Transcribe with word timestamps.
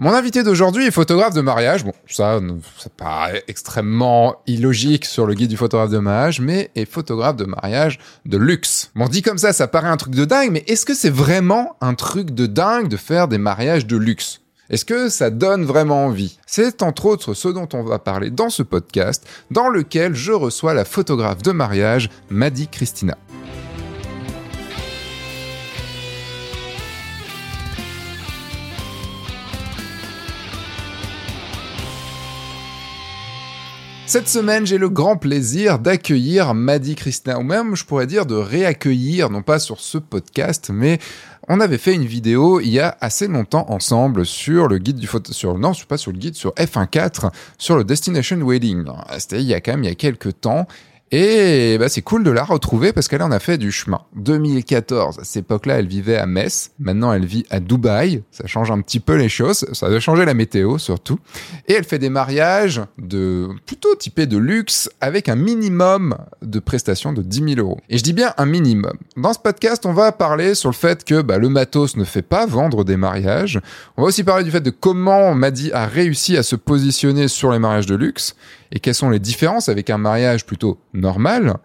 Mon 0.00 0.14
invité 0.14 0.44
d'aujourd'hui 0.44 0.86
est 0.86 0.92
photographe 0.92 1.34
de 1.34 1.40
mariage. 1.40 1.82
Bon, 1.82 1.92
ça, 2.06 2.38
ça 2.78 2.88
paraît 2.88 3.42
extrêmement 3.48 4.36
illogique 4.46 5.04
sur 5.04 5.26
le 5.26 5.34
guide 5.34 5.50
du 5.50 5.56
photographe 5.56 5.90
de 5.90 5.98
mariage, 5.98 6.40
mais 6.40 6.70
est 6.76 6.84
photographe 6.84 7.34
de 7.34 7.46
mariage 7.46 7.98
de 8.24 8.38
luxe. 8.38 8.92
Bon, 8.94 9.08
dit 9.08 9.22
comme 9.22 9.38
ça, 9.38 9.52
ça 9.52 9.66
paraît 9.66 9.88
un 9.88 9.96
truc 9.96 10.14
de 10.14 10.24
dingue, 10.24 10.52
mais 10.52 10.62
est-ce 10.68 10.86
que 10.86 10.94
c'est 10.94 11.10
vraiment 11.10 11.74
un 11.80 11.94
truc 11.94 12.30
de 12.30 12.46
dingue 12.46 12.86
de 12.86 12.96
faire 12.96 13.26
des 13.26 13.38
mariages 13.38 13.88
de 13.88 13.96
luxe? 13.96 14.40
Est-ce 14.70 14.84
que 14.84 15.08
ça 15.08 15.30
donne 15.30 15.64
vraiment 15.64 16.06
envie? 16.06 16.38
C'est 16.46 16.84
entre 16.84 17.06
autres 17.06 17.34
ce 17.34 17.48
dont 17.48 17.68
on 17.72 17.82
va 17.82 17.98
parler 17.98 18.30
dans 18.30 18.50
ce 18.50 18.62
podcast, 18.62 19.26
dans 19.50 19.68
lequel 19.68 20.14
je 20.14 20.30
reçois 20.30 20.74
la 20.74 20.84
photographe 20.84 21.42
de 21.42 21.50
mariage, 21.50 22.08
Maddy 22.30 22.68
Christina. 22.68 23.16
Cette 34.08 34.30
semaine, 34.30 34.66
j'ai 34.66 34.78
le 34.78 34.88
grand 34.88 35.18
plaisir 35.18 35.78
d'accueillir 35.78 36.54
Maddy 36.54 36.94
Christina, 36.94 37.38
ou 37.38 37.42
même 37.42 37.76
je 37.76 37.84
pourrais 37.84 38.06
dire 38.06 38.24
de 38.24 38.36
réaccueillir, 38.36 39.28
non 39.28 39.42
pas 39.42 39.58
sur 39.58 39.80
ce 39.80 39.98
podcast, 39.98 40.70
mais 40.72 40.98
on 41.46 41.60
avait 41.60 41.76
fait 41.76 41.92
une 41.92 42.06
vidéo 42.06 42.58
il 42.58 42.70
y 42.70 42.80
a 42.80 42.96
assez 43.02 43.28
longtemps 43.28 43.66
ensemble 43.68 44.24
sur 44.24 44.66
le 44.66 44.78
guide 44.78 44.96
du 44.96 45.06
photo, 45.06 45.34
sur, 45.34 45.58
non, 45.58 45.72
pas 45.86 45.98
sur 45.98 46.10
le 46.10 46.16
guide, 46.16 46.36
sur 46.36 46.54
F1.4, 46.54 47.30
sur 47.58 47.76
le 47.76 47.84
Destination 47.84 48.38
Wedding. 48.38 48.86
C'était 49.18 49.42
il 49.42 49.46
y 49.46 49.52
a 49.52 49.60
quand 49.60 49.72
même, 49.72 49.84
il 49.84 49.90
y 49.90 49.92
a 49.92 49.94
quelques 49.94 50.40
temps. 50.40 50.66
Et 51.10 51.78
bah, 51.78 51.88
c'est 51.88 52.02
cool 52.02 52.22
de 52.22 52.30
la 52.30 52.44
retrouver 52.44 52.92
parce 52.92 53.08
qu'elle 53.08 53.22
en 53.22 53.30
a 53.30 53.38
fait 53.38 53.56
du 53.56 53.72
chemin. 53.72 54.02
2014, 54.16 55.18
à 55.18 55.24
cette 55.24 55.44
époque-là, 55.44 55.78
elle 55.78 55.86
vivait 55.86 56.16
à 56.16 56.26
Metz. 56.26 56.72
Maintenant, 56.78 57.12
elle 57.12 57.24
vit 57.24 57.46
à 57.48 57.60
Dubaï. 57.60 58.22
Ça 58.30 58.46
change 58.46 58.70
un 58.70 58.80
petit 58.82 59.00
peu 59.00 59.14
les 59.14 59.30
choses. 59.30 59.66
Ça 59.72 59.88
doit 59.88 60.00
changer 60.00 60.26
la 60.26 60.34
météo 60.34 60.76
surtout. 60.76 61.18
Et 61.66 61.72
elle 61.72 61.84
fait 61.84 61.98
des 61.98 62.10
mariages 62.10 62.82
de 62.98 63.48
plutôt 63.64 63.94
typés 63.94 64.26
de 64.26 64.36
luxe 64.36 64.90
avec 65.00 65.30
un 65.30 65.36
minimum 65.36 66.16
de 66.42 66.58
prestations 66.58 67.12
de 67.12 67.22
10 67.22 67.54
000 67.54 67.60
euros. 67.60 67.78
Et 67.88 67.96
je 67.96 68.02
dis 68.02 68.12
bien 68.12 68.34
un 68.36 68.46
minimum. 68.46 68.92
Dans 69.16 69.32
ce 69.32 69.38
podcast, 69.38 69.86
on 69.86 69.94
va 69.94 70.12
parler 70.12 70.54
sur 70.54 70.68
le 70.68 70.74
fait 70.74 71.04
que 71.04 71.22
bah, 71.22 71.38
le 71.38 71.48
matos 71.48 71.96
ne 71.96 72.04
fait 72.04 72.22
pas 72.22 72.44
vendre 72.44 72.84
des 72.84 72.98
mariages. 72.98 73.60
On 73.96 74.02
va 74.02 74.08
aussi 74.08 74.24
parler 74.24 74.44
du 74.44 74.50
fait 74.50 74.60
de 74.60 74.70
comment 74.70 75.34
Madi 75.34 75.72
a 75.72 75.86
réussi 75.86 76.36
à 76.36 76.42
se 76.42 76.56
positionner 76.56 77.28
sur 77.28 77.50
les 77.50 77.58
mariages 77.58 77.86
de 77.86 77.94
luxe 77.94 78.34
et 78.72 78.80
quelles 78.80 78.94
sont 78.94 79.10
les 79.10 79.18
différences 79.18 79.68
avec 79.68 79.90
un 79.90 79.98
mariage 79.98 80.46
plutôt 80.46 80.78
normal? 80.92 81.56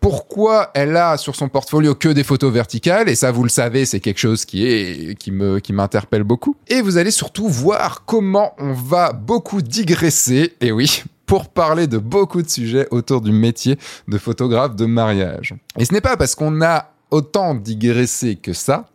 Pourquoi 0.00 0.70
elle 0.74 0.96
a 0.96 1.18
sur 1.18 1.36
son 1.36 1.50
portfolio 1.50 1.94
que 1.94 2.08
des 2.08 2.24
photos 2.24 2.52
verticales? 2.52 3.08
Et 3.08 3.14
ça 3.14 3.30
vous 3.30 3.42
le 3.42 3.50
savez 3.50 3.84
c'est 3.84 4.00
quelque 4.00 4.18
chose 4.18 4.44
qui 4.44 5.16
me 5.28 5.58
qui 5.58 5.72
m'interpelle 5.72 6.24
beaucoup. 6.24 6.56
Et 6.68 6.80
vous 6.80 6.96
allez 6.96 7.10
surtout 7.10 7.48
voir 7.48 8.04
comment 8.06 8.54
on 8.58 8.72
va 8.72 9.12
beaucoup 9.12 9.60
digresser 9.60 10.54
et 10.60 10.72
oui 10.72 11.02
pour 11.26 11.48
parler 11.48 11.86
de 11.86 11.98
beaucoup 11.98 12.42
de 12.42 12.48
sujets 12.48 12.88
autour 12.90 13.20
du 13.20 13.30
métier 13.30 13.78
de 14.08 14.18
photographe 14.18 14.74
de 14.74 14.86
mariage. 14.86 15.54
Et 15.78 15.84
ce 15.84 15.92
n'est 15.92 16.00
pas 16.00 16.16
parce 16.16 16.34
qu'on 16.34 16.60
a 16.60 16.92
autant 17.10 17.54
digressé 17.54 18.36
que 18.36 18.52
ça 18.52 18.86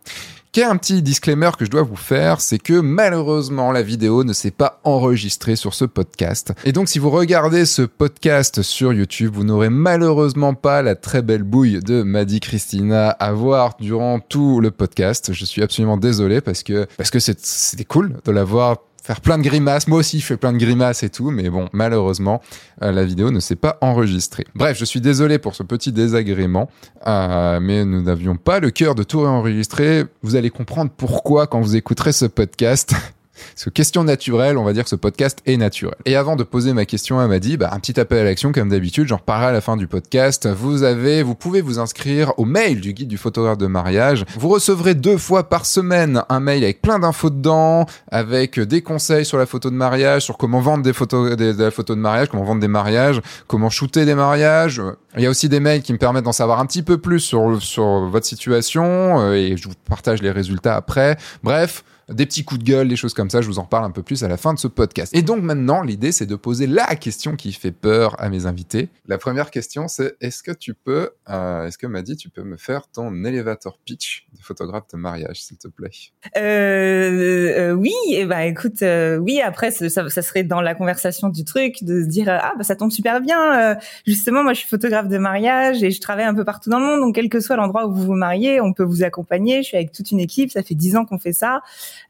un 0.64 0.76
petit 0.76 1.02
disclaimer 1.02 1.50
que 1.58 1.64
je 1.64 1.70
dois 1.70 1.82
vous 1.82 1.96
faire, 1.96 2.40
c'est 2.40 2.58
que 2.58 2.80
malheureusement 2.80 3.72
la 3.72 3.82
vidéo 3.82 4.24
ne 4.24 4.32
s'est 4.32 4.50
pas 4.50 4.80
enregistrée 4.84 5.56
sur 5.56 5.74
ce 5.74 5.84
podcast. 5.84 6.52
Et 6.64 6.72
donc 6.72 6.88
si 6.88 6.98
vous 6.98 7.10
regardez 7.10 7.66
ce 7.66 7.82
podcast 7.82 8.62
sur 8.62 8.92
YouTube, 8.92 9.32
vous 9.34 9.44
n'aurez 9.44 9.70
malheureusement 9.70 10.54
pas 10.54 10.82
la 10.82 10.94
très 10.94 11.22
belle 11.22 11.42
bouille 11.42 11.80
de 11.80 12.02
Maddy 12.02 12.40
Christina 12.40 13.10
à 13.10 13.32
voir 13.32 13.76
durant 13.80 14.20
tout 14.20 14.60
le 14.60 14.70
podcast. 14.70 15.32
Je 15.32 15.44
suis 15.44 15.62
absolument 15.62 15.96
désolé 15.96 16.40
parce 16.40 16.62
que 16.62 16.86
c'était 17.18 17.84
cool 17.84 18.16
de 18.24 18.32
la 18.32 18.44
voir 18.44 18.78
faire 19.06 19.20
plein 19.20 19.38
de 19.38 19.44
grimaces. 19.44 19.86
Moi 19.86 19.98
aussi, 19.98 20.18
je 20.18 20.26
fais 20.26 20.36
plein 20.36 20.52
de 20.52 20.58
grimaces 20.58 21.04
et 21.04 21.10
tout, 21.10 21.30
mais 21.30 21.48
bon, 21.48 21.68
malheureusement, 21.72 22.42
euh, 22.82 22.90
la 22.90 23.04
vidéo 23.04 23.30
ne 23.30 23.38
s'est 23.38 23.54
pas 23.54 23.78
enregistrée. 23.80 24.44
Bref, 24.56 24.76
je 24.76 24.84
suis 24.84 25.00
désolé 25.00 25.38
pour 25.38 25.54
ce 25.54 25.62
petit 25.62 25.92
désagrément, 25.92 26.68
euh, 27.06 27.60
mais 27.60 27.84
nous 27.84 28.02
n'avions 28.02 28.36
pas 28.36 28.58
le 28.58 28.70
cœur 28.70 28.96
de 28.96 29.04
tout 29.04 29.20
réenregistrer. 29.20 30.04
Vous 30.22 30.34
allez 30.34 30.50
comprendre 30.50 30.90
pourquoi 30.94 31.46
quand 31.46 31.60
vous 31.60 31.76
écouterez 31.76 32.12
ce 32.12 32.26
podcast. 32.26 32.94
Parce 33.54 33.64
que 33.64 33.70
question 33.70 34.04
naturelle, 34.04 34.58
on 34.58 34.64
va 34.64 34.72
dire 34.72 34.84
que 34.84 34.90
ce 34.90 34.96
podcast 34.96 35.38
est 35.46 35.56
naturel. 35.56 35.96
Et 36.04 36.16
avant 36.16 36.36
de 36.36 36.42
poser 36.42 36.72
ma 36.72 36.84
question 36.84 37.18
à 37.18 37.26
Madi, 37.26 37.56
bah, 37.56 37.70
un 37.72 37.80
petit 37.80 37.98
appel 37.98 38.18
à 38.18 38.24
l'action 38.24 38.52
comme 38.52 38.68
d'habitude, 38.68 39.08
j'en 39.08 39.16
reparlerai 39.16 39.48
à 39.48 39.52
la 39.52 39.60
fin 39.60 39.76
du 39.76 39.86
podcast. 39.86 40.48
Vous 40.48 40.82
avez, 40.82 41.22
vous 41.22 41.34
pouvez 41.34 41.60
vous 41.60 41.78
inscrire 41.78 42.32
au 42.38 42.44
mail 42.44 42.80
du 42.80 42.92
guide 42.92 43.08
du 43.08 43.18
photographe 43.18 43.58
de 43.58 43.66
mariage. 43.66 44.24
Vous 44.38 44.48
recevrez 44.48 44.94
deux 44.94 45.18
fois 45.18 45.48
par 45.48 45.66
semaine 45.66 46.22
un 46.28 46.40
mail 46.40 46.64
avec 46.64 46.82
plein 46.82 46.98
d'infos 46.98 47.30
dedans, 47.30 47.86
avec 48.10 48.58
des 48.60 48.82
conseils 48.82 49.24
sur 49.24 49.38
la 49.38 49.46
photo 49.46 49.70
de 49.70 49.76
mariage, 49.76 50.22
sur 50.22 50.36
comment 50.38 50.60
vendre 50.60 50.82
des 50.82 50.92
photos, 50.92 51.36
des, 51.36 51.54
de 51.54 51.94
de 51.94 51.94
mariage, 51.94 52.28
comment 52.28 52.44
vendre 52.44 52.60
des 52.60 52.68
mariages, 52.68 53.20
comment 53.46 53.70
shooter 53.70 54.04
des 54.04 54.14
mariages. 54.14 54.82
Il 55.16 55.22
y 55.22 55.26
a 55.26 55.30
aussi 55.30 55.48
des 55.48 55.60
mails 55.60 55.82
qui 55.82 55.92
me 55.92 55.98
permettent 55.98 56.24
d'en 56.24 56.32
savoir 56.32 56.60
un 56.60 56.66
petit 56.66 56.82
peu 56.82 56.98
plus 56.98 57.20
sur, 57.20 57.62
sur 57.62 58.06
votre 58.06 58.26
situation 58.26 59.20
euh, 59.20 59.34
et 59.34 59.56
je 59.56 59.68
vous 59.68 59.74
partage 59.88 60.22
les 60.22 60.30
résultats 60.30 60.76
après. 60.76 61.16
Bref, 61.42 61.84
des 62.08 62.26
petits 62.26 62.44
coups 62.44 62.60
de 62.60 62.64
gueule, 62.64 62.88
des 62.88 62.96
choses 62.96 63.14
comme 63.14 63.30
ça. 63.30 63.40
Je 63.40 63.46
vous 63.46 63.58
en 63.58 63.64
parle 63.64 63.84
un 63.84 63.90
peu 63.90 64.02
plus 64.02 64.22
à 64.22 64.28
la 64.28 64.36
fin 64.36 64.54
de 64.54 64.58
ce 64.58 64.68
podcast. 64.68 65.14
Et 65.14 65.22
donc 65.22 65.42
maintenant, 65.42 65.82
l'idée, 65.82 66.12
c'est 66.12 66.26
de 66.26 66.36
poser 66.36 66.66
la 66.66 66.86
question 66.96 67.34
qui 67.34 67.52
fait 67.52 67.72
peur 67.72 68.14
à 68.20 68.28
mes 68.28 68.46
invités. 68.46 68.88
La 69.06 69.18
première 69.18 69.50
question, 69.50 69.88
c'est 69.88 70.16
est-ce 70.20 70.42
que 70.42 70.52
tu 70.52 70.74
peux, 70.74 71.10
euh, 71.28 71.66
est-ce 71.66 71.78
que 71.78 71.86
Maddy, 71.86 72.16
tu 72.16 72.28
peux 72.28 72.42
me 72.42 72.56
faire 72.56 72.88
ton 72.88 73.24
elevator 73.24 73.78
pitch 73.84 74.26
de 74.36 74.42
photographe 74.42 74.84
de 74.92 74.98
mariage, 74.98 75.42
s'il 75.42 75.58
te 75.58 75.68
plaît? 75.68 75.90
Euh, 76.36 77.70
euh, 77.70 77.72
Oui, 77.72 77.92
eh 78.10 78.24
ben 78.24 78.40
écoute, 78.40 78.82
euh, 78.82 79.16
oui. 79.16 79.40
Après, 79.40 79.70
ça, 79.70 79.88
ça, 79.88 80.22
serait 80.22 80.44
dans 80.44 80.60
la 80.60 80.74
conversation 80.74 81.28
du 81.28 81.44
truc 81.44 81.82
de 81.82 82.02
se 82.02 82.06
dire 82.06 82.28
ah 82.28 82.52
bah 82.56 82.64
ça 82.64 82.76
tombe 82.76 82.92
super 82.92 83.20
bien. 83.20 83.72
Euh, 83.72 83.74
justement, 84.06 84.42
moi, 84.42 84.52
je 84.52 84.60
suis 84.60 84.68
photographe 84.68 85.08
de 85.08 85.18
mariage 85.18 85.82
et 85.82 85.90
je 85.90 86.00
travaille 86.00 86.24
un 86.24 86.34
peu 86.34 86.44
partout 86.44 86.70
dans 86.70 86.78
le 86.78 86.86
monde. 86.86 87.00
Donc, 87.00 87.14
quel 87.16 87.28
que 87.28 87.40
soit 87.40 87.56
l'endroit 87.56 87.86
où 87.86 87.92
vous 87.92 88.04
vous 88.04 88.14
mariez, 88.14 88.60
on 88.60 88.72
peut 88.72 88.84
vous 88.84 89.02
accompagner. 89.02 89.62
Je 89.62 89.68
suis 89.68 89.76
avec 89.76 89.92
toute 89.92 90.10
une 90.12 90.20
équipe. 90.20 90.50
Ça 90.50 90.62
fait 90.62 90.74
dix 90.74 90.96
ans 90.96 91.04
qu'on 91.04 91.18
fait 91.18 91.32
ça. 91.32 91.62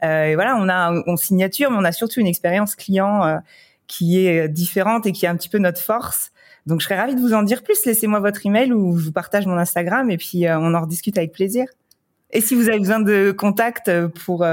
Euh, 0.04 0.24
et 0.24 0.34
voilà, 0.34 0.56
on 0.56 0.68
a 0.68 1.02
on 1.06 1.16
signature, 1.16 1.70
mais 1.70 1.76
on 1.78 1.84
a 1.84 1.92
surtout 1.92 2.20
une 2.20 2.26
expérience 2.26 2.74
client 2.74 3.24
euh, 3.24 3.36
qui 3.86 4.26
est 4.26 4.48
différente 4.48 5.06
et 5.06 5.12
qui 5.12 5.26
est 5.26 5.28
un 5.28 5.36
petit 5.36 5.48
peu 5.48 5.58
notre 5.58 5.80
force. 5.80 6.32
Donc, 6.66 6.80
je 6.80 6.86
serais 6.86 6.98
ravie 6.98 7.14
de 7.14 7.20
vous 7.20 7.32
en 7.32 7.42
dire 7.42 7.62
plus. 7.62 7.84
Laissez-moi 7.86 8.18
votre 8.20 8.44
email 8.44 8.72
ou 8.72 8.98
je 8.98 9.04
vous 9.04 9.12
partage 9.12 9.46
mon 9.46 9.56
Instagram 9.56 10.10
et 10.10 10.16
puis 10.16 10.46
euh, 10.46 10.58
on 10.58 10.74
en 10.74 10.80
rediscute 10.80 11.16
avec 11.16 11.32
plaisir. 11.32 11.66
Et 12.32 12.40
si 12.40 12.56
vous 12.56 12.68
avez 12.68 12.80
besoin 12.80 12.98
de 12.98 13.30
contacts 13.30 13.88
pour 14.24 14.44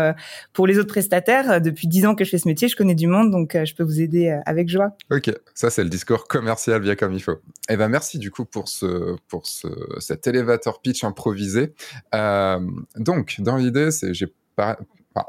pour 0.53 0.67
les 0.67 0.77
autres 0.77 0.89
prestataires, 0.89 1.59
depuis 1.59 1.87
dix 1.87 2.05
ans 2.05 2.13
que 2.13 2.23
je 2.23 2.29
fais 2.29 2.37
ce 2.37 2.47
métier, 2.47 2.67
je 2.67 2.75
connais 2.75 2.93
du 2.93 3.07
monde, 3.07 3.31
donc 3.31 3.57
je 3.61 3.73
peux 3.73 3.81
vous 3.83 3.99
aider 3.99 4.39
avec 4.45 4.69
joie. 4.69 4.95
Ok, 5.11 5.31
ça 5.55 5.71
c'est 5.71 5.83
le 5.83 5.89
discours 5.89 6.27
commercial 6.27 6.79
bien 6.81 6.95
comme 6.95 7.13
il 7.13 7.19
faut. 7.19 7.39
Eh 7.69 7.75
ben 7.75 7.87
merci 7.89 8.19
du 8.19 8.29
coup 8.29 8.45
pour 8.45 8.67
ce 8.67 9.15
pour 9.27 9.47
ce 9.47 9.67
cet 9.99 10.27
elevator 10.27 10.81
pitch 10.81 11.03
improvisé. 11.03 11.73
Euh, 12.13 12.59
donc 12.95 13.37
dans 13.39 13.57
l'idée, 13.57 13.89
c'est 13.89 14.13
j'ai 14.13 14.27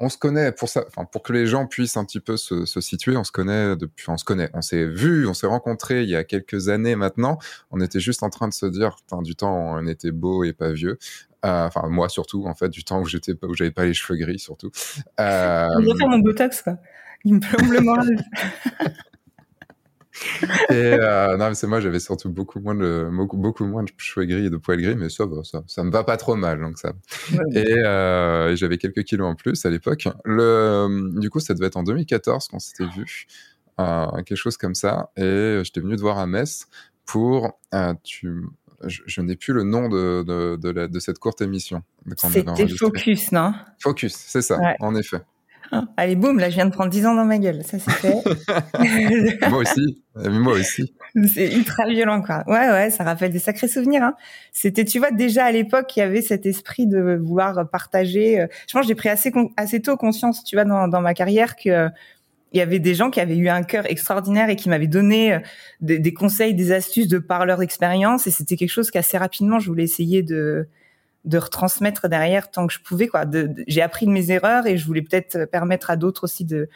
on 0.01 0.09
se 0.09 0.19
connaît 0.19 0.53
pour 0.53 0.69
ça, 0.69 0.85
enfin, 0.89 1.05
pour 1.05 1.23
que 1.23 1.33
les 1.33 1.47
gens 1.47 1.67
puissent 1.67 1.97
un 1.97 2.05
petit 2.05 2.21
peu 2.21 2.37
se, 2.37 2.65
situer, 2.81 3.17
on 3.17 3.25
se 3.25 3.33
connaît 3.33 3.77
depuis, 3.77 4.09
on 4.09 4.17
se 4.17 4.25
connaît, 4.25 4.51
on 4.55 4.63
s'est 4.63 4.85
vu, 4.85 5.27
on 5.27 5.35
s'est 5.35 5.47
rencontrés 5.47 6.03
il 6.03 6.09
y 6.09 6.17
a 6.17 6.25
quelques 6.25 6.69
années 6.69 6.97
maintenant. 6.97 7.39
On 7.71 7.81
était 7.81 8.01
juste 8.01 8.23
en 8.23 8.31
train 8.31 8.49
de 8.49 8.55
se 8.55 8.67
dire, 8.67 8.97
du 9.23 9.37
temps 9.37 9.55
on 9.55 9.87
était 9.87 10.13
beau 10.13 10.45
et 10.45 10.53
pas 10.53 10.73
vieux. 10.73 10.99
Euh, 11.45 11.67
enfin, 11.67 11.89
moi 11.89 12.09
surtout, 12.09 12.47
en 12.47 12.55
fait, 12.55 12.71
du 12.71 12.85
temps 12.85 13.01
où 13.01 13.05
j'étais, 13.05 13.33
où 13.43 13.55
j'avais 13.55 13.71
pas 13.71 13.85
les 13.85 13.95
cheveux 13.95 14.19
gris 14.19 14.39
surtout. 14.39 14.71
Euh... 15.21 15.69
Je 15.79 15.97
faire 15.97 16.09
mon 16.09 16.19
botox, 16.19 16.63
quoi. 16.63 16.79
Il 17.25 17.35
me 17.35 17.41
plombe 17.41 17.71
le 17.71 17.81
moral. 17.81 18.25
et 20.71 20.75
euh, 20.75 21.37
non, 21.37 21.49
mais 21.49 21.55
c'est 21.55 21.67
moi, 21.67 21.81
j'avais 21.81 21.99
surtout 21.99 22.31
beaucoup 22.31 22.61
moins 22.61 22.75
de 22.75 23.09
beaucoup, 23.11 23.37
beaucoup 23.37 23.65
moins 23.65 23.83
de 23.83 23.91
cheveux 23.97 24.27
gris 24.27 24.47
et 24.47 24.51
de 24.51 24.57
poils 24.57 24.81
gris, 24.81 24.95
mais 24.95 25.09
ça, 25.09 25.25
ça, 25.43 25.63
ça 25.67 25.83
me 25.83 25.91
va 25.91 26.05
pas 26.05 26.17
trop 26.17 26.37
mal, 26.37 26.61
donc 26.61 26.79
ça. 26.79 26.93
Euh, 27.57 28.51
et, 28.51 28.57
j'avais 28.57 28.79
quelques 28.79 29.03
kilos 29.05 29.27
en 29.27 29.35
plus 29.35 29.65
à 29.67 29.71
l'époque. 29.71 30.09
Le, 30.25 31.11
du 31.21 31.31
coup, 31.31 31.41
ça 31.41 31.55
devait 31.55 31.67
être 31.67 31.77
en 31.77 31.83
2014 31.83 32.49
qu'on 32.49 32.61
s'était 32.61 32.87
vu, 32.87 33.27
euh, 33.81 34.07
quelque 34.23 34.37
chose 34.37 34.57
comme 34.57 34.75
ça. 34.75 35.11
Et 35.17 35.61
j'étais 35.65 35.81
venu 35.81 35.97
te 35.97 36.01
voir 36.01 36.19
à 36.19 36.27
Metz 36.27 36.67
pour 37.07 37.59
tu. 38.03 38.43
Je, 38.87 39.23
n'ai 39.23 39.35
plus 39.35 39.55
le 39.55 39.63
nom 39.63 39.89
de, 39.89 40.23
de, 40.25 40.57
de, 40.57 40.87
de 40.87 41.01
cette 41.01 41.19
courte 41.19 41.41
émission. 41.41 41.83
C'était 42.19 42.69
Focus, 42.69 43.33
non? 43.33 43.55
Focus, 43.81 44.15
c'est 44.15 44.43
ça, 44.43 44.59
en 44.81 44.95
effet. 44.95 45.23
Allez, 45.97 46.17
boum, 46.17 46.39
là, 46.39 46.51
je 46.51 46.55
viens 46.55 46.67
de 46.67 46.73
prendre 46.73 46.91
10 46.91 47.07
ans 47.07 47.15
dans 47.15 47.25
ma 47.25 47.39
gueule. 47.39 47.63
Ça, 47.65 47.79
c'est 47.79 47.91
fait. 47.91 49.49
moi 49.49 49.59
aussi. 49.59 50.03
Moi 50.15 50.53
aussi. 50.55 50.95
C'est 51.33 51.53
ultra 51.53 51.87
violent, 51.87 52.23
quoi. 52.23 52.45
Ouais, 52.47 52.69
ouais, 52.71 52.91
ça 52.91 53.05
rappelle 53.05 53.33
des 53.33 53.39
sacrés 53.39 53.69
souvenirs. 53.69 54.03
Hein. 54.03 54.15
C'était, 54.53 54.85
tu 54.85 54.99
vois, 54.99 55.11
déjà 55.11 55.45
à 55.45 55.53
l'époque, 55.53 55.97
il 55.97 56.01
y 56.01 56.03
avait 56.03 56.23
cet 56.23 56.47
esprit 56.47 56.87
de 56.87 57.21
vouloir 57.23 57.69
partager. 57.71 58.41
Euh, 58.41 58.47
je 58.69 58.73
pense 58.73 58.83
que 58.83 58.89
j'ai 58.89 58.95
pris 58.95 59.09
assez, 59.09 59.33
assez 59.57 59.81
tôt 59.81 59.97
conscience, 59.97 60.45
tu 60.45 60.57
vois, 60.57 60.65
dans, 60.65 60.89
dans 60.89 61.01
ma 61.01 61.15
carrière 61.15 61.57
que 61.57 61.89
il 62.53 62.59
y 62.59 62.61
avait 62.61 62.79
des 62.79 62.95
gens 62.95 63.11
qui 63.11 63.21
avaient 63.21 63.37
eu 63.37 63.49
un 63.49 63.65
cœur 63.65 63.85
extraordinaire 63.91 64.49
et 64.49 64.55
qui 64.55 64.69
m'avaient 64.69 64.87
donné 64.87 65.35
euh, 65.35 65.39
des, 65.81 65.99
des, 65.99 66.15
conseils, 66.15 66.55
des 66.55 66.71
astuces 66.71 67.09
de 67.09 67.19
par 67.19 67.47
leur 67.47 67.61
expérience. 67.63 68.29
Et 68.29 68.31
c'était 68.31 68.57
quelque 68.57 68.71
chose 68.71 68.93
qu'assez 68.93 69.19
rapidement, 69.19 69.59
je 69.59 69.67
voulais 69.67 69.83
essayer 69.83 70.23
de, 70.23 70.69
de 71.25 71.39
retransmettre 71.39 72.09
derrière 72.09 72.51
tant 72.51 72.67
que 72.67 72.73
je 72.73 72.81
pouvais 72.81 73.07
quoi. 73.07 73.25
j'ai 73.67 73.83
appris 73.83 74.07
de 74.07 74.11
mes 74.11 74.31
erreurs 74.31 74.67
et 74.67 74.77
je 74.77 74.87
voulais 74.87 75.03
peut-être 75.03 75.47
permettre 75.47 75.91
à 75.91 75.97
d'autres 75.97 76.25
aussi 76.25 76.45
de 76.45 76.69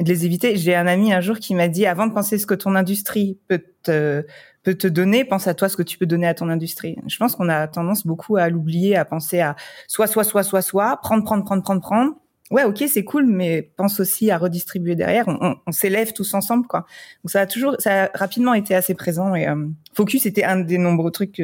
de 0.00 0.08
les 0.08 0.24
éviter. 0.24 0.56
J'ai 0.56 0.74
un 0.74 0.86
ami 0.86 1.12
un 1.12 1.20
jour 1.20 1.38
qui 1.38 1.54
m'a 1.54 1.68
dit 1.68 1.86
avant 1.86 2.06
de 2.06 2.12
penser 2.12 2.38
ce 2.38 2.46
que 2.46 2.54
ton 2.54 2.74
industrie 2.74 3.38
peut 3.48 3.62
te 3.82 4.24
peut 4.64 4.74
te 4.74 4.86
donner, 4.86 5.24
pense 5.24 5.46
à 5.46 5.54
toi 5.54 5.68
ce 5.68 5.76
que 5.76 5.82
tu 5.82 5.98
peux 5.98 6.06
donner 6.06 6.26
à 6.26 6.34
ton 6.34 6.48
industrie. 6.48 6.96
Je 7.06 7.16
pense 7.18 7.36
qu'on 7.36 7.48
a 7.48 7.68
tendance 7.68 8.06
beaucoup 8.06 8.36
à 8.36 8.48
l'oublier, 8.48 8.96
à 8.96 9.04
penser 9.04 9.40
à 9.40 9.56
soit 9.86 10.06
soit 10.06 10.24
soit 10.24 10.42
soit 10.42 10.62
soit 10.62 10.96
prendre 11.02 11.24
prendre 11.24 11.44
prendre 11.44 11.62
prendre 11.62 11.80
prendre. 11.80 12.14
Ouais, 12.50 12.64
ok, 12.64 12.84
c'est 12.88 13.04
cool, 13.04 13.26
mais 13.26 13.62
pense 13.76 14.00
aussi 14.00 14.30
à 14.30 14.38
redistribuer 14.38 14.94
derrière. 14.96 15.28
On, 15.28 15.56
on, 15.66 15.72
s'élève 15.72 16.12
tous 16.12 16.34
ensemble, 16.34 16.66
quoi. 16.66 16.80
Donc 17.24 17.30
ça 17.30 17.40
a 17.40 17.46
toujours, 17.46 17.74
ça 17.78 18.04
a 18.04 18.10
rapidement 18.14 18.52
été 18.52 18.74
assez 18.74 18.94
présent. 18.94 19.34
Et 19.34 19.48
euh, 19.48 19.66
Focus 19.94 20.26
était 20.26 20.44
un 20.44 20.60
des 20.60 20.76
nombreux 20.76 21.10
trucs 21.10 21.40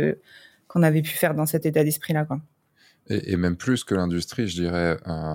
qu'on 0.71 0.83
avait 0.85 1.03
pu 1.03 1.11
faire 1.11 1.35
dans 1.35 1.47
cet 1.47 1.67
état 1.67 1.83
d'esprit-là, 1.83 2.25
quoi. 2.25 2.41
Et, 3.09 3.33
et, 3.33 3.37
même 3.37 3.57
plus 3.57 3.83
que 3.83 3.95
l'industrie, 3.95 4.47
je 4.47 4.55
dirais, 4.55 4.97
euh, 5.07 5.35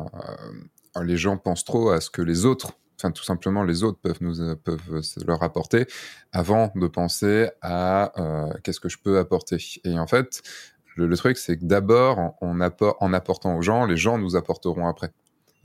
euh, 0.96 1.04
les 1.04 1.18
gens 1.18 1.36
pensent 1.38 1.66
trop 1.66 1.90
à 1.90 2.00
ce 2.00 2.10
que 2.10 2.22
les 2.22 2.46
autres 2.46 2.72
enfin 2.98 3.12
tout 3.12 3.24
simplement 3.24 3.64
les 3.64 3.84
autres 3.84 4.00
peuvent 4.00 4.20
nous 4.22 4.40
euh, 4.40 4.56
peuvent 4.56 5.02
leur 5.28 5.44
apporter 5.44 5.86
avant 6.32 6.72
de 6.76 6.88
penser 6.88 7.50
à 7.62 8.14
euh, 8.18 8.54
qu'est-ce 8.64 8.80
que 8.80 8.88
je 8.88 8.98
peux 8.98 9.20
apporter. 9.20 9.58
Et 9.84 10.00
en 10.00 10.08
fait, 10.08 10.42
le, 10.96 11.08
le 11.08 11.18
truc 11.18 11.38
c'est 11.38 11.58
que 11.58 11.66
d'abord 11.66 12.36
on 12.42 12.62
apport, 12.62 12.96
en 13.02 13.12
apportant 13.12 13.58
aux 13.58 13.62
gens, 13.62 13.86
les 13.86 13.98
gens 13.98 14.18
nous 14.18 14.36
apporteront 14.38 14.88
après. 14.88 15.12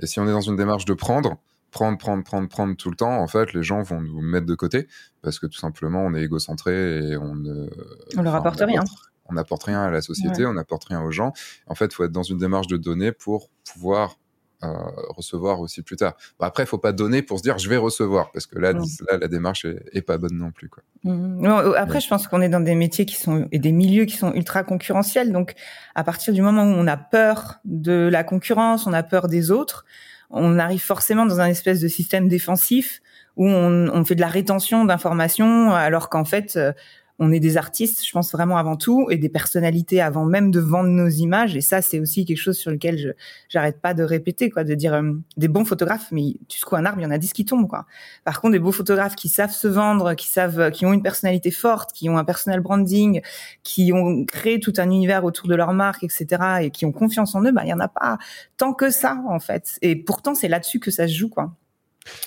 Et 0.00 0.06
si 0.06 0.18
on 0.18 0.26
est 0.26 0.32
dans 0.32 0.40
une 0.40 0.56
démarche 0.56 0.86
de 0.86 0.94
prendre, 0.94 1.36
prendre, 1.70 1.98
prendre, 1.98 2.24
prendre, 2.24 2.48
prendre 2.48 2.74
tout 2.74 2.90
le 2.90 2.96
temps, 2.96 3.20
en 3.20 3.26
fait, 3.26 3.52
les 3.52 3.62
gens 3.62 3.82
vont 3.82 4.00
nous 4.00 4.20
mettre 4.22 4.46
de 4.46 4.54
côté 4.54 4.88
parce 5.22 5.38
que 5.38 5.46
tout 5.46 5.58
simplement 5.58 6.02
on 6.04 6.14
est 6.14 6.22
égocentré 6.22 7.10
et 7.10 7.16
on 7.16 7.34
ne. 7.36 7.68
On 8.16 8.22
leur 8.22 8.34
apporte 8.34 8.60
rien. 8.60 8.82
On 9.30 9.34
n'apporte 9.34 9.64
rien 9.64 9.82
à 9.82 9.90
la 9.90 10.02
société, 10.02 10.42
ouais. 10.42 10.50
on 10.50 10.54
n'apporte 10.54 10.84
rien 10.84 11.02
aux 11.02 11.10
gens. 11.10 11.32
En 11.66 11.74
fait, 11.74 11.86
il 11.86 11.94
faut 11.94 12.04
être 12.04 12.12
dans 12.12 12.22
une 12.22 12.38
démarche 12.38 12.66
de 12.66 12.76
donner 12.76 13.12
pour 13.12 13.48
pouvoir 13.72 14.16
euh, 14.62 14.68
recevoir 15.16 15.60
aussi 15.60 15.80
plus 15.80 15.96
tard. 15.96 16.14
Bon, 16.38 16.44
après, 16.44 16.64
il 16.64 16.66
faut 16.66 16.76
pas 16.76 16.92
donner 16.92 17.22
pour 17.22 17.38
se 17.38 17.42
dire 17.42 17.56
je 17.56 17.66
vais 17.70 17.78
recevoir, 17.78 18.30
parce 18.30 18.46
que 18.46 18.58
là, 18.58 18.74
mmh. 18.74 18.84
là 19.10 19.16
la 19.16 19.26
démarche 19.26 19.64
est, 19.64 19.82
est, 19.94 20.02
pas 20.02 20.18
bonne 20.18 20.36
non 20.36 20.50
plus. 20.50 20.68
Quoi. 20.68 20.82
Mmh. 21.04 21.40
Non, 21.40 21.72
après, 21.72 21.94
ouais. 21.94 22.00
je 22.00 22.08
pense 22.08 22.28
qu'on 22.28 22.42
est 22.42 22.50
dans 22.50 22.60
des 22.60 22.74
métiers 22.74 23.06
qui 23.06 23.16
sont 23.16 23.48
et 23.52 23.58
des 23.58 23.72
milieux 23.72 24.04
qui 24.04 24.18
sont 24.18 24.34
ultra 24.34 24.62
concurrentiels. 24.62 25.32
Donc, 25.32 25.54
à 25.94 26.04
partir 26.04 26.34
du 26.34 26.42
moment 26.42 26.64
où 26.64 26.74
on 26.74 26.86
a 26.86 26.98
peur 26.98 27.60
de 27.64 28.10
la 28.12 28.22
concurrence, 28.22 28.86
on 28.86 28.92
a 28.92 29.02
peur 29.02 29.28
des 29.28 29.50
autres, 29.50 29.86
on 30.28 30.58
arrive 30.58 30.82
forcément 30.82 31.24
dans 31.24 31.40
un 31.40 31.46
espèce 31.46 31.80
de 31.80 31.88
système 31.88 32.28
défensif 32.28 33.00
où 33.36 33.48
on, 33.48 33.88
on 33.88 34.04
fait 34.04 34.14
de 34.14 34.20
la 34.20 34.28
rétention 34.28 34.84
d'informations, 34.84 35.72
alors 35.72 36.10
qu'en 36.10 36.26
fait, 36.26 36.56
euh, 36.56 36.72
on 37.20 37.30
est 37.32 37.38
des 37.38 37.58
artistes, 37.58 38.04
je 38.04 38.10
pense 38.12 38.32
vraiment 38.32 38.56
avant 38.56 38.76
tout, 38.76 39.08
et 39.10 39.18
des 39.18 39.28
personnalités 39.28 40.00
avant 40.00 40.24
même 40.24 40.50
de 40.50 40.58
vendre 40.58 40.88
nos 40.88 41.08
images. 41.08 41.54
Et 41.54 41.60
ça, 41.60 41.82
c'est 41.82 42.00
aussi 42.00 42.24
quelque 42.24 42.38
chose 42.38 42.56
sur 42.56 42.70
lequel 42.70 42.98
je 42.98 43.10
j'arrête 43.50 43.78
pas 43.80 43.92
de 43.92 44.02
répéter, 44.02 44.48
quoi, 44.48 44.64
de 44.64 44.74
dire 44.74 44.94
euh, 44.94 45.12
des 45.36 45.48
bons 45.48 45.66
photographes, 45.66 46.08
mais 46.12 46.34
tu 46.48 46.58
secoues 46.58 46.76
un 46.76 46.86
arbre, 46.86 46.98
il 47.00 47.04
y 47.04 47.06
en 47.06 47.10
a 47.10 47.18
dix 47.18 47.34
qui 47.34 47.44
tombent, 47.44 47.68
quoi. 47.68 47.84
Par 48.24 48.40
contre, 48.40 48.52
des 48.52 48.58
beaux 48.58 48.72
photographes 48.72 49.16
qui 49.16 49.28
savent 49.28 49.52
se 49.52 49.68
vendre, 49.68 50.14
qui 50.14 50.28
savent, 50.28 50.70
qui 50.70 50.86
ont 50.86 50.94
une 50.94 51.02
personnalité 51.02 51.50
forte, 51.50 51.92
qui 51.92 52.08
ont 52.08 52.16
un 52.16 52.24
personal 52.24 52.60
branding, 52.60 53.20
qui 53.62 53.92
ont 53.92 54.24
créé 54.24 54.58
tout 54.58 54.72
un 54.78 54.90
univers 54.90 55.24
autour 55.24 55.46
de 55.46 55.54
leur 55.54 55.74
marque, 55.74 56.02
etc., 56.04 56.26
et 56.62 56.70
qui 56.70 56.86
ont 56.86 56.92
confiance 56.92 57.34
en 57.34 57.44
eux, 57.44 57.52
bah 57.52 57.62
il 57.64 57.68
y 57.68 57.74
en 57.74 57.80
a 57.80 57.88
pas 57.88 58.16
tant 58.56 58.72
que 58.72 58.90
ça, 58.90 59.22
en 59.28 59.40
fait. 59.40 59.78
Et 59.82 59.94
pourtant, 59.94 60.34
c'est 60.34 60.48
là-dessus 60.48 60.80
que 60.80 60.90
ça 60.90 61.06
se 61.06 61.12
joue, 61.14 61.28
quoi. 61.28 61.52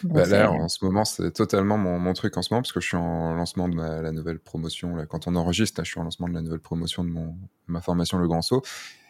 Bon, 0.04 0.16
bah 0.16 0.26
là, 0.26 0.52
en 0.52 0.68
ce 0.68 0.84
moment, 0.86 1.06
c'est 1.06 1.32
totalement 1.32 1.78
mon, 1.78 2.00
mon, 2.00 2.14
truc 2.14 2.38
en 2.38 2.42
ce 2.42 2.54
moment, 2.54 2.62
parce 2.62 2.74
que 2.74 2.80
je 2.80 2.88
suis 2.88 2.98
en 2.98 3.34
lancement 3.34 3.68
de 3.68 3.76
ma, 3.76 4.02
la 4.02 4.12
nouvelle 4.12 4.40
promotion. 4.40 4.96
Là, 4.96 5.06
quand 5.06 5.28
on 5.28 5.36
enregistre, 5.36 5.80
là, 5.80 5.84
je 5.84 5.92
suis 5.92 6.00
en 6.00 6.04
lancement 6.04 6.28
de 6.28 6.34
la 6.34 6.42
nouvelle 6.42 6.60
promotion 6.60 7.04
de 7.04 7.10
mon, 7.10 7.36
ma 7.68 7.82
formation 7.82 8.18
Le 8.20 8.28
Grand 8.28 8.42
Saut. 8.42 8.62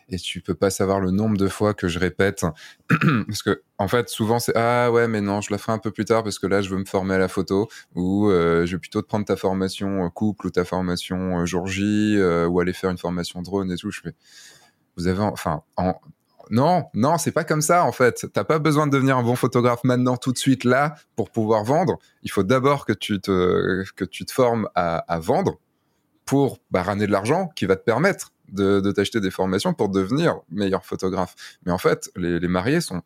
Et 0.10 0.18
tu 0.18 0.42
peux 0.42 0.54
pas 0.54 0.70
savoir 0.70 1.00
le 1.00 1.12
nombre 1.12 1.38
de 1.38 1.48
fois 1.48 1.74
que 1.74 1.88
je 1.88 2.00
répète. 2.00 2.46
parce 3.28 3.42
que, 3.42 3.64
en 3.78 3.88
fait, 3.88 4.10
souvent, 4.10 4.40
c'est 4.40 4.56
Ah 4.56 4.92
ouais, 4.92 5.08
mais 5.08 5.22
non, 5.22 5.42
je 5.42 5.52
la 5.52 5.58
ferai 5.58 5.74
un 5.74 5.80
peu 5.80 5.92
plus 5.92 6.06
tard 6.06 6.24
parce 6.24 6.40
que 6.40 6.48
là, 6.48 6.62
je 6.62 6.70
veux 6.70 6.78
me 6.78 6.86
former 6.86 7.16
à 7.16 7.18
la 7.18 7.28
photo. 7.28 7.70
Ou 7.96 8.30
euh, 8.30 8.66
je 8.66 8.76
vais 8.76 8.80
plutôt 8.80 9.02
te 9.02 9.08
prendre 9.08 9.26
ta 9.26 9.36
formation 9.36 10.10
couple 10.10 10.48
ou 10.48 10.50
ta 10.50 10.66
formation 10.66 11.40
euh, 11.40 11.46
jour 11.46 11.68
J, 11.68 12.16
euh, 12.18 12.48
ou 12.48 12.60
aller 12.60 12.74
faire 12.74 12.90
une 12.90 12.98
formation 12.98 13.42
drone 13.42 13.72
et 13.72 13.78
tout. 13.78 13.92
Je 13.92 14.02
fais. 14.02 14.16
Vous 14.98 15.08
avez, 15.08 15.22
enfin, 15.22 15.64
en, 15.78 15.96
non, 16.50 16.86
non, 16.94 17.18
c'est 17.18 17.32
pas 17.32 17.44
comme 17.44 17.62
ça 17.62 17.86
en 17.86 17.92
fait. 17.92 18.26
T'as 18.34 18.44
pas 18.44 18.60
besoin 18.60 18.88
de 18.88 18.92
devenir 18.92 19.18
un 19.18 19.24
bon 19.24 19.36
photographe 19.36 19.84
maintenant, 19.84 20.18
tout 20.18 20.32
de 20.32 20.38
suite 20.38 20.64
là, 20.64 20.96
pour 21.16 21.30
pouvoir 21.30 21.64
vendre. 21.64 22.00
Il 22.24 22.32
faut 22.32 22.44
d'abord 22.44 22.86
que 22.86 22.94
tu 22.94 23.20
te 23.20 23.84
que 23.96 24.06
tu 24.06 24.26
te 24.26 24.32
formes 24.32 24.70
à, 24.76 25.20
vendre 25.20 25.60
pour 26.26 26.60
bah, 26.72 26.84
ramener 26.84 27.08
de 27.08 27.12
l'argent 27.12 27.50
qui 27.56 27.66
va 27.66 27.76
te 27.76 27.84
permettre 27.84 28.34
de, 28.50 28.92
t'acheter 28.92 29.20
des 29.20 29.32
formations 29.32 29.74
pour 29.74 29.90
devenir 29.90 30.40
meilleur 30.50 30.86
photographe. 30.86 31.36
Mais 31.66 31.72
en 31.72 31.78
fait, 31.78 32.10
les, 32.16 32.40
les 32.40 32.48
mariés 32.48 32.82
sont, 32.82 33.02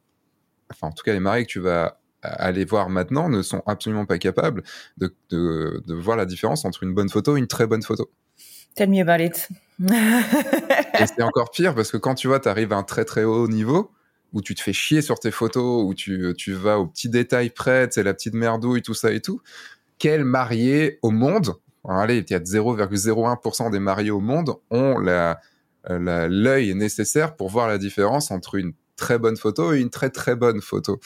enfin 0.72 0.88
en 0.88 0.92
tout 0.92 1.04
cas 1.04 1.13
les 1.13 1.19
mariés 1.19 1.45
que 1.45 1.51
tu 1.51 1.60
vas 1.60 2.00
aller 2.22 2.66
voir 2.66 2.89
maintenant 2.89 3.30
ne 3.30 3.42
sont 3.42 3.62
absolument 3.68 4.06
pas 4.06 4.18
capables 4.18 4.63
de, 4.98 5.16
de, 5.30 5.81
de 5.86 5.94
voir 5.94 6.18
la 6.18 6.25
différence 6.25 6.66
entre 6.66 6.84
une 6.84 6.94
bonne 6.94 7.10
photo 7.10 7.38
et 7.38 7.39
une 7.39 7.48
très 7.48 7.68
bonne 7.68 7.84
photo. 7.84 8.10
Tell 8.75 8.89
me 8.89 9.01
about 9.01 9.24
it. 9.24 9.48
Et 9.79 11.06
c'est 11.06 11.21
encore 11.21 11.51
pire 11.51 11.75
parce 11.75 11.91
que 11.91 11.97
quand 11.97 12.15
tu 12.15 12.27
vois, 12.27 12.39
tu 12.39 12.50
arrives 12.50 12.74
à 12.74 12.77
un 12.77 12.83
très 12.83 13.06
très 13.06 13.24
haut 13.24 13.47
niveau 13.47 13.91
où 14.33 14.41
tu 14.41 14.56
te 14.56 14.62
fais 14.62 14.74
chier 14.74 15.01
sur 15.01 15.19
tes 15.19 15.31
photos, 15.31 15.83
où 15.85 15.94
tu, 15.94 16.33
tu 16.38 16.53
vas 16.53 16.79
aux 16.79 16.88
petits 16.88 17.09
détails 17.09 17.50
près, 17.50 17.88
c'est 17.91 18.03
la 18.03 18.13
petite 18.13 18.33
merdouille, 18.33 18.81
tout 18.81 18.94
ça 18.94 19.12
et 19.12 19.21
tout. 19.21 19.41
Quel 20.00 20.25
marié 20.25 21.00
au 21.01 21.12
monde, 21.12 21.56
allez, 21.88 22.18
il 22.27 22.31
y 22.31 22.35
a 22.35 22.39
0,01% 22.39 23.71
des 23.71 23.79
mariés 23.79 24.12
au 24.12 24.19
monde 24.19 24.56
ont 24.69 24.97
la, 25.00 25.39
la, 25.89 26.27
l'œil 26.27 26.74
nécessaire 26.75 27.35
pour 27.35 27.50
voir 27.50 27.68
la 27.68 27.77
différence 27.77 28.31
entre 28.31 28.56
une 28.56 28.74
très 28.95 29.18
bonne 29.18 29.38
photo 29.38 29.74
et 29.74 29.79
une 29.79 29.89
très 29.89 30.09
très 30.09 30.35
bonne 30.35 30.62
photo. 30.62 31.00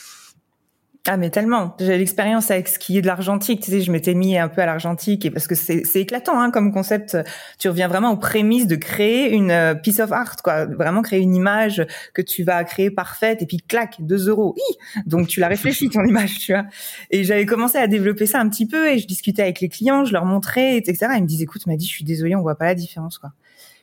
Ah 1.08 1.16
mais 1.16 1.30
tellement. 1.30 1.74
J'ai 1.80 1.98
l'expérience 1.98 2.52
avec 2.52 2.68
ce 2.68 2.78
qui 2.78 2.96
est 2.96 3.02
de 3.02 3.08
l'argentique. 3.08 3.60
Tu 3.60 3.72
sais, 3.72 3.80
je 3.80 3.90
m'étais 3.90 4.14
mis 4.14 4.38
un 4.38 4.46
peu 4.46 4.60
à 4.60 4.66
l'argentique 4.66 5.24
et 5.24 5.32
parce 5.32 5.48
que 5.48 5.56
c'est 5.56 5.82
éclatant 5.96 6.40
hein, 6.40 6.52
comme 6.52 6.72
concept. 6.72 7.18
Tu 7.58 7.68
reviens 7.68 7.88
vraiment 7.88 8.12
aux 8.12 8.16
prémices 8.16 8.68
de 8.68 8.76
créer 8.76 9.32
une 9.32 9.50
euh, 9.50 9.74
piece 9.74 9.98
of 9.98 10.12
art, 10.12 10.36
quoi. 10.44 10.66
Vraiment 10.66 11.02
créer 11.02 11.18
une 11.18 11.34
image 11.34 11.84
que 12.14 12.22
tu 12.22 12.44
vas 12.44 12.62
créer 12.62 12.88
parfaite 12.92 13.42
et 13.42 13.46
puis 13.46 13.56
clac, 13.56 13.96
deux 13.98 14.28
euros. 14.28 14.54
Hi 14.56 15.02
Donc 15.06 15.26
tu 15.26 15.40
l'as 15.40 15.48
réfléchi 15.48 15.88
ton 15.90 16.04
image, 16.04 16.38
tu 16.38 16.52
vois. 16.52 16.66
Et 17.10 17.24
j'avais 17.24 17.46
commencé 17.46 17.78
à 17.78 17.88
développer 17.88 18.26
ça 18.26 18.38
un 18.38 18.48
petit 18.48 18.66
peu 18.66 18.88
et 18.88 18.98
je 19.00 19.06
discutais 19.08 19.42
avec 19.42 19.60
les 19.60 19.68
clients, 19.68 20.04
je 20.04 20.12
leur 20.12 20.24
montrais, 20.24 20.76
etc. 20.76 21.14
Ils 21.16 21.22
me 21.22 21.26
disaient, 21.26 21.44
écoute, 21.44 21.66
m'a 21.66 21.76
dit, 21.76 21.86
je 21.86 21.92
suis 21.92 22.04
désolée, 22.04 22.36
on 22.36 22.42
voit 22.42 22.54
pas 22.56 22.66
la 22.66 22.76
différence, 22.76 23.18
quoi. 23.18 23.32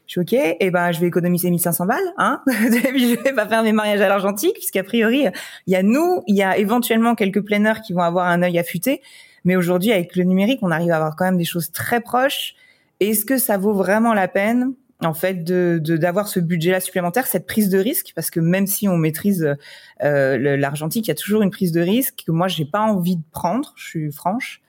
Je 0.09 0.13
suis 0.13 0.21
ok, 0.21 0.33
et 0.33 0.57
eh 0.59 0.71
ben 0.71 0.91
je 0.91 0.99
vais 0.99 1.05
économiser 1.05 1.51
1500 1.51 1.85
balles, 1.85 1.99
hein. 2.17 2.41
je 2.47 3.23
vais 3.23 3.31
pas 3.31 3.47
faire 3.47 3.61
mes 3.61 3.73
mariages 3.73 4.01
à 4.01 4.07
l'argentique, 4.09 4.55
puisqu'a 4.55 4.83
priori 4.83 5.27
il 5.67 5.71
y 5.71 5.75
a 5.75 5.83
nous, 5.83 6.23
il 6.25 6.35
y 6.35 6.41
a 6.41 6.57
éventuellement 6.57 7.13
quelques 7.13 7.41
planeurs 7.45 7.81
qui 7.81 7.93
vont 7.93 8.01
avoir 8.01 8.25
un 8.25 8.41
œil 8.41 8.57
affûté, 8.57 9.03
mais 9.45 9.55
aujourd'hui 9.55 9.91
avec 9.91 10.15
le 10.15 10.23
numérique, 10.23 10.61
on 10.63 10.71
arrive 10.71 10.89
à 10.89 10.95
avoir 10.95 11.15
quand 11.15 11.25
même 11.25 11.37
des 11.37 11.45
choses 11.45 11.71
très 11.71 12.01
proches. 12.01 12.55
Est-ce 12.99 13.23
que 13.23 13.37
ça 13.37 13.59
vaut 13.59 13.73
vraiment 13.73 14.15
la 14.15 14.27
peine 14.27 14.73
en 15.03 15.13
fait 15.13 15.43
de 15.43 15.79
d'avoir 15.79 16.27
ce 16.27 16.39
budget-là 16.39 16.79
supplémentaire, 16.79 17.27
cette 17.27 17.45
prise 17.45 17.69
de 17.69 17.77
risque, 17.77 18.11
parce 18.15 18.31
que 18.31 18.39
même 18.39 18.65
si 18.65 18.87
on 18.87 18.97
maîtrise 18.97 19.55
euh, 20.03 20.57
l'argentique, 20.57 21.05
il 21.05 21.09
y 21.09 21.11
a 21.11 21.15
toujours 21.15 21.43
une 21.43 21.51
prise 21.51 21.71
de 21.71 21.81
risque 21.81 22.23
que 22.25 22.31
moi 22.31 22.47
j'ai 22.47 22.65
pas 22.65 22.81
envie 22.81 23.17
de 23.17 23.23
prendre. 23.31 23.73
Je 23.75 23.87
suis 23.87 24.11
franche. 24.11 24.63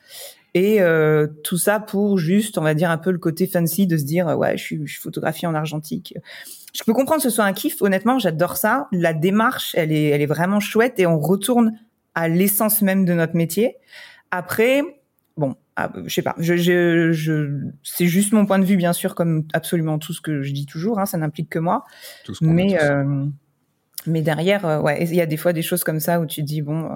Et 0.54 0.80
euh, 0.80 1.26
tout 1.44 1.58
ça 1.58 1.78
pour 1.78 2.18
juste, 2.18 2.58
on 2.58 2.62
va 2.62 2.74
dire, 2.74 2.90
un 2.90 2.98
peu 2.98 3.10
le 3.10 3.18
côté 3.18 3.46
fancy 3.46 3.86
de 3.86 3.96
se 3.96 4.04
dire, 4.04 4.26
ouais, 4.26 4.56
je 4.56 4.62
suis, 4.62 4.80
je 4.84 4.92
suis 4.92 5.02
photographiée 5.02 5.46
en 5.46 5.54
argentique. 5.54 6.14
Je 6.74 6.82
peux 6.84 6.92
comprendre 6.92 7.22
que 7.22 7.28
ce 7.28 7.34
soit 7.34 7.44
un 7.44 7.52
kiff. 7.52 7.80
Honnêtement, 7.82 8.18
j'adore 8.18 8.56
ça. 8.56 8.88
La 8.92 9.12
démarche, 9.12 9.74
elle 9.76 9.92
est, 9.92 10.08
elle 10.08 10.22
est 10.22 10.26
vraiment 10.26 10.60
chouette 10.60 10.98
et 10.98 11.06
on 11.06 11.18
retourne 11.18 11.78
à 12.14 12.28
l'essence 12.28 12.82
même 12.82 13.04
de 13.04 13.12
notre 13.12 13.36
métier. 13.36 13.76
Après, 14.30 14.82
bon, 15.36 15.54
ah, 15.76 15.92
je 16.04 16.12
sais 16.14 16.22
pas, 16.22 16.34
je, 16.38 16.56
je, 16.56 17.12
je 17.12 17.50
c'est 17.82 18.06
juste 18.06 18.32
mon 18.32 18.46
point 18.46 18.58
de 18.58 18.64
vue, 18.64 18.76
bien 18.76 18.92
sûr, 18.92 19.14
comme 19.14 19.46
absolument 19.52 19.98
tout 19.98 20.12
ce 20.12 20.20
que 20.20 20.42
je 20.42 20.52
dis 20.52 20.66
toujours. 20.66 20.98
Hein, 20.98 21.06
ça 21.06 21.18
n'implique 21.18 21.48
que 21.48 21.58
moi. 21.58 21.84
Tout 22.24 22.34
ce 22.34 22.44
mais, 22.44 22.80
euh, 22.82 23.24
mais 24.06 24.22
derrière, 24.22 24.66
euh, 24.66 24.80
ouais, 24.80 25.02
il 25.04 25.14
y 25.14 25.20
a 25.20 25.26
des 25.26 25.36
fois 25.36 25.52
des 25.52 25.62
choses 25.62 25.84
comme 25.84 26.00
ça 26.00 26.20
où 26.20 26.26
tu 26.26 26.40
te 26.42 26.46
dis 26.46 26.62
bon. 26.62 26.90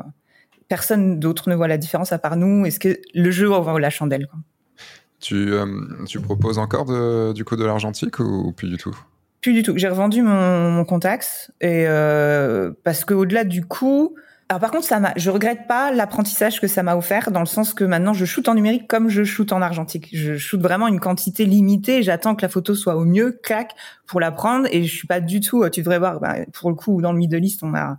Personne 0.69 1.21
d'autre 1.21 1.49
ne 1.49 1.55
voit 1.55 1.69
la 1.69 1.79
différence 1.79 2.13
à 2.13 2.19
part 2.19 2.37
nous. 2.37 2.65
Est-ce 2.67 2.81
que 2.81 2.99
le 3.15 3.31
jeu 3.31 3.47
vaut 3.47 3.79
la 3.79 3.91
chandelle 3.91 4.27
quoi? 4.27 4.39
Tu, 5.21 5.53
euh, 5.55 5.67
tu 6.07 6.21
proposes 6.21 6.59
encore 6.59 6.85
de, 6.85 7.33
du 7.33 7.45
coup 7.45 7.57
de 7.57 7.65
l'argentique 7.65 8.19
ou, 8.19 8.49
ou, 8.49 8.53
plus 8.53 8.69
du 8.69 8.77
tout? 8.77 8.95
Plus 9.41 9.55
du 9.55 9.63
tout. 9.63 9.73
J'ai 9.77 9.89
revendu 9.89 10.21
mon, 10.21 10.71
mon 10.71 10.85
Contax 10.85 11.51
et 11.61 11.85
euh, 11.87 12.73
parce 12.85 13.07
que 13.07 13.15
au-delà 13.15 13.45
du 13.45 13.65
coût, 13.65 14.15
alors 14.51 14.61
par 14.61 14.71
contre, 14.71 14.85
ça 14.85 15.01
m'a, 15.01 15.15
je 15.17 15.31
regrette 15.31 15.67
pas 15.67 15.93
l'apprentissage 15.93 16.61
que 16.61 16.67
ça 16.67 16.83
m'a 16.83 16.95
offert 16.95 17.31
dans 17.31 17.41
le 17.41 17.47
sens 17.47 17.73
que 17.73 17.85
maintenant 17.85 18.13
je 18.13 18.27
shoote 18.27 18.49
en 18.49 18.55
numérique 18.55 18.87
comme 18.87 19.09
je 19.09 19.25
shoote 19.25 19.53
en 19.53 19.63
argentique. 19.63 20.11
Je 20.13 20.37
shoote 20.37 20.61
vraiment 20.61 20.89
une 20.89 21.01
quantité 21.01 21.47
limitée. 21.47 22.03
J'attends 22.03 22.35
que 22.35 22.43
la 22.43 22.51
photo 22.51 22.75
soit 22.75 22.97
au 22.97 23.07
mieux, 23.07 23.33
clac, 23.43 23.73
pour 24.07 24.21
la 24.21 24.31
prendre 24.31 24.69
et 24.71 24.85
je 24.85 24.95
suis 24.95 25.07
pas 25.07 25.21
du 25.21 25.41
tout. 25.41 25.67
Tu 25.71 25.81
devrais 25.81 25.99
voir. 25.99 26.21
Bah, 26.21 26.37
pour 26.53 26.69
le 26.69 26.77
coup, 26.77 27.01
dans 27.01 27.13
le 27.13 27.19
Middle 27.19 27.43
East, 27.43 27.63
on 27.63 27.75
a 27.75 27.99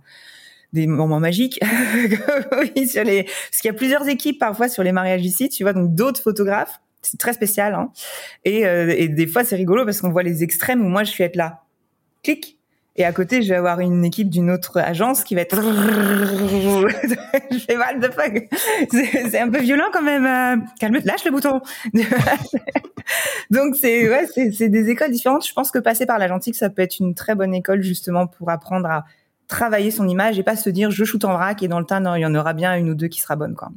des 0.72 0.86
moments 0.86 1.20
magiques 1.20 1.60
sur 2.86 3.04
les 3.04 3.24
parce 3.24 3.60
qu'il 3.60 3.68
y 3.68 3.74
a 3.74 3.76
plusieurs 3.76 4.08
équipes 4.08 4.38
parfois 4.38 4.68
sur 4.68 4.82
les 4.82 4.92
mariages 4.92 5.24
ici 5.24 5.48
tu 5.48 5.62
vois 5.62 5.72
donc 5.72 5.94
d'autres 5.94 6.20
photographes 6.20 6.80
c'est 7.02 7.18
très 7.18 7.32
spécial 7.32 7.74
hein. 7.74 7.90
et, 8.44 8.66
euh, 8.66 8.92
et 8.96 9.08
des 9.08 9.26
fois 9.26 9.44
c'est 9.44 9.56
rigolo 9.56 9.84
parce 9.84 10.00
qu'on 10.00 10.10
voit 10.10 10.22
les 10.24 10.42
extrêmes 10.42 10.84
où 10.84 10.88
moi 10.88 11.04
je 11.04 11.10
suis 11.10 11.24
être 11.24 11.36
là 11.36 11.62
clic 12.26 12.58
Et 12.96 13.04
à 13.04 13.12
côté, 13.12 13.42
je 13.42 13.50
vais 13.50 13.56
avoir 13.56 13.80
une 13.80 14.04
équipe 14.04 14.30
d'une 14.30 14.50
autre 14.50 14.80
agence 14.80 15.22
qui 15.22 15.34
va 15.34 15.42
être. 15.42 15.56
je 17.50 17.58
fais 17.58 17.76
mal 17.76 18.00
de 18.00 18.08
fuck. 18.08 18.48
C'est 19.30 19.38
un 19.38 19.50
peu 19.50 19.60
violent 19.60 19.90
quand 19.92 20.02
même. 20.02 20.24
Euh. 20.24 20.56
Calme, 20.80 20.98
lâche 21.04 21.24
le 21.24 21.30
bouton. 21.30 21.60
Donc 23.50 23.76
c'est 23.76 24.08
ouais, 24.08 24.26
c'est 24.52 24.68
des 24.68 24.88
écoles 24.88 25.12
différentes. 25.12 25.46
Je 25.46 25.52
pense 25.52 25.70
que 25.70 25.78
passer 25.78 26.06
par 26.06 26.18
l'agentique, 26.18 26.56
ça 26.56 26.70
peut 26.70 26.82
être 26.82 26.98
une 26.98 27.14
très 27.14 27.34
bonne 27.34 27.54
école 27.54 27.82
justement 27.82 28.26
pour 28.26 28.50
apprendre 28.50 28.88
à 28.88 29.04
travailler 29.48 29.90
son 29.90 30.08
image 30.08 30.38
et 30.38 30.42
pas 30.42 30.56
se 30.56 30.70
dire 30.70 30.90
je 30.90 31.04
shoot 31.04 31.24
en 31.24 31.32
vrac 31.32 31.62
et 31.62 31.68
dans 31.68 31.78
le 31.78 31.86
temps 31.86 32.00
non, 32.00 32.14
il 32.14 32.20
y 32.20 32.26
en 32.26 32.34
aura 32.34 32.52
bien 32.52 32.76
une 32.76 32.90
ou 32.90 32.94
deux 32.94 33.08
qui 33.08 33.20
sera 33.20 33.36
bonne 33.36 33.54
quoi. 33.54 33.70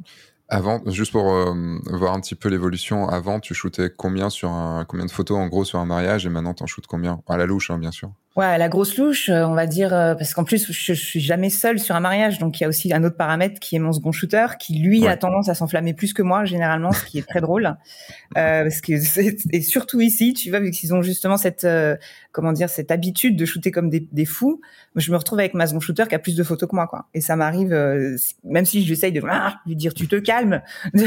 Avant, 0.52 0.80
juste 0.86 1.12
pour 1.12 1.32
euh, 1.32 1.54
voir 1.86 2.12
un 2.12 2.20
petit 2.20 2.34
peu 2.34 2.48
l'évolution, 2.48 3.08
avant, 3.08 3.38
tu 3.38 3.54
shootais 3.54 3.88
combien 3.88 4.30
sur 4.30 4.50
un, 4.50 4.84
combien 4.84 5.06
de 5.06 5.10
photos 5.12 5.38
en 5.38 5.46
gros 5.46 5.64
sur 5.64 5.78
un 5.78 5.86
mariage 5.86 6.26
et 6.26 6.28
maintenant 6.28 6.54
t'en 6.54 6.66
shootes 6.66 6.88
combien? 6.88 7.20
À 7.28 7.36
la 7.36 7.46
louche, 7.46 7.70
hein, 7.70 7.78
bien 7.78 7.92
sûr. 7.92 8.10
Ouais, 8.36 8.58
la 8.58 8.68
grosse 8.68 8.96
louche, 8.96 9.28
euh, 9.28 9.44
on 9.44 9.54
va 9.54 9.66
dire, 9.66 9.92
euh, 9.92 10.14
parce 10.14 10.34
qu'en 10.34 10.44
plus, 10.44 10.72
je, 10.72 10.94
je, 10.94 11.04
suis 11.04 11.20
jamais 11.20 11.50
seule 11.50 11.78
sur 11.78 11.94
un 11.94 12.00
mariage, 12.00 12.38
donc 12.38 12.58
il 12.58 12.62
y 12.62 12.66
a 12.66 12.68
aussi 12.68 12.92
un 12.92 13.04
autre 13.04 13.16
paramètre 13.16 13.60
qui 13.60 13.76
est 13.76 13.78
mon 13.80 13.92
second 13.92 14.12
shooter, 14.12 14.46
qui 14.58 14.78
lui 14.78 15.06
a 15.06 15.16
tendance 15.16 15.48
à 15.48 15.54
s'enflammer 15.54 15.94
plus 15.94 16.12
que 16.12 16.22
moi 16.22 16.44
généralement, 16.44 16.92
ce 16.92 17.04
qui 17.04 17.18
est 17.18 17.28
très 17.28 17.40
drôle, 17.40 17.66
euh, 18.38 18.62
parce 18.62 18.80
que 18.80 18.92
et 19.52 19.60
surtout 19.62 20.00
ici, 20.00 20.32
tu 20.32 20.50
vois, 20.50 20.60
vu 20.60 20.70
qu'ils 20.70 20.94
ont 20.94 21.02
justement 21.02 21.36
cette, 21.36 21.66
comment 22.32 22.52
dire, 22.52 22.68
cette 22.68 22.90
habitude 22.90 23.36
de 23.36 23.44
shooter 23.44 23.70
comme 23.70 23.90
des, 23.90 24.06
des 24.12 24.24
fous, 24.24 24.60
je 24.96 25.10
me 25.10 25.16
retrouve 25.16 25.38
avec 25.38 25.54
ma 25.54 25.66
second 25.66 25.80
shooter 25.80 26.04
qui 26.08 26.14
a 26.14 26.18
plus 26.18 26.36
de 26.36 26.42
photos 26.42 26.68
que 26.68 26.74
moi, 26.74 26.86
quoi. 26.86 27.06
Et 27.14 27.20
ça 27.20 27.36
m'arrive, 27.36 27.72
même 28.44 28.64
si 28.64 28.84
j'essaye 28.84 29.12
de 29.12 29.20
lui 29.66 29.76
dire 29.76 29.94
tu 29.94 30.08
te 30.08 30.16
calmes, 30.16 30.62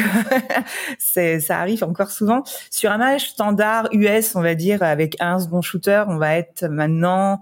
ça 1.00 1.60
arrive 1.60 1.84
encore 1.84 2.12
souvent 2.12 2.44
sur 2.70 2.92
un 2.92 2.98
mariage 2.98 3.30
standard 3.30 3.90
US, 3.94 4.36
on 4.36 4.42
va 4.42 4.56
dire, 4.56 4.84
avec 4.84 5.16
un 5.20 5.40
second 5.40 5.62
shooter, 5.62 6.04
on 6.08 6.18
va 6.18 6.36
être 6.36 6.66
maintenant 6.66 7.42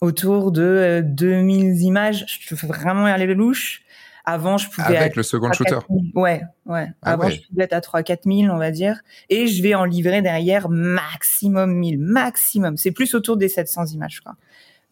autour 0.00 0.52
de 0.52 1.02
2000 1.04 1.66
euh, 1.66 1.74
images. 1.82 2.24
Je 2.40 2.54
fais 2.54 2.66
vraiment 2.66 3.04
aller 3.06 3.26
le 3.26 3.34
louche. 3.34 3.82
Avant, 4.30 4.58
je 4.58 4.68
pouvais 4.68 4.94
avec 4.94 5.16
le 5.16 5.22
second 5.22 5.50
shooter. 5.54 5.78
Ouais, 6.14 6.42
ouais. 6.66 6.88
Ah 7.00 7.12
Avant, 7.12 7.30
je 7.30 7.40
pouvais 7.48 7.64
être 7.64 7.72
à 7.72 7.80
3 7.80 8.02
4000, 8.02 8.50
on 8.50 8.58
va 8.58 8.70
dire, 8.70 9.00
et 9.30 9.46
je 9.46 9.62
vais 9.62 9.74
en 9.74 9.86
livrer 9.86 10.20
derrière 10.20 10.68
maximum 10.68 11.72
1000, 11.72 11.98
maximum. 11.98 12.76
C'est 12.76 12.90
plus 12.90 13.14
autour 13.14 13.38
des 13.38 13.48
700 13.48 13.86
images, 13.86 14.20
quoi. 14.20 14.34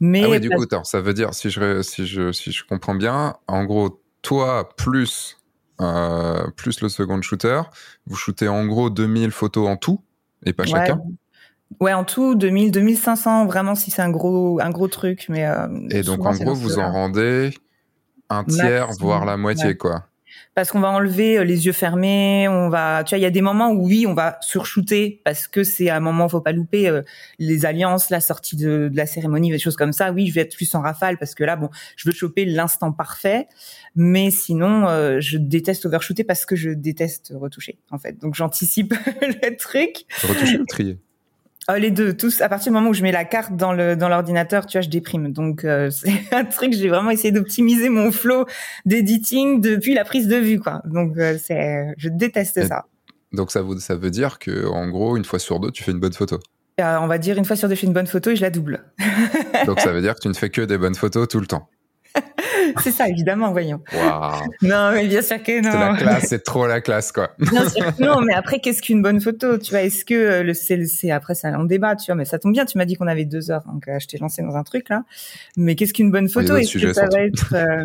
Mais 0.01 0.25
ah 0.25 0.31
ouais, 0.31 0.41
du 0.41 0.49
coup, 0.49 0.65
ça 0.85 1.03
veut 1.03 1.13
dire 1.13 1.35
si 1.35 1.51
je 1.51 1.83
si 1.83 2.07
je 2.07 2.33
si 2.33 2.51
je 2.51 2.65
comprends 2.65 2.95
bien, 2.95 3.37
en 3.47 3.65
gros, 3.65 4.01
toi 4.23 4.71
plus 4.75 5.37
euh, 5.83 6.47
plus 6.57 6.81
le 6.81 6.89
second 6.89 7.21
shooter, 7.21 7.61
vous 8.07 8.17
shootez 8.17 8.49
en 8.49 8.65
gros 8.65 8.89
2000 8.89 9.33
photos 9.33 9.69
en 9.69 9.77
tout 9.77 10.01
et 10.47 10.55
pas 10.55 10.65
chacun? 10.65 10.99
Ouais, 11.81 11.93
en 11.93 12.05
tout 12.05 12.37
2000, 12.37 12.71
2500 12.71 13.45
vraiment 13.45 13.75
si 13.75 13.91
c'est 13.91 14.01
un 14.01 14.11
gros 14.11 14.61
un 14.63 14.71
gros 14.71 14.89
truc, 14.89 15.27
mais. 15.29 15.47
Euh, 15.47 15.67
et 15.91 16.03
donc 16.03 16.25
en 16.25 16.33
gros 16.33 16.55
vous 16.55 16.79
en 16.79 16.91
rendez 16.91 17.53
un 18.31 18.45
tiers 18.45 18.93
voire 18.99 19.25
la 19.25 19.37
moitié 19.37 19.77
quoi. 19.77 20.07
Parce 20.55 20.71
qu'on 20.71 20.81
va 20.81 20.89
enlever 20.89 21.37
euh, 21.37 21.45
les 21.45 21.67
yeux 21.67 21.73
fermés, 21.73 22.49
on 22.49 22.71
va, 22.71 23.05
tu 23.05 23.11
vois, 23.11 23.19
il 23.19 23.23
y 23.23 23.27
a 23.27 23.31
des 23.31 23.43
moments 23.43 23.73
où 23.73 23.87
oui, 23.87 24.07
on 24.07 24.15
va 24.15 24.39
surshooter 24.41 25.21
parce 25.23 25.49
que 25.49 25.65
c'est 25.65 25.91
un 25.91 26.01
moment, 26.01 26.31
faut 26.31 26.41
pas 26.41 26.53
louper 26.53 26.89
euh, 26.89 27.03
les 27.39 27.67
alliances, 27.67 28.09
la 28.09 28.21
sortie 28.21 28.57
de, 28.57 28.89
de, 28.91 28.97
la 28.97 29.05
cérémonie, 29.05 29.51
des 29.51 29.59
choses 29.59 29.77
comme 29.77 29.93
ça. 29.93 30.13
Oui, 30.13 30.27
je 30.29 30.35
vais 30.35 30.41
être 30.41 30.57
plus 30.57 30.75
en 30.75 30.81
rafale 30.81 31.19
parce 31.19 31.35
que 31.35 31.45
là, 31.45 31.57
bon, 31.57 31.69
je 31.97 32.09
veux 32.09 32.15
choper 32.15 32.47
l'instant 32.47 32.91
parfait, 32.91 33.49
mais 33.95 34.31
sinon, 34.31 34.87
je 35.21 35.37
déteste 35.37 35.85
overshooter 35.87 36.25
parce 36.25 36.47
que 36.47 36.57
je 36.57 36.71
déteste 36.71 37.35
retoucher, 37.35 37.79
en 37.91 37.99
fait. 37.99 38.19
Donc 38.19 38.35
j'anticipe 38.35 38.95
le 39.21 39.57
truc. 39.57 40.07
Retoucher 40.23 40.59
ou 40.59 40.65
trier 40.65 40.99
ah, 41.69 41.79
les 41.79 41.91
deux, 41.91 42.17
tous. 42.17 42.41
À 42.43 42.49
partir 42.49 42.71
du 42.71 42.75
moment 42.75 42.91
où 42.91 42.95
je 42.95 43.03
mets 43.03 43.11
la 43.11 43.25
carte 43.25 43.57
dans 43.57 43.73
le 43.73 43.97
dans 43.97 44.09
l'ordinateur, 44.09 44.67
tu 44.67 44.79
vois, 44.79 44.83
je 44.83 44.89
déprime. 44.89 45.33
Donc 45.33 45.65
euh, 45.65 45.91
c'est 45.91 46.33
un 46.33 46.45
truc. 46.45 46.73
J'ai 46.73 46.89
vraiment 46.89 47.11
essayé 47.11 47.33
d'optimiser 47.33 47.89
mon 47.89 48.13
flow 48.13 48.47
d'editing 48.85 49.61
depuis 49.61 49.95
la 49.95 50.05
prise 50.05 50.29
de 50.29 50.37
vue, 50.37 50.61
quoi. 50.61 50.83
Donc 50.85 51.17
euh, 51.19 51.37
c'est, 51.43 51.95
je 51.99 52.09
déteste 52.09 52.67
ça. 52.67 52.85
Donc 53.33 53.51
ça 53.51 53.63
veut 53.63 53.79
ça 53.79 53.97
veut 53.97 54.11
dire 54.11 54.39
que 54.39 54.67
en 54.67 54.89
gros, 54.89 55.17
une 55.17 55.25
fois 55.25 55.39
sur 55.39 55.59
deux, 55.59 55.73
tu 55.73 55.83
fais 55.83 55.93
une 55.93 56.01
bonne 56.01 56.13
photo? 56.13 56.39
Euh, 56.79 56.99
on 57.01 57.07
va 57.07 57.19
dire 57.19 57.39
une 57.39 57.45
fois 57.45 57.57
sur 57.57 57.69
deux, 57.69 57.75
je 57.75 57.81
fais 57.81 57.87
une 57.87 57.93
bonne 57.93 58.07
photo 58.07 58.31
et 58.31 58.37
je 58.37 58.43
la 58.43 58.51
double. 58.51 58.85
Donc 59.67 59.81
ça 59.81 59.91
veut 59.93 60.03
dire 60.03 60.15
que 60.15 60.21
tu 60.21 60.29
ne 60.29 60.35
fais 60.35 60.51
que 60.51 60.61
des 60.61 60.79
bonnes 60.79 60.95
photos 60.95 61.27
tout 61.27 61.41
le 61.41 61.47
temps? 61.47 61.69
c'est 62.83 62.91
ça, 62.91 63.09
évidemment, 63.09 63.53
voyons. 63.53 63.81
Non, 64.63 64.93
mais 64.93 65.07
bien 65.07 65.23
sûr 65.23 65.43
que 65.43 65.61
non. 65.63 65.71
C'est 65.71 65.79
la 65.79 65.97
classe, 65.97 66.27
c'est 66.29 66.45
trop 66.45 66.67
la 66.67 66.81
classe, 66.81 67.13
quoi. 67.13 67.31
non, 67.99 68.21
mais 68.23 68.35
après, 68.35 68.61
qu'est-ce 68.61 68.83
qu'une 68.83 69.03
bonne 69.03 69.21
photo 69.21 69.59
Tu 69.59 69.71
vois, 69.71 69.83
est-ce 69.83 70.05
que 70.05 70.15
euh, 70.15 70.43
le 70.43 70.55
c'est 70.55 71.11
après 71.11 71.35
c'est 71.35 71.49
un 71.49 71.65
débat, 71.65 71.97
tu 71.97 72.07
vois 72.07 72.15
Mais 72.15 72.25
ça 72.25 72.39
tombe 72.39 72.53
bien, 72.53 72.65
tu 72.65 72.79
m'as 72.79 72.85
dit 72.85 72.95
qu'on 72.95 73.07
avait 73.07 73.25
deux 73.25 73.51
heures, 73.51 73.65
donc 73.67 73.89
euh, 73.89 73.99
je 74.01 74.07
t'ai 74.07 74.19
lancé 74.19 74.43
dans 74.43 74.57
un 74.57 74.63
truc 74.63 74.89
là. 74.89 75.05
Mais 75.57 75.75
qu'est-ce 75.75 75.93
qu'une 75.93 76.11
bonne 76.11 76.29
photo? 76.29 76.57
Est-ce 76.57 76.79
que 76.79 76.93
ça 76.93 77.09
va 77.09 77.23
être, 77.23 77.55
euh, 77.55 77.85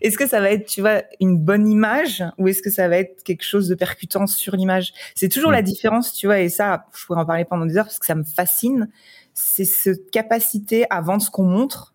est-ce 0.00 0.18
que 0.18 0.26
ça 0.26 0.40
va 0.40 0.50
être, 0.50 0.66
tu 0.66 0.80
vois, 0.80 1.02
une 1.20 1.38
bonne 1.38 1.68
image 1.68 2.24
ou 2.38 2.48
est-ce 2.48 2.62
que 2.62 2.70
ça 2.70 2.88
va 2.88 2.98
être 2.98 3.22
quelque 3.24 3.44
chose 3.44 3.68
de 3.68 3.74
percutant 3.74 4.26
sur 4.26 4.56
l'image? 4.56 4.92
C'est 5.14 5.28
toujours 5.28 5.50
la 5.50 5.62
mm. 5.62 5.64
différence, 5.64 6.12
tu 6.12 6.26
vois. 6.26 6.40
Et 6.40 6.48
ça, 6.48 6.86
je 6.96 7.04
pourrais 7.06 7.20
en 7.20 7.26
parler 7.26 7.44
pendant 7.44 7.66
des 7.66 7.76
heures 7.76 7.86
parce 7.86 7.98
que 7.98 8.06
ça 8.06 8.14
me 8.14 8.24
fascine. 8.24 8.88
C'est 9.32 9.64
cette 9.64 10.10
capacité 10.10 10.86
à 10.90 11.00
vendre 11.00 11.22
ce 11.22 11.30
qu'on 11.30 11.44
montre 11.44 11.93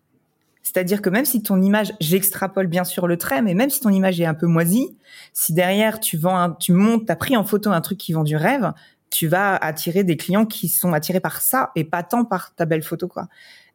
c'est-à-dire 0.72 1.02
que 1.02 1.10
même 1.10 1.24
si 1.24 1.42
ton 1.42 1.60
image, 1.60 1.92
j'extrapole 1.98 2.68
bien 2.68 2.84
sûr 2.84 3.08
le 3.08 3.16
trait, 3.16 3.42
mais 3.42 3.54
même 3.54 3.70
si 3.70 3.80
ton 3.80 3.90
image 3.90 4.20
est 4.20 4.24
un 4.24 4.34
peu 4.34 4.46
moisie, 4.46 4.96
si 5.32 5.52
derrière 5.52 5.98
tu 5.98 6.16
vends, 6.16 6.52
tu 6.52 6.72
montes, 6.72 7.10
as 7.10 7.16
pris 7.16 7.36
en 7.36 7.42
photo 7.42 7.70
un 7.70 7.80
truc 7.80 7.98
qui 7.98 8.12
vend 8.12 8.22
du 8.22 8.36
rêve, 8.36 8.72
tu 9.10 9.26
vas 9.26 9.56
attirer 9.56 10.04
des 10.04 10.16
clients 10.16 10.46
qui 10.46 10.68
sont 10.68 10.92
attirés 10.92 11.18
par 11.18 11.40
ça 11.40 11.72
et 11.74 11.82
pas 11.82 12.04
tant 12.04 12.24
par 12.24 12.54
ta 12.54 12.66
belle 12.66 12.84
photo, 12.84 13.08
quoi. 13.08 13.26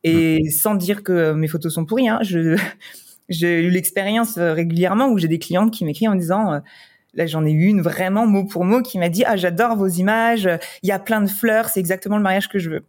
Et 0.05 0.39
mmh. 0.41 0.51
sans 0.51 0.75
dire 0.75 1.03
que 1.03 1.33
mes 1.33 1.49
photos 1.49 1.73
sont 1.73 1.83
pourries, 1.83 2.07
hein, 2.07 2.19
je, 2.21 2.57
j'ai 3.29 3.63
eu 3.63 3.69
l'expérience 3.69 4.37
euh, 4.37 4.53
régulièrement 4.53 5.09
où 5.09 5.17
j'ai 5.17 5.27
des 5.27 5.39
clientes 5.39 5.73
qui 5.73 5.83
m'écrivent 5.83 6.11
en 6.11 6.15
disant, 6.15 6.53
euh, 6.53 6.59
là 7.13 7.25
j'en 7.25 7.45
ai 7.45 7.51
eu 7.51 7.65
une 7.65 7.81
vraiment 7.81 8.25
mot 8.25 8.45
pour 8.45 8.63
mot 8.63 8.81
qui 8.81 8.99
m'a 8.99 9.09
dit, 9.09 9.25
ah 9.25 9.35
j'adore 9.35 9.75
vos 9.75 9.87
images, 9.87 10.47
il 10.81 10.87
y 10.87 10.93
a 10.93 10.99
plein 10.99 11.19
de 11.19 11.29
fleurs, 11.29 11.67
c'est 11.67 11.81
exactement 11.81 12.15
le 12.15 12.23
mariage 12.23 12.47
que 12.47 12.57
je 12.57 12.69
veux. 12.69 12.85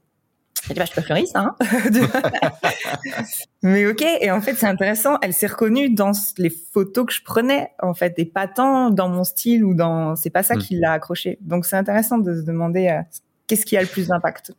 Je 0.63 0.73
dis, 0.73 0.75
bah, 0.75 0.85
je 0.85 0.93
suis 0.93 0.97
pas 0.97 1.03
fleuriste, 1.03 1.37
hein. 1.37 1.55
Mais 3.63 3.87
ok. 3.87 4.05
Et 4.21 4.31
en 4.31 4.41
fait, 4.41 4.55
c'est 4.55 4.67
intéressant. 4.67 5.19
Elle 5.23 5.33
s'est 5.33 5.47
reconnue 5.47 5.91
dans 5.91 6.13
les 6.39 6.51
photos 6.51 7.07
que 7.07 7.13
je 7.13 7.23
prenais, 7.23 7.71
en 7.81 7.95
fait, 7.95 8.15
et 8.19 8.25
pas 8.25 8.49
tant 8.49 8.91
dans 8.91 9.09
mon 9.09 9.25
style 9.25 9.65
ou 9.65 9.75
dans, 9.75 10.17
c'est 10.17 10.31
pas 10.31 10.43
ça 10.43 10.57
hmm. 10.57 10.59
qui 10.59 10.77
l'a 10.77 10.93
accroché. 10.93 11.39
Donc, 11.41 11.67
c'est 11.67 11.77
intéressant 11.77 12.19
de 12.19 12.35
se 12.35 12.43
demander 12.43 12.89
euh, 12.89 13.01
qu'est-ce 13.47 13.65
qui 13.65 13.77
a 13.77 13.81
le 13.81 13.87
plus 13.87 14.09
d'impact. 14.09 14.53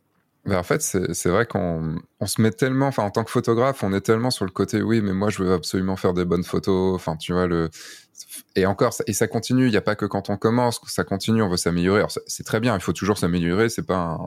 En 0.46 0.62
fait, 0.62 0.80
c'est 0.80 1.28
vrai 1.28 1.44
qu'on 1.46 1.96
on 2.20 2.26
se 2.26 2.40
met 2.40 2.50
tellement, 2.50 2.86
enfin, 2.86 3.02
en 3.02 3.10
tant 3.10 3.22
que 3.22 3.30
photographe, 3.30 3.82
on 3.82 3.92
est 3.92 4.00
tellement 4.00 4.30
sur 4.30 4.46
le 4.46 4.50
côté, 4.50 4.80
oui, 4.80 5.02
mais 5.02 5.12
moi, 5.12 5.28
je 5.28 5.42
veux 5.42 5.52
absolument 5.52 5.96
faire 5.96 6.14
des 6.14 6.24
bonnes 6.24 6.44
photos. 6.44 6.94
Enfin, 6.94 7.16
tu 7.16 7.34
vois, 7.34 7.46
le, 7.46 7.68
et 8.56 8.66
encore, 8.66 8.94
et 9.06 9.12
ça 9.12 9.26
continue. 9.28 9.66
Il 9.66 9.70
n'y 9.70 9.76
a 9.76 9.82
pas 9.82 9.94
que 9.94 10.06
quand 10.06 10.30
on 10.30 10.36
commence, 10.36 10.80
ça 10.86 11.04
continue. 11.04 11.42
On 11.42 11.48
veut 11.48 11.56
s'améliorer. 11.56 12.04
C'est 12.26 12.44
très 12.44 12.60
bien. 12.60 12.74
Il 12.74 12.80
faut 12.80 12.92
toujours 12.92 13.18
s'améliorer. 13.18 13.68
C'est 13.68 13.86
pas 13.86 14.18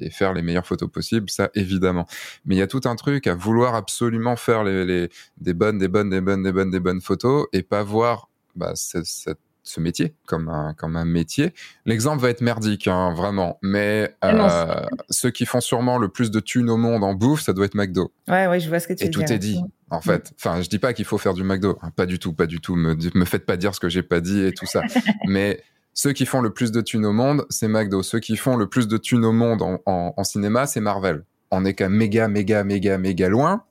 et 0.00 0.10
faire 0.10 0.32
les 0.34 0.42
meilleures 0.42 0.66
photos 0.66 0.90
possibles, 0.90 1.30
ça 1.30 1.50
évidemment. 1.54 2.06
Mais 2.44 2.56
il 2.56 2.58
y 2.58 2.62
a 2.62 2.66
tout 2.66 2.82
un 2.84 2.96
truc 2.96 3.26
à 3.26 3.34
vouloir 3.34 3.74
absolument 3.74 4.36
faire 4.36 4.64
les, 4.64 4.84
les 4.84 5.08
des 5.38 5.54
bonnes, 5.54 5.78
des 5.78 5.88
bonnes, 5.88 6.10
des 6.10 6.20
bonnes, 6.20 6.42
des 6.42 6.52
bonnes, 6.52 6.70
des 6.70 6.80
bonnes 6.80 7.00
photos 7.00 7.46
et 7.52 7.62
pas 7.62 7.82
voir 7.82 8.28
bah, 8.56 8.72
cette 8.74 9.38
ce 9.68 9.80
métier 9.80 10.14
comme 10.26 10.48
un, 10.48 10.74
comme 10.74 10.96
un 10.96 11.04
métier. 11.04 11.52
L'exemple 11.84 12.22
va 12.22 12.30
être 12.30 12.40
merdique, 12.40 12.88
hein, 12.88 13.12
vraiment. 13.14 13.58
Mais 13.62 14.14
euh, 14.24 14.80
ceux 15.10 15.30
qui 15.30 15.46
font 15.46 15.60
sûrement 15.60 15.98
le 15.98 16.08
plus 16.08 16.30
de 16.30 16.40
thunes 16.40 16.70
au 16.70 16.76
monde 16.76 17.04
en 17.04 17.14
bouffe, 17.14 17.42
ça 17.42 17.52
doit 17.52 17.66
être 17.66 17.74
McDo. 17.74 18.12
Ouais, 18.28 18.46
ouais, 18.46 18.60
je 18.60 18.68
vois 18.68 18.80
ce 18.80 18.88
que 18.88 18.94
tu 18.94 19.04
Et 19.04 19.10
tout 19.10 19.22
est 19.22 19.38
dit, 19.38 19.60
en 19.90 20.00
fait. 20.00 20.32
Enfin, 20.36 20.62
je 20.62 20.68
dis 20.68 20.78
pas 20.78 20.92
qu'il 20.92 21.04
faut 21.04 21.18
faire 21.18 21.34
du 21.34 21.44
McDo. 21.44 21.78
Hein, 21.82 21.90
pas 21.94 22.06
du 22.06 22.18
tout, 22.18 22.32
pas 22.32 22.46
du 22.46 22.60
tout. 22.60 22.76
Me, 22.76 22.96
me 23.14 23.24
faites 23.24 23.44
pas 23.44 23.56
dire 23.56 23.74
ce 23.74 23.80
que 23.80 23.88
j'ai 23.88 24.02
pas 24.02 24.20
dit 24.20 24.44
et 24.44 24.52
tout 24.52 24.66
ça. 24.66 24.82
Mais 25.26 25.62
ceux 25.92 26.12
qui 26.12 26.26
font 26.26 26.40
le 26.40 26.50
plus 26.50 26.72
de 26.72 26.80
thunes 26.80 27.06
au 27.06 27.12
monde, 27.12 27.44
c'est 27.50 27.68
McDo. 27.68 28.02
Ceux 28.02 28.20
qui 28.20 28.36
font 28.36 28.56
le 28.56 28.68
plus 28.68 28.88
de 28.88 28.96
thunes 28.96 29.24
au 29.24 29.32
monde 29.32 29.62
en, 29.62 29.80
en 29.84 30.24
cinéma, 30.24 30.66
c'est 30.66 30.80
Marvel. 30.80 31.24
On 31.50 31.64
est 31.64 31.74
qu'à 31.74 31.88
méga, 31.88 32.28
méga, 32.28 32.64
méga, 32.64 32.98
méga 32.98 33.28
loin 33.28 33.64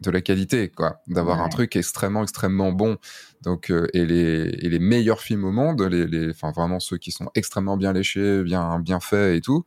de 0.00 0.10
la 0.10 0.20
qualité, 0.20 0.68
quoi, 0.68 1.00
d'avoir 1.08 1.40
un 1.42 1.48
truc 1.48 1.74
extrêmement, 1.76 2.22
extrêmement 2.22 2.72
bon. 2.72 2.98
Donc, 3.42 3.70
euh, 3.70 3.88
et, 3.94 4.06
les, 4.06 4.56
et 4.60 4.68
les 4.68 4.78
meilleurs 4.78 5.20
films 5.20 5.44
au 5.44 5.50
monde, 5.50 5.82
les, 5.82 6.06
les, 6.06 6.30
enfin 6.30 6.52
vraiment 6.52 6.80
ceux 6.80 6.98
qui 6.98 7.10
sont 7.10 7.30
extrêmement 7.34 7.76
bien 7.76 7.92
léchés, 7.92 8.42
bien, 8.42 8.78
bien 8.78 9.00
faits 9.00 9.36
et 9.36 9.40
tout, 9.40 9.64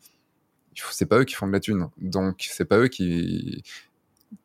c'est 0.92 1.06
pas 1.06 1.20
eux 1.20 1.26
qui 1.26 1.36
font 1.36 1.48
de 1.48 1.52
la 1.52 1.60
thune. 1.60 1.88
Donc, 1.98 2.48
c'est 2.50 2.66
pas 2.66 2.78
eux 2.78 2.88
qui. 2.88 3.64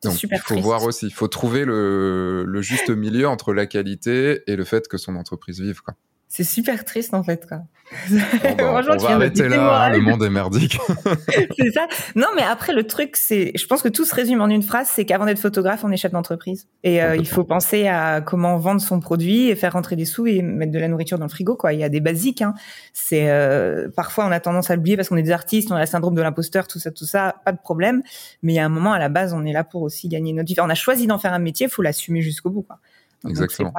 Donc, 0.03 0.21
il 0.21 0.39
faut 0.39 0.59
voir 0.59 0.83
aussi, 0.83 1.07
il 1.07 1.13
faut 1.13 1.29
trouver 1.29 1.63
le, 1.63 2.43
le, 2.45 2.61
juste 2.61 2.89
milieu 2.89 3.27
entre 3.29 3.53
la 3.53 3.65
qualité 3.65 4.43
et 4.47 4.57
le 4.57 4.65
fait 4.65 4.87
que 4.89 4.97
son 4.97 5.15
entreprise 5.15 5.61
vive, 5.61 5.81
quoi. 5.81 5.95
C'est 6.27 6.43
super 6.43 6.85
triste 6.85 7.13
en 7.13 7.23
fait 7.23 7.47
quoi. 7.47 7.61
Bon, 8.09 8.17
bah, 8.57 8.81
on 8.89 8.97
va 8.97 9.09
arrêter 9.11 9.47
là, 9.47 9.85
hein, 9.85 9.89
le 9.91 10.01
monde 10.01 10.21
est 10.21 10.29
merdique. 10.29 10.77
c'est 11.57 11.71
ça. 11.71 11.87
Non, 12.15 12.27
mais 12.35 12.41
après 12.41 12.73
le 12.73 12.85
truc, 12.85 13.15
c'est, 13.15 13.51
je 13.55 13.65
pense 13.65 13.81
que 13.81 13.87
tout 13.87 14.05
se 14.05 14.13
résume 14.13 14.41
en 14.41 14.47
une 14.47 14.61
phrase, 14.61 14.89
c'est 14.91 15.05
qu'avant 15.05 15.25
d'être 15.25 15.39
photographe, 15.39 15.83
on 15.83 15.91
est 15.91 15.97
chef 15.97 16.11
d'entreprise 16.11 16.67
et 16.83 17.01
euh, 17.01 17.15
il 17.15 17.27
faut 17.27 17.43
penser 17.43 17.87
à 17.87 18.21
comment 18.21 18.57
vendre 18.57 18.81
son 18.81 18.99
produit 18.99 19.49
et 19.49 19.55
faire 19.55 19.73
rentrer 19.73 19.95
des 19.95 20.05
sous 20.05 20.27
et 20.27 20.41
mettre 20.41 20.71
de 20.71 20.79
la 20.79 20.87
nourriture 20.87 21.17
dans 21.17 21.25
le 21.25 21.29
frigo. 21.29 21.55
Quoi, 21.55 21.73
il 21.73 21.79
y 21.79 21.83
a 21.83 21.89
des 21.89 22.01
basiques. 22.01 22.41
Hein. 22.41 22.53
C'est 22.93 23.29
euh, 23.29 23.87
parfois 23.95 24.25
on 24.25 24.31
a 24.31 24.39
tendance 24.39 24.69
à 24.69 24.75
l'oublier 24.75 24.97
parce 24.97 25.09
qu'on 25.09 25.17
est 25.17 25.23
des 25.23 25.31
artistes, 25.31 25.71
on 25.71 25.75
a 25.75 25.79
le 25.79 25.85
syndrome 25.85 26.15
de 26.15 26.21
l'imposteur, 26.21 26.67
tout 26.67 26.79
ça, 26.79 26.91
tout 26.91 27.05
ça, 27.05 27.35
pas 27.45 27.53
de 27.53 27.59
problème. 27.59 28.03
Mais 28.43 28.53
il 28.53 28.55
y 28.57 28.59
a 28.59 28.65
un 28.65 28.69
moment 28.69 28.91
à 28.91 28.99
la 28.99 29.09
base, 29.09 29.33
on 29.33 29.45
est 29.45 29.53
là 29.53 29.63
pour 29.63 29.81
aussi 29.81 30.09
gagner 30.09 30.33
notre 30.33 30.49
vie. 30.49 30.59
On 30.59 30.69
a 30.69 30.75
choisi 30.75 31.07
d'en 31.07 31.19
faire 31.19 31.33
un 31.33 31.39
métier, 31.39 31.69
faut 31.69 31.81
l'assumer 31.81 32.21
jusqu'au 32.21 32.49
bout. 32.49 32.63
Quoi. 32.63 32.79
Exactement. 33.27 33.73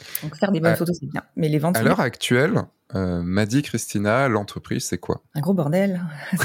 Euh, 0.00 0.04
donc 0.22 0.36
faire 0.36 0.52
des 0.52 0.60
bonnes 0.60 0.76
photos, 0.76 0.96
c'est 1.00 1.06
bien. 1.06 1.22
Mais 1.36 1.48
les 1.48 1.58
ventes. 1.58 1.76
À 1.76 1.82
l'heure 1.82 2.00
actuelle, 2.00 2.62
euh, 2.94 3.22
m'a 3.22 3.46
dit 3.46 3.62
Christina, 3.62 4.28
l'entreprise, 4.28 4.84
c'est 4.84 4.98
quoi? 4.98 5.22
Un 5.34 5.40
gros 5.40 5.54
bordel. 5.54 6.02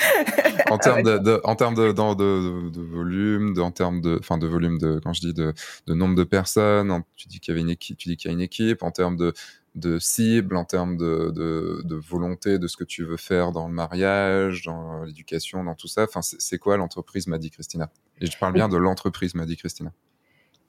en 0.70 0.78
termes 0.78 1.02
de, 1.02 1.40
en 1.44 1.56
termes 1.56 1.74
de, 1.74 1.92
de, 1.92 2.80
volume, 2.80 3.54
de, 3.54 3.60
en 3.60 3.70
termes 3.70 4.00
de, 4.00 4.18
enfin 4.18 4.38
de 4.38 4.46
volume 4.46 4.78
de, 4.78 5.00
quand 5.02 5.12
je 5.12 5.20
dis 5.20 5.34
de, 5.34 5.52
de 5.86 5.94
nombre 5.94 6.14
de 6.14 6.24
personnes, 6.24 7.02
tu 7.16 7.28
dis 7.28 7.40
qu'il 7.40 7.52
y 7.52 7.54
avait 7.54 7.60
une 7.60 7.70
équipe, 7.70 7.98
tu 7.98 8.08
dis 8.08 8.16
qu'il 8.16 8.30
y 8.30 8.32
a 8.32 8.34
une 8.34 8.40
équipe, 8.40 8.82
en 8.82 8.90
termes 8.90 9.16
de, 9.16 9.34
de 9.74 9.98
cible, 9.98 10.56
en 10.56 10.64
termes 10.64 10.96
de, 10.96 12.00
volonté 12.08 12.58
de 12.58 12.66
ce 12.66 12.76
que 12.76 12.84
tu 12.84 13.04
veux 13.04 13.16
faire 13.16 13.52
dans 13.52 13.68
le 13.68 13.74
mariage, 13.74 14.62
dans 14.64 15.04
l'éducation, 15.04 15.64
dans 15.64 15.74
tout 15.74 15.88
ça. 15.88 16.04
Enfin, 16.04 16.22
c'est 16.22 16.58
quoi 16.58 16.76
l'entreprise, 16.76 17.26
m'a 17.26 17.38
dit 17.38 17.50
Christina 17.50 17.90
Et 18.20 18.26
je 18.26 18.38
parle 18.38 18.52
bien 18.52 18.68
de 18.68 18.76
l'entreprise, 18.76 19.34
m'a 19.34 19.46
dit 19.46 19.56
Christina. 19.56 19.92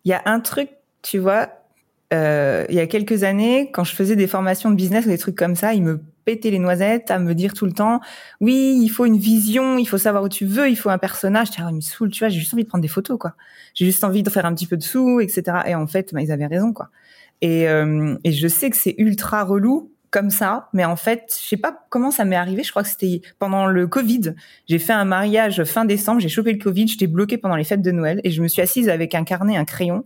Il 0.06 0.10
y 0.10 0.14
a 0.14 0.22
un 0.26 0.40
truc, 0.40 0.70
tu 1.02 1.20
vois, 1.20 1.50
euh, 2.14 2.66
il 2.70 2.76
y 2.76 2.80
a 2.80 2.88
quelques 2.88 3.24
années, 3.24 3.72
quand 3.72 3.84
je 3.84 3.96
faisais 3.96 4.16
des 4.16 4.28
formations 4.28 4.70
de 4.70 4.76
business 4.76 5.06
ou 5.06 5.10
des 5.10 5.18
trucs 5.18 5.36
comme 5.38 5.56
ça, 5.56 5.74
ils 5.74 5.84
me 5.84 6.02
pétaient 6.26 6.52
les 6.52 6.60
noisettes 6.60 7.10
à 7.10 7.20
me 7.20 7.34
dire 7.34 7.54
tout 7.54 7.66
le 7.66 7.72
temps, 7.72 8.00
oui, 8.42 8.80
il 8.82 8.90
faut 8.90 9.06
une 9.06 9.18
vision, 9.18 9.78
il 9.78 9.86
faut 9.86 9.98
savoir 9.98 10.24
où 10.24 10.30
tu 10.30 10.46
veux, 10.46 10.70
il 10.70 10.76
faut 10.76 10.90
un 10.90 10.98
personnage. 10.98 11.48
Ah, 11.58 11.68
il 11.70 11.76
me 11.76 11.82
saoule, 11.82 12.12
tu 12.12 12.20
vois, 12.20 12.30
j'ai 12.30 12.40
juste 12.40 12.54
envie 12.54 12.64
de 12.64 12.70
prendre 12.70 12.82
des 12.82 12.88
photos, 12.88 13.18
quoi. 13.18 13.36
J'ai 13.74 13.86
juste 13.86 14.04
envie 14.04 14.24
de 14.24 14.30
faire 14.30 14.46
un 14.46 14.54
petit 14.54 14.68
peu 14.68 14.78
de 14.78 14.84
sous, 14.84 15.20
etc. 15.20 15.60
Et 15.68 15.76
en 15.76 15.88
fait, 15.88 16.14
bah, 16.14 16.22
ils 16.22 16.32
avaient 16.32 16.48
raison, 16.48 16.74
quoi. 16.74 16.90
Et, 17.42 17.68
euh, 17.68 18.16
et 18.24 18.32
je 18.32 18.48
sais 18.48 18.70
que 18.70 18.78
c'est 18.78 18.96
ultra 18.98 19.44
relou 19.44 19.92
comme 20.12 20.30
ça, 20.30 20.70
mais 20.74 20.86
en 20.86 20.96
fait, 20.96 21.36
je 21.42 21.48
sais 21.48 21.58
pas 21.58 21.86
comment 21.90 22.12
ça 22.12 22.26
m'est 22.26 22.36
arrivé. 22.36 22.64
Je 22.64 22.70
crois 22.70 22.84
que 22.84 22.90
c'était 22.90 23.22
pendant 23.40 23.66
le 23.66 23.88
Covid. 23.88 24.36
J'ai 24.68 24.78
fait 24.78 24.94
un 24.94 25.06
mariage 25.06 25.64
fin 25.64 25.86
décembre, 25.86 26.20
j'ai 26.20 26.30
chopé 26.30 26.52
le 26.52 26.60
Covid, 26.60 26.88
j'étais 26.88 27.08
bloquée 27.08 27.38
pendant 27.38 27.56
les 27.56 27.64
fêtes 27.64 27.82
de 27.82 27.92
Noël 27.92 28.22
et 28.24 28.32
je 28.32 28.42
me 28.44 28.48
suis 28.48 28.62
assise 28.62 28.90
avec 28.90 29.16
un 29.16 29.24
carnet, 29.24 29.58
un 29.58 29.66
crayon 29.66 30.04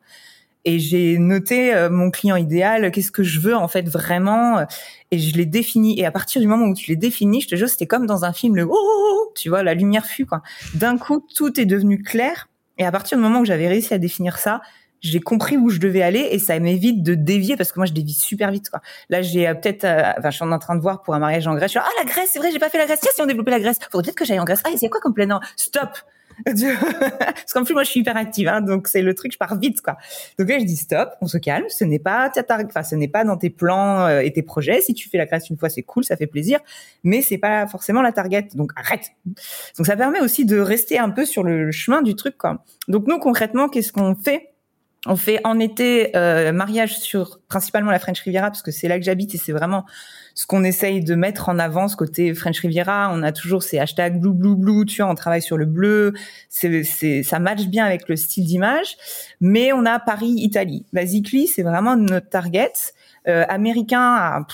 et 0.66 0.80
j'ai 0.80 1.18
noté 1.20 1.74
euh, 1.74 1.90
mon 1.90 2.10
client 2.10 2.36
idéal, 2.36 2.92
qu'est-ce 2.92 3.12
que 3.12 3.24
je 3.24 3.40
veux 3.40 3.56
en 3.56 3.68
fait 3.68 3.88
vraiment, 3.88 4.66
et 5.12 5.20
je 5.20 5.38
l'ai 5.38 5.46
défini. 5.46 6.00
Et 6.00 6.06
à 6.06 6.12
partir 6.12 6.42
du 6.42 6.48
moment 6.48 6.66
où 6.66 6.74
tu 6.74 6.92
l'as 6.92 6.98
défini, 6.98 7.40
je 7.40 7.48
te 7.48 7.56
jure, 7.56 7.70
c'était 7.70 7.86
comme 7.86 8.08
dans 8.08 8.26
un 8.26 8.34
film, 8.34 8.56
le 8.56 8.64
oh, 8.64 8.74
oh, 8.74 8.76
oh, 8.76 9.34
tu 9.36 9.50
vois, 9.50 9.64
la 9.64 9.76
lumière 9.76 10.06
fut 10.06 10.26
quoi. 10.26 10.42
D'un 10.74 10.98
coup, 10.98 11.26
tout 11.36 11.60
est 11.60 11.66
devenu 11.66 12.02
clair. 12.02 12.50
Et 12.78 12.86
à 12.86 12.92
partir 12.92 13.18
du 13.18 13.24
moment 13.24 13.40
où 13.40 13.46
j'avais 13.46 13.68
réussi 13.68 13.94
à 13.94 14.00
définir 14.00 14.38
ça, 14.38 14.62
j'ai 15.02 15.20
compris 15.20 15.58
où 15.58 15.70
je 15.70 15.80
devais 15.80 16.02
aller 16.02 16.28
et 16.32 16.40
ça 16.40 16.60
m'évite 16.60 17.04
de 17.04 17.16
dévier 17.16 17.58
parce 17.58 17.72
que 17.72 17.80
moi 17.80 17.86
je 17.86 17.94
dévie 17.94 18.14
super 18.14 18.52
vite 18.52 18.70
quoi. 18.70 18.82
Là 19.10 19.22
j'ai 19.22 19.48
euh, 19.48 19.54
peut-être, 19.54 19.86
enfin 20.18 20.30
je 20.30 20.36
suis 20.36 20.46
en 20.46 20.60
train 20.60 20.76
de 20.76 20.82
voir 20.82 21.02
pour 21.02 21.16
un 21.16 21.20
mariage 21.20 21.48
en 21.48 21.56
Grèce. 21.56 21.72
Je 21.74 21.80
suis, 21.80 21.80
ah 21.80 22.04
la 22.04 22.06
Grèce, 22.06 22.30
c'est 22.34 22.40
vrai, 22.40 22.52
j'ai 22.52 22.60
pas 22.60 22.70
fait 22.70 22.78
la 22.78 22.86
Grèce. 22.86 23.00
Tiens 23.02 23.12
si 23.14 23.22
on 23.22 23.26
développait 23.26 23.52
la 23.52 23.60
Grèce, 23.60 23.78
faudrait 23.92 24.04
peut-être 24.04 24.18
que 24.18 24.26
j'aille 24.26 24.40
en 24.40 24.46
Grèce. 24.46 24.62
Ah 24.66 24.70
c'est 24.78 24.90
quoi 24.90 25.02
comme 25.02 25.14
plein 25.14 25.40
Stop. 25.56 25.90
Parce 26.46 27.54
qu'en 27.54 27.64
plus, 27.64 27.74
moi, 27.74 27.84
je 27.84 27.90
suis 27.90 28.02
hyper 28.02 28.18
active, 28.18 28.48
hein, 28.48 28.62
donc 28.62 28.88
c'est 28.88 29.02
le 29.02 29.14
truc, 29.14 29.32
je 29.32 29.38
pars 29.38 29.58
vite, 29.58 29.82
quoi. 29.82 29.98
Donc 30.38 30.50
là, 30.50 30.60
je 30.60 30.66
dis 30.66 30.76
stop, 30.76 31.12
on 31.22 31.28
se 31.28 31.38
calme. 31.38 31.66
Ce 31.70 31.84
n'est 31.84 32.00
pas, 32.00 32.32
enfin, 32.38 32.84
ce 32.84 32.96
n'est 32.96 33.08
pas 33.08 33.24
dans 33.24 33.38
tes 33.38 33.50
plans 33.50 34.06
euh, 34.06 34.20
et 34.20 34.32
tes 34.34 34.42
projets. 34.42 34.82
Si 34.82 34.94
tu 34.94 35.10
fais 35.10 35.18
la 35.18 35.26
classe 35.26 35.50
une 35.50 35.58
fois, 35.58 35.70
c'est 35.70 35.84
cool, 35.84 36.04
ça 36.04 36.18
fait 36.18 36.28
plaisir, 36.28 36.60
mais 37.04 37.22
c'est 37.22 37.38
pas 37.38 37.68
forcément 37.68 38.02
la 38.02 38.12
target. 38.12 38.48
Donc 38.54 38.72
arrête. 38.76 39.12
Donc 39.78 39.86
ça 39.86 39.96
permet 39.96 40.20
aussi 40.20 40.46
de 40.46 40.60
rester 40.60 41.00
un 41.00 41.10
peu 41.10 41.26
sur 41.26 41.44
le 41.44 41.72
chemin 41.72 42.02
du 42.02 42.16
truc. 42.16 42.36
Donc 42.88 43.08
nous, 43.08 43.20
concrètement, 43.20 43.70
qu'est-ce 43.70 43.92
qu'on 43.92 44.16
fait? 44.16 44.55
On 45.06 45.16
fait 45.16 45.40
en 45.44 45.60
été 45.60 46.16
euh, 46.16 46.52
mariage 46.52 46.98
sur 46.98 47.40
principalement 47.48 47.92
la 47.92 48.00
French 48.00 48.20
Riviera 48.22 48.48
parce 48.48 48.62
que 48.62 48.72
c'est 48.72 48.88
là 48.88 48.98
que 48.98 49.06
j'habite 49.06 49.36
et 49.36 49.38
c'est 49.38 49.52
vraiment 49.52 49.86
ce 50.34 50.46
qu'on 50.48 50.64
essaye 50.64 51.04
de 51.04 51.16
mettre 51.16 51.50
en 51.50 51.60
avant 51.60 51.88
ce 51.88 51.96
côté 51.96 52.34
French 52.34 52.60
Riviera. 52.60 53.10
On 53.14 53.24
a 53.24 53.32
toujours 53.32 53.64
ces 53.64 53.80
hashtags 53.80 54.20
blue 54.20 54.34
blue 54.34 54.56
blue, 54.56 54.86
tu 54.86 55.02
vois, 55.02 55.12
on 55.12 55.16
travaille 55.16 55.42
sur 55.42 55.58
le 55.58 55.66
bleu. 55.66 56.14
C'est 56.50 57.24
ça 57.24 57.40
match 57.40 57.66
bien 57.66 57.86
avec 57.86 58.10
le 58.10 58.16
style 58.16 58.46
d'image. 58.46 58.98
Mais 59.40 59.72
on 59.74 59.86
a 59.86 60.00
Paris 60.00 60.34
Italie. 60.38 60.86
Basically, 60.92 61.48
c'est 61.48 61.64
vraiment 61.64 61.96
notre 61.96 62.30
target 62.30 62.74
euh, 63.28 63.46
américain 63.48 64.16
à 64.16 64.46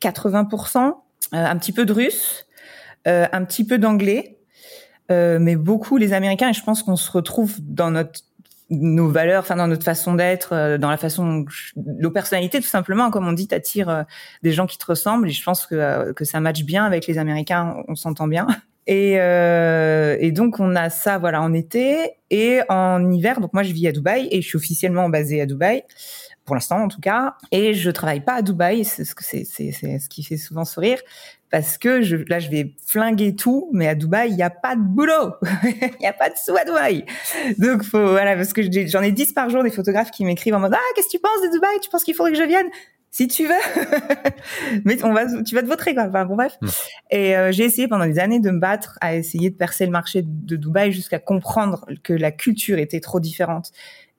80%, 0.00 0.78
euh, 0.78 0.92
un 1.32 1.56
petit 1.56 1.72
peu 1.72 1.84
de 1.86 1.92
russe, 1.92 2.46
euh, 3.06 3.26
un 3.32 3.44
petit 3.44 3.64
peu 3.64 3.78
d'anglais. 3.78 4.38
Euh, 5.10 5.38
mais 5.38 5.54
beaucoup 5.54 5.98
les 5.98 6.14
Américains 6.14 6.48
et 6.48 6.52
je 6.54 6.62
pense 6.62 6.82
qu'on 6.82 6.96
se 6.96 7.10
retrouve 7.10 7.56
dans 7.60 7.90
notre 7.90 8.20
nos 8.74 9.08
valeurs, 9.08 9.40
enfin 9.42 9.56
dans 9.56 9.66
notre 9.66 9.84
façon 9.84 10.14
d'être, 10.14 10.52
euh, 10.52 10.78
dans 10.78 10.90
la 10.90 10.96
façon, 10.96 11.44
nos 11.76 12.10
personnalités 12.10 12.60
tout 12.60 12.68
simplement, 12.68 13.10
comme 13.10 13.26
on 13.26 13.32
dit, 13.32 13.48
t'attires 13.48 13.88
euh, 13.88 14.02
des 14.42 14.52
gens 14.52 14.66
qui 14.66 14.78
te 14.78 14.86
ressemblent. 14.86 15.28
Et 15.28 15.32
je 15.32 15.42
pense 15.42 15.66
que 15.66 15.74
euh, 15.74 16.12
que 16.12 16.24
ça 16.24 16.40
matche 16.40 16.64
bien 16.64 16.84
avec 16.84 17.06
les 17.06 17.18
Américains, 17.18 17.76
on 17.88 17.94
s'entend 17.94 18.26
bien. 18.26 18.46
Et, 18.86 19.18
euh, 19.18 20.18
et 20.20 20.30
donc 20.30 20.60
on 20.60 20.76
a 20.76 20.90
ça 20.90 21.16
voilà 21.16 21.40
en 21.40 21.54
été 21.54 22.16
et 22.28 22.60
en 22.68 23.10
hiver. 23.10 23.40
Donc 23.40 23.54
moi 23.54 23.62
je 23.62 23.72
vis 23.72 23.88
à 23.88 23.92
Dubaï 23.92 24.28
et 24.30 24.42
je 24.42 24.46
suis 24.46 24.56
officiellement 24.56 25.08
basée 25.08 25.40
à 25.40 25.46
Dubaï 25.46 25.84
pour 26.44 26.54
l'instant 26.54 26.82
en 26.82 26.88
tout 26.88 27.00
cas. 27.00 27.34
Et 27.50 27.72
je 27.72 27.90
travaille 27.90 28.20
pas 28.20 28.34
à 28.34 28.42
Dubaï, 28.42 28.84
c'est 28.84 29.06
ce 29.06 29.14
que 29.14 29.24
c'est 29.24 29.44
c'est 29.44 29.72
ce 29.72 30.08
qui 30.10 30.22
fait 30.22 30.36
souvent 30.36 30.66
sourire 30.66 30.98
parce 31.54 31.78
que 31.78 32.02
je, 32.02 32.16
là, 32.16 32.40
je 32.40 32.50
vais 32.50 32.74
flinguer 32.84 33.36
tout, 33.36 33.70
mais 33.72 33.86
à 33.86 33.94
Dubaï, 33.94 34.30
il 34.30 34.34
n'y 34.34 34.42
a 34.42 34.50
pas 34.50 34.74
de 34.74 34.80
boulot, 34.80 35.34
il 35.62 36.00
n'y 36.00 36.06
a 36.08 36.12
pas 36.12 36.28
de 36.28 36.34
sous 36.36 36.56
à 36.56 36.64
Dubaï. 36.64 37.04
Donc, 37.58 37.84
faut, 37.84 38.08
voilà, 38.08 38.34
parce 38.34 38.52
que 38.52 38.60
j'en 38.88 39.02
ai 39.02 39.12
10 39.12 39.34
par 39.34 39.50
jour 39.50 39.62
des 39.62 39.70
photographes 39.70 40.10
qui 40.10 40.24
m'écrivent 40.24 40.56
en 40.56 40.58
mode, 40.58 40.74
ah, 40.74 40.80
qu'est-ce 40.96 41.06
que 41.06 41.12
tu 41.12 41.20
penses 41.20 41.40
de 41.44 41.52
Dubaï? 41.52 41.78
Tu 41.80 41.90
penses 41.90 42.02
qu'il 42.02 42.16
faudrait 42.16 42.32
que 42.32 42.38
je 42.38 42.42
vienne? 42.42 42.66
Si 43.12 43.28
tu 43.28 43.46
veux, 43.46 43.54
mais 44.84 45.00
on 45.04 45.12
va, 45.12 45.26
tu 45.44 45.54
vas 45.54 45.62
te 45.62 45.68
voter 45.68 45.94
quoi. 45.94 46.06
Enfin 46.08 46.24
bon 46.24 46.34
bref. 46.34 46.58
Et 47.12 47.36
euh, 47.36 47.52
j'ai 47.52 47.62
essayé 47.62 47.86
pendant 47.86 48.06
des 48.06 48.18
années 48.18 48.40
de 48.40 48.50
me 48.50 48.58
battre 48.58 48.98
à 49.00 49.14
essayer 49.14 49.50
de 49.50 49.54
percer 49.54 49.86
le 49.86 49.92
marché 49.92 50.22
de 50.26 50.56
Dubaï 50.56 50.90
jusqu'à 50.90 51.20
comprendre 51.20 51.86
que 52.02 52.12
la 52.12 52.32
culture 52.32 52.80
était 52.80 52.98
trop 52.98 53.20
différente 53.20 53.70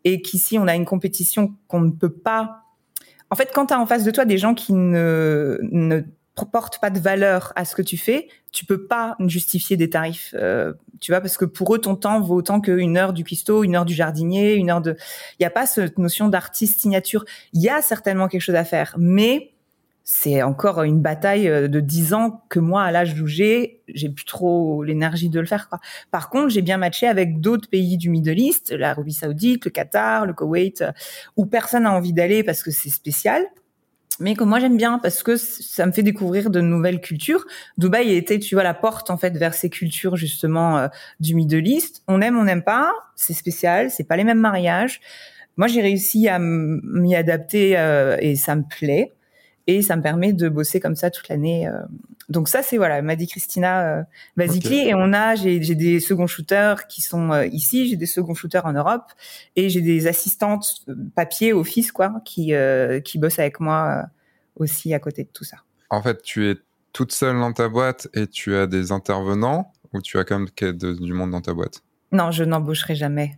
et 0.06 0.22
qu'ici 0.22 0.58
on 0.58 0.70
a 0.70 0.76
une 0.76 0.86
compétition 0.86 1.54
qu'on 1.68 1.82
ne 1.82 1.92
peut 1.92 2.14
pas. 2.14 2.62
En 3.30 3.36
fait, 3.36 3.52
quand 3.54 3.66
tu 3.66 3.74
as 3.74 3.82
en 3.82 3.86
face 3.86 4.06
de 4.06 4.12
toi 4.12 4.24
des 4.24 4.38
gens 4.38 4.54
qui 4.54 4.72
ne, 4.72 5.60
ne 5.64 6.06
porte 6.44 6.80
pas 6.80 6.90
de 6.90 7.00
valeur 7.00 7.54
à 7.56 7.64
ce 7.64 7.76
que 7.76 7.82
tu 7.82 7.98
fais, 7.98 8.28
tu 8.52 8.66
peux 8.66 8.86
pas 8.86 9.16
justifier 9.28 9.78
des 9.78 9.90
tarifs, 9.90 10.36
euh, 10.38 10.74
tu 11.00 11.12
vois, 11.12 11.22
parce 11.22 11.38
que 11.38 11.46
pour 11.46 11.74
eux 11.74 11.80
ton 11.80 11.96
temps 11.96 12.20
vaut 12.20 12.36
autant 12.36 12.60
qu'une 12.60 12.98
heure 12.98 13.14
du 13.14 13.24
cuistot, 13.24 13.64
une 13.64 13.76
heure 13.76 13.86
du 13.86 13.94
jardinier, 13.94 14.56
une 14.56 14.70
heure 14.70 14.82
de. 14.82 14.98
Il 15.40 15.44
n'y 15.44 15.46
a 15.46 15.50
pas 15.50 15.66
cette 15.66 15.98
notion 15.98 16.28
d'artiste 16.28 16.82
signature. 16.82 17.24
Il 17.54 17.62
y 17.62 17.70
a 17.70 17.82
certainement 17.82 18.28
quelque 18.28 18.42
chose 18.42 18.56
à 18.56 18.66
faire, 18.66 18.96
mais 18.98 19.56
c'est 20.08 20.44
encore 20.44 20.84
une 20.84 21.02
bataille 21.02 21.50
euh, 21.50 21.68
de 21.68 21.80
dix 21.80 22.14
ans 22.14 22.44
que 22.50 22.60
moi, 22.60 22.84
à 22.84 22.92
l'âge 22.92 23.20
où 23.20 23.26
j'ai, 23.26 23.82
j'ai 23.88 24.10
plus 24.10 24.26
trop 24.26 24.84
l'énergie 24.84 25.30
de 25.30 25.40
le 25.40 25.48
faire. 25.48 25.68
Quoi. 25.68 25.80
Par 26.12 26.30
contre, 26.30 26.50
j'ai 26.50 26.62
bien 26.62 26.78
matché 26.78 27.08
avec 27.08 27.42
d'autres 27.42 27.68
pays 27.68 27.98
du 27.98 28.12
Middle 28.12 28.40
East, 28.40 28.72
l'Arabie 28.72 29.14
Saoudite, 29.14 29.66
le 29.66 29.72
Qatar, 29.72 30.28
le 30.28 30.34
Koweït, 30.34 30.82
euh, 30.82 30.92
où 31.38 31.48
personne 31.48 31.84
n'a 31.84 31.92
envie 31.92 32.14
d'aller 32.14 32.44
parce 32.44 32.62
que 32.62 32.70
c'est 32.70 32.92
spécial 32.92 33.44
mais 34.20 34.36
que 34.36 34.44
moi 34.44 34.60
j'aime 34.60 34.78
bien 34.78 35.00
parce 35.00 35.24
que 35.24 35.36
ça 35.36 35.86
me 35.86 35.92
fait 35.92 36.04
découvrir 36.04 36.50
de 36.50 36.62
nouvelles 36.62 37.02
cultures. 37.02 37.46
Dubaï 37.78 38.16
était, 38.16 38.40
tu 38.40 38.56
vois, 38.56 38.64
la 38.64 38.74
porte 38.74 39.10
en 39.10 39.18
fait 39.18 39.38
vers 39.38 39.54
ces 39.54 39.70
cultures 39.70 40.16
justement 40.16 40.78
euh, 40.78 40.88
du 41.20 41.36
Middle 41.36 41.68
East. 41.68 42.04
On 42.08 42.22
aime, 42.22 42.38
on 42.38 42.46
n'aime 42.46 42.64
pas, 42.64 42.94
c'est 43.16 43.34
spécial, 43.34 43.92
c'est 43.92 44.06
pas 44.06 44.16
les 44.16 44.24
mêmes 44.24 44.40
mariages. 44.40 45.02
Moi 45.58 45.68
j'ai 45.68 45.82
réussi 45.82 46.28
à 46.28 46.40
m'y 46.40 47.16
adapter 47.16 47.78
euh, 47.78 48.18
et 48.20 48.36
ça 48.36 48.56
me 48.56 48.64
plaît 48.64 49.14
et 49.68 49.82
ça 49.82 49.96
me 49.96 50.02
permet 50.02 50.34
de 50.34 50.48
bosser 50.50 50.80
comme 50.80 50.96
ça 50.96 51.10
toute 51.10 51.28
l'année. 51.30 51.68
Euh. 51.68 51.74
Donc 52.30 52.50
ça 52.50 52.64
c'est 52.64 52.78
voilà, 52.78 53.02
m'a 53.02 53.16
dit 53.16 53.28
Christina 53.28 54.00
euh, 54.00 54.04
Basically 54.36 54.88
et 54.88 54.94
on 54.96 55.14
a 55.14 55.36
j'ai 55.36 55.60
des 55.60 56.00
second 56.00 56.28
shooters 56.28 56.88
qui 56.88 57.02
sont 57.02 57.32
euh, 57.32 57.46
ici, 57.48 57.88
j'ai 57.88 57.96
des 57.96 58.06
second 58.06 58.34
shooters 58.34 58.66
en 58.66 58.74
Europe. 58.74 59.12
Et 59.56 59.70
j'ai 59.70 59.82
des 59.82 60.08
assistantes 60.08 60.84
euh, 60.90 60.96
papier 61.16 61.54
office 61.54 61.92
quoi 61.92 62.22
qui 62.26 62.54
qui 63.04 63.18
bossent 63.20 63.40
avec 63.40 63.60
moi 63.60 64.06
aussi 64.56 64.94
à 64.94 65.00
côté 65.00 65.24
de 65.24 65.30
tout 65.32 65.44
ça. 65.44 65.58
En 65.90 66.02
fait, 66.02 66.22
tu 66.22 66.50
es 66.50 66.56
toute 66.94 67.12
seule 67.12 67.38
dans 67.38 67.54
ta 67.54 67.70
boîte 67.70 68.08
et 68.14 68.28
tu 68.28 68.56
as 68.56 68.68
des 68.68 68.92
intervenants 68.92 69.72
ou 69.94 70.02
tu 70.02 70.18
as 70.18 70.24
quand 70.24 70.40
même 70.40 70.50
du 70.80 71.14
monde 71.14 71.32
dans 71.32 71.42
ta 71.42 71.54
boîte? 71.54 71.82
Non, 72.12 72.32
je 72.32 72.44
n'embaucherai 72.44 72.96
jamais. 72.96 73.38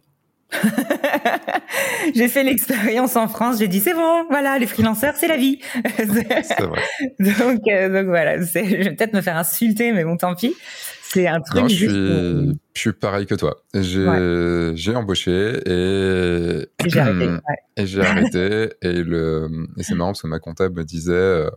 j'ai 2.15 2.27
fait 2.27 2.43
l'expérience 2.43 3.15
en 3.15 3.27
France, 3.27 3.59
j'ai 3.59 3.67
dit 3.67 3.79
c'est 3.79 3.93
bon, 3.93 4.25
voilà, 4.29 4.57
les 4.59 4.67
freelanceurs, 4.67 5.15
c'est 5.17 5.27
la 5.27 5.37
vie. 5.37 5.59
c'est 5.97 6.61
vrai. 6.61 6.81
donc, 7.19 7.61
euh, 7.67 7.89
donc 7.89 8.07
voilà, 8.07 8.39
je 8.39 8.45
vais 8.53 8.95
peut-être 8.95 9.13
me 9.13 9.21
faire 9.21 9.37
insulter, 9.37 9.91
mais 9.91 10.03
bon, 10.03 10.17
tant 10.17 10.35
pis. 10.35 10.55
C'est 11.09 11.27
un 11.27 11.39
truc. 11.39 11.69
je, 11.69 11.75
suis, 11.75 11.87
je 11.87 12.79
suis 12.79 12.91
pareil 12.91 13.25
que 13.25 13.35
toi. 13.35 13.63
J'ai 13.73 14.95
embauché 14.95 15.59
et, 15.65 16.67
et 16.85 16.89
j'ai 16.89 16.99
arrêté. 16.99 17.29
Et 17.77 17.85
j'ai 17.85 18.01
arrêté. 18.01 18.69
Et, 18.81 19.03
le, 19.03 19.67
et 19.77 19.83
c'est 19.83 19.93
marrant 19.93 20.09
parce 20.09 20.23
que 20.23 20.27
ma 20.27 20.39
comptable 20.39 20.75
me 20.75 20.83
disait, 20.83 21.13
euh, 21.13 21.43
de 21.45 21.49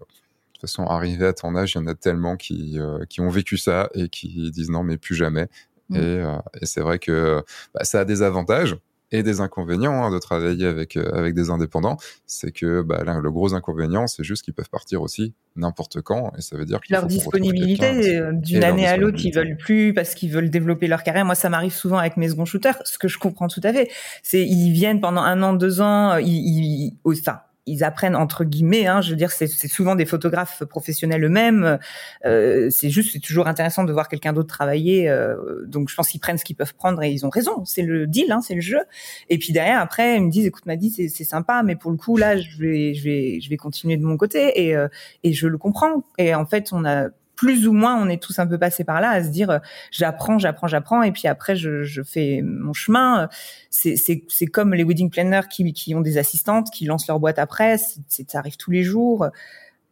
toute 0.52 0.60
façon, 0.60 0.84
arrivé 0.84 1.24
à 1.24 1.32
ton 1.32 1.56
âge, 1.56 1.72
il 1.74 1.78
y 1.78 1.80
en 1.80 1.86
a 1.86 1.94
tellement 1.94 2.36
qui, 2.36 2.78
euh, 2.78 3.06
qui 3.08 3.22
ont 3.22 3.30
vécu 3.30 3.56
ça 3.56 3.88
et 3.94 4.10
qui 4.10 4.50
disent 4.50 4.68
non, 4.68 4.82
mais 4.82 4.98
plus 4.98 5.14
jamais. 5.14 5.48
Mm. 5.90 5.96
Et, 5.96 5.98
euh, 6.00 6.36
et 6.60 6.66
c'est 6.66 6.80
vrai 6.80 6.98
que 6.98 7.42
bah, 7.74 7.84
ça 7.84 8.00
a 8.00 8.04
des 8.04 8.22
avantages 8.22 8.76
et 9.12 9.22
des 9.22 9.40
inconvénients 9.40 10.04
hein, 10.04 10.12
de 10.12 10.18
travailler 10.18 10.66
avec 10.66 10.96
euh, 10.96 11.10
avec 11.12 11.34
des 11.34 11.50
indépendants, 11.50 11.96
c'est 12.26 12.52
que 12.52 12.82
bah, 12.82 13.02
là, 13.04 13.18
le 13.20 13.30
gros 13.30 13.54
inconvénient, 13.54 14.06
c'est 14.06 14.22
juste 14.22 14.44
qu'ils 14.44 14.54
peuvent 14.54 14.70
partir 14.70 15.02
aussi 15.02 15.34
n'importe 15.56 16.00
quand, 16.00 16.32
et 16.38 16.42
ça 16.42 16.56
veut 16.56 16.64
dire 16.64 16.80
que 16.80 16.92
leur 16.92 17.06
disponibilité 17.06 18.18
euh, 18.18 18.32
d'une 18.32 18.62
année 18.62 18.86
à 18.86 18.96
l'autre, 18.96 19.18
ils 19.24 19.34
veulent 19.34 19.56
plus 19.56 19.92
parce 19.92 20.14
qu'ils 20.14 20.30
veulent 20.30 20.50
développer 20.50 20.86
leur 20.86 21.02
carrière. 21.02 21.24
Moi, 21.24 21.34
ça 21.34 21.48
m'arrive 21.48 21.72
souvent 21.72 21.98
avec 21.98 22.16
mes 22.16 22.28
second 22.28 22.44
shooters, 22.44 22.80
ce 22.84 22.98
que 22.98 23.08
je 23.08 23.18
comprends 23.18 23.48
tout 23.48 23.60
à 23.64 23.72
fait. 23.72 23.90
C'est 24.22 24.46
ils 24.46 24.72
viennent 24.72 25.00
pendant 25.00 25.22
un 25.22 25.42
an, 25.42 25.54
deux 25.54 25.80
ans, 25.80 26.16
ils, 26.18 26.28
ils, 26.28 26.98
enfin, 27.04 27.40
ils 27.70 27.84
apprennent 27.84 28.16
entre 28.16 28.44
guillemets. 28.44 28.86
Hein, 28.86 29.00
je 29.00 29.10
veux 29.10 29.16
dire, 29.16 29.30
c'est 29.30 29.46
souvent 29.46 29.94
des 29.94 30.06
photographes 30.06 30.64
professionnels 30.64 31.24
eux-mêmes. 31.24 31.78
Euh, 32.24 32.68
c'est 32.70 32.90
juste, 32.90 33.12
c'est 33.12 33.20
toujours 33.20 33.46
intéressant 33.46 33.84
de 33.84 33.92
voir 33.92 34.08
quelqu'un 34.08 34.32
d'autre 34.32 34.48
travailler. 34.48 35.08
Euh, 35.08 35.64
donc, 35.66 35.88
je 35.88 35.94
pense 35.94 36.08
qu'ils 36.08 36.20
prennent 36.20 36.38
ce 36.38 36.44
qu'ils 36.44 36.56
peuvent 36.56 36.74
prendre 36.74 37.02
et 37.02 37.10
ils 37.10 37.24
ont 37.24 37.30
raison. 37.30 37.64
C'est 37.64 37.82
le 37.82 38.06
deal, 38.06 38.32
hein, 38.32 38.40
c'est 38.42 38.54
le 38.54 38.60
jeu. 38.60 38.80
Et 39.28 39.38
puis 39.38 39.52
derrière, 39.52 39.80
après, 39.80 40.16
ils 40.16 40.22
me 40.22 40.30
disent, 40.30 40.46
écoute, 40.46 40.66
m'a 40.66 40.76
dit, 40.76 40.90
c'est 40.90 41.24
sympa, 41.24 41.62
mais 41.62 41.76
pour 41.76 41.90
le 41.90 41.96
coup, 41.96 42.16
là, 42.16 42.36
je 42.36 42.58
vais, 42.58 42.94
je 42.94 43.04
vais, 43.04 43.40
je 43.40 43.48
vais 43.48 43.56
continuer 43.56 43.96
de 43.96 44.04
mon 44.04 44.16
côté 44.16 44.66
et, 44.66 44.76
euh, 44.76 44.88
et 45.22 45.32
je 45.32 45.46
le 45.46 45.58
comprends. 45.58 46.04
Et 46.18 46.34
en 46.34 46.46
fait, 46.46 46.70
on 46.72 46.84
a 46.84 47.08
plus 47.40 47.66
ou 47.66 47.72
moins, 47.72 47.96
on 47.96 48.10
est 48.10 48.22
tous 48.22 48.38
un 48.38 48.46
peu 48.46 48.58
passés 48.58 48.84
par 48.84 49.00
là 49.00 49.08
à 49.12 49.24
se 49.24 49.30
dire, 49.30 49.48
euh, 49.48 49.58
j'apprends, 49.90 50.38
j'apprends, 50.38 50.66
j'apprends, 50.66 51.02
et 51.02 51.10
puis 51.10 51.26
après, 51.26 51.56
je, 51.56 51.84
je 51.84 52.02
fais 52.02 52.42
mon 52.44 52.74
chemin. 52.74 53.30
C'est, 53.70 53.96
c'est, 53.96 54.24
c'est 54.28 54.46
comme 54.46 54.74
les 54.74 54.84
wedding 54.84 55.08
planners 55.08 55.48
qui, 55.50 55.72
qui 55.72 55.94
ont 55.94 56.02
des 56.02 56.18
assistantes, 56.18 56.70
qui 56.70 56.84
lancent 56.84 57.08
leur 57.08 57.18
boîte 57.18 57.38
après. 57.38 57.78
C'est, 58.08 58.30
ça 58.30 58.40
arrive 58.40 58.58
tous 58.58 58.70
les 58.70 58.82
jours. 58.82 59.26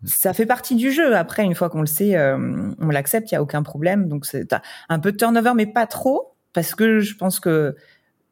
Ça 0.05 0.35
fait 0.35 0.45
partie 0.45 0.75
du 0.75 0.93
jeu. 0.93 1.17
Après, 1.17 1.43
une 1.43 1.55
fois 1.55 1.71
qu'on 1.71 1.81
le 1.81 1.87
sait, 1.87 2.17
euh, 2.17 2.37
on 2.79 2.89
l'accepte, 2.89 3.33
il 3.33 3.35
y 3.35 3.39
a 3.39 3.43
aucun 3.43 3.63
problème. 3.63 4.09
Donc, 4.11 4.27
c'est 4.27 4.55
un 4.91 4.99
peu 4.99 5.11
de 5.11 5.17
turnover, 5.17 5.53
mais 5.57 5.65
pas 5.65 5.87
trop, 5.87 6.35
parce 6.53 6.75
que 6.75 7.01
je 7.01 7.15
pense 7.15 7.41
que 7.41 7.77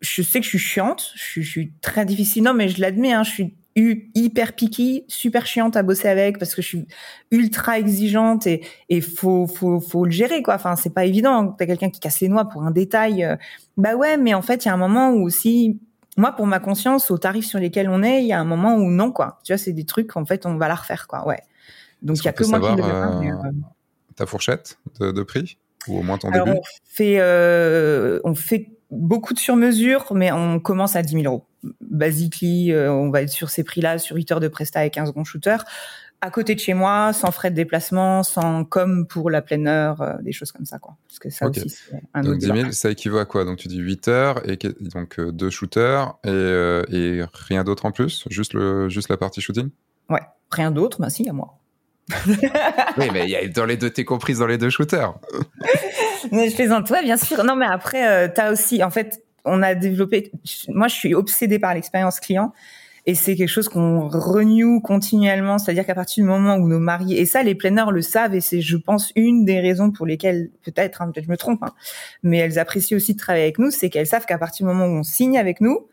je 0.02 0.20
sais 0.20 0.40
que 0.40 0.44
je 0.44 0.50
suis 0.50 0.58
chiante, 0.58 1.10
je 1.14 1.22
suis, 1.22 1.42
je 1.42 1.50
suis 1.50 1.72
très 1.80 2.04
difficile. 2.04 2.42
Non, 2.42 2.52
mais 2.52 2.68
je 2.68 2.82
l'admets, 2.82 3.14
hein, 3.14 3.22
je 3.22 3.30
suis 3.30 3.56
hyper 3.76 4.54
picky, 4.54 5.04
super 5.06 5.46
chiante 5.46 5.76
à 5.76 5.82
bosser 5.82 6.08
avec 6.08 6.38
parce 6.38 6.54
que 6.54 6.62
je 6.62 6.66
suis 6.66 6.86
ultra 7.30 7.78
exigeante 7.78 8.46
et 8.46 8.64
et 8.88 9.00
faut 9.00 9.46
faut 9.46 9.80
faut 9.80 10.04
le 10.04 10.10
gérer 10.10 10.42
quoi. 10.42 10.54
Enfin, 10.54 10.76
c'est 10.76 10.94
pas 10.94 11.04
évident. 11.04 11.48
T'as 11.48 11.66
quelqu'un 11.66 11.90
qui 11.90 12.00
casse 12.00 12.20
les 12.20 12.28
noix 12.28 12.46
pour 12.46 12.62
un 12.62 12.70
détail. 12.70 13.24
Euh, 13.24 13.36
bah 13.76 13.94
ouais, 13.94 14.16
mais 14.16 14.34
en 14.34 14.42
fait, 14.42 14.64
il 14.64 14.68
y 14.68 14.70
a 14.70 14.74
un 14.74 14.78
moment 14.78 15.10
où 15.10 15.24
aussi 15.24 15.78
moi 16.16 16.32
pour 16.32 16.46
ma 16.46 16.58
conscience 16.58 17.10
aux 17.10 17.18
tarifs 17.18 17.46
sur 17.46 17.58
lesquels 17.58 17.88
on 17.88 18.02
est, 18.02 18.22
il 18.22 18.26
y 18.26 18.32
a 18.32 18.40
un 18.40 18.44
moment 18.44 18.76
où 18.76 18.90
non 18.90 19.12
quoi. 19.12 19.38
Tu 19.44 19.52
vois, 19.52 19.58
c'est 19.58 19.72
des 19.72 19.84
trucs 19.84 20.16
en 20.16 20.24
fait, 20.24 20.46
on 20.46 20.56
va 20.56 20.68
la 20.68 20.74
refaire 20.74 21.06
quoi. 21.06 21.26
Ouais. 21.26 21.42
Donc 22.02 22.18
il 22.18 22.24
y 22.24 22.28
a 22.28 22.32
que 22.32 22.44
moi 22.44 22.60
qui 22.60 22.76
le 22.76 22.82
euh, 22.82 23.20
euh, 23.22 23.52
Ta 24.16 24.26
fourchette 24.26 24.78
de, 25.00 25.22
prix 25.22 25.58
ou 25.88 25.98
au 25.98 26.02
moins 26.02 26.18
ton 26.18 26.30
début? 26.30 26.50
On 26.50 26.60
fait 26.84 27.16
euh, 27.18 28.20
on 28.24 28.34
fait 28.34 28.70
beaucoup 28.90 29.34
de 29.34 29.38
sur-mesure, 29.38 30.12
mais 30.14 30.32
on 30.32 30.60
commence 30.60 30.96
à 30.96 31.02
10 31.02 31.22
000 31.22 31.24
euros. 31.24 31.44
Basically, 31.80 32.72
euh, 32.72 32.92
on 32.92 33.10
va 33.10 33.22
être 33.22 33.30
sur 33.30 33.50
ces 33.50 33.64
prix-là, 33.64 33.98
sur 33.98 34.16
8 34.16 34.32
heures 34.32 34.40
de 34.40 34.48
presta 34.48 34.84
et 34.84 34.90
15 34.90 35.08
secondes 35.08 35.24
shooter. 35.24 35.56
À 36.22 36.30
côté 36.30 36.54
de 36.54 36.60
chez 36.60 36.72
moi, 36.72 37.12
sans 37.12 37.30
frais 37.30 37.50
de 37.50 37.56
déplacement, 37.56 38.22
sans 38.22 38.64
comme 38.64 39.06
pour 39.06 39.28
la 39.28 39.42
pleine 39.42 39.68
heure, 39.68 40.00
euh, 40.00 40.14
des 40.22 40.32
choses 40.32 40.50
comme 40.50 40.64
ça, 40.64 40.78
quoi. 40.78 40.96
Parce 41.08 41.18
que 41.18 41.28
ça 41.30 41.46
aussi, 41.46 41.68
c'est 41.68 42.00
un 42.14 42.22
donc 42.22 42.38
10 42.38 42.46
000, 42.46 42.72
ça 42.72 42.90
équivaut 42.90 43.18
à 43.18 43.26
quoi? 43.26 43.44
Donc 43.44 43.58
tu 43.58 43.68
dis 43.68 43.78
8 43.78 44.08
heures 44.08 44.48
et 44.48 44.56
donc 44.80 45.18
euh, 45.18 45.30
deux 45.30 45.50
shooters 45.50 46.14
et, 46.24 46.30
et 46.30 47.24
rien 47.32 47.64
d'autre 47.64 47.84
en 47.84 47.92
plus, 47.92 48.24
juste 48.30 48.54
le 48.54 48.88
juste 48.88 49.10
la 49.10 49.16
partie 49.16 49.40
shooting? 49.40 49.70
Ouais, 50.08 50.22
rien 50.50 50.70
d'autre, 50.70 51.00
bah 51.00 51.10
si, 51.10 51.28
à 51.28 51.32
moi. 51.32 51.58
oui, 52.98 53.08
mais 53.12 53.28
y 53.28 53.36
a 53.36 53.48
dans 53.48 53.64
les 53.64 53.76
deux, 53.76 53.90
t'es 53.90 54.04
comprise 54.04 54.38
dans 54.38 54.46
les 54.46 54.58
deux 54.58 54.70
shooters. 54.70 55.14
mais 56.32 56.48
je 56.50 56.54
plaisante, 56.54 56.88
ouais, 56.90 57.02
bien 57.02 57.16
sûr. 57.16 57.42
Non, 57.44 57.56
mais 57.56 57.66
après, 57.66 58.06
euh, 58.06 58.28
t'as 58.32 58.52
aussi, 58.52 58.82
en 58.84 58.90
fait, 58.90 59.22
on 59.44 59.62
a 59.62 59.74
développé. 59.74 60.30
Moi, 60.68 60.88
je 60.88 60.94
suis 60.94 61.14
obsédée 61.14 61.58
par 61.58 61.74
l'expérience 61.74 62.20
client. 62.20 62.52
Et 63.08 63.14
c'est 63.14 63.36
quelque 63.36 63.48
chose 63.48 63.68
qu'on 63.68 64.08
renew 64.08 64.80
continuellement, 64.80 65.58
c'est-à-dire 65.58 65.86
qu'à 65.86 65.94
partir 65.94 66.24
du 66.24 66.28
moment 66.28 66.56
où 66.56 66.66
nos 66.66 66.80
mariés, 66.80 67.20
et 67.20 67.24
ça 67.24 67.44
les 67.44 67.54
planeurs 67.54 67.92
le 67.92 68.02
savent, 68.02 68.34
et 68.34 68.40
c'est 68.40 68.60
je 68.60 68.76
pense 68.76 69.12
une 69.14 69.44
des 69.44 69.60
raisons 69.60 69.92
pour 69.92 70.06
lesquelles, 70.06 70.50
peut-être, 70.64 71.02
hein, 71.02 71.12
peut-être 71.12 71.26
je 71.26 71.30
me 71.30 71.36
trompe, 71.36 71.62
hein, 71.62 71.72
mais 72.24 72.38
elles 72.38 72.58
apprécient 72.58 72.96
aussi 72.96 73.14
de 73.14 73.18
travailler 73.18 73.44
avec 73.44 73.60
nous, 73.60 73.70
c'est 73.70 73.90
qu'elles 73.90 74.08
savent 74.08 74.26
qu'à 74.26 74.38
partir 74.38 74.66
du 74.66 74.72
moment 74.72 74.86
où 74.86 74.98
on 74.98 75.04
signe 75.04 75.38
avec 75.38 75.60
nous, 75.60 75.86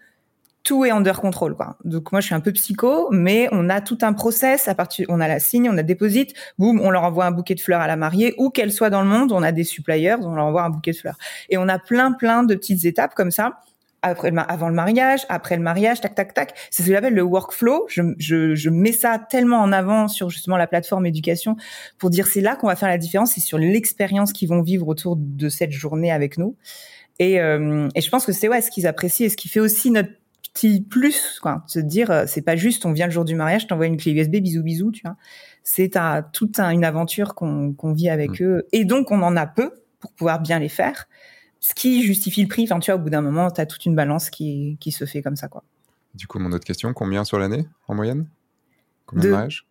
tout 0.63 0.85
est 0.85 0.91
under 0.91 1.19
control 1.19 1.55
quoi. 1.55 1.77
Donc 1.83 2.11
moi 2.11 2.21
je 2.21 2.27
suis 2.27 2.35
un 2.35 2.39
peu 2.39 2.51
psycho, 2.51 3.09
mais 3.11 3.49
on 3.51 3.69
a 3.69 3.81
tout 3.81 3.97
un 4.01 4.13
process 4.13 4.67
à 4.67 4.75
partir 4.75 5.05
on 5.09 5.19
a 5.19 5.27
la 5.27 5.39
signe, 5.39 5.69
on 5.69 5.77
a 5.77 5.83
déposite, 5.83 6.33
boum, 6.57 6.79
on 6.81 6.89
leur 6.89 7.03
envoie 7.03 7.25
un 7.25 7.31
bouquet 7.31 7.55
de 7.55 7.59
fleurs 7.59 7.81
à 7.81 7.87
la 7.87 7.95
mariée 7.95 8.33
où 8.37 8.49
qu'elle 8.49 8.71
soit 8.71 8.89
dans 8.89 9.01
le 9.01 9.07
monde, 9.07 9.31
on 9.31 9.43
a 9.43 9.51
des 9.51 9.63
suppliers, 9.63 10.15
on 10.21 10.35
leur 10.35 10.45
envoie 10.45 10.63
un 10.63 10.69
bouquet 10.69 10.91
de 10.91 10.97
fleurs. 10.97 11.17
Et 11.49 11.57
on 11.57 11.67
a 11.67 11.79
plein 11.79 12.13
plein 12.13 12.43
de 12.43 12.55
petites 12.55 12.85
étapes 12.85 13.13
comme 13.13 13.31
ça. 13.31 13.59
Après, 14.05 14.33
avant 14.49 14.67
le 14.67 14.75
mariage, 14.75 15.21
après 15.29 15.55
le 15.55 15.63
mariage, 15.63 16.01
tac, 16.01 16.13
tac, 16.13 16.33
tac. 16.33 16.53
C'est 16.71 16.83
ce 16.83 16.87
que 16.89 16.93
j'appelle 16.93 17.13
le 17.13 17.21
workflow. 17.21 17.85
Je, 17.87 18.01
je, 18.17 18.53
je 18.53 18.69
mets 18.69 18.91
ça 18.91 19.17
tellement 19.17 19.59
en 19.59 19.71
avant 19.71 20.09
sur 20.09 20.29
justement 20.29 20.57
la 20.57 20.67
plateforme 20.67 21.05
éducation 21.05 21.55
pour 21.99 22.09
dire 22.09 22.27
c'est 22.27 22.41
là 22.41 22.57
qu'on 22.57 22.67
va 22.67 22.75
faire 22.75 22.89
la 22.89 22.97
différence, 22.97 23.31
c'est 23.31 23.41
sur 23.41 23.57
l'expérience 23.57 24.33
qu'ils 24.33 24.49
vont 24.49 24.61
vivre 24.61 24.89
autour 24.89 25.15
de 25.17 25.47
cette 25.47 25.71
journée 25.71 26.11
avec 26.11 26.37
nous. 26.37 26.57
Et, 27.19 27.39
euh, 27.39 27.87
et 27.95 28.01
je 28.01 28.09
pense 28.09 28.25
que 28.25 28.33
c'est 28.33 28.49
ouais 28.49 28.59
ce 28.59 28.71
qu'ils 28.71 28.87
apprécient 28.87 29.27
et 29.27 29.29
ce 29.29 29.37
qui 29.37 29.47
fait 29.47 29.61
aussi 29.61 29.89
notre 29.89 30.09
petit 30.53 30.81
plus, 30.81 31.39
quoi. 31.41 31.63
Se 31.67 31.79
dire, 31.79 32.11
euh, 32.11 32.23
c'est 32.27 32.41
pas 32.41 32.55
juste, 32.55 32.85
on 32.85 32.93
vient 32.93 33.07
le 33.07 33.11
jour 33.11 33.25
du 33.25 33.35
mariage, 33.35 33.67
t'envoie 33.67 33.87
une 33.87 33.97
clé 33.97 34.11
USB, 34.13 34.37
bisous, 34.37 34.63
bisous, 34.63 34.91
tu 34.91 35.01
vois. 35.03 35.15
C'est 35.63 35.91
toute 36.33 36.59
une 36.59 36.83
aventure 36.83 37.35
qu'on 37.35 37.93
vit 37.93 38.09
avec 38.09 38.39
mm. 38.39 38.43
eux. 38.43 38.67
Et 38.71 38.85
donc, 38.85 39.11
on 39.11 39.21
en 39.21 39.35
a 39.35 39.47
peu 39.47 39.71
pour 39.99 40.11
pouvoir 40.11 40.41
bien 40.41 40.59
les 40.59 40.69
faire. 40.69 41.07
Ce 41.59 41.73
qui 41.73 42.03
justifie 42.03 42.41
le 42.41 42.49
prix. 42.49 42.63
Enfin, 42.63 42.79
tu 42.79 42.91
vois, 42.91 42.99
au 42.99 43.03
bout 43.03 43.09
d'un 43.09 43.21
moment, 43.21 43.49
t'as 43.49 43.65
toute 43.65 43.85
une 43.85 43.95
balance 43.95 44.29
qui, 44.29 44.77
qui 44.81 44.91
se 44.91 45.05
fait 45.05 45.21
comme 45.21 45.37
ça, 45.37 45.47
quoi. 45.47 45.63
Du 46.13 46.27
coup, 46.27 46.37
mon 46.37 46.51
autre 46.51 46.65
question, 46.65 46.93
combien 46.93 47.23
sur 47.23 47.39
l'année, 47.39 47.65
en 47.87 47.95
moyenne? 47.95 48.27
Combien 49.05 49.23
de, 49.23 49.27
de 49.29 49.33
mariages? 49.33 49.65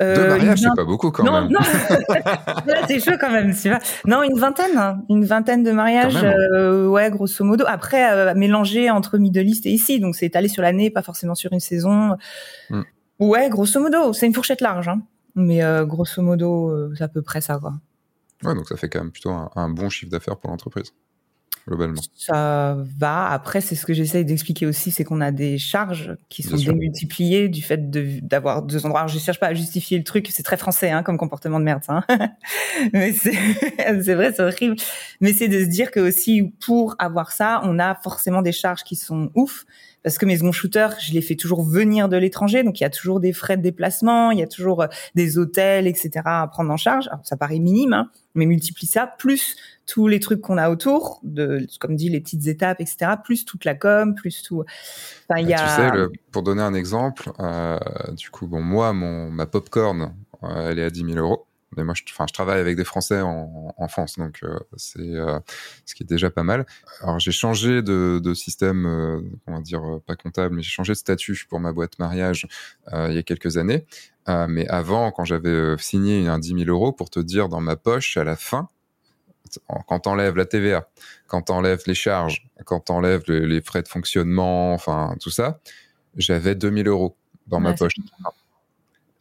Euh, 0.00 0.14
Deux 0.14 0.28
mariages, 0.28 0.60
c'est 0.60 0.76
pas 0.76 0.84
beaucoup 0.84 1.10
quand 1.10 1.24
même. 1.24 1.50
Non, 1.50 1.60
c'est 2.88 3.00
chaud 3.00 3.16
quand 3.20 3.30
même, 3.30 3.54
tu 3.54 3.68
vois. 3.68 3.78
Non, 4.06 4.22
une 4.22 4.38
vingtaine, 4.38 4.76
hein. 4.76 5.02
une 5.08 5.24
vingtaine 5.24 5.62
de 5.62 5.72
mariages, 5.72 6.22
euh, 6.22 6.86
ouais, 6.86 7.10
grosso 7.10 7.44
modo. 7.44 7.64
Après, 7.68 8.12
euh, 8.12 8.34
mélangé 8.34 8.90
entre 8.90 9.18
Middle 9.18 9.46
East 9.46 9.66
et 9.66 9.70
ici, 9.70 10.00
donc 10.00 10.16
c'est 10.16 10.26
étalé 10.26 10.48
sur 10.48 10.62
l'année, 10.62 10.90
pas 10.90 11.02
forcément 11.02 11.34
sur 11.34 11.52
une 11.52 11.60
saison. 11.60 12.16
Hmm. 12.70 12.82
Ouais, 13.18 13.48
grosso 13.50 13.80
modo, 13.80 14.12
c'est 14.12 14.26
une 14.26 14.34
fourchette 14.34 14.60
large, 14.60 14.88
hein. 14.88 15.02
mais 15.34 15.60
grosso 15.84 16.22
modo, 16.22 16.94
c'est 16.96 17.04
à 17.04 17.08
peu 17.08 17.22
près 17.22 17.40
ça, 17.40 17.58
quoi. 17.58 17.74
Ouais, 18.42 18.54
donc 18.54 18.66
ça 18.68 18.76
fait 18.76 18.88
quand 18.88 19.00
même 19.00 19.12
plutôt 19.12 19.30
un 19.30 19.68
bon 19.68 19.90
chiffre 19.90 20.10
d'affaires 20.10 20.38
pour 20.38 20.50
l'entreprise 20.50 20.94
globalement 21.66 22.00
Ça 22.16 22.76
va. 22.98 23.28
Après, 23.30 23.60
c'est 23.60 23.74
ce 23.74 23.86
que 23.86 23.92
j'essaye 23.92 24.24
d'expliquer 24.24 24.66
aussi, 24.66 24.90
c'est 24.90 25.04
qu'on 25.04 25.20
a 25.20 25.30
des 25.30 25.58
charges 25.58 26.16
qui 26.28 26.42
sont 26.42 26.56
démultipliées 26.56 27.48
du 27.48 27.62
fait 27.62 27.90
d'avoir 28.26 28.62
deux 28.62 28.84
endroits. 28.86 29.00
Alors, 29.00 29.12
je 29.12 29.18
cherche 29.18 29.40
pas 29.40 29.48
à 29.48 29.54
justifier 29.54 29.98
le 29.98 30.04
truc, 30.04 30.28
c'est 30.30 30.42
très 30.42 30.56
français 30.56 30.90
hein, 30.90 31.02
comme 31.02 31.18
comportement 31.18 31.60
de 31.60 31.64
merde. 31.64 31.82
Hein. 31.88 32.02
Mais 32.92 33.12
c'est 33.12 34.14
vrai, 34.14 34.32
c'est 34.32 34.42
horrible. 34.42 34.76
Mais 35.20 35.32
c'est 35.32 35.48
de 35.48 35.60
se 35.60 35.68
dire 35.68 35.90
que 35.90 36.00
aussi 36.00 36.52
pour 36.64 36.96
avoir 36.98 37.32
ça, 37.32 37.60
on 37.64 37.78
a 37.78 37.94
forcément 37.94 38.42
des 38.42 38.52
charges 38.52 38.82
qui 38.82 38.96
sont 38.96 39.30
ouf 39.34 39.64
parce 40.02 40.16
que 40.18 40.26
mes 40.26 40.38
seconds 40.38 40.52
shooters, 40.52 40.98
je 41.00 41.12
les 41.12 41.20
fais 41.20 41.36
toujours 41.36 41.62
venir 41.62 42.08
de 42.08 42.16
l'étranger, 42.16 42.62
donc 42.62 42.80
il 42.80 42.84
y 42.84 42.86
a 42.86 42.90
toujours 42.90 43.20
des 43.20 43.32
frais 43.32 43.56
de 43.56 43.62
déplacement, 43.62 44.30
il 44.30 44.38
y 44.38 44.42
a 44.42 44.46
toujours 44.46 44.82
euh, 44.82 44.86
des 45.14 45.38
hôtels, 45.38 45.86
etc. 45.86 46.22
à 46.24 46.48
prendre 46.50 46.70
en 46.70 46.76
charge. 46.76 47.08
Alors, 47.08 47.20
ça 47.24 47.36
paraît 47.36 47.58
minime, 47.58 47.92
hein, 47.92 48.10
mais 48.34 48.46
multiplie 48.46 48.86
ça 48.86 49.06
plus 49.06 49.56
tous 49.86 50.06
les 50.06 50.20
trucs 50.20 50.40
qu'on 50.40 50.56
a 50.56 50.70
autour, 50.70 51.20
de, 51.24 51.66
comme 51.80 51.96
dit 51.96 52.08
les 52.08 52.20
petites 52.20 52.46
étapes, 52.46 52.80
etc. 52.80 53.12
Plus 53.22 53.44
toute 53.44 53.64
la 53.64 53.74
com, 53.74 54.14
plus 54.14 54.42
tout. 54.42 54.64
Enfin, 55.28 55.40
il 55.40 55.48
y 55.48 55.52
bah, 55.52 55.76
a. 55.76 55.90
Tu 55.90 55.98
sais, 55.98 56.20
pour 56.30 56.42
donner 56.42 56.62
un 56.62 56.74
exemple, 56.74 57.32
euh, 57.40 57.78
du 58.12 58.30
coup, 58.30 58.46
bon, 58.46 58.62
moi, 58.62 58.92
mon 58.92 59.30
ma 59.30 59.46
popcorn, 59.46 60.14
euh, 60.44 60.70
elle 60.70 60.78
est 60.78 60.84
à 60.84 60.90
10 60.90 61.04
000 61.12 61.18
euros 61.18 61.46
mais 61.76 61.84
moi, 61.84 61.94
je, 61.94 62.02
enfin, 62.10 62.26
je 62.28 62.32
travaille 62.32 62.58
avec 62.58 62.76
des 62.76 62.84
Français 62.84 63.20
en, 63.20 63.74
en 63.76 63.88
France, 63.88 64.18
donc 64.18 64.40
euh, 64.42 64.58
c'est 64.76 65.00
euh, 65.00 65.38
ce 65.86 65.94
qui 65.94 66.02
est 66.02 66.06
déjà 66.06 66.30
pas 66.30 66.42
mal. 66.42 66.66
Alors, 67.00 67.18
j'ai 67.20 67.32
changé 67.32 67.82
de, 67.82 68.20
de 68.22 68.34
système, 68.34 68.86
euh, 68.86 69.20
on 69.46 69.54
va 69.54 69.60
dire 69.60 69.82
pas 70.06 70.16
comptable, 70.16 70.56
mais 70.56 70.62
j'ai 70.62 70.70
changé 70.70 70.92
de 70.92 70.98
statut 70.98 71.46
pour 71.48 71.60
ma 71.60 71.72
boîte 71.72 71.98
mariage 71.98 72.48
il 72.92 73.14
y 73.14 73.18
a 73.18 73.22
quelques 73.22 73.56
années. 73.56 73.86
mais 74.26 74.66
avant, 74.68 75.12
quand 75.12 75.24
j'avais 75.24 75.76
signé 75.78 76.26
un 76.26 76.38
10 76.38 76.64
000 76.64 76.70
euros, 76.70 76.92
pour 76.92 77.10
te 77.10 77.20
dire, 77.20 77.48
dans 77.48 77.60
ma 77.60 77.76
poche, 77.76 78.16
à 78.16 78.24
la 78.24 78.36
fin, 78.36 78.68
quand 79.86 80.00
t'enlèves 80.00 80.36
la 80.36 80.46
TVA, 80.46 80.88
quand 81.26 81.42
t'enlèves 81.42 81.82
les 81.86 81.94
charges, 81.94 82.48
quand 82.64 82.80
t'enlèves 82.80 83.22
les, 83.28 83.46
les 83.46 83.60
frais 83.60 83.82
de 83.82 83.88
fonctionnement, 83.88 84.72
enfin 84.72 85.16
tout 85.20 85.30
ça, 85.30 85.60
j'avais 86.16 86.54
2000 86.54 86.88
euros 86.88 87.16
dans 87.46 87.60
ma 87.60 87.74
poche 87.74 87.94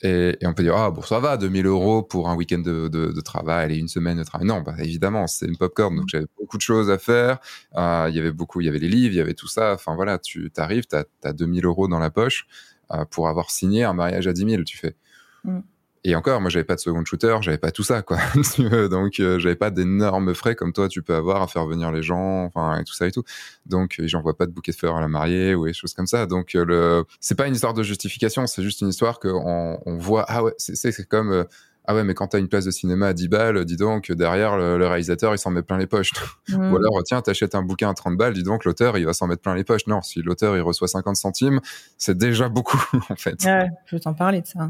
Et, 0.01 0.38
on 0.43 0.53
peut 0.53 0.63
dire, 0.63 0.75
ah 0.77 0.91
bon, 0.91 1.01
ça 1.01 1.19
va, 1.19 1.35
2000 1.35 1.65
euros 1.65 2.03
pour 2.03 2.29
un 2.29 2.35
week-end 2.35 2.59
de, 2.59 2.88
de, 2.88 3.21
travail 3.21 3.73
et 3.73 3.77
une 3.77 3.89
semaine 3.89 4.17
de 4.17 4.23
travail. 4.23 4.47
Non, 4.47 4.62
bah, 4.62 4.75
évidemment, 4.79 5.27
c'est 5.27 5.45
une 5.45 5.57
popcorn, 5.57 5.95
donc 5.95 6.05
j'avais 6.07 6.27
beaucoup 6.39 6.57
de 6.57 6.62
choses 6.62 6.89
à 6.89 6.97
faire. 6.97 7.39
Euh, 7.75 8.07
il 8.09 8.15
y 8.15 8.19
avait 8.19 8.31
beaucoup, 8.31 8.62
il 8.62 8.65
y 8.65 8.69
avait 8.69 8.79
les 8.79 8.88
livres, 8.88 9.13
il 9.13 9.17
y 9.17 9.21
avait 9.21 9.33
tout 9.33 9.47
ça. 9.47 9.73
Enfin 9.73 9.95
voilà, 9.95 10.17
tu 10.17 10.51
arrives, 10.57 10.85
tu 10.88 10.95
as, 10.95 11.05
as 11.23 11.33
2000 11.33 11.65
euros 11.65 11.88
dans 11.88 11.99
la 11.99 12.09
poche 12.09 12.47
euh, 12.91 13.03
pour 13.05 13.27
avoir 13.27 13.51
signé 13.51 13.83
un 13.83 13.93
mariage 13.93 14.27
à 14.27 14.33
10 14.33 14.49
000, 14.49 14.63
tu 14.63 14.77
fais. 14.77 14.95
Mm. 15.43 15.59
Et 16.05 16.15
encore, 16.15 16.39
moi, 16.39 16.49
j'avais 16.49 16.63
pas 16.63 16.75
de 16.75 16.79
second 16.79 17.03
shooter, 17.03 17.38
j'avais 17.41 17.57
pas 17.57 17.71
tout 17.71 17.83
ça, 17.83 18.01
quoi. 18.01 18.19
Donc, 18.89 19.19
euh, 19.19 19.38
j'avais 19.38 19.55
pas 19.55 19.69
d'énormes 19.69 20.33
frais 20.33 20.55
comme 20.55 20.71
toi, 20.71 20.88
tu 20.88 21.01
peux 21.03 21.13
avoir 21.13 21.41
à 21.41 21.47
faire 21.47 21.65
venir 21.65 21.91
les 21.91 22.01
gens, 22.03 22.45
enfin, 22.45 22.79
et 22.79 22.85
tout 22.85 22.93
ça 22.93 23.05
et 23.07 23.12
tout. 23.12 23.23
Donc, 23.65 23.99
j'envoie 24.05 24.38
pas 24.38 24.45
de 24.45 24.51
bouquet 24.51 24.71
de 24.71 24.77
fleurs 24.77 24.95
à 24.95 25.01
la 25.01 25.09
mariée 25.09 25.55
ou 25.55 25.65
des 25.65 25.73
choses 25.73 25.93
comme 25.93 26.07
ça. 26.07 26.25
Donc, 26.25 26.55
euh, 26.55 26.63
le, 26.63 27.03
c'est 27.19 27.35
pas 27.35 27.47
une 27.47 27.53
histoire 27.53 27.73
de 27.73 27.83
justification, 27.83 28.47
c'est 28.47 28.63
juste 28.63 28.79
une 28.79 28.88
histoire 28.88 29.19
qu'on 29.19 29.79
on 29.85 29.97
voit, 29.97 30.23
ah 30.29 30.43
ouais, 30.43 30.53
c'est, 30.57 31.07
comme, 31.07 31.33
euh, 31.33 31.43
ah 31.89 31.95
ouais, 31.95 32.04
mais 32.04 32.13
quand 32.13 32.28
t'as 32.28 32.38
une 32.38 32.47
place 32.47 32.65
de 32.65 32.71
cinéma 32.71 33.08
à 33.08 33.13
10 33.13 33.30
balles, 33.30 33.65
dis 33.65 33.75
donc, 33.75 34.12
derrière, 34.12 34.56
le, 34.58 34.86
réalisateur, 34.86 35.34
il 35.34 35.39
s'en 35.39 35.49
met 35.49 35.63
plein 35.63 35.80
les 35.80 35.88
poches. 35.88 36.12
Ou 36.54 36.78
alors, 36.78 37.02
tiens, 37.04 37.19
t'achètes 37.23 37.56
un 37.56 37.63
bouquin 37.63 37.89
à 37.89 37.95
30 37.95 38.15
balles, 38.15 38.34
dis 38.34 38.43
donc, 38.43 38.63
l'auteur, 38.63 38.99
il 38.99 39.08
va 39.08 39.13
s'en 39.13 39.25
mettre 39.25 39.41
plein 39.41 39.56
les 39.56 39.63
poches. 39.63 39.88
Non, 39.88 40.04
si 40.04 40.21
l'auteur, 40.21 40.56
il 40.56 40.62
reçoit 40.62 40.88
50 40.88 41.15
centimes, 41.15 41.62
c'est 41.97 42.15
déjà 42.15 42.47
beaucoup, 42.47 42.80
en 43.10 43.15
fait. 43.15 43.43
Ouais, 43.43 43.69
je 43.88 43.95
vais 43.95 43.99
t'en 44.02 44.13
parler 44.13 44.41
de 44.41 44.45
ça. 44.45 44.69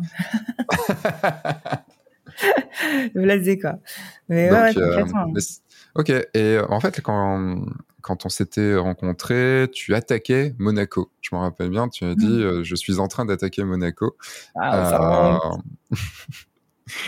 Blasé, 3.13 3.60
quoi. 3.60 3.79
Mais 4.29 4.49
ouais, 4.49 4.77
euh, 4.77 5.03
ok, 5.95 6.10
et 6.12 6.25
euh, 6.36 6.65
en 6.69 6.79
fait, 6.79 7.01
quand, 7.01 7.65
quand 7.99 8.25
on 8.25 8.29
s'était 8.29 8.77
rencontrés, 8.77 9.67
tu 9.73 9.93
attaquais 9.93 10.55
Monaco. 10.58 11.12
Je 11.19 11.36
me 11.36 11.41
rappelle 11.41 11.69
bien, 11.69 11.89
tu 11.89 12.05
as 12.05 12.15
dit, 12.15 12.27
mmh. 12.27 12.43
euh, 12.43 12.63
je 12.63 12.75
suis 12.75 12.99
en 12.99 13.10
train 13.10 13.25
d'attaquer 13.25 13.65
Monaco. 13.65 14.15
Ah, 14.55 15.41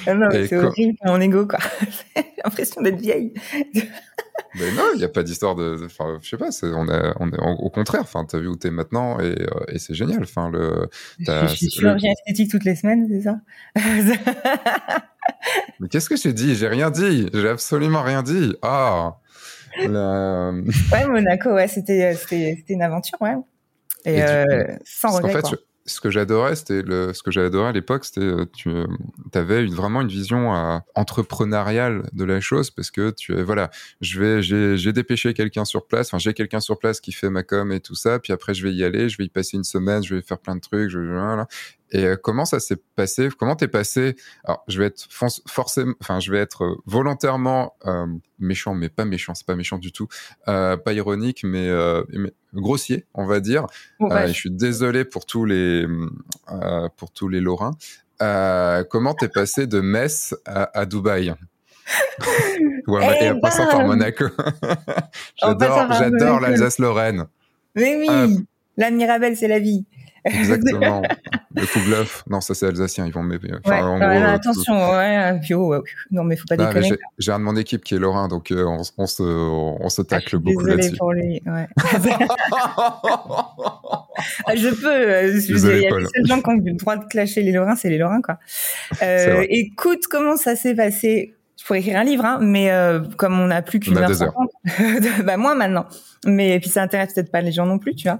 ah 0.07 0.13
non, 0.13 0.29
c'est 0.31 0.55
horrible 0.57 0.97
mon 1.03 1.19
ego, 1.21 1.45
quoi. 1.47 1.59
J'ai 2.15 2.23
l'impression 2.43 2.81
d'être 2.81 2.99
vieille. 2.99 3.33
mais 3.63 4.71
non, 4.73 4.83
il 4.93 4.97
n'y 4.97 5.03
a 5.03 5.09
pas 5.09 5.23
d'histoire 5.23 5.55
de. 5.55 5.77
Enfin, 5.85 6.19
je 6.21 6.29
sais 6.29 6.37
pas, 6.37 6.49
on 6.63 6.87
est, 6.87 7.13
on 7.19 7.29
est 7.29 7.39
au 7.39 7.69
contraire. 7.69 8.01
Enfin, 8.01 8.25
t'as 8.25 8.39
vu 8.39 8.47
où 8.47 8.55
t'es 8.55 8.71
maintenant 8.71 9.19
et, 9.19 9.35
euh, 9.41 9.47
et 9.67 9.79
c'est 9.79 9.93
génial. 9.93 10.23
Enfin, 10.23 10.49
le. 10.49 10.89
Je 11.19 11.47
suis 11.47 11.69
chirurgien 11.69 12.11
esthétique 12.11 12.51
toutes 12.51 12.65
les 12.65 12.75
semaines, 12.75 13.07
c'est 13.09 13.21
ça? 13.21 13.39
Mais 15.79 15.87
qu'est-ce 15.87 16.09
que 16.09 16.17
j'ai 16.17 16.33
dit? 16.33 16.55
J'ai 16.55 16.67
rien 16.67 16.91
dit. 16.91 17.29
J'ai 17.33 17.49
absolument 17.49 18.01
rien 18.01 18.23
dit. 18.23 18.55
Ah. 18.61 19.17
Ouais, 19.79 21.07
Monaco, 21.07 21.53
ouais, 21.53 21.67
c'était, 21.67 22.13
c'était, 22.15 22.63
une 22.69 22.81
aventure, 22.81 23.21
ouais. 23.21 23.35
Et, 24.05 24.21
euh, 24.21 24.67
sans 24.83 25.15
regret. 25.15 25.37
En 25.37 25.49
fait, 25.49 25.57
ce 25.91 26.01
que 26.01 26.09
j'adorais, 26.09 26.55
c'était 26.55 26.81
le, 26.81 27.13
ce 27.13 27.23
que 27.23 27.31
j'adorais 27.31 27.69
à 27.69 27.71
l'époque, 27.71 28.05
c'était 28.05 28.21
euh, 28.21 28.45
tu 28.53 28.69
euh, 28.69 28.85
avais 29.33 29.65
vraiment 29.65 30.01
une 30.01 30.07
vision 30.07 30.55
euh, 30.55 30.77
entrepreneuriale 30.95 32.09
de 32.13 32.23
la 32.23 32.39
chose 32.39 32.71
parce 32.71 32.91
que 32.91 33.11
tu 33.11 33.39
voilà, 33.41 33.69
je 34.01 34.19
vais 34.19 34.41
j'ai 34.41 34.93
dépêché 34.93 35.33
quelqu'un 35.33 35.65
sur 35.65 35.85
place, 35.85 36.07
enfin 36.07 36.17
j'ai 36.17 36.33
quelqu'un 36.33 36.59
sur 36.59 36.79
place 36.79 36.99
qui 36.99 37.11
fait 37.11 37.29
ma 37.29 37.43
com 37.43 37.71
et 37.71 37.79
tout 37.79 37.95
ça, 37.95 38.19
puis 38.19 38.33
après 38.33 38.53
je 38.53 38.63
vais 38.63 38.73
y 38.73 38.83
aller, 38.83 39.09
je 39.09 39.17
vais 39.17 39.25
y 39.25 39.29
passer 39.29 39.57
une 39.57 39.63
semaine, 39.63 40.03
je 40.03 40.15
vais 40.15 40.21
faire 40.21 40.39
plein 40.39 40.55
de 40.55 40.61
trucs, 40.61 40.89
je, 40.89 40.99
voilà, 40.99 41.47
et 41.91 42.05
euh, 42.05 42.15
comment 42.15 42.45
ça 42.45 42.59
s'est 42.59 42.77
passé? 42.95 43.29
Comment 43.37 43.55
t'es 43.55 43.67
passé? 43.67 44.15
Alors, 44.45 44.63
je 44.67 44.79
vais 44.79 44.85
être 44.87 45.07
forcément, 45.09 45.93
enfin, 46.01 46.19
je 46.19 46.31
vais 46.31 46.39
être 46.39 46.63
euh, 46.63 46.75
volontairement 46.85 47.75
euh, 47.85 48.07
méchant, 48.39 48.73
mais 48.73 48.89
pas 48.89 49.05
méchant, 49.05 49.35
c'est 49.35 49.45
pas 49.45 49.55
méchant 49.55 49.77
du 49.77 49.91
tout, 49.91 50.07
pas 50.45 50.79
ironique, 50.93 51.43
mais, 51.43 51.69
grossier, 52.53 53.05
on 53.13 53.25
va 53.25 53.39
dire. 53.39 53.67
je 53.99 54.31
suis 54.31 54.51
désolé 54.51 55.05
pour 55.05 55.25
tous 55.25 55.45
les 55.45 55.85
pour 56.97 57.11
tous 57.11 57.27
les 57.27 57.41
Lorrains. 57.41 57.75
comment 58.89 59.13
t'es 59.13 59.29
passé 59.29 59.67
de 59.67 59.79
Metz 59.81 60.35
à, 60.45 60.85
Dubaï? 60.85 61.33
Ouais, 62.87 63.23
et 63.23 63.29
en 63.29 63.39
passant 63.39 63.67
par 63.67 63.85
Monaco. 63.85 64.25
j'adore, 65.35 65.91
j'adore 65.93 66.39
l'Alsace-Lorraine. 66.39 67.25
Mais 67.75 67.95
oui, 67.95 68.43
la 68.75 68.89
Mirabelle, 68.89 69.37
c'est 69.37 69.47
la 69.47 69.59
vie. 69.59 69.85
Exactement. 70.25 71.01
le 71.55 71.65
Kouglof. 71.65 72.23
Non, 72.29 72.41
ça 72.41 72.53
c'est 72.53 72.67
alsacien. 72.67 73.05
Ils 73.05 73.13
vont 73.13 73.23
me. 73.23 73.39
Enfin, 73.63 73.85
en 73.85 73.97
gros, 73.97 74.07
attention, 74.07 74.91
ouais, 74.91 75.39
bio. 75.39 75.83
Non, 76.11 76.23
mais 76.23 76.35
faut 76.35 76.45
pas 76.47 76.57
déconner. 76.57 76.97
J'ai 77.17 77.31
un 77.31 77.39
de 77.39 77.43
mon 77.43 77.55
équipe 77.55 77.83
qui 77.83 77.95
est 77.95 77.99
lorrain, 77.99 78.27
donc 78.27 78.51
euh, 78.51 78.63
on, 78.65 78.81
on, 78.97 79.07
se, 79.07 79.23
on 79.23 79.89
se 79.89 80.01
tacle 80.01 80.35
ah, 80.35 80.39
beaucoup 80.39 80.65
là-dessus. 80.65 80.97
pour 80.97 81.13
lui. 81.13 81.41
Ouais. 81.45 81.67
Ah, 84.45 84.55
je 84.55 84.69
peux. 84.69 84.87
Euh, 84.87 85.39
il 85.39 85.81
y 85.81 85.87
a 85.87 85.91
des 85.91 86.27
gens 86.27 86.41
qui 86.41 86.49
ont 86.49 86.57
le 86.57 86.73
droit 86.73 86.97
de 86.97 87.05
clasher 87.05 87.41
les 87.41 87.51
lorrains, 87.51 87.75
c'est 87.75 87.89
les 87.89 87.97
lorrains, 87.97 88.21
quoi. 88.21 88.37
Euh, 89.01 89.45
écoute, 89.49 90.03
comment 90.09 90.35
ça 90.35 90.55
s'est 90.55 90.75
passé? 90.75 91.35
Je 91.61 91.67
pourrais 91.67 91.79
écrire 91.81 91.99
un 91.99 92.03
livre, 92.03 92.25
hein, 92.25 92.39
mais 92.41 92.71
euh, 92.71 93.01
comme 93.17 93.39
on 93.39 93.45
n'a 93.45 93.61
plus 93.61 93.79
qu'une 93.79 93.95
heure 93.95 94.15
cinquante, 94.15 94.49
bah 95.23 95.37
moi 95.37 95.53
maintenant. 95.53 95.85
Mais 96.25 96.59
puis 96.59 96.71
ça 96.71 96.81
intéresse 96.81 97.13
peut-être 97.13 97.31
pas 97.31 97.41
les 97.41 97.51
gens 97.51 97.67
non 97.67 97.77
plus, 97.77 97.93
tu 97.93 98.07
vois. 98.07 98.19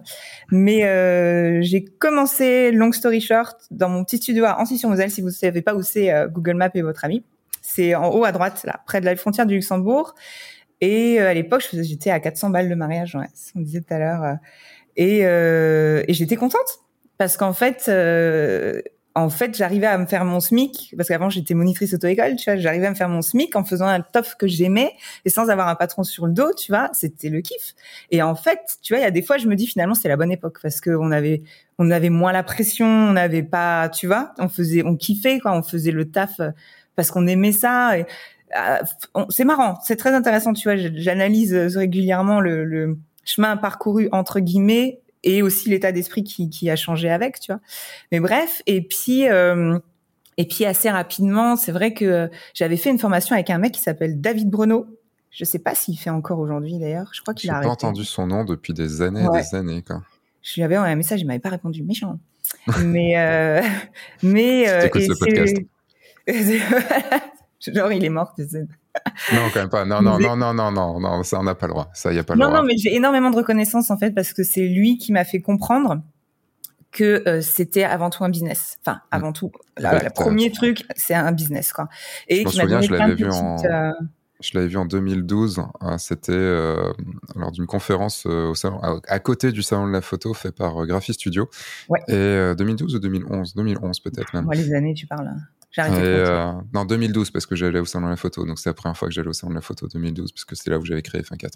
Mais 0.51 0.86
euh, 0.86 1.58
j'ai 1.63 1.84
commencé, 1.84 2.71
long 2.71 2.91
story 2.91 3.19
short, 3.19 3.60
dans 3.71 3.89
mon 3.89 4.04
petit 4.04 4.17
studio 4.17 4.45
à 4.45 4.60
Ancy-sur-Moselle. 4.60 5.10
Si 5.10 5.21
vous 5.21 5.32
savez 5.32 5.63
pas 5.63 5.73
où 5.73 5.82
c'est, 5.82 6.13
euh, 6.13 6.27
Google 6.27 6.54
Maps 6.54 6.69
est 6.75 6.84
votre 6.84 7.04
ami. 7.04 7.23
C'est 7.63 7.95
en 7.95 8.12
haut 8.13 8.25
à 8.25 8.32
droite, 8.32 8.62
là, 8.63 8.82
près 8.86 9.01
de 9.01 9.06
la 9.06 9.15
frontière 9.15 9.47
du 9.47 9.56
Luxembourg. 9.56 10.13
Et 10.80 11.19
à 11.19 11.34
l'époque, 11.34 11.67
j'étais 11.73 12.12
à 12.12 12.19
400 12.19 12.51
balles 12.51 12.69
de 12.69 12.75
mariage, 12.75 13.15
ouais, 13.15 13.27
on 13.56 13.62
disait 13.62 13.82
tout 13.82 13.93
à 13.93 13.97
l'heure. 13.97 14.38
et, 14.97 15.21
et 15.21 16.13
j'étais 16.13 16.36
contente 16.36 16.80
parce 17.17 17.38
qu'en 17.38 17.54
fait 17.54 17.89
en 19.13 19.30
fait, 19.30 19.56
j'arrivais 19.58 19.88
à 19.88 19.97
me 19.97 20.06
faire 20.06 20.24
mon 20.24 20.39
SMIC 20.39 20.93
parce 20.95 21.10
qu'avant 21.10 21.30
j'étais 21.30 21.54
monitrice 21.54 21.93
auto-école, 21.93 22.38
tu 22.38 22.50
vois, 22.50 22.58
j'arrivais 22.58 22.88
à 22.88 22.89
me 22.91 22.95
faire 22.95 23.10
mon 23.10 23.21
SMIC 23.21 23.56
en 23.56 23.63
faisant 23.65 23.88
un 23.88 24.00
top 24.00 24.26
que 24.39 24.47
j'aimais 24.47 24.93
et 25.26 25.30
sans 25.30 25.50
avoir 25.50 25.67
un 25.67 25.76
patron 25.76 26.04
sur 26.04 26.28
le 26.28 26.32
dos, 26.32 26.54
tu 26.54 26.71
vois, 26.71 26.89
c'était 26.93 27.30
le 27.30 27.41
kiff. 27.41 27.76
Et 28.10 28.21
en 28.21 28.36
fait, 28.36 28.60
tu 28.82 28.93
vois, 28.93 29.00
il 29.02 29.04
y 29.04 29.08
a 29.08 29.12
des 29.12 29.21
fois 29.21 29.38
je 29.38 29.47
me 29.47 29.56
dis 29.56 29.67
finalement 29.67 29.95
c'est 29.95 30.08
la 30.08 30.15
bonne 30.15 30.32
époque 30.32 30.60
parce 30.62 30.80
que 30.80 30.91
on 30.91 31.12
avait 31.12 31.43
on 31.78 31.91
avait 31.91 32.10
moins 32.10 32.32
la 32.32 32.43
pression, 32.43 32.88
on 32.88 33.13
n'avait 33.13 33.43
pas, 33.43 33.89
tu 33.89 34.08
vois, 34.08 34.34
on 34.39 34.47
faisait 34.47 34.84
on 34.86 34.95
kiffait 34.95 35.39
quoi, 35.39 35.54
on 35.58 35.63
faisait 35.63 35.91
le 35.91 36.10
taf 36.10 36.39
euh, 36.39 36.52
parce 36.95 37.12
qu'on 37.12 37.28
aimait 37.28 37.52
ça 37.52 37.93
euh, 37.93 38.04
c'est 39.30 39.45
marrant, 39.45 39.78
c'est 39.84 39.95
très 39.95 40.13
intéressant, 40.13 40.54
tu 40.54 40.69
vois, 40.69 40.76
j'analyse 40.95 41.54
régulièrement 41.54 42.41
le, 42.41 42.65
le 42.65 42.97
chemin 43.24 43.56
parcouru 43.58 44.10
entre 44.12 44.39
guillemets 44.39 45.02
et 45.23 45.41
aussi 45.41 45.69
l'état 45.69 45.91
d'esprit 45.91 46.23
qui, 46.23 46.49
qui, 46.49 46.69
a 46.69 46.75
changé 46.75 47.10
avec, 47.10 47.39
tu 47.39 47.51
vois. 47.51 47.62
Mais 48.12 48.19
bref, 48.19 48.62
et 48.65 48.81
puis 48.81 49.27
euh, 49.27 49.77
et 50.38 50.47
puis 50.47 50.65
assez 50.65 50.89
rapidement, 50.89 51.55
c'est 51.55 51.71
vrai 51.71 51.93
que 51.93 52.29
j'avais 52.53 52.77
fait 52.77 52.89
une 52.89 52.99
formation 52.99 53.36
avec 53.36 53.49
un 53.49 53.57
mec 53.57 53.73
qui 53.73 53.81
s'appelle 53.81 54.19
David 54.19 54.49
Bruno. 54.49 54.86
Je 55.29 55.45
sais 55.45 55.60
pas 55.60 55.75
s'il 55.75 55.97
fait 55.97 56.10
encore 56.10 56.39
aujourd'hui 56.39 56.77
d'ailleurs. 56.79 57.10
Je 57.13 57.21
crois 57.21 57.34
qu'il 57.34 57.49
a. 57.49 57.62
J'ai 57.62 57.67
pas 57.67 57.69
entendu 57.69 58.03
son 58.03 58.27
nom 58.27 58.43
depuis 58.43 58.73
des 58.73 59.01
années 59.01 59.23
et 59.23 59.38
des 59.39 59.55
années 59.55 59.81
quoi. 59.81 60.01
Je 60.41 60.55
lui 60.55 60.63
avais 60.63 60.75
envoyé 60.77 60.93
un 60.93 60.97
message, 60.97 61.21
il 61.21 61.27
m'avait 61.27 61.39
pas 61.39 61.49
répondu, 61.49 61.84
méchant. 61.84 62.17
mais 62.84 63.17
euh, 63.17 63.62
mais 64.23 64.67
euh, 64.67 64.89
et 64.95 65.07
le 65.07 65.15
podcast. 65.15 65.57
Genre 67.75 67.91
il 67.91 68.03
est 68.03 68.10
mort 68.10 68.34
non, 69.34 69.41
quand 69.54 69.60
même 69.62 69.69
pas. 69.69 69.86
Non, 69.86 70.01
non, 70.01 70.19
non, 70.19 70.36
non, 70.36 70.54
non, 70.54 70.71
non, 70.71 70.99
non, 70.99 71.23
ça 71.23 71.39
on 71.39 71.43
n'a 71.43 71.56
pas 71.56 71.67
le 71.67 71.73
droit. 71.73 71.89
Ça 71.93 72.12
y 72.13 72.19
a 72.19 72.23
pas 72.23 72.34
le 72.34 72.39
droit. 72.39 72.51
Non, 72.51 72.58
non, 72.58 72.63
mais 72.63 72.77
j'ai 72.77 72.93
énormément 72.95 73.30
de 73.30 73.38
reconnaissance 73.38 73.89
en 73.91 73.97
fait 73.97 74.12
parce 74.12 74.34
que 74.34 74.43
c'est 74.43 74.67
lui 74.67 74.97
qui 74.97 75.12
m'a 75.12 75.23
fait 75.23 75.41
comprendre 75.41 76.01
que 76.91 77.23
euh, 77.27 77.41
c'était 77.41 77.84
avant 77.84 78.10
tout 78.10 78.23
un 78.23 78.30
business. 78.30 78.77
Enfin, 78.86 78.97
mm. 78.97 78.99
avant 79.12 79.34
tout, 79.34 79.51
le 79.77 80.13
premier 80.13 80.51
truc, 80.51 80.86
c'est 80.95 81.13
un 81.13 81.32
business 81.32 81.73
quoi. 81.73 81.88
Et 82.27 82.43
je 82.43 82.49
qui 82.49 82.58
m'a 82.58 82.65
donné 82.65 82.88
je 82.88 82.93
l'avais 82.93 83.15
vu 83.15 83.30
en... 83.30 83.58
Euh, 83.63 83.91
je 84.41 84.51
l'avais 84.56 84.69
vu 84.69 84.77
en 84.77 84.86
2012. 84.86 85.62
Hein, 85.82 85.97
c'était 85.99 86.32
euh, 86.32 86.91
lors 87.36 87.51
d'une 87.51 87.67
conférence 87.67 88.25
au 88.25 88.56
salon, 88.56 88.82
à, 88.82 89.19
côté 89.19 89.51
du 89.51 89.62
salon 89.62 89.86
de 89.86 89.91
la 89.91 90.01
photo 90.01 90.34
fait 90.34 90.51
par 90.51 90.84
Graphi 90.88 91.13
Studio. 91.13 91.47
Ouais. 91.89 91.99
Et 92.08 92.56
2012 92.56 92.95
ou 92.95 92.99
2011 92.99 93.54
2011 93.54 93.99
peut-être 93.99 94.34
même. 94.34 94.45
Moi, 94.45 94.56
les 94.56 94.73
années, 94.73 94.95
tu 94.95 95.06
parles. 95.06 95.30
J'ai 95.71 95.81
arrêté. 95.81 96.01
Euh, 96.03 96.51
non, 96.73 96.84
2012 96.84 97.31
parce 97.31 97.45
que 97.45 97.55
j'allais 97.55 97.79
au 97.79 97.86
salon 97.86 98.07
de 98.07 98.12
la 98.12 98.17
photo. 98.17 98.45
Donc 98.45 98.60
c'est 98.60 98.69
la 98.69 98.73
première 98.73 98.97
fois 98.97 99.07
que 99.07 99.13
j'allais 99.13 99.29
au 99.29 99.34
salon 99.34 99.51
de 99.51 99.55
la 99.55 99.62
photo 99.62 99.88
2012 99.88 100.34
parce 100.34 100.43
que 100.43 100.55
c'est 100.55 100.69
là 100.69 100.77
où 100.77 100.86
j'avais 100.86 101.01
créé 101.01 101.21
Fin4. 101.21 101.51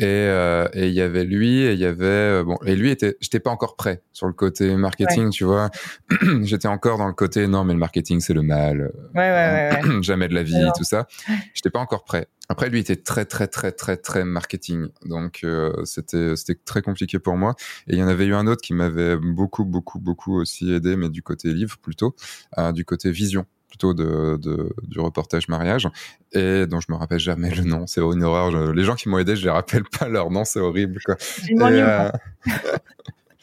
Euh, 0.00 0.68
et 0.72 0.88
il 0.88 0.94
y 0.94 1.00
avait 1.00 1.24
lui 1.24 1.60
et 1.60 1.72
il 1.72 1.78
y 1.78 1.84
avait 1.84 2.04
euh, 2.04 2.44
bon 2.44 2.58
et 2.66 2.74
lui 2.74 2.90
était 2.90 3.16
j'étais 3.20 3.38
pas 3.38 3.50
encore 3.50 3.76
prêt 3.76 4.02
sur 4.12 4.26
le 4.26 4.32
côté 4.32 4.74
marketing, 4.74 5.30
tu 5.30 5.44
vois. 5.44 5.70
j'étais 6.42 6.68
encore 6.68 6.98
dans 6.98 7.06
le 7.06 7.12
côté 7.12 7.46
non 7.46 7.62
mais 7.64 7.72
le 7.72 7.78
marketing 7.78 8.18
c'est 8.20 8.34
le 8.34 8.42
mal. 8.42 8.92
Ouais, 9.14 9.20
ouais, 9.20 9.82
ouais, 9.84 9.92
jamais 10.02 10.26
de 10.26 10.34
la 10.34 10.42
vie 10.42 10.68
tout 10.76 10.84
ça. 10.84 11.06
J'étais 11.54 11.70
pas 11.70 11.80
encore 11.80 12.04
prêt. 12.04 12.26
Après, 12.50 12.68
lui 12.68 12.80
était 12.80 12.96
très 12.96 13.24
très 13.26 13.46
très 13.46 13.70
très 13.70 13.96
très 13.96 14.24
marketing, 14.24 14.88
donc 15.04 15.42
euh, 15.44 15.72
c'était 15.84 16.34
c'était 16.34 16.56
très 16.56 16.82
compliqué 16.82 17.20
pour 17.20 17.36
moi. 17.36 17.54
Et 17.86 17.92
il 17.92 17.98
y 18.00 18.02
en 18.02 18.08
avait 18.08 18.26
eu 18.26 18.34
un 18.34 18.48
autre 18.48 18.60
qui 18.60 18.74
m'avait 18.74 19.16
beaucoup 19.16 19.64
beaucoup 19.64 20.00
beaucoup 20.00 20.34
aussi 20.36 20.72
aidé, 20.72 20.96
mais 20.96 21.10
du 21.10 21.22
côté 21.22 21.54
livre 21.54 21.78
plutôt, 21.78 22.16
euh, 22.58 22.72
du 22.72 22.84
côté 22.84 23.12
vision 23.12 23.46
plutôt 23.68 23.94
de, 23.94 24.36
de, 24.36 24.74
du 24.82 24.98
reportage 24.98 25.46
mariage 25.46 25.88
et 26.32 26.66
dont 26.66 26.80
je 26.80 26.90
me 26.90 26.96
rappelle 26.96 27.20
jamais 27.20 27.54
le 27.54 27.62
nom. 27.62 27.86
C'est 27.86 28.00
une 28.00 28.24
horreur. 28.24 28.72
les 28.72 28.82
gens 28.82 28.96
qui 28.96 29.08
m'ont 29.08 29.18
aidé, 29.18 29.36
je 29.36 29.44
les 29.44 29.50
rappelle 29.50 29.84
pas 29.84 30.08
leur 30.08 30.32
nom, 30.32 30.44
c'est 30.44 30.58
horrible. 30.58 30.98
Quoi. 31.06 31.14
Euh, 31.52 32.10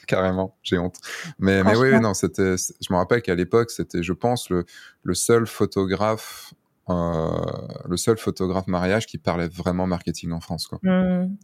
carrément, 0.05 0.57
j'ai 0.63 0.79
honte. 0.79 0.97
Mais, 1.39 1.63
mais 1.63 1.77
oui, 1.77 1.97
non, 2.01 2.13
c'était, 2.13 2.55
je 2.57 2.91
me 2.91 2.97
rappelle 2.97 3.21
qu'à 3.21 3.35
l'époque, 3.35 3.71
c'était, 3.71 4.03
je 4.03 4.11
pense, 4.11 4.49
le, 4.49 4.65
le 5.03 5.13
seul 5.13 5.47
photographe 5.47 6.53
le 6.89 7.97
seul 7.97 8.17
photographe 8.17 8.67
mariage 8.67 9.07
qui 9.07 9.17
parlait 9.17 9.47
vraiment 9.47 9.87
marketing 9.87 10.31
en 10.31 10.39
France. 10.39 10.67
Quoi. 10.67 10.79
Mmh. 10.83 11.35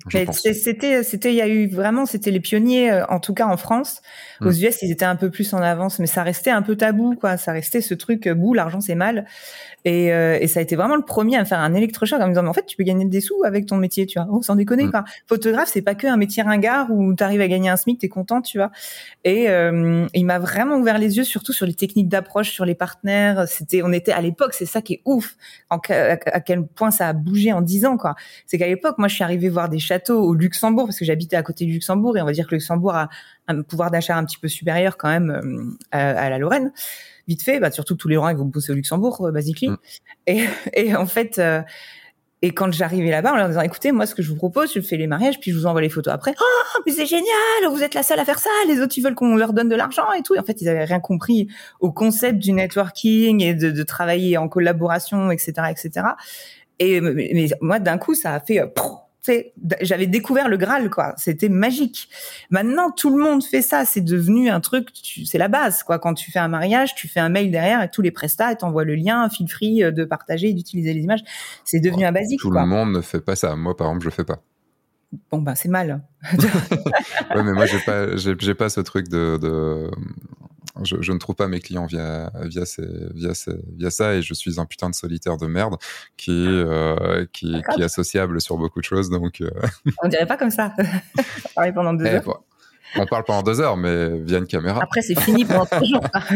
C'était, 0.42 1.04
c'était, 1.04 1.34
il 1.34 1.36
y 1.36 1.42
a 1.42 1.48
eu 1.48 1.68
vraiment, 1.68 2.06
c'était 2.06 2.32
les 2.32 2.40
pionniers, 2.40 2.92
euh, 2.92 3.06
en 3.08 3.20
tout 3.20 3.34
cas 3.34 3.46
en 3.46 3.58
France. 3.58 4.02
Aux 4.42 4.46
mmh. 4.46 4.64
US, 4.64 4.82
ils 4.82 4.92
étaient 4.92 5.06
un 5.06 5.16
peu 5.16 5.30
plus 5.30 5.54
en 5.54 5.62
avance, 5.62 6.00
mais 6.00 6.08
ça 6.08 6.24
restait 6.24 6.52
un 6.52 6.62
peu 6.62 6.76
tabou, 6.76 7.16
quoi. 7.16 7.38
Ça 7.38 7.52
restait 7.52 7.82
ce 7.82 7.94
truc, 7.94 8.28
euh, 8.28 8.34
bouh, 8.34 8.54
l'argent 8.54 8.80
c'est 8.80 8.96
mal. 8.96 9.26
Et, 9.86 10.14
euh, 10.14 10.38
et, 10.40 10.48
ça 10.48 10.62
a 10.62 10.64
été 10.64 10.78
vraiment 10.78 10.96
le 10.96 11.04
premier 11.04 11.36
à 11.36 11.42
me 11.42 11.46
faire 11.46 11.60
un 11.60 11.74
électrochoc 11.74 12.22
en 12.22 12.26
me 12.26 12.30
disant, 12.30 12.44
mais 12.44 12.50
en 12.50 12.54
fait, 12.54 12.66
tu 12.66 12.78
peux 12.78 12.86
gagner 12.86 13.06
des 13.06 13.20
sous 13.20 13.44
avec 13.44 13.66
ton 13.66 13.76
métier, 13.76 14.06
tu 14.06 14.18
vois. 14.18 14.30
Oh, 14.32 14.42
sans 14.42 14.56
déconner, 14.56 14.86
mmh. 14.86 14.92
quoi. 14.92 15.04
Photographe, 15.28 15.70
c'est 15.72 15.82
pas 15.82 15.96
que 15.96 16.08
un 16.08 16.18
métier 16.18 16.44
ringard 16.44 16.90
où 16.90 17.14
tu 17.14 17.24
arrives 17.24 17.42
à 17.42 17.48
gagner 17.50 17.70
un 17.70 17.76
SMIC, 17.76 18.00
t'es 18.00 18.08
content, 18.08 18.42
tu 18.42 18.60
vois. 18.60 18.72
Et 19.26 19.48
il 20.14 20.26
m'a 20.26 20.40
vraiment 20.40 20.78
ouvert 20.78 20.98
les 20.98 21.18
yeux, 21.18 21.24
surtout 21.24 21.52
sur 21.52 21.66
les 21.66 21.74
techniques 21.74 22.08
d'approche, 22.08 22.52
sur 22.52 22.66
les 22.66 22.76
partenaires. 22.76 23.48
C'était, 23.48 23.82
on 23.84 23.92
était 23.92 24.14
à 24.14 24.22
l'époque, 24.22 24.54
c'est 24.54 24.66
ça 24.66 24.82
qui 24.82 24.94
est 24.94 25.02
ouf 25.06 25.33
en, 25.70 25.78
à, 25.78 26.40
quel 26.42 26.66
point 26.66 26.92
ça 26.92 27.10
a 27.10 27.14
bougé 27.14 27.54
en 27.54 27.62
dix 27.62 27.86
ans, 27.86 27.98
quoi. 27.98 28.16
C'est 28.46 28.58
qu'à 28.58 28.68
l'époque, 28.68 28.98
moi, 28.98 29.08
je 29.08 29.16
suis 29.16 29.24
arrivée 29.24 29.50
voir 29.50 29.70
des 29.70 29.80
châteaux 29.80 30.22
au 30.22 30.34
Luxembourg 30.34 30.86
parce 30.86 31.00
que 31.00 31.06
j'habitais 31.06 31.36
à 31.36 31.44
côté 31.44 31.66
du 31.66 31.74
Luxembourg 31.74 32.18
et 32.18 32.22
on 32.22 32.26
va 32.26 32.32
dire 32.32 32.46
que 32.46 32.52
le 32.52 32.58
Luxembourg 32.58 32.96
a 32.96 33.10
un 33.48 33.62
pouvoir 33.62 33.92
d'achat 33.92 34.18
un 34.18 34.26
petit 34.26 34.38
peu 34.38 34.48
supérieur 34.48 34.98
quand 34.98 35.10
même 35.10 35.32
euh, 35.32 35.74
à, 35.92 36.30
la 36.30 36.38
Lorraine. 36.38 36.72
Vite 37.28 37.44
fait, 37.44 37.60
bah, 37.60 37.72
surtout 37.72 37.96
que 37.96 38.02
tous 38.02 38.10
les 38.10 38.18
rangs 38.18 38.30
ils 38.30 38.38
vont 38.38 38.46
bosser 38.46 38.72
au 38.72 38.76
Luxembourg, 38.76 39.26
euh, 39.26 39.32
basically. 39.32 39.70
Mm. 39.70 39.78
Et, 40.28 40.46
et 40.74 40.96
en 40.96 41.06
fait, 41.06 41.40
euh, 41.40 41.62
et 42.44 42.52
quand 42.52 42.70
j'arrivais 42.74 43.10
là-bas, 43.10 43.32
en 43.32 43.38
leur 43.38 43.48
disant, 43.48 43.62
écoutez, 43.62 43.94
moi, 43.94 44.06
ce 44.06 44.14
que 44.14 44.22
je 44.22 44.30
vous 44.30 44.36
propose, 44.36 44.74
je 44.74 44.82
fais 44.82 44.98
les 44.98 45.08
mariages, 45.08 45.40
puis 45.40 45.52
je 45.52 45.58
vous 45.58 45.66
envoie 45.66 45.80
les 45.80 45.88
photos 45.88 46.14
après. 46.14 46.36
Oh, 46.38 46.80
mais 46.86 46.92
c'est 46.92 47.06
génial, 47.06 47.26
vous 47.72 47.82
êtes 47.82 47.94
la 47.94 48.04
seule 48.04 48.20
à 48.20 48.26
faire 48.26 48.38
ça, 48.38 48.50
les 48.68 48.82
autres, 48.82 48.98
ils 48.98 49.02
veulent 49.02 49.16
qu'on 49.16 49.38
leur 49.38 49.54
donne 49.54 49.70
de 49.70 49.78
l'argent 49.78 50.12
et 50.12 50.24
tout. 50.24 50.36
en 50.38 50.44
fait, 50.44 50.62
ils 50.62 50.68
avaient 50.68 50.84
rien 50.84 51.00
compris 51.00 51.48
au 51.80 51.94
concept 51.94 52.40
du 52.40 52.52
networking 52.52 53.42
et 53.42 53.54
de, 53.54 53.72
de 53.72 53.84
travailler 53.84 54.36
en 54.36 54.50
collaboration, 54.50 55.32
etc., 55.32 55.54
etc. 55.72 56.06
Et 56.80 57.00
mais, 57.00 57.48
moi, 57.62 57.80
d'un 57.80 57.98
coup, 57.98 58.14
ça 58.14 58.34
a 58.34 58.42
fait, 58.42 58.60
euh, 58.60 58.68
j'avais 59.82 60.08
découvert 60.08 60.50
le 60.50 60.58
Graal, 60.58 60.90
quoi. 60.90 61.14
C'était 61.18 61.50
magique. 61.50 62.10
Maintenant, 62.50 62.92
tout 62.92 63.16
le 63.16 63.24
monde 63.24 63.44
fait 63.44 63.62
ça. 63.62 63.86
C'est 63.86 64.02
devenu 64.02 64.50
un 64.50 64.60
truc, 64.60 64.90
c'est 65.26 65.38
la 65.38 65.48
base, 65.48 65.84
quoi. 65.84 66.00
Quand 66.00 66.14
tu 66.14 66.32
fais 66.32 66.40
un 66.40 66.48
mariage, 66.48 66.94
tu 66.96 67.08
fais 67.08 67.20
un 67.20 67.30
mail 67.30 67.52
derrière 67.52 67.82
et 67.82 67.90
tous 67.90 68.02
les 68.02 68.12
prestats 68.12 68.52
et 68.52 68.58
t'envoies 68.58 68.84
le 68.84 68.96
lien, 68.96 69.30
fil 69.30 69.50
free 69.50 69.84
euh, 69.84 69.92
de 69.92 70.04
partager 70.04 70.50
et 70.50 70.54
d'utiliser 70.54 70.94
les 70.94 71.02
images. 71.02 71.24
C'est 71.64 71.80
devenu 71.80 72.06
un 72.06 72.12
basique, 72.12 72.40
Tout 72.42 72.52
le 72.52 72.66
monde 72.66 72.92
ne 72.92 73.02
fait 73.02 73.22
pas 73.22 73.36
ça. 73.36 73.56
Moi, 73.56 73.76
par 73.76 73.88
exemple, 73.88 74.04
je 74.04 74.10
le 74.10 74.14
fais 74.14 74.26
pas. 74.26 74.40
Bon, 75.32 75.42
ben, 75.42 75.56
c'est 75.56 75.70
mal. 75.70 76.02
ouais, 76.34 77.44
mais 77.44 77.54
moi, 77.54 77.66
j'ai 77.66 77.80
pas, 77.80 78.16
j'ai, 78.16 78.56
pas 78.56 78.70
ce 78.70 78.82
truc 78.82 79.08
de, 79.10 79.38
de 79.38 79.92
je, 80.82 81.02
je, 81.02 81.12
ne 81.12 81.20
trouve 81.20 81.36
pas 81.36 81.48
mes 81.48 81.60
clients 81.60 81.86
via 81.86 82.32
via 82.42 82.66
ces, 82.66 82.88
via 83.14 83.34
ces, 83.34 83.54
via 83.78 83.92
ça 83.92 84.16
et 84.16 84.22
je 84.22 84.34
suis 84.34 84.60
un 84.60 84.66
putain 84.66 84.90
de 84.90 84.96
solitaire 84.96 85.38
de 85.38 85.46
merde 85.46 85.76
qui 86.18 86.32
euh, 86.32 87.26
qui, 87.32 87.62
qui 87.74 87.82
est 87.82 87.86
associable 87.86 88.42
sur 88.42 88.58
beaucoup 88.58 88.80
de 88.80 88.86
choses 88.86 89.10
donc. 89.10 89.42
Euh... 89.42 89.50
On 90.04 90.08
dirait 90.08 90.26
pas 90.26 90.38
comme 90.38 90.50
ça. 90.50 90.74
on 90.78 91.62
parle 91.62 91.74
pendant 91.74 91.94
deux 91.94 92.06
eh, 92.06 92.16
heures. 92.16 92.44
On 92.96 93.06
parle 93.06 93.24
pendant 93.24 93.42
deux 93.42 93.60
heures, 93.60 93.78
mais 93.78 94.20
via 94.20 94.38
une 94.38 94.46
caméra. 94.46 94.84
Après, 94.84 95.02
c'est 95.02 95.20
fini 95.20 95.46
pendant 95.46 95.66
trois 95.66 95.84
jours. 95.84 96.04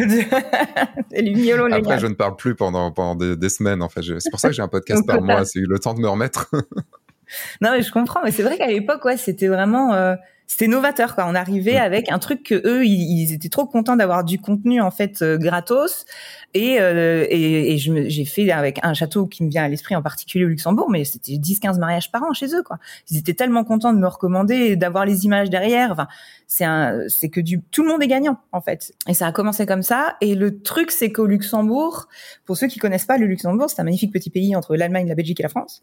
c'est 1.11 1.21
les 1.21 1.51
Après, 1.51 1.99
je 1.99 2.07
ne 2.07 2.15
parle 2.15 2.35
plus 2.35 2.55
pendant 2.55 2.91
pendant 2.91 3.15
des, 3.15 3.35
des 3.35 3.49
semaines. 3.49 3.83
En 3.83 3.89
fait, 3.89 4.01
c'est 4.01 4.31
pour 4.31 4.39
ça 4.39 4.49
que 4.49 4.55
j'ai 4.55 4.63
un 4.63 4.67
podcast 4.67 5.05
par 5.05 5.21
mois. 5.21 5.45
C'est 5.45 5.59
le 5.59 5.77
temps 5.77 5.93
de 5.93 5.99
me 5.99 6.09
remettre. 6.09 6.49
non, 7.61 7.71
mais 7.71 7.83
je 7.83 7.91
comprends. 7.91 8.21
Mais 8.23 8.31
c'est 8.31 8.43
vrai 8.43 8.57
qu'à 8.57 8.67
l'époque, 8.67 9.05
ouais, 9.05 9.17
c'était 9.17 9.47
vraiment. 9.47 9.93
Euh 9.93 10.15
c'était 10.47 10.67
novateur 10.67 11.13
quoi. 11.13 11.25
On 11.27 11.35
arrivait 11.35 11.77
avec 11.77 12.09
un 12.09 12.19
truc 12.19 12.43
que 12.43 12.55
eux 12.65 12.85
ils, 12.85 13.33
étaient 13.33 13.49
trop 13.49 13.65
contents 13.65 13.97
d'avoir 13.97 14.23
du 14.23 14.39
contenu 14.39 14.81
en 14.81 14.91
fait 14.91 15.21
euh, 15.21 15.37
gratos 15.37 16.05
et 16.53 16.79
euh, 16.79 17.25
et, 17.29 17.73
et 17.73 17.77
j'ai 17.77 18.25
fait 18.25 18.49
avec 18.51 18.79
un 18.83 18.93
château 18.93 19.27
qui 19.27 19.43
me 19.43 19.49
vient 19.49 19.63
à 19.63 19.67
l'esprit 19.67 19.95
en 19.95 20.01
particulier 20.01 20.45
au 20.45 20.47
Luxembourg 20.47 20.89
mais 20.89 21.03
c'était 21.03 21.37
10 21.37 21.59
15 21.59 21.79
mariages 21.79 22.11
par 22.11 22.23
an 22.23 22.33
chez 22.33 22.53
eux 22.55 22.63
quoi. 22.63 22.77
Ils 23.09 23.17
étaient 23.17 23.33
tellement 23.33 23.63
contents 23.63 23.93
de 23.93 23.99
me 23.99 24.07
recommander 24.07 24.75
d'avoir 24.75 25.05
les 25.05 25.25
images 25.25 25.49
derrière. 25.49 25.91
Enfin, 25.91 26.07
c'est 26.47 27.29
que 27.29 27.41
du 27.41 27.61
tout 27.71 27.83
le 27.83 27.89
monde 27.89 28.01
est 28.01 28.07
gagnant 28.07 28.37
en 28.51 28.61
fait. 28.61 28.93
Et 29.07 29.13
ça 29.13 29.27
a 29.27 29.31
commencé 29.31 29.65
comme 29.65 29.83
ça 29.83 30.15
et 30.21 30.35
le 30.35 30.61
truc 30.61 30.91
c'est 30.91 31.11
qu'au 31.11 31.25
Luxembourg, 31.25 32.07
pour 32.45 32.57
ceux 32.57 32.67
qui 32.67 32.79
connaissent 32.79 33.05
pas 33.05 33.17
le 33.17 33.25
Luxembourg, 33.25 33.69
c'est 33.69 33.81
un 33.81 33.85
magnifique 33.85 34.13
petit 34.13 34.29
pays 34.29 34.55
entre 34.55 34.75
l'Allemagne, 34.75 35.07
la 35.07 35.15
Belgique 35.15 35.39
et 35.39 35.43
la 35.43 35.49
France 35.49 35.81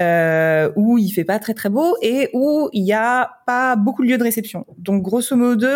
euh, 0.00 0.70
où 0.76 0.98
il 0.98 1.10
fait 1.10 1.24
pas 1.24 1.38
très 1.38 1.54
très 1.54 1.68
beau 1.68 1.96
et 2.02 2.30
où 2.32 2.68
il 2.72 2.84
y 2.84 2.92
a 2.92 3.30
pas 3.46 3.76
beaucoup 3.76 4.02
de 4.02 4.08
lieux 4.08 4.18
de 4.18 4.22
réception. 4.22 4.66
Donc 4.78 5.02
grosso 5.02 5.36
modo, 5.36 5.68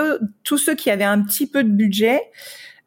tous 0.44 0.58
ceux 0.58 0.74
qui 0.74 0.90
avaient 0.90 1.04
un 1.04 1.22
petit 1.22 1.46
peu 1.46 1.64
de 1.64 1.70
budget, 1.70 2.20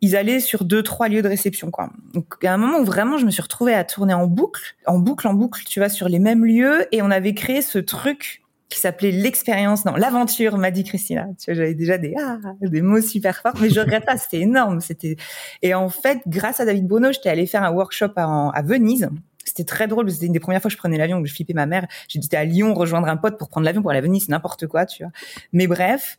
ils 0.01 0.15
allaient 0.15 0.39
sur 0.39 0.65
deux 0.65 0.83
trois 0.83 1.07
lieux 1.07 1.21
de 1.21 1.27
réception 1.27 1.71
quoi. 1.71 1.91
Donc 2.13 2.43
à 2.43 2.53
un 2.53 2.57
moment 2.57 2.79
où 2.79 2.85
vraiment 2.85 3.17
je 3.17 3.25
me 3.25 3.31
suis 3.31 3.41
retrouvée 3.41 3.73
à 3.73 3.83
tourner 3.83 4.13
en 4.13 4.27
boucle, 4.27 4.75
en 4.85 4.99
boucle 4.99 5.27
en 5.27 5.33
boucle, 5.33 5.63
tu 5.65 5.79
vois, 5.79 5.89
sur 5.89 6.09
les 6.09 6.19
mêmes 6.19 6.45
lieux 6.45 6.87
et 6.91 7.01
on 7.01 7.11
avait 7.11 7.33
créé 7.33 7.61
ce 7.61 7.77
truc 7.79 8.41
qui 8.69 8.79
s'appelait 8.79 9.11
l'expérience, 9.11 9.83
non, 9.83 9.95
l'aventure, 9.95 10.57
m'a 10.57 10.71
dit 10.71 10.85
Christina. 10.85 11.27
Tu 11.37 11.51
vois, 11.51 11.55
j'avais 11.55 11.73
déjà 11.73 11.97
des 11.97 12.15
ah, 12.17 12.37
des 12.61 12.81
mots 12.81 13.01
super 13.01 13.41
forts, 13.41 13.55
mais 13.59 13.69
je 13.69 13.79
regrette 13.79 14.05
pas, 14.05 14.17
c'était 14.17 14.39
énorme, 14.39 14.79
c'était 14.79 15.17
et 15.61 15.73
en 15.73 15.89
fait, 15.89 16.19
grâce 16.25 16.59
à 16.59 16.65
David 16.65 16.87
Bruno, 16.87 17.11
j'étais 17.11 17.29
allée 17.29 17.45
faire 17.45 17.63
un 17.63 17.71
workshop 17.71 18.11
à, 18.15 18.49
à 18.53 18.61
Venise 18.61 19.09
c'était 19.43 19.63
très 19.63 19.87
drôle. 19.87 20.09
C'était 20.09 20.27
une 20.27 20.33
des 20.33 20.39
premières 20.39 20.61
fois 20.61 20.69
que 20.69 20.73
je 20.73 20.77
prenais 20.77 20.97
l'avion, 20.97 21.21
que 21.21 21.27
je 21.27 21.33
flippais 21.33 21.53
ma 21.53 21.65
mère. 21.65 21.87
J'étais 22.07 22.37
à 22.37 22.45
Lyon 22.45 22.73
rejoindre 22.73 23.07
un 23.07 23.17
pote 23.17 23.37
pour 23.37 23.49
prendre 23.49 23.65
l'avion 23.65 23.81
pour 23.81 23.91
aller 23.91 23.99
à 23.99 24.01
Venise, 24.01 24.29
n'importe 24.29 24.67
quoi, 24.67 24.85
tu 24.85 25.03
vois. 25.03 25.11
Mais 25.51 25.67
bref. 25.67 26.17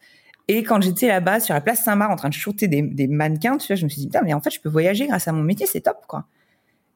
Et 0.49 0.63
quand 0.63 0.81
j'étais 0.81 1.09
là-bas 1.09 1.41
sur 1.41 1.55
la 1.55 1.61
place 1.61 1.83
Saint-Marc 1.83 2.11
en 2.11 2.17
train 2.17 2.29
de 2.29 2.35
shooter 2.35 2.69
des, 2.69 2.83
des 2.83 3.07
mannequins, 3.07 3.57
tu 3.59 3.67
vois, 3.69 3.77
je 3.77 3.85
me 3.85 3.89
suis 3.89 4.01
dit, 4.01 4.07
putain, 4.07 4.23
mais 4.23 4.35
en 4.35 4.41
fait, 4.41 4.51
je 4.51 4.61
peux 4.61 4.69
voyager 4.69 5.07
grâce 5.07 5.29
à 5.29 5.33
mon 5.33 5.43
métier, 5.43 5.67
c'est 5.67 5.83
top, 5.83 5.99
quoi. 6.07 6.27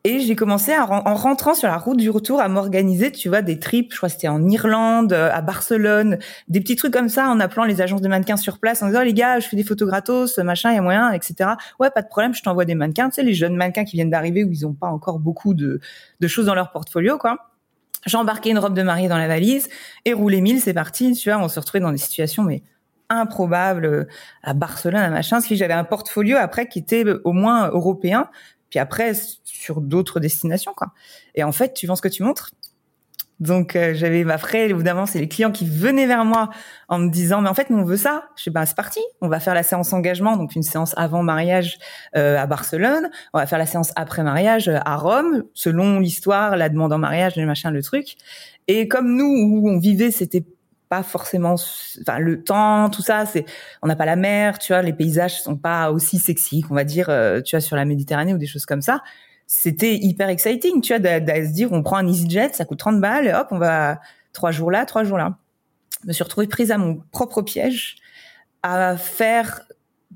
Et 0.08 0.20
j'ai 0.20 0.36
commencé 0.36 0.72
à, 0.72 0.88
en 0.88 1.16
rentrant 1.16 1.54
sur 1.54 1.66
la 1.66 1.78
route 1.78 1.96
du 1.96 2.10
retour 2.10 2.40
à 2.40 2.46
m'organiser, 2.46 3.10
tu 3.10 3.28
vois, 3.28 3.42
des 3.42 3.58
trips. 3.58 3.90
Je 3.90 3.96
crois 3.96 4.08
que 4.08 4.12
c'était 4.12 4.28
en 4.28 4.48
Irlande, 4.48 5.12
euh, 5.12 5.32
à 5.32 5.42
Barcelone, 5.42 6.18
des 6.46 6.60
petits 6.60 6.76
trucs 6.76 6.92
comme 6.92 7.08
ça, 7.08 7.28
en 7.28 7.40
appelant 7.40 7.64
les 7.64 7.80
agences 7.80 8.02
de 8.02 8.06
mannequins 8.06 8.36
sur 8.36 8.60
place, 8.60 8.84
en 8.84 8.86
disant 8.86 9.02
les 9.02 9.14
gars, 9.14 9.40
je 9.40 9.48
fais 9.48 9.56
des 9.56 9.64
photos 9.64 9.88
gratos, 9.88 10.38
machin, 10.38 10.70
il 10.70 10.76
y 10.76 10.78
a 10.78 10.82
moyen, 10.82 11.10
etc. 11.10 11.50
Ouais, 11.80 11.90
pas 11.90 12.02
de 12.02 12.06
problème, 12.06 12.34
je 12.34 12.42
t'envoie 12.44 12.64
des 12.64 12.76
mannequins. 12.76 13.08
Tu 13.08 13.16
sais, 13.16 13.24
les 13.24 13.34
jeunes 13.34 13.56
mannequins 13.56 13.84
qui 13.84 13.96
viennent 13.96 14.10
d'arriver 14.10 14.44
où 14.44 14.52
ils 14.52 14.62
n'ont 14.62 14.74
pas 14.74 14.86
encore 14.86 15.18
beaucoup 15.18 15.54
de, 15.54 15.80
de 16.20 16.28
choses 16.28 16.46
dans 16.46 16.54
leur 16.54 16.70
portfolio, 16.70 17.18
quoi. 17.18 17.38
J'ai 18.06 18.16
embarqué 18.16 18.50
une 18.50 18.60
robe 18.60 18.74
de 18.74 18.82
mariée 18.84 19.08
dans 19.08 19.18
la 19.18 19.26
valise 19.26 19.68
et 20.04 20.12
roulé 20.12 20.40
mille, 20.40 20.60
c'est 20.60 20.72
parti. 20.72 21.14
Tu 21.14 21.30
vois, 21.30 21.40
on 21.42 21.48
se 21.48 21.58
retrouvait 21.58 21.80
dans 21.80 21.90
des 21.90 21.98
situations 21.98 22.44
mais 22.44 22.62
improbables 23.08 23.86
euh, 23.86 24.04
à 24.42 24.54
Barcelone, 24.54 25.10
machin. 25.10 25.40
Qui 25.40 25.56
j'avais 25.56 25.74
un 25.74 25.84
portfolio 25.84 26.36
après 26.38 26.68
qui 26.68 26.78
était 26.78 27.04
euh, 27.04 27.20
au 27.24 27.32
moins 27.32 27.68
européen 27.68 28.28
puis 28.70 28.78
après 28.80 29.12
sur 29.44 29.80
d'autres 29.80 30.20
destinations 30.20 30.72
quoi. 30.74 30.88
Et 31.34 31.44
en 31.44 31.52
fait, 31.52 31.72
tu 31.74 31.86
vends 31.86 31.96
ce 31.96 32.02
que 32.02 32.08
tu 32.08 32.22
montres? 32.22 32.50
Donc 33.38 33.76
euh, 33.76 33.92
j'avais 33.92 34.24
ma 34.24 34.38
frère 34.38 34.70
évidemment 34.70 35.04
c'est 35.04 35.18
les 35.18 35.28
clients 35.28 35.50
qui 35.50 35.68
venaient 35.68 36.06
vers 36.06 36.24
moi 36.24 36.48
en 36.88 36.98
me 36.98 37.10
disant 37.10 37.42
mais 37.42 37.50
en 37.50 37.54
fait 37.54 37.68
nous 37.68 37.78
on 37.78 37.84
veut 37.84 37.98
ça. 37.98 38.28
Je 38.36 38.44
dis 38.44 38.50
bah 38.50 38.64
c'est 38.64 38.76
parti, 38.76 39.00
on 39.20 39.28
va 39.28 39.40
faire 39.40 39.52
la 39.52 39.62
séance 39.62 39.92
engagement 39.92 40.36
donc 40.36 40.54
une 40.54 40.62
séance 40.62 40.94
avant 40.96 41.22
mariage 41.22 41.78
euh, 42.16 42.38
à 42.38 42.46
Barcelone, 42.46 43.10
on 43.34 43.38
va 43.38 43.46
faire 43.46 43.58
la 43.58 43.66
séance 43.66 43.92
après 43.94 44.22
mariage 44.22 44.68
euh, 44.68 44.78
à 44.86 44.96
Rome 44.96 45.44
selon 45.52 46.00
l'histoire, 46.00 46.56
la 46.56 46.70
demande 46.70 46.94
en 46.94 46.98
mariage, 46.98 47.36
le 47.36 47.44
machin, 47.44 47.70
le 47.70 47.82
truc. 47.82 48.16
Et 48.68 48.88
comme 48.88 49.14
nous 49.14 49.26
où 49.26 49.68
on 49.68 49.78
vivait 49.78 50.10
c'était 50.10 50.44
pas 50.88 51.02
forcément 51.02 51.56
enfin 52.00 52.18
le 52.18 52.42
temps 52.42 52.88
tout 52.90 53.02
ça 53.02 53.26
c'est 53.26 53.44
on 53.82 53.88
n'a 53.88 53.96
pas 53.96 54.04
la 54.04 54.16
mer 54.16 54.58
tu 54.58 54.72
vois 54.72 54.82
les 54.82 54.92
paysages 54.92 55.40
sont 55.42 55.56
pas 55.56 55.90
aussi 55.90 56.18
sexy 56.18 56.62
qu'on 56.62 56.74
va 56.74 56.84
dire 56.84 57.08
euh, 57.08 57.40
tu 57.40 57.56
vois 57.56 57.60
sur 57.60 57.76
la 57.76 57.84
Méditerranée 57.84 58.34
ou 58.34 58.38
des 58.38 58.46
choses 58.46 58.66
comme 58.66 58.82
ça. 58.82 59.02
C'était 59.46 59.94
hyper 59.96 60.28
exciting 60.28 60.80
tu 60.80 60.96
vois 60.96 60.98
de, 60.98 61.46
se 61.46 61.52
dire 61.52 61.72
on 61.72 61.82
prend 61.82 61.96
un 61.96 62.06
EasyJet 62.06 62.52
ça 62.52 62.64
coûte 62.64 62.78
30 62.78 63.00
balles 63.00 63.26
et 63.26 63.34
hop 63.34 63.48
on 63.50 63.58
va 63.58 64.00
trois 64.32 64.50
jours 64.50 64.70
là 64.70 64.86
trois 64.86 65.04
jours 65.04 65.18
là. 65.18 65.36
Je 66.02 66.08
me 66.08 66.12
suis 66.12 66.24
retrouvée 66.24 66.46
prise 66.46 66.70
à 66.70 66.78
mon 66.78 67.02
propre 67.10 67.42
piège 67.42 67.96
à 68.62 68.96
faire 68.96 69.62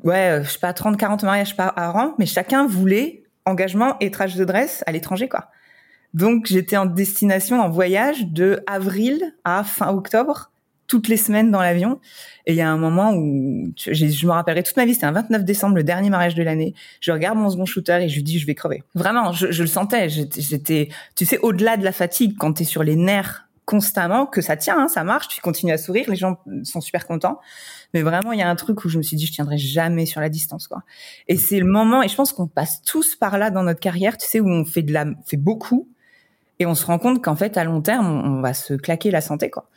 ouais 0.04 0.40
je 0.44 0.50
sais 0.50 0.59
pas 0.59 0.72
30 0.72 0.96
40 0.96 1.24
mariages 1.24 1.56
par 1.56 1.96
an 1.96 2.14
mais 2.18 2.26
chacun 2.26 2.66
voulait 2.66 3.24
engagement 3.44 3.96
et 4.00 4.11
trage 4.11 4.37
de 4.37 4.44
dresse 4.44 4.85
à 4.87 4.92
l'étranger 4.92 5.28
quoi. 5.28 5.48
Donc 6.14 6.46
j'étais 6.46 6.76
en 6.76 6.87
destination 6.87 7.61
en 7.61 7.68
voyage 7.68 8.26
de 8.26 8.62
avril 8.66 9.35
à 9.44 9.62
fin 9.62 9.92
octobre 9.92 10.50
toutes 10.90 11.07
les 11.07 11.16
semaines 11.16 11.53
dans 11.53 11.62
l'avion. 11.62 12.00
Et 12.46 12.53
il 12.53 12.57
y 12.57 12.61
a 12.61 12.68
un 12.68 12.76
moment 12.76 13.12
où 13.14 13.72
je 13.76 14.26
me 14.26 14.33
rappellerai 14.33 14.64
toute 14.64 14.76
ma 14.76 14.85
vie, 14.85 14.94
c'était 14.94 15.07
un 15.07 15.12
29 15.12 15.44
décembre, 15.44 15.76
le 15.76 15.85
dernier 15.85 16.11
mariage 16.11 16.35
de 16.35 16.42
l'année. 16.42 16.74
Je 17.00 17.12
regarde 17.12 17.38
mon 17.38 17.48
second 17.48 17.64
shooter 17.64 18.00
et 18.03 18.09
je 18.09 18.16
lui 18.16 18.24
dis, 18.24 18.40
je 18.40 18.46
vais 18.46 18.57
crever. 18.57 18.83
Vraiment, 18.96 19.31
je, 19.31 19.46
le 19.46 19.68
sentais. 19.68 20.09
J'étais, 20.09 20.88
tu 21.14 21.26
sais, 21.26 21.38
au-delà 21.38 21.76
de 21.76 21.85
la 21.85 21.92
fatigue, 21.92 22.35
quand 22.37 22.55
tu 22.55 22.62
es 22.62 22.66
sur 22.66 22.83
les 22.83 22.96
nerfs 22.96 23.46
constamment, 23.66 24.26
que 24.26 24.40
ça 24.40 24.57
tient, 24.57 24.76
hein, 24.76 24.88
ça 24.88 25.05
marche, 25.05 25.29
tu 25.29 25.40
continues 25.40 25.72
à 25.72 25.79
sourire, 25.79 26.11
les 26.11 26.16
gens 26.16 26.40
sont 26.64 26.81
super 26.81 27.07
contents. 27.07 27.38
Mais 27.94 28.03
vraiment, 28.03 28.33
il 28.33 28.40
y 28.40 28.42
a 28.42 28.50
un 28.50 28.57
truc 28.57 28.85
où 28.85 28.88
je 28.88 28.98
me 28.98 29.05
suis 29.05 29.16
dit, 29.16 29.26
je 29.26 29.33
tiendrai 29.33 29.59
jamais 29.59 30.07
sur 30.07 30.20
la 30.20 30.29
distance, 30.29 30.66
quoi. 30.66 30.83
Et 31.29 31.37
c'est 31.37 31.61
le 31.61 31.66
moment, 31.66 32.03
et 32.03 32.09
je 32.09 32.16
pense 32.16 32.33
qu'on 32.33 32.48
passe 32.48 32.83
tous 32.83 33.14
par 33.14 33.38
là 33.38 33.50
dans 33.50 33.62
notre 33.62 33.79
carrière, 33.79 34.18
tu 34.18 34.26
sais, 34.26 34.40
où 34.40 34.48
on 34.48 34.64
fait 34.64 34.83
de 34.83 34.92
la, 34.92 35.07
fait 35.24 35.37
beaucoup, 35.37 35.88
et 36.59 36.66
on 36.66 36.74
se 36.74 36.85
rend 36.85 36.98
compte 36.98 37.22
qu'en 37.22 37.37
fait, 37.37 37.57
à 37.57 37.62
long 37.62 37.81
terme, 37.81 38.07
on 38.09 38.40
va 38.40 38.54
se 38.54 38.75
claquer 38.75 39.12
la 39.12 39.21
santé, 39.21 39.50
quoi. 39.50 39.69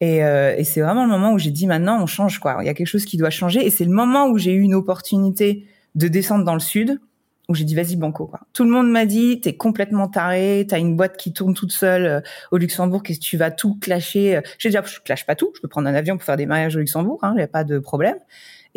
Et, 0.00 0.24
euh, 0.24 0.54
et 0.56 0.64
c'est 0.64 0.80
vraiment 0.80 1.04
le 1.04 1.10
moment 1.10 1.32
où 1.32 1.38
j'ai 1.38 1.50
dit 1.50 1.66
maintenant 1.66 2.00
on 2.00 2.06
change 2.06 2.38
quoi. 2.38 2.58
Il 2.60 2.66
y 2.66 2.68
a 2.68 2.74
quelque 2.74 2.86
chose 2.86 3.04
qui 3.04 3.16
doit 3.16 3.30
changer. 3.30 3.66
Et 3.66 3.70
c'est 3.70 3.84
le 3.84 3.90
moment 3.90 4.28
où 4.28 4.38
j'ai 4.38 4.52
eu 4.52 4.60
une 4.60 4.74
opportunité 4.74 5.66
de 5.94 6.08
descendre 6.08 6.44
dans 6.44 6.54
le 6.54 6.60
sud, 6.60 7.00
où 7.48 7.54
j'ai 7.54 7.64
dit 7.64 7.74
vas-y 7.74 7.96
banco 7.96 8.26
quoi. 8.26 8.40
Tout 8.52 8.64
le 8.64 8.70
monde 8.70 8.90
m'a 8.90 9.06
dit 9.06 9.40
t'es 9.40 9.56
complètement 9.56 10.08
taré, 10.08 10.66
t'as 10.68 10.78
une 10.78 10.96
boîte 10.96 11.16
qui 11.16 11.32
tourne 11.32 11.54
toute 11.54 11.72
seule 11.72 12.06
euh, 12.06 12.20
au 12.52 12.58
Luxembourg, 12.58 13.02
qu'est-ce 13.02 13.18
que 13.18 13.24
tu 13.24 13.36
vas 13.36 13.50
tout 13.50 13.76
clasher 13.80 14.40
J'ai 14.58 14.70
dit 14.70 14.76
ah, 14.76 14.84
je 14.84 15.00
clash 15.00 15.26
pas 15.26 15.34
tout, 15.34 15.50
je 15.56 15.60
peux 15.60 15.68
prendre 15.68 15.88
un 15.88 15.94
avion 15.94 16.16
pour 16.16 16.24
faire 16.24 16.36
des 16.36 16.46
mariages 16.46 16.76
au 16.76 16.80
Luxembourg, 16.80 17.18
hein, 17.22 17.32
il 17.36 17.40
y 17.40 17.44
a 17.44 17.48
pas 17.48 17.64
de 17.64 17.78
problème. 17.78 18.16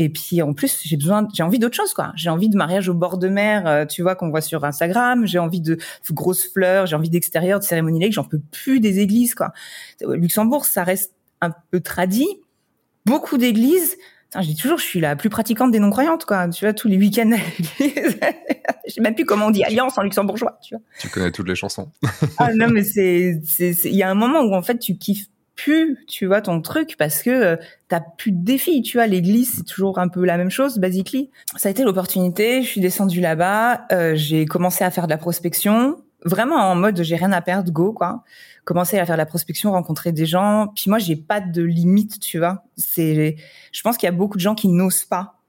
Et 0.02 0.10
puis 0.10 0.42
en 0.42 0.54
plus, 0.54 0.82
j'ai 0.84 0.98
besoin, 0.98 1.28
j'ai 1.32 1.44
envie 1.44 1.60
d'autre 1.60 1.76
chose 1.76 1.94
quoi. 1.94 2.12
J'ai 2.16 2.32
envie 2.32 2.50
de 2.50 2.58
mariage 2.58 2.90
au 2.90 2.96
bord 2.96 3.20
de 3.20 3.28
mer, 3.28 3.68
euh, 3.68 3.86
tu 3.86 4.02
vois 4.02 4.16
qu'on 4.16 4.32
voit 4.32 4.42
sur 4.42 4.66
Instagram. 4.66 5.28
J'ai 5.28 5.38
envie 5.38 5.62
de 5.62 5.78
grosses 6.10 6.52
fleurs, 6.52 6.88
j'ai 6.88 6.96
envie 6.96 7.12
d'extérieur, 7.12 7.60
de 7.60 7.64
cérémonie 7.64 8.00
lake. 8.00 8.14
J'en 8.14 8.24
peux 8.24 8.42
plus 8.52 8.80
des 8.80 8.98
églises 8.98 9.36
quoi. 9.36 9.54
Luxembourg, 10.02 10.66
ça 10.66 10.84
reste 10.84 11.14
un 11.40 11.52
peu 11.70 11.82
tradit. 11.82 12.28
Beaucoup 13.06 13.38
d'églises. 13.38 13.96
je 14.34 14.42
dis 14.42 14.56
toujours, 14.56 14.80
je 14.80 14.86
suis 14.86 15.00
la 15.00 15.16
plus 15.16 15.30
pratiquante 15.30 15.72
des 15.72 15.80
non-croyantes, 15.80 16.26
quoi. 16.26 16.48
Tu 16.50 16.66
vois, 16.66 16.74
tous 16.74 16.88
les 16.88 16.98
week-ends 16.98 17.38
Je 17.80 18.94
sais 18.96 19.02
même 19.02 19.16
plus 19.16 19.26
comment 19.26 19.48
on 19.48 19.52
dit 19.52 19.64
alliance 19.64 19.98
en 20.00 20.02
luxembourgeois, 20.02 20.58
tu 20.64 20.76
vois. 20.76 20.84
Tu 21.00 21.10
connais 21.10 21.32
toutes 21.32 21.48
les 21.48 21.56
chansons. 21.56 21.92
ah 22.38 22.54
non, 22.56 22.70
mais 22.70 22.84
c'est, 22.84 23.40
il 23.60 23.96
y 23.96 24.04
a 24.04 24.10
un 24.10 24.16
moment 24.16 24.42
où 24.42 24.56
en 24.56 24.62
fait 24.64 24.80
tu 24.80 24.98
kiffes 24.98 25.28
tu 26.08 26.26
vois, 26.26 26.42
ton 26.42 26.62
truc 26.62 26.96
parce 26.98 27.22
que 27.24 27.30
euh, 27.30 27.56
t'as 27.88 28.02
plus 28.02 28.32
de 28.32 28.44
défis, 28.44 28.82
tu 28.82 28.98
vois. 28.98 29.08
L'église, 29.08 29.56
c'est 29.56 29.66
toujours 29.66 30.00
un 30.00 30.08
peu 30.08 30.26
la 30.26 30.38
même 30.38 30.50
chose, 30.50 30.78
basically. 30.80 31.30
Ça 31.56 31.70
a 31.70 31.72
été 31.72 31.84
l'opportunité. 31.84 32.62
Je 32.62 32.68
suis 32.68 32.82
descendue 32.82 33.22
là-bas. 33.22 33.86
Euh, 33.92 34.14
j'ai 34.16 34.46
commencé 34.46 34.84
à 34.84 34.92
faire 34.92 35.06
de 35.06 35.12
la 35.12 35.18
prospection, 35.18 35.98
vraiment 36.24 36.58
en 36.58 36.76
mode 36.76 37.02
j'ai 37.02 37.16
rien 37.16 37.32
à 37.32 37.42
perdre, 37.42 37.72
go, 37.72 37.94
quoi. 37.94 38.24
Commencer 38.64 39.00
à 39.00 39.06
faire 39.06 39.16
de 39.16 39.20
la 39.20 39.26
prospection, 39.26 39.72
rencontrer 39.72 40.12
des 40.12 40.26
gens. 40.26 40.68
Puis 40.76 40.90
moi, 40.90 41.00
j'ai 41.00 41.16
pas 41.16 41.42
de 41.42 41.64
limite, 41.64 42.20
tu 42.20 42.38
vois. 42.38 42.64
C'est, 42.78 43.36
je 43.72 43.82
pense 43.82 43.98
qu'il 43.98 44.08
y 44.08 44.10
a 44.10 44.16
beaucoup 44.16 44.38
de 44.38 44.42
gens 44.42 44.56
qui 44.56 44.68
n'osent 44.68 45.06
pas 45.06 45.40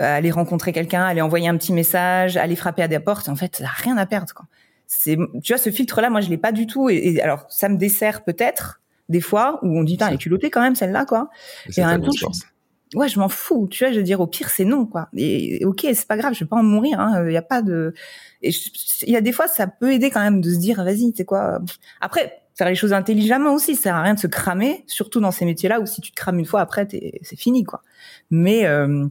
euh, 0.00 0.16
aller 0.16 0.30
rencontrer 0.30 0.72
quelqu'un, 0.72 1.04
aller 1.04 1.22
envoyer 1.22 1.48
un 1.48 1.56
petit 1.56 1.72
message, 1.72 2.36
aller 2.36 2.56
frapper 2.56 2.82
à 2.82 2.88
des 2.88 2.98
portes. 2.98 3.28
En 3.28 3.36
fait, 3.36 3.62
rien 3.64 3.96
à 3.96 4.06
perdre, 4.06 4.34
quoi. 4.34 4.46
C'est, 4.88 5.16
tu 5.42 5.52
vois, 5.52 5.58
ce 5.58 5.70
filtre-là, 5.70 6.10
moi, 6.10 6.20
je 6.20 6.28
l'ai 6.28 6.38
pas 6.38 6.52
du 6.52 6.66
tout. 6.66 6.88
Et, 6.90 6.96
et 6.96 7.22
alors, 7.22 7.46
ça 7.48 7.68
me 7.68 7.76
dessert 7.76 8.22
peut-être 8.22 8.80
des 9.08 9.20
fois 9.20 9.58
où 9.62 9.78
on 9.78 9.82
dit 9.82 9.94
putain 9.94 10.08
elle 10.08 10.14
est 10.14 10.18
culottée 10.18 10.50
quand 10.50 10.60
même 10.60 10.74
celle-là 10.74 11.04
quoi. 11.04 11.30
Et, 11.76 11.84
en 11.84 11.88
même 11.88 12.02
temps, 12.02 12.10
ouais 12.94 13.08
je 13.08 13.18
m'en 13.18 13.28
fous 13.28 13.68
tu 13.70 13.84
vois 13.84 13.92
je 13.92 13.98
veux 13.98 14.04
dire 14.04 14.20
au 14.20 14.26
pire 14.26 14.50
c'est 14.50 14.64
non 14.64 14.86
quoi. 14.86 15.08
Et 15.16 15.64
ok 15.64 15.86
c'est 15.94 16.06
pas 16.06 16.16
grave 16.16 16.34
je 16.34 16.40
vais 16.40 16.48
pas 16.48 16.56
en 16.56 16.62
mourir 16.62 17.00
hein 17.00 17.24
il 17.26 17.32
y 17.32 17.36
a 17.36 17.42
pas 17.42 17.62
de 17.62 17.94
il 18.42 18.52
y 19.10 19.16
a 19.16 19.20
des 19.20 19.32
fois 19.32 19.48
ça 19.48 19.66
peut 19.66 19.92
aider 19.92 20.10
quand 20.10 20.20
même 20.22 20.40
de 20.40 20.50
se 20.50 20.58
dire 20.58 20.82
vas-y 20.82 21.12
c'est 21.16 21.24
quoi 21.24 21.60
après 22.00 22.42
faire 22.54 22.68
les 22.68 22.74
choses 22.74 22.92
intelligemment 22.92 23.54
aussi 23.54 23.76
ça 23.76 23.82
sert 23.82 23.96
à 23.96 24.02
rien 24.02 24.14
de 24.14 24.20
se 24.20 24.26
cramer 24.26 24.84
surtout 24.86 25.20
dans 25.20 25.30
ces 25.30 25.44
métiers-là 25.44 25.80
où 25.80 25.86
si 25.86 26.00
tu 26.00 26.10
te 26.10 26.16
crames 26.16 26.38
une 26.38 26.46
fois 26.46 26.60
après 26.60 26.86
c'est 26.90 27.36
fini 27.36 27.64
quoi. 27.64 27.82
Mais 28.30 28.66
euh, 28.66 29.06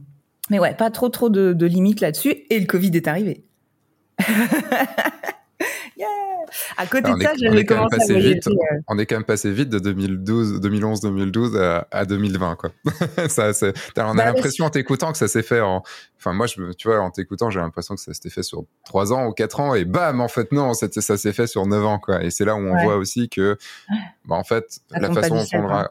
mais 0.50 0.58
ouais 0.58 0.74
pas 0.74 0.90
trop 0.90 1.08
trop 1.08 1.28
de, 1.28 1.52
de 1.52 1.66
limites 1.66 2.00
là-dessus 2.00 2.44
et 2.50 2.58
le 2.58 2.66
Covid 2.66 2.90
est 2.94 3.08
arrivé. 3.08 3.44
yeah 5.96 6.36
à 6.76 6.86
côté 6.86 7.12
de 7.12 7.22
ça, 7.22 7.32
j'avais 7.40 7.64
commencé 7.64 8.14
à 8.14 8.18
vite, 8.18 8.46
euh. 8.46 8.52
On 8.88 8.98
est 8.98 9.06
quand 9.06 9.16
même 9.16 9.24
passé 9.24 9.50
vite 9.50 9.68
de 9.68 9.78
2012, 9.78 10.60
2011, 10.60 11.00
2012 11.00 11.60
à, 11.90 12.04
2020, 12.04 12.56
quoi. 12.56 12.70
ça, 13.28 13.50
on 13.96 14.00
a 14.00 14.14
bah, 14.14 14.24
l'impression 14.26 14.66
en 14.66 14.70
t'écoutant 14.70 15.12
que 15.12 15.18
ça 15.18 15.28
s'est 15.28 15.42
fait 15.42 15.60
en, 15.60 15.82
enfin, 16.18 16.32
moi, 16.32 16.46
je, 16.46 16.72
tu 16.72 16.88
vois, 16.88 17.00
en 17.00 17.10
t'écoutant, 17.10 17.50
j'ai 17.50 17.60
l'impression 17.60 17.94
que 17.94 18.00
ça 18.00 18.14
s'était 18.14 18.30
fait 18.30 18.42
sur 18.42 18.64
3 18.84 19.12
ans 19.12 19.26
ou 19.26 19.32
4 19.32 19.60
ans 19.60 19.74
et 19.74 19.84
bam, 19.84 20.20
en 20.20 20.28
fait, 20.28 20.52
non, 20.52 20.72
ça 20.74 20.88
s'est 20.90 21.32
fait 21.32 21.46
sur 21.46 21.66
9 21.66 21.84
ans, 21.84 21.98
quoi. 21.98 22.22
Et 22.22 22.30
c'est 22.30 22.44
là 22.44 22.54
où 22.54 22.58
on 22.58 22.82
voit 22.82 22.96
aussi 22.96 23.28
que, 23.28 23.56
bah, 24.24 24.36
en 24.36 24.44
fait, 24.44 24.80
la 24.90 25.12
façon 25.12 25.36
dont 25.36 25.46
on 25.54 25.84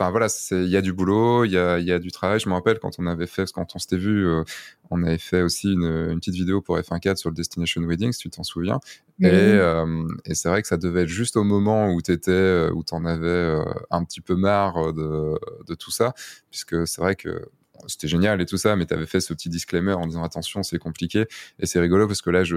enfin 0.00 0.10
voilà, 0.10 0.28
il 0.52 0.68
y 0.68 0.76
a 0.76 0.80
du 0.80 0.92
boulot, 0.92 1.44
il 1.44 1.52
y 1.52 1.58
a, 1.58 1.78
y 1.78 1.92
a, 1.92 1.98
du 1.98 2.10
travail. 2.10 2.40
Je 2.40 2.48
me 2.48 2.54
rappelle 2.54 2.78
quand 2.78 2.98
on 2.98 3.06
avait 3.06 3.26
fait, 3.26 3.50
quand 3.52 3.74
on 3.74 3.78
s'était 3.78 3.98
vu, 3.98 4.26
euh, 4.26 4.42
on 4.90 5.02
avait 5.02 5.18
fait 5.18 5.42
aussi 5.42 5.72
une, 5.72 5.84
une, 5.84 6.18
petite 6.18 6.34
vidéo 6.34 6.62
pour 6.62 6.78
F1.4 6.78 7.16
sur 7.16 7.28
le 7.28 7.34
Destination 7.34 7.82
Wedding, 7.82 8.12
si 8.12 8.20
tu 8.20 8.30
t'en 8.30 8.42
souviens. 8.42 8.80
Et, 9.20 9.26
euh, 9.26 10.06
et 10.24 10.34
c'est 10.34 10.48
vrai 10.48 10.62
que 10.62 10.68
ça 10.68 10.78
devait 10.78 11.02
être 11.02 11.08
juste 11.08 11.36
au 11.36 11.44
moment 11.44 11.92
où 11.92 12.00
t'étais, 12.00 12.30
euh, 12.30 12.70
où 12.72 12.82
t'en 12.82 13.04
avais 13.04 13.62
un 13.90 14.04
petit 14.04 14.22
peu 14.22 14.36
marre 14.36 14.94
de, 14.94 15.38
de 15.66 15.74
tout 15.74 15.90
ça, 15.90 16.14
puisque 16.50 16.86
c'est 16.86 17.02
vrai 17.02 17.14
que 17.14 17.50
c'était 17.86 18.08
génial 18.08 18.40
et 18.40 18.46
tout 18.46 18.56
ça, 18.56 18.76
mais 18.76 18.86
tu 18.86 18.94
avais 18.94 19.06
fait 19.06 19.20
ce 19.20 19.32
petit 19.34 19.48
disclaimer 19.48 19.92
en 19.92 20.06
disant 20.06 20.22
attention, 20.22 20.62
c'est 20.62 20.78
compliqué. 20.78 21.26
Et 21.58 21.66
c'est 21.66 21.80
rigolo 21.80 22.06
parce 22.06 22.22
que 22.22 22.30
là, 22.30 22.44
je, 22.44 22.56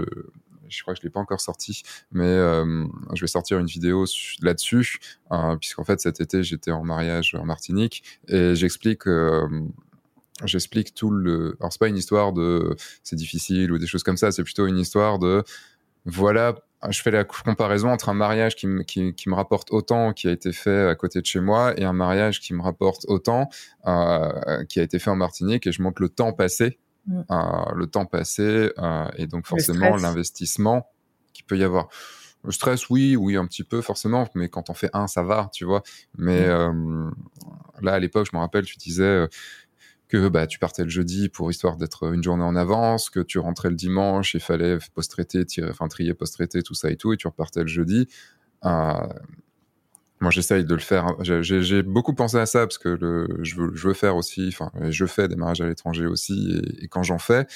je 0.69 0.81
crois 0.81 0.93
que 0.93 0.99
je 0.99 1.05
l'ai 1.05 1.11
pas 1.11 1.19
encore 1.19 1.41
sorti, 1.41 1.83
mais 2.11 2.25
euh, 2.25 2.85
je 3.13 3.21
vais 3.21 3.27
sortir 3.27 3.59
une 3.59 3.67
vidéo 3.67 4.05
là-dessus, 4.41 4.99
euh, 5.31 5.55
puisqu'en 5.57 5.83
fait 5.83 5.99
cet 5.99 6.21
été 6.21 6.43
j'étais 6.43 6.71
en 6.71 6.83
mariage 6.83 7.35
en 7.35 7.45
Martinique 7.45 8.03
et 8.27 8.55
j'explique. 8.55 9.07
Euh, 9.07 9.47
j'explique 10.45 10.93
tout 10.93 11.11
le. 11.11 11.55
Alors 11.59 11.71
c'est 11.71 11.79
pas 11.79 11.87
une 11.87 11.97
histoire 11.97 12.33
de 12.33 12.75
c'est 13.03 13.15
difficile 13.15 13.71
ou 13.71 13.77
des 13.77 13.87
choses 13.87 14.03
comme 14.03 14.17
ça, 14.17 14.31
c'est 14.31 14.43
plutôt 14.43 14.67
une 14.67 14.79
histoire 14.79 15.19
de 15.19 15.43
voilà 16.05 16.55
je 16.89 17.01
fais 17.01 17.11
la 17.11 17.23
comparaison 17.23 17.89
entre 17.89 18.09
un 18.09 18.13
mariage 18.13 18.55
qui, 18.55 18.67
qui, 18.85 19.13
qui, 19.13 19.29
me 19.29 19.35
rapporte 19.35 19.71
autant 19.71 20.13
qui 20.13 20.27
a 20.27 20.31
été 20.31 20.51
fait 20.51 20.87
à 20.87 20.95
côté 20.95 21.21
de 21.21 21.25
chez 21.25 21.39
moi 21.39 21.73
et 21.79 21.83
un 21.83 21.93
mariage 21.93 22.39
qui 22.39 22.53
me 22.53 22.61
rapporte 22.61 23.05
autant 23.07 23.49
euh, 23.87 24.63
qui 24.69 24.79
a 24.79 24.83
été 24.83 24.99
fait 24.99 25.09
en 25.09 25.15
Martinique 25.15 25.67
et 25.67 25.71
je 25.71 25.81
montre 25.81 26.01
le 26.01 26.09
temps 26.09 26.33
passé 26.33 26.79
Mm. 27.07 27.21
Euh, 27.31 27.73
le 27.75 27.87
temps 27.87 28.05
passé 28.05 28.71
euh, 28.77 29.07
et 29.17 29.27
donc 29.27 29.45
forcément 29.45 29.95
l'investissement 29.97 30.89
qui 31.33 31.43
peut 31.43 31.57
y 31.57 31.63
avoir. 31.63 31.89
Le 32.45 32.51
stress, 32.51 32.89
oui, 32.89 33.15
oui, 33.15 33.37
un 33.37 33.45
petit 33.45 33.63
peu 33.63 33.81
forcément, 33.81 34.27
mais 34.35 34.49
quand 34.49 34.69
on 34.69 34.73
fait 34.73 34.89
un, 34.93 35.07
ça 35.07 35.23
va, 35.23 35.49
tu 35.53 35.63
vois. 35.63 35.81
Mais 36.17 36.41
mm. 36.41 36.51
euh, 36.51 37.11
là, 37.81 37.93
à 37.93 37.99
l'époque, 37.99 38.27
je 38.29 38.35
me 38.35 38.41
rappelle, 38.41 38.65
tu 38.65 38.77
disais 38.77 39.27
que 40.13 40.27
bah, 40.27 40.45
tu 40.45 40.59
partais 40.59 40.83
le 40.83 40.89
jeudi 40.89 41.27
pour 41.27 41.49
histoire 41.49 41.75
d'être 41.75 42.13
une 42.13 42.21
journée 42.21 42.43
en 42.43 42.55
avance, 42.55 43.09
que 43.09 43.19
tu 43.19 43.39
rentrais 43.39 43.69
le 43.69 43.75
dimanche, 43.75 44.35
il 44.35 44.41
fallait 44.41 44.77
post-traiter, 44.93 45.43
enfin 45.67 45.87
trier, 45.87 46.13
post-traiter, 46.13 46.61
tout 46.61 46.75
ça 46.75 46.91
et 46.91 46.97
tout, 46.97 47.13
et 47.13 47.17
tu 47.17 47.25
repartais 47.25 47.61
le 47.61 47.67
jeudi. 47.67 48.07
Euh, 48.63 48.93
moi, 50.19 50.29
j'essaye 50.29 50.65
de 50.65 50.73
le 50.75 50.79
faire. 50.79 51.15
J'ai 51.23 51.81
beaucoup 51.81 52.13
pensé 52.13 52.37
à 52.37 52.45
ça 52.45 52.59
parce 52.59 52.77
que 52.77 52.95
je, 53.41 53.55
veux, 53.55 53.93
faire 53.93 54.15
aussi, 54.15 54.49
enfin, 54.49 54.71
je 54.91 55.05
fais 55.07 55.27
des 55.27 55.35
mariages 55.35 55.61
à 55.61 55.67
l'étranger 55.67 56.05
aussi. 56.05 56.61
Et, 56.79 56.87
quand 56.89 57.01
j'en 57.01 57.17
fais, 57.17 57.47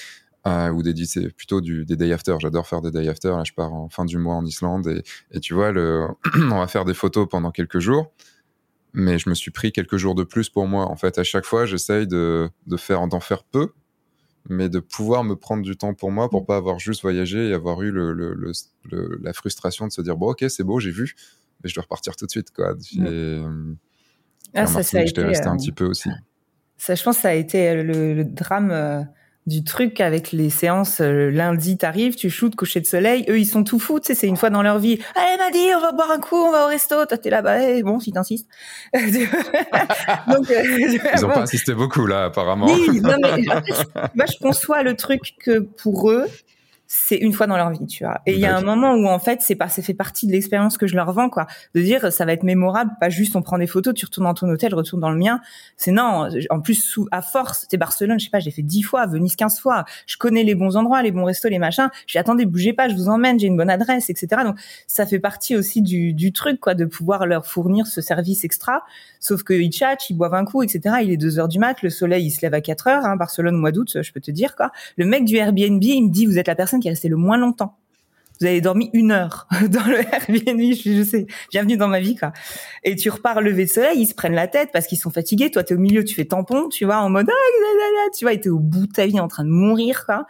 euh, 0.48 0.72
ou 0.72 0.82
des, 0.82 0.96
c'est 1.06 1.30
plutôt 1.30 1.62
des 1.62 1.86
day 1.86 2.12
after. 2.12 2.38
J'adore 2.40 2.68
faire 2.68 2.82
des 2.82 2.90
day 2.90 3.08
after. 3.08 3.30
Là, 3.30 3.44
je 3.46 3.54
pars 3.54 3.72
en 3.72 3.88
fin 3.90 4.04
du 4.04 4.18
mois 4.18 4.34
en 4.34 4.44
Islande 4.44 4.88
et, 4.88 5.04
et 5.30 5.40
tu 5.40 5.54
vois, 5.54 5.72
le, 5.72 6.08
on 6.36 6.58
va 6.58 6.68
faire 6.68 6.86
des 6.86 6.96
photos 6.96 7.28
pendant 7.30 7.52
quelques 7.52 7.80
jours. 7.80 8.12
Mais 9.00 9.20
je 9.20 9.30
me 9.30 9.36
suis 9.36 9.52
pris 9.52 9.72
quelques 9.72 9.98
jours 9.98 10.16
de 10.16 10.24
plus 10.24 10.50
pour 10.50 10.68
moi. 10.68 10.88
En 10.90 10.96
fait, 10.96 11.20
à 11.20 11.24
chaque 11.24 11.46
fois, 11.46 11.68
j'essaye 11.68 12.08
de, 12.08 12.50
de 12.66 12.78
faire, 12.78 13.08
d'en 13.08 13.20
faire 13.20 13.44
peu, 13.44 13.74
mais 14.50 14.70
de 14.70 14.80
pouvoir 14.80 15.24
me 15.24 15.36
prendre 15.36 15.62
du 15.62 15.78
temps 15.78 15.94
pour 15.94 16.12
moi 16.12 16.30
pour 16.30 16.46
pas 16.46 16.58
avoir 16.58 16.80
juste 16.80 17.04
voyagé 17.04 17.50
et 17.50 17.54
avoir 17.54 17.82
eu 17.84 17.92
le, 17.92 18.14
le, 18.14 18.34
le 18.34 19.20
la 19.22 19.34
frustration 19.34 19.86
de 19.86 19.92
se 19.92 20.02
dire 20.02 20.16
bon 20.16 20.32
ok 20.32 20.46
c'est 20.48 20.64
beau 20.64 20.80
j'ai 20.80 20.92
vu 20.92 21.16
mais 21.64 21.70
je 21.70 21.76
dois 21.76 21.84
repartir 21.84 22.16
tout 22.16 22.26
de 22.26 22.32
suite, 22.32 22.52
quoi. 22.52 22.76
Euh, 23.00 23.74
ah, 24.54 24.68
ça, 24.68 24.84
ça 24.84 25.00
a 25.00 25.02
été, 25.02 25.24
resté 25.24 25.48
un 25.48 25.54
euh, 25.54 25.58
petit 25.58 25.72
peu 25.72 25.86
aussi. 25.86 26.10
Ça, 26.78 26.96
je 26.96 27.04
pense, 27.04 27.18
que 27.18 27.22
ça 27.24 27.30
a 27.30 27.34
été 27.34 27.70
euh, 27.70 27.84
le, 27.84 28.24
drame 28.24 29.08
du 29.48 29.64
truc 29.64 30.00
avec 30.02 30.32
les 30.32 30.50
séances 30.50 31.00
lundi 31.00 31.78
t'arrives 31.78 32.16
tu 32.16 32.30
shootes 32.30 32.56
coucher 32.56 32.82
de 32.82 32.86
soleil 32.86 33.26
eux 33.30 33.40
ils 33.40 33.46
sont 33.46 33.64
tout 33.64 33.80
fous 33.80 34.00
tu 34.00 34.08
sais 34.08 34.16
c'est 34.16 34.28
une 34.28 34.38
fois 34.38 34.50
dans 34.50 34.62
leur 34.62 34.78
vie 34.78 35.00
allez 35.16 35.38
m'a 35.38 35.50
dit 35.52 35.74
on 35.76 35.82
va 35.82 35.92
boire 35.94 36.12
un 36.12 36.20
coup 36.20 36.36
on 36.36 36.52
va 36.52 36.66
au 36.66 36.68
resto 36.68 37.06
toi 37.06 37.18
t'es 37.18 37.30
là-bas 37.30 37.60
hey, 37.60 37.84
bon 37.84 38.00
si 38.00 38.12
t'insistes. 38.12 38.48
Donc 38.94 40.48
ils 40.50 41.26
ont 41.26 41.30
pas 41.30 41.42
insisté 41.42 41.74
beaucoup 41.74 42.06
là 42.06 42.26
apparemment. 42.26 42.68
Oui 42.68 43.02
non, 43.02 43.16
mais, 43.22 43.42
moi 44.16 44.26
je 44.26 44.38
conçois 44.40 44.84
le 44.84 44.96
truc 44.96 45.36
que 45.40 45.60
pour 45.60 46.12
eux 46.12 46.28
c'est 46.88 47.18
une 47.18 47.34
fois 47.34 47.48
dans 47.48 47.58
leur 47.58 47.70
vie, 47.70 47.86
tu 47.86 48.06
vois. 48.06 48.22
Et 48.26 48.34
il 48.34 48.40
y 48.40 48.46
a 48.46 48.56
un 48.56 48.62
moment 48.62 48.94
où 48.94 49.08
en 49.08 49.20
fait, 49.20 49.42
c'est 49.42 49.56
pas, 49.56 49.68
ça 49.68 49.82
fait 49.82 49.94
partie 49.94 50.26
de 50.26 50.32
l'expérience 50.32 50.78
que 50.78 50.88
je 50.88 50.96
leur 50.96 51.12
vends, 51.12 51.30
quoi. 51.30 51.46
De 51.76 51.82
dire, 51.82 52.12
ça 52.14 52.26
va 52.26 52.32
être 52.32 52.44
mémorable, 52.44 52.92
pas 53.00 53.10
juste 53.10 53.36
on 53.36 53.42
prend 53.42 53.58
des 53.58 53.68
photos, 53.68 53.94
tu 53.94 54.06
retournes 54.06 54.26
dans 54.26 54.34
ton 54.34 54.50
hôtel, 54.50 54.74
retourne 54.74 55.02
dans 55.02 55.12
le 55.12 55.18
mien. 55.18 55.42
C'est 55.76 55.92
non. 55.92 56.30
En 56.50 56.62
plus, 56.62 56.76
sous, 56.76 57.08
à 57.12 57.22
force, 57.22 57.62
c'était 57.62 57.78
Barcelone, 57.78 58.20
je 58.20 58.26
sais 58.26 58.32
pas, 58.32 58.40
j'ai 58.40 58.52
fait 58.52 58.62
dix 58.62 58.84
fois, 58.84 59.06
Venise 59.06 59.36
quinze 59.36 59.60
fois. 59.60 59.84
Je 60.06 60.18
connais 60.18 60.44
les 60.44 60.56
bons 60.56 60.78
endroits, 60.78 61.02
les 61.02 61.12
bons 61.12 61.26
restos, 61.26 61.50
les 61.50 61.60
machins. 61.60 61.90
J'ai 62.08 62.20
attendez, 62.20 62.46
bougez 62.46 62.72
pas, 62.74 62.88
je 62.88 62.96
vous 62.96 63.10
emmène, 63.10 63.38
j'ai 63.38 63.48
une 63.48 63.58
bonne 63.58 63.70
adresse, 63.70 64.10
etc. 64.10 64.44
Donc, 64.44 64.58
ça 64.88 65.06
fait 65.06 65.20
partie 65.20 65.58
aussi 65.58 65.82
du, 65.82 66.14
du 66.14 66.32
truc, 66.32 66.60
quoi, 66.62 66.74
de 66.74 66.86
pouvoir 66.86 67.26
leur 67.26 67.46
fournir 67.46 67.86
ce 67.86 68.00
service 68.00 68.46
extra. 68.46 68.84
Sauf 69.20 69.44
que 69.44 69.54
ils 69.54 69.72
chattent, 69.72 70.10
ils 70.10 70.16
boivent 70.16 70.34
un 70.34 70.46
coup, 70.46 70.64
etc. 70.64 70.98
Il 71.04 71.12
est 71.12 71.18
deux 71.18 71.40
heures 71.40 71.48
du 71.48 71.60
mat, 71.60 71.82
le 71.82 71.90
soleil, 71.90 72.26
il 72.26 72.32
se 72.32 72.42
lève 72.42 72.54
à 72.54 72.62
4 72.62 72.88
heures, 72.88 73.06
hein, 73.06 73.16
Barcelone, 73.16 73.56
mois 73.56 73.72
d'août, 73.72 74.02
je 74.02 74.12
peux 74.12 74.22
te 74.22 74.32
dire, 74.32 74.56
quoi. 74.56 74.72
Le 74.98 75.06
mec 75.06 75.26
du 75.26 75.36
Airbnb, 75.36 75.84
il 75.84 76.06
me 76.06 76.10
dit, 76.10 76.26
vous 76.26 76.38
êtes 76.38 76.48
la 76.48 76.56
personne 76.56 76.80
qui 76.80 76.88
est 76.88 76.92
restée 76.92 77.10
le 77.10 77.18
moins 77.18 77.38
longtemps. 77.38 77.78
Vous 78.40 78.46
avez 78.46 78.62
dormi 78.62 78.90
une 78.94 79.12
heure 79.12 79.48
dans 79.70 79.86
le 79.86 80.00
Airbnb, 80.00 80.74
je, 80.74 81.04
sais, 81.04 81.28
bienvenue 81.52 81.78
dans 81.78 81.88
ma 81.88 82.00
vie 82.00 82.16
quoi. 82.16 82.34
Et 82.84 82.96
tu 82.96 83.10
repars 83.10 83.42
lever 83.42 83.66
de 83.66 83.70
soleil, 83.70 84.00
ils 84.00 84.08
se 84.08 84.14
prennent 84.16 84.36
la 84.36 84.48
tête 84.48 84.70
parce 84.72 84.88
qu'ils 84.88 84.98
sont 84.98 85.10
fatigués. 85.10 85.52
Toi, 85.52 85.64
t'es 85.64 85.76
au 85.76 85.80
milieu, 85.80 86.04
tu 86.04 86.16
fais 86.16 86.26
tampon, 86.26 86.70
tu 86.70 86.86
vois, 86.86 86.98
en 86.98 87.10
mode 87.10 87.28
ah, 87.30 88.10
tu 88.18 88.26
vois, 88.26 88.36
t'es 88.38 88.50
au 88.50 88.60
bout 88.60 88.88
de 88.88 88.92
ta 88.92 89.06
vie 89.06 89.20
en 89.20 89.28
train 89.28 89.44
de 89.44 89.50
mourir 89.50 90.06
quoi. 90.06 90.26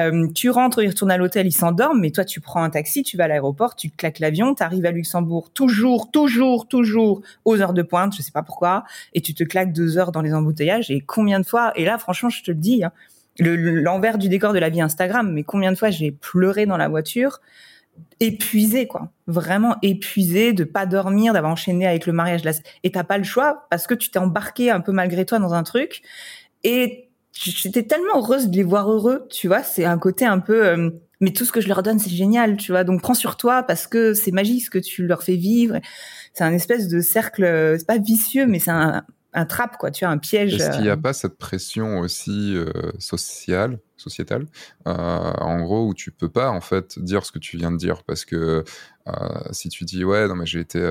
Euh, 0.00 0.28
tu 0.34 0.50
rentres, 0.50 0.82
ils 0.82 0.88
retournent 0.88 1.10
à 1.10 1.16
l'hôtel, 1.16 1.46
ils 1.46 1.52
s'endorment, 1.52 2.00
mais 2.00 2.10
toi, 2.10 2.24
tu 2.24 2.40
prends 2.40 2.62
un 2.62 2.70
taxi, 2.70 3.02
tu 3.02 3.16
vas 3.16 3.24
à 3.24 3.28
l'aéroport, 3.28 3.76
tu 3.76 3.90
claques 3.90 4.18
l'avion, 4.18 4.54
t'arrives 4.54 4.86
à 4.86 4.90
Luxembourg 4.90 5.50
toujours, 5.52 6.10
toujours, 6.10 6.68
toujours 6.68 7.22
aux 7.44 7.60
heures 7.60 7.72
de 7.72 7.82
pointe, 7.82 8.14
je 8.16 8.22
sais 8.22 8.32
pas 8.32 8.42
pourquoi, 8.42 8.84
et 9.14 9.20
tu 9.20 9.34
te 9.34 9.44
claques 9.44 9.72
deux 9.72 9.98
heures 9.98 10.12
dans 10.12 10.22
les 10.22 10.34
embouteillages. 10.34 10.90
Et 10.90 11.00
combien 11.00 11.40
de 11.40 11.46
fois 11.46 11.72
Et 11.76 11.84
là, 11.84 11.98
franchement, 11.98 12.28
je 12.28 12.42
te 12.42 12.50
le 12.50 12.58
dis. 12.58 12.84
Hein, 12.84 12.92
l'envers 13.38 14.18
du 14.18 14.28
décor 14.28 14.52
de 14.52 14.58
la 14.58 14.68
vie 14.68 14.80
Instagram, 14.80 15.32
mais 15.32 15.44
combien 15.44 15.72
de 15.72 15.76
fois 15.76 15.90
j'ai 15.90 16.12
pleuré 16.12 16.66
dans 16.66 16.76
la 16.76 16.88
voiture, 16.88 17.40
épuisé 18.20 18.86
quoi, 18.86 19.10
vraiment 19.26 19.76
épuisé 19.82 20.52
de 20.52 20.64
pas 20.64 20.86
dormir, 20.86 21.32
d'avoir 21.32 21.52
enchaîné 21.52 21.86
avec 21.86 22.06
le 22.06 22.12
mariage. 22.12 22.42
Et 22.82 22.90
t'as 22.90 23.04
pas 23.04 23.18
le 23.18 23.24
choix 23.24 23.66
parce 23.70 23.86
que 23.86 23.94
tu 23.94 24.10
t'es 24.10 24.18
embarqué 24.18 24.70
un 24.70 24.80
peu 24.80 24.92
malgré 24.92 25.24
toi 25.24 25.38
dans 25.38 25.54
un 25.54 25.62
truc, 25.62 26.02
et 26.64 27.08
j'étais 27.32 27.82
tellement 27.82 28.18
heureuse 28.18 28.48
de 28.48 28.56
les 28.56 28.62
voir 28.62 28.90
heureux, 28.90 29.26
tu 29.30 29.48
vois, 29.48 29.62
c'est 29.62 29.84
un 29.84 29.98
côté 29.98 30.24
un 30.24 30.38
peu, 30.38 30.66
euh, 30.66 30.90
mais 31.20 31.32
tout 31.32 31.44
ce 31.44 31.52
que 31.52 31.60
je 31.60 31.68
leur 31.68 31.82
donne 31.82 31.98
c'est 31.98 32.10
génial, 32.10 32.56
tu 32.56 32.72
vois, 32.72 32.84
donc 32.84 33.02
prends 33.02 33.14
sur 33.14 33.36
toi 33.36 33.62
parce 33.62 33.86
que 33.86 34.14
c'est 34.14 34.32
magique 34.32 34.64
ce 34.64 34.70
que 34.70 34.78
tu 34.78 35.06
leur 35.06 35.22
fais 35.22 35.36
vivre, 35.36 35.78
c'est 36.32 36.44
un 36.44 36.52
espèce 36.52 36.88
de 36.88 37.00
cercle, 37.00 37.44
c'est 37.78 37.86
pas 37.86 37.98
vicieux, 37.98 38.46
mais 38.46 38.58
c'est 38.58 38.70
un, 38.70 39.04
un 39.36 39.44
trappe, 39.44 39.76
quoi, 39.76 39.90
tu 39.90 40.04
as 40.04 40.10
un 40.10 40.16
piège. 40.16 40.54
Est-ce 40.54 40.70
qu'il 40.70 40.82
n'y 40.82 40.88
a 40.88 40.94
euh. 40.94 40.96
pas 40.96 41.12
cette 41.12 41.36
pression 41.36 41.98
aussi 41.98 42.56
euh, 42.56 42.64
sociale, 42.98 43.78
sociétale, 43.98 44.46
euh, 44.88 44.92
en 44.92 45.60
gros, 45.60 45.86
où 45.86 45.94
tu 45.94 46.10
peux 46.10 46.30
pas 46.30 46.50
en 46.50 46.62
fait 46.62 46.98
dire 46.98 47.24
ce 47.26 47.32
que 47.32 47.38
tu 47.38 47.58
viens 47.58 47.70
de 47.70 47.76
dire? 47.76 48.02
Parce 48.02 48.24
que 48.24 48.64
si 49.52 49.68
tu 49.68 49.84
dis 49.84 50.04
ouais, 50.04 50.26
non 50.26 50.34
mais 50.34 50.46
j'ai 50.46 50.58
été, 50.58 50.82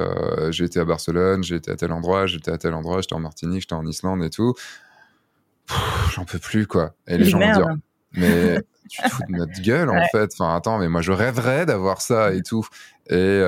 j'ai 0.49 0.63
été 0.63 0.79
à 0.79 0.85
Barcelone, 0.85 1.43
j'ai 1.43 1.55
été 1.55 1.69
à 1.69 1.75
tel 1.75 1.91
endroit, 1.91 2.27
j'étais 2.27 2.51
à 2.51 2.57
tel 2.57 2.73
endroit, 2.73 3.01
j'étais 3.01 3.15
en 3.15 3.19
Martinique, 3.19 3.61
j'étais 3.61 3.73
en 3.73 3.85
Islande 3.85 4.23
et 4.23 4.29
tout, 4.29 4.53
j'en 6.13 6.23
peux 6.23 6.39
plus 6.39 6.65
quoi. 6.65 6.93
Et 7.07 7.17
les 7.17 7.25
gens 7.25 7.39
vont 7.39 7.51
dire 7.51 7.75
mais 8.13 8.61
tu 8.89 9.01
te 9.01 9.09
fous 9.09 9.23
de 9.27 9.35
notre 9.35 9.61
gueule 9.61 9.89
en 9.89 10.01
fait. 10.13 10.31
Enfin 10.33 10.55
attends, 10.55 10.77
mais 10.77 10.87
moi 10.87 11.01
je 11.01 11.11
rêverais 11.11 11.65
d'avoir 11.65 12.01
ça 12.01 12.33
et 12.33 12.41
tout. 12.41 12.65
Et 13.09 13.41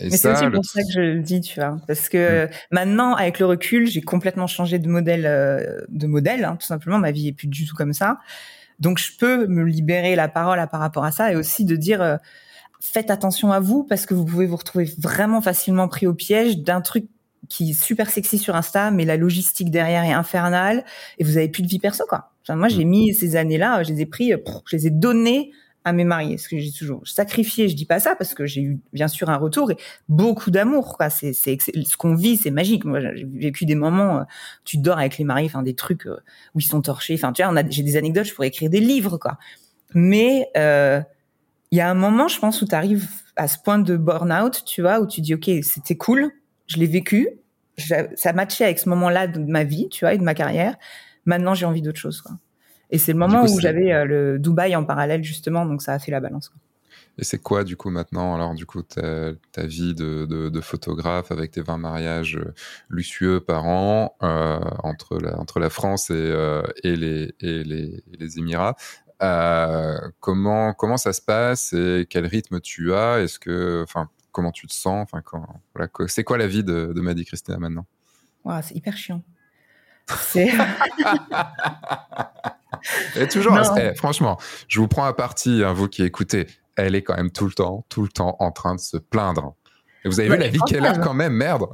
mais 0.00 0.10
c'est 0.10 0.32
aussi 0.32 0.50
pour 0.50 0.64
ça 0.64 0.82
que 0.82 0.90
je 0.92 1.00
le 1.00 1.20
dis, 1.20 1.40
tu 1.40 1.60
vois, 1.60 1.76
parce 1.86 2.08
que 2.08 2.46
mm. 2.46 2.48
maintenant, 2.72 3.14
avec 3.14 3.38
le 3.38 3.46
recul, 3.46 3.86
j'ai 3.86 4.00
complètement 4.00 4.46
changé 4.46 4.78
de 4.78 4.88
modèle, 4.88 5.24
euh, 5.26 5.80
de 5.88 6.06
modèle, 6.06 6.44
hein, 6.44 6.56
tout 6.58 6.66
simplement. 6.66 6.98
Ma 6.98 7.12
vie 7.12 7.28
est 7.28 7.32
plus 7.32 7.46
du 7.46 7.66
tout 7.66 7.76
comme 7.76 7.92
ça, 7.92 8.18
donc 8.80 8.98
je 8.98 9.16
peux 9.16 9.46
me 9.46 9.64
libérer 9.64 10.16
la 10.16 10.28
parole 10.28 10.58
à, 10.58 10.66
par 10.66 10.80
rapport 10.80 11.04
à 11.04 11.12
ça 11.12 11.32
et 11.32 11.36
aussi 11.36 11.64
de 11.64 11.76
dire, 11.76 12.02
euh, 12.02 12.16
faites 12.80 13.10
attention 13.10 13.52
à 13.52 13.60
vous 13.60 13.84
parce 13.84 14.06
que 14.06 14.14
vous 14.14 14.24
pouvez 14.24 14.46
vous 14.46 14.56
retrouver 14.56 14.92
vraiment 14.98 15.40
facilement 15.40 15.88
pris 15.88 16.06
au 16.06 16.14
piège 16.14 16.58
d'un 16.58 16.80
truc 16.80 17.06
qui 17.48 17.70
est 17.70 17.80
super 17.80 18.10
sexy 18.10 18.38
sur 18.38 18.56
Insta, 18.56 18.90
mais 18.90 19.04
la 19.04 19.16
logistique 19.16 19.70
derrière 19.70 20.02
est 20.04 20.12
infernale 20.12 20.84
et 21.18 21.24
vous 21.24 21.36
avez 21.36 21.48
plus 21.48 21.62
de 21.62 21.68
vie 21.68 21.78
perso, 21.78 22.04
quoi. 22.08 22.32
Enfin, 22.42 22.56
moi, 22.56 22.68
j'ai 22.68 22.84
mm. 22.84 22.88
mis 22.88 23.14
ces 23.14 23.36
années-là, 23.36 23.82
je 23.82 23.92
les 23.92 24.00
ai 24.02 24.06
pris, 24.06 24.32
je 24.66 24.76
les 24.76 24.86
ai 24.88 24.90
donnés 24.90 25.52
à 25.84 25.92
mes 25.92 26.04
mariés. 26.04 26.38
Ce 26.38 26.48
que 26.48 26.58
j'ai 26.58 26.72
toujours 26.72 27.06
sacrifié, 27.06 27.68
je 27.68 27.76
dis 27.76 27.84
pas 27.84 28.00
ça 28.00 28.16
parce 28.16 28.34
que 28.34 28.46
j'ai 28.46 28.62
eu 28.62 28.78
bien 28.92 29.08
sûr 29.08 29.28
un 29.28 29.36
retour 29.36 29.70
et 29.70 29.76
beaucoup 30.08 30.50
d'amour. 30.50 30.96
C'est, 31.10 31.32
ce 31.34 31.96
qu'on 31.96 32.14
vit, 32.14 32.38
c'est 32.38 32.50
magique. 32.50 32.84
Moi, 32.84 33.00
j'ai 33.00 33.26
vécu 33.32 33.66
des 33.66 33.74
moments, 33.74 34.18
euh, 34.18 34.22
tu 34.64 34.78
dors 34.78 34.98
avec 34.98 35.18
les 35.18 35.24
mariés, 35.24 35.46
enfin 35.46 35.62
des 35.62 35.74
trucs 35.74 36.06
euh, 36.06 36.16
où 36.54 36.60
ils 36.60 36.64
sont 36.64 36.80
torchés. 36.80 37.14
Enfin, 37.14 37.32
tu 37.32 37.42
vois, 37.44 37.62
j'ai 37.68 37.82
des 37.82 37.96
anecdotes, 37.96 38.24
je 38.24 38.34
pourrais 38.34 38.48
écrire 38.48 38.70
des 38.70 38.80
livres, 38.80 39.18
quoi. 39.18 39.38
Mais 39.94 40.48
euh, 40.56 41.00
il 41.70 41.78
y 41.78 41.80
a 41.80 41.90
un 41.90 41.94
moment, 41.94 42.28
je 42.28 42.38
pense, 42.38 42.62
où 42.62 42.66
tu 42.66 42.74
arrives 42.74 43.08
à 43.36 43.46
ce 43.46 43.58
point 43.58 43.78
de 43.78 43.96
burn-out, 43.96 44.64
tu 44.64 44.80
vois, 44.80 45.00
où 45.00 45.06
tu 45.06 45.20
dis, 45.20 45.34
ok, 45.34 45.50
c'était 45.62 45.96
cool, 45.96 46.30
je 46.66 46.78
l'ai 46.78 46.86
vécu, 46.86 47.28
ça 47.76 48.32
matchait 48.32 48.64
avec 48.64 48.78
ce 48.78 48.88
moment-là 48.88 49.26
de 49.26 49.40
ma 49.40 49.64
vie, 49.64 49.88
tu 49.90 50.04
vois, 50.04 50.14
et 50.14 50.18
de 50.18 50.22
ma 50.22 50.34
carrière. 50.34 50.76
Maintenant, 51.26 51.54
j'ai 51.54 51.66
envie 51.66 51.82
d'autre 51.82 51.98
chose. 51.98 52.20
Quoi. 52.20 52.36
Et 52.90 52.98
c'est 52.98 53.12
le 53.12 53.18
moment 53.18 53.44
où 53.44 53.60
j'avais 53.60 53.92
euh, 53.92 54.04
le 54.04 54.38
Dubaï 54.38 54.76
en 54.76 54.84
parallèle, 54.84 55.24
justement, 55.24 55.66
donc 55.66 55.82
ça 55.82 55.92
a 55.92 55.98
fait 55.98 56.12
la 56.12 56.20
balance. 56.20 56.52
Et 57.16 57.24
c'est 57.24 57.38
quoi, 57.38 57.62
du 57.62 57.76
coup, 57.76 57.90
maintenant, 57.90 58.34
alors, 58.34 58.54
du 58.54 58.66
coup, 58.66 58.82
ta, 58.82 59.32
vie 59.58 59.94
de, 59.94 60.26
de, 60.26 60.60
photographe 60.60 61.30
avec 61.30 61.52
tes 61.52 61.60
20 61.60 61.78
mariages 61.78 62.36
euh, 62.36 62.52
luxueux 62.88 63.40
par 63.40 63.66
an 63.66 64.16
euh, 64.22 64.58
entre, 64.82 65.18
la, 65.18 65.38
entre 65.38 65.60
la 65.60 65.70
France 65.70 66.10
et, 66.10 66.34
et, 66.82 66.96
les, 66.96 67.34
et, 67.40 67.62
les, 67.62 68.02
les, 68.18 68.38
Émirats 68.38 68.76
comment, 70.20 70.74
comment 70.74 70.96
ça 70.96 71.12
se 71.12 71.22
passe 71.22 71.72
et 71.72 72.06
quel 72.10 72.26
rythme 72.26 72.60
tu 72.60 72.92
as? 72.92 73.20
Est-ce 73.20 73.38
que, 73.38 73.82
enfin, 73.84 74.10
comment 74.32 74.50
tu 74.50 74.66
te 74.66 74.74
sens? 74.74 75.08
Enfin, 75.10 75.22
voilà, 75.74 75.88
c'est 76.08 76.24
quoi 76.24 76.36
la 76.36 76.48
vie 76.48 76.64
de, 76.64 76.92
de 76.94 77.00
Maddy 77.00 77.24
Christina 77.24 77.58
maintenant? 77.58 77.86
C'est 78.62 78.74
hyper 78.74 78.96
chiant. 78.96 79.22
C'est. 80.06 80.52
Et 83.16 83.28
toujours, 83.28 83.56
eh, 83.76 83.94
franchement, 83.94 84.38
je 84.68 84.80
vous 84.80 84.88
prends 84.88 85.04
à 85.04 85.12
partie, 85.12 85.62
hein, 85.64 85.72
vous 85.72 85.88
qui 85.88 86.02
écoutez, 86.02 86.46
elle 86.76 86.94
est 86.94 87.02
quand 87.02 87.16
même 87.16 87.30
tout 87.30 87.46
le 87.46 87.52
temps, 87.52 87.84
tout 87.88 88.02
le 88.02 88.08
temps 88.08 88.36
en 88.40 88.50
train 88.50 88.74
de 88.74 88.80
se 88.80 88.96
plaindre. 88.96 89.54
Et 90.04 90.08
vous 90.08 90.20
avez 90.20 90.28
vu 90.28 90.36
la 90.36 90.48
vie 90.48 90.58
qu'elle 90.66 90.84
a 90.84 90.98
quand 90.98 91.14
même, 91.14 91.32
merde. 91.32 91.66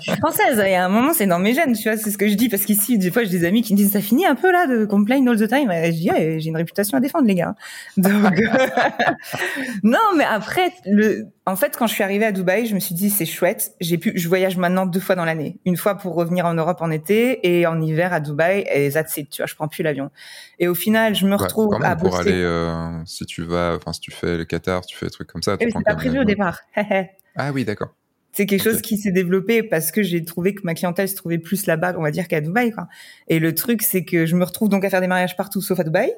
je 0.00 0.10
suis 0.10 0.16
française. 0.16 0.62
Il 0.64 0.70
y 0.70 0.74
a 0.74 0.86
un 0.86 0.88
moment, 0.88 1.12
c'est 1.12 1.26
dans 1.26 1.38
mes 1.38 1.52
gènes, 1.52 1.74
tu 1.74 1.88
vois. 1.88 1.98
C'est 1.98 2.10
ce 2.10 2.16
que 2.16 2.26
je 2.26 2.34
dis 2.34 2.48
parce 2.48 2.64
qu'ici, 2.64 2.96
des 2.96 3.10
fois, 3.10 3.24
j'ai 3.24 3.30
des 3.30 3.44
amis 3.44 3.60
qui 3.60 3.74
me 3.74 3.76
disent 3.76 3.92
ça 3.92 4.00
finit 4.00 4.24
un 4.24 4.34
peu 4.34 4.50
là 4.50 4.66
de 4.66 4.86
complain 4.86 5.26
all 5.26 5.38
the 5.38 5.46
time. 5.46 5.70
Et 5.70 5.92
je 5.92 5.98
dis 5.98 6.10
j'ai 6.40 6.48
une 6.48 6.56
réputation 6.56 6.96
à 6.96 7.00
défendre, 7.00 7.26
les 7.26 7.34
gars. 7.34 7.54
Donc 7.98 8.12
non, 9.82 9.98
mais 10.16 10.24
après, 10.24 10.72
le, 10.86 11.26
en 11.44 11.56
fait, 11.56 11.76
quand 11.76 11.86
je 11.86 11.92
suis 11.92 12.02
arrivée 12.02 12.24
à 12.24 12.32
Dubaï, 12.32 12.64
je 12.64 12.74
me 12.74 12.80
suis 12.80 12.94
dit 12.94 13.10
c'est 13.10 13.26
chouette. 13.26 13.72
J'ai 13.80 13.98
pu, 13.98 14.12
je 14.14 14.28
voyage 14.28 14.56
maintenant 14.56 14.86
deux 14.86 15.00
fois 15.00 15.14
dans 15.14 15.26
l'année. 15.26 15.58
Une 15.66 15.76
fois 15.76 15.94
pour 15.96 16.14
revenir 16.14 16.46
en 16.46 16.54
Europe 16.54 16.78
en 16.80 16.90
été 16.90 17.46
et 17.46 17.66
en 17.66 17.82
hiver 17.82 18.14
à 18.14 18.20
Dubaï. 18.20 18.64
Et 18.72 18.90
that's 18.90 19.14
it, 19.18 19.28
tu 19.28 19.42
vois. 19.42 19.46
Je 19.46 19.54
prends 19.54 19.68
plus 19.68 19.82
l'avion. 19.82 20.10
Et 20.58 20.68
au 20.68 20.74
final, 20.74 21.14
je 21.14 21.26
me 21.26 21.36
retrouve 21.36 21.76
à 21.82 21.96
pour 21.96 22.16
aller, 22.16 22.32
euh, 22.32 22.90
si 23.04 23.26
tu 23.26 23.42
vas, 23.42 23.74
enfin, 23.76 23.92
si 23.92 24.00
tu 24.00 24.10
fais 24.10 24.38
le 24.38 24.46
Qatar, 24.46 24.86
tu 24.86 24.96
fais 24.96 25.06
des 25.06 25.12
trucs 25.12 25.30
comme 25.30 25.42
ça. 25.42 25.58
Tu 25.58 25.70
c'est 25.70 25.84
pas 25.84 25.94
prévu 25.96 26.18
au 26.18 26.24
départ. 26.24 26.60
Ah 27.38 27.52
oui, 27.52 27.64
d'accord. 27.64 27.94
C'est 28.32 28.46
quelque 28.46 28.62
chose 28.62 28.82
qui 28.82 28.98
s'est 28.98 29.10
développé 29.10 29.62
parce 29.62 29.90
que 29.90 30.02
j'ai 30.02 30.24
trouvé 30.24 30.54
que 30.54 30.60
ma 30.62 30.74
clientèle 30.74 31.08
se 31.08 31.16
trouvait 31.16 31.38
plus 31.38 31.66
là-bas, 31.66 31.94
on 31.96 32.02
va 32.02 32.10
dire, 32.10 32.28
qu'à 32.28 32.40
Dubaï. 32.40 32.70
Quoi. 32.70 32.86
Et 33.26 33.38
le 33.40 33.54
truc, 33.54 33.82
c'est 33.82 34.04
que 34.04 34.26
je 34.26 34.36
me 34.36 34.44
retrouve 34.44 34.68
donc 34.68 34.84
à 34.84 34.90
faire 34.90 35.00
des 35.00 35.06
mariages 35.06 35.36
partout 35.36 35.60
sauf 35.60 35.80
à 35.80 35.84
Dubaï. 35.84 36.12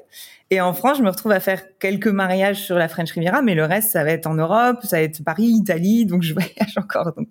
Et 0.51 0.61
en 0.61 0.73
France, 0.73 0.97
je 0.97 1.03
me 1.03 1.09
retrouve 1.09 1.31
à 1.31 1.39
faire 1.39 1.63
quelques 1.79 2.07
mariages 2.07 2.61
sur 2.61 2.75
la 2.75 2.87
French 2.89 3.11
Riviera, 3.11 3.41
mais 3.41 3.55
le 3.55 3.63
reste, 3.63 3.91
ça 3.91 4.03
va 4.03 4.11
être 4.11 4.27
en 4.27 4.35
Europe, 4.35 4.79
ça 4.83 4.97
va 4.97 5.03
être 5.03 5.23
Paris, 5.23 5.47
Italie, 5.47 6.05
donc 6.05 6.21
je 6.21 6.33
voyage 6.35 6.77
encore. 6.77 7.13
Donc, 7.15 7.29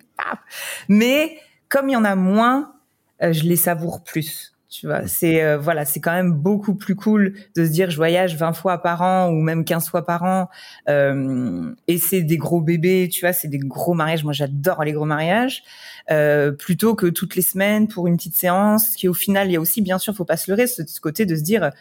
mais 0.89 1.37
comme 1.69 1.87
il 1.87 1.93
y 1.93 1.95
en 1.95 2.03
a 2.03 2.15
moins, 2.15 2.73
euh, 3.21 3.31
je 3.31 3.43
les 3.43 3.55
savoure 3.55 4.03
plus. 4.03 4.53
Tu 4.71 4.87
vois, 4.87 5.05
c'est 5.05 5.43
euh, 5.43 5.57
voilà, 5.57 5.83
c'est 5.83 5.99
quand 5.99 6.13
même 6.13 6.31
beaucoup 6.31 6.75
plus 6.75 6.95
cool 6.95 7.33
de 7.57 7.65
se 7.65 7.71
dire 7.71 7.91
je 7.91 7.97
voyage 7.97 8.37
20 8.37 8.53
fois 8.53 8.77
par 8.81 9.01
an 9.01 9.27
ou 9.27 9.41
même 9.41 9.65
15 9.65 9.89
fois 9.89 10.05
par 10.05 10.23
an 10.23 10.49
euh, 10.87 11.75
et 11.89 11.97
c'est 11.97 12.21
des 12.21 12.37
gros 12.37 12.61
bébés, 12.61 13.09
tu 13.11 13.19
vois, 13.19 13.33
c'est 13.33 13.49
des 13.49 13.57
gros 13.57 13.93
mariages. 13.93 14.23
Moi, 14.23 14.31
j'adore 14.31 14.85
les 14.85 14.93
gros 14.93 15.03
mariages 15.03 15.63
euh, 16.09 16.53
plutôt 16.53 16.95
que 16.95 17.07
toutes 17.07 17.35
les 17.35 17.41
semaines 17.41 17.89
pour 17.89 18.07
une 18.07 18.15
petite 18.15 18.35
séance. 18.35 18.95
Qui 18.95 19.09
au 19.09 19.13
final, 19.13 19.49
il 19.49 19.53
y 19.53 19.57
a 19.57 19.59
aussi 19.59 19.81
bien 19.81 19.97
sûr, 19.99 20.15
faut 20.15 20.23
pas 20.23 20.37
se 20.37 20.49
leurrer, 20.49 20.67
ce, 20.67 20.83
ce 20.87 21.01
côté 21.01 21.25
de 21.25 21.35
se 21.35 21.41
dire 21.41 21.71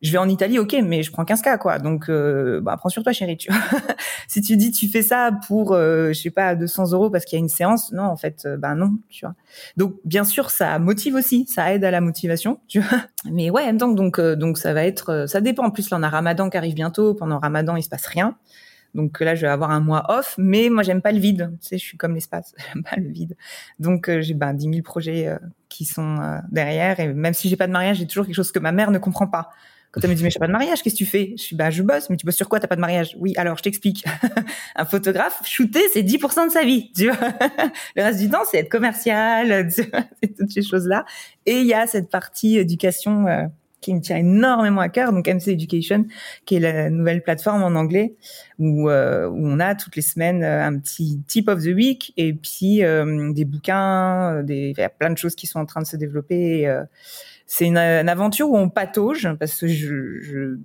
je 0.00 0.12
vais 0.12 0.18
en 0.18 0.28
Italie, 0.28 0.58
ok, 0.60 0.76
mais 0.84 1.02
je 1.02 1.10
prends 1.10 1.24
15K, 1.24 1.58
quoi. 1.58 1.78
Donc, 1.78 2.08
euh, 2.08 2.60
bah, 2.60 2.76
prends 2.76 2.88
sur 2.88 3.02
toi, 3.02 3.12
chérie, 3.12 3.36
tu 3.36 3.50
vois. 3.50 3.60
si 4.28 4.40
tu 4.40 4.56
dis, 4.56 4.70
tu 4.70 4.88
fais 4.88 5.02
ça 5.02 5.32
pour, 5.48 5.72
euh, 5.72 6.08
je 6.12 6.20
sais 6.20 6.30
pas, 6.30 6.54
200 6.54 6.92
euros 6.92 7.10
parce 7.10 7.24
qu'il 7.24 7.36
y 7.36 7.40
a 7.40 7.42
une 7.42 7.48
séance, 7.48 7.92
non, 7.92 8.04
en 8.04 8.16
fait, 8.16 8.44
euh, 8.46 8.56
bah 8.56 8.74
non, 8.76 8.92
tu 9.08 9.24
vois. 9.24 9.34
Donc, 9.76 9.96
bien 10.04 10.22
sûr, 10.22 10.50
ça 10.50 10.78
motive 10.78 11.16
aussi, 11.16 11.46
ça 11.46 11.74
aide 11.74 11.82
à 11.82 11.90
la 11.90 12.00
motivation, 12.00 12.60
tu 12.68 12.80
vois. 12.80 13.00
Mais 13.30 13.50
ouais, 13.50 13.72
donc, 13.72 13.96
donc, 13.96 14.20
euh, 14.20 14.36
donc, 14.36 14.58
ça 14.58 14.72
va 14.72 14.84
être, 14.84 15.26
ça 15.26 15.40
dépend. 15.40 15.64
En 15.64 15.70
plus, 15.70 15.90
là, 15.90 15.96
on 15.98 16.02
a 16.04 16.08
Ramadan 16.08 16.48
qui 16.48 16.56
arrive 16.56 16.74
bientôt. 16.74 17.14
Pendant 17.14 17.40
Ramadan, 17.40 17.74
il 17.74 17.82
se 17.82 17.88
passe 17.88 18.06
rien. 18.06 18.36
Donc 18.94 19.20
là, 19.20 19.34
je 19.34 19.42
vais 19.42 19.48
avoir 19.48 19.70
un 19.70 19.80
mois 19.80 20.04
off, 20.08 20.36
mais 20.38 20.70
moi, 20.70 20.82
j'aime 20.82 21.02
pas 21.02 21.12
le 21.12 21.18
vide. 21.18 21.56
Tu 21.60 21.68
sais, 21.68 21.78
je 21.78 21.84
suis 21.84 21.98
comme 21.98 22.14
l'espace, 22.14 22.54
j'aime 22.72 22.84
pas 22.84 22.96
le 22.96 23.08
vide. 23.08 23.36
Donc 23.78 24.10
j'ai 24.20 24.32
ben 24.32 24.54
10 24.54 24.70
000 24.70 24.82
projets 24.82 25.36
qui 25.68 25.84
sont 25.84 26.40
derrière, 26.50 26.98
et 26.98 27.12
même 27.12 27.34
si 27.34 27.50
j'ai 27.50 27.56
pas 27.56 27.66
de 27.66 27.72
mariage, 27.72 27.98
j'ai 27.98 28.06
toujours 28.06 28.24
quelque 28.24 28.34
chose 28.34 28.50
que 28.50 28.58
ma 28.58 28.72
mère 28.72 28.90
ne 28.90 28.98
comprend 28.98 29.26
pas. 29.26 29.50
Quand 29.90 30.02
elle 30.04 30.10
me 30.10 30.14
dit, 30.14 30.22
mais 30.22 30.30
j'ai 30.30 30.38
pas 30.38 30.46
de 30.46 30.52
mariage, 30.52 30.82
qu'est-ce 30.82 30.94
que 30.94 30.98
tu 30.98 31.06
fais? 31.06 31.34
Je 31.36 31.42
suis, 31.42 31.56
bah, 31.56 31.70
je 31.70 31.82
bosse, 31.82 32.10
mais 32.10 32.16
tu 32.16 32.26
bosses 32.26 32.36
sur 32.36 32.48
quoi? 32.48 32.60
T'as 32.60 32.66
pas 32.66 32.76
de 32.76 32.80
mariage? 32.80 33.16
Oui, 33.18 33.32
alors, 33.36 33.56
je 33.56 33.62
t'explique. 33.62 34.04
un 34.76 34.84
photographe, 34.84 35.40
shooter, 35.44 35.80
c'est 35.92 36.02
10% 36.02 36.48
de 36.48 36.52
sa 36.52 36.62
vie, 36.62 36.92
tu 36.94 37.06
vois. 37.06 37.16
Le 37.96 38.02
reste 38.02 38.20
du 38.20 38.28
temps, 38.28 38.42
c'est 38.50 38.58
être 38.58 38.68
commercial, 38.68 39.70
c'est 39.70 40.36
toutes 40.36 40.52
ces 40.52 40.62
choses-là. 40.62 41.06
Et 41.46 41.60
il 41.60 41.66
y 41.66 41.72
a 41.72 41.86
cette 41.86 42.10
partie 42.10 42.58
éducation, 42.58 43.26
euh, 43.28 43.44
qui 43.80 43.94
me 43.94 44.00
tient 44.00 44.16
énormément 44.16 44.80
à 44.80 44.88
cœur, 44.88 45.12
donc 45.12 45.26
MC 45.26 45.48
Education, 45.48 46.04
qui 46.44 46.56
est 46.56 46.60
la 46.60 46.90
nouvelle 46.90 47.22
plateforme 47.22 47.62
en 47.62 47.78
anglais 47.78 48.16
où, 48.58 48.90
euh, 48.90 49.28
où 49.28 49.38
on 49.38 49.60
a 49.60 49.76
toutes 49.76 49.94
les 49.94 50.02
semaines 50.02 50.42
euh, 50.42 50.66
un 50.66 50.76
petit 50.78 51.20
tip 51.28 51.48
of 51.48 51.62
the 51.62 51.68
week 51.68 52.12
et 52.16 52.34
puis 52.34 52.80
des 52.80 53.44
bouquins, 53.44 54.42
des, 54.42 54.74
il 54.76 54.80
y 54.80 54.82
a 54.82 54.88
plein 54.88 55.10
de 55.10 55.16
choses 55.16 55.36
qui 55.36 55.46
sont 55.46 55.60
en 55.60 55.64
train 55.64 55.80
de 55.80 55.86
se 55.86 55.96
développer 55.96 56.66
c'est 57.50 57.64
une, 57.64 57.78
aventure 57.78 58.50
où 58.50 58.56
on 58.56 58.68
patauge 58.68 59.28
parce 59.40 59.58
que 59.58 59.66
je, 59.66 60.20
je 60.20 60.58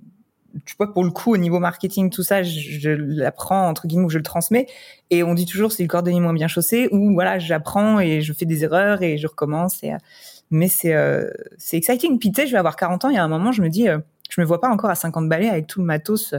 tu 0.66 0.76
vois, 0.76 0.92
pour 0.92 1.02
le 1.02 1.10
coup, 1.10 1.32
au 1.32 1.36
niveau 1.36 1.58
marketing, 1.58 2.10
tout 2.10 2.22
ça, 2.22 2.44
je, 2.44 2.90
l'apprends 2.90 3.68
entre 3.68 3.88
guillemets 3.88 4.04
ou 4.04 4.10
je 4.10 4.18
le 4.18 4.22
transmets. 4.22 4.68
Et 5.10 5.24
on 5.24 5.34
dit 5.34 5.46
toujours 5.46 5.72
c'est 5.72 5.82
le 5.82 5.88
cordonnier 5.88 6.20
moins 6.20 6.34
bien 6.34 6.46
chaussé 6.46 6.88
ou 6.92 7.12
voilà, 7.14 7.40
j'apprends 7.40 7.98
et 7.98 8.20
je 8.20 8.32
fais 8.32 8.44
des 8.44 8.62
erreurs 8.62 9.02
et 9.02 9.18
je 9.18 9.26
recommence. 9.26 9.82
Et, 9.82 9.92
mais 10.50 10.68
c'est 10.68 10.94
c'est 11.56 11.78
exciting. 11.78 12.18
Puis 12.18 12.30
tu 12.30 12.42
sais, 12.42 12.46
je 12.46 12.52
vais 12.52 12.58
avoir 12.58 12.76
40 12.76 13.06
ans. 13.06 13.08
Il 13.08 13.16
y 13.16 13.18
a 13.18 13.24
un 13.24 13.28
moment, 13.28 13.50
je 13.50 13.62
me 13.62 13.68
dis 13.70 13.88
je 14.28 14.40
me 14.40 14.46
vois 14.46 14.60
pas 14.60 14.68
encore 14.68 14.90
à 14.90 14.94
50 14.94 15.28
balais 15.28 15.48
avec 15.48 15.66
tout 15.66 15.80
le 15.80 15.86
matos 15.86 16.34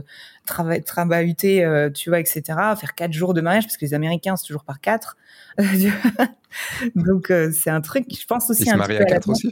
travail 0.45 0.83
trabahuté, 0.83 1.89
tu 1.93 2.09
vois, 2.09 2.19
etc. 2.19 2.43
Faire 2.47 2.93
quatre 2.95 3.13
jours 3.13 3.33
de 3.33 3.41
mariage 3.41 3.65
parce 3.65 3.77
que 3.77 3.83
les 3.83 3.95
Américains 3.95 4.35
c'est 4.37 4.45
toujours 4.45 4.63
par 4.63 4.79
quatre. 4.79 5.17
Donc 6.95 7.33
c'est 7.51 7.71
un 7.71 7.81
truc, 7.81 8.05
je 8.17 8.25
pense 8.27 8.49
aussi. 8.49 8.63
Ils 8.63 8.69
se 8.69 8.75
marient 8.75 8.97
à 8.97 9.05
quatre 9.05 9.29
aussi. 9.29 9.51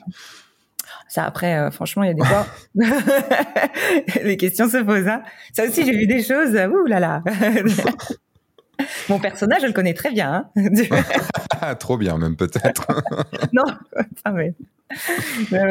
Ça 1.14 1.26
après, 1.26 1.56
euh, 1.56 1.70
franchement, 1.70 2.02
il 2.02 2.08
y 2.08 2.10
a 2.10 2.14
des 2.16 2.26
fois, 2.26 2.48
les 4.24 4.36
questions 4.36 4.68
se 4.68 4.78
posent. 4.78 5.08
Hein. 5.08 5.22
Ça 5.52 5.64
aussi, 5.66 5.86
j'ai 5.86 5.92
vu 5.92 6.08
des 6.08 6.24
choses. 6.24 6.56
Ouh 6.56 6.88
là 6.88 7.00
là. 7.00 7.22
Mon 9.10 9.20
personnage, 9.20 9.62
je 9.62 9.68
le 9.68 9.74
connais 9.74 9.94
très 9.94 10.10
bien. 10.10 10.50
Hein. 10.56 11.76
Trop 11.80 11.98
bien, 11.98 12.18
même 12.18 12.36
peut-être. 12.36 12.88
non, 13.54 13.62
enfin, 13.96 14.32
mais... 14.34 14.56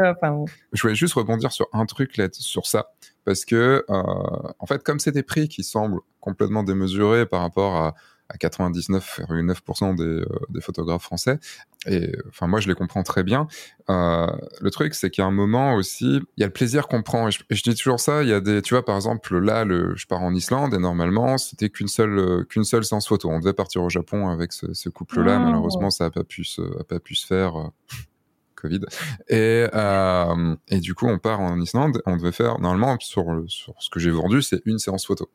enfin, 0.05 0.45
Je 0.73 0.83
voulais 0.83 0.95
juste 0.95 1.15
rebondir 1.15 1.51
sur 1.51 1.67
un 1.73 1.87
truc 1.87 2.19
là, 2.19 2.29
sur 2.31 2.69
ça, 2.69 2.93
parce 3.25 3.45
que 3.45 3.85
euh, 3.91 4.53
en 4.61 4.67
fait, 4.67 4.85
comme 4.85 5.01
c'est 5.01 5.11
des 5.11 5.25
prix 5.25 5.49
qui 5.49 5.65
semblent 5.65 6.03
complètement 6.21 6.63
démesurés 6.63 7.27
par 7.27 7.41
rapport 7.41 7.75
à 7.75 7.95
à 8.33 8.37
99,9% 8.37 9.95
des, 9.95 10.03
euh, 10.03 10.27
des, 10.49 10.61
photographes 10.61 11.03
français. 11.03 11.39
Et 11.87 12.13
enfin, 12.29 12.47
moi, 12.47 12.61
je 12.61 12.69
les 12.69 12.75
comprends 12.75 13.03
très 13.03 13.23
bien. 13.23 13.47
Euh, 13.91 14.27
le 14.61 14.71
truc, 14.71 14.95
c'est 14.95 15.11
qu'il 15.11 15.23
y 15.23 15.25
a 15.25 15.29
un 15.29 15.33
moment 15.33 15.75
aussi, 15.75 16.21
il 16.37 16.41
y 16.41 16.43
a 16.43 16.47
le 16.47 16.53
plaisir 16.53 16.89
qu'on 16.89 17.03
prend. 17.03 17.29
Et 17.29 17.31
je, 17.31 17.63
dis 17.63 17.75
toujours 17.75 18.01
ça. 18.01 18.23
Il 18.23 18.29
y 18.29 18.33
a 18.33 18.41
des, 18.41 18.63
tu 18.63 18.75
vois, 18.75 18.85
par 18.85 18.97
exemple, 18.97 19.39
là, 19.39 19.65
le, 19.65 19.95
je 19.97 20.07
pars 20.07 20.23
en 20.23 20.35
Islande 20.35 20.75
et 20.75 20.79
normalement, 20.79 21.39
c'était 21.39 21.69
qu'une 21.69 21.89
seule, 21.89 22.19
euh, 22.19 22.45
qu'une 22.45 22.65
seule 22.65 22.85
séance 22.85 23.07
photo. 23.07 23.29
On 23.29 23.41
devait 23.41 23.53
partir 23.53 23.83
au 23.83 23.91
Japon 23.91 24.29
avec 24.29 24.53
ce, 24.53 24.73
ce 24.73 24.89
couple-là. 24.89 25.39
Oh. 25.41 25.45
Malheureusement, 25.45 25.91
ça 25.91 26.05
n'a 26.05 26.11
pas 26.11 26.25
pu 26.25 26.45
se, 26.45 26.63
a 26.81 26.85
pas 26.85 27.01
pu 27.01 27.15
se 27.15 27.27
faire. 27.27 27.71
Covid. 28.55 28.81
Et, 29.29 29.67
euh, 29.75 30.57
et 30.69 30.79
du 30.79 30.95
coup, 30.95 31.09
on 31.09 31.19
part 31.19 31.41
en 31.41 31.61
Islande. 31.61 32.01
On 32.07 32.17
devait 32.17 32.31
faire, 32.31 32.61
normalement, 32.61 32.97
sur, 33.01 33.25
sur 33.49 33.75
ce 33.81 33.91
que 33.91 33.99
j'ai 33.99 34.11
vendu, 34.11 34.41
c'est 34.41 34.63
une 34.67 34.79
séance 34.79 35.05
photo. 35.05 35.29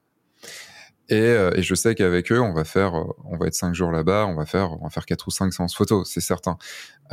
Et, 1.10 1.16
euh, 1.16 1.52
et, 1.56 1.62
je 1.62 1.74
sais 1.74 1.96
qu'avec 1.96 2.32
eux, 2.32 2.42
on 2.42 2.54
va 2.54 2.66
faire, 2.66 2.96
euh, 2.96 3.06
on 3.24 3.38
va 3.38 3.48
être 3.48 3.54
cinq 3.54 3.74
jours 3.74 3.92
là-bas, 3.92 4.26
on 4.28 4.36
va 4.36 4.46
faire, 4.46 4.74
on 4.74 4.84
va 4.84 4.90
faire 4.90 5.06
quatre 5.06 5.28
ou 5.28 5.32
cinq 5.32 5.54
séances 5.54 5.76
photos, 5.76 6.10
c'est 6.10 6.22
certain. 6.22 6.58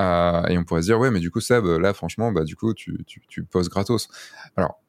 Euh, 0.00 0.44
et 0.46 0.58
on 0.58 0.64
pourrait 0.64 0.82
se 0.82 0.86
dire, 0.86 0.98
ouais, 0.98 1.12
mais 1.12 1.20
du 1.20 1.30
coup, 1.30 1.40
Seb, 1.40 1.64
là, 1.64 1.94
franchement, 1.94 2.32
bah, 2.32 2.42
du 2.42 2.56
coup, 2.56 2.74
tu, 2.74 3.04
tu, 3.06 3.22
tu 3.28 3.44
poses 3.44 3.68
gratos. 3.68 4.08
Alors, 4.56 4.80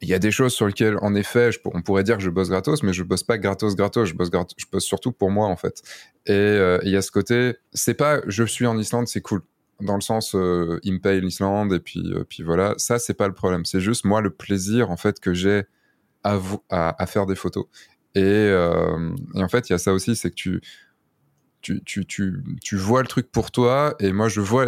il 0.00 0.08
y 0.08 0.14
a 0.14 0.18
des 0.18 0.32
choses 0.32 0.52
sur 0.52 0.66
lesquelles, 0.66 0.96
en 1.02 1.14
effet, 1.14 1.50
on 1.66 1.82
pourrait 1.82 2.02
dire 2.02 2.16
que 2.16 2.22
je 2.24 2.30
bosse 2.30 2.48
gratos, 2.48 2.82
mais 2.82 2.92
je 2.92 3.04
bosse 3.04 3.22
pas 3.22 3.38
gratos, 3.38 3.76
gratos. 3.76 4.08
Je 4.08 4.14
bosse, 4.14 4.30
je 4.56 4.66
bosse 4.70 4.84
surtout 4.84 5.12
pour 5.12 5.30
moi, 5.30 5.46
en 5.46 5.56
fait. 5.56 5.82
Et 6.26 6.58
il 6.82 6.90
y 6.90 6.96
a 6.96 7.02
ce 7.02 7.12
côté, 7.12 7.54
c'est 7.72 7.94
pas, 7.94 8.20
je 8.26 8.42
suis 8.42 8.66
en 8.66 8.76
Islande, 8.76 9.06
c'est 9.06 9.20
cool. 9.20 9.42
Dans 9.80 9.94
le 9.94 10.00
sens, 10.00 10.34
euh, 10.34 10.78
il 10.82 10.94
me 10.94 10.98
paye 10.98 11.20
l'Islande, 11.20 11.72
et 11.72 11.80
puis, 11.80 12.12
puis 12.28 12.42
voilà. 12.42 12.74
Ça, 12.78 12.98
c'est 12.98 13.14
pas 13.14 13.28
le 13.28 13.34
problème. 13.34 13.64
C'est 13.64 13.80
juste, 13.80 14.04
moi, 14.04 14.20
le 14.20 14.30
plaisir, 14.30 14.90
en 14.90 14.96
fait, 14.96 15.20
que 15.20 15.34
j'ai 15.34 15.62
à, 16.24 16.38
à, 16.70 17.06
faire 17.06 17.26
des 17.26 17.34
photos. 17.34 17.66
Euh, 18.16 19.14
et, 19.34 19.42
en 19.42 19.48
fait, 19.48 19.68
il 19.68 19.72
y 19.72 19.74
a 19.74 19.78
ça 19.78 19.92
aussi, 19.92 20.16
c'est 20.16 20.30
que 20.30 20.34
tu, 20.34 20.60
tu, 21.60 21.82
tu, 21.84 22.04
tu, 22.06 22.42
tu 22.62 22.76
vois 22.76 23.02
le 23.02 23.08
truc 23.08 23.30
pour 23.30 23.50
toi, 23.50 23.94
et 24.00 24.12
moi, 24.12 24.28
je 24.28 24.40
vois 24.40 24.66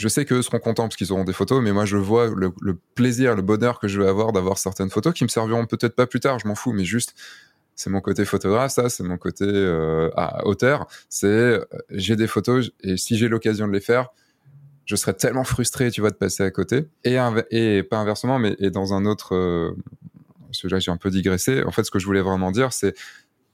je 0.00 0.08
sais 0.08 0.24
qu'eux 0.24 0.40
seront 0.40 0.60
contents 0.60 0.84
parce 0.84 0.96
qu'ils 0.96 1.12
auront 1.12 1.24
des 1.24 1.34
photos, 1.34 1.62
mais 1.62 1.72
moi 1.72 1.84
je 1.84 1.98
vois 1.98 2.28
le, 2.34 2.52
plaisir, 2.94 3.36
le 3.36 3.42
bonheur 3.42 3.78
que 3.78 3.86
je 3.86 4.00
vais 4.00 4.08
avoir 4.08 4.32
d'avoir 4.32 4.56
certaines 4.56 4.88
photos 4.88 5.12
qui 5.12 5.24
me 5.24 5.28
serviront 5.28 5.66
peut-être 5.66 5.94
pas 5.94 6.06
plus 6.06 6.20
tard, 6.20 6.38
je 6.38 6.48
m'en 6.48 6.54
fous, 6.54 6.72
mais 6.72 6.84
juste 6.84 7.14
c'est 7.76 7.90
mon 7.90 8.00
côté 8.00 8.24
photographe, 8.24 8.72
ça 8.72 8.88
c'est 8.88 9.02
mon 9.02 9.18
côté 9.18 9.44
euh, 9.46 10.08
auteur. 10.44 10.86
C'est 11.10 11.26
euh, 11.26 11.64
j'ai 11.90 12.16
des 12.16 12.26
photos 12.26 12.70
et 12.82 12.96
si 12.96 13.18
j'ai 13.18 13.28
l'occasion 13.28 13.68
de 13.68 13.74
les 13.74 13.80
faire, 13.80 14.08
je 14.86 14.96
serais 14.96 15.12
tellement 15.12 15.44
frustré, 15.44 15.90
tu 15.90 16.00
vois, 16.00 16.10
de 16.10 16.16
passer 16.16 16.44
à 16.44 16.50
côté. 16.50 16.88
Et, 17.04 17.82
pas 17.82 17.98
inversement, 17.98 18.38
mais 18.38 18.56
dans 18.70 18.94
un 18.94 19.04
autre 19.04 19.74
parce 20.50 20.62
que 20.62 20.68
là 20.68 20.78
j'ai 20.78 20.90
un 20.90 20.96
peu 20.96 21.10
digressé. 21.10 21.62
En 21.64 21.70
fait, 21.70 21.84
ce 21.84 21.90
que 21.90 21.98
je 21.98 22.06
voulais 22.06 22.22
vraiment 22.22 22.50
dire, 22.50 22.72
c'est 22.72 22.94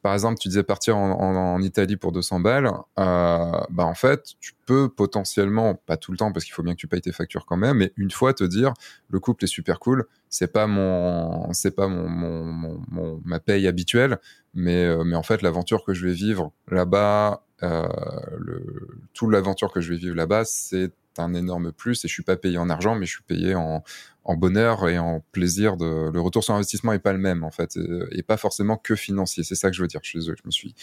par 0.06 0.14
exemple, 0.14 0.38
tu 0.38 0.46
disais 0.46 0.62
partir 0.62 0.96
en, 0.96 1.60
Italie 1.60 1.96
pour 1.96 2.12
200 2.12 2.38
balles, 2.38 2.70
euh, 2.96 3.60
bah 3.70 3.84
en 3.84 3.94
fait, 3.94 4.34
tu 4.38 4.52
peux 4.64 4.88
potentiellement, 4.88 5.74
pas 5.74 5.96
tout 5.96 6.12
le 6.12 6.16
temps 6.16 6.30
parce 6.30 6.44
qu'il 6.44 6.54
faut 6.54 6.62
bien 6.62 6.74
que 6.74 6.78
tu 6.78 6.86
payes 6.86 7.00
tes 7.00 7.10
factures 7.10 7.44
quand 7.44 7.56
même, 7.56 7.78
mais 7.78 7.92
une 7.96 8.12
fois 8.12 8.32
te 8.32 8.44
dire 8.44 8.72
le 9.08 9.18
couple 9.18 9.42
est 9.44 9.48
super 9.48 9.80
cool, 9.80 10.06
c'est 10.28 10.52
pas 10.52 10.68
mon, 10.68 11.52
c'est 11.52 11.74
pas 11.74 11.88
mon, 11.88 12.08
mon, 12.08 13.20
ma 13.24 13.40
paye 13.40 13.66
habituelle, 13.66 14.18
mais 14.54 14.84
euh, 14.84 15.02
mais 15.02 15.16
en 15.16 15.24
fait 15.24 15.42
l'aventure 15.42 15.84
que 15.84 15.92
je 15.92 16.06
vais 16.06 16.14
vivre 16.14 16.52
là-bas, 16.68 17.42
euh, 17.64 17.88
le, 18.38 18.62
toute 19.12 19.32
l'aventure 19.32 19.72
que 19.72 19.80
je 19.80 19.92
vais 19.92 19.98
vivre 19.98 20.14
là-bas, 20.14 20.44
c'est 20.44 20.92
un 21.22 21.34
énorme 21.34 21.72
plus 21.72 22.04
et 22.04 22.08
je 22.08 22.12
suis 22.12 22.22
pas 22.22 22.36
payé 22.36 22.58
en 22.58 22.70
argent, 22.70 22.94
mais 22.94 23.06
je 23.06 23.12
suis 23.12 23.22
payé 23.22 23.54
en, 23.54 23.82
bonheur 24.36 24.88
et 24.88 24.98
en 24.98 25.22
plaisir. 25.32 25.76
De... 25.76 26.10
Le 26.12 26.20
retour 26.20 26.44
sur 26.44 26.54
investissement 26.54 26.92
est 26.92 26.98
pas 26.98 27.12
le 27.12 27.18
même 27.18 27.44
en 27.44 27.50
fait 27.50 27.78
et, 28.12 28.22
pas 28.22 28.36
forcément 28.36 28.76
que 28.76 28.94
financier. 28.94 29.44
C'est 29.44 29.54
ça 29.54 29.70
que 29.70 29.76
je 29.76 29.82
veux 29.82 29.88
dire. 29.88 30.00
Je 30.02 30.10
suis 30.10 30.18
désolé, 30.18 30.36
je 30.42 30.46
me 30.46 30.50
suis 30.50 30.74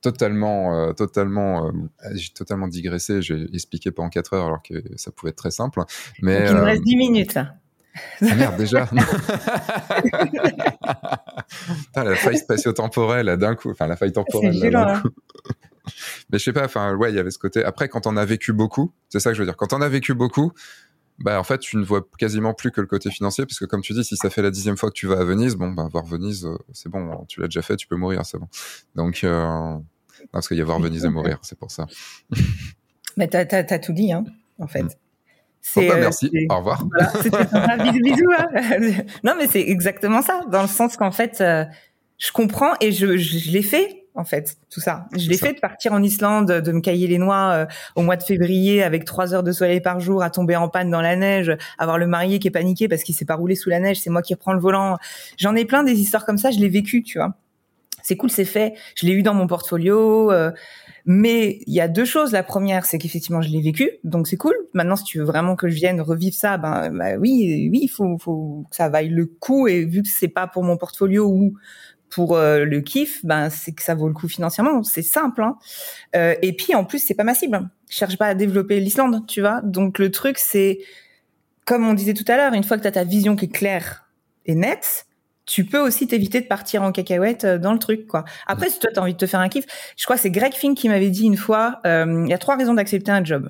totalement, 0.00 0.74
euh, 0.74 0.92
totalement, 0.92 1.66
euh, 1.66 1.70
j'ai 2.14 2.30
totalement 2.30 2.68
digressé. 2.68 3.22
J'ai 3.22 3.46
expliqué 3.54 3.90
pendant 3.90 4.08
4 4.08 4.34
heures 4.34 4.46
alors 4.46 4.62
que 4.62 4.82
ça 4.96 5.10
pouvait 5.10 5.30
être 5.30 5.36
très 5.36 5.50
simple. 5.50 5.82
Mais 6.22 6.46
il 6.48 6.54
nous 6.54 6.64
reste 6.64 6.82
10 6.82 6.94
euh, 6.94 6.98
minutes 6.98 7.34
là. 7.34 7.54
Ah 8.20 8.34
merde, 8.34 8.58
déjà. 8.58 8.90
la 11.94 12.14
faille 12.14 12.36
spatio-temporelle 12.36 13.38
d'un 13.38 13.54
coup, 13.54 13.70
enfin 13.70 13.86
la 13.86 13.96
faille 13.96 14.12
temporelle 14.12 14.60
d'un 14.60 15.00
coup. 15.00 15.08
Mais 16.30 16.38
je 16.38 16.44
sais 16.44 16.52
pas, 16.52 16.64
enfin, 16.64 16.94
ouais, 16.94 17.12
il 17.12 17.16
y 17.16 17.18
avait 17.18 17.30
ce 17.30 17.38
côté. 17.38 17.64
Après, 17.64 17.88
quand 17.88 18.06
on 18.06 18.16
a 18.16 18.24
vécu 18.24 18.52
beaucoup, 18.52 18.92
c'est 19.08 19.20
ça 19.20 19.30
que 19.30 19.36
je 19.36 19.42
veux 19.42 19.46
dire. 19.46 19.56
Quand 19.56 19.72
on 19.72 19.80
a 19.80 19.88
vécu 19.88 20.14
beaucoup, 20.14 20.52
bah 21.18 21.40
en 21.40 21.44
fait, 21.44 21.58
tu 21.58 21.76
ne 21.76 21.84
vois 21.84 22.06
quasiment 22.18 22.54
plus 22.54 22.70
que 22.70 22.80
le 22.80 22.86
côté 22.86 23.10
financier, 23.10 23.46
puisque 23.46 23.66
comme 23.66 23.80
tu 23.80 23.92
dis, 23.94 24.04
si 24.04 24.16
ça 24.16 24.30
fait 24.30 24.42
la 24.42 24.50
dixième 24.50 24.76
fois 24.76 24.90
que 24.90 24.94
tu 24.94 25.06
vas 25.06 25.20
à 25.20 25.24
Venise, 25.24 25.56
bon, 25.56 25.70
bah 25.70 25.88
voir 25.90 26.04
Venise, 26.04 26.44
euh, 26.44 26.58
c'est 26.72 26.90
bon, 26.90 27.24
tu 27.28 27.40
l'as 27.40 27.46
déjà 27.46 27.62
fait, 27.62 27.76
tu 27.76 27.86
peux 27.86 27.96
mourir, 27.96 28.24
c'est 28.26 28.38
bon. 28.38 28.48
Donc, 28.94 29.24
euh... 29.24 29.76
parce 30.32 30.48
qu'il 30.48 30.58
y 30.58 30.60
a 30.60 30.64
voir 30.64 30.78
Venise 30.78 31.04
et 31.04 31.08
mourir, 31.08 31.38
c'est 31.42 31.58
pour 31.58 31.70
ça. 31.70 31.86
Mais 33.16 33.28
t'as 33.28 33.46
as, 33.50 33.78
tout 33.78 33.92
dit, 33.92 34.12
hein, 34.12 34.24
en 34.58 34.66
fait. 34.66 34.82
Mm. 34.82 34.90
C'est, 35.62 35.90
euh, 35.90 35.96
merci, 35.98 36.30
au 36.48 36.56
revoir. 36.58 36.84
Voilà, 37.50 37.90
bisous, 37.90 38.02
bisous. 38.02 38.30
Hein. 38.38 39.04
non, 39.24 39.34
mais 39.36 39.48
c'est 39.48 39.62
exactement 39.62 40.22
ça, 40.22 40.42
dans 40.48 40.62
le 40.62 40.68
sens 40.68 40.96
qu'en 40.96 41.10
fait, 41.10 41.40
euh, 41.40 41.64
je 42.18 42.30
comprends 42.30 42.74
et 42.80 42.92
je, 42.92 43.16
je 43.16 43.50
l'ai 43.50 43.62
fait 43.62 44.05
en 44.16 44.24
fait, 44.24 44.56
tout 44.70 44.80
ça. 44.80 45.06
Je 45.16 45.28
l'ai 45.28 45.36
fait 45.36 45.52
de 45.52 45.60
partir 45.60 45.92
en 45.92 46.02
Islande, 46.02 46.50
de 46.50 46.72
me 46.72 46.80
cailler 46.80 47.06
les 47.06 47.18
noix 47.18 47.52
euh, 47.52 47.66
au 47.94 48.02
mois 48.02 48.16
de 48.16 48.22
février 48.22 48.82
avec 48.82 49.04
trois 49.04 49.34
heures 49.34 49.42
de 49.42 49.52
soleil 49.52 49.80
par 49.80 50.00
jour, 50.00 50.22
à 50.22 50.30
tomber 50.30 50.56
en 50.56 50.68
panne 50.68 50.90
dans 50.90 51.02
la 51.02 51.16
neige, 51.16 51.54
avoir 51.78 51.98
le 51.98 52.06
marié 52.06 52.38
qui 52.38 52.48
est 52.48 52.50
paniqué 52.50 52.88
parce 52.88 53.02
qu'il 53.02 53.14
s'est 53.14 53.26
pas 53.26 53.36
roulé 53.36 53.54
sous 53.54 53.68
la 53.68 53.78
neige, 53.78 54.00
c'est 54.00 54.10
moi 54.10 54.22
qui 54.22 54.34
reprends 54.34 54.54
le 54.54 54.60
volant. 54.60 54.96
J'en 55.36 55.54
ai 55.54 55.66
plein 55.66 55.84
des 55.84 56.00
histoires 56.00 56.24
comme 56.24 56.38
ça, 56.38 56.50
je 56.50 56.58
l'ai 56.58 56.68
vécu, 56.68 57.02
tu 57.02 57.18
vois. 57.18 57.34
C'est 58.02 58.16
cool, 58.16 58.30
c'est 58.30 58.44
fait. 58.44 58.74
Je 58.94 59.04
l'ai 59.04 59.12
eu 59.12 59.22
dans 59.22 59.34
mon 59.34 59.48
portfolio. 59.48 60.30
Euh, 60.30 60.52
mais 61.06 61.60
il 61.66 61.74
y 61.74 61.80
a 61.80 61.88
deux 61.88 62.04
choses. 62.04 62.30
La 62.30 62.44
première, 62.44 62.86
c'est 62.86 62.98
qu'effectivement, 62.98 63.42
je 63.42 63.48
l'ai 63.48 63.60
vécu, 63.60 63.90
donc 64.04 64.28
c'est 64.28 64.36
cool. 64.36 64.54
Maintenant, 64.74 64.96
si 64.96 65.04
tu 65.04 65.18
veux 65.18 65.24
vraiment 65.24 65.56
que 65.56 65.68
je 65.68 65.74
vienne 65.74 66.00
revivre 66.00 66.36
ça, 66.36 66.56
ben, 66.56 66.90
ben 66.90 67.18
oui, 67.18 67.68
oui, 67.70 67.80
il 67.82 67.88
faut, 67.88 68.16
faut 68.18 68.64
que 68.70 68.76
ça 68.76 68.88
vaille 68.88 69.08
le 69.08 69.26
coup. 69.26 69.66
Et 69.66 69.84
vu 69.84 70.02
que 70.02 70.08
c'est 70.08 70.28
pas 70.28 70.46
pour 70.46 70.62
mon 70.62 70.76
portfolio 70.76 71.26
ou 71.26 71.54
pour 72.10 72.36
euh, 72.36 72.64
le 72.64 72.80
kiff, 72.80 73.24
ben 73.24 73.50
c'est 73.50 73.72
que 73.72 73.82
ça 73.82 73.94
vaut 73.94 74.08
le 74.08 74.14
coup 74.14 74.28
financièrement. 74.28 74.82
C'est 74.82 75.02
simple. 75.02 75.42
Hein. 75.42 75.56
Euh, 76.14 76.34
et 76.42 76.52
puis 76.52 76.74
en 76.74 76.84
plus, 76.84 76.98
c'est 76.98 77.14
pas 77.14 77.24
ma 77.24 77.34
cible. 77.34 77.68
Je 77.90 77.96
cherche 77.96 78.16
pas 78.16 78.26
à 78.26 78.34
développer 78.34 78.80
l'Islande, 78.80 79.26
tu 79.26 79.40
vois. 79.40 79.60
Donc 79.62 79.98
le 79.98 80.10
truc, 80.10 80.38
c'est 80.38 80.78
comme 81.64 81.86
on 81.86 81.94
disait 81.94 82.14
tout 82.14 82.24
à 82.28 82.36
l'heure, 82.36 82.52
une 82.52 82.64
fois 82.64 82.76
que 82.76 82.82
tu 82.82 82.88
as 82.88 82.92
ta 82.92 83.04
vision 83.04 83.34
qui 83.36 83.46
est 83.46 83.52
claire 83.52 84.08
et 84.44 84.54
nette, 84.54 85.06
tu 85.46 85.64
peux 85.64 85.78
aussi 85.78 86.06
t'éviter 86.06 86.40
de 86.40 86.46
partir 86.46 86.82
en 86.82 86.92
cacahuète 86.92 87.44
euh, 87.44 87.58
dans 87.58 87.72
le 87.72 87.78
truc, 87.78 88.06
quoi. 88.06 88.24
Après, 88.46 88.70
si 88.70 88.78
toi 88.78 88.90
t'as 88.92 89.00
envie 89.00 89.12
de 89.12 89.18
te 89.18 89.26
faire 89.26 89.40
un 89.40 89.48
kiff, 89.48 89.66
je 89.96 90.04
crois 90.04 90.16
que 90.16 90.22
c'est 90.22 90.30
Greg 90.30 90.54
Fink 90.54 90.76
qui 90.76 90.88
m'avait 90.88 91.10
dit 91.10 91.24
une 91.24 91.36
fois, 91.36 91.80
il 91.84 92.28
y 92.28 92.32
a 92.32 92.38
trois 92.38 92.56
raisons 92.56 92.74
d'accepter 92.74 93.10
un 93.10 93.24
job. 93.24 93.48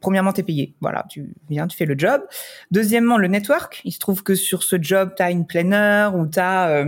Premièrement, 0.00 0.34
tu 0.34 0.40
es 0.40 0.44
payé. 0.44 0.74
Voilà, 0.82 1.06
tu 1.08 1.34
viens, 1.48 1.66
tu 1.66 1.78
fais 1.78 1.86
le 1.86 1.94
job. 1.96 2.22
Deuxièmement, 2.70 3.16
le 3.16 3.26
network. 3.26 3.80
Il 3.84 3.92
se 3.92 3.98
trouve 3.98 4.22
que 4.22 4.34
sur 4.34 4.62
ce 4.62 4.76
job, 4.80 5.14
tu 5.16 5.22
as 5.22 5.30
une 5.30 5.72
heure 5.72 6.14
ou 6.14 6.26
tu 6.26 6.38
as 6.38 6.84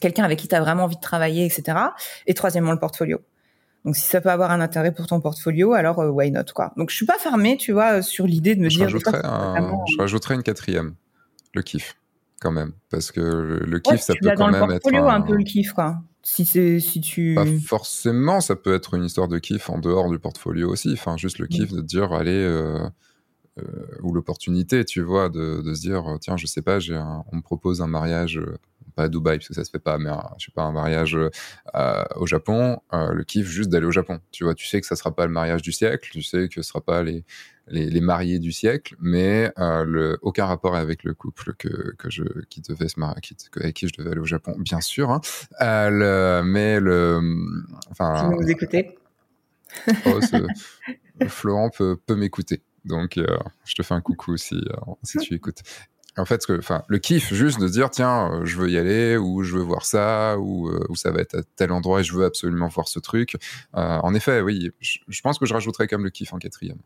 quelqu'un 0.00 0.24
avec 0.24 0.38
qui 0.38 0.48
tu 0.48 0.54
as 0.54 0.60
vraiment 0.60 0.84
envie 0.84 0.96
de 0.96 1.00
travailler, 1.00 1.44
etc. 1.44 1.78
Et 2.26 2.34
troisièmement, 2.34 2.72
le 2.72 2.78
portfolio. 2.78 3.20
Donc 3.84 3.96
si 3.96 4.02
ça 4.02 4.20
peut 4.20 4.30
avoir 4.30 4.50
un 4.50 4.60
intérêt 4.60 4.92
pour 4.92 5.06
ton 5.06 5.20
portfolio, 5.20 5.72
alors 5.72 5.98
euh, 5.98 6.08
why 6.08 6.30
not 6.30 6.52
quoi. 6.54 6.72
Donc 6.76 6.90
je 6.90 6.96
suis 6.96 7.06
pas 7.06 7.18
fermée, 7.18 7.56
tu 7.56 7.72
vois, 7.72 8.02
sur 8.02 8.26
l'idée 8.26 8.54
de 8.54 8.60
me 8.60 8.68
dire. 8.68 8.88
je 8.88 9.98
rajouterais 9.98 10.34
une 10.34 10.42
quatrième, 10.42 10.94
le 11.54 11.62
kiff 11.62 11.96
quand 12.40 12.52
même, 12.52 12.72
parce 12.90 13.12
que 13.12 13.20
le, 13.20 13.78
kiff 13.78 14.00
ça 14.00 14.14
peut 14.20 14.30
quand 14.36 14.50
même 14.50 14.70
être 14.70 14.94
un... 14.94 15.06
un 15.06 15.20
peu 15.20 15.36
le 15.36 15.44
kiff 15.44 15.72
quoi. 15.72 16.00
Si 16.22 16.44
c'est 16.44 16.78
si 16.78 17.00
tu. 17.00 17.34
Pas 17.34 17.44
forcément, 17.66 18.40
ça 18.40 18.54
peut 18.54 18.74
être 18.74 18.94
une 18.94 19.04
histoire 19.04 19.26
de 19.26 19.38
kiff 19.40 19.68
en 19.68 19.78
dehors 19.78 20.08
du 20.08 20.20
portfolio 20.20 20.70
aussi. 20.70 20.92
Enfin 20.92 21.16
juste 21.16 21.38
le 21.38 21.46
kiff 21.46 21.72
de 21.72 21.80
dire 21.80 22.12
allez. 22.12 22.30
Euh, 22.32 22.78
euh, 23.58 23.64
ou 24.02 24.14
l'opportunité, 24.14 24.82
tu 24.82 25.02
vois, 25.02 25.28
de, 25.28 25.60
de, 25.60 25.74
se 25.74 25.82
dire 25.82 26.16
tiens, 26.22 26.38
je 26.38 26.46
sais 26.46 26.62
pas, 26.62 26.78
on 27.30 27.36
me 27.36 27.42
propose 27.42 27.82
un 27.82 27.86
mariage 27.86 28.40
pas 28.92 29.04
à 29.04 29.08
Dubaï 29.08 29.38
parce 29.38 29.48
que 29.48 29.54
ça 29.54 29.64
se 29.64 29.70
fait 29.70 29.78
pas, 29.78 29.98
mais 29.98 30.10
je 30.38 30.46
sais 30.46 30.52
pas 30.52 30.62
un 30.62 30.72
mariage 30.72 31.18
au 32.16 32.26
Japon, 32.26 32.78
le 32.92 33.22
kiff 33.24 33.46
juste 33.46 33.70
d'aller 33.70 33.86
au 33.86 33.92
Japon. 33.92 34.20
Tu 34.30 34.44
vois, 34.44 34.54
tu 34.54 34.66
sais 34.66 34.80
que 34.80 34.86
ça 34.86 34.96
sera 34.96 35.14
pas 35.14 35.26
le 35.26 35.32
mariage 35.32 35.62
du 35.62 35.72
siècle, 35.72 36.08
tu 36.12 36.22
sais 36.22 36.48
que 36.48 36.54
ce 36.54 36.62
sera 36.62 36.80
pas 36.80 37.02
les 37.02 37.24
les, 37.68 38.00
mariés 38.00 38.38
du 38.38 38.52
siècle, 38.52 38.96
mais 39.00 39.52
le, 39.56 40.18
aucun 40.22 40.46
rapport 40.46 40.74
avec 40.76 41.04
le 41.04 41.14
couple 41.14 41.54
que, 41.54 41.94
que 41.96 42.10
je, 42.10 42.24
qui 42.48 42.60
devait 42.60 42.88
se 42.88 42.98
marier, 42.98 43.20
qui, 43.20 43.36
avec 43.56 43.74
qui 43.74 43.88
je 43.88 43.92
devais 43.96 44.10
aller 44.10 44.20
au 44.20 44.26
Japon, 44.26 44.54
bien 44.58 44.80
sûr. 44.80 45.10
Hein. 45.10 45.20
le, 45.60 46.42
mais 46.42 46.80
le, 46.80 47.20
enfin. 47.90 48.30
Si 48.30 48.36
vous 48.36 48.50
écoutez. 48.50 48.96
Oh, 50.06 50.20
Florent 51.28 51.70
peut, 51.70 51.96
peut 51.96 52.16
m'écouter. 52.16 52.62
Donc, 52.84 53.16
euh, 53.16 53.38
je 53.64 53.74
te 53.74 53.82
fais 53.82 53.94
un 53.94 54.00
coucou 54.00 54.36
si, 54.36 54.56
euh, 54.56 54.92
si 55.02 55.18
tu 55.18 55.34
écoutes. 55.34 55.62
En 56.16 56.24
fait, 56.24 56.44
enfin, 56.50 56.82
le 56.88 56.98
kiff, 56.98 57.32
juste 57.32 57.58
de 57.58 57.68
dire, 57.68 57.90
tiens, 57.90 58.32
euh, 58.32 58.44
je 58.44 58.56
veux 58.58 58.70
y 58.70 58.76
aller, 58.76 59.16
ou 59.16 59.42
je 59.42 59.56
veux 59.56 59.62
voir 59.62 59.86
ça, 59.86 60.36
ou, 60.38 60.70
ou 60.88 60.96
ça 60.96 61.10
va 61.10 61.20
être 61.20 61.38
à 61.38 61.42
tel 61.56 61.72
endroit 61.72 62.00
et 62.00 62.04
je 62.04 62.12
veux 62.14 62.24
absolument 62.24 62.68
voir 62.68 62.88
ce 62.88 62.98
truc. 62.98 63.36
en 63.72 64.14
effet, 64.14 64.40
oui, 64.40 64.70
je, 64.80 65.20
pense 65.22 65.38
que 65.38 65.46
je 65.46 65.54
rajouterais 65.54 65.88
comme 65.88 66.04
le 66.04 66.10
kiff 66.10 66.32
en 66.32 66.38
quatrième. 66.38 66.78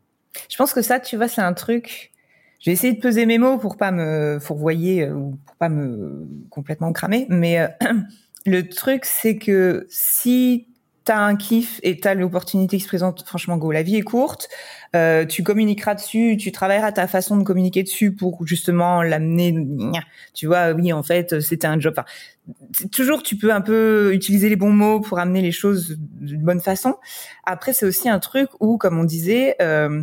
Je 0.48 0.56
pense 0.56 0.72
que 0.72 0.82
ça, 0.82 1.00
tu 1.00 1.16
vois, 1.16 1.28
c'est 1.28 1.40
un 1.40 1.54
truc. 1.54 2.12
J'ai 2.60 2.70
essayé 2.72 2.92
de 2.92 3.00
peser 3.00 3.26
mes 3.26 3.38
mots 3.38 3.58
pour 3.58 3.76
pas 3.76 3.90
me 3.90 4.38
fourvoyer 4.40 5.10
ou 5.10 5.38
pour 5.44 5.56
pas 5.56 5.68
me 5.68 6.26
complètement 6.50 6.92
cramer, 6.92 7.26
mais 7.28 7.68
le 8.46 8.68
truc, 8.68 9.04
c'est 9.04 9.38
que 9.38 9.86
si 9.90 10.68
t'as 11.06 11.18
un 11.18 11.36
kiff 11.36 11.78
et 11.84 12.00
t'as 12.00 12.14
l'opportunité 12.14 12.76
qui 12.76 12.82
se 12.82 12.88
présente, 12.88 13.24
franchement, 13.24 13.56
go, 13.56 13.70
la 13.70 13.84
vie 13.84 13.96
est 13.96 14.02
courte. 14.02 14.48
Euh, 14.96 15.24
tu 15.24 15.44
communiqueras 15.44 15.94
dessus, 15.94 16.36
tu 16.36 16.50
travailleras 16.50 16.90
ta 16.90 17.06
façon 17.06 17.36
de 17.36 17.44
communiquer 17.44 17.84
dessus 17.84 18.12
pour 18.12 18.44
justement 18.44 19.02
l'amener. 19.02 19.54
Tu 20.34 20.48
vois, 20.48 20.72
oui, 20.72 20.92
en 20.92 21.04
fait, 21.04 21.40
c'était 21.40 21.68
un 21.68 21.78
job. 21.78 21.94
Enfin, 21.96 22.88
toujours, 22.90 23.22
tu 23.22 23.36
peux 23.36 23.52
un 23.52 23.60
peu 23.60 24.12
utiliser 24.12 24.48
les 24.48 24.56
bons 24.56 24.72
mots 24.72 25.00
pour 25.00 25.20
amener 25.20 25.42
les 25.42 25.52
choses 25.52 25.96
d'une 25.98 26.42
bonne 26.42 26.60
façon. 26.60 26.96
Après, 27.44 27.72
c'est 27.72 27.86
aussi 27.86 28.08
un 28.08 28.18
truc 28.18 28.50
où, 28.58 28.76
comme 28.76 28.98
on 28.98 29.04
disait, 29.04 29.54
euh, 29.62 30.02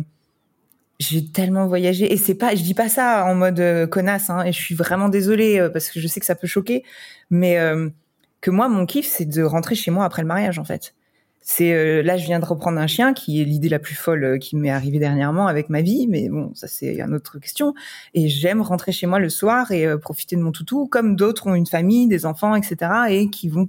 j'ai 0.98 1.26
tellement 1.26 1.66
voyagé 1.66 2.10
et 2.12 2.16
c'est 2.16 2.34
pas, 2.34 2.54
je 2.54 2.62
dis 2.62 2.74
pas 2.74 2.88
ça 2.88 3.26
en 3.26 3.34
mode 3.34 3.60
euh, 3.60 3.86
connasse, 3.86 4.30
hein, 4.30 4.42
et 4.44 4.52
je 4.52 4.60
suis 4.60 4.74
vraiment 4.74 5.10
désolée 5.10 5.58
euh, 5.58 5.68
parce 5.68 5.90
que 5.90 6.00
je 6.00 6.06
sais 6.08 6.20
que 6.20 6.26
ça 6.26 6.34
peut 6.34 6.46
choquer, 6.46 6.82
mais 7.30 7.58
euh, 7.58 7.90
que 8.44 8.50
moi, 8.50 8.68
mon 8.68 8.84
kiff, 8.84 9.06
c'est 9.06 9.24
de 9.24 9.42
rentrer 9.42 9.74
chez 9.74 9.90
moi 9.90 10.04
après 10.04 10.20
le 10.20 10.28
mariage, 10.28 10.58
en 10.58 10.64
fait. 10.64 10.94
C'est 11.40 11.72
euh, 11.72 12.02
là, 12.02 12.18
je 12.18 12.26
viens 12.26 12.40
de 12.40 12.44
reprendre 12.44 12.78
un 12.78 12.86
chien, 12.86 13.14
qui 13.14 13.40
est 13.40 13.44
l'idée 13.44 13.70
la 13.70 13.78
plus 13.78 13.94
folle 13.94 14.22
euh, 14.22 14.38
qui 14.38 14.54
m'est 14.54 14.68
arrivée 14.70 14.98
dernièrement 14.98 15.46
avec 15.46 15.70
ma 15.70 15.80
vie, 15.80 16.06
mais 16.08 16.28
bon, 16.28 16.50
ça 16.54 16.68
c'est 16.68 17.00
une 17.00 17.14
autre 17.14 17.38
question. 17.38 17.72
Et 18.12 18.28
j'aime 18.28 18.60
rentrer 18.60 18.92
chez 18.92 19.06
moi 19.06 19.18
le 19.18 19.30
soir 19.30 19.72
et 19.72 19.86
euh, 19.86 19.96
profiter 19.96 20.36
de 20.36 20.42
mon 20.42 20.52
toutou, 20.52 20.86
comme 20.86 21.16
d'autres 21.16 21.46
ont 21.46 21.54
une 21.54 21.66
famille, 21.66 22.06
des 22.06 22.26
enfants, 22.26 22.54
etc., 22.54 22.90
et 23.08 23.30
qui 23.30 23.48
vont 23.48 23.66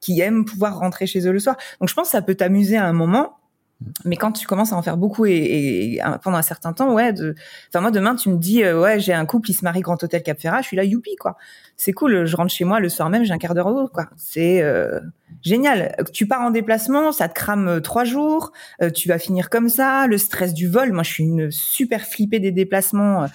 qui 0.00 0.20
aiment 0.22 0.46
pouvoir 0.46 0.78
rentrer 0.78 1.06
chez 1.06 1.26
eux 1.28 1.32
le 1.32 1.38
soir. 1.38 1.56
Donc 1.80 1.90
je 1.90 1.94
pense 1.94 2.06
que 2.06 2.12
ça 2.12 2.22
peut 2.22 2.36
t'amuser 2.36 2.78
à 2.78 2.86
un 2.86 2.94
moment, 2.94 3.36
mais 4.04 4.16
quand 4.16 4.32
tu 4.32 4.46
commences 4.46 4.72
à 4.72 4.76
en 4.76 4.82
faire 4.82 4.96
beaucoup 4.96 5.26
et, 5.26 6.00
pendant 6.22 6.38
un 6.38 6.42
certain 6.42 6.72
temps, 6.72 6.94
ouais, 6.94 7.12
de, 7.12 7.34
enfin 7.68 7.80
moi 7.82 7.90
demain 7.90 8.14
tu 8.14 8.30
me 8.30 8.38
dis 8.38 8.64
euh, 8.64 8.80
ouais 8.80 8.98
j'ai 9.00 9.12
un 9.12 9.26
couple, 9.26 9.50
il 9.50 9.54
se 9.54 9.64
marie 9.64 9.82
Grand 9.82 10.02
Hôtel 10.02 10.22
Cap 10.22 10.40
Ferrat, 10.40 10.62
je 10.62 10.68
suis 10.68 10.76
là 10.76 10.84
youpi 10.84 11.16
quoi. 11.16 11.36
C'est 11.76 11.92
cool, 11.92 12.24
je 12.24 12.36
rentre 12.36 12.50
chez 12.50 12.64
moi 12.64 12.80
le 12.80 12.88
soir 12.88 13.10
même, 13.10 13.24
j'ai 13.24 13.34
un 13.34 13.38
quart 13.38 13.54
d'heure 13.54 13.66
au 13.66 13.88
quoi. 13.88 14.08
C'est 14.16 14.62
euh, 14.62 15.00
génial. 15.42 15.94
Tu 16.14 16.26
pars 16.26 16.40
en 16.40 16.50
déplacement, 16.50 17.12
ça 17.12 17.28
te 17.28 17.34
crame 17.34 17.68
euh, 17.68 17.80
trois 17.80 18.04
jours, 18.04 18.52
tu 18.94 19.08
vas 19.08 19.18
finir 19.18 19.50
comme 19.50 19.68
ça, 19.68 20.06
le 20.06 20.16
stress 20.16 20.54
du 20.54 20.68
vol. 20.68 20.92
Moi 20.92 21.02
je 21.02 21.10
suis 21.10 21.24
une 21.24 21.50
super 21.50 22.02
flippée 22.06 22.40
des 22.40 22.52
déplacements 22.52 23.26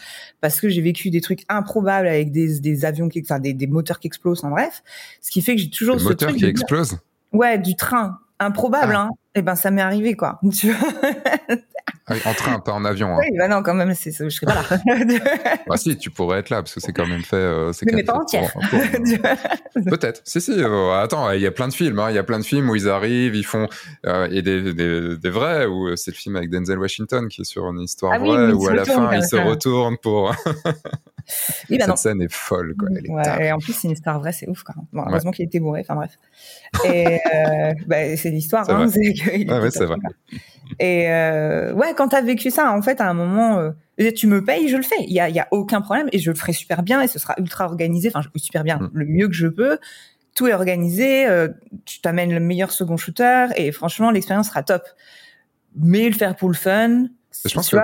parce 0.42 0.60
que 0.60 0.70
j'ai 0.70 0.82
vécu 0.82 1.12
des 1.12 1.22
trucs 1.22 1.44
improbables 1.50 2.08
avec 2.08 2.32
des, 2.32 2.60
des 2.60 2.84
avions 2.86 3.10
qui, 3.10 3.22
enfin 3.22 3.40
des, 3.40 3.54
des 3.54 3.68
moteurs 3.68 4.00
qui 4.00 4.08
explosent 4.08 4.44
en 4.44 4.50
bref, 4.50 4.82
ce 5.22 5.30
qui 5.30 5.44
fait 5.44 5.56
que 5.56 5.62
j'ai 5.62 5.70
toujours 5.70 6.00
ce 6.00 6.06
moteur 6.06 6.34
qui 6.34 6.46
explose. 6.46 6.98
Ouais, 7.32 7.60
du 7.60 7.76
train 7.76 8.18
improbable, 8.40 8.94
ah. 8.96 9.02
hein. 9.02 9.10
Eh 9.34 9.42
ben, 9.42 9.56
ça 9.56 9.72
m'est 9.72 9.82
arrivé, 9.82 10.16
quoi. 10.16 10.40
Tu 10.52 10.72
vois? 10.72 10.90
Ah 12.08 12.16
en 12.26 12.34
train, 12.34 12.60
pas 12.60 12.74
en 12.74 12.84
avion. 12.84 13.16
Hein. 13.16 13.20
Oui, 13.22 13.38
bah 13.38 13.48
non, 13.48 13.64
quand 13.64 13.74
même, 13.74 13.94
c'est, 13.94 14.12
je 14.12 14.30
serais 14.30 14.48
pas 14.48 14.56
là. 14.56 15.58
bah 15.68 15.78
si, 15.78 15.98
tu 15.98 16.10
pourrais 16.10 16.40
être 16.40 16.50
là, 16.50 16.58
parce 16.58 16.74
que 16.74 16.80
c'est 16.80 16.92
quand 16.92 17.06
même 17.06 17.22
fait. 17.22 17.36
Euh, 17.36 17.72
mais 17.84 18.04
pas 18.04 18.16
entière. 18.16 18.52
Peut-être. 19.74 20.22
Si, 20.26 20.42
si. 20.42 20.52
Euh, 20.52 20.92
attends, 21.00 21.32
il 21.32 21.42
y 21.42 21.48
a 21.48 21.52
plein 21.52 21.68
de 21.68 21.74
films. 21.74 22.00
Hein. 22.00 22.10
Il 22.10 22.16
y 22.16 22.20
a 22.20 22.24
plein 22.24 22.40
de 22.40 22.44
films 22.44 22.70
où 22.70 22.76
ils 22.76 22.90
arrivent, 22.90 23.36
ils 23.36 23.46
font. 23.46 23.68
Euh, 24.06 24.28
et 24.30 24.42
des, 24.42 24.74
des, 24.74 25.18
des, 25.18 25.30
vrais, 25.30 25.68
où 25.68 25.96
c'est 25.96 26.12
le 26.12 26.18
film 26.18 26.36
avec 26.36 26.50
Denzel 26.50 26.80
Washington 26.80 27.28
qui 27.30 27.42
est 27.42 27.46
sur 27.46 27.66
une 27.68 27.80
histoire 27.80 28.14
ah 28.14 28.20
vraie, 28.20 28.52
où 28.52 28.68
à 28.68 28.74
la 28.74 28.86
fin, 28.86 29.14
il 29.14 29.24
se 29.24 29.36
retourne 29.38 29.98
pour. 29.98 30.36
Oui, 31.70 31.78
bah 31.78 31.86
Cette 31.86 31.98
scène 31.98 32.22
est 32.22 32.32
folle, 32.32 32.76
quoi. 32.78 32.90
Elle 32.96 33.06
est 33.06 33.10
ouais, 33.10 33.48
et 33.48 33.52
en 33.52 33.60
plus, 33.60 33.74
c'est 33.74 33.88
une 33.88 33.94
histoire 33.94 34.20
vraie, 34.20 34.32
c'est 34.32 34.48
ouf, 34.50 34.64
même. 34.64 34.76
Bon, 34.94 35.04
heureusement 35.08 35.32
qu'il 35.32 35.46
était 35.46 35.60
bourré, 35.60 35.82
enfin 35.82 35.96
bref. 35.96 36.18
Et 36.86 37.20
euh, 37.34 37.74
bah, 37.88 38.16
c'est 38.18 38.30
l'histoire, 38.30 38.70
hein. 38.70 38.88
ouais, 38.88 39.72
c'est 39.72 39.86
vrai. 39.86 39.98
Et 40.80 41.10
euh, 41.10 41.74
ouais, 41.74 41.94
quand 41.96 42.10
t'as 42.10 42.22
vécu 42.22 42.50
ça, 42.50 42.72
en 42.72 42.82
fait, 42.82 43.02
à 43.02 43.10
un 43.10 43.14
moment, 43.14 43.60
euh, 43.60 44.12
tu 44.16 44.28
me 44.28 44.44
payes, 44.44 44.70
je 44.70 44.78
le 44.78 44.84
fais. 44.84 45.04
Il 45.08 45.14
y 45.14 45.20
a, 45.20 45.30
y 45.30 45.40
a 45.40 45.48
aucun 45.52 45.82
problème 45.82 46.10
et 46.12 46.20
je 46.20 46.32
le 46.32 46.38
ferai 46.38 46.54
super 46.54 46.84
bien 46.84 47.02
et 47.02 47.08
ce 47.08 47.20
sera 47.20 47.36
ultra 47.38 47.66
organisé. 47.66 48.10
Enfin, 48.14 48.28
super 48.36 48.64
bien, 48.64 48.78
mm. 48.78 48.90
le 48.94 49.06
mieux 49.06 49.28
que 49.28 49.36
je 49.36 49.48
peux. 49.48 49.80
Tout 50.36 50.48
est 50.48 50.54
organisé. 50.54 51.28
Tu 51.86 52.00
t'amènes 52.00 52.34
le 52.34 52.40
meilleur 52.40 52.72
second 52.72 52.96
shooter 52.96 53.48
et 53.58 53.72
franchement, 53.72 54.12
l'expérience 54.12 54.48
sera 54.48 54.64
top. 54.64 54.84
Mais 55.76 56.08
le 56.10 56.16
faire 56.16 56.36
pour 56.36 56.50
le 56.50 56.56
fun, 56.56 57.08
je 57.46 57.54
pense 57.54 57.70
que 57.70 57.78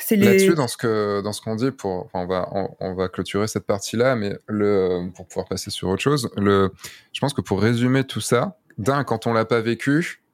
c'est 0.00 0.16
les... 0.16 0.26
là-dessus 0.26 0.54
dans 0.54 0.68
ce 0.68 0.76
que 0.76 1.20
dans 1.22 1.32
ce 1.32 1.40
qu'on 1.40 1.56
dit 1.56 1.70
pour 1.70 2.08
on 2.14 2.26
va 2.26 2.48
on, 2.80 2.94
va 2.94 3.08
clôturer 3.08 3.46
cette 3.46 3.66
partie 3.66 3.96
là 3.96 4.16
mais 4.16 4.36
le 4.46 5.10
pour 5.14 5.26
pouvoir 5.26 5.46
passer 5.46 5.70
sur 5.70 5.88
autre 5.88 6.02
chose 6.02 6.30
le 6.36 6.72
je 7.12 7.20
pense 7.20 7.34
que 7.34 7.42
pour 7.42 7.60
résumer 7.60 8.04
tout 8.04 8.20
ça 8.20 8.56
d'un 8.78 9.04
quand 9.04 9.26
on 9.26 9.32
l'a 9.32 9.44
pas 9.44 9.60
vécu 9.60 10.24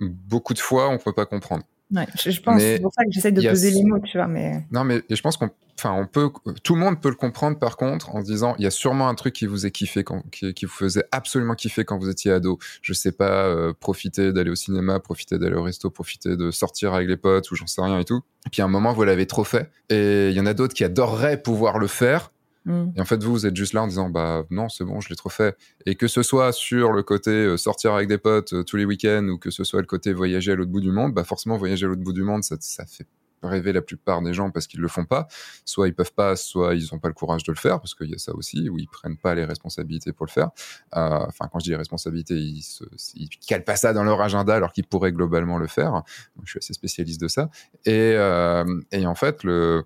beaucoup 0.00 0.54
de 0.54 0.58
fois, 0.58 0.88
on 0.88 0.98
peut 0.98 1.12
pas 1.12 1.26
comprendre. 1.26 1.64
Ouais, 1.94 2.06
je, 2.16 2.40
pense, 2.40 2.60
c'est 2.60 2.80
pour 2.80 2.92
ça 2.92 3.04
que 3.04 3.12
j'essaie 3.12 3.30
de 3.30 3.40
poser 3.48 3.70
les 3.70 3.84
mots, 3.84 4.00
tu 4.00 4.18
vois, 4.18 4.26
mais. 4.26 4.66
Non, 4.72 4.82
mais 4.82 5.02
je 5.08 5.20
pense 5.20 5.36
qu'on, 5.36 5.50
enfin, 5.78 5.92
on 5.92 6.06
peut, 6.06 6.28
tout 6.64 6.74
le 6.74 6.80
monde 6.80 7.00
peut 7.00 7.08
le 7.08 7.14
comprendre 7.14 7.56
par 7.58 7.76
contre 7.76 8.14
en 8.14 8.20
se 8.20 8.26
disant, 8.26 8.56
il 8.58 8.64
y 8.64 8.66
a 8.66 8.70
sûrement 8.70 9.08
un 9.08 9.14
truc 9.14 9.32
qui 9.32 9.46
vous 9.46 9.64
est 9.64 9.70
kiffé, 9.70 10.02
quand, 10.02 10.22
qui, 10.30 10.54
vous 10.64 10.72
faisait 10.72 11.04
absolument 11.12 11.54
kiffer 11.54 11.84
quand 11.84 11.96
vous 11.96 12.08
étiez 12.08 12.32
ado. 12.32 12.58
Je 12.82 12.92
sais 12.92 13.12
pas, 13.12 13.44
euh, 13.44 13.72
profiter 13.78 14.32
d'aller 14.32 14.50
au 14.50 14.56
cinéma, 14.56 14.98
profiter 14.98 15.38
d'aller 15.38 15.54
au 15.54 15.62
resto, 15.62 15.88
profiter 15.88 16.36
de 16.36 16.50
sortir 16.50 16.94
avec 16.94 17.08
les 17.08 17.16
potes 17.16 17.50
ou 17.52 17.54
j'en 17.54 17.68
sais 17.68 17.80
rien 17.80 18.00
et 18.00 18.04
tout. 18.04 18.22
Et 18.46 18.50
puis 18.50 18.60
à 18.60 18.64
un 18.64 18.68
moment, 18.68 18.92
vous 18.92 19.04
l'avez 19.04 19.26
trop 19.26 19.44
fait. 19.44 19.70
Et 19.88 20.30
il 20.30 20.34
y 20.34 20.40
en 20.40 20.46
a 20.46 20.54
d'autres 20.54 20.74
qui 20.74 20.82
adoreraient 20.82 21.40
pouvoir 21.40 21.78
le 21.78 21.86
faire, 21.86 22.32
Mm. 22.64 22.86
Et 22.96 23.00
en 23.00 23.04
fait, 23.04 23.22
vous, 23.22 23.32
vous 23.32 23.46
êtes 23.46 23.56
juste 23.56 23.72
là 23.72 23.82
en 23.82 23.86
disant, 23.86 24.08
bah 24.10 24.44
non, 24.50 24.68
c'est 24.68 24.84
bon, 24.84 25.00
je 25.00 25.08
l'ai 25.08 25.16
trop 25.16 25.28
fait. 25.28 25.56
Et 25.86 25.94
que 25.94 26.08
ce 26.08 26.22
soit 26.22 26.52
sur 26.52 26.92
le 26.92 27.02
côté 27.02 27.30
euh, 27.30 27.56
sortir 27.56 27.94
avec 27.94 28.08
des 28.08 28.18
potes 28.18 28.52
euh, 28.52 28.62
tous 28.62 28.76
les 28.76 28.84
week-ends 28.84 29.28
ou 29.28 29.38
que 29.38 29.50
ce 29.50 29.64
soit 29.64 29.80
le 29.80 29.86
côté 29.86 30.12
voyager 30.12 30.52
à 30.52 30.54
l'autre 30.54 30.70
bout 30.70 30.80
du 30.80 30.92
monde, 30.92 31.14
bah 31.14 31.24
forcément, 31.24 31.56
voyager 31.56 31.86
à 31.86 31.88
l'autre 31.88 32.02
bout 32.02 32.12
du 32.12 32.22
monde, 32.22 32.42
ça, 32.44 32.56
ça 32.60 32.86
fait 32.86 33.06
rêver 33.42 33.72
la 33.72 33.82
plupart 33.82 34.22
des 34.22 34.32
gens 34.32 34.50
parce 34.50 34.66
qu'ils 34.66 34.80
le 34.80 34.88
font 34.88 35.04
pas. 35.04 35.26
Soit 35.64 35.88
ils 35.88 35.94
peuvent 35.94 36.14
pas, 36.14 36.36
soit 36.36 36.74
ils 36.74 36.94
ont 36.94 36.98
pas 36.98 37.08
le 37.08 37.14
courage 37.14 37.42
de 37.44 37.52
le 37.52 37.58
faire 37.58 37.80
parce 37.80 37.94
qu'il 37.94 38.10
y 38.10 38.14
a 38.14 38.18
ça 38.18 38.34
aussi 38.34 38.68
où 38.68 38.78
ils 38.78 38.88
prennent 38.88 39.16
pas 39.16 39.34
les 39.34 39.44
responsabilités 39.44 40.12
pour 40.12 40.26
le 40.26 40.30
faire. 40.30 40.50
Euh, 40.96 41.26
enfin, 41.28 41.48
quand 41.52 41.58
je 41.58 41.64
dis 41.64 41.74
responsabilités, 41.74 42.36
ils, 42.36 42.62
se, 42.62 42.84
ils 43.14 43.28
calent 43.28 43.64
pas 43.64 43.76
ça 43.76 43.92
dans 43.92 44.04
leur 44.04 44.20
agenda 44.20 44.54
alors 44.54 44.72
qu'ils 44.72 44.86
pourraient 44.86 45.12
globalement 45.12 45.58
le 45.58 45.66
faire. 45.66 45.92
Donc, 45.92 46.44
je 46.44 46.50
suis 46.50 46.58
assez 46.58 46.72
spécialiste 46.72 47.20
de 47.20 47.28
ça. 47.28 47.50
Et, 47.84 48.14
euh, 48.16 48.64
et 48.92 49.06
en 49.06 49.14
fait, 49.14 49.44
le 49.44 49.84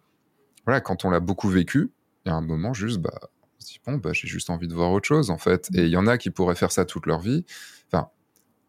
voilà, 0.65 0.81
quand 0.83 1.07
on 1.07 1.11
l'a 1.11 1.21
beaucoup 1.21 1.49
vécu, 1.49 1.91
y 2.29 2.33
a 2.33 2.37
un 2.37 2.41
moment 2.41 2.73
juste, 2.75 2.99
bah, 2.99 3.19
on 3.23 3.61
se 3.61 3.67
dit, 3.67 3.81
bon, 3.87 3.97
bah, 3.97 4.13
j'ai 4.13 4.29
juste 4.29 4.51
envie 4.51 4.69
de 4.69 4.75
voir 4.75 4.93
autre 4.93 5.07
chose, 5.07 5.31
en 5.31 5.39
fait. 5.39 5.69
Et 5.75 5.85
il 5.85 5.91
y 5.91 5.97
en 5.97 6.07
a 6.07 6.19
qui 6.19 6.31
pourraient 6.31 6.55
faire 6.55 6.73
ça 6.73 6.85
toute 6.85 7.07
leur 7.07 7.21
vie. 7.21 7.45
Enfin, 7.91 8.09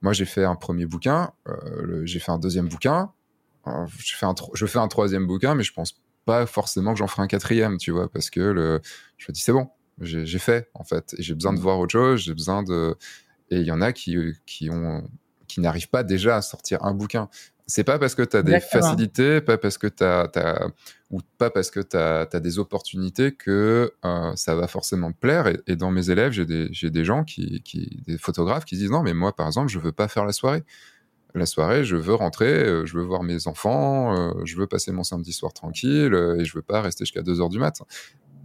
moi, 0.02 0.14
j'ai 0.14 0.26
fait 0.26 0.44
un 0.44 0.56
premier 0.56 0.86
bouquin, 0.86 1.32
euh, 1.48 2.06
j'ai 2.06 2.20
fait 2.20 2.32
un 2.32 2.40
deuxième 2.40 2.68
bouquin, 2.68 3.12
euh, 3.68 3.86
je, 3.98 4.16
fais 4.16 4.26
un 4.26 4.36
je 4.54 4.66
fais 4.66 4.80
un 4.80 4.88
troisième 4.88 5.28
bouquin, 5.28 5.56
mais 5.56 5.64
je 5.64 5.74
pense 5.74 6.02
pas 6.26 6.46
forcément 6.46 6.94
que 6.94 7.00
j'en 7.00 7.08
ferai 7.08 7.24
un 7.24 7.28
quatrième, 7.28 7.78
tu 7.78 7.92
vois, 7.92 8.10
parce 8.10 8.30
que 8.30 8.40
le, 8.40 8.82
je 9.18 9.26
me 9.30 9.34
dis, 9.34 9.42
c'est 9.42 9.52
bon, 9.52 9.70
j'ai 10.02 10.40
fait, 10.40 10.70
en 10.74 10.84
fait. 10.84 11.16
Et 11.18 11.24
j'ai 11.24 11.34
besoin 11.34 11.54
de 11.54 11.60
mmh. 11.60 11.62
voir 11.62 11.80
autre 11.80 11.92
chose, 11.92 12.22
j'ai 12.22 12.34
besoin 12.34 12.64
de. 12.64 12.96
Et 13.52 13.58
il 13.58 13.66
y 13.66 13.72
en 13.72 13.82
a 13.82 13.92
qui, 13.94 14.16
qui 14.46 14.70
ont 14.70 15.10
qui 15.50 15.60
n'arrivent 15.60 15.90
pas 15.90 16.04
déjà 16.04 16.38
à 16.38 16.42
sortir 16.42 16.86
un 16.86 16.94
bouquin. 16.94 17.28
C'est 17.70 17.84
pas 17.84 18.00
parce 18.00 18.16
que 18.16 18.24
tu 18.24 18.36
as 18.36 18.42
des 18.42 18.60
facilités, 18.60 19.42
pas 19.42 19.60
parce 19.60 19.78
que 19.78 19.86
tu 19.86 20.04
as, 20.04 20.72
ou 21.12 21.20
pas 21.38 21.52
parce 21.52 21.70
que 21.70 21.80
tu 21.80 21.96
as, 21.98 22.40
des 22.40 22.58
opportunités 22.58 23.32
que 23.32 23.94
euh, 24.04 24.32
ça 24.36 24.56
va 24.56 24.68
forcément 24.68 25.12
plaire. 25.12 25.54
Et, 25.68 25.76
dans 25.76 25.92
mes 25.92 26.10
élèves, 26.10 26.32
j'ai 26.32 26.46
des, 26.46 26.70
des, 26.70 27.06
gens 27.06 27.24
qui, 27.24 27.62
qui, 27.62 28.02
des 28.08 28.18
photographes 28.18 28.66
qui 28.66 28.76
disent 28.76 28.90
non, 28.90 29.04
mais 29.04 29.14
moi, 29.14 29.36
par 29.36 29.46
exemple, 29.46 29.70
je 29.70 29.78
veux 29.78 29.92
pas 29.92 30.08
faire 30.08 30.26
la 30.26 30.34
soirée. 30.34 30.64
La 31.36 31.46
soirée, 31.46 31.84
je 31.84 31.96
veux 31.96 32.16
rentrer, 32.16 32.52
euh, 32.52 32.88
je 32.88 32.98
veux 32.98 33.04
voir 33.04 33.22
mes 33.22 33.48
enfants, 33.48 34.18
euh, 34.18 34.32
je 34.46 34.58
veux 34.58 34.66
passer 34.66 34.92
mon 34.92 35.04
samedi 35.04 35.32
soir 35.32 35.54
tranquille 35.54 36.16
et 36.40 36.44
je 36.44 36.56
veux 36.56 36.64
pas 36.64 36.82
rester 36.82 37.06
jusqu'à 37.06 37.22
2 37.22 37.40
heures 37.40 37.50
du 37.50 37.60
mat. 37.60 37.84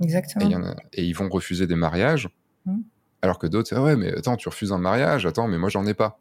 Exactement. 0.03 0.75
Et, 0.93 1.03
ils 1.03 1.15
vont 1.15 1.31
refuser 1.31 1.67
des 1.67 1.77
mariages. 1.77 2.29
Mmh. 2.67 2.81
Alors 3.23 3.39
que 3.39 3.47
d'autres, 3.47 3.73
ah 3.75 3.83
ouais, 3.83 3.97
mais 3.97 4.15
attends, 4.15 4.37
tu 4.37 4.51
refuses 4.51 4.73
un 4.73 4.79
mariage, 4.79 5.25
attends, 5.25 5.49
mais 5.49 5.57
moi 5.57 5.71
j'en 5.71 5.87
ai 5.87 5.95
pas. 5.95 6.21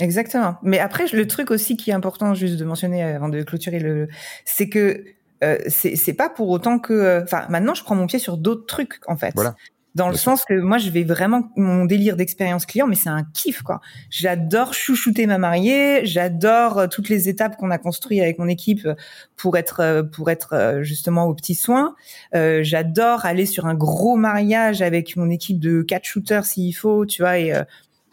Exactement. 0.00 0.56
Mais 0.62 0.78
après, 0.78 1.06
le 1.12 1.26
truc 1.26 1.50
aussi 1.50 1.76
qui 1.76 1.90
est 1.90 1.94
important 1.94 2.34
juste 2.34 2.56
de 2.56 2.64
mentionner 2.64 3.02
avant 3.02 3.28
de 3.28 3.42
clôturer 3.42 3.78
le, 3.78 4.08
c'est 4.44 4.68
que 4.68 5.04
euh, 5.44 5.58
c'est 5.68 6.14
pas 6.14 6.28
pour 6.28 6.48
autant 6.50 6.78
que, 6.78 7.22
enfin, 7.22 7.46
maintenant 7.48 7.74
je 7.74 7.82
prends 7.82 7.94
mon 7.94 8.06
pied 8.06 8.18
sur 8.18 8.36
d'autres 8.36 8.66
trucs 8.66 9.00
en 9.06 9.16
fait. 9.16 9.32
Voilà. 9.34 9.54
Dans 9.94 10.08
le 10.08 10.16
sens 10.16 10.46
que 10.46 10.54
moi, 10.54 10.78
je 10.78 10.88
vais 10.88 11.04
vraiment 11.04 11.50
mon 11.54 11.84
délire 11.84 12.16
d'expérience 12.16 12.64
client, 12.64 12.86
mais 12.86 12.94
c'est 12.94 13.10
un 13.10 13.24
kiff 13.34 13.60
quoi. 13.60 13.80
J'adore 14.08 14.72
chouchouter 14.72 15.26
ma 15.26 15.36
mariée, 15.36 16.06
j'adore 16.06 16.78
euh, 16.78 16.86
toutes 16.86 17.10
les 17.10 17.28
étapes 17.28 17.58
qu'on 17.58 17.70
a 17.70 17.76
construites 17.76 18.22
avec 18.22 18.38
mon 18.38 18.48
équipe 18.48 18.88
pour 19.36 19.58
être 19.58 19.80
euh, 19.80 20.02
pour 20.02 20.30
être 20.30 20.54
euh, 20.54 20.82
justement 20.82 21.26
aux 21.26 21.34
petits 21.34 21.54
soins. 21.54 21.94
Euh, 22.34 22.60
j'adore 22.62 23.26
aller 23.26 23.44
sur 23.44 23.66
un 23.66 23.74
gros 23.74 24.16
mariage 24.16 24.80
avec 24.80 25.14
mon 25.16 25.28
équipe 25.28 25.60
de 25.60 25.82
quatre 25.82 26.04
shooters 26.04 26.46
s'il 26.46 26.74
faut, 26.74 27.04
tu 27.04 27.20
vois, 27.20 27.38
et 27.38 27.52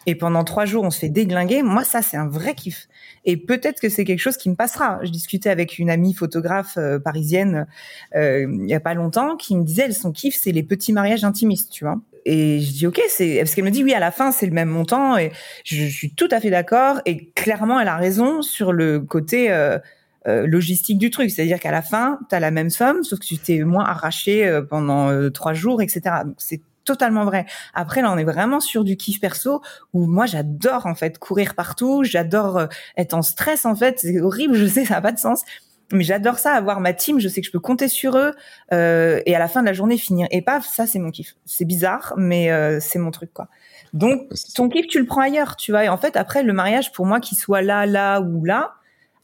et 0.05 0.15
pendant 0.15 0.43
trois 0.43 0.65
jours 0.65 0.83
on 0.83 0.89
se 0.89 0.99
fait 0.99 1.09
déglinguer. 1.09 1.63
Moi, 1.63 1.83
ça 1.83 2.01
c'est 2.01 2.17
un 2.17 2.27
vrai 2.27 2.55
kiff. 2.55 2.87
Et 3.25 3.37
peut-être 3.37 3.79
que 3.79 3.89
c'est 3.89 4.05
quelque 4.05 4.19
chose 4.19 4.37
qui 4.37 4.49
me 4.49 4.55
passera. 4.55 4.99
Je 5.03 5.09
discutais 5.09 5.49
avec 5.49 5.77
une 5.77 5.89
amie 5.89 6.13
photographe 6.13 6.77
euh, 6.77 6.99
parisienne 6.99 7.67
euh, 8.15 8.47
il 8.49 8.69
y 8.69 8.73
a 8.73 8.79
pas 8.79 8.93
longtemps 8.93 9.35
qui 9.35 9.55
me 9.55 9.63
disait, 9.63 9.91
son 9.91 10.11
kiff, 10.11 10.35
c'est 10.39 10.51
les 10.51 10.63
petits 10.63 10.93
mariages 10.93 11.23
intimistes, 11.23 11.71
tu 11.71 11.83
vois. 11.83 11.99
Et 12.25 12.59
je 12.59 12.71
dis 12.71 12.87
ok, 12.87 13.01
c'est 13.09 13.37
parce 13.37 13.55
qu'elle 13.55 13.63
me 13.63 13.71
dit 13.71 13.83
oui 13.83 13.93
à 13.93 13.99
la 13.99 14.11
fin 14.11 14.31
c'est 14.31 14.45
le 14.45 14.51
même 14.51 14.67
montant 14.67 15.17
et 15.17 15.31
je, 15.63 15.85
suis 15.85 16.13
tout 16.13 16.27
à 16.31 16.41
fait 16.41 16.49
d'accord 16.49 16.99
et 17.05 17.29
clairement 17.31 17.79
elle 17.79 17.87
a 17.87 17.95
raison 17.95 18.41
sur 18.41 18.73
le 18.73 18.99
côté 18.99 19.51
euh, 19.51 19.79
euh 20.27 20.45
logistique 20.45 20.97
du 20.97 21.11
truc, 21.11 21.31
c'est-à-dire 21.31 21.59
qu'à 21.59 21.71
la 21.71 21.81
fin 21.81 22.19
tu 22.29 22.35
as 22.35 22.41
la 22.41 22.51
même 22.51 22.69
somme 22.69 23.03
sauf 23.03 23.19
que 23.19 23.25
tu 23.25 23.37
t'es 23.37 23.59
moins 23.59 23.85
arraché 23.85 24.45
euh, 24.45 24.61
pendant 24.61 25.31
trois 25.31 25.53
jours 25.53 25.81
etc. 25.81 26.01
Donc 26.25 26.35
c'est 26.39 26.61
totalement 26.89 27.23
vrai. 27.23 27.45
Après, 27.75 28.01
là, 28.01 28.11
on 28.11 28.17
est 28.17 28.23
vraiment 28.23 28.59
sur 28.59 28.83
du 28.83 28.97
kiff 28.97 29.19
perso 29.19 29.61
où 29.93 30.07
moi, 30.07 30.25
j'adore 30.25 30.87
en 30.87 30.95
fait 30.95 31.19
courir 31.19 31.53
partout. 31.53 32.03
J'adore 32.03 32.57
euh, 32.57 32.67
être 32.97 33.13
en 33.13 33.21
stress 33.21 33.63
en 33.65 33.75
fait. 33.75 33.99
C'est 33.99 34.19
horrible, 34.19 34.55
je 34.55 34.65
sais, 34.65 34.85
ça 34.85 34.95
n'a 34.95 35.01
pas 35.01 35.11
de 35.11 35.19
sens. 35.19 35.43
Mais 35.91 36.03
j'adore 36.03 36.39
ça, 36.39 36.53
avoir 36.53 36.79
ma 36.79 36.93
team. 36.93 37.19
Je 37.19 37.27
sais 37.27 37.41
que 37.41 37.47
je 37.47 37.51
peux 37.51 37.59
compter 37.59 37.87
sur 37.87 38.17
eux 38.17 38.33
euh, 38.73 39.21
et 39.27 39.35
à 39.35 39.39
la 39.39 39.47
fin 39.47 39.61
de 39.61 39.67
la 39.67 39.73
journée 39.73 39.99
finir 39.99 40.27
épave. 40.31 40.65
Ça, 40.65 40.87
c'est 40.87 40.97
mon 40.97 41.11
kiff. 41.11 41.35
C'est 41.45 41.65
bizarre, 41.65 42.15
mais 42.17 42.51
euh, 42.51 42.79
c'est 42.79 42.99
mon 42.99 43.11
truc 43.11 43.31
quoi. 43.33 43.49
Donc, 43.93 44.21
ton 44.55 44.67
kiff, 44.67 44.87
tu 44.87 44.99
le 44.99 45.05
prends 45.05 45.21
ailleurs, 45.21 45.55
tu 45.57 45.71
vois. 45.71 45.85
Et 45.85 45.89
en 45.89 45.97
fait, 45.97 46.15
après, 46.15 46.41
le 46.41 46.53
mariage, 46.53 46.91
pour 46.91 47.05
moi, 47.05 47.19
qu'il 47.19 47.37
soit 47.37 47.61
là, 47.61 47.85
là 47.85 48.19
ou 48.19 48.45
là, 48.45 48.73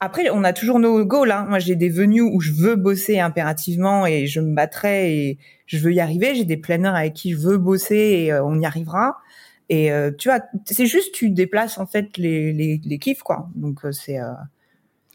après, 0.06 0.30
on 0.30 0.44
a 0.44 0.54
toujours 0.54 0.78
nos 0.78 1.04
goals. 1.04 1.32
Hein. 1.32 1.48
Moi, 1.50 1.58
j'ai 1.58 1.76
des 1.76 1.90
venues 1.90 2.22
où 2.22 2.40
je 2.40 2.52
veux 2.52 2.76
bosser 2.76 3.20
impérativement 3.20 4.06
et 4.06 4.28
je 4.28 4.40
me 4.40 4.54
battrai 4.54 5.18
et 5.18 5.40
je 5.66 5.80
veux 5.80 5.92
y 5.94 6.00
arriver. 6.00 6.36
J'ai 6.36 6.46
des 6.46 6.58
planeurs 6.58 6.94
avec 6.94 7.14
qui 7.14 7.32
je 7.32 7.38
veux 7.38 7.58
bosser 7.58 7.96
et 7.96 8.32
euh, 8.32 8.46
on 8.46 8.60
y 8.60 8.68
arrivera. 8.68 9.18
Et 9.70 9.92
euh, 9.92 10.12
tu 10.16 10.30
vois, 10.30 10.42
c'est 10.66 10.86
juste 10.86 11.12
tu 11.16 11.32
déplaces 11.32 11.80
en 11.80 11.88
fait 11.88 12.20
les 12.20 12.54
les, 12.54 12.80
les 12.86 13.00
kiffs 13.00 13.24
quoi. 13.24 13.50
Donc 13.56 13.84
euh, 13.84 13.92
c'est 13.92 14.20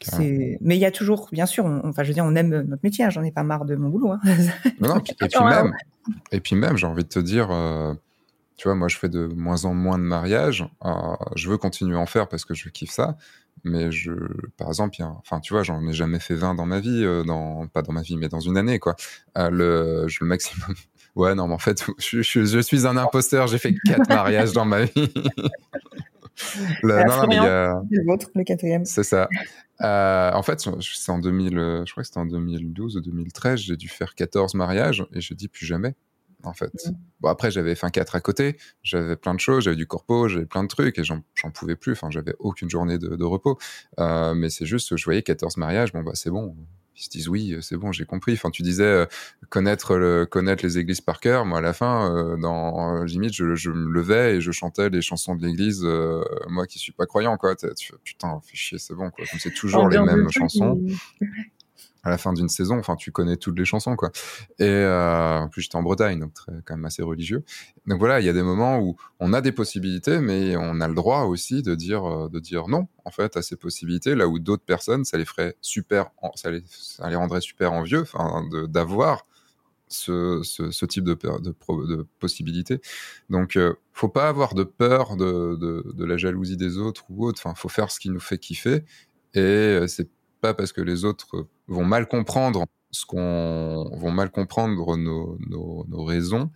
c'est. 0.01 0.59
Mais 0.61 0.77
il 0.77 0.81
y 0.81 0.87
a 0.87 0.91
toujours, 0.91 1.29
bien 1.31 1.47
sûr, 1.47 1.67
enfin 1.85 2.03
je 2.03 2.09
veux 2.09 2.15
dire, 2.15 2.25
on 2.25 2.35
aime 2.35 2.49
notre 2.49 2.83
métier. 2.83 3.05
Hein. 3.05 3.11
J'en 3.11 3.23
ai 3.23 3.31
pas 3.31 3.45
marre 3.45 3.65
de 3.65 3.77
mon 3.77 3.91
boulot. 3.91 4.11
Hein. 4.11 4.21
non, 4.81 4.99
et 4.99 5.29
puis 5.29 5.45
même, 5.45 5.73
et 6.33 6.41
puis 6.41 6.57
même, 6.57 6.77
j'ai 6.77 6.87
envie 6.89 7.05
de 7.05 7.09
te 7.09 7.21
dire. 7.21 7.49
Tu 8.57 8.69
vois, 8.69 8.75
moi, 8.75 8.89
je 8.89 8.99
fais 8.99 9.09
de 9.09 9.27
moins 9.27 9.65
en 9.65 9.73
moins 9.73 9.99
de 9.99 10.03
mariages. 10.03 10.67
je 11.37 11.49
veux 11.49 11.59
continuer 11.59 11.95
à 11.95 12.01
en 12.01 12.07
faire 12.07 12.29
parce 12.29 12.45
que 12.45 12.55
je 12.55 12.69
kiffe 12.71 12.91
ça 12.91 13.17
mais 13.65 13.91
je, 13.91 14.13
par 14.57 14.69
exemple, 14.69 14.97
enfin, 15.01 15.41
tu 15.41 15.53
vois, 15.53 15.63
j'en 15.63 15.87
ai 15.87 15.93
jamais 15.93 16.19
fait 16.19 16.35
20 16.35 16.55
dans 16.55 16.67
ma 16.67 16.81
vie, 16.81 17.05
euh, 17.05 17.23
dans, 17.25 17.67
pas 17.67 17.83
dans 17.83 17.93
ma 17.93 18.03
vie, 18.03 18.17
mais 18.17 18.29
dans 18.29 18.41
une 18.41 18.57
année, 18.57 18.79
quoi. 18.79 18.97
Euh, 19.39 19.51
le, 19.51 20.09
je, 20.09 20.19
le 20.21 20.27
maximum. 20.27 20.75
Ouais, 21.17 21.35
non, 21.35 21.49
mais 21.49 21.55
en 21.55 21.59
fait, 21.59 21.85
je, 21.99 22.23
je, 22.23 22.45
je 22.45 22.59
suis 22.61 22.87
un 22.87 22.97
imposteur, 22.97 23.49
j'ai 23.49 23.59
fait 23.59 23.75
quatre 23.85 24.09
mariages 24.09 24.53
dans 24.53 24.65
ma 24.65 24.85
vie. 24.85 25.13
le, 26.83 27.05
non, 27.05 27.27
mais 27.27 27.35
il 27.35 27.43
y 27.43 27.47
a... 27.47 27.83
le 27.91 28.45
quatrième. 28.45 28.85
C'est 28.85 29.03
ça. 29.03 29.29
Euh, 29.81 30.31
en 30.33 30.43
fait, 30.45 30.61
c'est 30.81 31.11
en 31.11 31.19
2000, 31.19 31.51
je 31.85 31.91
crois 31.91 32.05
que 32.05 32.07
c'était 32.07 32.21
en 32.21 32.27
2012 32.27 32.97
ou 32.97 33.01
2013, 33.01 33.59
j'ai 33.59 33.77
dû 33.77 33.89
faire 33.89 34.15
14 34.15 34.55
mariages 34.55 35.05
et 35.13 35.21
j'ai 35.21 35.35
dit 35.35 35.49
plus 35.49 35.67
jamais 35.67 35.97
en 36.45 36.53
fait. 36.53 36.73
Mm. 36.87 36.91
Bon, 37.21 37.29
après, 37.29 37.51
j'avais 37.51 37.75
fin 37.75 37.91
4 37.91 38.17
à 38.17 38.21
côté, 38.21 38.57
j'avais 38.83 39.17
plein 39.17 39.35
de 39.35 39.41
choses, 39.41 39.65
j'avais 39.65 39.77
du 39.77 39.87
corpo, 39.87 40.29
j'avais 40.29 40.47
plein 40.47 40.63
de 40.63 40.69
trucs 40.69 40.99
et 40.99 41.05
j'en 41.05 41.23
pouvais 41.53 41.77
plus. 41.77 41.93
Enfin, 41.93 42.11
j'avais 42.11 42.35
aucune 42.39 42.71
journée 42.71 42.99
de, 42.99 43.25
repos. 43.25 43.59
Euh, 43.99 44.35
mais 44.35 44.51
c'est 44.51 44.67
juste, 44.67 44.97
je 44.97 45.05
voyais 45.05 45.23
14 45.23 45.57
mariages, 45.57 45.93
bon, 45.93 46.03
bah, 46.03 46.13
c'est 46.15 46.31
bon. 46.31 46.57
Ils 46.97 47.05
se 47.05 47.09
disent 47.09 47.29
oui, 47.29 47.57
c'est 47.63 47.77
bon, 47.77 47.93
j'ai 47.93 48.05
compris. 48.05 48.35
Enfin, 48.35 48.51
tu 48.51 48.63
disais 48.63 48.85
euh, 48.85 49.07
connaître 49.49 49.97
le, 49.97 50.27
connaître 50.27 50.63
les 50.63 50.77
églises 50.77 51.01
par 51.01 51.21
cœur. 51.21 51.47
Moi, 51.47 51.59
à 51.59 51.61
la 51.63 51.73
fin, 51.73 52.15
euh, 52.15 52.37
dans 52.37 53.05
limite, 53.05 53.33
je, 53.33 53.55
je, 53.55 53.71
me 53.71 53.91
levais 53.91 54.37
et 54.37 54.41
je 54.43 54.53
chantais 54.53 54.91
les 54.91 55.01
chansons 55.01 55.35
de 55.35 55.47
l'église. 55.47 55.83
moi, 56.49 56.67
qui 56.67 56.79
suis 56.79 56.93
pas 56.93 57.07
croyant, 57.07 57.37
quoi. 57.39 57.55
Tu 57.57 57.93
putain, 58.05 58.41
fais 58.45 58.57
chier, 58.57 58.79
c'est 58.79 58.95
bon, 58.95 59.11
quoi. 59.11 59.25
Comme 59.31 59.41
c'est 59.41 59.55
toujours 59.55 59.89
les 59.89 59.99
mêmes 59.99 60.29
chansons 60.31 60.79
à 62.03 62.11
la 62.11 62.19
fin 62.19 62.33
d'une 62.33 62.49
saison. 62.49 62.79
Enfin, 62.79 62.97
tu 62.97 63.13
connais 63.13 63.37
toutes 63.37 63.59
les 63.59 63.65
chansons, 63.65 63.97
quoi. 63.97 64.11
Et 64.59 64.65
euh, 64.65 65.39
en 65.39 65.49
plus, 65.49 65.63
j'étais 65.63 65.77
en 65.77 65.83
Bretagne, 65.83 66.21
donc 66.21 66.35
très, 66.35 66.53
quand 66.65 66.77
même 66.77 66.85
assez 66.85 67.03
religieux. 67.03 67.45
Donc 67.87 67.99
voilà, 67.99 68.21
il 68.21 68.27
y 68.27 68.29
a 68.29 68.33
des 68.33 68.43
moments 68.43 68.79
où 68.79 68.97
on 69.19 69.33
a 69.33 69.41
des 69.41 69.53
possibilités, 69.53 70.21
mais 70.21 70.57
on 70.57 70.81
a 70.81 70.89
le 70.89 70.95
droit 70.95 71.23
aussi 71.23 71.63
de 71.63 71.75
dire, 71.75 72.05
euh, 72.05 72.29
de 72.29 72.41
dire 72.41 72.69
non, 72.69 72.89
en 73.05 73.11
fait, 73.11 73.37
à 73.37 73.43
ces 73.43 73.57
possibilités, 73.57 74.15
là 74.15 74.29
où 74.29 74.39
d'autres 74.39 74.65
personnes, 74.65 75.05
ça 75.05 75.19
les 75.19 75.25
ferait 75.25 75.57
super, 75.61 76.11
ça 76.35 76.51
les, 76.51 76.63
ça 76.67 77.09
les 77.09 77.17
rendrait 77.17 77.41
super 77.41 77.73
envieux, 77.73 78.03
enfin, 78.03 78.45
d'avoir 78.69 79.27
ce, 79.91 80.41
ce, 80.45 80.85
type 80.87 81.05
de, 81.05 81.15
de, 81.15 81.55
de 81.87 82.07
possibilités. 82.19 82.81
Donc, 83.29 83.57
euh, 83.57 83.75
faut 83.93 84.09
pas 84.09 84.29
avoir 84.29 84.55
de 84.55 84.63
peur 84.63 85.17
de, 85.17 85.57
de, 85.57 85.93
de, 85.93 86.05
la 86.05 86.17
jalousie 86.17 86.57
des 86.57 86.79
autres 86.79 87.05
ou 87.11 87.27
autre. 87.27 87.41
Enfin, 87.45 87.55
faut 87.55 87.69
faire 87.69 87.91
ce 87.91 88.01
qui 88.01 88.11
nous 88.11 88.21
fait 88.21 88.39
kiffer. 88.39 88.85
Et 89.35 89.41
euh, 89.41 89.87
c'est 89.87 90.09
pas 90.41 90.55
parce 90.55 90.73
que 90.73 90.81
les 90.81 91.05
autres 91.05 91.47
vont 91.69 91.85
mal 91.85 92.09
comprendre 92.09 92.67
ce 92.91 93.07
qu'on 93.07 93.89
vont 93.97 94.11
mal 94.11 94.31
comprendre 94.31 94.97
nos, 94.97 96.05
raisons 96.05 96.51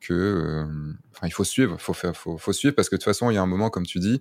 que 0.00 0.14
euh, 0.14 0.94
il 1.24 1.32
faut 1.32 1.44
suivre 1.44 1.76
faut 1.78 1.92
faire 1.92 2.16
faut, 2.16 2.38
faut, 2.38 2.52
suivre 2.52 2.74
parce 2.74 2.88
que 2.88 2.94
de 2.94 3.00
toute 3.00 3.04
façon 3.04 3.30
il 3.30 3.34
y 3.34 3.36
a 3.36 3.42
un 3.42 3.46
moment 3.46 3.70
comme 3.70 3.86
tu 3.86 3.98
dis 3.98 4.20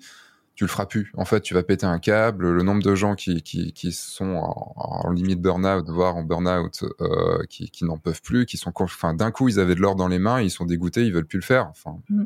tu 0.55 0.65
le 0.65 0.69
feras 0.69 0.87
plus. 0.87 1.09
En 1.15 1.23
fait 1.23 1.39
tu 1.39 1.53
vas 1.53 1.63
péter 1.63 1.85
un 1.85 1.99
câble 1.99 2.51
le 2.51 2.63
nombre 2.63 2.83
de 2.83 2.95
gens 2.95 3.15
qui, 3.15 3.41
qui, 3.43 3.91
sont 3.93 4.35
en, 4.35 4.73
en 4.75 5.11
limite 5.11 5.41
burn-out 5.41 5.87
voire 5.87 6.17
en 6.17 6.23
burn-out 6.23 6.83
euh, 6.99 7.45
qui, 7.49 7.69
qui 7.69 7.85
n'en 7.85 7.97
peuvent 7.97 8.21
plus 8.21 8.45
qui 8.45 8.57
sont 8.57 8.73
enfin 8.75 9.13
d'un 9.13 9.31
coup 9.31 9.47
ils 9.47 9.59
avaient 9.59 9.75
de 9.75 9.81
l'or 9.81 9.95
dans 9.95 10.09
les 10.09 10.19
mains 10.19 10.41
ils 10.41 10.51
sont 10.51 10.65
dégoûtés 10.65 11.05
ils 11.05 11.13
veulent 11.13 11.27
plus 11.27 11.39
le 11.39 11.45
faire 11.45 11.67
enfin. 11.67 11.99
Mmh. 12.09 12.25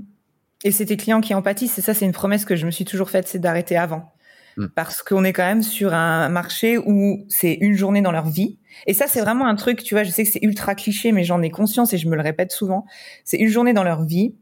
et 0.64 0.72
c'est 0.72 0.86
tes 0.88 0.98
clients 0.98 1.22
qui 1.22 1.36
en 1.36 1.44
pâtissent 1.44 1.78
et 1.78 1.82
ça 1.82 1.94
c'est 1.94 2.06
une 2.06 2.12
promesse 2.12 2.46
que 2.46 2.56
je 2.56 2.66
me 2.66 2.72
suis 2.72 2.86
toujours 2.86 3.12
faite 3.12 3.28
c'est 3.28 3.40
d'arrêter 3.40 3.78
avant 3.78 4.12
Mm. 4.58 4.68
parce 4.76 5.02
qu'on 5.02 5.24
est 5.24 5.34
quand 5.34 5.46
même 5.46 5.64
sur 5.64 5.94
un 5.94 6.30
marché 6.30 6.78
où 6.78 7.26
c'est 7.30 7.54
une 7.62 7.74
journée 7.74 8.02
dans 8.02 8.12
leur 8.12 8.28
vie. 8.28 8.58
Et 8.88 8.94
ça, 8.94 9.08
c'est 9.08 9.22
vraiment 9.22 9.48
un 9.48 9.56
truc, 9.56 9.84
tu 9.84 9.96
vois, 9.96 10.04
je 10.04 10.12
sais 10.12 10.24
que 10.24 10.32
c'est 10.32 10.44
ultra 10.44 10.76
cliché, 10.76 11.12
mais 11.12 11.24
j'en 11.24 11.42
ai 11.42 11.50
conscience 11.50 11.94
et 11.94 11.98
je 11.98 12.08
me 12.08 12.16
le 12.16 12.22
répète 12.22 12.52
souvent. 12.52 12.86
C'est 13.24 13.38
une 13.38 13.50
journée 13.50 13.74
dans 13.74 13.84
leur 13.84 14.04
vie. 14.04 14.36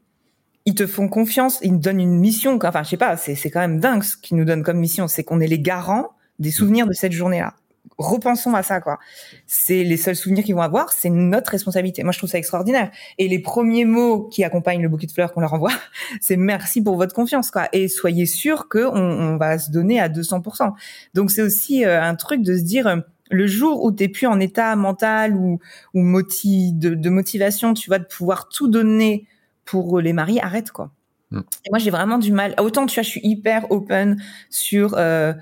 Ils 0.66 0.76
te 0.76 0.86
font 0.86 1.08
confiance, 1.08 1.60
ils 1.64 1.74
nous 1.74 1.80
donnent 1.80 2.00
une 2.00 2.20
mission. 2.20 2.60
Enfin, 2.64 2.84
je 2.84 2.90
sais 2.90 2.98
pas, 2.98 3.18
c'est 3.18 3.50
quand 3.50 3.60
même 3.60 3.80
dingue 3.80 4.04
ce 4.04 4.16
qu'ils 4.16 4.38
nous 4.38 4.46
donnent 4.46 4.64
comme 4.64 4.78
mission. 4.78 5.08
C'est 5.08 5.24
qu'on 5.24 5.40
est 5.40 5.48
les 5.48 5.60
garants 5.60 6.10
des 6.40 6.52
souvenirs 6.52 6.88
de 6.88 6.94
cette 6.94 7.12
journée-là 7.12 7.56
repensons 8.02 8.54
à 8.54 8.64
ça, 8.64 8.82
quoi. 8.82 9.00
C'est 9.48 9.84
les 9.84 9.98
seuls 9.98 10.16
souvenirs 10.16 10.44
qu'ils 10.44 10.56
vont 10.56 10.62
avoir, 10.62 10.92
c'est 10.92 11.10
notre 11.10 11.52
responsabilité. 11.52 12.04
Moi, 12.04 12.12
je 12.12 12.18
trouve 12.18 12.30
ça 12.30 12.38
extraordinaire. 12.38 12.92
Et 13.18 13.28
les 13.28 13.40
premiers 13.40 13.86
mots 13.86 14.24
qui 14.24 14.44
accompagnent 14.44 14.82
le 14.82 14.90
bouquet 14.90 15.08
de 15.08 15.12
fleurs 15.12 15.32
qu'on 15.34 15.42
leur 15.42 15.54
envoie, 15.54 15.72
c'est 16.22 16.38
merci 16.38 16.82
pour 16.82 16.98
votre 16.98 17.14
confiance, 17.14 17.52
quoi. 17.52 17.68
Et 17.74 17.88
soyez 17.88 18.26
sûr 18.26 18.68
que 18.68 18.86
on, 18.86 19.38
va 19.38 19.58
se 19.58 19.72
donner 19.72 20.00
à 20.00 20.10
200%. 20.10 20.74
Donc, 21.14 21.32
c'est 21.32 21.42
aussi 21.42 21.86
euh, 21.86 22.02
un 22.02 22.16
truc 22.16 22.42
de 22.42 22.58
se 22.58 22.64
dire, 22.64 22.88
euh, 22.88 22.98
le 23.30 23.48
jour 23.48 23.84
où 23.84 23.92
t'es 23.92 24.10
plus 24.10 24.28
en 24.28 24.40
état 24.40 24.76
mental 24.76 25.36
ou, 25.36 25.60
ou 25.94 26.02
de, 26.02 27.10
motivation, 27.10 27.74
tu 27.74 27.90
vois, 27.90 28.00
de 28.00 28.06
pouvoir 28.06 28.50
tout 28.50 28.68
donner 28.68 29.26
pour 29.66 30.02
les 30.02 30.14
maris, 30.14 30.40
arrête, 30.40 30.72
quoi. 30.72 30.92
Mm. 31.32 31.40
Et 31.66 31.70
moi, 31.70 31.80
j'ai 31.80 31.92
vraiment 31.92 32.18
du 32.18 32.32
mal. 32.32 32.54
Autant, 32.60 32.86
tu 32.86 32.96
vois, 32.96 33.04
je 33.04 33.10
suis 33.10 33.22
hyper 33.24 33.72
open 33.72 34.22
sur... 34.50 34.96
Euh, 34.98 35.34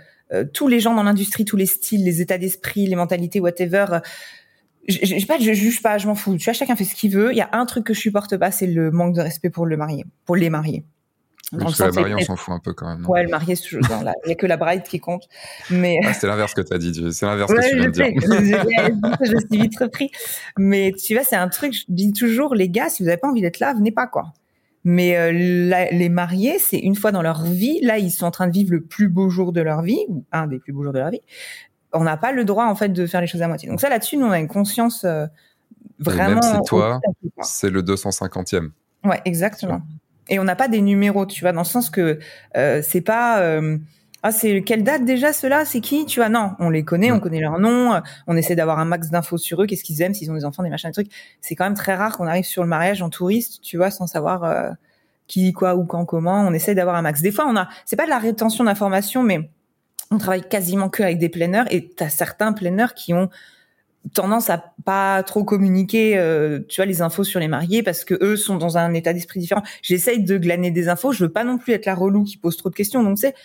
tous 0.54 0.68
les 0.68 0.80
gens 0.80 0.94
dans 0.94 1.04
l'industrie, 1.04 1.46
tous 1.46 1.58
les 1.58 1.66
styles, 1.66 2.04
les 2.04 2.22
états 2.22 2.38
d'esprit, 2.38 2.86
les 2.86 2.96
mentalités, 2.96 3.40
whatever. 3.40 3.86
Euh, 3.92 4.00
je, 4.88 5.26
pas, 5.26 5.38
je 5.40 5.54
juge 5.54 5.82
pas, 5.82 5.98
je 5.98 6.08
m'en 6.08 6.16
fous. 6.16 6.36
Tu 6.38 6.46
vois, 6.46 6.54
chacun 6.54 6.76
fait 6.76 6.84
ce 6.84 6.96
qu'il 6.96 7.12
veut. 7.12 7.32
Il 7.32 7.38
y 7.38 7.42
a 7.42 7.50
un 7.54 7.66
truc 7.66 7.86
que 7.86 7.94
je 7.94 8.00
supporte 8.00 8.38
pas, 8.38 8.52
c'est 8.52 8.68
le 8.68 8.92
manque 8.92 9.16
de 9.16 9.22
respect 9.22 9.50
pour 9.50 9.66
le 9.66 9.78
marié, 9.78 10.06
pour 10.26 10.36
les 10.36 10.50
mariés. 10.50 10.84
parce 11.52 11.78
que 11.78 11.84
la 11.84 11.92
mariée, 11.92 12.16
on 12.16 12.26
s'en 12.26 12.36
fout 12.36 12.54
un 12.54 12.60
peu 12.60 12.74
quand 12.74 12.88
même. 12.88 13.06
Ouais, 13.08 13.24
le 13.24 13.30
marié, 13.30 13.56
Il 13.72 14.30
y 14.30 14.32
a 14.32 14.36
que 14.36 14.48
la 14.48 14.58
bride 14.58 14.84
qui 14.84 15.00
compte. 15.00 15.28
Mais 15.70 15.98
ah, 16.06 16.14
c'est 16.14 16.28
l'inverse 16.28 16.54
que 16.54 16.62
tu 16.62 16.74
as 16.74 16.78
dit. 16.78 16.94
C'est 17.12 17.26
l'inverse 17.26 17.52
que 17.52 17.70
tu 17.70 17.76
viens 17.76 17.86
de 17.86 17.92
dire. 17.92 18.08
je, 19.22 19.26
je 19.26 19.38
suis 19.48 19.62
vite 19.62 19.80
repris. 19.80 20.12
Mais 20.58 20.94
tu 20.94 21.14
vois, 21.14 21.24
c'est 21.24 21.36
un 21.36 21.50
truc. 21.50 21.74
Je 21.74 21.84
dis 21.90 22.14
toujours, 22.14 22.56
les 22.56 22.70
gars, 22.70 22.90
si 22.90 23.04
vous 23.04 23.10
avez 23.10 23.18
pas 23.18 23.30
envie 23.30 23.42
d'être 23.42 23.60
là, 23.60 23.74
venez 23.74 23.92
pas 23.92 24.08
quoi. 24.08 24.34
Mais 24.92 25.16
euh, 25.18 25.32
les 25.32 26.10
mariés, 26.10 26.58
c'est 26.58 26.80
une 26.80 26.96
fois 26.96 27.12
dans 27.12 27.22
leur 27.22 27.44
vie, 27.44 27.80
là, 27.84 28.00
ils 28.00 28.10
sont 28.10 28.26
en 28.26 28.32
train 28.32 28.48
de 28.48 28.52
vivre 28.52 28.72
le 28.72 28.82
plus 28.82 29.08
beau 29.08 29.30
jour 29.30 29.54
de 29.54 29.62
leur 29.62 29.84
vie, 29.84 30.04
ou 30.08 30.26
un 30.32 30.48
des 30.48 30.58
plus 30.58 30.74
beaux 30.74 30.82
jours 30.82 30.94
de 30.94 30.98
leur 30.98 31.12
vie. 31.12 31.22
On 31.94 32.04
n'a 32.04 32.18
pas 32.18 32.32
le 32.32 32.44
droit, 32.44 32.66
en 32.66 32.74
fait, 32.74 32.90
de 32.90 33.06
faire 33.06 33.22
les 33.22 33.28
choses 33.28 33.44
à 33.44 33.48
moitié. 33.48 33.70
Donc 33.70 33.80
ça, 33.82 33.90
là-dessus, 33.90 34.18
nous, 34.18 34.26
on 34.26 34.32
a 34.32 34.40
une 34.40 34.48
conscience 34.48 35.04
euh, 35.04 35.28
vraiment... 36.00 36.42
même 36.42 36.42
si 36.42 36.62
toi, 36.66 37.00
c'est 37.44 37.70
le 37.70 37.84
250e. 37.84 38.72
Ouais, 39.04 39.22
exactement. 39.26 39.84
Et 40.28 40.40
on 40.40 40.44
n'a 40.44 40.56
pas 40.56 40.68
des 40.68 40.82
numéros, 40.82 41.28
tu 41.28 41.42
vois, 41.42 41.52
dans 41.52 41.62
le 41.62 41.66
sens 41.66 41.92
que 41.92 42.18
euh, 42.58 42.82
c'est 42.84 43.02
pas... 43.02 43.62
Euh, 44.24 44.30
Ah, 44.30 44.32
c'est 44.32 44.62
quelle 44.64 44.84
date 44.84 45.06
déjà 45.06 45.34
ceux-là? 45.34 45.66
C'est 45.66 45.82
qui? 45.82 46.06
Tu 46.06 46.20
vois 46.20 46.30
Non, 46.30 46.52
on 46.60 46.70
les 46.70 46.84
connaît, 46.84 47.12
on 47.12 47.20
connaît 47.20 47.40
leur 47.40 47.60
nom, 47.60 48.02
on 48.28 48.36
essaie 48.38 48.56
d'avoir 48.56 48.80
un 48.80 48.86
max 48.86 49.10
d'infos 49.10 49.38
sur 49.38 49.62
eux, 49.62 49.66
qu'est-ce 49.66 49.84
qu'ils 49.84 50.02
aiment, 50.02 50.14
s'ils 50.14 50.30
ont 50.32 50.36
des 50.36 50.46
enfants, 50.46 50.64
des 50.64 50.70
machins, 50.70 50.90
des 50.90 50.94
trucs. 50.94 51.12
C'est 51.42 51.56
quand 51.56 51.64
même 51.66 51.74
très 51.76 51.96
rare 51.96 52.18
qu'on 52.18 52.28
arrive 52.28 52.46
sur 52.46 52.64
le 52.64 52.70
mariage 52.70 53.02
en 53.02 53.10
touriste, 53.10 53.62
tu 53.62 53.78
vois, 53.78 53.92
sans 53.92 54.08
savoir 54.08 54.44
euh, 54.44 54.72
qui, 55.28 55.54
quoi, 55.54 55.76
où, 55.76 55.86
quand, 55.86 56.06
comment. 56.06 56.42
On 56.48 56.54
essaie 56.54 56.76
d'avoir 56.76 56.96
un 56.96 57.02
max. 57.02 57.22
Des 57.22 57.32
fois, 57.32 57.46
on 57.48 57.56
a, 57.56 57.70
c'est 57.86 57.96
pas 57.96 58.06
de 58.06 58.10
la 58.10 58.20
rétention 58.20 58.64
d'informations, 58.66 59.24
mais 59.24 59.50
on 60.12 60.18
travaille 60.18 60.48
quasiment 60.48 60.90
que 60.90 61.04
avec 61.04 61.20
des 61.20 61.30
planeurs 61.30 61.66
et 61.72 61.88
t'as 61.90 62.10
certains 62.10 62.52
planeurs 62.54 62.94
qui 62.96 63.14
ont 63.14 63.30
tendance 64.14 64.50
à 64.50 64.74
pas 64.86 65.24
trop 65.24 65.44
communiquer, 65.44 66.18
euh, 66.18 66.60
tu 66.68 66.78
vois, 66.78 66.86
les 66.86 67.02
infos 67.02 67.24
sur 67.24 67.40
les 67.40 67.48
mariés 67.48 67.84
parce 67.84 68.06
que 68.06 68.18
eux 68.22 68.38
sont 68.38 68.56
dans 68.58 68.78
un 68.78 68.94
état 68.94 69.14
d'esprit 69.14 69.40
différent. 69.40 69.62
J'essaye 69.82 70.24
de 70.24 70.38
glaner 70.38 70.72
des 70.72 70.90
infos. 70.90 71.12
Je 71.12 71.26
veux 71.26 71.32
pas 71.32 71.44
non 71.44 71.58
plus 71.58 71.74
être 71.74 71.86
la 71.86 71.96
relou 71.96 72.24
qui 72.24 72.38
pose 72.38 72.58
trop 72.58 72.70
de 72.70 72.76
questions. 72.76 73.04
Donc 73.04 73.20
c'est 73.20 73.36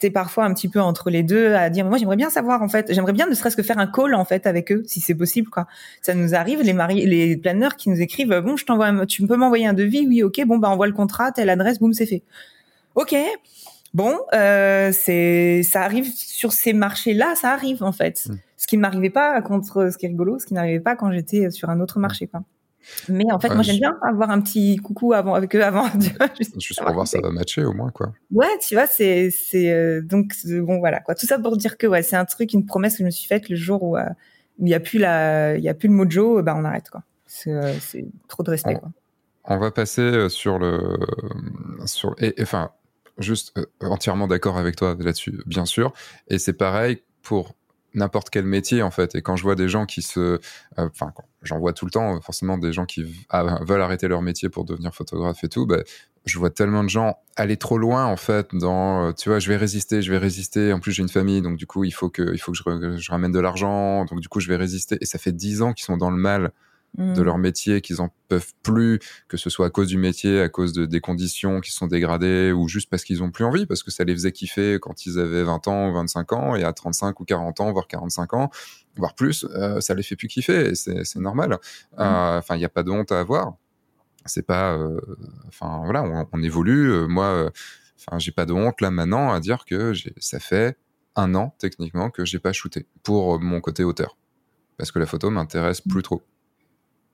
t'es 0.00 0.10
parfois 0.10 0.44
un 0.44 0.54
petit 0.54 0.68
peu 0.68 0.80
entre 0.80 1.10
les 1.10 1.22
deux 1.22 1.54
à 1.54 1.70
dire 1.70 1.84
moi 1.84 1.98
j'aimerais 1.98 2.16
bien 2.16 2.30
savoir 2.30 2.62
en 2.62 2.68
fait. 2.68 2.92
J'aimerais 2.92 3.12
bien 3.12 3.26
ne 3.26 3.34
serait-ce 3.34 3.56
que 3.56 3.62
faire 3.62 3.78
un 3.78 3.86
call 3.86 4.14
en 4.14 4.24
fait 4.24 4.46
avec 4.46 4.72
eux 4.72 4.82
si 4.86 5.00
c'est 5.00 5.14
possible 5.14 5.48
quoi. 5.48 5.66
Ça 6.02 6.14
nous 6.14 6.34
arrive 6.34 6.62
les 6.62 6.72
mariés 6.72 7.06
les 7.06 7.36
planeurs 7.36 7.76
qui 7.76 7.90
nous 7.90 8.00
écrivent 8.00 8.40
bon 8.40 8.56
je 8.56 8.64
t'envoie 8.64 9.06
tu 9.06 9.24
peux 9.26 9.36
m'envoyer 9.36 9.66
un 9.66 9.74
devis? 9.74 10.06
Oui 10.08 10.22
ok. 10.24 10.42
Bon 10.46 10.58
bah 10.58 10.68
envoie 10.68 10.86
le 10.86 10.94
contrat 10.94 11.30
telle 11.30 11.50
adresse 11.50 11.78
boum 11.78 11.92
c'est 11.92 12.06
fait. 12.06 12.22
Ok. 12.94 13.14
Bon 13.92 14.18
euh, 14.32 14.90
c'est 14.92 15.62
ça 15.62 15.82
arrive 15.82 16.10
sur 16.14 16.52
ces 16.52 16.72
marchés 16.72 17.12
là 17.14 17.34
ça 17.36 17.52
arrive 17.52 17.84
en 17.84 17.92
fait. 17.92 18.24
Mm. 18.26 18.34
ce 18.56 18.66
qui 18.66 18.76
ne 18.76 18.82
m'arrivait 18.82 19.10
pas 19.10 19.40
contre 19.42 19.92
ce 19.92 19.98
qui 19.98 20.06
est 20.06 20.08
rigolo 20.08 20.38
ce 20.38 20.46
qui 20.46 20.54
n'arrivait 20.54 20.80
pas 20.80 20.96
quand 20.96 21.12
j'étais 21.12 21.50
sur 21.50 21.68
un 21.68 21.80
autre 21.80 21.98
marché 21.98 22.26
quoi 22.26 22.42
mais 23.08 23.30
en 23.30 23.38
fait, 23.38 23.50
moi, 23.50 23.62
j'aime 23.62 23.78
bien 23.78 23.98
avoir 24.02 24.30
un 24.30 24.40
petit 24.40 24.76
coucou 24.76 25.12
avant 25.12 25.34
avec 25.34 25.54
eux 25.54 25.64
avant. 25.64 25.86
juste, 26.58 26.82
pour 26.82 26.92
voir 26.92 27.06
ça 27.06 27.20
va 27.20 27.30
matcher 27.30 27.64
au 27.64 27.72
moins, 27.72 27.90
quoi. 27.90 28.12
Ouais, 28.30 28.48
tu 28.66 28.74
vois, 28.74 28.86
c'est 28.86 29.30
c'est 29.30 29.70
euh, 29.70 30.00
donc 30.00 30.32
bon 30.46 30.78
voilà 30.78 31.00
quoi. 31.00 31.14
Tout 31.14 31.26
ça 31.26 31.38
pour 31.38 31.56
dire 31.56 31.76
que 31.76 31.86
ouais, 31.86 32.02
c'est 32.02 32.16
un 32.16 32.24
truc, 32.24 32.52
une 32.52 32.66
promesse 32.66 32.94
que 32.94 32.98
je 33.00 33.04
me 33.04 33.10
suis 33.10 33.26
faite 33.26 33.48
le 33.48 33.56
jour 33.56 33.82
où 33.82 33.96
euh, 33.96 34.04
il 34.58 34.68
y 34.68 34.74
a 34.74 34.80
plus 34.80 34.98
la, 34.98 35.56
il 35.56 35.62
y 35.62 35.68
a 35.68 35.74
plus 35.74 35.88
le 35.88 35.94
mojo, 35.94 36.42
bah 36.42 36.54
on 36.56 36.64
arrête 36.64 36.90
quoi. 36.90 37.02
C'est 37.26 37.52
euh, 37.52 37.72
trop 38.28 38.42
de 38.42 38.50
respect. 38.50 38.76
On, 38.76 38.78
quoi. 38.78 38.90
on 39.44 39.58
va 39.58 39.70
passer 39.70 40.28
sur 40.28 40.58
le 40.58 40.98
sur 41.86 42.14
et, 42.18 42.34
enfin 42.40 42.70
juste 43.18 43.52
entièrement 43.80 44.26
d'accord 44.26 44.56
avec 44.56 44.76
toi 44.76 44.96
là-dessus, 44.98 45.42
bien 45.46 45.66
sûr. 45.66 45.92
Et 46.28 46.38
c'est 46.38 46.54
pareil 46.54 47.02
pour 47.22 47.54
n'importe 47.94 48.30
quel 48.30 48.44
métier 48.44 48.82
en 48.82 48.90
fait. 48.90 49.14
Et 49.14 49.22
quand 49.22 49.36
je 49.36 49.42
vois 49.42 49.54
des 49.54 49.68
gens 49.68 49.86
qui 49.86 50.02
se, 50.02 50.20
euh, 50.20 50.38
enfin, 50.76 51.12
j'en 51.42 51.58
vois 51.58 51.72
tout 51.72 51.84
le 51.84 51.90
temps, 51.90 52.20
forcément 52.20 52.58
des 52.58 52.72
gens 52.72 52.86
qui 52.86 53.04
veulent 53.62 53.82
arrêter 53.82 54.08
leur 54.08 54.22
métier 54.22 54.48
pour 54.48 54.64
devenir 54.64 54.94
photographe 54.94 55.42
et 55.44 55.48
tout, 55.48 55.66
bah, 55.66 55.78
je 56.24 56.38
vois 56.38 56.50
tellement 56.50 56.84
de 56.84 56.88
gens 56.88 57.16
aller 57.36 57.56
trop 57.56 57.78
loin 57.78 58.04
en 58.04 58.16
fait 58.16 58.54
dans, 58.54 59.08
euh, 59.08 59.12
tu 59.12 59.28
vois, 59.28 59.38
je 59.38 59.48
vais 59.48 59.56
résister, 59.56 60.02
je 60.02 60.10
vais 60.10 60.18
résister. 60.18 60.72
En 60.72 60.80
plus, 60.80 60.92
j'ai 60.92 61.02
une 61.02 61.08
famille, 61.08 61.42
donc 61.42 61.56
du 61.56 61.66
coup, 61.66 61.84
il 61.84 61.92
faut 61.92 62.10
que, 62.10 62.32
il 62.32 62.38
faut 62.38 62.52
que 62.52 62.58
je, 62.58 62.96
je 62.96 63.10
ramène 63.10 63.32
de 63.32 63.40
l'argent, 63.40 64.04
donc 64.04 64.20
du 64.20 64.28
coup, 64.28 64.40
je 64.40 64.48
vais 64.48 64.56
résister. 64.56 64.98
Et 65.00 65.06
ça 65.06 65.18
fait 65.18 65.32
dix 65.32 65.62
ans 65.62 65.72
qu'ils 65.72 65.84
sont 65.84 65.96
dans 65.96 66.10
le 66.10 66.18
mal 66.18 66.52
de 66.98 67.22
leur 67.22 67.38
mm. 67.38 67.42
métier, 67.42 67.80
qu'ils 67.80 68.00
en 68.00 68.12
peuvent 68.28 68.52
plus, 68.62 68.98
que 69.28 69.36
ce 69.36 69.48
soit 69.50 69.66
à 69.66 69.70
cause 69.70 69.88
du 69.88 69.98
métier, 69.98 70.40
à 70.40 70.48
cause 70.48 70.72
de, 70.72 70.86
des 70.86 71.00
conditions 71.00 71.60
qui 71.60 71.70
sont 71.72 71.86
dégradées, 71.86 72.52
ou 72.52 72.68
juste 72.68 72.90
parce 72.90 73.04
qu'ils 73.04 73.22
ont 73.22 73.30
plus 73.30 73.44
envie, 73.44 73.66
parce 73.66 73.82
que 73.82 73.90
ça 73.90 74.04
les 74.04 74.12
faisait 74.12 74.32
kiffer 74.32 74.78
quand 74.80 75.06
ils 75.06 75.18
avaient 75.18 75.44
20 75.44 75.68
ans 75.68 75.88
ou 75.88 75.94
25 75.94 76.32
ans, 76.32 76.56
et 76.56 76.64
à 76.64 76.72
35 76.72 77.20
ou 77.20 77.24
40 77.24 77.60
ans, 77.60 77.72
voire 77.72 77.86
45 77.86 78.34
ans, 78.34 78.50
voire 78.96 79.14
plus, 79.14 79.46
euh, 79.54 79.80
ça 79.80 79.94
les 79.94 80.02
fait 80.02 80.16
plus 80.16 80.28
kiffer, 80.28 80.70
et 80.70 80.74
c'est 80.74 81.16
normal. 81.16 81.50
Mm. 81.50 82.00
Euh, 82.00 82.38
enfin, 82.38 82.56
il 82.56 82.58
n'y 82.58 82.64
a 82.64 82.70
pas 82.70 82.82
de 82.82 82.90
honte 82.90 83.12
à 83.12 83.20
avoir. 83.20 83.54
C'est 84.26 84.46
pas, 84.46 84.76
euh, 84.76 85.00
enfin 85.48 85.80
voilà, 85.84 86.02
on, 86.02 86.28
on 86.30 86.42
évolue. 86.42 87.06
moi, 87.08 87.50
enfin, 87.98 88.18
j'ai 88.18 88.32
pas 88.32 88.44
de 88.44 88.52
honte 88.52 88.80
là 88.80 88.90
maintenant 88.90 89.32
à 89.32 89.40
dire 89.40 89.64
que 89.64 89.94
ça 90.18 90.38
fait 90.38 90.76
un 91.16 91.34
an 91.34 91.54
techniquement 91.58 92.10
que 92.10 92.24
j'ai 92.24 92.38
pas 92.38 92.52
shooté 92.52 92.86
pour 93.02 93.40
mon 93.40 93.60
côté 93.60 93.82
auteur, 93.84 94.18
parce 94.76 94.92
que 94.92 94.98
la 94.98 95.06
photo 95.06 95.30
m'intéresse 95.30 95.80
plus 95.80 96.02
trop. 96.02 96.22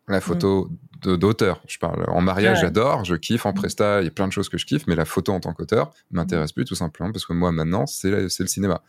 La 0.08 0.20
photo 0.20 0.70
d'auteur, 1.02 1.62
je 1.66 1.78
parle. 1.78 2.04
En 2.08 2.20
mariage, 2.20 2.60
j'adore, 2.60 3.04
je 3.04 3.14
kiffe. 3.16 3.46
En 3.46 3.50
mm. 3.50 3.54
presta, 3.54 4.00
il 4.00 4.04
y 4.04 4.08
a 4.08 4.10
plein 4.10 4.28
de 4.28 4.32
choses 4.32 4.48
que 4.48 4.58
je 4.58 4.66
kiffe, 4.66 4.86
mais 4.86 4.94
la 4.94 5.04
photo 5.04 5.32
en 5.32 5.40
tant 5.40 5.52
qu'auteur 5.52 5.92
m'intéresse 6.10 6.52
plus, 6.52 6.64
tout 6.64 6.74
simplement, 6.74 7.12
parce 7.12 7.26
que 7.26 7.32
moi, 7.32 7.52
maintenant, 7.52 7.86
c'est 7.86 8.10
le 8.10 8.28
cinéma. 8.28 8.82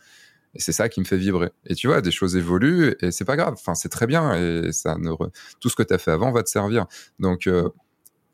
Et 0.54 0.60
c'est 0.60 0.72
ça 0.72 0.88
qui 0.88 1.00
me 1.00 1.04
fait 1.04 1.16
vibrer. 1.16 1.50
Et 1.66 1.74
tu 1.74 1.88
vois, 1.88 2.00
des 2.00 2.10
choses 2.10 2.36
évoluent 2.36 2.94
et 3.00 3.10
c'est 3.10 3.24
pas 3.24 3.36
grave. 3.36 3.54
Enfin, 3.54 3.74
c'est 3.74 3.90
très 3.90 4.06
bien 4.06 4.34
et 4.34 4.72
ça 4.72 4.96
ne 4.96 5.10
tout 5.60 5.68
ce 5.68 5.76
que 5.76 5.82
tu 5.82 5.92
as 5.92 5.98
fait 5.98 6.10
avant 6.10 6.32
va 6.32 6.42
te 6.42 6.48
servir. 6.48 6.86
Donc, 7.18 7.46
euh, 7.46 7.68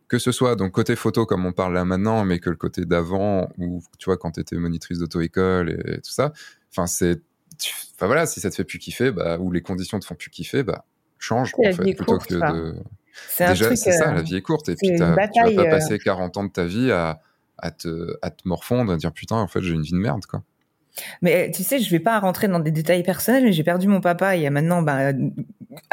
que 0.06 0.18
ce 0.18 0.30
soit 0.30 0.54
donc 0.54 0.72
côté 0.72 0.94
photo 0.94 1.26
comme 1.26 1.44
on 1.44 1.52
parle 1.52 1.74
là 1.74 1.84
maintenant, 1.84 2.24
mais 2.24 2.38
que 2.38 2.50
le 2.50 2.56
côté 2.56 2.84
d'avant 2.84 3.50
ou 3.58 3.82
tu 3.98 4.04
vois 4.04 4.16
quand 4.16 4.32
tu 4.32 4.40
étais 4.40 4.56
monitrice 4.56 4.98
d'auto-école 4.98 5.70
et, 5.70 6.00
tout 6.00 6.12
ça. 6.12 6.32
Enfin, 6.70 6.86
c'est, 6.86 7.20
enfin 7.96 8.06
voilà, 8.06 8.26
si 8.26 8.40
ça 8.40 8.48
te 8.48 8.54
fait 8.54 8.64
plus 8.64 8.78
kiffer, 8.78 9.10
bah, 9.10 9.38
ou 9.38 9.50
les 9.50 9.60
conditions 9.60 9.98
te 9.98 10.04
font 10.04 10.14
plus 10.14 10.30
kiffer, 10.30 10.62
bah 10.62 10.84
change 11.18 11.52
en 11.58 11.62
fait, 11.72 11.94
plutôt 11.94 12.18
que 12.18 12.34
de. 12.34 12.76
Déjà, 13.38 13.76
c'est 13.76 13.92
ça, 13.92 14.12
la 14.12 14.18
euh, 14.18 14.22
vie 14.22 14.36
est 14.36 14.42
courte. 14.42 14.68
Et 14.68 14.76
puis, 14.76 14.88
tu 14.88 14.96
vas 14.96 15.14
pas 15.14 15.28
euh, 15.46 15.70
passer 15.70 15.98
40 15.98 16.36
ans 16.36 16.44
de 16.44 16.50
ta 16.50 16.64
vie 16.64 16.90
à, 16.90 17.20
à, 17.58 17.70
te, 17.70 18.16
à 18.22 18.30
te 18.30 18.46
morfondre, 18.46 18.92
à 18.92 18.96
dire 18.96 19.12
putain, 19.12 19.36
en 19.36 19.46
fait, 19.46 19.60
j'ai 19.60 19.72
une 19.72 19.82
vie 19.82 19.92
de 19.92 19.98
merde, 19.98 20.26
quoi. 20.26 20.42
Mais 21.22 21.50
tu 21.50 21.64
sais, 21.64 21.80
je 21.80 21.90
vais 21.90 21.98
pas 21.98 22.20
rentrer 22.20 22.46
dans 22.46 22.60
des 22.60 22.70
détails 22.70 23.02
personnels, 23.02 23.42
mais 23.42 23.52
j'ai 23.52 23.64
perdu 23.64 23.88
mon 23.88 24.00
papa 24.00 24.36
il 24.36 24.42
y 24.42 24.46
a 24.46 24.50
maintenant 24.50 24.80
bah, 24.80 25.10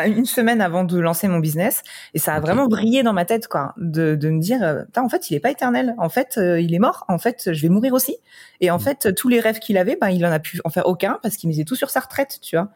une 0.05 0.25
semaine 0.25 0.61
avant 0.61 0.83
de 0.83 0.99
lancer 0.99 1.27
mon 1.27 1.39
business, 1.39 1.81
et 2.13 2.19
ça 2.19 2.35
a 2.35 2.39
vraiment 2.39 2.67
brillé 2.67 3.01
dans 3.01 3.13
ma 3.13 3.25
tête, 3.25 3.47
quoi, 3.47 3.73
de, 3.77 4.13
de 4.13 4.29
me 4.29 4.39
dire, 4.39 4.61
euh, 4.61 4.83
en 4.95 5.09
fait, 5.09 5.31
il 5.31 5.35
est 5.35 5.39
pas 5.39 5.49
éternel, 5.49 5.95
en 5.97 6.09
fait, 6.09 6.37
il 6.37 6.71
est 6.75 6.79
mort, 6.79 7.03
en 7.07 7.17
fait, 7.17 7.51
je 7.51 7.61
vais 7.63 7.69
mourir 7.69 7.93
aussi, 7.93 8.15
et 8.59 8.69
en 8.69 8.77
mmh. 8.77 8.79
fait, 8.79 9.15
tous 9.15 9.27
les 9.27 9.39
rêves 9.39 9.57
qu'il 9.57 9.79
avait, 9.79 9.97
ben, 9.99 10.09
il 10.09 10.23
en 10.23 10.31
a 10.31 10.37
pu 10.37 10.61
en 10.65 10.69
faire 10.69 10.85
aucun 10.85 11.17
parce 11.23 11.35
qu'il 11.35 11.49
misait 11.49 11.65
tout 11.65 11.75
sur 11.75 11.89
sa 11.89 12.01
retraite, 12.01 12.37
tu 12.39 12.55
vois. 12.55 12.69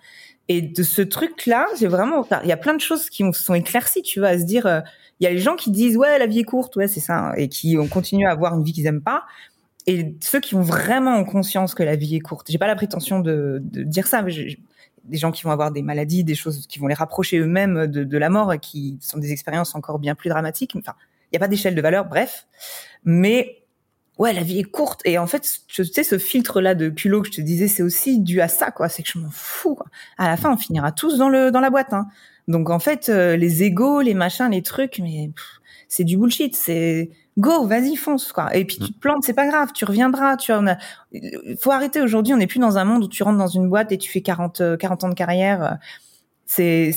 Et 0.48 0.62
de 0.62 0.84
ce 0.84 1.02
truc-là, 1.02 1.66
j'ai 1.80 1.88
vraiment, 1.88 2.26
il 2.44 2.50
y 2.50 2.52
a 2.52 2.58
plein 2.58 2.76
de 2.76 2.82
choses 2.82 3.10
qui 3.10 3.24
sont 3.34 3.54
éclaircies, 3.56 4.04
tu 4.04 4.20
vois, 4.20 4.30
à 4.30 4.38
se 4.38 4.44
dire, 4.44 4.68
euh, 4.68 4.82
il 5.20 5.24
y 5.24 5.28
a 5.28 5.32
les 5.32 5.40
gens 5.40 5.56
qui 5.56 5.72
disent, 5.72 5.98
ouais, 5.98 6.20
la 6.20 6.28
vie 6.28 6.40
est 6.40 6.44
courte, 6.44 6.76
ouais, 6.76 6.88
c'est 6.88 7.00
ça, 7.00 7.34
et 7.38 7.50
qui 7.50 7.78
ont 7.78 7.88
continué 7.88 8.26
à 8.26 8.32
avoir 8.32 8.56
une 8.56 8.64
vie 8.64 8.74
qu'ils 8.74 8.86
aiment 8.86 9.02
pas. 9.02 9.24
Et 9.88 10.16
ceux 10.22 10.40
qui 10.40 10.56
ont 10.56 10.62
vraiment 10.62 11.24
conscience 11.24 11.74
que 11.74 11.84
la 11.84 11.96
vie 11.96 12.16
est 12.16 12.20
courte. 12.20 12.48
J'ai 12.50 12.58
pas 12.58 12.68
la 12.68 12.76
prétention 12.76 13.20
de, 13.20 13.60
de 13.64 13.84
dire 13.84 14.08
ça, 14.08 14.22
mais 14.22 14.34
des 15.04 15.18
gens 15.18 15.32
qui 15.32 15.44
vont 15.44 15.52
avoir 15.52 15.72
des 15.72 15.84
maladies, 15.84 16.24
des 16.24 16.36
choses 16.36 16.66
qui 16.68 16.80
vont 16.80 16.88
les 16.88 16.96
rapprocher 16.96 17.38
eux-mêmes 17.38 17.88
de, 17.88 18.04
de 18.04 18.18
la 18.18 18.30
mort 18.30 18.52
et 18.54 18.60
qui 18.60 18.98
sont 19.02 19.20
des 19.20 19.32
expériences 19.32 19.76
encore 19.76 20.00
bien 20.00 20.16
plus 20.16 20.30
dramatiques. 20.30 20.76
Enfin, 20.76 20.94
il 21.26 21.36
n'y 21.36 21.38
a 21.38 21.40
pas 21.40 21.48
d'échelle 21.48 21.76
de 21.76 21.82
valeur, 21.82 22.06
bref. 22.06 22.48
Mais 23.04 23.65
ouais, 24.18 24.34
la 24.34 24.44
vie 24.44 24.60
est 24.60 24.64
courte. 24.64 25.02
Et 25.06 25.18
en 25.18 25.28
fait, 25.28 25.60
tu 25.68 25.86
sais, 25.86 26.04
ce 26.04 26.18
filtre-là 26.18 26.76
de 26.76 26.90
culot 26.90 27.22
que 27.22 27.28
je 27.28 27.34
te 27.34 27.42
disais, 27.42 27.68
c'est 27.68 27.84
aussi 27.84 28.20
dû 28.20 28.42
à 28.42 28.48
ça, 28.48 28.72
quoi. 28.72 28.90
C'est 28.90 29.04
que 29.04 29.10
je 29.12 29.20
m'en 29.20 29.30
fous. 29.32 29.78
À 30.18 30.28
la 30.28 30.38
fin, 30.38 30.52
on 30.52 30.58
finira 30.58 30.92
tous 30.92 31.18
dans 31.18 31.30
le 31.30 31.52
dans 31.52 31.60
la 31.60 31.70
boîte. 31.70 31.94
Hein. 31.94 32.08
Donc 32.48 32.70
en 32.70 32.80
fait, 32.80 33.10
euh, 33.10 33.36
les 33.36 33.64
égos, 33.64 34.02
les 34.02 34.14
machins, 34.14 34.50
les 34.52 34.62
trucs, 34.62 35.00
mais 35.00 35.32
c'est 35.88 36.04
du 36.04 36.18
bullshit. 36.18 36.56
C'est 36.56 37.10
go, 37.38 37.66
vas-y, 37.66 37.96
fonce, 37.96 38.32
quoi. 38.32 38.56
Et 38.56 38.66
puis 38.66 38.78
tu 38.78 38.94
te 38.94 39.00
plantes, 39.00 39.24
c'est 39.24 39.34
pas 39.34 39.48
grave, 39.48 39.72
tu 39.74 39.86
reviendras. 39.86 40.38
Tu 40.38 40.54
en 40.54 40.66
faut 41.60 41.72
arrêter 41.72 42.02
aujourd'hui. 42.02 42.34
On 42.34 42.38
n'est 42.38 42.48
plus 42.48 42.60
dans 42.60 42.78
un 42.78 42.86
monde 42.86 43.04
où 43.04 43.08
tu 43.08 43.24
rentres 43.24 43.38
dans 43.38 43.48
une 43.48 43.70
boîte 43.70 43.92
et 43.92 43.98
tu 43.98 44.10
fais 44.12 44.22
40 44.22 44.78
40 44.78 45.04
ans 45.04 45.10
de 45.10 45.16
carrière. 45.16 45.78
C'est 46.46 46.92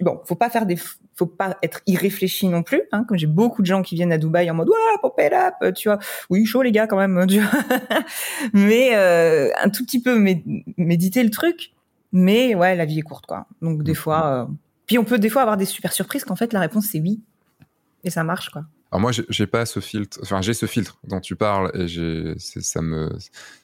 bon, 0.00 0.20
faut 0.24 0.36
pas 0.36 0.48
faire 0.48 0.64
des 0.64 0.76
faut 1.16 1.26
pas 1.26 1.58
être 1.62 1.80
irréfléchi 1.86 2.48
non 2.48 2.62
plus. 2.62 2.82
Hein, 2.92 3.04
comme 3.06 3.18
j'ai 3.18 3.26
beaucoup 3.26 3.62
de 3.62 3.66
gens 3.66 3.82
qui 3.82 3.94
viennent 3.94 4.12
à 4.12 4.18
Dubaï 4.18 4.50
en 4.50 4.54
mode 4.54 4.68
ouais, 4.68 4.98
pop 5.02 5.14
it 5.18 5.32
up, 5.32 5.74
tu 5.74 5.88
vois. 5.88 5.98
Oui, 6.30 6.46
chaud 6.46 6.62
les 6.62 6.72
gars 6.72 6.86
quand 6.86 6.96
même. 6.96 7.26
Tu 7.28 7.40
vois 7.40 7.50
mais 8.52 8.90
euh, 8.94 9.50
un 9.62 9.68
tout 9.68 9.84
petit 9.84 10.00
peu 10.00 10.18
méditer 10.76 11.22
le 11.22 11.30
truc. 11.30 11.72
Mais 12.12 12.54
ouais, 12.54 12.74
la 12.74 12.84
vie 12.84 13.00
est 13.00 13.02
courte 13.02 13.26
quoi. 13.26 13.46
Donc 13.60 13.82
des 13.82 13.94
fois, 13.94 14.26
euh, 14.26 14.52
puis 14.86 14.98
on 14.98 15.04
peut 15.04 15.18
des 15.18 15.28
fois 15.28 15.42
avoir 15.42 15.56
des 15.56 15.64
super 15.64 15.92
surprises 15.92 16.24
qu'en 16.24 16.36
fait 16.36 16.52
la 16.52 16.60
réponse 16.60 16.86
c'est 16.86 17.00
oui 17.00 17.20
et 18.04 18.10
ça 18.10 18.24
marche 18.24 18.50
quoi. 18.50 18.64
Alors 18.90 19.00
moi, 19.00 19.12
j'ai 19.12 19.46
pas 19.46 19.66
ce 19.66 19.78
filtre. 19.78 20.18
Enfin, 20.22 20.42
j'ai 20.42 20.54
ce 20.54 20.66
filtre 20.66 20.98
dont 21.04 21.20
tu 21.20 21.36
parles 21.36 21.70
et 21.74 21.86
j'ai, 21.86 22.34
ça 22.38 22.82
me, 22.82 23.08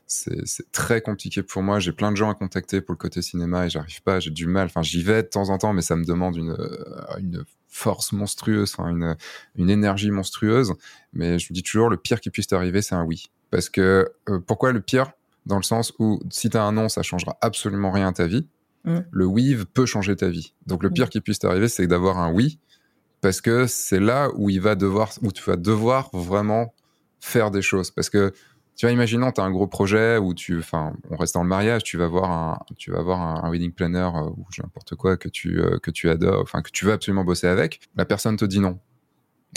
c'est 0.07 0.71
très 0.71 1.01
compliqué 1.01 1.43
pour 1.43 1.63
moi. 1.63 1.81
J'ai 1.81 1.93
plein 1.93 2.13
de 2.13 2.17
gens 2.17 2.31
à 2.31 2.35
contacter 2.35 2.81
pour 2.81 2.93
le 2.93 2.99
côté 2.99 3.23
cinéma 3.23 3.67
et 3.67 3.71
j'arrive 3.71 4.03
pas. 4.03 4.21
J'ai 4.21 4.31
du 4.31 4.47
mal. 4.47 4.67
Enfin, 4.67 4.83
j'y 4.83 5.03
vais 5.03 5.23
de 5.23 5.29
temps 5.29 5.49
en 5.49 5.59
temps, 5.59 5.73
mais 5.73 5.83
ça 5.83 5.97
me 5.97 6.05
demande 6.05 6.37
une, 6.37 6.57
une 7.19 7.45
force 7.67 8.13
monstrueuse, 8.13 8.73
enfin 8.73 8.89
une, 8.89 9.17
une 9.57 9.69
énergie 9.69 10.13
monstrueuse. 10.13 10.75
Mais 11.13 11.41
je 11.41 11.53
me 11.53 11.55
dis 11.55 11.63
toujours, 11.63 11.91
le 11.91 11.97
pire 11.97 12.21
qui 12.21 12.31
puisse 12.31 12.47
t'arriver, 12.47 12.81
c'est 12.81 12.95
un 12.95 13.05
oui. 13.05 13.27
Parce 13.51 13.69
que 13.69 14.13
euh, 14.29 14.39
pourquoi 14.39 14.73
le 14.73 14.81
pire? 14.81 15.13
Dans 15.45 15.57
le 15.57 15.63
sens 15.63 15.93
où 15.99 16.21
si 16.31 16.51
t'as 16.51 16.63
un 16.63 16.73
non, 16.73 16.89
ça 16.89 17.03
changera 17.03 17.37
absolument 17.41 17.91
rien 17.91 18.09
à 18.09 18.13
ta 18.13 18.27
vie. 18.27 18.47
Mm. 18.85 18.99
Le 19.11 19.25
oui 19.25 19.57
peut 19.75 19.87
changer 19.87 20.15
ta 20.15 20.29
vie. 20.29 20.55
Donc 20.67 20.83
le 20.85 20.91
mm. 20.91 20.93
pire 20.93 21.11
qui 21.11 21.21
puisse 21.21 21.41
t'arriver, 21.41 21.69
c'est 21.69 21.87
d'avoir 21.87 22.19
un 22.19 22.33
oui 22.33 22.59
parce 23.27 23.41
que 23.41 23.67
c'est 23.67 23.99
là 23.99 24.31
où 24.37 24.51
il 24.51 24.61
va 24.61 24.77
devoir, 24.77 25.11
où 25.21 25.33
tu 25.33 25.43
vas 25.43 25.57
devoir 25.57 26.11
vraiment 26.13 26.73
faire 27.19 27.51
des 27.51 27.61
choses. 27.61 27.91
Parce 27.91 28.09
que, 28.09 28.33
tu 28.77 28.87
vois, 28.87 28.93
imaginons, 28.93 29.33
tu 29.33 29.41
as 29.41 29.45
un 29.45 29.51
gros 29.51 29.67
projet 29.67 30.17
où 30.17 30.33
tu, 30.33 30.61
enfin, 30.61 30.93
on 31.11 31.17
reste 31.17 31.35
dans 31.35 31.43
le 31.43 31.49
mariage, 31.49 31.83
tu 31.83 31.97
vas 31.97 32.07
voir 32.07 32.31
un, 32.31 32.61
tu 32.77 32.93
vas 32.93 33.03
voir 33.03 33.45
un, 33.45 33.51
wedding 33.51 33.73
planner 33.73 34.09
euh, 34.15 34.29
ou 34.29 34.47
n'importe 34.63 34.95
quoi 34.95 35.17
que 35.17 35.29
tu, 35.29 35.61
euh, 35.61 35.81
que 35.81 35.91
tu 35.91 36.09
adores, 36.09 36.41
enfin, 36.41 36.63
que 36.63 36.71
tu 36.71 36.85
veux 36.85 36.93
absolument 36.93 37.25
bosser 37.25 37.49
avec. 37.49 37.81
La 37.97 38.05
personne 38.05 38.37
te 38.37 38.45
dit 38.45 38.61
non. 38.61 38.79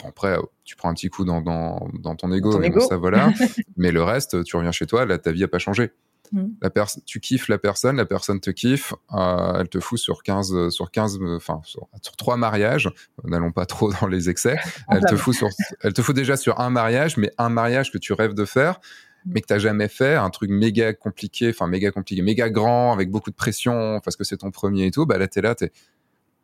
Après, 0.04 0.36
tu 0.64 0.76
prends 0.76 0.90
un 0.90 0.96
petit 0.96 1.10
coup 1.10 1.24
dans, 1.24 1.42
dans, 1.42 1.90
dans 2.00 2.16
ton 2.16 2.34
ego, 2.34 2.58
mais 2.58 2.72
ça 2.80 2.98
voilà. 2.98 3.32
mais 3.78 3.92
le 3.92 4.02
reste, 4.02 4.44
tu 4.46 4.58
reviens 4.58 4.72
chez 4.72 4.88
toi, 4.88 5.06
là, 5.06 5.20
ta 5.20 5.32
vie 5.32 5.44
a 5.44 5.48
pas 5.48 5.60
changé. 5.60 5.92
Mm. 6.32 6.48
La 6.62 6.86
tu 7.06 7.20
kiffes 7.20 7.48
la 7.48 7.58
personne, 7.58 7.98
la 7.98 8.06
personne 8.06 8.40
te 8.40 8.50
kiffe, 8.52 8.94
euh, 9.14 9.60
elle 9.60 9.70
te 9.70 9.80
fout 9.80 10.00
sur 10.00 10.24
15, 10.24 10.70
sur 10.70 10.92
15, 10.92 11.20
enfin, 11.36 11.62
sur, 11.64 11.88
trois 12.18 12.38
mariages. 12.38 12.90
N'allons 13.24 13.52
pas 13.52 13.66
trop 13.66 13.92
dans 13.92 14.08
les 14.08 14.30
excès. 14.30 14.58
Elle 14.90 15.04
te 15.04 15.16
fout 15.16 15.36
sur, 15.36 15.50
elle 15.82 15.94
te 15.94 16.02
fout 16.02 16.16
déjà 16.16 16.38
sur 16.38 16.60
un 16.60 16.70
mariage, 16.70 17.18
mais 17.18 17.32
un 17.38 17.50
mariage 17.50 17.92
que 17.92 17.98
tu 17.98 18.14
rêves 18.14 18.34
de 18.34 18.46
faire, 18.46 18.80
mais 19.26 19.42
que 19.42 19.48
t'as 19.48 19.60
jamais 19.60 19.88
fait, 19.88 20.16
un 20.16 20.30
truc 20.30 20.50
méga 20.50 20.94
compliqué, 20.94 21.50
enfin, 21.50 21.68
méga 21.68 21.92
compliqué, 21.92 22.22
méga 22.22 22.50
grand, 22.50 22.94
avec 22.94 23.12
beaucoup 23.12 23.30
de 23.30 23.36
pression, 23.36 24.00
parce 24.04 24.16
que 24.16 24.24
c'est 24.24 24.38
ton 24.38 24.52
premier 24.52 24.88
et 24.88 24.92
tout, 24.92 25.06
bah 25.06 25.18
là, 25.18 25.28
t'es 25.28 25.42
là, 25.42 25.56
t'es, 25.56 25.72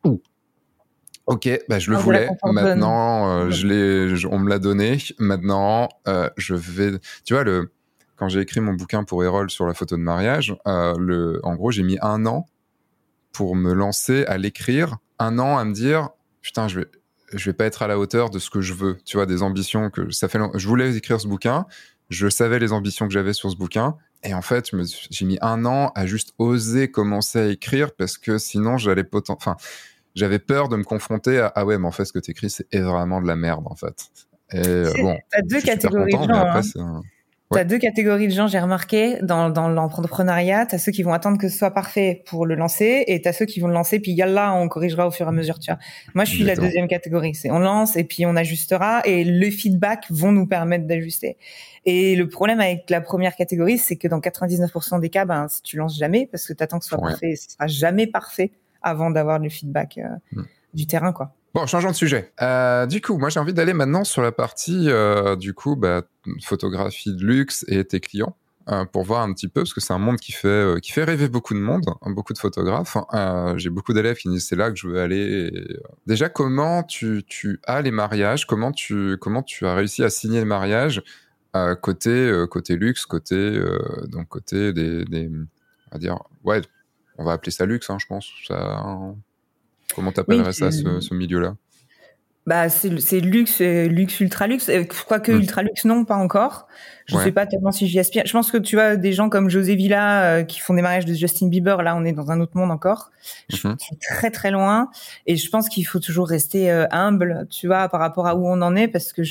ouh. 0.04 0.20
Ok, 1.26 1.48
bah 1.68 1.80
je 1.80 1.90
le 1.90 1.96
voulais. 1.96 2.28
Maintenant, 2.44 3.28
euh, 3.28 3.50
je 3.50 3.66
l'ai, 3.66 4.26
on 4.30 4.38
me 4.38 4.48
l'a 4.48 4.60
donné. 4.60 4.98
Maintenant, 5.18 5.88
euh, 6.06 6.30
je 6.36 6.54
vais. 6.54 6.92
Tu 7.24 7.34
vois 7.34 7.42
le, 7.42 7.72
quand 8.16 8.28
j'ai 8.28 8.40
écrit 8.40 8.60
mon 8.60 8.72
bouquin 8.72 9.04
pour 9.04 9.22
Erol 9.24 9.50
sur 9.50 9.66
la 9.66 9.74
photo 9.74 9.96
de 9.96 10.02
mariage, 10.02 10.56
euh, 10.66 10.94
le, 10.98 11.40
en 11.44 11.54
gros, 11.54 11.70
j'ai 11.70 11.82
mis 11.82 11.98
un 12.02 12.26
an 12.26 12.46
pour 13.32 13.54
me 13.54 13.72
lancer 13.72 14.24
à 14.26 14.38
l'écrire, 14.38 14.96
un 15.18 15.38
an 15.38 15.58
à 15.58 15.64
me 15.64 15.72
dire, 15.72 16.08
putain, 16.40 16.68
je 16.68 16.80
vais, 16.80 16.86
je 17.32 17.44
vais 17.50 17.54
pas 17.54 17.66
être 17.66 17.82
à 17.82 17.86
la 17.86 17.98
hauteur 17.98 18.30
de 18.30 18.38
ce 18.38 18.50
que 18.50 18.60
je 18.60 18.72
veux, 18.72 18.98
tu 19.04 19.16
vois, 19.16 19.26
des 19.26 19.42
ambitions 19.42 19.90
que 19.90 20.10
ça 20.10 20.28
fait. 20.28 20.38
Je 20.54 20.68
voulais 20.68 20.96
écrire 20.96 21.20
ce 21.20 21.28
bouquin, 21.28 21.66
je 22.08 22.28
savais 22.28 22.58
les 22.58 22.72
ambitions 22.72 23.06
que 23.06 23.12
j'avais 23.12 23.32
sur 23.32 23.50
ce 23.50 23.56
bouquin, 23.56 23.96
et 24.22 24.34
en 24.34 24.42
fait, 24.42 24.70
j'ai 25.10 25.24
mis 25.24 25.38
un 25.40 25.64
an 25.66 25.92
à 25.94 26.06
juste 26.06 26.32
oser 26.38 26.90
commencer 26.90 27.38
à 27.38 27.46
écrire 27.46 27.94
parce 27.94 28.18
que 28.18 28.38
sinon, 28.38 28.78
j'allais 28.78 29.04
potentiellement, 29.04 29.54
enfin, 29.54 29.56
j'avais 30.14 30.38
peur 30.38 30.68
de 30.68 30.76
me 30.76 30.84
confronter 30.84 31.38
à 31.38 31.52
ah 31.54 31.64
ouais, 31.64 31.78
mais 31.78 31.86
en 31.86 31.92
fait, 31.92 32.06
ce 32.06 32.12
que 32.12 32.18
tu 32.18 32.30
écris, 32.30 32.50
c'est 32.50 32.66
vraiment 32.72 33.20
de 33.20 33.26
la 33.26 33.36
merde, 33.36 33.66
en 33.66 33.76
fait. 33.76 34.08
Et 34.52 34.66
euh, 34.66 34.92
bon, 35.00 35.18
t'as 35.30 35.42
deux 35.42 35.60
catégories 35.60 36.12
de 36.12 36.18
gens. 36.18 36.28
Hein. 36.30 37.02
Tu 37.52 37.58
as 37.58 37.64
deux 37.64 37.78
catégories 37.78 38.26
de 38.26 38.32
gens, 38.32 38.48
j'ai 38.48 38.58
remarqué, 38.58 39.18
dans, 39.22 39.50
dans 39.50 39.68
l'entrepreneuriat. 39.68 40.66
Tu 40.66 40.74
as 40.74 40.78
ceux 40.78 40.90
qui 40.90 41.04
vont 41.04 41.12
attendre 41.12 41.38
que 41.38 41.48
ce 41.48 41.56
soit 41.56 41.70
parfait 41.70 42.24
pour 42.26 42.44
le 42.44 42.56
lancer 42.56 43.04
et 43.06 43.22
tu 43.22 43.28
as 43.28 43.32
ceux 43.32 43.44
qui 43.44 43.60
vont 43.60 43.68
le 43.68 43.74
lancer, 43.74 44.00
puis 44.00 44.16
là, 44.16 44.52
on 44.54 44.68
corrigera 44.68 45.06
au 45.06 45.12
fur 45.12 45.26
et 45.26 45.28
à 45.28 45.32
mesure. 45.32 45.60
Tu 45.60 45.70
vois. 45.70 45.78
Moi, 46.14 46.24
je 46.24 46.30
suis 46.30 46.42
la 46.42 46.56
deuxième 46.56 46.88
catégorie. 46.88 47.36
C'est 47.36 47.50
on 47.52 47.60
lance 47.60 47.96
et 47.96 48.02
puis 48.02 48.26
on 48.26 48.34
ajustera 48.34 49.02
et 49.04 49.22
le 49.22 49.50
feedback 49.50 50.06
vont 50.10 50.32
nous 50.32 50.46
permettre 50.46 50.86
d'ajuster. 50.86 51.36
Et 51.84 52.16
le 52.16 52.28
problème 52.28 52.58
avec 52.58 52.90
la 52.90 53.00
première 53.00 53.36
catégorie, 53.36 53.78
c'est 53.78 53.94
que 53.94 54.08
dans 54.08 54.18
99% 54.18 55.00
des 55.00 55.08
cas, 55.08 55.24
ben, 55.24 55.46
si 55.48 55.62
tu 55.62 55.76
lances 55.76 55.96
jamais, 55.96 56.28
parce 56.30 56.46
que 56.46 56.52
tu 56.52 56.64
attends 56.64 56.80
que 56.80 56.84
ce 56.84 56.90
soit 56.90 57.00
parfait, 57.00 57.36
ce 57.36 57.52
sera 57.52 57.68
jamais 57.68 58.08
parfait 58.08 58.50
avant 58.82 59.10
d'avoir 59.10 59.38
le 59.38 59.48
feedback 59.48 59.98
euh, 59.98 60.08
mm. 60.32 60.44
du 60.74 60.86
terrain, 60.88 61.12
quoi. 61.12 61.35
Bon, 61.56 61.64
changeons 61.64 61.90
de 61.90 61.96
sujet. 61.96 62.34
Euh, 62.42 62.84
du 62.84 63.00
coup, 63.00 63.16
moi, 63.16 63.30
j'ai 63.30 63.40
envie 63.40 63.54
d'aller 63.54 63.72
maintenant 63.72 64.04
sur 64.04 64.20
la 64.20 64.30
partie, 64.30 64.90
euh, 64.90 65.36
du 65.36 65.54
coup, 65.54 65.74
bah, 65.74 66.02
photographie 66.44 67.16
de 67.16 67.24
luxe 67.24 67.64
et 67.66 67.82
tes 67.82 67.98
clients. 67.98 68.36
Euh, 68.68 68.84
pour 68.84 69.04
voir 69.04 69.22
un 69.22 69.32
petit 69.32 69.48
peu, 69.48 69.62
parce 69.62 69.72
que 69.72 69.80
c'est 69.80 69.94
un 69.94 69.98
monde 69.98 70.18
qui 70.18 70.32
fait, 70.32 70.78
qui 70.82 70.92
fait 70.92 71.04
rêver 71.04 71.28
beaucoup 71.30 71.54
de 71.54 71.58
monde, 71.60 71.84
hein, 71.88 72.10
beaucoup 72.10 72.34
de 72.34 72.38
photographes. 72.38 72.98
Euh, 73.14 73.56
j'ai 73.56 73.70
beaucoup 73.70 73.94
d'élèves 73.94 74.16
qui 74.16 74.28
disent 74.28 74.46
c'est 74.46 74.56
là 74.56 74.70
que 74.70 74.76
je 74.76 74.86
veux 74.86 75.00
aller. 75.00 75.50
Déjà, 76.06 76.28
comment 76.28 76.82
tu, 76.82 77.24
tu 77.26 77.58
as 77.64 77.80
les 77.80 77.90
mariages? 77.90 78.46
Comment 78.46 78.70
tu, 78.70 79.16
comment 79.18 79.42
tu 79.42 79.66
as 79.66 79.74
réussi 79.74 80.04
à 80.04 80.10
signer 80.10 80.40
le 80.40 80.46
mariage 80.46 81.02
côté, 81.80 82.44
côté 82.50 82.76
luxe, 82.76 83.06
côté, 83.06 83.58
donc 84.08 84.28
côté 84.28 84.74
des, 84.74 85.06
des, 85.06 85.30
on 85.30 85.92
va 85.92 85.98
dire, 85.98 86.18
ouais, 86.44 86.60
on 87.16 87.24
va 87.24 87.32
appeler 87.32 87.50
ça 87.50 87.64
luxe, 87.64 87.88
hein, 87.88 87.96
je 87.98 88.06
pense. 88.06 88.28
Ça, 88.46 88.84
Comment 89.94 90.12
t'appellerais 90.12 90.52
ça, 90.52 90.70
ce, 90.70 91.00
ce 91.00 91.14
milieu-là? 91.14 91.56
Bah 92.46 92.68
c'est 92.68 93.18
luxe 93.18 93.58
luxe 93.60 94.20
ultra 94.20 94.46
luxe 94.46 94.70
quoique 95.08 95.32
mmh. 95.32 95.40
ultra 95.40 95.62
luxe 95.64 95.84
non 95.84 96.04
pas 96.04 96.14
encore. 96.14 96.68
Je 97.06 97.16
sais 97.16 97.32
pas 97.32 97.44
tellement 97.44 97.72
si 97.72 97.88
j'y 97.88 97.98
aspire. 97.98 98.22
Je 98.24 98.32
pense 98.32 98.52
que 98.52 98.58
tu 98.58 98.76
vois 98.76 98.94
des 98.94 99.12
gens 99.12 99.28
comme 99.28 99.50
José 99.50 99.74
Villa 99.74 100.22
euh, 100.22 100.42
qui 100.44 100.60
font 100.60 100.74
des 100.74 100.82
mariages 100.82 101.06
de 101.06 101.12
Justin 101.12 101.48
Bieber 101.48 101.82
là 101.82 101.96
on 101.96 102.04
est 102.04 102.12
dans 102.12 102.30
un 102.30 102.40
autre 102.40 102.56
monde 102.56 102.70
encore. 102.70 103.10
Je 103.48 103.56
suis 103.56 103.68
mmh. 103.68 103.76
très 104.00 104.30
très 104.30 104.52
loin. 104.52 104.90
Et 105.26 105.34
je 105.34 105.50
pense 105.50 105.68
qu'il 105.68 105.84
faut 105.88 105.98
toujours 105.98 106.28
rester 106.28 106.70
euh, 106.70 106.86
humble 106.92 107.48
tu 107.50 107.66
vois 107.66 107.88
par 107.88 107.98
rapport 107.98 108.28
à 108.28 108.36
où 108.36 108.46
on 108.46 108.62
en 108.62 108.76
est 108.76 108.86
parce 108.86 109.12
que 109.12 109.22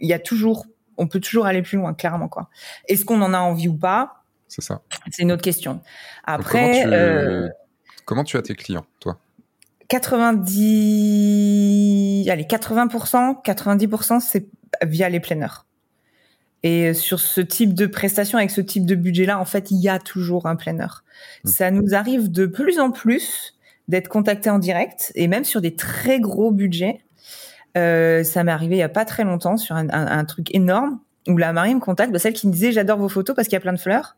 il 0.00 0.08
y 0.08 0.12
a 0.12 0.18
toujours 0.18 0.66
on 0.98 1.06
peut 1.06 1.20
toujours 1.20 1.46
aller 1.46 1.62
plus 1.62 1.78
loin 1.78 1.94
clairement 1.94 2.28
quoi. 2.28 2.50
Est-ce 2.86 3.06
qu'on 3.06 3.22
en 3.22 3.32
a 3.32 3.38
envie 3.38 3.68
ou 3.68 3.78
pas? 3.78 4.24
C'est 4.48 4.62
ça. 4.62 4.82
C'est 5.10 5.22
une 5.22 5.32
autre 5.32 5.40
question. 5.40 5.80
Après 6.24 6.82
comment 6.82 6.90
tu, 6.90 6.94
euh... 6.94 7.48
comment 8.04 8.24
tu 8.24 8.36
as 8.36 8.42
tes 8.42 8.54
clients 8.54 8.84
toi? 9.00 9.18
90, 9.92 12.30
allez, 12.30 12.44
80%, 12.44 13.42
90%, 13.44 14.20
c'est 14.20 14.46
via 14.82 15.10
les 15.10 15.20
planeurs. 15.20 15.66
Et 16.62 16.94
sur 16.94 17.20
ce 17.20 17.42
type 17.42 17.74
de 17.74 17.84
prestation, 17.84 18.38
avec 18.38 18.50
ce 18.50 18.62
type 18.62 18.86
de 18.86 18.94
budget-là, 18.94 19.38
en 19.38 19.44
fait, 19.44 19.70
il 19.70 19.82
y 19.82 19.90
a 19.90 19.98
toujours 19.98 20.46
un 20.46 20.56
planeur. 20.56 21.04
Mmh. 21.44 21.48
Ça 21.48 21.70
nous 21.70 21.94
arrive 21.94 22.32
de 22.32 22.46
plus 22.46 22.78
en 22.78 22.90
plus 22.90 23.58
d'être 23.88 24.08
contacté 24.08 24.48
en 24.48 24.58
direct, 24.58 25.12
et 25.14 25.28
même 25.28 25.44
sur 25.44 25.60
des 25.60 25.74
très 25.74 26.20
gros 26.20 26.52
budgets. 26.52 27.04
Euh, 27.76 28.24
ça 28.24 28.44
m'est 28.44 28.52
arrivé 28.52 28.76
il 28.76 28.78
y 28.78 28.82
a 28.82 28.88
pas 28.88 29.04
très 29.04 29.24
longtemps 29.24 29.58
sur 29.58 29.76
un, 29.76 30.24
truc 30.24 30.54
énorme 30.54 31.00
où 31.28 31.36
la 31.36 31.52
mariée 31.52 31.74
me 31.74 31.80
contacte, 31.80 32.12
bah, 32.12 32.18
celle 32.18 32.32
qui 32.32 32.46
me 32.46 32.52
disait 32.52 32.72
j'adore 32.72 32.96
vos 32.98 33.10
photos 33.10 33.36
parce 33.36 33.46
qu'il 33.46 33.56
y 33.56 33.58
a 33.58 33.60
plein 33.60 33.74
de 33.74 33.78
fleurs 33.78 34.16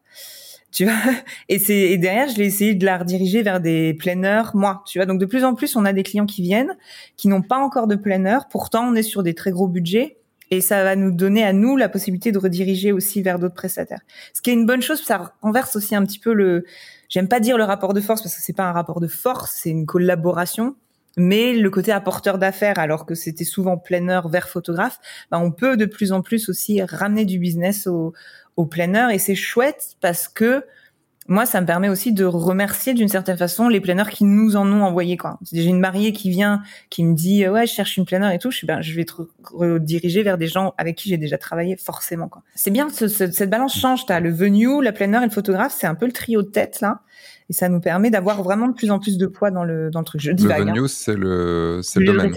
tu 0.75 0.85
vois. 0.85 0.95
Et 1.49 1.59
c'est 1.59 1.79
et 1.79 1.99
derrière, 1.99 2.29
je 2.29 2.37
l'ai 2.37 2.47
essayé 2.47 2.75
de 2.75 2.85
la 2.85 2.99
rediriger 2.99 3.43
vers 3.43 3.61
des 3.61 3.95
planeurs, 3.95 4.55
moi, 4.55 4.83
tu 4.87 4.99
vois. 4.99 5.07
Donc 5.07 5.21
de 5.21 5.27
plus 5.27 5.45
en 5.45 5.55
plus, 5.55 5.77
on 5.77 5.85
a 5.85 5.93
des 5.93 6.03
clients 6.03 6.27
qui 6.27 6.43
viennent, 6.43 6.77
qui 7.17 7.29
n'ont 7.29 7.43
pas 7.43 7.59
encore 7.59 7.87
de 7.87 7.95
planeur. 7.95 8.49
Pourtant, 8.49 8.87
on 8.91 8.95
est 8.95 9.03
sur 9.03 9.23
des 9.23 9.35
très 9.35 9.53
gros 9.53 9.69
budgets. 9.69 10.19
Et 10.51 10.61
ça 10.61 10.85
va 10.85 10.95
nous 10.95 11.11
donner 11.11 11.43
à 11.43 11.53
nous 11.53 11.77
la 11.77 11.89
possibilité 11.89 12.31
de 12.31 12.39
rediriger 12.39 12.93
aussi 12.93 13.23
vers 13.23 13.39
d'autres 13.39 13.55
prestataires. 13.55 14.01
Ce 14.35 14.43
qui 14.43 14.51
est 14.51 14.53
une 14.53 14.67
bonne 14.67 14.83
chose, 14.83 15.03
ça 15.03 15.35
renverse 15.41 15.75
aussi 15.77 15.95
un 15.95 16.05
petit 16.05 16.19
peu 16.19 16.35
le, 16.35 16.65
j'aime 17.09 17.29
pas 17.29 17.41
dire 17.41 17.57
le 17.57 17.65
rapport 17.65 17.95
de 17.95 18.01
force 18.01 18.23
parce 18.23 18.37
que 18.37 18.43
c'est 18.43 18.53
pas 18.53 18.65
un 18.65 18.73
rapport 18.73 19.01
de 19.01 19.09
force, 19.09 19.59
c'est 19.63 19.71
une 19.71 19.87
collaboration. 19.87 20.77
Mais 21.17 21.55
le 21.55 21.71
côté 21.71 21.93
apporteur 21.93 22.39
d'affaires, 22.39 22.79
alors 22.79 23.07
que 23.07 23.15
c'était 23.15 23.45
souvent 23.45 23.79
planeur 23.79 24.29
vers 24.29 24.49
photographe, 24.49 24.99
bah 25.31 25.39
on 25.39 25.53
peut 25.53 25.77
de 25.77 25.87
plus 25.87 26.13
en 26.13 26.23
plus 26.23 26.49
aussi 26.49 26.83
ramener 26.83 27.25
du 27.25 27.39
business 27.39 27.87
au, 27.87 28.13
au 28.57 28.67
planeur 28.67 29.11
et 29.11 29.19
c'est 29.19 29.35
chouette 29.35 29.97
parce 30.01 30.29
que 30.29 30.65
moi, 31.27 31.47
ça 31.47 31.63
me 31.63 31.67
permet 31.67 31.89
aussi 31.89 32.13
de 32.13 32.25
remercier 32.25 32.93
d'une 32.93 33.09
certaine 33.09 33.39
façon 33.39 33.69
les 33.69 33.81
planeurs 33.81 34.11
qui 34.11 34.25
nous 34.25 34.57
en 34.57 34.71
ont 34.71 34.83
envoyé 34.83 35.17
quoi. 35.17 35.39
J'ai 35.51 35.65
une 35.65 35.81
mariée 35.81 36.13
qui 36.13 36.29
vient, 36.29 36.63
qui 36.91 37.03
me 37.03 37.15
dit 37.15 37.49
ouais, 37.49 37.67
je 37.67 37.73
cherche 37.73 37.97
une 37.97 38.05
planeur 38.05 38.31
et 38.31 38.39
tout. 38.39 38.51
Je 38.51 38.59
suis 38.59 38.67
ben, 38.67 38.83
je 38.83 38.95
vais 38.95 39.07
te 39.07 39.15
rediriger 39.45 40.23
vers 40.23 40.37
des 40.37 40.49
gens 40.49 40.75
avec 40.77 40.97
qui 40.97 41.09
j'ai 41.09 41.17
déjà 41.17 41.39
travaillé 41.39 41.77
forcément 41.77 42.29
quoi. 42.29 42.43
C'est 42.55 42.71
bien 42.71 42.91
ce, 42.91 43.09
cette 43.09 43.49
balance 43.49 43.79
change. 43.79 44.05
T'as 44.05 44.21
le 44.21 44.31
venue, 44.31 44.83
la 44.83 44.93
planeur 44.93 45.23
et 45.23 45.27
le 45.27 45.33
photographe, 45.33 45.75
c'est 45.77 45.87
un 45.87 45.95
peu 45.95 46.05
le 46.05 46.13
trio 46.13 46.43
de 46.43 46.49
tête 46.49 46.83
là, 46.83 47.01
et 47.49 47.55
ça 47.55 47.71
nous 47.71 47.81
permet 47.81 48.11
d'avoir 48.11 48.43
vraiment 48.43 48.69
de 48.69 48.75
plus 48.75 48.91
en 48.91 48.99
plus 48.99 49.17
de 49.17 49.27
poids 49.27 49.51
dans 49.51 49.65
le 49.65 49.91
dans 49.91 50.01
le 50.01 50.05
truc. 50.05 50.21
Je 50.21 50.31
dis 50.31 50.45
le 50.45 50.53
hein. 50.53 50.59
venue, 50.59 50.89
c'est 50.89 51.17
le 51.17 51.81
c'est 51.83 52.01
le, 52.01 52.07
domaine. 52.07 52.35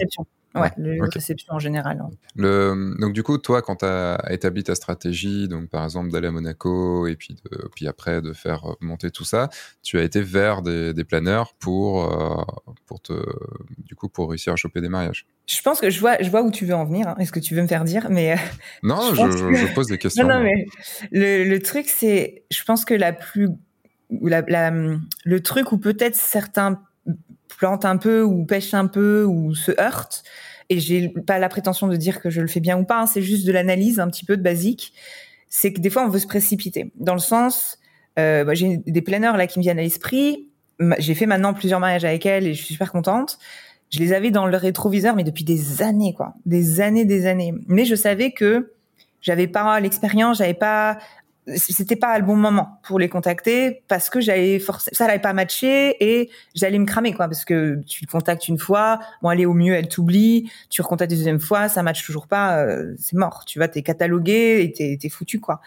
Ouais, 0.60 0.72
le 0.76 1.08
réception 1.12 1.54
en 1.54 1.58
général. 1.58 2.00
Hein. 2.00 2.10
Le, 2.36 2.94
donc 3.00 3.12
du 3.12 3.22
coup, 3.22 3.38
toi, 3.38 3.62
quand 3.62 3.76
tu 3.76 3.84
as 3.84 4.20
établi 4.30 4.64
ta 4.64 4.74
stratégie, 4.74 5.48
donc 5.48 5.68
par 5.68 5.84
exemple 5.84 6.10
d'aller 6.10 6.28
à 6.28 6.30
Monaco 6.30 7.06
et 7.06 7.16
puis, 7.16 7.34
de, 7.34 7.68
puis 7.74 7.86
après 7.86 8.20
de 8.20 8.32
faire 8.32 8.64
monter 8.80 9.10
tout 9.10 9.24
ça, 9.24 9.48
tu 9.82 9.98
as 9.98 10.02
été 10.02 10.20
vers 10.20 10.62
des, 10.62 10.94
des 10.94 11.04
planeurs 11.04 11.54
pour, 11.58 12.04
euh, 12.04 12.42
pour 12.86 13.00
te, 13.00 13.12
du 13.78 13.94
coup, 13.94 14.08
pour 14.08 14.30
réussir 14.30 14.52
à 14.52 14.56
choper 14.56 14.80
des 14.80 14.88
mariages? 14.88 15.26
Je 15.46 15.60
pense 15.62 15.80
que 15.80 15.90
je 15.90 16.00
vois, 16.00 16.16
je 16.20 16.30
vois 16.30 16.42
où 16.42 16.50
tu 16.50 16.66
veux 16.66 16.74
en 16.74 16.84
venir. 16.84 17.08
Hein. 17.08 17.16
Est-ce 17.18 17.32
que 17.32 17.40
tu 17.40 17.54
veux 17.54 17.62
me 17.62 17.68
faire 17.68 17.84
dire 17.84 18.08
Mais 18.10 18.32
euh, 18.32 18.36
non, 18.82 19.14
je, 19.14 19.54
je, 19.54 19.74
pose 19.74 19.86
des 19.86 19.98
questions. 19.98 20.26
non, 20.26 20.34
non, 20.34 20.42
mais 20.42 20.66
le, 21.10 21.44
le 21.44 21.62
truc, 21.62 21.86
c'est, 21.88 22.44
je 22.50 22.62
pense 22.64 22.84
que 22.84 22.94
la 22.94 23.12
plus, 23.12 23.48
la, 24.22 24.42
la, 24.42 24.70
le 24.70 25.40
truc 25.40 25.72
où 25.72 25.78
peut-être 25.78 26.14
certains 26.14 26.80
plante 27.58 27.84
un 27.84 27.96
peu 27.96 28.22
ou 28.22 28.44
pêche 28.44 28.72
un 28.74 28.86
peu 28.86 29.24
ou 29.24 29.54
se 29.54 29.72
heurte. 29.80 30.22
Et 30.70 30.80
j'ai 30.80 31.08
pas 31.08 31.38
la 31.38 31.48
prétention 31.48 31.86
de 31.88 31.96
dire 31.96 32.20
que 32.20 32.30
je 32.30 32.40
le 32.40 32.46
fais 32.46 32.60
bien 32.60 32.78
ou 32.78 32.84
pas. 32.84 33.00
Hein, 33.00 33.06
c'est 33.06 33.22
juste 33.22 33.46
de 33.46 33.52
l'analyse 33.52 34.00
un 34.00 34.08
petit 34.08 34.24
peu 34.24 34.36
de 34.36 34.42
basique. 34.42 34.92
C'est 35.48 35.72
que 35.72 35.80
des 35.80 35.90
fois 35.90 36.04
on 36.04 36.08
veut 36.08 36.18
se 36.18 36.26
précipiter. 36.26 36.92
Dans 36.96 37.14
le 37.14 37.20
sens, 37.20 37.78
euh, 38.18 38.44
bah, 38.44 38.54
j'ai 38.54 38.78
des 38.78 39.02
planeurs 39.02 39.36
là 39.36 39.46
qui 39.46 39.58
me 39.58 39.62
viennent 39.62 39.78
à 39.78 39.82
l'esprit. 39.82 40.48
J'ai 40.98 41.14
fait 41.14 41.26
maintenant 41.26 41.54
plusieurs 41.54 41.80
mariages 41.80 42.04
avec 42.04 42.26
elles 42.26 42.46
et 42.46 42.54
je 42.54 42.62
suis 42.62 42.74
super 42.74 42.92
contente. 42.92 43.38
Je 43.90 43.98
les 44.00 44.12
avais 44.12 44.30
dans 44.30 44.46
le 44.46 44.56
rétroviseur, 44.56 45.16
mais 45.16 45.24
depuis 45.24 45.44
des 45.44 45.82
années, 45.82 46.12
quoi, 46.12 46.34
des 46.44 46.80
années, 46.80 47.06
des 47.06 47.26
années. 47.26 47.54
Mais 47.66 47.86
je 47.86 47.94
savais 47.94 48.32
que 48.32 48.74
j'avais 49.22 49.46
pas 49.46 49.80
l'expérience, 49.80 50.38
j'avais 50.38 50.54
pas 50.54 50.98
c'était 51.56 51.96
pas 51.96 52.18
le 52.18 52.24
bon 52.24 52.36
moment 52.36 52.80
pour 52.82 52.98
les 52.98 53.08
contacter 53.08 53.82
parce 53.88 54.10
que 54.10 54.20
j'allais 54.20 54.58
forcer 54.58 54.90
ça 54.92 55.06
n'avait 55.06 55.18
pas 55.18 55.32
matché 55.32 55.96
et 56.00 56.30
j'allais 56.54 56.78
me 56.78 56.84
cramer 56.84 57.12
quoi 57.12 57.26
parce 57.26 57.44
que 57.44 57.82
tu 57.86 58.04
le 58.04 58.10
contactes 58.10 58.48
une 58.48 58.58
fois 58.58 58.98
bon 59.22 59.28
allez 59.28 59.46
au 59.46 59.54
mieux 59.54 59.74
elle 59.74 59.88
t'oublie 59.88 60.50
tu 60.70 60.82
recontactes 60.82 61.12
une 61.12 61.18
deuxième 61.18 61.40
fois 61.40 61.68
ça 61.68 61.82
matche 61.82 62.04
toujours 62.04 62.26
pas 62.26 62.58
euh, 62.58 62.94
c'est 62.98 63.16
mort 63.16 63.44
tu 63.46 63.58
vas 63.58 63.68
t'es 63.68 63.82
catalogué 63.82 64.74
et 64.78 64.98
t'es 64.98 65.08
foutu 65.08 65.40
quoi 65.40 65.60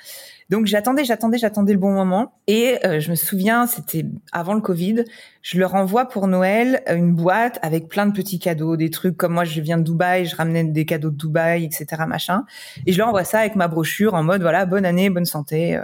donc 0.52 0.68
j'attendais 0.68 1.04
j'attendais 1.06 1.38
j'attendais 1.38 1.74
le 1.74 1.80
bon 1.80 1.92
moment 1.92 2.34
et 2.46 2.78
euh, 2.86 3.00
je 3.00 3.10
me 3.10 3.16
souviens 3.16 3.66
c'était 3.66 4.06
avant 4.32 4.54
le 4.54 4.62
Covid 4.62 5.06
je 5.42 5.58
leur 5.58 5.74
envoie 5.74 6.06
pour 6.06 6.28
Noël 6.28 6.84
une 6.88 7.14
boîte 7.14 7.58
avec 7.62 7.88
plein 7.88 8.06
de 8.06 8.14
petits 8.14 8.40
cadeaux, 8.40 8.78
des 8.78 8.90
trucs 8.90 9.18
comme 9.18 9.34
moi 9.34 9.44
je 9.44 9.60
viens 9.62 9.78
de 9.78 9.84
Dubaï, 9.84 10.26
je 10.26 10.36
ramenais 10.36 10.64
des 10.64 10.86
cadeaux 10.86 11.10
de 11.10 11.18
Dubaï, 11.18 11.66
etc. 11.66 12.04
machin. 12.08 12.44
Et 12.86 12.94
je 12.94 12.98
leur 12.98 13.08
envoie 13.08 13.24
ça 13.24 13.40
avec 13.40 13.56
ma 13.56 13.68
brochure 13.68 14.14
en 14.14 14.24
mode 14.24 14.42
voilà 14.42 14.66
bonne 14.66 14.86
année, 14.86 15.10
bonne 15.10 15.26
santé, 15.26 15.76
euh, 15.76 15.84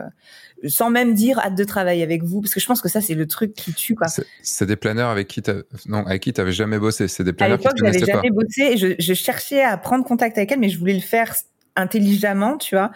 sans 0.68 0.90
même 0.90 1.14
dire 1.14 1.40
hâte 1.40 1.56
de 1.56 1.64
travailler 1.64 2.04
avec 2.04 2.24
vous, 2.24 2.42
parce 2.42 2.54
que 2.54 2.60
je 2.60 2.66
pense 2.68 2.82
que 2.82 2.90
ça 2.90 3.02
c'est 3.02 3.16
le 3.16 3.26
truc 3.26 3.54
qui 3.54 3.74
tue 3.74 3.96
quoi. 3.96 4.08
C'est 4.42 4.66
des 4.66 4.76
planeurs 4.76 5.10
avec 5.10 5.28
qui 5.28 5.42
non 5.88 6.06
avec 6.06 6.22
qui 6.22 6.34
t'avais 6.34 6.52
jamais 6.52 6.78
bossé, 6.78 7.08
c'est 7.08 7.24
des 7.24 7.34
planeurs 7.34 7.56
à 7.56 7.58
l'époque 7.58 7.78
j'avais 7.78 8.06
jamais 8.06 8.30
bossé 8.30 8.62
et 8.62 8.78
je, 8.78 8.88
je 9.00 9.14
cherchais 9.14 9.64
à 9.64 9.76
prendre 9.78 10.06
contact 10.06 10.38
avec 10.38 10.52
elle, 10.52 10.60
mais 10.60 10.70
je 10.70 10.78
voulais 10.78 10.94
le 10.94 11.00
faire 11.00 11.34
intelligemment, 11.76 12.58
tu 12.58 12.76
vois, 12.76 12.92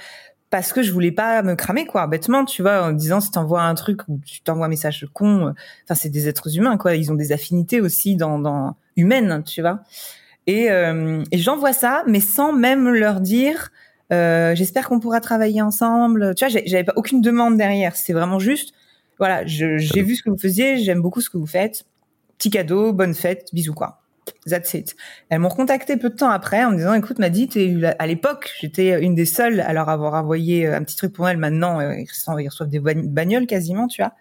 parce 0.52 0.74
que 0.74 0.84
je 0.84 0.92
voulais 0.92 1.14
pas 1.14 1.42
me 1.42 1.56
cramer 1.56 1.88
quoi. 1.88 2.06
Bêtement 2.06 2.46
tu 2.46 2.62
vois 2.62 2.84
en 2.84 2.92
disant 2.92 3.22
si 3.22 3.32
t'envoies 3.32 3.64
un 3.64 3.74
truc 3.74 4.02
ou 4.10 4.20
tu 4.24 4.42
t'envoies 4.42 4.68
un 4.68 4.70
message 4.70 5.08
con 5.14 5.48
euh, 5.48 5.52
enfin 5.86 5.96
c'est 5.96 6.10
des 6.10 6.28
êtres 6.28 6.56
humains 6.56 6.78
quoi. 6.78 6.96
Ils 6.96 7.12
ont 7.12 7.16
des 7.16 7.32
affinités 7.32 7.82
aussi 7.82 8.16
dans, 8.18 8.38
dans 8.38 8.76
humaines 8.98 9.44
tu 9.46 9.62
vois. 9.62 9.80
Et, 10.48 10.70
euh, 10.70 11.24
et 11.32 11.38
j'envoie 11.38 11.74
ça 11.74 12.04
mais 12.06 12.20
sans 12.20 12.54
même 12.54 12.90
leur 12.90 13.22
dire 13.22 13.72
euh, 14.12 14.54
j'espère 14.54 14.90
qu'on 14.90 15.00
pourra 15.00 15.22
travailler 15.22 15.62
ensemble. 15.62 16.36
Tu 16.36 16.46
vois 16.46 16.62
j'avais 16.66 16.84
pas 16.84 16.94
aucune 16.98 17.22
demande 17.22 17.58
derrière. 17.58 17.96
C'est 17.96 18.14
vraiment 18.14 18.38
juste 18.38 18.74
voilà 19.18 19.46
j'ai 19.46 20.04
vu 20.04 20.16
ce 20.16 20.22
que 20.22 20.30
vous 20.30 20.38
faisiez 20.38 20.78
j'aime 20.78 21.02
beaucoup 21.02 21.22
ce 21.22 21.30
que 21.30 21.38
vous 21.38 21.48
faites. 21.48 21.86
Petit 22.38 22.50
cadeau 22.50 22.92
bonne 22.92 23.14
fête 23.14 23.48
bisous 23.54 23.74
quoi 23.74 24.01
That's 24.48 24.74
it. 24.74 24.96
Elles 25.30 25.40
m'ont 25.40 25.50
contacté 25.50 25.98
peu 25.98 26.10
de 26.10 26.16
temps 26.16 26.30
après 26.30 26.64
en 26.64 26.72
me 26.72 26.78
disant, 26.78 26.94
écoute, 26.94 27.20
m'a 27.20 27.30
dit, 27.30 27.50
à 28.00 28.08
l'époque, 28.08 28.52
j'étais 28.60 29.02
une 29.02 29.14
des 29.14 29.26
seules 29.26 29.60
à 29.60 29.74
leur 29.74 29.90
avoir 29.90 30.14
envoyé 30.14 30.66
euh, 30.66 30.76
un 30.76 30.84
petit 30.84 30.96
truc 30.96 31.14
pour 31.14 31.28
elles. 31.28 31.38
Maintenant, 31.38 31.80
euh, 31.80 31.94
ils 31.96 32.48
reçoivent 32.48 32.70
des 32.70 32.80
bagnoles 32.80 33.46
quasiment, 33.46 33.88
tu 33.88 34.02
vois. 34.02 34.14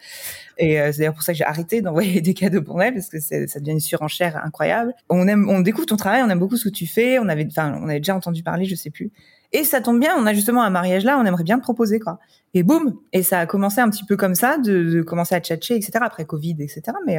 Et 0.59 0.81
euh, 0.81 0.93
c'est 0.93 0.99
d'ailleurs 0.99 1.15
pour 1.15 1.23
ça 1.23 1.33
que 1.33 1.39
j'ai 1.39 1.45
arrêté 1.45 1.81
d'envoyer 1.81 2.21
des 2.23 2.35
cadeaux 2.35 2.63
pour 2.63 2.83
elles 2.83 2.95
parce 2.95 3.09
que 3.09 3.19
ça 3.21 3.61
devient 3.61 3.73
une 3.73 3.81
surenchère 3.81 4.37
incroyable. 4.45 4.95
On 5.09 5.27
aime, 5.27 5.49
on 5.49 5.61
découvre 5.61 5.87
ton 5.87 5.97
travail, 5.97 6.23
on 6.23 6.29
aime 6.29 6.39
beaucoup 6.39 6.57
ce 6.57 6.65
que 6.65 6.75
tu 6.75 6.87
fais. 6.87 7.19
On 7.19 7.29
avait, 7.29 7.47
enfin, 7.47 7.79
on 7.81 7.89
avait 7.89 8.01
déjà 8.01 8.15
entendu 8.15 8.43
parler, 8.43 8.67
je 8.67 8.75
sais 8.75 8.91
plus. 8.91 9.11
Et 9.53 9.65
ça 9.65 9.81
tombe 9.81 9.99
bien, 9.99 10.15
on 10.17 10.27
a 10.27 10.35
justement 10.35 10.63
un 10.63 10.71
mariage 10.71 11.03
là, 11.03 11.19
on 11.19 11.25
aimerait 11.25 11.43
bien 11.43 11.59
te 11.59 11.63
proposer 11.63 11.99
quoi. 11.99 12.21
Et 12.55 12.63
boum, 12.63 12.97
et 13.13 13.25
ça 13.25 13.41
a 13.41 13.47
commencé 13.47 13.81
un 13.81 13.91
petit 13.91 14.05
peu 14.05 14.17
comme 14.17 14.37
ça, 14.37 14.59
de, 14.59 14.85
de 14.85 15.03
commencer 15.03 15.35
à 15.35 15.41
tchatcher, 15.41 15.75
etc. 15.75 15.93
Après 16.03 16.25
Covid, 16.25 16.57
etc. 16.61 16.83
Mais 17.05 17.19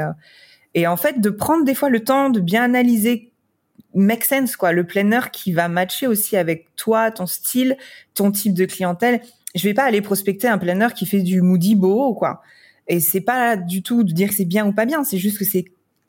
et 0.73 0.87
en 0.87 0.97
fait, 0.97 1.19
de 1.19 1.29
prendre 1.29 1.65
des 1.65 1.75
fois 1.75 1.89
le 1.89 2.03
temps 2.03 2.29
de 2.29 2.39
bien 2.39 2.63
analyser 2.63 3.31
make 3.93 4.23
sense 4.23 4.55
quoi, 4.55 4.71
le 4.71 4.85
planner 4.85 5.19
qui 5.31 5.51
va 5.51 5.67
matcher 5.67 6.07
aussi 6.07 6.37
avec 6.37 6.75
toi, 6.75 7.11
ton 7.11 7.25
style, 7.25 7.77
ton 8.13 8.31
type 8.31 8.53
de 8.53 8.65
clientèle. 8.65 9.21
Je 9.53 9.67
vais 9.67 9.73
pas 9.73 9.83
aller 9.83 10.01
prospecter 10.01 10.47
un 10.47 10.57
planner 10.57 10.87
qui 10.95 11.05
fait 11.05 11.21
du 11.21 11.41
moody 11.41 11.75
beau 11.75 12.13
quoi. 12.13 12.41
Et 12.87 12.99
c'est 12.99 13.21
pas 13.21 13.57
du 13.57 13.83
tout 13.83 14.03
de 14.03 14.11
dire 14.11 14.29
que 14.29 14.35
c'est 14.35 14.45
bien 14.45 14.65
ou 14.65 14.73
pas 14.73 14.85
bien, 14.85 15.03
c'est 15.03 15.17
juste 15.17 15.37
que 15.37 15.45
c'est 15.45 15.65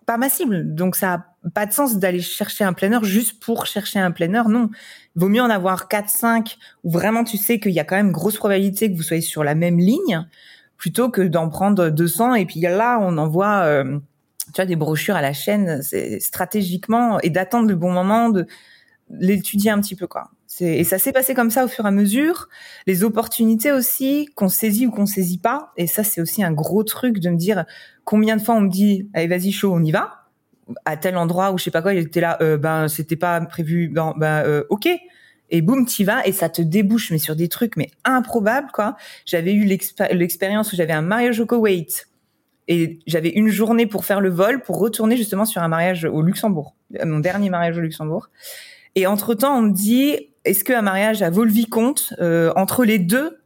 pas 0.07 0.17
ma 0.17 0.29
cible. 0.29 0.75
Donc 0.75 0.97
ça 0.97 1.15
a 1.15 1.25
pas 1.55 1.67
de 1.67 1.73
sens 1.73 1.97
d'aller 1.97 2.21
chercher 2.21 2.65
un 2.65 2.73
planner 2.73 2.99
juste 3.03 3.41
pour 3.41 3.67
chercher 3.67 3.99
un 3.99 4.13
planner. 4.13 4.43
Non, 4.49 4.71
il 5.17 5.21
vaut 5.21 5.29
mieux 5.29 5.43
en 5.43 5.51
avoir 5.51 5.89
4 5.89 6.09
5 6.09 6.57
où 6.85 6.91
vraiment 6.91 7.25
tu 7.25 7.37
sais 7.37 7.59
qu'il 7.59 7.73
y 7.73 7.81
a 7.81 7.85
quand 7.85 7.97
même 7.97 8.13
grosse 8.13 8.37
probabilité 8.37 8.91
que 8.91 8.97
vous 8.97 9.03
soyez 9.03 9.23
sur 9.23 9.43
la 9.43 9.55
même 9.55 9.79
ligne 9.79 10.27
plutôt 10.77 11.11
que 11.11 11.23
d'en 11.23 11.49
prendre 11.49 11.91
200 11.91 12.35
et 12.35 12.47
puis 12.47 12.61
là 12.61 12.99
on 13.01 13.17
envoie 13.19 13.63
euh, 13.65 13.99
tu 14.53 14.61
vois, 14.61 14.67
des 14.67 14.77
brochures 14.77 15.17
à 15.17 15.23
la 15.23 15.33
chaîne, 15.33 15.83
c'est 15.83 16.21
stratégiquement 16.21 17.21
et 17.21 17.31
d'attendre 17.31 17.69
le 17.69 17.77
bon 17.77 17.91
moment 17.91 18.29
de 18.29 18.47
l'étudier 19.11 19.71
un 19.71 19.81
petit 19.81 19.97
peu 19.97 20.07
quoi. 20.07 20.31
Et 20.61 20.85
ça 20.85 20.99
s'est 20.99 21.13
passé 21.13 21.35
comme 21.35 21.51
ça 21.51 21.65
au 21.65 21.69
fur 21.69 21.85
et 21.85 21.89
à 21.89 21.91
mesure. 21.91 22.49
Les 22.87 23.05
opportunités 23.05 23.73
aussi 23.73 24.29
qu'on 24.35 24.49
saisit 24.49 24.87
ou 24.87 24.91
qu'on 24.91 25.07
saisit 25.07 25.39
pas. 25.39 25.73
Et 25.77 25.87
ça 25.87 26.05
c'est 26.05 26.21
aussi 26.21 26.45
un 26.45 26.53
gros 26.53 26.85
truc 26.85 27.19
de 27.19 27.31
me 27.31 27.37
dire 27.37 27.65
combien 28.05 28.37
de 28.37 28.43
fois 28.43 28.55
on 28.55 28.61
me 28.61 28.69
dit 28.69 29.09
allez 29.15 29.29
vas-y 29.29 29.53
chaud 29.53 29.73
on 29.75 29.83
y 29.83 29.93
va 29.93 30.19
à 30.85 30.97
tel 30.97 31.17
endroit 31.17 31.53
où 31.53 31.59
je 31.59 31.65
sais 31.65 31.71
pas 31.71 31.83
quoi 31.83 31.93
il 31.93 32.01
était 32.01 32.21
là 32.21 32.39
euh, 32.41 32.57
ben 32.57 32.89
c'était 32.89 33.17
pas 33.17 33.41
prévu 33.41 33.89
ben, 33.89 34.15
ben 34.17 34.45
euh, 34.47 34.65
ok 34.71 34.89
et 35.51 35.61
boum 35.61 35.85
t'y 35.85 36.05
vas 36.05 36.27
et 36.27 36.33
ça 36.33 36.49
te 36.49 36.63
débouche 36.63 37.11
mais 37.11 37.19
sur 37.19 37.37
des 37.37 37.49
trucs 37.49 37.77
mais 37.77 37.91
improbables 38.05 38.71
quoi. 38.73 38.97
J'avais 39.27 39.53
eu 39.53 39.65
l'expérience 39.65 40.73
où 40.73 40.77
j'avais 40.77 40.93
un 40.93 41.03
mariage 41.03 41.41
au 41.41 41.47
Koweït 41.47 42.09
et 42.73 43.01
j'avais 43.07 43.29
une 43.29 43.49
journée 43.49 43.87
pour 43.87 44.07
faire 44.07 44.23
le 44.23 44.31
vol, 44.31 44.63
pour 44.63 44.79
retourner 44.79 45.19
justement 45.19 45.45
sur 45.45 45.61
un 45.61 45.69
mariage 45.69 46.07
au 46.07 46.23
Luxembourg, 46.23 46.75
mon 47.05 47.19
dernier 47.19 47.51
mariage 47.51 47.77
au 47.77 47.83
Luxembourg. 47.83 48.31
Et 48.95 49.07
entre 49.07 49.35
temps, 49.35 49.59
on 49.59 49.61
me 49.63 49.73
dit, 49.73 50.31
est-ce 50.47 50.65
qu'un 50.65 50.81
mariage 50.81 51.21
à 51.23 51.29
Volvicomte, 51.29 52.15
euh, 52.21 52.51
entre 52.57 52.85
les 52.85 52.99
deux, 52.99 53.43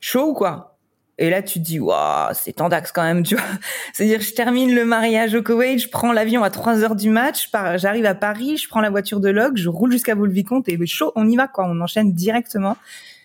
chaud 0.00 0.30
ou 0.30 0.32
quoi? 0.32 0.78
Et 1.18 1.28
là, 1.28 1.42
tu 1.42 1.58
te 1.58 1.64
dis, 1.64 1.78
waouh, 1.78 2.32
c'est 2.32 2.54
tendax 2.54 2.90
quand 2.90 3.02
même, 3.02 3.22
tu 3.26 3.34
vois. 3.36 3.44
C'est-à-dire, 3.92 4.22
je 4.22 4.32
termine 4.32 4.74
le 4.74 4.86
mariage 4.86 5.34
au 5.34 5.42
Koweït, 5.42 5.78
je 5.78 5.90
prends 5.90 6.12
l'avion 6.12 6.42
à 6.42 6.48
3 6.48 6.82
heures 6.82 6.96
du 6.96 7.10
match, 7.10 7.50
j'arrive 7.74 8.06
à 8.06 8.14
Paris, 8.14 8.56
je 8.56 8.66
prends 8.66 8.80
la 8.80 8.88
voiture 8.88 9.20
de 9.20 9.28
log, 9.28 9.58
je 9.58 9.68
roule 9.68 9.92
jusqu'à 9.92 10.14
Volvicomte 10.14 10.70
et 10.70 10.86
chaud, 10.86 11.12
on 11.16 11.28
y 11.28 11.36
va, 11.36 11.48
quoi. 11.48 11.66
On 11.68 11.78
enchaîne 11.82 12.14
directement. 12.14 12.78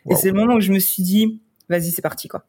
Et 0.10 0.16
c'est 0.16 0.32
le 0.32 0.34
moment 0.34 0.56
où 0.56 0.62
je 0.62 0.74
me 0.74 0.80
suis 0.80 1.02
dit, 1.02 1.40
vas-y, 1.70 1.92
c'est 1.92 2.02
parti, 2.02 2.28
quoi. 2.28 2.44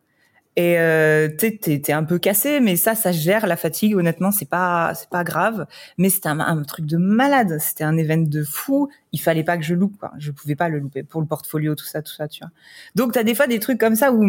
Et 0.56 0.78
euh, 0.78 1.28
t'es 1.28 1.59
t'es 1.59 1.93
un 1.93 2.02
peu 2.02 2.18
cassé, 2.18 2.59
mais 2.60 2.74
ça, 2.74 2.94
ça 2.94 3.12
gère 3.12 3.47
la 3.47 3.56
fatigue. 3.56 3.94
Honnêtement, 3.94 4.32
c'est 4.32 4.48
pas 4.48 4.93
c'est 4.94 5.09
pas 5.09 5.22
grave. 5.22 5.66
Mais 5.97 6.10
c'était 6.10 6.28
un, 6.28 6.62
truc 6.62 6.86
de 6.86 6.97
malade. 6.97 7.59
C'était 7.60 7.85
un 7.85 7.97
événement 7.97 8.28
de 8.28 8.43
fou. 8.43 8.89
Il 9.12 9.20
fallait 9.20 9.44
pas 9.44 9.56
que 9.56 9.62
je 9.62 9.74
loupe. 9.74 9.97
Quoi. 9.98 10.10
Je 10.18 10.32
pouvais 10.32 10.56
pas 10.56 10.68
le 10.68 10.81
louper 10.81 11.05
pour 11.05 11.20
le 11.20 11.27
portfolio, 11.27 11.74
tout 11.77 11.85
ça, 11.85 12.02
tout 12.02 12.12
ça, 12.12 12.27
tu 12.27 12.40
vois. 12.40 12.51
Donc 12.97 13.12
t'as 13.12 13.22
des 13.22 13.35
fois 13.35 13.47
des 13.47 13.60
trucs 13.60 13.78
comme 13.78 13.94
ça 13.94 14.12
où 14.12 14.27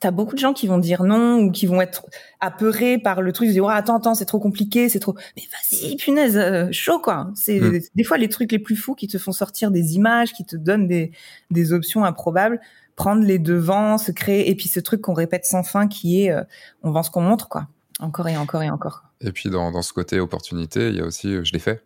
t'as 0.00 0.10
beaucoup 0.10 0.34
de 0.34 0.40
gens 0.40 0.54
qui 0.54 0.66
vont 0.66 0.78
dire 0.78 1.04
non 1.04 1.38
ou 1.38 1.50
qui 1.50 1.66
vont 1.66 1.80
être 1.80 2.06
apeurés 2.40 2.98
par 2.98 3.20
le 3.20 3.30
truc. 3.32 3.46
Ils 3.48 3.52
disent 3.52 3.60
oh, 3.60 3.68
attends 3.68 3.98
attends 3.98 4.14
c'est 4.14 4.24
trop 4.24 4.40
compliqué, 4.40 4.88
c'est 4.88 4.98
trop. 4.98 5.14
Mais 5.36 5.42
vas-y 5.52 5.96
punaise, 5.96 6.38
euh, 6.38 6.68
chaud 6.72 7.00
quoi. 7.00 7.30
C'est 7.34 7.60
mm. 7.60 7.80
des 7.94 8.04
fois 8.04 8.16
les 8.16 8.30
trucs 8.30 8.50
les 8.50 8.58
plus 8.58 8.76
fous 8.76 8.94
qui 8.94 9.08
te 9.08 9.18
font 9.18 9.32
sortir 9.32 9.70
des 9.70 9.94
images, 9.94 10.32
qui 10.32 10.46
te 10.46 10.56
donnent 10.56 10.88
des 10.88 11.12
des 11.50 11.72
options 11.74 12.04
improbables 12.04 12.60
prendre 12.96 13.24
les 13.24 13.38
devants, 13.38 13.98
se 13.98 14.12
créer, 14.12 14.50
et 14.50 14.54
puis 14.54 14.68
ce 14.68 14.80
truc 14.80 15.00
qu'on 15.00 15.14
répète 15.14 15.44
sans 15.44 15.62
fin 15.62 15.88
qui 15.88 16.22
est 16.22 16.30
euh, 16.30 16.42
on 16.82 16.90
vend 16.90 17.02
ce 17.02 17.10
qu'on 17.10 17.22
montre, 17.22 17.48
quoi. 17.48 17.68
Encore 18.00 18.28
et 18.28 18.36
encore 18.36 18.62
et 18.62 18.70
encore. 18.70 19.04
Et 19.20 19.32
puis 19.32 19.50
dans, 19.50 19.70
dans 19.70 19.82
ce 19.82 19.92
côté 19.92 20.20
opportunité, 20.20 20.88
il 20.88 20.96
y 20.96 21.00
a 21.00 21.04
aussi 21.04 21.34
euh, 21.34 21.44
je 21.44 21.52
l'ai 21.52 21.58
fait. 21.58 21.84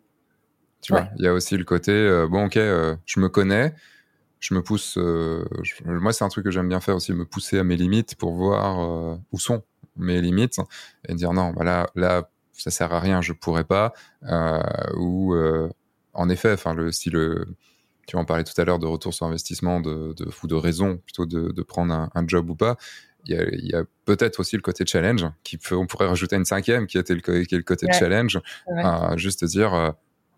Tu 0.81 0.93
vois, 0.93 1.09
il 1.17 1.25
y 1.25 1.29
a 1.29 1.33
aussi 1.33 1.57
le 1.57 1.65
côté 1.65 1.91
euh, 1.91 2.29
bon, 2.29 2.47
ok, 2.47 2.55
je 2.55 3.21
me 3.21 3.29
connais, 3.29 3.75
je 4.39 4.55
me 4.55 4.63
pousse. 4.63 4.97
moi, 5.85 6.13
c'est 6.13 6.25
un 6.25 6.29
truc 6.29 6.45
que 6.45 6.53
j'aime 6.53 6.69
bien 6.69 6.81
faire 6.81 6.97
aussi, 6.97 7.13
me 7.13 7.25
pousser 7.25 7.59
à 7.59 7.65
mes 7.65 7.77
limites 7.77 8.15
pour 8.15 8.33
voir 8.33 9.19
où 9.33 9.39
sont 9.41 9.65
mes 9.97 10.21
limites 10.21 10.61
et 11.09 11.15
dire 11.15 11.33
non, 11.33 11.51
voilà, 11.53 11.91
là, 11.97 12.31
ça 12.53 12.71
sert 12.71 12.93
à 12.93 13.01
rien, 13.01 13.21
je 13.23 13.33
pourrais 13.33 13.65
pas. 13.65 13.93
ou 14.97 15.35
en 16.15 16.29
effet, 16.29 16.53
enfin, 16.53 16.75
le, 16.75 16.93
si 16.93 17.11
le 17.11 17.45
tu 18.09 18.17
en 18.17 18.25
parlais 18.25 18.43
tout 18.43 18.59
à 18.59 18.65
l'heure 18.65 18.79
de 18.79 18.87
retour 18.87 19.13
sur 19.13 19.27
investissement, 19.27 19.81
de, 19.81 20.15
de, 20.17 20.27
ou 20.43 20.47
de 20.47 20.55
raison 20.55 20.97
plutôt 20.97 21.27
de, 21.27 21.53
de 21.53 21.63
prendre 21.63 22.09
un, 22.15 22.27
job 22.27 22.49
ou 22.49 22.57
pas. 22.57 22.77
Il 23.27 23.35
y 23.35 23.75
a, 23.75 23.85
peut-être 24.07 24.41
aussi 24.41 24.57
le 24.57 24.63
côté 24.63 24.87
challenge, 24.87 25.27
qui 25.45 25.59
peut, 25.59 25.77
on 25.77 25.87
pourrait 25.87 26.07
rajouter 26.07 26.37
une 26.37 26.47
cinquième 26.47 26.87
qui, 26.87 26.97
était 26.97 27.15
le, 27.15 27.21
qui 27.21 27.55
est 27.55 27.59
le 27.59 27.63
côté 27.63 27.87
challenge, 27.93 28.41
juste 29.17 29.45
dire, 29.45 29.75
euh, 29.75 29.91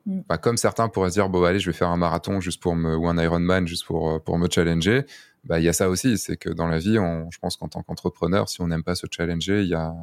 mm. 0.06 0.22
bah, 0.28 0.36
comme 0.36 0.56
certains 0.56 0.88
pourraient 0.88 1.10
dire, 1.10 1.28
bon, 1.28 1.44
allez, 1.44 1.60
je 1.60 1.70
vais 1.70 1.76
faire 1.76 1.90
un 1.90 1.97
marathon 1.97 2.40
juste 2.40 2.60
pour 2.60 2.74
me, 2.74 2.97
ou 2.97 3.06
un 3.06 3.16
Ironman 3.22 3.68
juste 3.68 3.84
pour, 3.84 4.10
euh, 4.10 4.18
pour 4.18 4.36
me 4.36 4.48
challenger. 4.51 5.06
Bah, 5.44 5.60
il 5.60 5.64
y 5.64 5.68
a 5.68 5.72
ça 5.72 5.88
aussi, 5.88 6.18
c'est 6.18 6.36
que 6.36 6.51
dans 6.51 6.66
la 6.66 6.80
vie, 6.80 6.98
on, 6.98 7.30
je 7.30 7.38
pense 7.38 7.56
qu'en 7.56 7.68
tant 7.68 7.82
qu'entrepreneur, 7.84 8.48
si 8.48 8.60
on 8.60 8.66
n'aime 8.66 8.82
pas 8.82 8.97
se 8.97 9.06
challenger, 9.09 9.62
il 9.62 9.68
y 9.68 9.74
a, 9.74 9.94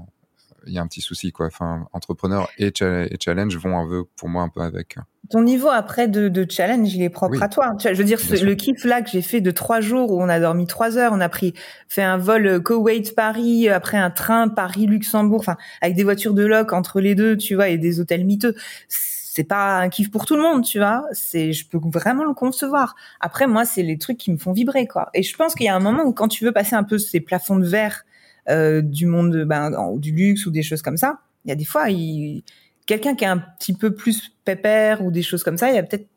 il 0.65 0.73
y 0.73 0.77
a 0.77 0.81
un 0.81 0.87
petit 0.87 1.01
souci 1.01 1.31
quoi. 1.31 1.47
Enfin, 1.47 1.87
entrepreneur 1.93 2.49
et, 2.57 2.71
challenge 2.73 3.57
vont 3.57 3.77
un 3.77 3.87
peu 3.87 4.05
pour 4.15 4.29
moi 4.29 4.43
un 4.43 4.49
peu 4.49 4.61
avec. 4.61 4.97
Ton 5.29 5.41
niveau 5.41 5.67
après 5.67 6.07
de, 6.07 6.45
challenge, 6.49 6.93
il 6.93 7.03
est 7.03 7.09
propre 7.09 7.43
à 7.43 7.49
toi. 7.49 7.75
je 7.83 7.93
veux 7.93 8.03
dire, 8.03 8.19
le 8.41 8.55
kiff 8.55 8.85
là 8.85 9.01
que 9.01 9.09
j'ai 9.09 9.21
fait 9.21 9.41
de 9.41 9.51
trois 9.51 9.81
jours 9.81 10.11
où 10.11 10.21
on 10.21 10.29
a 10.29 10.39
dormi 10.39 10.67
trois 10.67 10.97
heures, 10.97 11.11
on 11.13 11.19
a 11.19 11.29
pris 11.29 11.53
fait 11.89 12.03
un 12.03 12.17
vol 12.17 12.61
Koweït 12.63 13.13
Paris, 13.13 13.67
après 13.67 13.97
un 13.97 14.09
train 14.09 14.47
Paris 14.47 14.85
Luxembourg, 14.85 15.39
enfin 15.39 15.57
avec 15.81 15.95
des 15.95 16.03
voitures 16.03 16.33
de 16.33 16.45
loc 16.45 16.71
entre 16.71 17.01
les 17.01 17.13
deux, 17.13 17.35
tu 17.35 17.55
vois, 17.55 17.67
et 17.67 17.77
des 17.77 17.99
hôtels 17.99 18.25
miteux. 18.25 18.55
C'est 18.87 19.43
pas 19.43 19.77
un 19.77 19.89
kiff 19.89 20.09
pour 20.09 20.25
tout 20.25 20.35
le 20.35 20.41
monde, 20.41 20.63
tu 20.63 20.79
vois. 20.79 21.05
C'est, 21.11 21.53
je 21.53 21.67
peux 21.67 21.77
vraiment 21.77 22.23
le 22.23 22.33
concevoir. 22.33 22.95
Après, 23.19 23.45
moi, 23.45 23.65
c'est 23.65 23.83
les 23.83 23.99
trucs 23.99 24.17
qui 24.17 24.31
me 24.31 24.37
font 24.37 24.51
vibrer, 24.51 24.87
quoi. 24.87 25.09
Et 25.13 25.21
je 25.21 25.35
pense 25.35 25.53
qu'il 25.53 25.67
y 25.67 25.69
a 25.69 25.75
un 25.75 25.79
moment 25.79 26.05
où 26.05 26.11
quand 26.11 26.27
tu 26.27 26.43
veux 26.43 26.51
passer 26.51 26.75
un 26.75 26.83
peu 26.83 26.97
ces 26.97 27.19
plafonds 27.19 27.57
de 27.57 27.67
verre 27.67 28.03
euh, 28.49 28.81
du 28.81 29.05
monde 29.05 29.43
ben, 29.45 29.71
du 29.97 30.11
luxe 30.11 30.45
ou 30.45 30.51
des 30.51 30.63
choses 30.63 30.81
comme 30.81 30.97
ça. 30.97 31.19
Il 31.45 31.49
y 31.49 31.51
a 31.51 31.55
des 31.55 31.65
fois, 31.65 31.89
il... 31.89 32.43
quelqu'un 32.85 33.15
qui 33.15 33.23
est 33.23 33.27
un 33.27 33.37
petit 33.37 33.73
peu 33.73 33.93
plus 33.93 34.31
pépère 34.45 35.03
ou 35.03 35.11
des 35.11 35.21
choses 35.21 35.43
comme 35.43 35.57
ça, 35.57 35.69
il 35.69 35.75
y 35.75 35.79
a 35.79 35.83
peut-être 35.83 36.07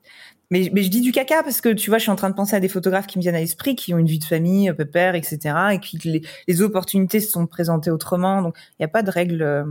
mais, 0.52 0.68
mais, 0.72 0.82
je 0.82 0.90
dis 0.90 1.00
du 1.00 1.12
caca 1.12 1.44
parce 1.44 1.60
que 1.60 1.68
tu 1.68 1.90
vois, 1.90 1.98
je 1.98 2.02
suis 2.02 2.10
en 2.10 2.16
train 2.16 2.28
de 2.28 2.34
penser 2.34 2.56
à 2.56 2.60
des 2.60 2.68
photographes 2.68 3.06
qui 3.06 3.18
me 3.18 3.22
viennent 3.22 3.36
à 3.36 3.40
l'esprit, 3.40 3.76
qui 3.76 3.94
ont 3.94 3.98
une 3.98 4.08
vie 4.08 4.18
de 4.18 4.24
famille, 4.24 4.68
euh, 4.68 4.74
pépère, 4.74 5.14
etc. 5.14 5.54
Et 5.74 5.78
qui 5.78 5.96
les, 5.98 6.22
les 6.48 6.62
opportunités 6.62 7.20
se 7.20 7.30
sont 7.30 7.46
présentées 7.46 7.92
autrement. 7.92 8.42
Donc, 8.42 8.56
il 8.72 8.82
n'y 8.82 8.84
a 8.84 8.88
pas 8.88 9.04
de 9.04 9.12
règle. 9.12 9.64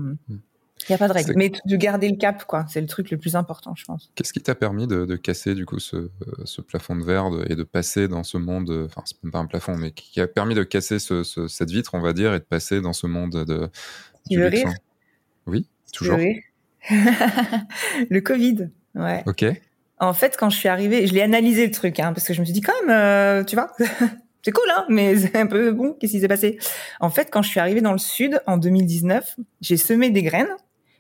Il 0.88 0.92
n'y 0.92 0.96
a 0.96 0.98
pas 0.98 1.08
de 1.08 1.14
règle. 1.14 1.34
Mais 1.36 1.52
de 1.66 1.76
garder 1.76 2.10
le 2.10 2.16
cap, 2.16 2.46
quoi. 2.46 2.66
C'est 2.70 2.82
le 2.82 2.88
truc 2.88 3.12
le 3.12 3.18
plus 3.18 3.36
important, 3.36 3.76
je 3.76 3.84
pense. 3.86 4.12
Qu'est-ce 4.16 4.32
qui 4.32 4.42
t'a 4.42 4.56
permis 4.56 4.88
de, 4.88 5.06
de, 5.06 5.16
casser, 5.18 5.54
du 5.54 5.66
coup, 5.66 5.80
ce, 5.80 6.10
ce 6.46 6.62
plafond 6.62 6.96
de 6.96 7.04
verre 7.04 7.30
et 7.48 7.56
de 7.56 7.64
passer 7.64 8.08
dans 8.08 8.24
ce 8.24 8.38
monde, 8.38 8.86
enfin, 8.86 9.02
c'est 9.06 9.22
même 9.24 9.32
pas 9.32 9.40
un 9.40 9.46
plafond, 9.46 9.76
mais 9.76 9.92
qui 9.92 10.22
a 10.22 10.28
permis 10.28 10.56
de 10.56 10.64
casser 10.64 11.00
ce, 11.00 11.24
cette 11.24 11.70
vitre, 11.70 11.92
on 11.94 12.00
va 12.00 12.14
dire, 12.14 12.34
et 12.34 12.40
de 12.40 12.46
passer 12.46 12.82
dans 12.82 12.94
ce 12.94 13.08
monde 13.08 13.44
de. 13.46 13.70
Tu 14.30 14.40
veux 14.40 14.48
rire? 14.48 14.72
Oui. 15.48 15.68
Toujours. 15.92 16.18
Oui. 16.18 16.42
le 18.10 18.20
Covid. 18.22 18.70
Ouais. 18.96 19.24
Ok. 19.26 19.46
En 20.00 20.14
fait, 20.14 20.38
quand 20.38 20.50
je 20.50 20.58
suis 20.58 20.70
arrivée, 20.70 21.08
je 21.08 21.14
l'ai 21.14 21.22
analysé 21.22 21.66
le 21.66 21.72
truc, 21.72 22.00
hein, 22.00 22.14
parce 22.14 22.26
que 22.26 22.34
je 22.34 22.40
me 22.40 22.46
suis 22.46 22.54
dit 22.54 22.62
quand 22.62 22.74
même, 22.82 22.90
euh, 22.90 23.44
tu 23.44 23.56
vois, 23.56 23.72
c'est 24.44 24.52
cool, 24.52 24.70
hein, 24.76 24.86
mais 24.90 25.16
c'est 25.18 25.36
un 25.36 25.48
peu 25.48 25.72
bon. 25.72 25.94
Qu'est-ce 26.00 26.14
qui 26.14 26.20
s'est 26.22 26.28
passé? 26.28 26.58
En 27.00 27.10
fait, 27.10 27.30
quand 27.32 27.42
je 27.42 27.50
suis 27.50 27.60
arrivée 27.60 27.82
dans 27.82 27.92
le 27.92 27.98
sud 27.98 28.42
en 28.48 28.58
2019, 28.58 29.36
j'ai 29.62 29.78
semé 29.78 30.10
des 30.10 30.24
graines 30.24 30.56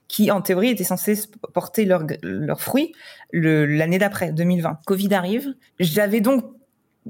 qui, 0.10 0.32
en 0.32 0.42
théorie, 0.42 0.70
étaient 0.70 0.84
censées 0.84 1.18
porter 1.54 1.86
leurs 1.86 2.06
leur 2.22 2.60
fruits 2.60 2.92
l'année 3.32 4.00
d'après, 4.00 4.34
2020. 4.34 4.80
Covid 4.86 5.14
arrive. 5.14 5.54
J'avais 5.80 6.20
donc 6.20 6.44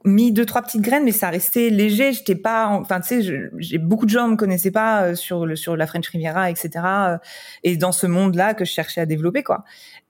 mis 0.05 0.31
deux 0.31 0.45
trois 0.45 0.61
petites 0.61 0.81
graines 0.81 1.03
mais 1.03 1.11
ça 1.11 1.29
restait 1.29 1.69
léger 1.69 2.13
j'étais 2.13 2.35
pas 2.35 2.67
enfin 2.67 3.01
tu 3.01 3.21
sais 3.21 3.49
j'ai 3.57 3.77
beaucoup 3.79 4.05
de 4.05 4.11
gens 4.11 4.27
me 4.27 4.35
connaissaient 4.35 4.71
pas 4.71 5.03
euh, 5.03 5.15
sur 5.15 5.45
le 5.45 5.55
sur 5.55 5.75
la 5.75 5.87
French 5.87 6.07
Riviera 6.07 6.49
etc 6.49 6.71
euh, 6.85 7.17
et 7.63 7.75
dans 7.75 7.91
ce 7.91 8.07
monde 8.07 8.35
là 8.35 8.53
que 8.53 8.63
je 8.63 8.71
cherchais 8.71 9.01
à 9.01 9.05
développer 9.05 9.43
quoi 9.43 9.65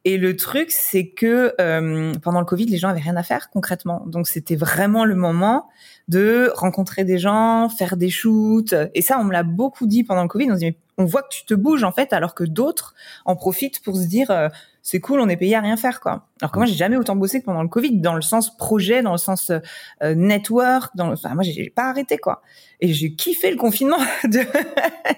et 0.09 0.17
le 0.17 0.35
truc 0.35 0.71
c'est 0.71 1.09
que 1.09 1.53
euh, 1.61 2.13
pendant 2.23 2.39
le 2.39 2.45
Covid 2.45 2.65
les 2.65 2.77
gens 2.77 2.89
avaient 2.89 2.99
rien 2.99 3.15
à 3.15 3.23
faire 3.23 3.49
concrètement. 3.51 4.03
Donc 4.07 4.27
c'était 4.27 4.55
vraiment 4.55 5.05
le 5.05 5.13
moment 5.13 5.69
de 6.07 6.51
rencontrer 6.55 7.03
des 7.03 7.19
gens 7.19 7.69
faire 7.69 7.95
des 7.95 8.09
shoots. 8.09 8.73
Et 8.95 9.03
ça 9.03 9.19
on 9.19 9.23
me 9.23 9.31
l'a 9.31 9.43
beaucoup 9.43 9.85
dit 9.85 10.03
pendant 10.03 10.23
le 10.23 10.27
Covid. 10.27 10.51
On 10.51 10.55
dit 10.55 10.75
on 10.97 11.05
voit 11.05 11.21
que 11.21 11.29
tu 11.29 11.45
te 11.45 11.53
bouges 11.53 11.83
en 11.83 11.91
fait 11.91 12.11
alors 12.11 12.33
que 12.33 12.43
d'autres 12.43 12.95
en 13.25 13.35
profitent 13.35 13.83
pour 13.83 13.97
se 13.97 14.07
dire 14.07 14.31
c'est 14.91 14.99
cool, 14.99 15.19
on 15.19 15.29
est 15.29 15.37
payé 15.37 15.55
à 15.55 15.61
rien 15.61 15.77
faire 15.77 15.99
quoi. 15.99 16.25
Alors 16.41 16.51
que 16.51 16.57
moi 16.57 16.65
j'ai 16.65 16.73
jamais 16.73 16.97
autant 16.97 17.15
bossé 17.15 17.41
que 17.41 17.45
pendant 17.45 17.61
le 17.61 17.67
Covid, 17.67 17.99
dans 17.99 18.15
le 18.15 18.23
sens 18.23 18.57
projet, 18.57 19.03
dans 19.03 19.11
le 19.11 19.19
sens 19.19 19.51
euh, 19.51 20.15
network, 20.15 20.95
dans 20.95 21.05
le... 21.05 21.13
enfin 21.13 21.35
moi 21.35 21.43
j'ai 21.43 21.69
pas 21.69 21.83
arrêté 21.83 22.17
quoi. 22.17 22.41
Et 22.79 22.91
j'ai 22.91 23.13
kiffé 23.13 23.51
le 23.51 23.57
confinement. 23.57 23.99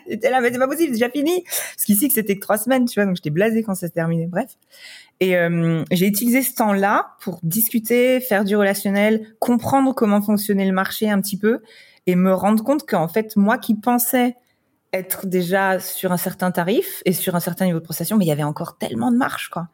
J'étais 0.10 0.30
là, 0.30 0.42
mais 0.42 0.52
c'est 0.52 0.60
pas 0.60 0.68
possible, 0.68 0.88
c'est 0.88 1.00
déjà 1.00 1.10
fini. 1.10 1.44
Parce 1.44 1.86
qu'ici 1.86 2.10
que 2.10 2.14
c'était 2.14 2.36
que 2.36 2.42
trois 2.42 2.58
semaines, 2.58 2.84
tu 2.84 3.00
vois, 3.00 3.06
donc 3.06 3.16
j'étais 3.16 3.30
blasé 3.30 3.64
quand 3.64 3.74
ça 3.76 3.88
s'est 3.88 3.94
terminé. 3.94 4.28
Bref. 4.28 4.58
Et 5.22 5.38
euh, 5.38 5.86
j'ai 5.90 6.08
utilisé 6.08 6.42
ce 6.42 6.54
temps-là 6.56 7.12
pour 7.22 7.40
discuter, 7.44 8.20
faire 8.20 8.44
du 8.44 8.58
relationnel, 8.58 9.36
comprendre 9.40 9.94
comment 9.96 10.22
fonctionnait 10.22 10.66
le 10.66 10.74
marché 10.74 11.10
un 11.10 11.22
petit 11.22 11.38
peu, 11.38 11.62
et 12.08 12.16
me 12.16 12.34
rendre 12.34 12.62
compte 12.62 12.86
qu'en 12.86 13.08
fait 13.08 13.38
moi 13.38 13.58
qui 13.58 13.76
pensais 13.76 14.36
être 14.94 15.26
déjà 15.26 15.80
sur 15.80 16.12
un 16.12 16.18
certain 16.18 16.52
tarif 16.52 17.02
et 17.06 17.14
sur 17.14 17.36
un 17.36 17.40
certain 17.40 17.66
niveau 17.66 17.80
de 17.80 17.84
prestation, 17.84 18.18
mais 18.18 18.26
il 18.26 18.28
y 18.28 18.32
avait 18.32 18.44
encore 18.44 18.78
tellement 18.78 19.12
de 19.12 19.18
marge, 19.18 19.50
quoi. 19.50 19.70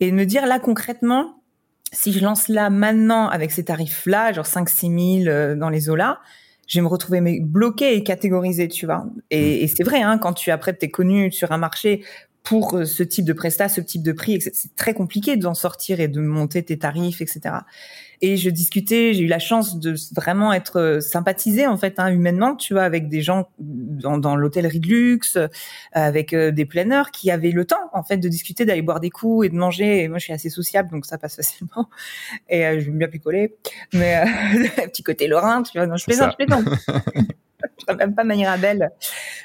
Et 0.00 0.12
me 0.12 0.24
dire 0.24 0.46
là 0.46 0.58
concrètement, 0.58 1.42
si 1.92 2.12
je 2.12 2.22
lance 2.22 2.48
là 2.48 2.68
maintenant 2.68 3.28
avec 3.28 3.50
ces 3.50 3.64
tarifs-là, 3.64 4.32
genre 4.32 4.46
5 4.46 4.68
6 4.68 5.24
000 5.24 5.54
dans 5.56 5.70
les 5.70 5.88
eaux-là, 5.88 6.20
je 6.66 6.78
vais 6.78 6.82
me 6.82 6.88
retrouver 6.88 7.40
bloqué 7.40 7.96
et 7.96 8.02
catégorisé, 8.02 8.68
tu 8.68 8.86
vois. 8.86 9.06
Et, 9.30 9.40
mmh. 9.40 9.64
et 9.64 9.68
c'est 9.68 9.84
vrai, 9.84 10.02
hein, 10.02 10.18
quand 10.18 10.32
tu 10.32 10.50
après 10.50 10.74
t'es 10.74 10.90
connu 10.90 11.30
sur 11.30 11.52
un 11.52 11.58
marché 11.58 12.02
pour 12.46 12.76
euh, 12.76 12.84
ce 12.84 13.02
type 13.02 13.24
de 13.24 13.32
prestat, 13.32 13.68
ce 13.68 13.80
type 13.80 14.02
de 14.02 14.12
prix, 14.12 14.40
c'est 14.40 14.76
très 14.76 14.94
compliqué 14.94 15.36
d'en 15.36 15.54
sortir 15.54 16.00
et 16.00 16.08
de 16.08 16.20
monter 16.20 16.62
tes 16.62 16.78
tarifs, 16.78 17.20
etc. 17.20 17.56
Et 18.22 18.36
je 18.36 18.50
discutais, 18.50 19.14
j'ai 19.14 19.22
eu 19.22 19.26
la 19.26 19.38
chance 19.38 19.78
de 19.78 19.94
vraiment 20.14 20.52
être 20.52 20.80
euh, 20.80 21.00
sympathisée 21.00 21.66
en 21.66 21.76
fait 21.76 21.98
hein, 21.98 22.08
humainement, 22.08 22.56
tu 22.56 22.74
vois, 22.74 22.84
avec 22.84 23.08
des 23.08 23.22
gens 23.22 23.48
dans, 23.58 24.18
dans 24.18 24.36
l'hôtellerie 24.36 24.80
de 24.80 24.88
luxe, 24.88 25.36
euh, 25.36 25.48
avec 25.92 26.34
des 26.34 26.64
planeurs 26.64 27.10
qui 27.10 27.30
avaient 27.30 27.50
le 27.50 27.64
temps 27.64 27.90
en 27.92 28.02
fait 28.02 28.18
de 28.18 28.28
discuter, 28.28 28.64
d'aller 28.64 28.82
boire 28.82 29.00
des 29.00 29.10
coups 29.10 29.46
et 29.46 29.48
de 29.48 29.56
manger. 29.56 30.02
Et 30.02 30.08
moi, 30.08 30.18
je 30.18 30.24
suis 30.24 30.32
assez 30.32 30.50
sociable, 30.50 30.90
donc 30.90 31.06
ça 31.06 31.18
passe 31.18 31.36
facilement. 31.36 31.88
Et 32.48 32.62
je 32.80 32.90
vais 32.90 32.96
bien 32.96 33.08
picoler, 33.08 33.56
mais 33.92 34.24
petit 34.86 35.02
côté 35.02 35.28
Lorrain, 35.28 35.62
tu 35.62 35.78
vois. 35.78 35.86
Non, 35.86 35.96
je 35.96 36.04
plaisante, 36.04 36.32
je 36.38 36.44
plaisante. 36.44 36.64
je 37.88 37.94
même 37.94 38.14
pas 38.14 38.24
Mirabelle. 38.24 38.90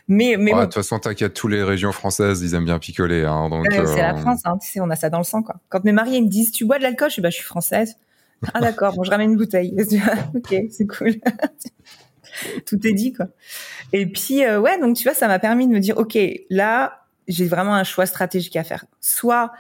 Mais, 0.08 0.36
mais 0.38 0.54
De 0.54 0.62
toute 0.64 0.74
façon, 0.74 1.00
t'inquiète, 1.00 1.34
toutes 1.34 1.52
les 1.52 1.64
régions 1.64 1.92
françaises, 1.92 2.42
ils 2.42 2.56
aiment 2.56 2.66
bien 2.66 2.80
picoler. 2.80 3.26
Hein, 3.26 3.50
donc, 3.50 3.66
c'est 3.72 3.98
la 3.98 4.16
euh, 4.16 4.18
France, 4.18 4.42
hein, 4.46 4.58
tu 4.62 4.70
sais, 4.70 4.80
on 4.80 4.90
a 4.90 4.96
ça 4.96 5.10
dans 5.10 5.18
le 5.18 5.24
sang. 5.24 5.44
Quoi. 5.44 5.56
Quand 5.70 5.84
mes 5.84 5.92
mariés 5.92 6.22
me 6.22 6.28
disent, 6.28 6.52
tu 6.52 6.66
bois 6.66 6.78
de 6.78 6.84
l'alcool, 6.84 7.10
je 7.10 7.16
dis, 7.16 7.22
bah, 7.22 7.30
je 7.30 7.36
suis 7.36 7.46
française. 7.46 7.96
Ah 8.54 8.60
d'accord, 8.60 8.96
bon, 8.96 9.04
je 9.04 9.12
ramène 9.12 9.32
une 9.32 9.38
bouteille. 9.38 9.76
ok, 10.36 10.56
c'est 10.70 10.88
cool. 10.88 11.16
Tout 12.66 12.88
est 12.88 12.94
dit, 12.94 13.14
quoi. 13.14 13.28
Et 13.94 14.06
puis, 14.06 14.44
euh, 14.44 14.60
ouais, 14.60 14.80
donc 14.80 14.96
tu 14.96 15.04
vois, 15.04 15.14
ça 15.14 15.28
m'a 15.28 15.40
permis 15.40 15.68
de 15.68 15.74
me 15.74 15.80
dire, 15.80 15.98
ok, 15.98 16.18
là, 16.50 17.06
j'ai 17.28 17.46
vraiment 17.46 17.76
un 17.76 17.84
choix 17.84 18.06
stratégique 18.06 18.56
à 18.56 18.64
faire. 18.64 18.86
Soit 19.00 19.52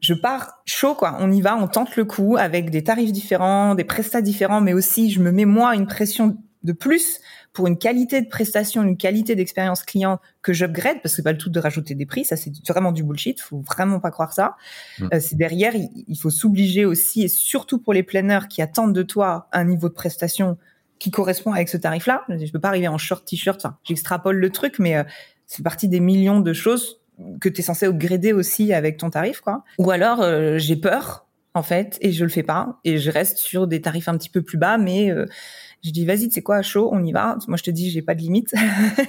je 0.00 0.14
pars 0.14 0.60
chaud, 0.64 0.94
quoi. 0.94 1.16
On 1.20 1.30
y 1.32 1.40
va, 1.40 1.56
on 1.56 1.66
tente 1.66 1.96
le 1.96 2.04
coup 2.04 2.36
avec 2.38 2.70
des 2.70 2.84
tarifs 2.84 3.12
différents, 3.12 3.74
des 3.74 3.84
prestats 3.84 4.22
différents, 4.22 4.60
mais 4.60 4.72
aussi 4.72 5.10
je 5.10 5.20
me 5.20 5.32
mets 5.32 5.44
moi 5.44 5.74
une 5.74 5.86
pression 5.86 6.36
de 6.62 6.72
plus 6.72 7.20
pour 7.58 7.66
une 7.66 7.76
qualité 7.76 8.22
de 8.22 8.28
prestation, 8.28 8.84
une 8.84 8.96
qualité 8.96 9.34
d'expérience 9.34 9.82
client 9.82 10.20
que 10.42 10.52
j'upgrade, 10.52 10.98
parce 11.02 11.12
que 11.12 11.16
c'est 11.16 11.22
pas 11.24 11.32
le 11.32 11.38
tout 11.38 11.50
de 11.50 11.58
rajouter 11.58 11.96
des 11.96 12.06
prix, 12.06 12.24
ça 12.24 12.36
c'est 12.36 12.52
vraiment 12.68 12.92
du 12.92 13.02
bullshit, 13.02 13.40
faut 13.40 13.58
vraiment 13.62 13.98
pas 13.98 14.12
croire 14.12 14.32
ça. 14.32 14.54
Mm. 15.00 15.08
Euh, 15.12 15.18
c'est 15.18 15.34
derrière, 15.34 15.72
il, 15.74 16.16
faut 16.16 16.30
s'obliger 16.30 16.84
aussi, 16.84 17.24
et 17.24 17.26
surtout 17.26 17.80
pour 17.80 17.94
les 17.94 18.04
planeurs 18.04 18.46
qui 18.46 18.62
attendent 18.62 18.94
de 18.94 19.02
toi 19.02 19.48
un 19.50 19.64
niveau 19.64 19.88
de 19.88 19.92
prestation 19.92 20.56
qui 21.00 21.10
correspond 21.10 21.52
avec 21.52 21.68
ce 21.68 21.76
tarif-là. 21.76 22.22
Je 22.28 22.52
peux 22.52 22.60
pas 22.60 22.68
arriver 22.68 22.86
en 22.86 22.96
short 22.96 23.26
t-shirt, 23.26 23.58
enfin, 23.58 23.76
j'extrapole 23.82 24.36
le 24.36 24.50
truc, 24.50 24.78
mais 24.78 24.96
euh, 24.96 25.02
c'est 25.46 25.64
partie 25.64 25.88
des 25.88 25.98
millions 25.98 26.38
de 26.38 26.52
choses 26.52 27.00
que 27.40 27.48
tu 27.48 27.60
es 27.60 27.64
censé 27.64 27.86
upgrader 27.86 28.32
aussi 28.32 28.72
avec 28.72 28.98
ton 28.98 29.10
tarif, 29.10 29.40
quoi. 29.40 29.64
Ou 29.78 29.90
alors, 29.90 30.22
euh, 30.22 30.58
j'ai 30.58 30.76
peur, 30.76 31.26
en 31.54 31.64
fait, 31.64 31.98
et 32.02 32.12
je 32.12 32.22
le 32.22 32.30
fais 32.30 32.44
pas, 32.44 32.78
et 32.84 32.98
je 32.98 33.10
reste 33.10 33.38
sur 33.38 33.66
des 33.66 33.80
tarifs 33.80 34.06
un 34.06 34.16
petit 34.16 34.30
peu 34.30 34.42
plus 34.42 34.58
bas, 34.58 34.78
mais 34.78 35.12
je 35.84 35.90
dis 35.90 36.04
vas-y, 36.04 36.30
c'est 36.30 36.42
quoi, 36.42 36.62
chaud, 36.62 36.90
on 36.92 37.04
y 37.04 37.12
va. 37.12 37.38
Moi, 37.46 37.56
je 37.56 37.62
te 37.62 37.70
dis, 37.70 37.90
j'ai 37.90 38.02
pas 38.02 38.14
de 38.14 38.20
limite. 38.20 38.52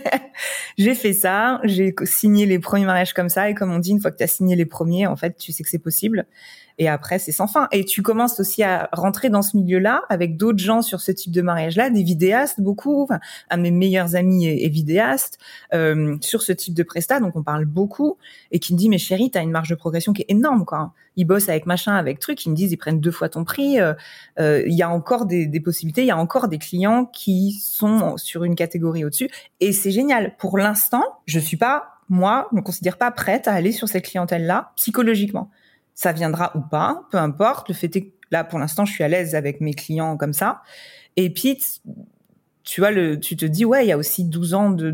j'ai 0.77 0.95
fait 0.95 1.13
ça, 1.13 1.59
j'ai 1.63 1.93
signé 2.03 2.45
les 2.45 2.59
premiers 2.59 2.85
mariages 2.85 3.13
comme 3.13 3.29
ça, 3.29 3.49
et 3.49 3.55
comme 3.55 3.71
on 3.71 3.79
dit, 3.79 3.91
une 3.91 3.99
fois 3.99 4.11
que 4.11 4.17
tu 4.17 4.23
as 4.23 4.27
signé 4.27 4.55
les 4.55 4.65
premiers, 4.65 5.07
en 5.07 5.15
fait, 5.15 5.37
tu 5.37 5.51
sais 5.51 5.63
que 5.63 5.69
c'est 5.69 5.79
possible. 5.79 6.25
Et 6.79 6.87
après, 6.87 7.19
c'est 7.19 7.33
sans 7.33 7.47
fin. 7.47 7.67
Et 7.73 7.83
tu 7.83 8.01
commences 8.01 8.39
aussi 8.39 8.63
à 8.63 8.89
rentrer 8.93 9.29
dans 9.29 9.41
ce 9.41 9.57
milieu-là 9.57 10.03
avec 10.07 10.37
d'autres 10.37 10.59
gens 10.59 10.81
sur 10.81 11.01
ce 11.01 11.11
type 11.11 11.33
de 11.33 11.41
mariage-là, 11.41 11.89
des 11.89 12.03
vidéastes 12.03 12.61
beaucoup. 12.61 13.03
Enfin, 13.03 13.19
un 13.49 13.57
de 13.57 13.63
mes 13.63 13.71
meilleurs 13.71 14.15
amis 14.15 14.47
est, 14.47 14.69
vidéaste 14.69 15.39
euh, 15.73 16.15
sur 16.21 16.41
ce 16.41 16.53
type 16.53 16.73
de 16.73 16.83
prestat, 16.83 17.19
donc 17.19 17.35
on 17.35 17.43
parle 17.43 17.65
beaucoup. 17.65 18.17
Et 18.51 18.59
qui 18.59 18.73
me 18.73 18.77
dit, 18.77 18.87
mais 18.87 18.97
chérie, 18.97 19.29
t'as 19.29 19.43
une 19.43 19.51
marge 19.51 19.69
de 19.69 19.75
progression 19.75 20.13
qui 20.13 20.21
est 20.21 20.31
énorme, 20.31 20.63
quoi. 20.63 20.93
Ils 21.17 21.25
bossent 21.25 21.49
avec 21.49 21.65
machin, 21.65 21.95
avec 21.95 22.19
truc. 22.19 22.45
Ils 22.45 22.49
me 22.51 22.55
disent, 22.55 22.71
ils 22.71 22.77
prennent 22.77 23.01
deux 23.01 23.11
fois 23.11 23.27
ton 23.27 23.43
prix. 23.43 23.81
Euh, 23.81 23.93
euh, 24.39 24.63
il 24.65 24.73
y 24.73 24.81
a 24.81 24.89
encore 24.89 25.25
des, 25.25 25.47
des 25.47 25.59
possibilités. 25.59 26.03
Il 26.03 26.07
y 26.07 26.11
a 26.11 26.17
encore 26.17 26.47
des 26.47 26.59
clients 26.59 27.03
qui 27.05 27.59
sont 27.61 28.15
sur 28.15 28.45
une 28.45 28.55
catégorie 28.55 29.03
au-dessus. 29.03 29.29
Et 29.59 29.73
c'est 29.73 29.91
génial. 29.91 30.37
Pour 30.37 30.57
l'instant, 30.57 31.03
je 31.25 31.39
suis 31.39 31.57
pas 31.57 31.95
moi, 32.09 32.47
je 32.51 32.55
me 32.55 32.61
considère 32.61 32.97
pas 32.97 33.11
prête 33.11 33.47
à 33.47 33.53
aller 33.53 33.71
sur 33.71 33.87
cette 33.87 34.05
clientèle-là 34.05 34.71
psychologiquement 34.75 35.51
ça 35.99 36.13
viendra 36.13 36.55
ou 36.55 36.61
pas, 36.61 37.01
peu 37.11 37.17
importe. 37.17 37.67
Le 37.67 37.75
fait 37.75 37.93
est 37.93 38.05
que 38.05 38.13
là, 38.31 38.45
pour 38.45 38.57
l'instant, 38.57 38.85
je 38.85 38.93
suis 38.93 39.03
à 39.03 39.09
l'aise 39.09 39.35
avec 39.35 39.59
mes 39.59 39.73
clients 39.73 40.15
comme 40.15 40.31
ça. 40.31 40.61
Et 41.17 41.29
puis, 41.29 41.61
tu 42.63 42.79
vois, 42.79 42.91
le, 42.91 43.19
tu 43.19 43.35
te 43.35 43.45
dis, 43.45 43.65
ouais, 43.65 43.83
il 43.83 43.89
y 43.89 43.91
a 43.91 43.97
aussi 43.97 44.23
12 44.23 44.53
ans 44.53 44.69
de, 44.69 44.91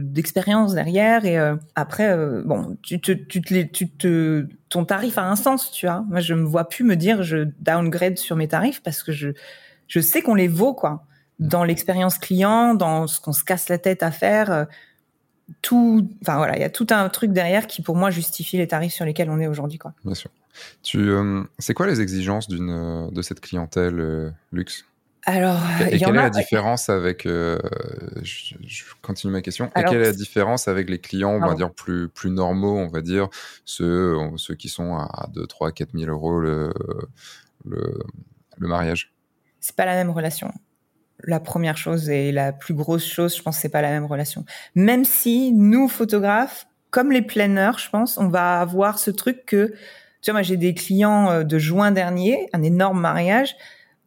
d'expérience 0.00 0.72
derrière. 0.72 1.26
Et 1.26 1.38
euh, 1.38 1.56
après, 1.74 2.10
euh, 2.10 2.42
bon, 2.42 2.78
tu 2.80 2.98
te, 3.02 3.12
tu 3.12 3.42
te, 3.42 4.46
ton 4.70 4.86
tarif 4.86 5.18
a 5.18 5.28
un 5.28 5.36
sens, 5.36 5.70
tu 5.70 5.84
vois. 5.84 6.06
Moi, 6.08 6.20
je 6.20 6.32
me 6.32 6.44
vois 6.44 6.70
plus 6.70 6.84
me 6.84 6.96
dire, 6.96 7.22
je 7.22 7.48
downgrade 7.60 8.16
sur 8.16 8.34
mes 8.34 8.48
tarifs 8.48 8.82
parce 8.82 9.02
que 9.02 9.12
je, 9.12 9.28
je 9.88 10.00
sais 10.00 10.22
qu'on 10.22 10.34
les 10.34 10.48
vaut, 10.48 10.72
quoi. 10.72 11.04
Dans 11.38 11.64
l'expérience 11.64 12.16
client, 12.16 12.72
dans 12.72 13.06
ce 13.06 13.20
qu'on 13.20 13.34
se 13.34 13.44
casse 13.44 13.68
la 13.68 13.76
tête 13.76 14.02
à 14.02 14.10
faire. 14.10 14.50
Euh, 14.50 14.64
tout, 15.60 16.08
enfin 16.22 16.38
voilà, 16.38 16.56
il 16.56 16.62
y 16.62 16.64
a 16.64 16.70
tout 16.70 16.86
un 16.90 17.08
truc 17.10 17.32
derrière 17.32 17.66
qui 17.66 17.82
pour 17.82 17.94
moi 17.94 18.10
justifie 18.10 18.56
les 18.56 18.66
tarifs 18.66 18.94
sur 18.94 19.04
lesquels 19.04 19.28
on 19.28 19.38
est 19.38 19.46
aujourd'hui, 19.46 19.78
quoi. 19.78 19.92
Bien 20.02 20.14
sûr. 20.14 20.30
Tu, 20.82 21.10
euh, 21.10 21.42
c'est 21.58 21.74
quoi 21.74 21.86
les 21.86 22.00
exigences 22.00 22.48
d'une 22.48 22.70
euh, 22.70 23.10
de 23.10 23.22
cette 23.22 23.40
clientèle 23.40 24.00
euh, 24.00 24.30
luxe? 24.52 24.84
Alors, 25.28 25.60
et, 25.90 25.98
quelle 25.98 26.10
est 26.10 26.12
la 26.12 26.30
différence 26.30 26.88
avec 26.88 27.24
je, 27.24 28.84
continue 29.02 29.32
ma 29.32 29.42
question. 29.42 29.72
et 29.74 29.82
quelle 29.82 30.00
est 30.00 30.04
la 30.04 30.12
différence 30.12 30.68
avec 30.68 30.88
les 30.88 31.00
clients, 31.00 31.32
on 31.32 31.40
va 31.44 31.54
dire 31.54 31.72
plus 31.72 32.08
plus 32.08 32.30
normaux, 32.30 32.76
on 32.76 32.86
va 32.86 33.00
dire 33.00 33.28
ceux 33.64 34.16
ceux 34.36 34.54
qui 34.54 34.68
sont 34.68 34.94
à 34.94 35.28
2, 35.34 35.44
3, 35.48 35.72
4 35.72 35.98
000 35.98 36.12
euros 36.12 36.38
le 36.38 36.72
le, 37.64 37.98
le 38.56 38.68
mariage? 38.68 39.12
C'est 39.58 39.74
pas 39.74 39.84
la 39.84 39.94
même 39.94 40.10
relation 40.10 40.52
la 41.24 41.40
première 41.40 41.76
chose 41.76 42.08
et 42.10 42.32
la 42.32 42.52
plus 42.52 42.74
grosse 42.74 43.04
chose, 43.04 43.36
je 43.36 43.42
pense, 43.42 43.58
c'est 43.58 43.68
pas 43.68 43.82
la 43.82 43.90
même 43.90 44.04
relation. 44.04 44.44
Même 44.74 45.04
si 45.04 45.52
nous 45.52 45.88
photographes, 45.88 46.66
comme 46.90 47.12
les 47.12 47.22
planeurs, 47.22 47.78
je 47.78 47.90
pense, 47.90 48.18
on 48.18 48.28
va 48.28 48.60
avoir 48.60 48.98
ce 48.98 49.10
truc 49.10 49.44
que, 49.46 49.74
tu 50.26 50.32
vois, 50.32 50.40
moi 50.40 50.42
j'ai 50.42 50.56
des 50.56 50.74
clients 50.74 51.30
euh, 51.30 51.44
de 51.44 51.56
juin 51.56 51.92
dernier, 51.92 52.48
un 52.52 52.64
énorme 52.64 53.00
mariage. 53.00 53.54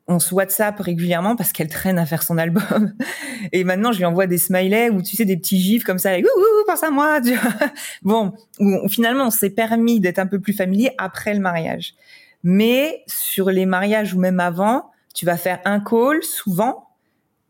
On 0.06 0.20
se 0.20 0.36
WhatsApp 0.36 0.78
régulièrement 0.78 1.38
parce 1.38 1.54
qu'elle 1.54 1.70
traîne 1.70 1.98
à 1.98 2.06
faire 2.06 2.24
son 2.24 2.38
album. 2.38 2.94
Et 3.54 3.64
maintenant, 3.64 3.94
je 3.94 4.00
lui 4.00 4.06
envoie 4.06 4.28
des 4.28 4.38
smileys 4.38 4.90
ou 4.90 5.02
tu 5.02 5.16
sais 5.16 5.24
des 5.24 5.38
petits 5.38 5.62
gifs 5.62 5.86
comme 5.86 5.98
ça, 5.98 6.10
avec 6.10 6.26
ouh, 6.26 6.66
pense 6.68 6.84
à 6.84 6.92
moi. 6.92 7.22
Bon, 8.02 8.34
finalement, 8.90 9.28
on 9.28 9.32
s'est 9.32 9.50
permis 9.50 10.02
d'être 10.02 10.20
un 10.20 10.28
peu 10.28 10.42
plus 10.42 10.52
familier 10.52 10.92
après 10.98 11.34
le 11.34 11.40
mariage. 11.40 11.94
Mais 12.44 13.02
sur 13.08 13.50
les 13.50 13.66
mariages 13.66 14.14
ou 14.14 14.20
même 14.20 14.42
avant, 14.42 14.92
tu 15.16 15.26
vas 15.26 15.38
faire 15.38 15.62
un 15.64 15.80
call 15.80 16.22
souvent 16.22 16.89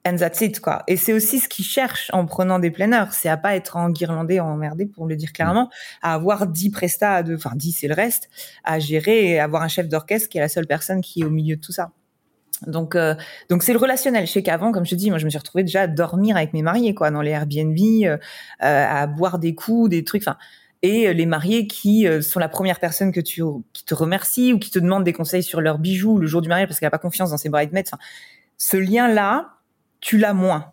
and 0.06 0.16
that's 0.18 0.42
it 0.42 0.60
quoi. 0.60 0.84
Et 0.88 0.98
c'est 0.98 1.14
aussi 1.14 1.40
ce 1.40 1.50
qu'ils 1.50 1.66
cherchent 1.66 2.10
en 2.14 2.26
prenant 2.26 2.60
des 2.60 2.72
planeurs, 2.72 3.14
c'est 3.14 3.30
à 3.30 3.38
pas 3.38 3.56
être 3.56 3.78
enguirlandé, 3.78 4.40
emmerdé 4.40 4.86
pour 4.86 5.08
le 5.08 5.16
dire 5.16 5.34
clairement, 5.34 5.70
à 6.02 6.14
avoir 6.14 6.48
10 6.48 6.72
prestats, 6.72 7.24
de, 7.24 7.36
enfin 7.36 7.52
10 7.56 7.72
c'est 7.74 7.88
le 7.88 7.94
reste, 7.94 8.30
à 8.64 8.80
gérer 8.80 9.32
et 9.32 9.40
avoir 9.40 9.64
un 9.64 9.68
chef 9.68 9.88
d'orchestre 9.88 10.30
qui 10.30 10.38
est 10.38 10.42
la 10.42 10.50
seule 10.50 10.68
personne 10.68 11.02
qui 11.02 11.22
est 11.22 11.26
au 11.26 11.30
milieu 11.30 11.56
de 11.56 11.62
tout 11.62 11.72
ça. 11.72 11.92
Donc 12.68 12.96
euh, 12.96 13.16
donc 13.50 13.64
c'est 13.64 13.74
le 13.74 13.80
relationnel. 13.80 14.28
Je 14.28 14.32
sais 14.32 14.44
qu'avant, 14.44 14.72
comme 14.72 14.86
je 14.86 14.92
te 14.92 14.96
dis, 14.96 15.10
moi 15.10 15.20
je 15.20 15.26
me 15.26 15.30
suis 15.30 15.40
retrouvée 15.40 15.64
déjà 15.64 15.82
à 15.82 15.88
dormir 15.88 16.36
avec 16.36 16.54
mes 16.54 16.62
mariés 16.62 16.94
quoi, 16.94 17.12
dans 17.12 17.22
les 17.22 17.32
Airbnb, 17.32 17.78
euh, 18.04 18.18
à 18.60 19.08
boire 19.08 19.40
des 19.40 19.56
coups, 19.56 19.90
des 19.90 20.04
trucs, 20.04 20.24
enfin 20.24 20.38
et 20.82 21.14
les 21.14 21.26
mariés 21.26 21.68
qui 21.68 22.08
sont 22.22 22.40
la 22.40 22.48
première 22.48 22.80
personne 22.80 23.12
que 23.12 23.20
tu 23.20 23.44
qui 23.74 23.84
te 23.84 23.94
remercie 23.94 24.54
ou 24.54 24.60
qui 24.60 24.72
te 24.72 24.80
demande 24.80 25.04
des 25.04 25.12
conseils 25.12 25.44
sur 25.44 25.60
leurs 25.60 25.78
bijoux 25.78 26.18
le 26.18 26.26
jour 26.26 26.42
du 26.42 26.48
mariage 26.48 26.70
parce 26.70 26.80
qu'elle 26.80 26.88
a 26.88 26.92
pas 26.92 26.98
confiance 26.98 27.32
dans 27.32 27.38
ses 27.38 27.50
bridesmaids. 27.50 27.84
Enfin, 27.86 27.98
ce 28.58 28.78
lien 28.78 29.10
là, 29.10 29.59
tu 30.02 30.18
l'as 30.18 30.34
moins. 30.34 30.72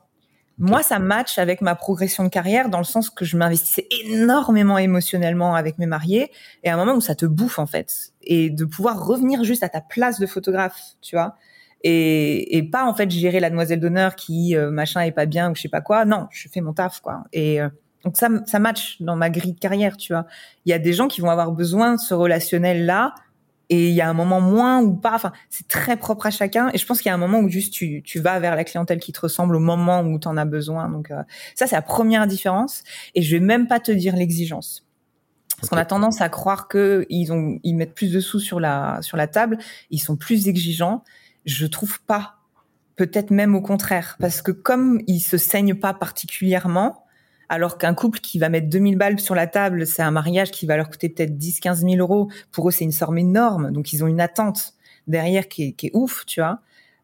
Moi, 0.58 0.82
ça 0.82 0.98
match 0.98 1.38
avec 1.38 1.60
ma 1.60 1.74
progression 1.74 2.24
de 2.24 2.30
carrière 2.30 2.70
dans 2.70 2.78
le 2.78 2.84
sens 2.84 3.10
que 3.10 3.26
je 3.26 3.36
m'investissais 3.36 3.86
énormément 4.06 4.78
émotionnellement 4.78 5.54
avec 5.54 5.76
mes 5.78 5.84
mariés 5.84 6.30
et 6.64 6.70
à 6.70 6.74
un 6.74 6.76
moment 6.78 6.94
où 6.94 7.02
ça 7.02 7.14
te 7.14 7.26
bouffe 7.26 7.58
en 7.58 7.66
fait 7.66 8.12
et 8.22 8.48
de 8.48 8.64
pouvoir 8.64 9.04
revenir 9.04 9.44
juste 9.44 9.62
à 9.62 9.68
ta 9.68 9.82
place 9.82 10.18
de 10.18 10.26
photographe, 10.26 10.80
tu 11.02 11.14
vois. 11.14 11.36
Et, 11.82 12.56
et 12.56 12.62
pas 12.62 12.86
en 12.86 12.94
fait 12.94 13.10
gérer 13.10 13.38
la 13.38 13.50
demoiselle 13.50 13.80
d'honneur 13.80 14.16
qui 14.16 14.56
euh, 14.56 14.70
machin 14.70 15.02
est 15.02 15.12
pas 15.12 15.26
bien 15.26 15.50
ou 15.50 15.54
je 15.54 15.60
sais 15.60 15.68
pas 15.68 15.82
quoi. 15.82 16.06
Non, 16.06 16.26
je 16.30 16.48
fais 16.48 16.62
mon 16.62 16.72
taf 16.72 17.00
quoi. 17.00 17.24
Et 17.34 17.60
euh, 17.60 17.68
donc 18.04 18.16
ça, 18.16 18.28
ça 18.46 18.58
match 18.58 18.96
dans 19.02 19.14
ma 19.14 19.28
grille 19.28 19.52
de 19.52 19.60
carrière, 19.60 19.98
tu 19.98 20.14
vois. 20.14 20.26
Il 20.64 20.70
y 20.70 20.72
a 20.72 20.78
des 20.78 20.94
gens 20.94 21.06
qui 21.06 21.20
vont 21.20 21.30
avoir 21.30 21.52
besoin 21.52 21.96
de 21.96 22.00
ce 22.00 22.14
relationnel 22.14 22.86
là 22.86 23.14
et 23.68 23.88
il 23.88 23.94
y 23.94 24.00
a 24.00 24.08
un 24.08 24.14
moment 24.14 24.40
moins 24.40 24.80
ou 24.80 24.94
pas. 24.94 25.14
Enfin, 25.14 25.32
c'est 25.50 25.66
très 25.66 25.96
propre 25.96 26.26
à 26.26 26.30
chacun. 26.30 26.70
Et 26.72 26.78
je 26.78 26.86
pense 26.86 26.98
qu'il 27.00 27.08
y 27.08 27.12
a 27.12 27.14
un 27.14 27.18
moment 27.18 27.40
où 27.40 27.48
juste 27.48 27.72
tu, 27.72 28.02
tu 28.04 28.20
vas 28.20 28.38
vers 28.38 28.54
la 28.54 28.64
clientèle 28.64 29.00
qui 29.00 29.12
te 29.12 29.20
ressemble 29.20 29.56
au 29.56 29.60
moment 29.60 30.02
où 30.02 30.18
tu 30.18 30.28
en 30.28 30.36
as 30.36 30.44
besoin. 30.44 30.88
Donc 30.88 31.10
euh, 31.10 31.22
ça, 31.54 31.66
c'est 31.66 31.74
la 31.74 31.82
première 31.82 32.26
différence. 32.26 32.84
Et 33.14 33.22
je 33.22 33.36
vais 33.36 33.44
même 33.44 33.66
pas 33.66 33.80
te 33.80 33.90
dire 33.90 34.14
l'exigence. 34.14 34.86
Parce 35.56 35.70
qu'on 35.70 35.76
a 35.78 35.84
tendance 35.86 36.20
à 36.20 36.28
croire 36.28 36.68
que 36.68 37.06
ils 37.08 37.32
ont, 37.32 37.58
ils 37.62 37.74
mettent 37.74 37.94
plus 37.94 38.12
de 38.12 38.20
sous 38.20 38.40
sur 38.40 38.60
la 38.60 38.98
sur 39.00 39.16
la 39.16 39.26
table, 39.26 39.56
ils 39.90 39.98
sont 39.98 40.16
plus 40.16 40.48
exigeants. 40.48 41.02
Je 41.46 41.66
trouve 41.66 42.00
pas. 42.02 42.34
Peut-être 42.96 43.30
même 43.30 43.54
au 43.54 43.60
contraire, 43.60 44.16
parce 44.20 44.40
que 44.40 44.52
comme 44.52 45.02
ils 45.06 45.20
se 45.20 45.36
saignent 45.36 45.74
pas 45.74 45.92
particulièrement, 45.92 47.05
alors 47.48 47.78
qu'un 47.78 47.94
couple 47.94 48.20
qui 48.20 48.38
va 48.38 48.48
mettre 48.48 48.68
2000 48.68 48.96
balles 48.96 49.20
sur 49.20 49.34
la 49.34 49.46
table, 49.46 49.86
c'est 49.86 50.02
un 50.02 50.10
mariage 50.10 50.50
qui 50.50 50.66
va 50.66 50.76
leur 50.76 50.88
coûter 50.90 51.08
peut-être 51.08 51.36
10, 51.36 51.60
15 51.60 51.82
000 51.82 51.96
euros. 51.96 52.30
Pour 52.52 52.68
eux, 52.68 52.72
c'est 52.72 52.84
une 52.84 52.92
somme 52.92 53.18
énorme. 53.18 53.70
Donc, 53.72 53.92
ils 53.92 54.02
ont 54.02 54.06
une 54.06 54.20
attente 54.20 54.74
derrière 55.06 55.48
qui 55.48 55.68
est, 55.68 55.72
qui 55.72 55.88
est 55.88 55.90
ouf, 55.94 56.24
tu 56.26 56.40
vois. 56.40 56.60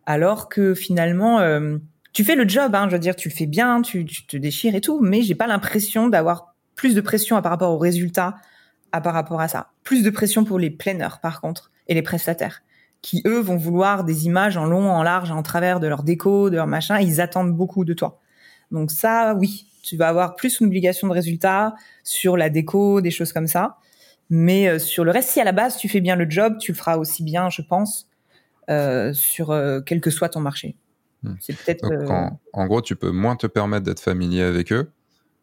Alors 0.06 0.48
que 0.48 0.74
finalement, 0.74 1.39
euh, 1.39 1.78
tu 2.12 2.24
fais 2.24 2.35
le 2.35 2.48
job, 2.48 2.74
hein, 2.74 2.86
je 2.89 2.93
veux 2.94 2.98
dire, 2.98 3.14
tu 3.14 3.28
le 3.28 3.35
fais 3.35 3.47
bien, 3.47 3.82
tu, 3.82 4.05
tu 4.05 4.27
te 4.27 4.36
déchires 4.36 4.74
et 4.74 4.81
tout, 4.81 5.01
mais 5.01 5.23
j'ai 5.23 5.36
pas 5.36 5.47
l'impression 5.47 6.09
d'avoir 6.09 6.55
plus 6.74 6.94
de 6.94 7.01
pression 7.01 7.40
par 7.40 7.52
rapport 7.52 7.70
aux 7.70 7.78
résultats 7.78 8.36
à 8.90 9.01
par 9.01 9.14
rapport 9.14 9.40
à 9.40 9.48
ça. 9.48 9.70
Plus 9.85 10.02
de 10.02 10.10
pression 10.10 10.44
pour 10.44 10.59
les 10.59 10.70
planeurs, 10.70 11.20
par 11.20 11.40
contre, 11.40 11.70
et 11.86 11.94
les 11.94 12.02
prestataires 12.02 12.62
qui 13.02 13.20
eux 13.27 13.40
vont 13.40 13.56
vouloir 13.56 14.05
des 14.05 14.27
images 14.27 14.56
en 14.56 14.64
long, 14.64 14.89
en 14.89 15.02
large, 15.02 15.32
en 15.32 15.43
travers 15.43 15.81
de 15.81 15.89
leur 15.89 16.05
déco, 16.05 16.48
de 16.48 16.56
leur 16.56 16.69
machin. 16.69 17.01
Ils 17.01 17.20
attendent 17.20 17.52
beaucoup 17.52 17.85
de 17.85 17.93
toi. 17.93 18.20
Donc 18.70 18.90
ça, 18.90 19.35
oui, 19.35 19.66
tu 19.82 19.96
vas 19.96 20.09
avoir 20.09 20.36
plus 20.36 20.60
une 20.60 20.68
obligation 20.68 21.09
de 21.09 21.12
résultat 21.12 21.74
sur 22.04 22.36
la 22.36 22.48
déco, 22.50 23.00
des 23.00 23.10
choses 23.10 23.32
comme 23.32 23.46
ça. 23.46 23.78
Mais 24.30 24.68
euh, 24.68 24.78
sur 24.78 25.04
le 25.04 25.10
reste, 25.10 25.28
si 25.28 25.40
à 25.40 25.44
la 25.44 25.52
base 25.52 25.76
tu 25.76 25.88
fais 25.88 26.00
bien 26.00 26.16
le 26.16 26.28
job, 26.28 26.56
tu 26.59 26.72
le 26.72 26.76
feras 26.76 26.96
aussi 26.96 27.22
bien, 27.22 27.50
je 27.50 27.60
pense, 27.60 28.09
euh, 28.70 29.12
sur 29.12 29.50
euh, 29.50 29.80
quel 29.84 30.00
que 30.00 30.10
soit 30.10 30.30
ton 30.30 30.40
marché. 30.40 30.76
Hmm. 31.22 31.34
C'est 31.40 31.54
peut-être. 31.54 31.84
En, 32.09 32.40
en, 32.52 32.66
gros, 32.66 32.80
tu 32.80 32.96
peux 32.96 33.10
moins 33.10 33.36
te 33.36 33.46
permettre 33.46 33.84
d'être 33.84 34.00
familier 34.00 34.42
avec 34.42 34.72
eux. 34.72 34.90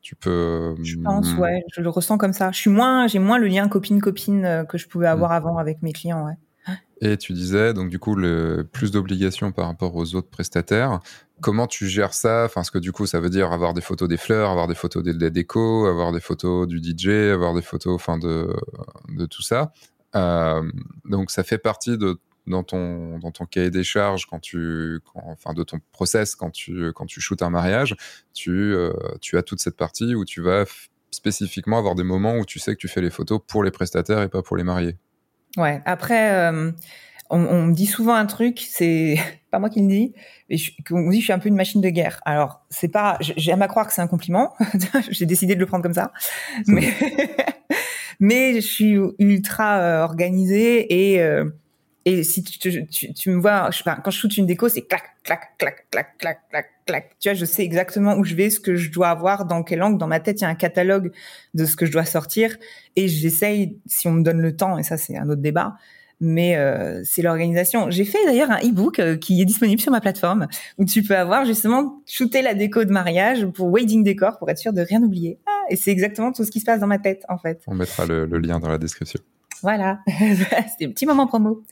Tu 0.01 0.15
peux. 0.15 0.75
Je 0.81 0.95
pense, 0.97 1.33
hmm. 1.33 1.39
ouais, 1.39 1.63
je 1.71 1.81
le 1.81 1.89
ressens 1.89 2.17
comme 2.17 2.33
ça. 2.33 2.51
Je 2.51 2.57
suis 2.57 2.69
moins, 2.69 3.07
j'ai 3.07 3.19
moins 3.19 3.37
le 3.37 3.47
lien 3.47 3.67
copine-copine 3.67 4.65
que 4.67 4.77
je 4.77 4.87
pouvais 4.87 5.07
hmm. 5.07 5.11
avoir 5.11 5.33
avant 5.33 5.57
avec 5.57 5.83
mes 5.83 5.93
clients, 5.93 6.25
ouais. 6.25 6.33
Et 7.01 7.17
tu 7.17 7.33
disais, 7.33 7.73
donc 7.73 7.89
du 7.89 7.99
coup, 7.99 8.15
le, 8.15 8.67
plus 8.71 8.91
d'obligations 8.91 9.51
par 9.51 9.67
rapport 9.67 9.95
aux 9.95 10.15
autres 10.15 10.29
prestataires. 10.29 10.99
Comment 11.41 11.67
tu 11.67 11.87
gères 11.87 12.13
ça? 12.13 12.45
Enfin, 12.45 12.61
que 12.71 12.79
du 12.79 12.91
coup, 12.91 13.05
ça 13.05 13.19
veut 13.19 13.29
dire 13.29 13.51
avoir 13.51 13.73
des 13.73 13.81
photos 13.81 14.07
des 14.07 14.17
fleurs, 14.17 14.49
avoir 14.49 14.67
des 14.67 14.75
photos 14.75 15.03
des, 15.03 15.31
décos, 15.31 15.87
avoir 15.87 16.11
des 16.11 16.19
photos 16.19 16.67
du 16.67 16.77
DJ, 16.77 17.31
avoir 17.33 17.53
des 17.53 17.61
photos, 17.61 17.95
enfin, 17.95 18.17
de, 18.17 18.53
de 19.09 19.25
tout 19.25 19.41
ça. 19.41 19.71
Euh, 20.15 20.69
donc, 21.05 21.31
ça 21.31 21.43
fait 21.43 21.57
partie 21.57 21.97
de 21.97 22.19
dans 22.47 22.63
ton 22.63 23.19
dans 23.19 23.31
ton 23.31 23.45
cahier 23.45 23.69
des 23.69 23.83
charges 23.83 24.25
quand 24.25 24.39
tu 24.39 25.01
enfin 25.13 25.53
de 25.53 25.61
ton 25.61 25.79
process 25.91 26.33
quand 26.33 26.49
tu 26.49 26.91
quand 26.93 27.05
tu 27.05 27.21
shootes 27.21 27.43
un 27.43 27.51
mariage 27.51 27.95
tu 28.33 28.73
euh, 28.73 28.91
tu 29.21 29.37
as 29.37 29.43
toute 29.43 29.59
cette 29.59 29.77
partie 29.77 30.15
où 30.15 30.25
tu 30.25 30.41
vas 30.41 30.65
spécifiquement 31.11 31.77
avoir 31.77 31.93
des 31.93 32.03
moments 32.03 32.37
où 32.37 32.45
tu 32.45 32.57
sais 32.57 32.73
que 32.73 32.79
tu 32.79 32.87
fais 32.87 33.01
les 33.01 33.11
photos 33.11 33.39
pour 33.45 33.63
les 33.63 33.69
prestataires 33.69 34.23
et 34.23 34.29
pas 34.29 34.41
pour 34.41 34.57
les 34.57 34.63
mariés 34.63 34.97
Ouais. 35.57 35.81
Après, 35.85 36.31
euh, 36.33 36.71
on, 37.29 37.39
on, 37.39 37.65
me 37.67 37.73
dit 37.73 37.85
souvent 37.85 38.15
un 38.15 38.25
truc, 38.25 38.59
c'est 38.59 39.17
pas 39.51 39.59
moi 39.59 39.69
qui 39.69 39.81
le 39.81 39.87
dis, 39.87 40.13
mais 40.49 40.57
je, 40.57 40.71
on 40.91 40.99
me 40.99 41.11
dit 41.11 41.19
je 41.19 41.25
suis 41.25 41.33
un 41.33 41.39
peu 41.39 41.49
une 41.49 41.55
machine 41.55 41.81
de 41.81 41.89
guerre. 41.89 42.21
Alors, 42.25 42.65
c'est 42.69 42.87
pas, 42.87 43.17
j'aime 43.19 43.61
à 43.61 43.67
croire 43.67 43.87
que 43.87 43.93
c'est 43.93 44.01
un 44.01 44.07
compliment. 44.07 44.53
J'ai 45.09 45.25
décidé 45.25 45.55
de 45.55 45.59
le 45.59 45.65
prendre 45.65 45.83
comme 45.83 45.93
ça, 45.93 46.11
mais 46.67 46.93
mais 48.19 48.55
je 48.55 48.67
suis 48.67 48.97
ultra 49.19 49.79
euh, 49.79 50.03
organisée 50.03 51.13
et 51.13 51.21
euh, 51.21 51.45
et 52.05 52.23
si 52.23 52.43
tu, 52.43 52.57
tu, 52.87 53.13
tu, 53.13 53.29
me 53.29 53.39
vois, 53.39 53.69
je, 53.71 53.83
quand 53.83 54.09
je 54.09 54.17
shoot 54.17 54.35
une 54.37 54.45
déco, 54.45 54.69
c'est 54.69 54.81
clac, 54.83 55.03
clac, 55.23 55.57
clac, 55.57 55.85
clac, 55.91 56.17
clac, 56.17 56.39
clac, 56.49 56.65
clac. 56.85 57.15
Tu 57.19 57.29
vois, 57.29 57.35
je 57.35 57.45
sais 57.45 57.63
exactement 57.63 58.15
où 58.15 58.23
je 58.23 58.35
vais, 58.35 58.49
ce 58.49 58.59
que 58.59 58.75
je 58.75 58.89
dois 58.89 59.09
avoir, 59.09 59.45
dans 59.45 59.63
quel 59.63 59.83
angle. 59.83 59.97
Dans 59.97 60.07
ma 60.07 60.19
tête, 60.19 60.39
il 60.39 60.43
y 60.43 60.47
a 60.47 60.49
un 60.49 60.55
catalogue 60.55 61.11
de 61.53 61.65
ce 61.65 61.75
que 61.75 61.85
je 61.85 61.91
dois 61.91 62.05
sortir. 62.05 62.57
Et 62.95 63.07
j'essaye, 63.09 63.77
si 63.85 64.07
on 64.07 64.13
me 64.13 64.23
donne 64.23 64.41
le 64.41 64.55
temps, 64.55 64.77
et 64.77 64.83
ça, 64.83 64.97
c'est 64.97 65.17
un 65.17 65.29
autre 65.29 65.41
débat, 65.41 65.75
mais 66.19 66.57
euh, 66.57 67.01
c'est 67.03 67.21
l'organisation. 67.21 67.89
J'ai 67.89 68.05
fait 68.05 68.23
d'ailleurs 68.25 68.51
un 68.51 68.59
e-book 68.59 68.99
euh, 68.99 69.15
qui 69.17 69.41
est 69.41 69.45
disponible 69.45 69.81
sur 69.81 69.91
ma 69.91 70.01
plateforme 70.01 70.47
où 70.77 70.85
tu 70.85 71.01
peux 71.03 71.15
avoir 71.15 71.45
justement 71.45 72.01
shooté 72.05 72.41
la 72.41 72.53
déco 72.53 72.83
de 72.83 72.91
mariage 72.91 73.45
pour 73.47 73.71
wedding 73.71 74.03
décor 74.03 74.37
pour 74.37 74.49
être 74.49 74.57
sûr 74.57 74.73
de 74.73 74.81
rien 74.81 75.01
oublier. 75.01 75.39
Ah, 75.45 75.63
et 75.69 75.75
c'est 75.75 75.91
exactement 75.91 76.31
tout 76.31 76.43
ce 76.43 76.51
qui 76.51 76.59
se 76.59 76.65
passe 76.65 76.81
dans 76.81 76.87
ma 76.87 76.99
tête 76.99 77.23
en 77.29 77.37
fait. 77.37 77.61
On 77.67 77.75
mettra 77.75 78.05
le, 78.05 78.25
le 78.25 78.37
lien 78.39 78.59
dans 78.59 78.69
la 78.69 78.77
description. 78.77 79.19
Voilà, 79.61 79.99
c'était 80.07 80.85
un 80.85 80.91
petit 80.91 81.05
moment 81.05 81.27
promo. 81.27 81.63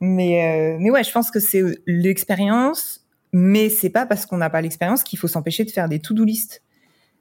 Mais 0.00 0.74
euh, 0.74 0.78
mais 0.80 0.90
ouais, 0.90 1.04
je 1.04 1.12
pense 1.12 1.30
que 1.30 1.40
c'est 1.40 1.62
l'expérience, 1.86 3.06
mais 3.32 3.68
c'est 3.68 3.90
pas 3.90 4.06
parce 4.06 4.26
qu'on 4.26 4.38
n'a 4.38 4.50
pas 4.50 4.60
l'expérience 4.60 5.02
qu'il 5.02 5.18
faut 5.18 5.28
s'empêcher 5.28 5.64
de 5.64 5.70
faire 5.70 5.88
des 5.88 5.98
to-do 5.98 6.24
list. 6.24 6.62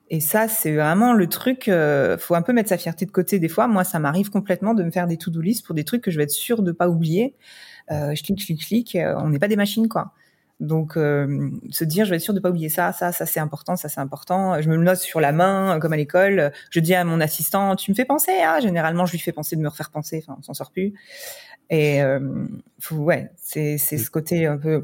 Et 0.09 0.19
ça, 0.19 0.47
c'est 0.47 0.73
vraiment 0.73 1.13
le 1.13 1.27
truc. 1.27 1.67
Euh, 1.67 2.17
faut 2.17 2.35
un 2.35 2.41
peu 2.41 2.53
mettre 2.53 2.69
sa 2.69 2.77
fierté 2.77 3.05
de 3.05 3.11
côté 3.11 3.39
des 3.39 3.49
fois. 3.49 3.67
Moi, 3.67 3.83
ça 3.83 3.99
m'arrive 3.99 4.29
complètement 4.29 4.73
de 4.73 4.83
me 4.83 4.91
faire 4.91 5.07
des 5.07 5.17
to-do 5.17 5.41
list 5.41 5.65
pour 5.65 5.75
des 5.75 5.83
trucs 5.83 6.01
que 6.01 6.11
je 6.11 6.17
vais 6.17 6.23
être 6.23 6.31
sûre 6.31 6.61
de 6.61 6.71
pas 6.71 6.89
oublier. 6.89 7.35
Euh, 7.91 8.15
je 8.15 8.23
clique, 8.23 8.45
clique, 8.45 8.65
clique. 8.65 8.95
Euh, 8.95 9.15
on 9.17 9.29
n'est 9.29 9.39
pas 9.39 9.47
des 9.47 9.55
machines, 9.55 9.89
quoi. 9.89 10.13
Donc, 10.59 10.97
euh, 10.97 11.51
se 11.69 11.83
dire, 11.83 12.05
je 12.05 12.09
vais 12.09 12.15
être 12.15 12.23
sûr 12.23 12.33
de 12.33 12.39
pas 12.39 12.49
oublier 12.49 12.69
ça, 12.69 12.91
ça, 12.91 13.11
ça 13.11 13.27
c'est 13.27 13.39
important, 13.39 13.75
ça 13.75 13.89
c'est 13.89 13.99
important. 13.99 14.59
Je 14.59 14.69
me 14.69 14.75
le 14.75 14.83
note 14.83 14.97
sur 14.97 15.19
la 15.19 15.31
main, 15.31 15.77
comme 15.79 15.93
à 15.93 15.97
l'école. 15.97 16.51
Je 16.71 16.79
dis 16.79 16.95
à 16.95 17.03
mon 17.03 17.21
assistant, 17.21 17.75
tu 17.75 17.91
me 17.91 17.95
fais 17.95 18.05
penser. 18.05 18.31
Ah, 18.43 18.59
généralement, 18.59 19.05
je 19.05 19.11
lui 19.11 19.19
fais 19.19 19.31
penser 19.31 19.55
de 19.55 19.61
me 19.61 19.69
refaire 19.69 19.91
penser. 19.91 20.23
Enfin, 20.23 20.35
on 20.39 20.41
s'en 20.41 20.55
sort 20.55 20.71
plus. 20.71 20.93
Et 21.69 22.01
euh, 22.01 22.19
ouais, 22.91 23.29
c'est 23.35 23.77
c'est 23.77 23.97
ce 23.97 24.09
côté 24.09 24.45
un 24.45 24.57
peu. 24.57 24.81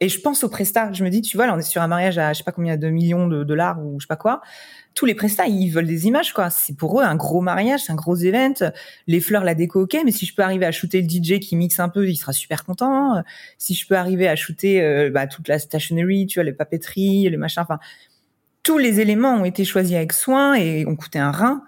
Et 0.00 0.08
je 0.08 0.20
pense 0.20 0.42
aux 0.44 0.48
prestats. 0.48 0.92
Je 0.92 1.04
me 1.04 1.10
dis, 1.10 1.22
tu 1.22 1.36
vois, 1.36 1.46
là, 1.46 1.54
on 1.54 1.58
est 1.58 1.62
sur 1.62 1.80
un 1.82 1.86
mariage 1.86 2.18
à 2.18 2.32
je 2.32 2.38
sais 2.38 2.44
pas 2.44 2.52
combien 2.52 2.76
de 2.76 2.88
millions 2.88 3.28
de 3.28 3.44
dollars 3.44 3.84
ou 3.84 4.00
je 4.00 4.04
sais 4.04 4.08
pas 4.08 4.16
quoi. 4.16 4.40
Tous 4.94 5.06
les 5.06 5.14
prestats, 5.14 5.46
ils 5.46 5.70
veulent 5.70 5.86
des 5.86 6.08
images, 6.08 6.32
quoi. 6.32 6.50
C'est 6.50 6.76
pour 6.76 7.00
eux 7.00 7.04
un 7.04 7.14
gros 7.14 7.40
mariage, 7.40 7.84
c'est 7.84 7.92
un 7.92 7.96
gros 7.96 8.16
event. 8.16 8.72
Les 9.06 9.20
fleurs, 9.20 9.44
la 9.44 9.54
déco, 9.54 9.82
ok. 9.82 9.96
Mais 10.04 10.10
si 10.10 10.26
je 10.26 10.34
peux 10.34 10.42
arriver 10.42 10.66
à 10.66 10.72
shooter 10.72 11.02
le 11.02 11.08
DJ 11.08 11.38
qui 11.38 11.54
mixe 11.54 11.78
un 11.78 11.88
peu, 11.88 12.08
il 12.08 12.16
sera 12.16 12.32
super 12.32 12.64
content. 12.64 13.22
Si 13.58 13.74
je 13.74 13.86
peux 13.86 13.96
arriver 13.96 14.28
à 14.28 14.34
shooter 14.34 14.82
euh, 14.82 15.10
bah, 15.10 15.28
toute 15.28 15.46
la 15.46 15.60
stationery, 15.60 16.26
tu 16.26 16.38
vois, 16.40 16.44
les 16.44 16.52
papeteries, 16.52 17.30
les 17.30 17.36
machins. 17.36 17.62
Enfin, 17.62 17.78
tous 18.64 18.78
les 18.78 19.00
éléments 19.00 19.34
ont 19.34 19.44
été 19.44 19.64
choisis 19.64 19.94
avec 19.94 20.12
soin 20.12 20.54
et 20.54 20.84
ont 20.86 20.96
coûté 20.96 21.20
un 21.20 21.30
rein 21.30 21.62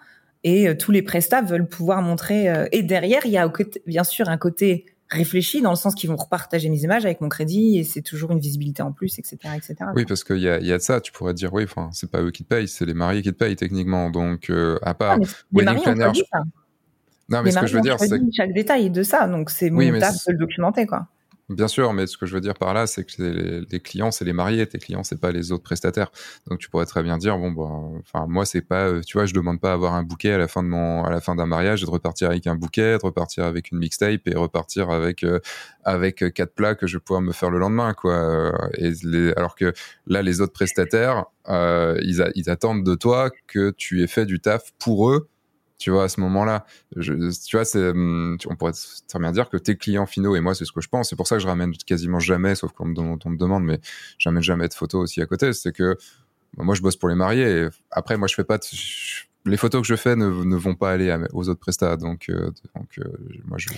et 0.45 0.69
euh, 0.69 0.75
tous 0.75 0.93
les 0.93 1.03
prestats 1.03 1.43
veulent 1.43 1.69
pouvoir 1.69 2.03
montrer. 2.03 2.49
Euh, 2.49 2.67
et 2.73 2.83
derrière, 2.83 3.23
il 3.25 3.33
y 3.33 3.39
a 3.39 3.51
bien 3.87 4.05
sûr 4.05 4.29
un 4.29 4.39
côté 4.39 4.87
réfléchi 5.11 5.61
dans 5.61 5.71
le 5.71 5.77
sens 5.77 5.95
qu'ils 5.95 6.09
vont 6.09 6.17
repartager 6.17 6.69
mes 6.69 6.83
images 6.85 7.05
avec 7.05 7.21
mon 7.21 7.29
crédit 7.29 7.79
et 7.79 7.85
c'est 7.85 8.03
toujours 8.03 8.31
une 8.31 8.39
visibilité 8.39 8.83
en 8.83 8.93
plus, 8.93 9.19
etc., 9.19 9.39
etc. 9.57 9.75
Oui, 9.97 10.05
parce 10.07 10.23
qu'il 10.23 10.39
y 10.39 10.49
a, 10.49 10.61
y 10.61 10.73
a 10.73 10.79
de 10.79 10.83
ça. 10.83 11.01
Tu 11.01 11.13
pourrais 11.13 11.35
dire 11.35 11.53
oui, 11.53 11.65
enfin, 11.65 11.91
c'est 11.93 12.11
pas 12.11 12.23
eux 12.23 12.31
qui 12.31 12.45
te 12.45 12.49
payent, 12.49 12.69
c'est 12.69 12.87
les 12.87 12.95
mariés 12.95 13.23
qui 13.23 13.33
te 13.33 13.37
payent 13.37 13.57
techniquement. 13.57 14.11
Donc, 14.11 14.51
euh, 14.51 14.79
à 14.83 14.95
part 14.95 15.19
ah, 15.21 15.27
les 15.53 15.65
mariés 15.65 15.83
planner, 15.83 16.13
Non, 17.29 17.43
mais 17.43 17.51
ce 17.51 17.59
que 17.59 17.67
je 17.67 17.75
veux 17.75 17.83
dire, 17.83 17.99
c'est 17.99 18.21
chaque 18.33 18.53
détail 18.53 18.91
de 18.91 19.03
ça. 19.03 19.27
Donc, 19.27 19.51
c'est 19.51 19.71
mon 19.71 19.79
oui, 19.79 19.99
taf 19.99 20.15
de 20.27 20.33
le 20.33 20.39
documenter, 20.39 20.87
quoi. 20.87 21.09
Bien 21.51 21.67
sûr, 21.67 21.93
mais 21.93 22.07
ce 22.07 22.17
que 22.17 22.27
je 22.27 22.35
veux 22.35 22.41
dire 22.41 22.55
par 22.55 22.75
là, 22.75 22.87
c'est 22.87 23.03
que 23.05 23.65
les, 23.69 23.81
clients, 23.81 24.13
c'est 24.13 24.25
les 24.25 24.33
mariés, 24.33 24.69
tes 24.69 24.79
clients, 24.79 25.03
c'est 25.03 25.21
pas 25.21 25.33
les 25.33 25.51
autres 25.51 25.65
prestataires. 25.65 26.13
Donc 26.49 26.61
tu 26.61 26.71
pourrais 26.71 26.87
très 26.87 27.03
bien 27.03 27.19
dire, 27.19 27.37
bon, 27.39 27.51
bon, 27.51 27.99
enfin 27.99 28.27
moi, 28.29 28.45
c'est 28.47 28.61
pas, 28.61 28.87
euh, 28.87 29.01
tu 29.01 29.19
vois, 29.19 29.27
je 29.27 29.35
demande 29.35 29.61
pas 29.61 29.73
avoir 29.73 29.95
un 29.95 30.05
bouquet 30.05 30.31
à 30.31 30.39
la 30.39 30.47
fin 30.47 30.63
de 30.63 30.69
mon, 30.69 31.03
à 31.03 31.11
la 31.11 31.21
fin 31.21 31.35
d'un 31.35 31.47
mariage, 31.47 31.83
et 31.83 31.87
de 31.87 31.91
repartir 31.91 32.31
avec 32.31 32.47
un 32.47 32.55
bouquet, 32.55 32.99
de 32.99 33.05
repartir 33.05 33.45
avec 33.47 33.73
une 33.73 33.79
mixtape 33.79 34.29
et 34.29 34.37
repartir 34.37 34.91
avec 34.91 35.25
euh, 35.25 35.41
avec 35.85 36.23
quatre 36.35 36.55
plats 36.55 36.77
que 36.77 36.87
je 36.87 36.99
vais 36.99 37.01
pouvoir 37.01 37.21
me 37.21 37.33
faire 37.33 37.51
le 37.51 37.59
lendemain, 37.59 37.95
quoi. 37.95 38.53
Et 38.79 38.93
les, 39.03 39.33
alors 39.33 39.57
que 39.57 39.73
là, 40.07 40.23
les 40.23 40.41
autres 40.41 40.53
prestataires, 40.53 41.25
euh, 41.49 41.99
ils, 42.03 42.25
ils 42.37 42.49
attendent 42.49 42.85
de 42.85 42.95
toi 42.95 43.29
que 43.49 43.73
tu 43.77 44.05
aies 44.05 44.07
fait 44.07 44.25
du 44.25 44.39
taf 44.39 44.71
pour 44.79 45.11
eux 45.11 45.29
tu 45.81 45.91
vois, 45.91 46.05
à 46.05 46.09
ce 46.09 46.21
moment-là. 46.21 46.67
Tu 47.01 47.57
vois, 47.57 47.65
hum, 47.75 48.37
on 48.47 48.55
pourrait 48.55 48.75
très 49.09 49.19
bien 49.19 49.33
dire 49.33 49.49
que 49.49 49.57
tes 49.57 49.77
clients 49.77 50.07
finaux, 50.07 50.37
et 50.37 50.41
moi, 50.41 50.55
c'est 50.55 50.67
ce 50.67 50.73
que 50.73 50.83
je 50.83 50.89
pense, 50.89 51.09
c'est 51.09 51.17
pour 51.17 51.27
ça 51.27 51.37
que 51.37 51.43
je 51.43 51.49
ramène 51.49 51.73
quasiment 51.73 52.21
jamais, 52.21 52.55
sauf 52.55 52.71
quand 52.73 52.87
on, 52.99 53.31
me 53.31 53.37
demande, 53.39 53.65
mais 53.65 53.81
j'amène 54.19 54.43
jamais 54.43 54.69
de 54.69 54.75
photos 54.75 55.03
aussi 55.03 55.23
à 55.23 55.27
côté, 55.27 55.55
c'est 55.55 55.73
que 55.73 55.97
bah, 56.57 56.65
moi, 56.65 56.75
je 56.75 56.83
bosse 56.83 56.97
pour 56.97 57.09
les 57.09 57.15
mariés, 57.15 57.51
et 57.51 57.69
après, 57.91 58.19
moi, 58.19 58.29
je 58.29 58.35
fais 58.35 58.45
pas 58.45 58.59
les 59.47 59.57
photos 59.57 59.81
que 59.81 59.89
je 59.89 59.97
fais 59.97 60.17
ne, 60.17 60.27
ne 60.27 60.57
vont 60.57 60.75
pas 60.75 60.93
aller 60.93 61.17
aux 61.33 61.49
autres 61.49 61.61
prestats, 61.61 61.97
donc, 61.97 62.29
euh, 62.29 62.51
donc 62.77 62.99
euh, 62.99 63.05
moi, 63.47 63.57
je, 63.57 63.71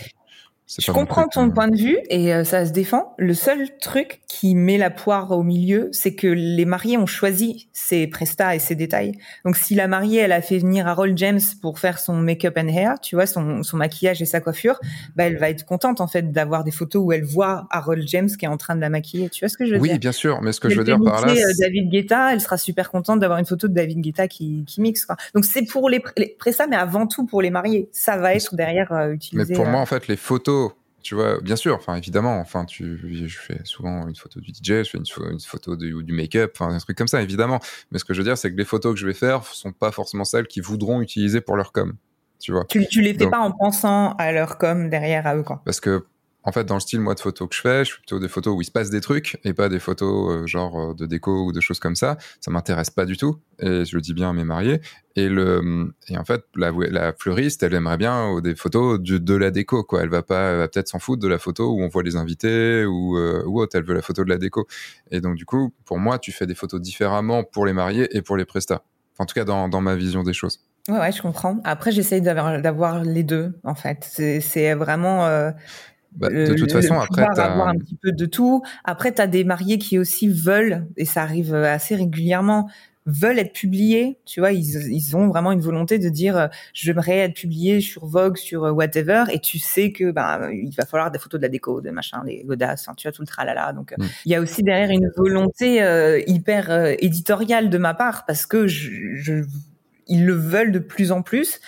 je 0.79 0.93
comprends 0.93 1.29
ton 1.29 1.51
point 1.51 1.69
de 1.69 1.77
vue 1.77 1.99
et 2.09 2.33
euh, 2.33 2.45
ça 2.45 2.67
se 2.67 2.73
défend. 2.73 3.15
Le 3.19 3.35
seul 3.35 3.69
truc 3.79 4.21
qui 4.29 4.55
met 4.55 4.79
la 4.79 4.91
poire 4.91 5.31
au 5.33 5.43
milieu, 5.43 5.89
c'est 5.93 6.15
que 6.15 6.27
les 6.27 6.65
mariés 6.65 6.97
ont 6.97 7.07
choisi 7.07 7.69
ses 7.73 8.07
prestats 8.07 8.55
et 8.55 8.59
ses 8.59 8.75
détails. 8.75 9.13
Donc 9.45 9.57
si 9.57 9.75
la 9.75 9.89
mariée, 9.89 10.21
elle 10.21 10.33
a 10.33 10.41
fait 10.41 10.59
venir 10.59 10.87
Harold 10.87 11.17
James 11.19 11.41
pour 11.61 11.79
faire 11.79 11.99
son 11.99 12.15
make-up 12.15 12.57
and 12.59 12.69
hair, 12.69 13.01
tu 13.01 13.17
vois, 13.17 13.27
son, 13.27 13.63
son 13.63 13.77
maquillage 13.77 14.23
et 14.23 14.27
sa 14.27 14.41
coiffure, 14.41 14.79
bah 15.17 15.25
elle 15.25 15.39
va 15.39 15.51
être 15.51 15.65
contente 15.65 16.01
en 16.01 16.07
fait 16.07 16.33
d'avoir 16.33 16.65
des 16.65 16.71
photos 16.71 17.03
où 17.05 17.13
elle 17.13 17.25
voit 17.25 17.67
Harold 17.71 18.07
James 18.07 18.29
qui 18.29 18.45
est 18.45 18.49
en 18.49 18.57
train 18.57 18.77
de 18.77 18.81
la 18.81 18.91
maquiller. 18.91 19.29
Tu 19.29 19.45
vois 19.45 19.49
ce 19.49 19.57
que 19.57 19.67
je 19.67 19.75
veux 19.75 19.81
dire? 19.81 19.93
Oui, 19.93 19.99
bien 19.99 20.13
sûr, 20.13 20.41
mais 20.43 20.53
ce 20.53 20.61
que 20.61 20.69
je 20.69 20.77
veux 20.77 20.85
dire 20.85 20.99
par 21.03 21.27
là, 21.27 21.33
euh, 21.33 21.53
David 21.59 21.91
Guetta, 21.91 22.33
elle 22.33 22.41
sera 22.41 22.57
super 22.57 22.91
contente 22.91 23.21
d'avoir 23.21 23.39
une 23.39 23.47
photo 23.47 23.69
de 23.69 23.75
David 23.75 24.01
Guetta 24.01 24.29
qui, 24.29 24.65
qui 24.67 24.81
mixe. 24.81 25.05
Quoi. 25.05 25.17
Donc 25.35 25.45
c'est 25.45 25.65
pour 25.65 25.89
les, 25.89 26.01
prestats, 26.39 26.67
mais 26.67 26.77
avant 26.77 27.07
tout 27.07 27.27
pour 27.27 27.43
les 27.43 27.51
mariés. 27.51 27.89
Ça 27.93 28.17
va 28.17 28.35
être 28.35 28.55
derrière 28.55 28.93
euh, 28.93 29.13
utilisé. 29.13 29.53
Mais 29.53 29.57
pour 29.57 29.67
moi, 29.67 29.81
en 29.81 29.87
fait, 29.87 30.09
les 30.09 30.17
photos 30.17 30.62
tu 31.03 31.15
vois, 31.15 31.41
bien 31.41 31.57
sûr, 31.57 31.75
enfin 31.75 31.97
évidemment, 31.97 32.39
enfin 32.39 32.65
tu, 32.65 32.99
je 33.27 33.39
fais 33.39 33.61
souvent 33.65 34.07
une 34.07 34.17
photo 34.17 34.41
du 34.41 34.51
DJ, 34.53 34.85
je 34.85 34.91
fais 34.91 34.99
une, 34.99 35.41
photo 35.41 35.77
du, 35.77 36.03
du 36.03 36.13
make-up, 36.13 36.53
enfin 36.55 36.75
un 36.75 36.79
truc 36.79 36.97
comme 36.97 37.09
ça, 37.09 37.23
évidemment. 37.23 37.61
Mais 37.91 37.99
ce 37.99 38.05
que 38.05 38.15
je 38.15 38.21
veux 38.21 38.25
dire, 38.25 38.39
c'est 38.39 38.51
que 38.51 38.57
les 38.57 38.65
photos 38.65 38.95
que 38.95 39.01
je 39.01 39.07
vais 39.07 39.15
faire 39.15 39.45
sont 39.45 39.73
pas 39.73 39.91
forcément 39.93 40.25
celles 40.25 40.47
qu'ils 40.47 40.63
voudront 40.63 41.01
utiliser 41.01 41.41
pour 41.41 41.57
leur 41.57 41.73
com. 41.73 41.95
Tu 42.39 42.53
vois. 42.53 42.65
Tu, 42.69 42.87
tu 42.89 43.03
les 43.03 43.15
fais 43.15 43.31
pas 43.31 43.39
en 43.39 43.53
pensant 43.53 44.15
à 44.15 44.33
leur 44.33 44.59
com 44.59 44.91
derrière 44.91 45.27
à 45.27 45.37
eux 45.37 45.45
quoi. 45.45 45.63
Parce 45.65 45.81
que 45.81 46.05
en 46.45 46.53
fait, 46.53 46.65
dans 46.65 46.75
le 46.75 46.81
style 46.81 47.01
moi 47.01 47.15
de 47.15 47.21
photos 47.21 47.49
que 47.49 47.55
je 47.55 47.61
fais, 47.61 47.85
je 47.85 47.93
fais 47.93 47.99
plutôt 47.99 48.19
des 48.19 48.29
photos 48.29 48.57
où 48.57 48.61
il 48.61 48.65
se 48.65 48.71
passe 48.71 48.91
des 48.91 49.01
trucs 49.01 49.39
et 49.45 49.55
pas 49.55 49.69
des 49.69 49.79
photos 49.79 50.31
euh, 50.31 50.47
genre 50.47 50.91
euh, 50.91 50.95
de 50.95 51.07
déco 51.07 51.47
ou 51.47 51.53
de 51.53 51.61
choses 51.61 51.79
comme 51.79 51.95
ça. 51.95 52.19
Ça 52.41 52.51
m'intéresse 52.51 52.91
pas 52.91 53.05
du 53.05 53.17
tout 53.17 53.39
et 53.61 53.85
je 53.85 53.95
le 53.95 54.01
dis 54.01 54.13
bien 54.13 54.31
à 54.31 54.33
mes 54.33 54.45
mariés. 54.45 54.81
Et 55.15 55.29
le 55.29 55.93
et 56.09 56.19
en 56.19 56.25
fait, 56.25 56.45
la, 56.57 57.13
fleuriste, 57.13 57.63
elle 57.63 57.75
aimerait 57.75 57.99
bien 57.99 58.41
des 58.41 58.57
photos 58.57 58.99
de, 59.01 59.35
la 59.35 59.51
déco 59.51 59.85
quoi. 59.85 60.03
Elle 60.03 60.09
va 60.09 60.23
pas, 60.23 60.57
va 60.57 60.69
peut-être 60.69 60.89
s'en 60.89 60.99
foutre 60.99 61.23
de 61.23 61.29
la 61.29 61.39
photo 61.39 61.73
où 61.73 61.83
on 61.83 61.89
voit 61.89 62.03
les 62.03 62.17
invités 62.17 62.85
ou 62.85 63.17
euh, 63.17 63.45
autre. 63.45 63.77
Elle 63.77 63.85
veut 63.85 63.95
la 63.95 64.03
photo 64.03 64.25
de 64.25 64.29
la 64.29 64.39
déco. 64.39 64.67
Et 65.11 65.21
donc 65.21 65.37
du 65.37 65.45
coup, 65.45 65.73
pour 65.85 65.99
moi, 65.99 66.19
tu 66.19 66.33
fais 66.33 66.47
des 66.47 66.55
photos 66.55 66.81
différemment 66.81 67.45
pour 67.45 67.67
les 67.67 67.73
mariés 67.73 68.09
et 68.17 68.23
pour 68.23 68.37
les 68.37 68.45
prestats. 68.45 68.83
en 69.19 69.27
tout 69.27 69.35
cas, 69.35 69.45
dans, 69.45 69.69
dans 69.69 69.81
ma 69.81 69.95
vision 69.95 70.23
des 70.23 70.33
choses. 70.33 70.61
Ouais, 70.89 70.99
ouais, 70.99 71.13
je 71.13 71.23
comprends. 71.23 71.61
Après, 71.63 71.93
j'essaye 71.93 72.21
d'avoir, 72.21 73.05
les 73.05 73.23
deux, 73.23 73.57
en 73.63 73.77
fait. 73.77 74.05
C'est, 74.41 74.75
vraiment, 74.75 75.27
euh, 75.27 75.53
bah, 76.17 76.29
de 76.29 76.55
toute 76.55 76.73
façon, 76.73 76.95
après, 76.99 77.23
avoir 77.23 77.69
un 77.69 77.77
petit 77.77 77.97
peu 77.97 78.13
de 78.13 78.27
tout. 78.27 78.63
Après, 78.85 79.13
tu 79.13 79.23
as 79.23 79.27
des 79.27 79.45
mariés 79.45 79.79
qui 79.79 79.99
aussi 79.99 80.29
veulent, 80.29 80.87
et 80.97 81.05
ça 81.05 81.23
arrive 81.23 81.55
assez 81.55 81.95
régulièrement, 81.95 82.69
veulent 83.07 83.39
être 83.39 83.53
publiés. 83.53 84.19
Tu 84.25 84.41
vois, 84.41 84.53
ils, 84.53 84.93
ils 84.93 85.17
ont 85.17 85.29
vraiment 85.29 85.53
une 85.53 85.61
volonté 85.61 85.99
de 85.99 86.09
dire, 86.09 86.37
euh, 86.37 86.47
j'aimerais 86.75 87.19
être 87.19 87.35
publié 87.35 87.81
sur 87.81 88.07
Vogue, 88.07 88.37
sur 88.37 88.65
euh, 88.65 88.71
whatever, 88.71 89.25
et 89.33 89.41
tu 89.41 89.59
sais 89.59 89.93
que 89.93 90.11
bah, 90.11 90.49
il 90.53 90.75
va 90.77 90.87
falloir 90.87 91.11
des 91.11 91.19
photos 91.19 91.41
de 91.41 91.47
la 91.47 91.49
déco, 91.49 91.81
de 91.81 91.91
machin, 91.91 92.23
des 92.25 92.45
godasses, 92.45 92.89
tu 92.97 93.09
vois, 93.09 93.13
tout 93.13 93.23
le 93.23 93.27
tralala. 93.27 93.73
Donc, 93.73 93.93
euh, 93.93 93.97
mm. 93.99 94.09
il 94.27 94.33
y 94.33 94.35
a 94.35 94.41
aussi 94.41 94.63
derrière 94.63 94.91
une 94.91 95.11
volonté 95.17 95.77
hyper 96.27 96.95
éditoriale 96.99 97.71
de 97.71 97.79
ma 97.79 97.95
part, 97.95 98.25
parce 98.27 98.47
que 98.47 98.67
je, 98.67 98.91
je, 99.15 99.45
ils 100.07 100.25
le 100.25 100.35
veulent 100.35 100.73
de 100.73 100.79
plus 100.79 101.11
en 101.13 101.23
plus 101.23 101.61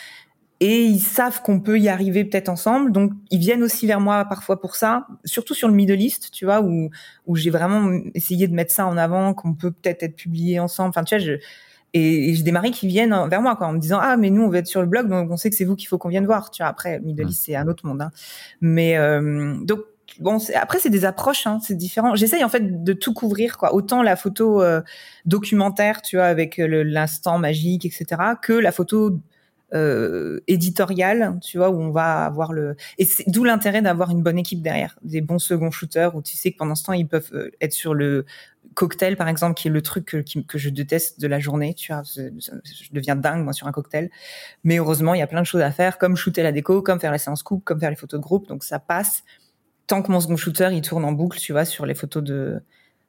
et 0.64 0.82
ils 0.82 1.00
savent 1.00 1.42
qu'on 1.42 1.60
peut 1.60 1.78
y 1.78 1.90
arriver 1.90 2.24
peut-être 2.24 2.48
ensemble. 2.48 2.90
Donc, 2.90 3.12
ils 3.30 3.38
viennent 3.38 3.62
aussi 3.62 3.86
vers 3.86 4.00
moi 4.00 4.24
parfois 4.24 4.58
pour 4.58 4.76
ça, 4.76 5.06
surtout 5.26 5.52
sur 5.52 5.68
le 5.68 5.74
Middle 5.74 6.00
East, 6.00 6.30
tu 6.32 6.46
vois, 6.46 6.62
où, 6.62 6.88
où 7.26 7.36
j'ai 7.36 7.50
vraiment 7.50 7.92
essayé 8.14 8.48
de 8.48 8.54
mettre 8.54 8.72
ça 8.72 8.86
en 8.86 8.96
avant, 8.96 9.34
qu'on 9.34 9.52
peut 9.52 9.72
peut-être 9.72 10.02
être 10.02 10.16
publié 10.16 10.58
ensemble. 10.60 10.88
Enfin, 10.88 11.04
tu 11.04 11.16
vois, 11.16 11.22
je, 11.22 11.34
et, 11.92 12.34
j'ai 12.34 12.42
des 12.42 12.50
maris 12.50 12.70
qui 12.70 12.86
viennent 12.86 13.14
vers 13.28 13.42
moi 13.42 13.56
quoi, 13.56 13.66
en 13.66 13.74
me 13.74 13.78
disant 13.78 13.98
ah 14.00 14.16
mais 14.16 14.30
nous 14.30 14.40
on 14.40 14.48
veut 14.48 14.56
être 14.56 14.66
sur 14.66 14.80
le 14.80 14.88
blog 14.88 15.08
donc 15.08 15.30
on 15.30 15.36
sait 15.36 15.48
que 15.48 15.54
c'est 15.54 15.64
vous 15.64 15.76
qu'il 15.76 15.86
faut 15.86 15.96
qu'on 15.96 16.08
vienne 16.08 16.26
voir 16.26 16.50
tu 16.50 16.62
vois 16.62 16.68
après 16.68 16.98
Middle 16.98 17.28
East 17.28 17.44
c'est 17.44 17.54
un 17.54 17.68
autre 17.68 17.86
monde 17.86 18.02
hein. 18.02 18.10
mais 18.60 18.96
euh, 18.96 19.54
donc 19.62 19.78
bon 20.18 20.38
après 20.56 20.80
c'est 20.80 20.90
des 20.90 21.04
approches 21.04 21.46
hein, 21.46 21.60
c'est 21.62 21.76
différent 21.76 22.16
j'essaye 22.16 22.42
en 22.42 22.48
fait 22.48 22.82
de 22.82 22.92
tout 22.94 23.14
couvrir 23.14 23.58
quoi 23.58 23.74
autant 23.74 24.02
la 24.02 24.16
photo 24.16 24.60
euh, 24.60 24.80
documentaire 25.24 26.02
tu 26.02 26.16
vois 26.16 26.24
avec 26.24 26.56
l'instant 26.58 27.38
magique 27.38 27.86
etc 27.86 28.16
que 28.42 28.54
la 28.54 28.72
photo 28.72 29.20
euh, 29.72 30.40
éditorial, 30.46 31.38
tu 31.42 31.58
vois, 31.58 31.70
où 31.70 31.80
on 31.80 31.90
va 31.90 32.24
avoir 32.24 32.52
le. 32.52 32.76
Et 32.98 33.04
c'est 33.04 33.24
d'où 33.26 33.44
l'intérêt 33.44 33.82
d'avoir 33.82 34.10
une 34.10 34.22
bonne 34.22 34.38
équipe 34.38 34.62
derrière, 34.62 34.98
des 35.02 35.20
bons 35.20 35.38
second 35.38 35.70
shooters 35.70 36.14
où 36.14 36.22
tu 36.22 36.36
sais 36.36 36.52
que 36.52 36.58
pendant 36.58 36.74
ce 36.74 36.84
temps 36.84 36.92
ils 36.92 37.08
peuvent 37.08 37.30
euh, 37.32 37.50
être 37.60 37.72
sur 37.72 37.94
le 37.94 38.24
cocktail 38.74 39.16
par 39.16 39.28
exemple, 39.28 39.54
qui 39.54 39.68
est 39.68 39.70
le 39.70 39.82
truc 39.82 40.04
que, 40.04 40.40
que 40.40 40.58
je 40.58 40.68
déteste 40.68 41.20
de 41.20 41.26
la 41.26 41.40
journée. 41.40 41.74
Tu 41.74 41.92
vois, 41.92 42.02
je, 42.04 42.28
deviens 42.92 43.16
dingue 43.16 43.42
moi 43.42 43.52
sur 43.52 43.66
un 43.66 43.72
cocktail. 43.72 44.10
Mais 44.64 44.78
heureusement, 44.78 45.14
il 45.14 45.20
y 45.20 45.22
a 45.22 45.26
plein 45.26 45.40
de 45.40 45.46
choses 45.46 45.62
à 45.62 45.70
faire, 45.70 45.98
comme 45.98 46.16
shooter 46.16 46.42
la 46.42 46.52
déco, 46.52 46.82
comme 46.82 47.00
faire 47.00 47.12
la 47.12 47.18
séance 47.18 47.42
coupe, 47.42 47.64
comme 47.64 47.80
faire 47.80 47.90
les 47.90 47.96
photos 47.96 48.20
de 48.20 48.24
groupe. 48.24 48.46
Donc 48.48 48.64
ça 48.64 48.78
passe 48.78 49.24
tant 49.86 50.02
que 50.02 50.10
mon 50.10 50.20
second 50.20 50.36
shooter 50.36 50.70
il 50.72 50.82
tourne 50.82 51.04
en 51.04 51.12
boucle, 51.12 51.38
tu 51.38 51.52
vois, 51.52 51.64
sur 51.64 51.86
les 51.86 51.94
photos 51.94 52.22
de 52.22 52.62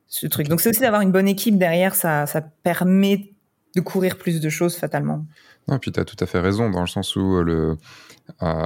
ce 0.08 0.28
truc. 0.28 0.48
Donc 0.48 0.62
c'est 0.62 0.70
aussi 0.70 0.82
d'avoir 0.82 1.02
une 1.02 1.12
bonne 1.12 1.28
équipe 1.28 1.58
derrière, 1.58 1.96
ça, 1.96 2.26
ça 2.26 2.42
permet 2.42 3.35
de 3.76 3.82
courir 3.82 4.18
plus 4.18 4.40
de 4.40 4.50
choses 4.50 4.76
fatalement. 4.76 5.26
Non, 5.68 5.80
puis 5.80 5.92
tu 5.92 6.00
as 6.00 6.06
tout 6.06 6.16
à 6.20 6.26
fait 6.26 6.40
raison 6.40 6.70
dans 6.70 6.82
le 6.82 6.88
sens 6.88 7.16
où 7.16 7.38
euh, 7.38 7.44
le 7.44 7.78
euh, 8.42 8.66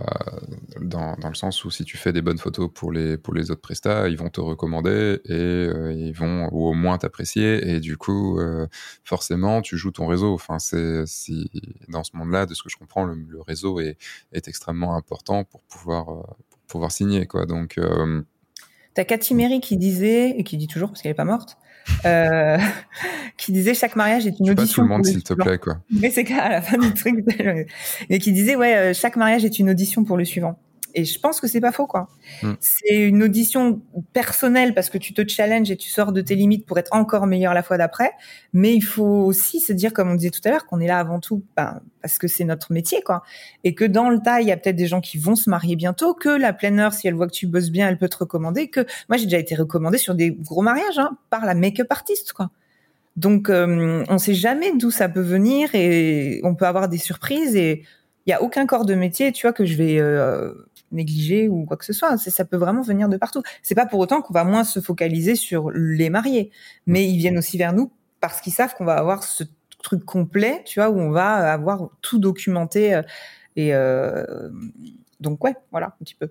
dans, 0.81 1.15
dans, 1.15 1.30
le 1.30 1.36
sens 1.36 1.65
où 1.65 1.72
si 1.72 1.84
tu 1.84 1.98
fais 1.98 2.14
des 2.14 2.22
bonnes 2.22 2.38
photos 2.38 2.69
pour 2.73 2.91
les 2.91 3.18
pour 3.18 3.34
les 3.34 3.52
autres 3.52 3.61
prestats, 3.61 4.07
ils 4.07 4.18
vont 4.18 4.30
te 4.30 4.40
recommander 4.40 5.19
et 5.26 5.34
euh, 5.34 5.94
ils 5.94 6.14
vont 6.14 6.48
au 6.49 6.73
moins 6.73 6.98
t'apprécier 6.98 7.69
et 7.69 7.80
du 7.80 7.98
coup 7.98 8.40
forcément 9.03 9.61
tu 9.61 9.77
joues 9.77 9.91
ton 9.91 10.07
réseau. 10.07 10.34
Enfin 10.34 10.60
c'est 10.60 11.06
si 11.06 11.49
dans 11.88 12.03
ce 12.03 12.15
monde-là, 12.15 12.45
de 12.45 12.53
ce 12.53 12.64
que 12.64 12.69
je 12.69 12.77
comprends, 12.77 13.06
le, 13.06 13.41
réseau 13.41 13.80
est, 13.80 13.98
est 14.31 14.48
extrêmement 14.48 14.95
important 14.95 15.44
pour 15.44 15.64
pouvoir 15.64 16.06
pour 16.06 16.60
pouvoir 16.68 16.91
signer 16.91 17.26
quoi. 17.26 17.45
Donc 17.45 17.80
T'as 18.95 19.06
Cathy 19.06 19.34
Mary 19.34 19.61
qui 19.61 19.77
disait, 19.77 20.31
et 20.31 20.44
qui 20.44 20.57
dit 20.57 20.68
toujours 20.68 20.90
parce 20.90 21.02
qu'elle 21.02 21.11
est 21.11 21.15
pas 21.15 21.26
morte, 21.26 21.57
euh, 22.05 22.57
qui 23.37 23.51
disait 23.51 23.73
chaque 23.73 23.95
mariage 23.95 24.27
est 24.27 24.39
une 24.39 24.49
audition. 24.49 24.55
Pas 24.55 24.67
tout 24.67 24.81
le 24.81 24.87
monde, 24.87 25.05
s'il 25.05 25.23
te 25.23 25.33
plaît, 25.33 25.57
quoi. 25.57 25.77
Mais 25.89 26.09
c'est 26.09 26.23
qu'à 26.23 26.49
la 26.49 26.61
fin 26.61 26.77
du 26.77 26.93
truc, 26.93 27.25
et 28.09 28.19
qui 28.19 28.31
disait 28.31 28.55
ouais, 28.55 28.75
euh, 28.75 28.93
chaque 28.93 29.15
mariage 29.15 29.45
est 29.45 29.59
une 29.59 29.69
audition 29.69 30.03
pour 30.03 30.17
le 30.17 30.25
suivant. 30.25 30.59
Et 30.95 31.05
je 31.05 31.19
pense 31.19 31.39
que 31.39 31.47
c'est 31.47 31.61
pas 31.61 31.71
faux, 31.71 31.87
quoi. 31.87 32.09
Hmm. 32.41 32.53
C'est 32.59 32.95
une 32.95 33.23
audition 33.23 33.81
personnelle 34.13 34.73
parce 34.73 34.89
que 34.89 34.97
tu 34.97 35.13
te 35.13 35.27
challenges 35.27 35.69
et 35.71 35.77
tu 35.77 35.89
sors 35.89 36.11
de 36.11 36.21
tes 36.21 36.35
limites 36.35 36.65
pour 36.65 36.77
être 36.79 36.93
encore 36.93 37.27
meilleur 37.27 37.53
la 37.53 37.63
fois 37.63 37.77
d'après. 37.77 38.11
Mais 38.53 38.73
il 38.73 38.81
faut 38.81 39.03
aussi 39.03 39.59
se 39.59 39.73
dire, 39.73 39.93
comme 39.93 40.09
on 40.09 40.15
disait 40.15 40.31
tout 40.31 40.41
à 40.45 40.49
l'heure, 40.49 40.65
qu'on 40.65 40.79
est 40.79 40.87
là 40.87 40.99
avant 40.99 41.19
tout 41.19 41.43
ben, 41.55 41.81
parce 42.01 42.17
que 42.17 42.27
c'est 42.27 42.45
notre 42.45 42.71
métier, 42.71 43.01
quoi. 43.01 43.23
Et 43.63 43.75
que 43.75 43.85
dans 43.85 44.09
le 44.09 44.19
tas, 44.19 44.41
il 44.41 44.47
y 44.47 44.51
a 44.51 44.57
peut-être 44.57 44.75
des 44.75 44.87
gens 44.87 45.01
qui 45.01 45.17
vont 45.17 45.35
se 45.35 45.49
marier 45.49 45.75
bientôt, 45.75 46.13
que 46.13 46.29
la 46.29 46.53
pleine 46.53 46.79
heure, 46.79 46.93
si 46.93 47.07
elle 47.07 47.15
voit 47.15 47.27
que 47.27 47.33
tu 47.33 47.47
bosses 47.47 47.71
bien, 47.71 47.87
elle 47.87 47.97
peut 47.97 48.09
te 48.09 48.17
recommander. 48.17 48.69
Que 48.69 48.85
moi, 49.09 49.17
j'ai 49.17 49.25
déjà 49.25 49.39
été 49.39 49.55
recommandée 49.55 49.97
sur 49.97 50.15
des 50.15 50.31
gros 50.31 50.61
mariages 50.61 50.97
hein, 50.97 51.17
par 51.29 51.45
la 51.45 51.55
make-up 51.55 51.87
artiste, 51.91 52.33
quoi. 52.33 52.51
Donc, 53.15 53.49
euh, 53.49 54.05
on 54.07 54.17
sait 54.17 54.33
jamais 54.33 54.71
d'où 54.77 54.91
ça 54.91 55.09
peut 55.09 55.21
venir 55.21 55.75
et 55.75 56.39
on 56.43 56.55
peut 56.55 56.65
avoir 56.65 56.87
des 56.87 56.97
surprises 56.97 57.55
et 57.55 57.83
il 58.25 58.29
y 58.29 58.33
a 58.33 58.41
aucun 58.41 58.65
corps 58.65 58.85
de 58.85 58.95
métier, 58.95 59.31
tu 59.31 59.47
vois, 59.47 59.53
que 59.53 59.65
je 59.65 59.75
vais 59.75 59.99
euh, 59.99 60.53
négliger 60.91 61.49
ou 61.49 61.65
quoi 61.65 61.77
que 61.77 61.85
ce 61.85 61.93
soit. 61.93 62.17
Ça 62.17 62.45
peut 62.45 62.57
vraiment 62.57 62.81
venir 62.81 63.09
de 63.09 63.17
partout. 63.17 63.41
C'est 63.61 63.75
pas 63.75 63.85
pour 63.85 63.99
autant 63.99 64.21
qu'on 64.21 64.33
va 64.33 64.43
moins 64.43 64.63
se 64.63 64.79
focaliser 64.79 65.35
sur 65.35 65.71
les 65.71 66.09
mariés, 66.09 66.51
mais 66.85 67.09
ils 67.09 67.17
viennent 67.17 67.37
aussi 67.37 67.57
vers 67.57 67.73
nous 67.73 67.91
parce 68.19 68.41
qu'ils 68.41 68.53
savent 68.53 68.75
qu'on 68.75 68.85
va 68.85 68.95
avoir 68.95 69.23
ce 69.23 69.43
truc 69.81 70.03
complet, 70.03 70.61
tu 70.65 70.79
vois, 70.79 70.89
où 70.89 70.99
on 70.99 71.11
va 71.11 71.51
avoir 71.51 71.89
tout 72.01 72.19
documenté. 72.19 72.95
Euh, 72.95 73.01
et 73.55 73.73
euh, 73.73 74.49
donc 75.19 75.43
ouais, 75.43 75.55
voilà, 75.71 75.87
un 75.87 76.03
petit 76.03 76.15
peu. 76.15 76.29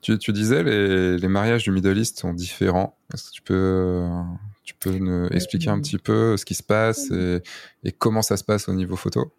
Tu, 0.00 0.18
tu 0.18 0.32
disais 0.32 0.62
les, 0.62 1.18
les 1.18 1.28
mariages 1.28 1.64
du 1.64 1.70
Middle 1.70 1.98
East 1.98 2.18
sont 2.18 2.32
différents. 2.32 2.96
Est-ce 3.12 3.24
que 3.24 3.30
tu 3.32 3.42
peux 3.42 4.08
tu 4.64 4.74
peux 4.74 4.96
nous 4.96 5.26
expliquer 5.28 5.68
un 5.68 5.78
petit 5.78 5.98
peu 5.98 6.38
ce 6.38 6.46
qui 6.46 6.54
se 6.54 6.62
passe 6.62 7.10
et, 7.10 7.42
et 7.84 7.92
comment 7.92 8.22
ça 8.22 8.38
se 8.38 8.44
passe 8.44 8.66
au 8.68 8.72
niveau 8.72 8.96
photo? 8.96 9.30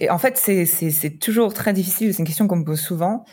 Et 0.00 0.08
En 0.08 0.18
fait, 0.18 0.36
c'est 0.36 1.18
toujours 1.18 1.52
très 1.52 1.72
difficile. 1.72 2.14
C'est 2.14 2.20
une 2.20 2.26
question 2.26 2.46
qu'on 2.46 2.56
me 2.56 2.64
pose 2.64 2.80
souvent 2.80 3.24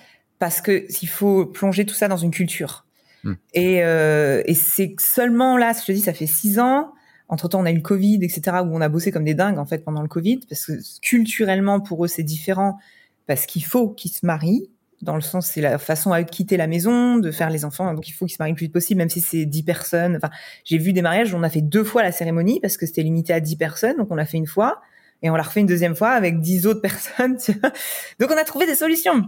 parce 0.46 0.62
que 0.62 0.86
s'il 0.90 1.10
faut 1.10 1.48
plonger 1.48 1.88
tout 1.88 1.96
ça 1.96 2.08
dans 2.08 2.18
une 2.18 2.30
culture. 2.30 2.86
Hmm. 3.24 3.34
Et, 3.56 3.84
euh, 3.84 4.44
et 4.46 4.54
c'est 4.54 4.94
seulement 5.00 5.58
là, 5.58 5.74
je 5.74 5.84
te 5.88 5.92
dis, 5.92 6.02
ça 6.02 6.14
fait 6.14 6.28
six 6.28 6.60
ans. 6.60 6.94
Entre 7.30 7.48
temps, 7.48 7.62
on 7.62 7.66
a 7.66 7.72
eu 7.72 7.78
le 7.78 7.82
Covid, 7.82 8.20
etc., 8.22 8.58
où 8.64 8.78
on 8.78 8.80
a 8.80 8.88
bossé 8.88 9.12
comme 9.12 9.24
des 9.24 9.34
dingues 9.34 9.58
en 9.58 9.66
fait 9.66 9.84
pendant 9.84 10.04
le 10.04 10.08
Covid, 10.08 10.42
parce 10.48 10.68
que 10.68 10.74
culturellement 11.02 11.80
pour 11.80 12.06
eux 12.06 12.08
c'est 12.08 12.22
différent, 12.22 12.78
parce 13.26 13.48
qu'il 13.48 13.66
faut 13.66 13.90
qu'ils 13.90 14.12
se 14.12 14.24
marient. 14.24 14.70
Dans 15.02 15.16
le 15.16 15.22
sens, 15.22 15.48
c'est 15.48 15.62
la 15.62 15.80
façon 15.80 16.12
à 16.12 16.24
quitter 16.24 16.58
la 16.58 16.68
maison, 16.68 17.18
de 17.18 17.32
faire 17.32 17.50
les 17.50 17.66
enfants. 17.66 17.92
Donc, 17.92 18.08
il 18.08 18.12
faut 18.12 18.28
qu'ils 18.28 18.36
se 18.36 18.42
marient 18.42 18.52
le 18.52 18.56
plus 18.56 18.66
vite 18.66 18.74
possible, 18.74 19.00
même 19.00 19.10
si 19.10 19.22
c'est 19.22 19.46
dix 19.46 19.64
personnes. 19.64 20.16
Enfin, 20.18 20.30
j'ai 20.64 20.78
vu 20.78 20.94
des 20.94 21.02
mariages 21.02 21.34
où 21.34 21.38
on 21.38 21.44
a 21.44 21.50
fait 21.50 21.62
deux 21.62 21.84
fois 21.84 22.04
la 22.04 22.12
cérémonie 22.12 22.60
parce 22.60 22.78
que 22.78 22.86
c'était 22.86 23.04
limité 23.04 23.34
à 23.34 23.40
dix 23.40 23.56
personnes. 23.56 23.98
Donc, 23.98 24.12
on 24.12 24.16
l'a 24.16 24.26
fait 24.26 24.38
une 24.38 24.48
fois 24.48 24.82
et 25.24 25.30
on 25.32 25.36
l'a 25.36 25.44
refait 25.44 25.62
une 25.62 25.68
deuxième 25.68 25.96
fois 25.96 26.12
avec 26.12 26.40
dix 26.40 26.68
autres 26.68 26.82
personnes. 26.84 27.38
Tu 27.38 27.54
vois 27.54 27.72
donc, 28.20 28.30
on 28.32 28.38
a 28.38 28.44
trouvé 28.44 28.68
des 28.68 28.76
solutions. 28.76 29.24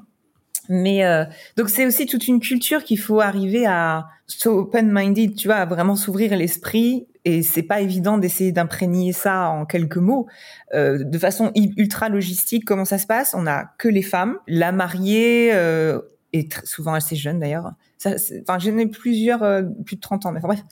Mais 0.69 1.05
euh, 1.05 1.25
donc 1.55 1.69
c'est 1.69 1.85
aussi 1.85 2.05
toute 2.05 2.27
une 2.27 2.39
culture 2.39 2.83
qu'il 2.83 2.99
faut 2.99 3.21
arriver 3.21 3.65
à 3.65 4.07
so 4.27 4.59
open-minded, 4.59 5.35
tu 5.35 5.47
vois, 5.47 5.57
à 5.57 5.65
vraiment 5.65 5.95
s'ouvrir 5.95 6.35
l'esprit. 6.35 7.07
Et 7.25 7.41
c'est 7.43 7.63
pas 7.63 7.81
évident 7.81 8.17
d'essayer 8.17 8.51
d'imprégner 8.51 9.11
ça 9.11 9.49
en 9.49 9.65
quelques 9.65 9.97
mots. 9.97 10.27
Euh, 10.73 11.03
de 11.03 11.17
façon 11.17 11.51
ultra 11.55 12.09
logistique, 12.09 12.63
comment 12.65 12.85
ça 12.85 12.97
se 12.97 13.07
passe? 13.07 13.33
On 13.33 13.47
a 13.47 13.65
que 13.77 13.87
les 13.87 14.01
femmes. 14.01 14.37
La 14.47 14.71
mariée 14.71 15.51
euh, 15.53 16.01
est 16.33 16.65
souvent 16.65 16.93
assez 16.93 17.15
jeune 17.15 17.39
d'ailleurs. 17.39 17.71
Enfin, 18.05 18.59
j'en 18.59 18.77
ai 18.77 18.85
plusieurs, 18.85 19.43
euh, 19.43 19.63
plus 19.85 19.95
de 19.95 20.01
30 20.01 20.25
ans. 20.25 20.31
Mais 20.31 20.39
enfin, 20.39 20.47
bref, 20.47 20.63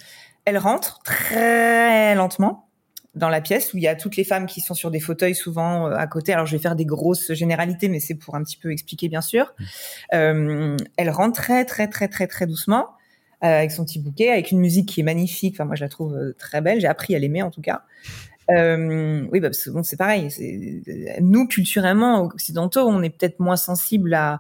elle 0.46 0.58
rentre 0.58 1.00
très 1.04 2.16
lentement 2.16 2.65
dans 3.16 3.30
la 3.30 3.42
pièce 3.42 3.74
où 3.74 3.78
il 3.78 3.84
y 3.84 3.88
a 3.88 3.96
toutes 3.96 4.18
les 4.18 4.24
femmes 4.24 4.46
qui 4.46 4.62
sont 4.62 4.74
sur 4.74 4.92
des 4.92 5.00
fauteuils 5.00 5.36
souvent 5.36 5.88
euh, 5.88 5.96
à 5.96 6.08
côté. 6.08 6.34
Alors 6.34 6.46
je 6.46 6.56
vais 6.56 6.62
faire 6.62 6.76
des 6.76 6.86
grosses 6.86 7.34
généralités, 7.34 7.90
mais 7.90 8.00
c'est 8.00 8.16
pour 8.16 8.36
un 8.36 8.44
petit 8.44 8.58
peu 8.58 8.72
expliquer 8.72 9.08
bien 9.10 9.22
sûr. 9.22 9.54
Mmh. 9.58 9.64
Euh, 10.14 10.78
elle 10.98 11.10
rentre 11.10 11.42
très 11.42 11.66
très 11.66 11.88
très 11.88 12.08
très 12.08 12.28
très 12.28 12.46
doucement 12.46 12.90
euh, 13.44 13.60
avec 13.60 13.72
son 13.72 13.86
petit 13.86 14.00
bouquet, 14.00 14.30
avec 14.30 14.52
une 14.52 14.60
musique 14.60 14.90
qui 14.90 15.00
est 15.00 15.04
magnifique. 15.04 15.56
Enfin 15.56 15.66
moi 15.66 15.76
je 15.76 15.84
la 15.84 15.90
trouve 15.90 16.16
euh, 16.16 16.36
très 16.38 16.62
belle. 16.62 16.80
J'ai 16.80 16.88
appris 16.88 17.16
à 17.16 17.20
l'aimer 17.20 17.42
en 17.42 17.52
tout 17.52 17.62
cas. 17.62 17.84
Euh, 18.52 19.26
oui, 19.32 19.40
bah, 19.40 19.50
parce 19.50 19.64
que 19.64 19.70
bon, 19.72 19.82
c'est 19.82 19.98
pareil. 19.98 20.30
Nous, 21.20 21.48
culturellement, 21.48 22.22
occidentaux, 22.22 22.88
on 22.88 23.02
est 23.02 23.10
peut-être 23.10 23.40
moins 23.40 23.56
sensibles 23.56 24.14
à, 24.14 24.40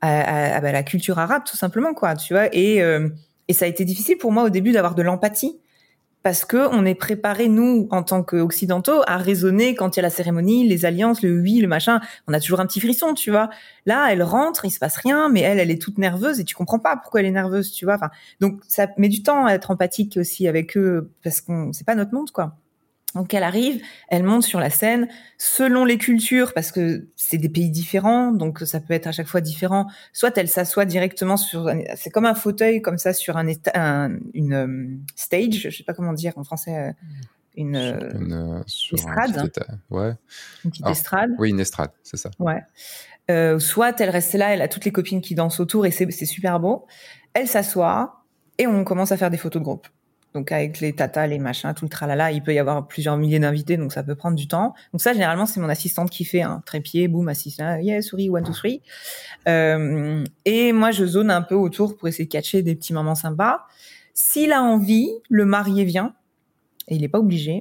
à, 0.00 0.52
à, 0.52 0.56
à 0.56 0.60
bah, 0.62 0.72
la 0.72 0.82
culture 0.82 1.18
arabe, 1.18 1.42
tout 1.44 1.56
simplement, 1.56 1.92
quoi. 1.92 2.16
Tu 2.16 2.32
vois. 2.32 2.48
Et, 2.54 2.80
euh, 2.80 3.10
et 3.48 3.52
ça 3.52 3.66
a 3.66 3.68
été 3.68 3.84
difficile 3.84 4.16
pour 4.16 4.32
moi 4.32 4.44
au 4.44 4.48
début 4.48 4.72
d'avoir 4.72 4.94
de 4.94 5.02
l'empathie 5.02 5.60
parce 6.22 6.44
que 6.44 6.68
on 6.72 6.84
est 6.84 6.94
préparé 6.94 7.48
nous 7.48 7.88
en 7.90 8.02
tant 8.02 8.22
qu'occidentaux 8.22 9.02
à 9.06 9.16
raisonner 9.16 9.74
quand 9.74 9.96
il 9.96 9.98
y 9.98 10.00
a 10.00 10.02
la 10.02 10.10
cérémonie, 10.10 10.66
les 10.66 10.84
alliances, 10.84 11.22
le 11.22 11.40
oui, 11.40 11.60
le 11.60 11.68
machin. 11.68 12.00
On 12.26 12.32
a 12.32 12.40
toujours 12.40 12.60
un 12.60 12.66
petit 12.66 12.80
frisson, 12.80 13.14
tu 13.14 13.30
vois. 13.30 13.50
Là, 13.86 14.08
elle 14.12 14.22
rentre, 14.22 14.64
il 14.64 14.70
se 14.70 14.78
passe 14.78 14.96
rien, 14.96 15.28
mais 15.28 15.40
elle, 15.40 15.58
elle 15.58 15.70
est 15.70 15.80
toute 15.80 15.98
nerveuse 15.98 16.40
et 16.40 16.44
tu 16.44 16.54
comprends 16.54 16.78
pas 16.78 16.96
pourquoi 16.96 17.20
elle 17.20 17.26
est 17.26 17.30
nerveuse, 17.30 17.72
tu 17.72 17.84
vois. 17.84 17.94
Enfin, 17.94 18.10
donc 18.40 18.60
ça 18.68 18.88
met 18.96 19.08
du 19.08 19.22
temps 19.22 19.46
à 19.46 19.52
être 19.52 19.70
empathique 19.70 20.16
aussi 20.18 20.48
avec 20.48 20.76
eux 20.76 21.10
parce 21.22 21.40
qu'on 21.40 21.72
c'est 21.72 21.86
pas 21.86 21.94
notre 21.94 22.14
monde, 22.14 22.30
quoi. 22.30 22.56
Donc 23.14 23.32
elle 23.32 23.42
arrive, 23.42 23.82
elle 24.08 24.22
monte 24.22 24.42
sur 24.42 24.60
la 24.60 24.68
scène 24.68 25.08
selon 25.38 25.86
les 25.86 25.96
cultures 25.96 26.52
parce 26.52 26.70
que 26.70 27.08
c'est 27.16 27.38
des 27.38 27.48
pays 27.48 27.70
différents, 27.70 28.32
donc 28.32 28.60
ça 28.60 28.80
peut 28.80 28.92
être 28.92 29.06
à 29.06 29.12
chaque 29.12 29.26
fois 29.26 29.40
différent. 29.40 29.86
Soit 30.12 30.36
elle 30.36 30.48
s'assoit 30.48 30.84
directement 30.84 31.38
sur, 31.38 31.70
c'est 31.96 32.10
comme 32.10 32.26
un 32.26 32.34
fauteuil 32.34 32.82
comme 32.82 32.98
ça 32.98 33.14
sur 33.14 33.38
un, 33.38 33.46
un 33.74 34.18
une 34.34 34.52
euh, 34.52 34.88
stage, 35.16 35.68
je 35.70 35.70
sais 35.70 35.84
pas 35.84 35.94
comment 35.94 36.12
dire 36.12 36.34
en 36.36 36.44
français, 36.44 36.76
euh, 36.76 36.92
une, 37.56 37.76
une 37.76 38.32
euh, 38.32 38.62
estrade, 38.92 39.50
ouais, 39.90 40.12
une 40.64 40.70
petite 40.70 40.86
estrade. 40.86 41.30
Oui, 41.38 41.48
une 41.48 41.60
estrade, 41.60 41.90
c'est 42.02 42.18
ça. 42.18 42.30
Ouais. 42.38 42.62
Euh, 43.30 43.58
soit 43.58 43.98
elle 44.00 44.10
reste 44.10 44.34
là, 44.34 44.54
elle 44.54 44.62
a 44.62 44.68
toutes 44.68 44.84
les 44.84 44.92
copines 44.92 45.22
qui 45.22 45.34
dansent 45.34 45.60
autour 45.60 45.86
et 45.86 45.90
c'est 45.90 46.10
super 46.26 46.60
beau. 46.60 46.86
Elle 47.32 47.48
s'assoit 47.48 48.24
et 48.58 48.66
on 48.66 48.84
commence 48.84 49.12
à 49.12 49.16
faire 49.16 49.30
des 49.30 49.38
photos 49.38 49.60
de 49.60 49.64
groupe. 49.64 49.88
Donc 50.34 50.52
avec 50.52 50.80
les 50.80 50.92
tatas, 50.92 51.26
les 51.26 51.38
machins, 51.38 51.72
tout 51.74 51.84
le 51.84 51.88
tralala, 51.88 52.32
il 52.32 52.42
peut 52.42 52.52
y 52.52 52.58
avoir 52.58 52.86
plusieurs 52.86 53.16
milliers 53.16 53.38
d'invités, 53.38 53.76
donc 53.76 53.92
ça 53.92 54.02
peut 54.02 54.14
prendre 54.14 54.36
du 54.36 54.46
temps. 54.46 54.74
Donc 54.92 55.00
ça, 55.00 55.12
généralement, 55.12 55.46
c'est 55.46 55.60
mon 55.60 55.68
assistante 55.68 56.10
qui 56.10 56.24
fait 56.24 56.42
un 56.42 56.62
trépied, 56.64 57.08
boum, 57.08 57.28
assistant, 57.28 57.78
yeah, 57.78 58.02
souris, 58.02 58.28
one, 58.28 58.44
two, 58.44 58.52
three. 58.52 58.82
Euh, 59.48 60.22
et 60.44 60.72
moi, 60.72 60.90
je 60.90 61.06
zone 61.06 61.30
un 61.30 61.42
peu 61.42 61.54
autour 61.54 61.96
pour 61.96 62.08
essayer 62.08 62.26
de 62.26 62.30
catcher 62.30 62.62
des 62.62 62.74
petits 62.74 62.92
moments 62.92 63.14
sympas. 63.14 63.66
S'il 64.12 64.52
a 64.52 64.62
envie, 64.62 65.10
le 65.30 65.44
marié 65.46 65.84
vient, 65.84 66.14
et 66.88 66.96
il 66.96 67.00
n'est 67.00 67.08
pas 67.08 67.20
obligé. 67.20 67.60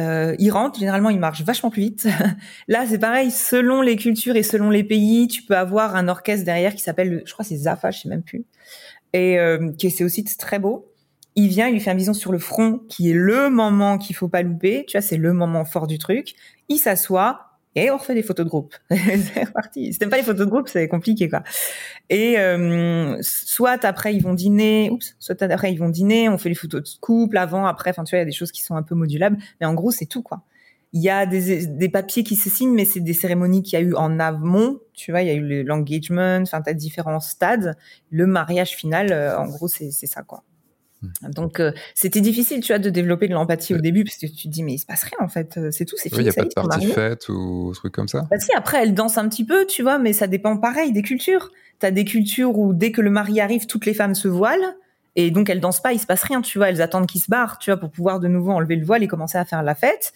Euh, 0.00 0.34
il 0.40 0.50
rentre, 0.50 0.80
généralement, 0.80 1.10
il 1.10 1.20
marche 1.20 1.42
vachement 1.42 1.70
plus 1.70 1.82
vite. 1.82 2.08
Là, 2.68 2.84
c'est 2.88 2.98
pareil, 2.98 3.30
selon 3.30 3.82
les 3.82 3.94
cultures 3.94 4.34
et 4.34 4.42
selon 4.42 4.70
les 4.70 4.82
pays, 4.82 5.28
tu 5.28 5.42
peux 5.42 5.56
avoir 5.56 5.94
un 5.94 6.08
orchestre 6.08 6.44
derrière 6.44 6.74
qui 6.74 6.82
s'appelle, 6.82 7.22
je 7.24 7.32
crois, 7.32 7.44
c'est 7.44 7.56
Zafa, 7.56 7.92
je 7.92 8.00
sais 8.00 8.08
même 8.08 8.22
plus, 8.22 8.44
et 9.12 9.38
euh, 9.38 9.70
qui 9.72 9.90
c'est 9.90 10.02
aussi 10.02 10.24
très 10.24 10.58
beau 10.58 10.90
il 11.36 11.48
vient, 11.48 11.68
il 11.68 11.72
lui 11.72 11.80
fait 11.80 11.90
un 11.90 11.96
bison 11.96 12.14
sur 12.14 12.32
le 12.32 12.38
front, 12.38 12.80
qui 12.88 13.10
est 13.10 13.14
le 13.14 13.50
moment 13.50 13.98
qu'il 13.98 14.14
faut 14.14 14.28
pas 14.28 14.42
louper. 14.42 14.84
Tu 14.86 14.96
vois, 14.96 15.02
c'est 15.02 15.16
le 15.16 15.32
moment 15.32 15.64
fort 15.64 15.86
du 15.86 15.98
truc. 15.98 16.34
Il 16.68 16.78
s'assoit 16.78 17.54
et 17.76 17.90
on 17.90 17.96
refait 17.96 18.14
des 18.14 18.22
photos 18.22 18.44
de 18.44 18.50
groupe. 18.50 18.74
c'est 18.90 19.44
reparti. 19.44 19.92
Si 19.92 19.98
t'aimes 19.98 20.10
pas 20.10 20.16
les 20.16 20.22
photos 20.22 20.46
de 20.46 20.50
groupe, 20.50 20.68
c'est 20.68 20.86
compliqué, 20.86 21.28
quoi. 21.28 21.42
Et 22.08 22.38
euh, 22.38 23.16
soit 23.22 23.84
après 23.84 24.14
ils 24.14 24.22
vont 24.22 24.34
dîner, 24.34 24.90
oups, 24.90 25.16
soit 25.18 25.42
après 25.42 25.72
ils 25.72 25.78
vont 25.78 25.88
dîner, 25.88 26.28
on 26.28 26.38
fait 26.38 26.48
les 26.48 26.54
photos 26.54 26.82
de 26.82 27.00
couple 27.00 27.36
avant, 27.36 27.66
après. 27.66 27.90
Enfin, 27.90 28.04
tu 28.04 28.10
vois, 28.10 28.18
il 28.18 28.22
y 28.22 28.22
a 28.22 28.26
des 28.26 28.32
choses 28.32 28.52
qui 28.52 28.62
sont 28.62 28.76
un 28.76 28.82
peu 28.82 28.94
modulables, 28.94 29.38
mais 29.60 29.66
en 29.66 29.74
gros, 29.74 29.90
c'est 29.90 30.06
tout, 30.06 30.22
quoi. 30.22 30.42
Il 30.92 31.02
y 31.02 31.10
a 31.10 31.26
des, 31.26 31.66
des 31.66 31.88
papiers 31.88 32.22
qui 32.22 32.36
se 32.36 32.48
signent, 32.48 32.72
mais 32.74 32.84
c'est 32.84 33.00
des 33.00 33.14
cérémonies 33.14 33.64
qu'il 33.64 33.76
y 33.76 33.82
a 33.82 33.84
eu 33.84 33.94
en 33.94 34.20
amont. 34.20 34.78
Tu 34.92 35.10
vois, 35.10 35.22
il 35.22 35.26
y 35.26 35.30
a 35.30 35.34
eu 35.34 35.64
l'engagement, 35.64 36.38
enfin, 36.42 36.62
t'as 36.62 36.72
différents 36.74 37.18
stades. 37.18 37.76
Le 38.10 38.28
mariage 38.28 38.76
final, 38.76 39.10
euh, 39.10 39.36
en 39.36 39.46
gros, 39.46 39.66
c'est 39.66 39.90
ça, 39.90 40.22
quoi. 40.22 40.44
Donc 41.30 41.60
euh, 41.60 41.72
c'était 41.94 42.20
difficile, 42.20 42.60
tu 42.60 42.72
vois, 42.72 42.78
de 42.78 42.90
développer 42.90 43.28
de 43.28 43.34
l'empathie 43.34 43.74
au 43.74 43.78
début 43.78 44.04
parce 44.04 44.16
que 44.16 44.26
tu 44.26 44.48
te 44.48 44.48
dis 44.48 44.62
mais 44.62 44.74
il 44.74 44.78
se 44.78 44.86
passe 44.86 45.04
rien 45.04 45.18
en 45.20 45.28
fait, 45.28 45.56
euh, 45.56 45.70
c'est 45.70 45.84
tout, 45.84 45.96
c'est 45.96 46.08
fini. 46.08 46.22
Il 46.22 46.24
n'y 46.24 46.30
a 46.30 46.32
pas 46.32 46.44
de 46.44 46.54
partie 46.54 46.86
fête 46.86 47.28
ou 47.28 47.72
truc 47.74 47.92
comme 47.92 48.08
ça. 48.08 48.26
Bah 48.30 48.38
si, 48.38 48.52
après 48.52 48.82
elle 48.82 48.94
danse 48.94 49.18
un 49.18 49.28
petit 49.28 49.44
peu, 49.44 49.66
tu 49.66 49.82
vois, 49.82 49.98
mais 49.98 50.12
ça 50.12 50.26
dépend 50.26 50.56
pareil 50.56 50.92
des 50.92 51.02
cultures. 51.02 51.50
T'as 51.78 51.90
des 51.90 52.04
cultures 52.04 52.58
où 52.58 52.72
dès 52.72 52.92
que 52.92 53.00
le 53.00 53.10
mari 53.10 53.40
arrive, 53.40 53.66
toutes 53.66 53.86
les 53.86 53.94
femmes 53.94 54.14
se 54.14 54.28
voilent 54.28 54.76
et 55.16 55.30
donc 55.30 55.48
elles 55.48 55.60
dansent 55.60 55.82
pas, 55.82 55.92
il 55.92 55.98
se 55.98 56.06
passe 56.06 56.22
rien, 56.24 56.40
tu 56.40 56.58
vois, 56.58 56.68
elles 56.68 56.82
attendent 56.82 57.06
qu'il 57.06 57.20
se 57.20 57.30
barre, 57.30 57.58
tu 57.58 57.70
vois, 57.70 57.78
pour 57.78 57.90
pouvoir 57.90 58.20
de 58.20 58.28
nouveau 58.28 58.52
enlever 58.52 58.76
le 58.76 58.84
voile 58.84 59.02
et 59.02 59.08
commencer 59.08 59.38
à 59.38 59.44
faire 59.44 59.62
la 59.62 59.74
fête. 59.74 60.12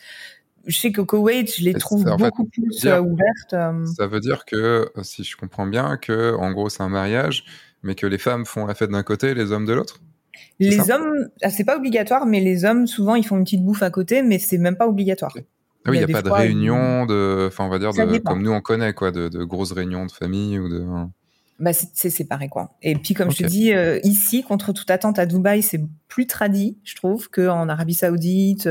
Je 0.66 0.76
sais 0.76 0.92
que 0.92 1.00
Koweït, 1.00 1.54
je 1.56 1.64
les 1.64 1.72
trouve 1.74 2.04
beaucoup 2.04 2.44
plus 2.44 2.84
euh, 2.84 3.00
ouvertes. 3.00 3.54
Ça 3.96 4.06
veut 4.06 4.20
dire 4.20 4.44
que, 4.44 4.90
si 5.02 5.24
je 5.24 5.36
comprends 5.36 5.66
bien, 5.66 5.96
que 5.96 6.34
en 6.34 6.50
gros 6.52 6.68
c'est 6.68 6.82
un 6.82 6.88
mariage, 6.88 7.44
mais 7.82 7.94
que 7.94 8.06
les 8.06 8.18
femmes 8.18 8.44
font 8.44 8.66
la 8.66 8.74
fête 8.74 8.90
d'un 8.90 9.02
côté 9.02 9.28
et 9.28 9.34
les 9.34 9.52
hommes 9.52 9.66
de 9.66 9.72
l'autre? 9.72 10.00
Les 10.58 10.90
hommes, 10.90 11.28
ah, 11.42 11.50
c'est 11.50 11.64
pas 11.64 11.76
obligatoire, 11.76 12.26
mais 12.26 12.40
les 12.40 12.64
hommes, 12.64 12.86
souvent, 12.86 13.14
ils 13.14 13.24
font 13.24 13.36
une 13.36 13.44
petite 13.44 13.64
bouffe 13.64 13.82
à 13.82 13.90
côté, 13.90 14.22
mais 14.22 14.38
c'est 14.38 14.58
même 14.58 14.76
pas 14.76 14.88
obligatoire. 14.88 15.32
Ah 15.36 15.90
oui, 15.90 15.98
il 15.98 16.06
n'y 16.06 16.12
a, 16.12 16.22
pas 16.22 16.22
de 16.22 16.30
réunion, 16.30 17.06
de, 17.06 17.46
enfin, 17.48 17.64
on 17.64 17.68
va 17.68 17.78
dire, 17.78 17.92
de, 17.92 18.18
comme 18.18 18.42
nous 18.42 18.50
on 18.50 18.60
connaît, 18.60 18.92
quoi, 18.92 19.10
de, 19.10 19.28
de, 19.28 19.44
grosses 19.44 19.72
réunions 19.72 20.06
de 20.06 20.12
famille 20.12 20.58
ou 20.58 20.68
de. 20.68 20.84
Bah, 21.60 21.72
c'est 21.72 22.10
séparé, 22.10 22.48
quoi. 22.48 22.76
Et 22.82 22.94
puis, 22.94 23.14
comme 23.14 23.30
je 23.30 23.38
te 23.38 23.44
dis, 23.44 23.72
euh, 23.72 23.98
ici, 24.04 24.42
contre 24.42 24.72
toute 24.72 24.90
attente 24.90 25.18
à 25.18 25.26
Dubaï, 25.26 25.62
c'est 25.62 25.80
plus 26.06 26.26
tradit, 26.26 26.78
je 26.84 26.94
trouve, 26.94 27.28
qu'en 27.30 27.68
Arabie 27.68 27.94
Saoudite. 27.94 28.68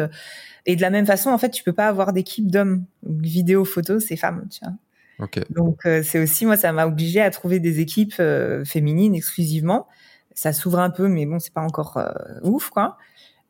Et 0.65 0.75
de 0.75 0.81
la 0.81 0.89
même 0.89 1.05
façon, 1.05 1.29
en 1.29 1.37
fait, 1.37 1.49
tu 1.49 1.63
peux 1.63 1.73
pas 1.73 1.87
avoir 1.87 2.13
d'équipe 2.13 2.49
d'hommes. 2.49 2.85
Vidéo, 3.03 3.65
photo, 3.65 3.99
c'est 3.99 4.15
femmes, 4.15 4.47
tu 4.49 4.59
vois. 4.63 4.73
Okay. 5.19 5.43
Donc, 5.49 5.79
euh, 5.85 6.03
c'est 6.03 6.19
aussi, 6.19 6.45
moi, 6.45 6.57
ça 6.57 6.71
m'a 6.71 6.85
obligé 6.85 7.21
à 7.21 7.29
trouver 7.29 7.59
des 7.59 7.79
équipes 7.79 8.13
euh, 8.19 8.63
féminines 8.63 9.15
exclusivement 9.15 9.87
ça 10.37 10.53
s'ouvre 10.53 10.79
un 10.79 10.91
peu, 10.91 11.07
mais 11.07 11.25
bon, 11.25 11.39
c'est 11.39 11.51
pas 11.51 11.63
encore 11.63 11.97
euh, 11.97 12.11
ouf, 12.43 12.69
quoi. 12.69 12.97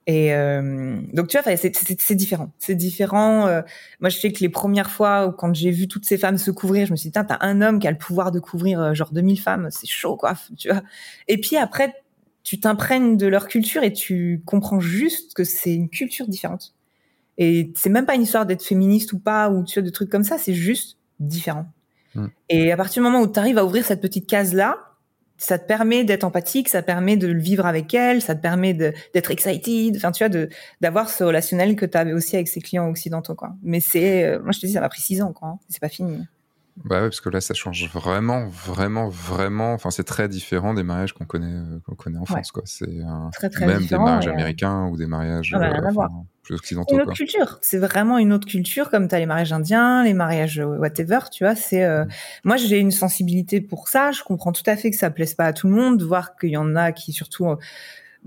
Et 0.10 0.34
euh, 0.34 1.02
donc 1.12 1.28
tu 1.28 1.38
vois, 1.38 1.58
c'est 1.58 2.16
différent. 2.16 2.54
C'est 2.60 2.76
différent. 2.76 3.46
Euh, 3.48 3.62
moi, 4.00 4.10
je 4.10 4.18
sais 4.18 4.32
que 4.32 4.40
les 4.40 4.48
premières 4.48 4.90
fois 4.90 5.28
où 5.28 5.34
quand 5.34 5.54
j'ai 5.54 5.70
vu 5.70 5.90
toutes 5.90 6.06
ces 6.06 6.18
femmes 6.18 6.38
se 6.38 6.50
couvrir, 6.50 6.86
je 6.86 6.92
me 6.92 6.96
suis 6.96 7.10
dit, 7.10 7.12
t'as 7.12 7.38
un 7.42 7.62
homme 7.62 7.80
qui 7.80 7.90
a 7.90 7.92
le 7.92 7.98
pouvoir 7.98 8.32
de 8.32 8.40
couvrir 8.40 8.96
genre 8.96 9.12
2000 9.12 9.38
femmes, 9.38 9.68
c'est 9.70 9.86
chaud, 9.86 10.16
quoi. 10.16 10.36
Tu 10.58 10.70
vois. 10.70 10.82
Et 11.28 11.38
puis 11.42 11.58
après, 11.58 11.94
tu 12.42 12.58
t'imprègnes 12.58 13.18
de 13.18 13.28
leur 13.28 13.50
culture 13.50 13.84
et 13.84 13.92
tu 13.92 14.42
comprends 14.46 14.80
juste 14.80 15.34
que 15.34 15.44
c'est 15.44 15.76
une 15.76 15.90
culture 15.90 16.30
différente. 16.30 16.74
Et 17.38 17.74
c'est 17.76 17.90
même 17.90 18.06
pas 18.06 18.16
une 18.16 18.22
histoire 18.22 18.46
d'être 18.46 18.64
féministe 18.64 19.12
ou 19.12 19.20
pas 19.20 19.50
ou 19.50 19.66
tu 19.66 19.82
vois, 19.82 19.86
de 19.86 19.92
trucs 19.92 20.10
comme 20.10 20.24
ça. 20.24 20.38
C'est 20.38 20.54
juste 20.54 20.98
différent. 21.20 21.66
Hmm. 22.16 22.28
Et 22.48 22.72
à 22.72 22.78
partir 22.78 23.04
du 23.04 23.10
moment 23.10 23.22
où 23.22 23.28
tu 23.28 23.38
arrives 23.38 23.58
à 23.58 23.66
ouvrir 23.66 23.84
cette 23.84 24.00
petite 24.00 24.26
case 24.26 24.54
là, 24.54 24.87
ça 25.38 25.60
te 25.60 25.68
permet 25.68 26.04
d'être 26.04 26.24
empathique, 26.24 26.70
ça 26.70 26.82
permet 26.82 27.18
de 27.18 27.28
le 27.28 27.40
vivre 27.40 27.66
avec 27.66 27.94
elle, 27.94 28.22
ça 28.22 28.36
te 28.36 28.42
permet 28.42 28.74
d'être 28.74 29.32
excited, 29.32 29.96
enfin 29.96 30.12
tu 30.12 30.24
vois, 30.24 30.30
de 30.30 30.50
d'avoir 30.82 31.10
ce 31.10 31.24
relationnel 31.24 31.76
que 31.76 31.86
tu 31.86 31.98
avais 31.98 32.14
aussi 32.14 32.36
avec 32.36 32.48
ses 32.48 32.62
clients 32.62 32.90
occidentaux 32.90 33.36
quoi. 33.36 33.56
Mais 33.64 33.80
c'est, 33.80 34.24
euh, 34.24 34.40
moi 34.42 34.52
je 34.52 34.60
te 34.60 34.66
dis, 34.66 34.74
ça 34.74 34.82
m'a 34.82 34.90
pris 34.90 35.02
six 35.02 35.22
ans 35.22 35.34
quoi, 35.34 35.50
hein. 35.50 35.60
c'est 35.70 35.82
pas 35.82 35.90
fini. 35.90 36.26
Bah 36.86 36.98
ouais, 36.98 37.08
parce 37.08 37.22
que 37.22 37.30
là, 37.30 37.42
ça 37.42 37.54
change 37.54 37.90
vraiment, 37.92 38.48
vraiment, 38.48 39.10
vraiment. 39.10 39.74
Enfin, 39.74 39.90
c'est 39.90 40.04
très 40.04 40.28
différent 40.28 40.74
des 40.74 40.84
mariages 40.84 41.14
qu'on 41.14 41.26
connaît, 41.26 41.48
euh, 41.48 41.80
qu'on 41.86 41.96
connaît 41.96 42.20
en 42.20 42.26
France, 42.26 42.52
quoi. 42.52 42.64
C'est 42.66 42.88
même 43.62 43.86
des 43.86 43.98
mariages 43.98 44.28
américains 44.28 44.88
ou 44.88 44.98
des 44.98 45.08
mariages 45.08 45.54
ah 45.56 45.92
bah, 45.92 46.10
plus 46.44 46.56
occidentaux. 46.56 46.96
Une 46.96 47.02
autre 47.02 47.14
culture. 47.14 47.58
C'est 47.62 47.80
vraiment 47.80 48.18
une 48.18 48.32
autre 48.32 48.48
culture, 48.48 48.90
comme 48.90 49.08
tu 49.08 49.16
as 49.16 49.20
les 49.20 49.26
mariages 49.26 49.54
indiens, 49.54 50.04
les 50.04 50.14
mariages 50.14 50.60
whatever, 50.60 51.20
tu 51.32 51.44
vois. 51.44 51.56
C'est 51.56 51.88
mm. 51.88 52.08
moi, 52.44 52.58
j'ai 52.58 52.80
une 52.80 52.92
sensibilité 52.92 53.60
pour 53.60 53.88
ça. 53.88 54.12
Je 54.12 54.24
comprends 54.24 54.52
tout 54.52 54.64
à 54.68 54.76
fait 54.76 54.92
que 54.92 54.98
ça 54.98 55.10
plaise 55.10 55.34
pas 55.34 55.46
à 55.46 55.54
tout 55.54 55.68
le 55.68 55.74
monde, 55.74 56.02
voir 56.04 56.36
qu'il 56.36 56.50
y 56.50 56.58
en 56.58 56.76
a 56.76 56.92
qui 56.92 57.12
surtout 57.12 57.48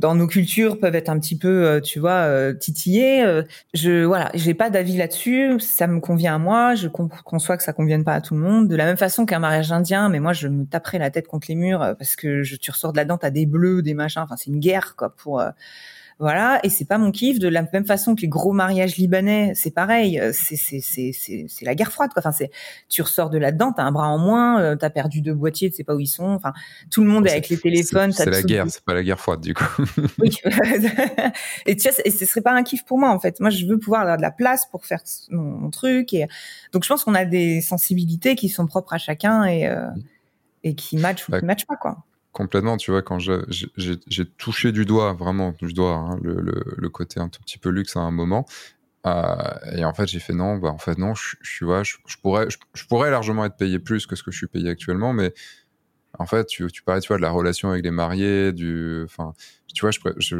dans 0.00 0.14
nos 0.14 0.26
cultures 0.26 0.80
peuvent 0.80 0.94
être 0.94 1.10
un 1.10 1.18
petit 1.18 1.36
peu, 1.36 1.66
euh, 1.66 1.80
tu 1.80 2.00
vois, 2.00 2.22
euh, 2.24 2.54
titillées. 2.54 3.22
Euh, 3.22 3.42
je 3.74 4.04
voilà, 4.04 4.30
j'ai 4.34 4.54
pas 4.54 4.70
d'avis 4.70 4.96
là-dessus. 4.96 5.60
Ça 5.60 5.86
me 5.86 6.00
convient 6.00 6.36
à 6.36 6.38
moi. 6.38 6.74
Je 6.74 6.88
conçois 6.88 7.56
que 7.58 7.62
ça 7.62 7.74
convienne 7.74 8.02
pas 8.02 8.14
à 8.14 8.20
tout 8.22 8.34
le 8.34 8.40
monde. 8.40 8.66
De 8.66 8.76
la 8.76 8.86
même 8.86 8.96
façon 8.96 9.26
qu'un 9.26 9.38
mariage 9.38 9.70
indien, 9.72 10.08
mais 10.08 10.18
moi 10.18 10.32
je 10.32 10.48
me 10.48 10.64
taperais 10.64 10.98
la 10.98 11.10
tête 11.10 11.28
contre 11.28 11.48
les 11.48 11.54
murs 11.54 11.94
parce 11.98 12.16
que 12.16 12.42
je, 12.42 12.56
tu 12.56 12.70
ressors 12.70 12.92
de 12.92 12.96
là-dedans, 12.96 13.18
t'as 13.18 13.30
des 13.30 13.46
bleus, 13.46 13.82
des 13.82 13.94
machins. 13.94 14.22
Enfin, 14.22 14.36
c'est 14.36 14.50
une 14.50 14.60
guerre 14.60 14.96
quoi 14.96 15.14
pour 15.14 15.42
voilà, 16.20 16.60
et 16.62 16.68
c'est 16.68 16.84
pas 16.84 16.98
mon 16.98 17.12
kiff. 17.12 17.38
De 17.38 17.48
la 17.48 17.64
même 17.72 17.86
façon 17.86 18.14
que 18.14 18.20
les 18.20 18.28
gros 18.28 18.52
mariages 18.52 18.98
libanais, 18.98 19.52
c'est 19.54 19.70
pareil. 19.70 20.20
Euh, 20.20 20.32
c'est 20.34 20.54
c'est 20.54 20.80
c'est 20.82 21.12
c'est 21.14 21.64
la 21.64 21.74
guerre 21.74 21.90
froide. 21.90 22.10
Quoi. 22.12 22.20
Enfin, 22.20 22.30
c'est 22.30 22.50
tu 22.90 23.00
ressors 23.00 23.30
de 23.30 23.38
là-dedans, 23.38 23.72
t'as 23.72 23.84
un 23.84 23.90
bras 23.90 24.08
en 24.08 24.18
moins, 24.18 24.60
euh, 24.60 24.76
t'as 24.76 24.90
perdu 24.90 25.22
deux 25.22 25.32
boîtiers, 25.32 25.70
tu 25.70 25.76
sais 25.76 25.84
pas 25.84 25.94
où 25.94 26.00
ils 26.00 26.06
sont. 26.06 26.28
Enfin, 26.28 26.52
tout 26.90 27.00
le 27.00 27.08
monde 27.08 27.26
est 27.26 27.30
avec 27.30 27.48
les 27.48 27.56
téléphones. 27.56 28.12
C'est 28.12 28.28
la 28.28 28.42
guerre, 28.42 28.66
c'est 28.68 28.84
pas 28.84 28.92
la 28.92 29.02
guerre 29.02 29.18
froide 29.18 29.40
du 29.40 29.54
coup. 29.54 29.64
oui. 30.18 30.36
et 31.64 31.76
tu 31.76 31.88
vois, 31.88 31.98
et 32.04 32.10
ce 32.10 32.26
serait 32.26 32.42
pas 32.42 32.52
un 32.52 32.64
kiff 32.64 32.84
pour 32.84 32.98
moi 32.98 33.08
en 33.08 33.18
fait. 33.18 33.40
Moi, 33.40 33.48
je 33.48 33.64
veux 33.64 33.78
pouvoir 33.78 34.02
avoir 34.02 34.18
de 34.18 34.22
la 34.22 34.30
place 34.30 34.66
pour 34.66 34.84
faire 34.84 35.00
mon, 35.30 35.70
truc. 35.70 36.12
Et 36.12 36.26
donc, 36.72 36.84
je 36.84 36.88
pense 36.90 37.04
qu'on 37.04 37.14
a 37.14 37.24
des 37.24 37.62
sensibilités 37.62 38.36
qui 38.36 38.50
sont 38.50 38.66
propres 38.66 38.92
à 38.92 38.98
chacun 38.98 39.44
et 39.44 39.66
euh, 39.66 39.88
et 40.64 40.74
qui 40.74 40.98
matchent 40.98 41.30
ou 41.30 41.32
qui 41.32 41.46
matchent 41.46 41.66
pas 41.66 41.76
quoi 41.76 42.04
complètement, 42.32 42.76
tu 42.76 42.90
vois, 42.90 43.02
quand 43.02 43.18
j'ai 43.18 44.26
touché 44.38 44.72
du 44.72 44.84
doigt, 44.84 45.12
vraiment 45.14 45.52
du 45.58 45.72
doigt, 45.72 45.94
hein, 45.94 46.18
le, 46.22 46.88
côté 46.88 47.20
un 47.20 47.28
tout 47.28 47.40
petit 47.42 47.58
peu 47.58 47.70
luxe 47.70 47.96
à 47.96 48.00
un 48.00 48.10
moment. 48.10 48.46
Euh, 49.06 49.34
et 49.76 49.84
en 49.84 49.94
fait, 49.94 50.06
j'ai 50.06 50.20
fait 50.20 50.34
non, 50.34 50.56
bah 50.56 50.68
en 50.68 50.78
fait 50.78 50.98
non, 50.98 51.14
je, 51.14 51.36
je 51.40 51.64
pourrais, 52.20 52.48
je, 52.50 52.84
pourrais 52.86 53.10
largement 53.10 53.46
être 53.46 53.56
payé 53.56 53.78
plus 53.78 54.06
que 54.06 54.14
ce 54.14 54.22
que 54.22 54.30
je 54.30 54.36
suis 54.36 54.46
payé 54.46 54.68
actuellement, 54.68 55.14
mais 55.14 55.32
en 56.18 56.26
fait, 56.26 56.46
tu, 56.46 56.66
tu 56.68 56.82
parlais, 56.82 57.00
tu 57.00 57.08
vois, 57.08 57.16
de 57.16 57.22
la 57.22 57.30
relation 57.30 57.70
avec 57.70 57.82
les 57.82 57.90
mariés, 57.90 58.52
du, 58.52 59.02
enfin, 59.04 59.32
tu 59.74 59.86
vois, 59.86 59.90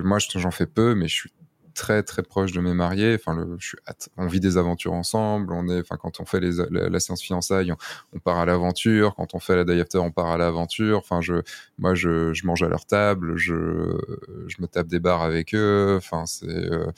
moi, 0.05 0.19
j'en 0.19 0.51
fais 0.51 0.67
peu, 0.67 0.95
mais 0.95 1.09
je 1.09 1.15
suis 1.15 1.31
très 1.75 2.03
très 2.03 2.23
proche 2.23 2.53
de 2.53 2.61
mes 2.61 2.75
mariés. 2.75 3.17
Enfin, 3.19 3.35
le, 3.35 3.57
je 3.59 3.69
suis, 3.69 3.79
on 4.17 4.27
vit 4.27 4.41
des 4.41 4.57
aventures 4.57 4.93
ensemble. 4.93 5.53
On 5.53 5.69
est, 5.69 5.81
enfin, 5.81 5.97
quand 5.97 6.21
on 6.21 6.25
fait 6.25 6.41
les, 6.41 6.53
la, 6.71 7.01
séance 7.01 7.23
fiançailles, 7.23 7.73
on, 8.13 8.19
part 8.19 8.39
à 8.39 8.47
l'aventure. 8.47 9.15
Quand 9.17 9.35
on 9.35 9.41
fait 9.41 9.57
la 9.57 9.65
day 9.65 9.81
after, 9.81 9.99
on 9.99 10.11
part 10.11 10.31
à 10.31 10.39
l'aventure. 10.39 10.99
Enfin, 10.99 11.21
je, 11.21 11.43
moi, 11.79 11.95
je, 11.95 12.47
mange 12.47 12.63
à 12.63 12.69
leur 12.69 12.87
table. 12.87 13.37
Je, 13.37 13.99
je 14.47 14.57
me 14.61 14.67
tape 14.67 14.89
des 14.89 15.01
bars 15.01 15.23
avec 15.23 15.55
eux. 15.55 15.95
Enfin, 15.97 16.27
c'est, 16.27 16.47
euh, 16.49 16.91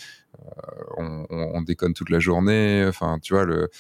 on, 0.97 1.27
on, 1.31 1.63
déconne 1.63 1.95
toute 1.95 2.11
la 2.11 2.19
journée. 2.19 2.85
Enfin, 2.89 3.19
tu 3.21 3.35
vois 3.35 3.45
le, 3.45 3.71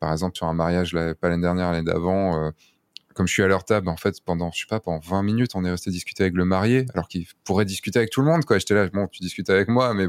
par 0.00 0.12
exemple, 0.12 0.36
sur 0.36 0.46
un 0.46 0.54
mariage, 0.54 0.96
pas 1.20 1.28
l'année 1.28 1.42
dernière, 1.42 1.70
l'année 1.72 1.84
d'avant. 1.84 2.46
Euh, 2.46 2.50
comme 3.14 3.26
je 3.26 3.32
suis 3.32 3.42
à 3.42 3.46
leur 3.46 3.64
table, 3.64 3.88
en 3.88 3.96
fait, 3.96 4.20
pendant, 4.24 4.50
je 4.52 4.60
sais 4.60 4.66
pas, 4.66 4.80
pendant 4.80 5.00
20 5.00 5.22
minutes, 5.22 5.52
on 5.54 5.64
est 5.64 5.70
resté 5.70 5.90
discuter 5.90 6.24
avec 6.24 6.34
le 6.34 6.44
marié, 6.44 6.86
alors 6.94 7.08
qu'il 7.08 7.26
pourrait 7.44 7.64
discuter 7.64 7.98
avec 7.98 8.10
tout 8.10 8.20
le 8.20 8.26
monde, 8.26 8.44
quoi. 8.44 8.58
J'étais 8.58 8.74
là, 8.74 8.88
bon, 8.88 9.06
tu 9.08 9.20
discutes 9.20 9.50
avec 9.50 9.68
moi, 9.68 9.94
mais 9.94 10.06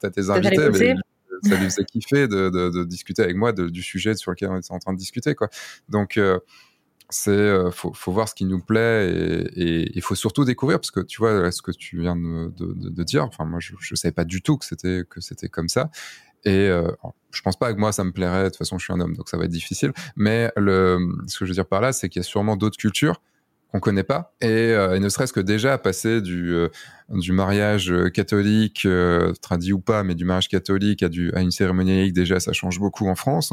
t'as 0.00 0.10
tes 0.10 0.30
invités, 0.30 0.70
mais 0.70 0.94
ça 1.42 1.56
lui 1.56 1.64
faisait 1.64 1.84
kiffer 1.84 2.28
de, 2.28 2.50
de, 2.50 2.70
de, 2.70 2.84
discuter 2.84 3.22
avec 3.22 3.36
moi 3.36 3.52
de, 3.52 3.68
du 3.68 3.82
sujet 3.82 4.14
sur 4.14 4.30
lequel 4.30 4.50
on 4.50 4.58
était 4.58 4.72
en 4.72 4.78
train 4.78 4.92
de 4.92 4.98
discuter, 4.98 5.34
quoi. 5.34 5.48
Donc, 5.88 6.16
euh, 6.16 6.38
c'est, 7.10 7.30
euh, 7.30 7.70
faut, 7.70 7.92
faut, 7.92 8.10
voir 8.10 8.28
ce 8.28 8.34
qui 8.34 8.44
nous 8.44 8.60
plaît 8.60 9.10
et 9.54 9.90
il 9.94 10.02
faut 10.02 10.14
surtout 10.14 10.44
découvrir, 10.44 10.80
parce 10.80 10.90
que 10.90 11.00
tu 11.00 11.18
vois, 11.18 11.52
ce 11.52 11.62
que 11.62 11.70
tu 11.70 12.00
viens 12.00 12.16
de, 12.16 12.52
de 12.58 13.02
dire, 13.04 13.24
enfin, 13.24 13.44
moi, 13.44 13.60
je, 13.60 13.74
je 13.78 13.94
savais 13.94 14.12
pas 14.12 14.24
du 14.24 14.42
tout 14.42 14.56
que 14.56 14.64
c'était, 14.64 15.04
que 15.08 15.20
c'était 15.20 15.48
comme 15.48 15.68
ça. 15.68 15.90
Et 16.46 16.68
euh, 16.68 16.90
je 17.32 17.42
pense 17.42 17.58
pas 17.58 17.74
que 17.74 17.78
moi 17.78 17.92
ça 17.92 18.04
me 18.04 18.12
plairait. 18.12 18.44
De 18.44 18.48
toute 18.48 18.58
façon, 18.58 18.78
je 18.78 18.84
suis 18.84 18.92
un 18.92 19.00
homme, 19.00 19.14
donc 19.14 19.28
ça 19.28 19.36
va 19.36 19.44
être 19.44 19.50
difficile. 19.50 19.92
Mais 20.16 20.50
ce 20.56 21.38
que 21.38 21.44
je 21.44 21.50
veux 21.50 21.54
dire 21.54 21.66
par 21.66 21.80
là, 21.82 21.92
c'est 21.92 22.08
qu'il 22.08 22.20
y 22.20 22.24
a 22.24 22.28
sûrement 22.28 22.56
d'autres 22.56 22.78
cultures 22.78 23.20
qu'on 23.72 23.80
connaît 23.80 24.04
pas. 24.04 24.34
Et, 24.40 24.46
euh, 24.46 24.98
ne 24.98 25.08
serait-ce 25.08 25.32
que 25.32 25.40
déjà 25.40 25.76
passer 25.78 26.20
du, 26.20 26.54
euh, 26.54 26.68
mariage 27.30 27.92
catholique, 28.14 28.84
euh, 28.86 29.32
traduit 29.42 29.72
ou 29.72 29.80
pas, 29.80 30.02
mais 30.02 30.14
du 30.14 30.24
mariage 30.24 30.48
catholique 30.48 31.02
à, 31.02 31.08
une 31.40 31.50
cérémonie 31.50 31.96
laïque, 31.96 32.14
déjà 32.14 32.40
ça 32.40 32.52
change 32.52 32.78
beaucoup 32.78 33.08
en 33.08 33.16
France. 33.16 33.52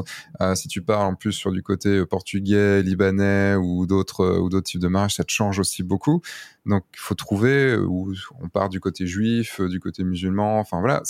si 0.55 0.67
tu 0.67 0.81
parles 0.81 1.07
en 1.07 1.15
plus 1.15 1.33
sur 1.33 1.51
du 1.51 1.63
côté 1.63 2.05
portugais, 2.05 2.83
libanais 2.83 3.55
ou 3.55 3.85
d'autres 3.85 4.39
ou 4.39 4.61
types 4.61 4.81
de 4.81 4.87
mariage, 4.87 5.15
ça 5.15 5.23
te 5.23 5.31
change 5.31 5.59
aussi 5.59 5.83
beaucoup. 5.83 6.21
Donc 6.65 6.83
il 6.93 6.99
faut 6.99 7.15
trouver 7.15 7.75
où 7.75 8.13
on 8.41 8.49
part 8.49 8.69
du 8.69 8.79
côté 8.79 9.07
juif, 9.07 9.61
du 9.61 9.79
côté 9.79 10.03
musulman. 10.03 10.59
Enfin 10.59 10.79
voilà. 10.79 11.01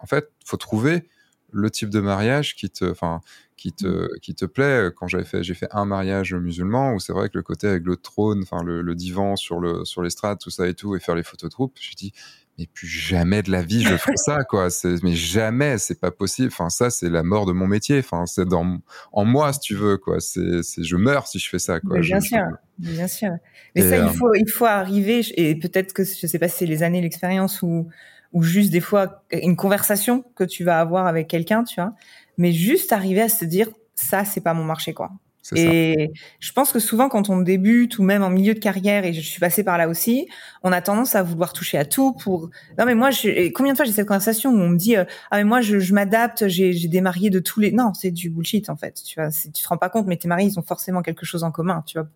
En 0.00 0.06
fait, 0.06 0.30
faut 0.44 0.56
trouver 0.56 1.08
le 1.52 1.70
type 1.70 1.90
de 1.90 2.00
mariage 2.00 2.54
qui 2.54 2.70
te, 2.70 2.84
enfin, 2.90 3.20
qui 3.56 3.72
te, 3.72 3.86
mmh. 3.86 4.08
qui 4.22 4.34
te 4.34 4.44
plaît. 4.44 4.90
Quand 4.96 5.08
j'avais 5.08 5.24
fait, 5.24 5.42
j'ai 5.42 5.54
fait 5.54 5.68
un 5.72 5.84
mariage 5.84 6.34
musulman 6.34 6.94
où 6.94 7.00
c'est 7.00 7.12
vrai 7.12 7.28
que 7.28 7.36
le 7.36 7.42
côté 7.42 7.66
avec 7.66 7.84
le 7.84 7.96
trône, 7.96 8.42
enfin, 8.42 8.62
le, 8.62 8.94
divan 8.94 9.36
sur 9.36 9.60
le, 9.60 9.84
sur 9.84 10.02
l'estrade, 10.02 10.38
tout 10.38 10.50
ça 10.50 10.66
et 10.66 10.74
tout, 10.74 10.96
et 10.96 11.00
faire 11.00 11.14
les 11.14 11.22
photos 11.22 11.50
de 11.50 11.54
groupe, 11.54 11.76
je 11.80 11.94
dit, 11.94 12.12
mais 12.58 12.66
plus 12.66 12.88
jamais 12.88 13.42
de 13.42 13.52
la 13.52 13.62
vie 13.62 13.82
je 13.82 13.96
ferai 13.96 14.16
ça, 14.16 14.42
quoi. 14.44 14.68
Mais 15.04 15.14
jamais, 15.14 15.78
c'est 15.78 16.00
pas 16.00 16.10
possible. 16.10 16.48
Enfin, 16.48 16.70
ça, 16.70 16.90
c'est 16.90 17.08
la 17.08 17.22
mort 17.22 17.46
de 17.46 17.52
mon 17.52 17.68
métier. 17.68 18.00
Enfin, 18.00 18.26
c'est 18.26 18.46
dans, 18.46 18.80
en 19.12 19.24
moi, 19.24 19.52
si 19.52 19.60
tu 19.60 19.74
veux, 19.76 19.96
quoi. 19.96 20.18
C'est, 20.18 20.62
je 20.62 20.96
meurs 20.96 21.28
si 21.28 21.38
je 21.38 21.48
fais 21.48 21.60
ça, 21.60 21.78
quoi. 21.78 22.00
bien 22.00 22.20
sûr, 22.20 22.46
bien 22.78 23.06
sûr. 23.06 23.30
Mais 23.76 23.82
ça, 23.82 23.96
il 23.96 24.02
euh, 24.02 24.08
faut, 24.08 24.34
il 24.34 24.50
faut 24.50 24.64
arriver, 24.64 25.20
et 25.36 25.54
peut-être 25.54 25.92
que, 25.92 26.02
je 26.04 26.26
sais 26.26 26.38
pas 26.38 26.48
si 26.48 26.58
c'est 26.58 26.66
les 26.66 26.82
années, 26.82 27.00
l'expérience 27.00 27.62
ou, 27.62 27.88
ou 28.32 28.42
juste 28.42 28.70
des 28.70 28.80
fois 28.80 29.24
une 29.30 29.56
conversation 29.56 30.24
que 30.34 30.44
tu 30.44 30.64
vas 30.64 30.80
avoir 30.80 31.06
avec 31.06 31.28
quelqu'un, 31.28 31.64
tu 31.64 31.80
vois. 31.80 31.94
Mais 32.36 32.52
juste 32.52 32.92
arriver 32.92 33.22
à 33.22 33.28
se 33.28 33.44
dire 33.44 33.68
ça, 33.94 34.24
c'est 34.24 34.40
pas 34.40 34.54
mon 34.54 34.64
marché, 34.64 34.94
quoi. 34.94 35.10
Et 35.56 36.12
je 36.40 36.52
pense 36.52 36.72
que 36.72 36.78
souvent, 36.78 37.08
quand 37.08 37.30
on 37.30 37.38
débute 37.38 37.98
ou 37.98 38.02
même 38.02 38.22
en 38.22 38.28
milieu 38.28 38.52
de 38.54 38.58
carrière, 38.58 39.06
et 39.06 39.14
je 39.14 39.20
suis 39.20 39.40
passée 39.40 39.64
par 39.64 39.78
là 39.78 39.88
aussi, 39.88 40.28
on 40.62 40.72
a 40.72 40.80
tendance 40.80 41.14
à 41.14 41.22
vouloir 41.22 41.52
toucher 41.52 41.78
à 41.78 41.84
tout 41.84 42.12
pour. 42.12 42.50
Non, 42.78 42.84
mais 42.84 42.94
moi, 42.94 43.10
je... 43.10 43.50
combien 43.52 43.72
de 43.72 43.76
fois 43.76 43.84
j'ai 43.84 43.92
cette 43.92 44.08
conversation 44.08 44.50
où 44.50 44.58
on 44.58 44.68
me 44.68 44.76
dit 44.76 44.96
euh, 44.96 45.04
ah 45.30 45.38
mais 45.38 45.44
moi 45.44 45.60
je, 45.60 45.78
je 45.78 45.94
m'adapte, 45.94 46.48
j'ai 46.48 46.72
des 46.88 47.00
mariés 47.00 47.30
de 47.30 47.38
tous 47.40 47.60
les. 47.60 47.72
Non, 47.72 47.94
c'est 47.94 48.10
du 48.10 48.30
bullshit 48.30 48.70
en 48.70 48.76
fait. 48.76 49.00
Tu 49.04 49.20
vois, 49.20 49.30
tu 49.30 49.50
te 49.50 49.68
rends 49.68 49.78
pas 49.78 49.88
compte, 49.88 50.06
mais 50.06 50.16
tes 50.16 50.28
mariés 50.28 50.48
ils 50.48 50.58
ont 50.58 50.62
forcément 50.62 51.02
quelque 51.02 51.26
chose 51.26 51.44
en 51.44 51.50
commun. 51.50 51.82
Tu 51.86 51.98
vois, 51.98 52.08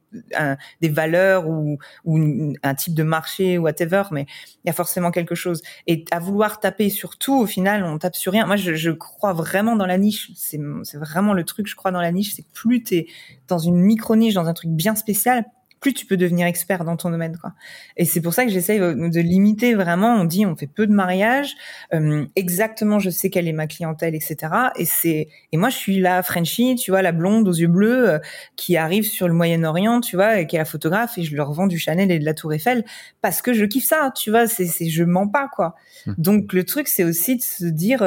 des 0.80 0.88
valeurs 0.88 1.48
ou 1.48 1.78
ou 2.04 2.54
un 2.62 2.74
type 2.74 2.94
de 2.94 3.02
marché 3.02 3.58
ou 3.58 3.62
whatever, 3.62 4.04
mais 4.10 4.26
il 4.64 4.68
y 4.68 4.70
a 4.70 4.72
forcément 4.72 5.10
quelque 5.10 5.34
chose. 5.34 5.62
Et 5.86 6.04
à 6.10 6.18
vouloir 6.18 6.60
taper 6.60 6.90
sur 6.90 7.18
tout, 7.18 7.38
au 7.38 7.46
final, 7.46 7.84
on 7.84 7.98
tape 7.98 8.16
sur 8.16 8.32
rien. 8.32 8.46
Moi, 8.46 8.56
je, 8.56 8.74
je 8.74 8.90
crois 8.90 9.32
vraiment 9.32 9.76
dans 9.76 9.86
la 9.86 9.98
niche. 9.98 10.30
C'est 10.34 10.58
vraiment 10.94 11.32
le 11.32 11.44
truc. 11.44 11.66
Je 11.66 11.76
crois 11.76 11.90
dans 11.90 12.00
la 12.00 12.12
niche. 12.12 12.34
C'est 12.34 12.46
plus 12.52 12.82
t'es 12.82 13.06
dans 13.48 13.58
une 13.58 13.76
micro-niche, 13.76 14.34
dans 14.34 14.46
un 14.46 14.54
truc 14.54 14.70
bien 14.70 14.94
spécial, 14.94 15.44
plus 15.82 15.92
tu 15.92 16.06
peux 16.06 16.16
devenir 16.16 16.46
expert 16.46 16.84
dans 16.84 16.96
ton 16.96 17.10
domaine 17.10 17.36
quoi. 17.36 17.52
Et 17.98 18.06
c'est 18.06 18.22
pour 18.22 18.32
ça 18.32 18.44
que 18.46 18.50
j'essaye 18.50 18.80
euh, 18.80 19.10
de 19.10 19.20
limiter 19.20 19.74
vraiment. 19.74 20.14
On 20.14 20.24
dit 20.24 20.46
on 20.46 20.56
fait 20.56 20.68
peu 20.68 20.86
de 20.86 20.92
mariages, 20.92 21.54
euh, 21.92 22.24
exactement 22.36 22.98
je 23.00 23.10
sais 23.10 23.28
quelle 23.28 23.48
est 23.48 23.52
ma 23.52 23.66
clientèle, 23.66 24.14
etc. 24.14 24.36
Et 24.76 24.86
c'est 24.86 25.28
et 25.50 25.56
moi 25.58 25.68
je 25.68 25.76
suis 25.76 26.00
la 26.00 26.22
Frenchie, 26.22 26.76
tu 26.76 26.92
vois, 26.92 27.02
la 27.02 27.12
blonde 27.12 27.46
aux 27.48 27.52
yeux 27.52 27.66
bleus 27.66 28.08
euh, 28.08 28.18
qui 28.56 28.76
arrive 28.76 29.04
sur 29.04 29.28
le 29.28 29.34
Moyen-Orient, 29.34 30.00
tu 30.00 30.16
vois, 30.16 30.38
et 30.38 30.46
qui 30.46 30.56
est 30.56 30.60
la 30.60 30.64
photographe 30.64 31.18
et 31.18 31.24
je 31.24 31.36
leur 31.36 31.52
vends 31.52 31.66
du 31.66 31.78
Chanel 31.78 32.10
et 32.10 32.18
de 32.18 32.24
la 32.24 32.32
Tour 32.32 32.54
Eiffel 32.54 32.84
parce 33.20 33.42
que 33.42 33.52
je 33.52 33.64
kiffe 33.64 33.84
ça, 33.84 34.12
tu 34.16 34.30
vois. 34.30 34.46
C'est 34.46 34.66
c'est 34.66 34.88
je 34.88 35.04
mens 35.04 35.28
pas 35.28 35.48
quoi. 35.48 35.74
Mmh. 36.06 36.12
Donc 36.16 36.52
le 36.52 36.64
truc 36.64 36.86
c'est 36.86 37.04
aussi 37.04 37.36
de 37.36 37.42
se 37.42 37.66
dire 37.66 38.02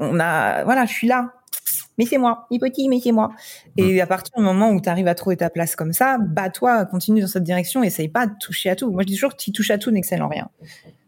on 0.00 0.18
a 0.18 0.64
voilà 0.64 0.86
je 0.86 0.92
suis 0.92 1.06
là 1.06 1.34
mais 2.00 2.06
c'est 2.06 2.16
moi, 2.16 2.46
petit, 2.48 2.88
mais 2.88 2.98
c'est 2.98 3.12
moi. 3.12 3.30
Et 3.76 3.98
mmh. 3.98 4.00
à 4.00 4.06
partir 4.06 4.32
du 4.34 4.42
moment 4.42 4.70
où 4.70 4.80
tu 4.80 4.88
arrives 4.88 5.06
à 5.06 5.14
trouver 5.14 5.36
ta 5.36 5.50
place 5.50 5.76
comme 5.76 5.92
ça, 5.92 6.16
bah 6.18 6.48
toi, 6.48 6.86
continue 6.86 7.20
dans 7.20 7.26
cette 7.26 7.42
direction, 7.42 7.82
essaye 7.82 8.08
pas 8.08 8.26
de 8.26 8.32
toucher 8.40 8.70
à 8.70 8.76
tout. 8.76 8.90
Moi, 8.90 9.02
je 9.02 9.08
dis 9.08 9.14
toujours, 9.16 9.36
tu 9.36 9.52
touches 9.52 9.70
à 9.70 9.76
tout, 9.76 9.90
n'excelle 9.90 10.22
en 10.22 10.28
rien. 10.28 10.48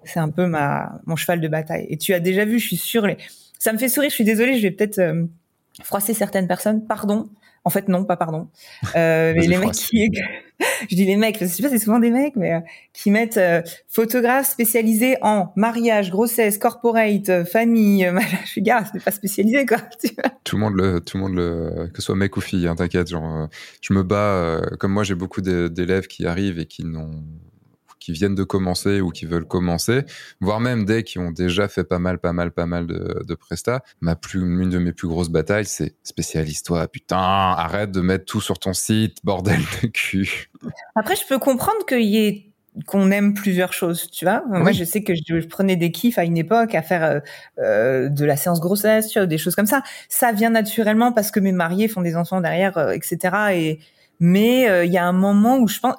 C'est 0.04 0.20
un 0.20 0.28
peu 0.28 0.46
ma 0.46 1.00
mon 1.06 1.16
cheval 1.16 1.40
de 1.40 1.48
bataille. 1.48 1.86
Et 1.88 1.96
tu 1.96 2.12
as 2.12 2.20
déjà 2.20 2.44
vu, 2.44 2.58
je 2.58 2.66
suis 2.66 2.76
sûre, 2.76 3.06
les... 3.06 3.16
ça 3.58 3.72
me 3.72 3.78
fait 3.78 3.88
sourire. 3.88 4.10
Je 4.10 4.16
suis 4.16 4.24
désolée, 4.24 4.58
je 4.58 4.62
vais 4.62 4.70
peut-être 4.70 4.98
euh, 4.98 5.24
froisser 5.82 6.12
certaines 6.12 6.46
personnes. 6.46 6.86
Pardon, 6.86 7.30
en 7.64 7.70
fait, 7.70 7.88
non, 7.88 8.04
pas 8.04 8.16
pardon. 8.16 8.48
Euh, 8.96 9.34
mais 9.36 9.46
les 9.46 9.56
mecs 9.56 9.72
qui, 9.72 10.10
je 10.90 10.96
dis 10.96 11.04
les 11.04 11.16
mecs, 11.16 11.38
je 11.38 11.46
sais 11.46 11.62
pas, 11.62 11.68
c'est 11.68 11.78
souvent 11.78 12.00
des 12.00 12.10
mecs, 12.10 12.36
mais 12.36 12.54
euh, 12.54 12.60
qui 12.92 13.10
mettent 13.10 13.36
euh, 13.36 13.62
photographe 13.88 14.48
spécialisé 14.48 15.16
en 15.22 15.52
mariage, 15.56 16.10
grossesse, 16.10 16.58
corporate, 16.58 17.28
euh, 17.28 17.44
famille. 17.44 18.10
je 18.44 18.48
suis 18.48 18.62
gars, 18.62 18.84
c'est 18.92 19.02
pas 19.02 19.10
spécialisé 19.10 19.64
quoi. 19.64 19.78
tout 20.44 20.56
le 20.56 20.60
monde 20.60 20.74
le, 20.74 21.00
tout 21.00 21.16
le 21.16 21.22
monde 21.22 21.34
le, 21.34 21.88
que 21.92 22.00
ce 22.00 22.06
soit 22.06 22.16
mec 22.16 22.36
ou 22.36 22.40
fille, 22.40 22.66
hein, 22.66 22.74
t'inquiète. 22.74 23.08
Genre, 23.08 23.48
je 23.80 23.92
me 23.92 24.02
bats. 24.02 24.60
comme 24.78 24.92
moi, 24.92 25.04
j'ai 25.04 25.14
beaucoup 25.14 25.40
d'élèves 25.40 26.06
qui 26.06 26.26
arrivent 26.26 26.58
et 26.58 26.66
qui 26.66 26.84
n'ont 26.84 27.22
qui 28.02 28.12
viennent 28.12 28.34
de 28.34 28.44
commencer 28.44 29.00
ou 29.00 29.10
qui 29.10 29.26
veulent 29.26 29.46
commencer, 29.46 30.02
voire 30.40 30.60
même 30.60 30.84
des 30.84 31.04
qui 31.04 31.18
ont 31.18 31.30
déjà 31.30 31.68
fait 31.68 31.84
pas 31.84 31.98
mal, 31.98 32.18
pas 32.18 32.32
mal, 32.32 32.50
pas 32.50 32.66
mal 32.66 32.86
de, 32.86 33.22
de 33.26 33.34
prestats. 33.34 33.82
Ma 34.00 34.16
plus, 34.16 34.40
une 34.40 34.70
de 34.70 34.78
mes 34.78 34.92
plus 34.92 35.08
grosses 35.08 35.30
batailles, 35.30 35.66
c'est 35.66 35.94
spécialise-toi, 36.02 36.88
putain, 36.88 37.16
arrête 37.16 37.92
de 37.92 38.00
mettre 38.00 38.24
tout 38.24 38.40
sur 38.40 38.58
ton 38.58 38.72
site, 38.72 39.18
bordel 39.24 39.60
de 39.82 39.88
cul. 39.88 40.50
Après, 40.94 41.16
je 41.16 41.26
peux 41.28 41.38
comprendre 41.38 41.86
qu'il 41.86 42.02
y 42.02 42.18
ait 42.18 42.52
qu'on 42.86 43.10
aime 43.10 43.34
plusieurs 43.34 43.72
choses, 43.72 44.10
tu 44.10 44.24
vois. 44.24 44.42
Moi, 44.48 44.72
je 44.72 44.82
sais 44.84 45.02
que 45.02 45.12
je, 45.14 45.46
prenais 45.46 45.76
des 45.76 45.90
kiffs 45.92 46.18
à 46.18 46.24
une 46.24 46.38
époque 46.38 46.74
à 46.74 46.80
faire 46.80 47.04
euh, 47.04 47.20
euh, 47.58 48.08
de 48.08 48.24
la 48.24 48.36
séance 48.36 48.60
grossesse, 48.60 49.08
tu 49.08 49.18
vois, 49.18 49.26
des 49.26 49.36
choses 49.36 49.54
comme 49.54 49.66
ça. 49.66 49.82
Ça 50.08 50.32
vient 50.32 50.48
naturellement 50.48 51.12
parce 51.12 51.30
que 51.30 51.38
mes 51.38 51.52
mariés 51.52 51.86
font 51.86 52.00
des 52.00 52.16
enfants 52.16 52.40
derrière, 52.40 52.78
euh, 52.78 52.92
etc. 52.92 53.18
Et 53.52 53.78
mais 54.20 54.86
il 54.86 54.92
y 54.92 54.98
a 54.98 55.04
un 55.04 55.12
moment 55.12 55.58
où 55.58 55.66
je 55.66 55.80
pense 55.80 55.96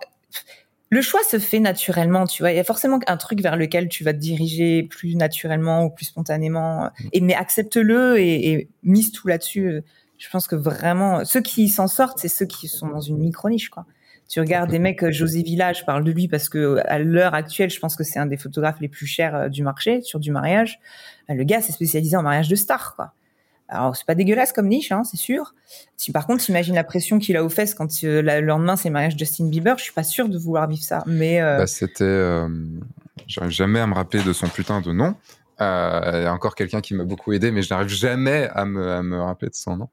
le 0.94 1.02
choix 1.02 1.22
se 1.24 1.40
fait 1.40 1.60
naturellement, 1.60 2.26
tu 2.28 2.44
vois. 2.44 2.52
Il 2.52 2.56
y 2.56 2.60
a 2.60 2.64
forcément 2.64 3.00
un 3.08 3.18
truc 3.18 3.42
vers 3.42 3.58
lequel 3.58 3.90
tu 3.90 4.04
vas 4.04 4.14
te 4.14 4.20
diriger 4.20 4.84
plus 4.84 5.16
naturellement 5.16 5.86
ou 5.86 5.90
plus 5.90 6.06
spontanément. 6.06 6.92
Et 7.12 7.22
mais 7.22 7.34
accepte-le 7.34 8.20
et, 8.20 8.52
et 8.52 8.70
mise 8.84 9.12
tout 9.12 9.28
là-dessus. 9.28 9.82
Je 10.20 10.30
pense 10.30 10.48
que 10.48 10.56
vraiment, 10.56 11.26
ceux 11.26 11.42
qui 11.42 11.68
s'en 11.68 11.88
sortent, 11.88 12.20
c'est 12.20 12.28
ceux 12.28 12.46
qui 12.46 12.68
sont 12.68 12.88
dans 12.88 13.02
une 13.02 13.18
micro 13.18 13.50
niche, 13.50 13.70
quoi. 13.70 13.86
Tu 14.30 14.40
regardes 14.40 14.70
des 14.70 14.80
mecs, 14.80 15.04
euh, 15.04 15.12
José 15.12 15.44
Village, 15.44 15.80
je 15.80 15.86
parle 15.86 16.04
de 16.04 16.12
lui 16.12 16.28
parce 16.28 16.50
que 16.50 16.80
à 16.86 16.98
l'heure 16.98 17.34
actuelle, 17.34 17.70
je 17.70 17.80
pense 17.80 17.96
que 17.96 18.04
c'est 18.04 18.20
un 18.20 18.26
des 18.26 18.38
photographes 18.38 18.80
les 18.80 18.88
plus 18.88 19.06
chers 19.06 19.36
euh, 19.36 19.50
du 19.50 19.64
marché 19.64 20.02
sur 20.02 20.20
du 20.20 20.32
mariage. 20.32 20.80
Euh, 21.30 21.34
le 21.34 21.44
gars 21.44 21.62
s'est 21.62 21.74
spécialisé 21.74 22.16
en 22.16 22.24
mariage 22.24 22.48
de 22.48 22.56
stars, 22.56 22.96
quoi. 22.96 23.14
Alors 23.74 23.96
c'est 23.96 24.06
pas 24.06 24.16
dégueulasse 24.16 24.54
comme 24.54 24.68
niche, 24.68 24.92
hein, 24.92 25.04
c'est 25.04 25.18
sûr. 25.18 25.54
Si 25.98 26.12
par 26.12 26.28
contre, 26.28 26.50
imagines 26.50 26.76
la 26.76 26.84
pression 26.84 27.20
qu'il 27.20 27.36
a 27.38 27.44
aux 27.44 27.50
fesses 27.50 27.74
quand 27.74 27.90
le 28.02 28.42
lendemain 28.42 28.76
c'est 28.76 28.90
le 28.90 28.94
mariage 28.94 29.16
de 29.16 29.20
Justin 29.20 29.48
Bieber, 29.48 29.78
je 29.78 29.84
suis 29.84 29.94
pas 29.94 30.04
sûr 30.04 30.30
de 30.30 30.38
vouloir 30.38 30.68
vivre 30.68 30.84
ça. 30.84 31.04
Mais 31.06 31.42
bah, 31.42 31.68
c'était, 31.68 32.46
j'arrive 33.28 33.52
jamais 33.52 33.80
à 33.80 33.88
me 33.88 33.94
rappeler 33.94 34.24
de 34.24 34.34
son 34.34 34.48
putain 34.48 34.82
de 34.82 34.92
nom. 34.92 35.16
Euh, 35.62 36.12
il 36.16 36.24
y 36.24 36.26
a 36.26 36.34
encore 36.34 36.56
quelqu'un 36.56 36.82
qui 36.82 36.94
m'a 36.94 37.04
beaucoup 37.04 37.32
aidé, 37.34 37.52
mais 37.52 37.62
je 37.62 37.74
n'arrive 37.74 37.90
jamais 37.90 38.50
à 38.54 38.66
me, 38.66 39.22
rappeler 39.22 39.50
de 39.50 39.56
son 39.56 39.78
nom. 39.78 39.90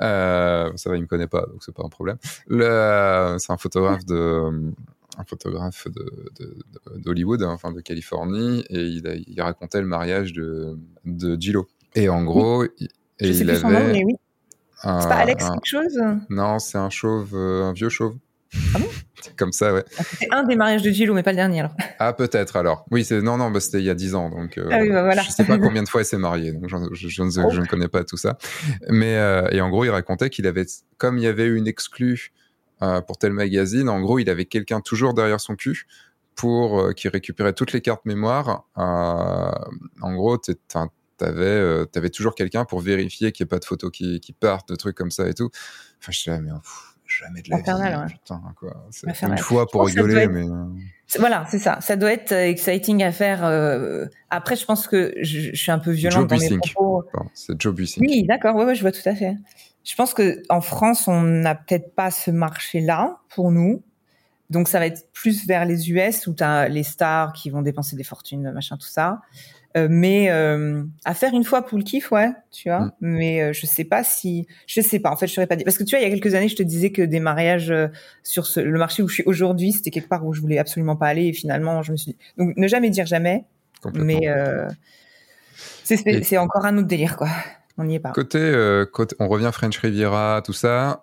Euh, 0.00 0.70
ça 0.76 0.90
va, 0.90 0.96
il 0.96 1.02
me 1.02 1.06
connaît 1.06 1.26
pas, 1.26 1.46
donc 1.46 1.62
c'est 1.64 1.74
pas 1.74 1.84
un 1.84 1.88
problème. 1.88 2.18
C'est 2.48 3.52
un 3.52 3.56
photographe 3.58 4.04
de 4.06 4.72
un 5.16 5.24
d'Hollywood, 6.98 7.40
de, 7.40 7.44
enfin 7.44 7.70
de 7.70 7.80
Californie, 7.80 8.64
et 8.68 8.82
il, 8.82 9.40
racontait 9.40 9.80
le 9.80 9.86
mariage 9.86 10.32
de, 10.32 10.76
de. 11.04 11.38
Et 11.94 12.08
en 12.08 12.24
gros, 12.24 12.64
et 13.20 13.28
il 13.28 13.50
avait. 13.50 13.60
Nom, 13.60 13.92
mais 13.92 14.04
oui. 14.04 14.14
C'est 14.82 15.08
pas 15.08 15.16
Alex 15.16 15.44
quelque 15.48 15.64
chose? 15.64 15.98
Non, 16.28 16.58
c'est 16.58 16.78
un 16.78 16.90
chauve, 16.90 17.34
euh, 17.34 17.64
un 17.64 17.72
vieux 17.72 17.88
chauve. 17.88 18.16
Ah 18.74 18.78
bon? 18.78 18.86
Comme 19.36 19.52
ça, 19.52 19.72
ouais. 19.72 19.84
Ah, 19.98 20.02
c'était 20.04 20.28
un 20.30 20.44
des 20.44 20.56
mariages 20.56 20.82
de 20.82 20.90
Gillo, 20.90 21.14
mais 21.14 21.22
pas 21.22 21.30
le 21.30 21.36
dernier 21.36 21.60
alors. 21.60 21.74
Ah 21.98 22.12
peut-être 22.12 22.56
alors. 22.56 22.84
Oui, 22.90 23.04
c'est 23.04 23.20
non 23.22 23.36
non, 23.36 23.50
bah, 23.50 23.60
c'était 23.60 23.78
il 23.78 23.84
y 23.84 23.90
a 23.90 23.94
dix 23.94 24.14
ans, 24.14 24.28
donc 24.30 24.58
euh, 24.58 24.68
ah 24.70 24.78
oui, 24.80 24.90
bah, 24.90 25.02
voilà. 25.02 25.22
je 25.22 25.30
sais 25.30 25.44
pas 25.44 25.58
combien 25.58 25.82
de 25.82 25.88
fois 25.88 26.02
il 26.02 26.04
s'est 26.04 26.18
marié, 26.18 26.52
donc 26.52 26.68
je, 26.68 26.76
je, 26.92 27.08
je, 27.08 27.22
ne, 27.22 27.30
je, 27.30 27.60
ne, 27.60 27.66
connais 27.66 27.88
pas 27.88 28.04
tout 28.04 28.16
ça. 28.16 28.36
Mais 28.88 29.16
euh, 29.16 29.48
et 29.50 29.60
en 29.60 29.70
gros, 29.70 29.84
il 29.84 29.90
racontait 29.90 30.30
qu'il 30.30 30.46
avait, 30.46 30.66
comme 30.98 31.18
il 31.18 31.24
y 31.24 31.26
avait 31.26 31.46
une 31.46 31.66
exclue 31.66 32.32
euh, 32.82 33.00
pour 33.00 33.18
tel 33.18 33.32
magazine, 33.32 33.88
en 33.88 34.00
gros, 34.00 34.18
il 34.18 34.28
avait 34.28 34.44
quelqu'un 34.44 34.80
toujours 34.80 35.14
derrière 35.14 35.40
son 35.40 35.56
cul 35.56 35.86
pour 36.34 36.92
qui 36.94 37.08
récupérait 37.08 37.52
toutes 37.52 37.72
les 37.72 37.80
cartes 37.80 38.04
mémoire. 38.04 38.64
En 38.74 40.14
gros, 40.14 40.36
t'avais 41.16 41.44
euh, 41.44 41.86
avais 41.94 42.10
toujours 42.10 42.34
quelqu'un 42.34 42.64
pour 42.64 42.80
vérifier 42.80 43.32
qu'il 43.32 43.44
n'y 43.44 43.48
ait 43.48 43.50
pas 43.50 43.58
de 43.58 43.64
photos 43.64 43.90
qui, 43.90 44.20
qui 44.20 44.32
partent, 44.32 44.68
de 44.68 44.76
trucs 44.76 44.96
comme 44.96 45.10
ça 45.10 45.28
et 45.28 45.34
tout. 45.34 45.50
Enfin, 46.00 46.12
je 46.12 46.22
sais, 46.22 46.40
mais 46.40 46.50
jamais 47.06 47.42
de 47.42 47.50
la 47.50 48.06
vie. 48.06 48.14
Putain, 48.14 48.42
quoi. 48.56 48.86
C'est 48.90 49.22
une 49.22 49.38
fois 49.38 49.66
pour 49.66 49.86
rigoler, 49.86 50.28
mais. 50.28 50.44
Voilà, 51.18 51.46
c'est 51.48 51.58
ça. 51.58 51.80
Ça 51.80 51.96
doit 51.96 52.12
être 52.12 52.32
euh, 52.32 52.48
exciting 52.48 53.02
à 53.02 53.12
faire. 53.12 53.44
Euh... 53.44 54.06
Après, 54.30 54.56
je 54.56 54.64
pense 54.64 54.88
que 54.88 55.14
je, 55.20 55.50
je 55.52 55.54
suis 55.54 55.70
un 55.70 55.78
peu 55.78 55.92
violente 55.92 56.28
dans 56.28 56.36
mes 56.36 56.58
propos. 56.58 57.04
C'est 57.34 57.60
Joe 57.60 57.74
Bussink. 57.74 58.04
Oui, 58.04 58.24
d'accord. 58.24 58.56
Ouais, 58.56 58.64
ouais, 58.64 58.74
je 58.74 58.80
vois 58.80 58.90
tout 58.90 59.06
à 59.06 59.14
fait. 59.14 59.36
Je 59.84 59.94
pense 59.94 60.14
que 60.14 60.42
en 60.48 60.60
France, 60.60 61.06
on 61.06 61.20
n'a 61.20 61.54
peut-être 61.54 61.94
pas 61.94 62.10
ce 62.10 62.30
marché-là 62.30 63.20
pour 63.28 63.52
nous. 63.52 63.82
Donc, 64.50 64.68
ça 64.68 64.78
va 64.78 64.86
être 64.86 65.10
plus 65.12 65.46
vers 65.46 65.66
les 65.66 65.90
US 65.90 66.26
où 66.26 66.34
tu 66.34 66.42
as 66.42 66.68
les 66.68 66.82
stars 66.82 67.32
qui 67.32 67.50
vont 67.50 67.62
dépenser 67.62 67.96
des 67.96 68.04
fortunes, 68.04 68.50
machin, 68.52 68.76
tout 68.76 68.88
ça. 68.88 69.20
Euh, 69.76 69.88
mais 69.90 70.30
euh, 70.30 70.84
à 71.04 71.14
faire 71.14 71.34
une 71.34 71.42
fois 71.42 71.62
pour 71.62 71.78
le 71.78 71.84
kiff, 71.84 72.12
ouais, 72.12 72.30
tu 72.52 72.68
vois. 72.68 72.80
Mm. 72.80 72.92
Mais 73.00 73.42
euh, 73.42 73.52
je 73.52 73.66
sais 73.66 73.84
pas 73.84 74.04
si, 74.04 74.46
je 74.66 74.80
sais 74.80 75.00
pas. 75.00 75.10
En 75.10 75.16
fait, 75.16 75.26
je 75.26 75.34
saurais 75.34 75.48
pas 75.48 75.56
dire 75.56 75.64
parce 75.64 75.78
que 75.78 75.82
tu 75.82 75.96
vois, 75.96 76.04
il 76.04 76.08
y 76.08 76.12
a 76.12 76.14
quelques 76.14 76.34
années, 76.34 76.48
je 76.48 76.54
te 76.54 76.62
disais 76.62 76.90
que 76.90 77.02
des 77.02 77.18
mariages 77.18 77.74
sur 78.22 78.46
ce, 78.46 78.60
le 78.60 78.78
marché 78.78 79.02
où 79.02 79.08
je 79.08 79.14
suis 79.14 79.22
aujourd'hui, 79.26 79.72
c'était 79.72 79.90
quelque 79.90 80.08
part 80.08 80.24
où 80.24 80.32
je 80.32 80.40
voulais 80.40 80.58
absolument 80.58 80.94
pas 80.94 81.08
aller. 81.08 81.26
Et 81.26 81.32
finalement, 81.32 81.82
je 81.82 81.90
me 81.90 81.96
suis 81.96 82.12
dit, 82.12 82.18
donc 82.38 82.56
ne 82.56 82.68
jamais 82.68 82.90
dire 82.90 83.06
jamais. 83.06 83.44
Mais 83.94 84.28
c'est 85.84 86.38
encore 86.38 86.64
un 86.66 86.78
autre 86.78 86.88
délire, 86.88 87.16
quoi. 87.16 87.28
On 87.76 87.82
n'y 87.82 87.96
est 87.96 88.00
pas. 88.00 88.10
Côté, 88.10 88.84
côté, 88.92 89.16
on 89.18 89.26
revient 89.26 89.50
French 89.52 89.76
Riviera, 89.78 90.40
tout 90.44 90.52
ça. 90.52 91.02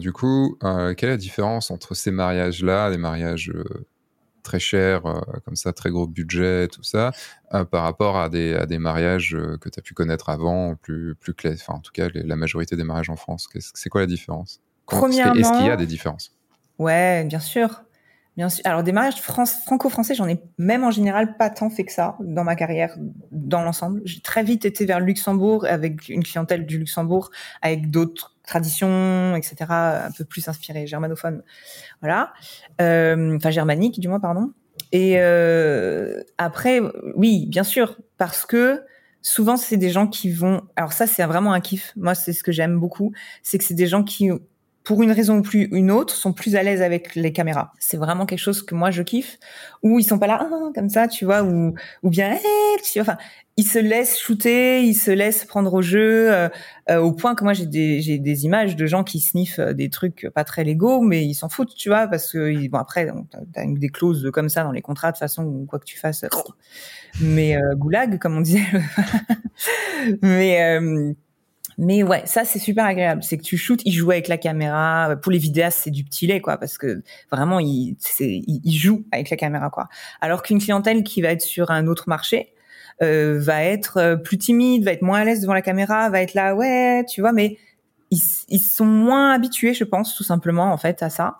du 0.00 0.12
coup, 0.12 0.56
quelle 0.96 1.10
est 1.10 1.12
la 1.12 1.16
différence 1.18 1.70
entre 1.70 1.94
ces 1.94 2.10
mariages-là, 2.10 2.88
les 2.88 2.96
mariages 2.96 3.52
très 4.50 4.58
cher, 4.58 5.06
euh, 5.06 5.20
comme 5.44 5.54
ça, 5.54 5.72
très 5.72 5.90
gros 5.90 6.08
budget, 6.08 6.66
tout 6.66 6.82
ça, 6.82 7.12
euh, 7.54 7.64
par 7.64 7.84
rapport 7.84 8.18
à 8.18 8.28
des, 8.28 8.56
à 8.56 8.66
des 8.66 8.78
mariages 8.78 9.36
euh, 9.36 9.56
que 9.58 9.68
tu 9.68 9.78
as 9.78 9.82
pu 9.82 9.94
connaître 9.94 10.28
avant, 10.28 10.74
plus, 10.74 11.14
plus 11.14 11.34
clair, 11.34 11.54
enfin, 11.54 11.74
en 11.74 11.78
tout 11.78 11.92
cas, 11.92 12.08
la 12.12 12.34
majorité 12.34 12.74
des 12.74 12.82
mariages 12.82 13.10
en 13.10 13.16
France. 13.16 13.48
C'est 13.54 13.88
quoi 13.88 14.00
la 14.00 14.08
différence? 14.08 14.60
Est-ce 14.90 15.56
qu'il 15.56 15.66
y 15.66 15.70
a 15.70 15.76
des 15.76 15.86
différences? 15.86 16.32
Ouais, 16.80 17.22
bien 17.24 17.38
sûr. 17.38 17.84
Bien 18.36 18.48
sûr. 18.48 18.62
Alors 18.64 18.82
des 18.82 18.92
mariages 18.92 19.20
franco-français, 19.20 20.14
j'en 20.14 20.28
ai 20.28 20.40
même 20.58 20.82
en 20.82 20.90
général 20.90 21.36
pas 21.36 21.50
tant 21.50 21.68
fait 21.70 21.84
que 21.84 21.92
ça 21.92 22.16
dans 22.20 22.42
ma 22.42 22.56
carrière, 22.56 22.96
dans 23.30 23.62
l'ensemble. 23.62 24.00
J'ai 24.04 24.20
très 24.20 24.42
vite 24.42 24.64
été 24.64 24.84
vers 24.86 24.98
le 24.98 25.06
Luxembourg 25.06 25.64
avec 25.66 26.08
une 26.08 26.24
clientèle 26.24 26.64
du 26.66 26.78
Luxembourg, 26.78 27.30
avec 27.60 27.90
d'autres 27.90 28.29
tradition, 28.50 29.36
etc., 29.36 29.56
un 29.70 30.10
peu 30.10 30.24
plus 30.24 30.48
inspiré 30.48 30.86
germanophone, 30.86 31.42
voilà, 32.00 32.32
euh, 32.80 33.36
enfin 33.36 33.50
germanique 33.50 34.00
du 34.00 34.08
moins, 34.08 34.20
pardon. 34.20 34.52
Et 34.92 35.14
euh, 35.18 36.22
après, 36.36 36.80
oui, 37.14 37.46
bien 37.46 37.64
sûr, 37.64 37.98
parce 38.18 38.44
que 38.44 38.82
souvent 39.22 39.56
c'est 39.56 39.76
des 39.76 39.90
gens 39.90 40.06
qui 40.08 40.30
vont. 40.30 40.62
Alors 40.76 40.92
ça, 40.92 41.06
c'est 41.06 41.24
vraiment 41.24 41.52
un 41.52 41.60
kiff. 41.60 41.92
Moi, 41.96 42.14
c'est 42.14 42.32
ce 42.32 42.42
que 42.42 42.52
j'aime 42.52 42.78
beaucoup, 42.78 43.12
c'est 43.42 43.58
que 43.58 43.64
c'est 43.64 43.74
des 43.74 43.86
gens 43.86 44.02
qui 44.02 44.30
pour 44.82 45.02
une 45.02 45.12
raison 45.12 45.38
ou 45.38 45.42
plus 45.42 45.68
une 45.72 45.90
autre, 45.90 46.14
sont 46.14 46.32
plus 46.32 46.56
à 46.56 46.62
l'aise 46.62 46.82
avec 46.82 47.14
les 47.14 47.32
caméras. 47.32 47.72
C'est 47.78 47.98
vraiment 47.98 48.26
quelque 48.26 48.40
chose 48.40 48.62
que 48.62 48.74
moi 48.74 48.90
je 48.90 49.02
kiffe. 49.02 49.38
Où 49.82 49.98
ils 49.98 50.04
sont 50.04 50.18
pas 50.18 50.26
là 50.26 50.40
ah, 50.40 50.70
comme 50.74 50.88
ça, 50.88 51.06
tu 51.06 51.24
vois, 51.24 51.42
ou 51.42 51.74
ou 52.02 52.10
bien 52.10 52.32
hey, 52.32 52.40
tu 52.82 53.00
vois, 53.00 53.02
enfin 53.02 53.18
ils 53.60 53.64
se 53.64 53.78
laissent 53.78 54.18
shooter, 54.18 54.82
ils 54.82 54.94
se 54.94 55.10
laissent 55.10 55.44
prendre 55.44 55.74
au 55.74 55.82
jeu, 55.82 56.32
euh, 56.32 56.48
euh, 56.88 56.96
au 56.98 57.12
point 57.12 57.34
que 57.34 57.44
moi 57.44 57.52
j'ai 57.52 57.66
des 57.66 58.18
des 58.18 58.44
images 58.46 58.74
de 58.74 58.86
gens 58.86 59.04
qui 59.04 59.20
sniffent 59.20 59.58
euh, 59.58 59.74
des 59.74 59.90
trucs 59.90 60.30
pas 60.34 60.44
très 60.44 60.64
légaux, 60.64 61.02
mais 61.02 61.26
ils 61.26 61.34
s'en 61.34 61.50
foutent, 61.50 61.74
tu 61.74 61.90
vois, 61.90 62.06
parce 62.06 62.32
que 62.32 62.68
bon 62.68 62.78
après 62.78 63.06
t'as 63.52 63.66
des 63.66 63.88
clauses 63.90 64.30
comme 64.32 64.48
ça 64.48 64.64
dans 64.64 64.72
les 64.72 64.80
contrats 64.80 65.12
de 65.12 65.18
façon 65.18 65.66
quoi 65.68 65.78
que 65.78 65.84
tu 65.84 65.98
fasses, 65.98 66.24
mais 67.20 67.54
goulag 67.76 68.18
comme 68.18 68.38
on 68.38 68.40
disait, 68.40 68.64
mais 70.22 70.80
mais 71.76 72.02
ouais, 72.02 72.22
ça 72.24 72.46
c'est 72.46 72.58
super 72.58 72.86
agréable. 72.86 73.22
C'est 73.22 73.36
que 73.36 73.42
tu 73.42 73.58
shootes, 73.58 73.82
il 73.84 73.92
joue 73.92 74.10
avec 74.10 74.28
la 74.28 74.38
caméra. 74.38 75.16
Pour 75.22 75.32
les 75.32 75.38
vidéastes, 75.38 75.80
c'est 75.84 75.90
du 75.90 76.04
petit 76.04 76.26
lait, 76.26 76.40
quoi, 76.40 76.58
parce 76.58 76.76
que 76.76 77.02
vraiment, 77.32 77.58
il, 77.58 77.96
il, 78.20 78.60
il 78.64 78.72
joue 78.72 79.06
avec 79.12 79.30
la 79.30 79.38
caméra, 79.38 79.70
quoi. 79.70 79.88
Alors 80.20 80.42
qu'une 80.42 80.58
clientèle 80.60 81.02
qui 81.04 81.22
va 81.22 81.28
être 81.28 81.40
sur 81.40 81.70
un 81.70 81.86
autre 81.86 82.04
marché 82.06 82.52
euh, 83.02 83.38
va 83.40 83.64
être 83.64 83.96
euh, 83.98 84.16
plus 84.16 84.38
timide, 84.38 84.84
va 84.84 84.92
être 84.92 85.02
moins 85.02 85.20
à 85.20 85.24
l'aise 85.24 85.40
devant 85.40 85.54
la 85.54 85.62
caméra, 85.62 86.10
va 86.10 86.20
être 86.22 86.34
là, 86.34 86.54
ouais, 86.54 87.04
tu 87.08 87.20
vois, 87.20 87.32
mais 87.32 87.58
ils, 88.10 88.20
ils 88.48 88.60
sont 88.60 88.86
moins 88.86 89.32
habitués, 89.32 89.74
je 89.74 89.84
pense, 89.84 90.14
tout 90.14 90.24
simplement, 90.24 90.72
en 90.72 90.76
fait, 90.76 91.02
à 91.02 91.10
ça. 91.10 91.38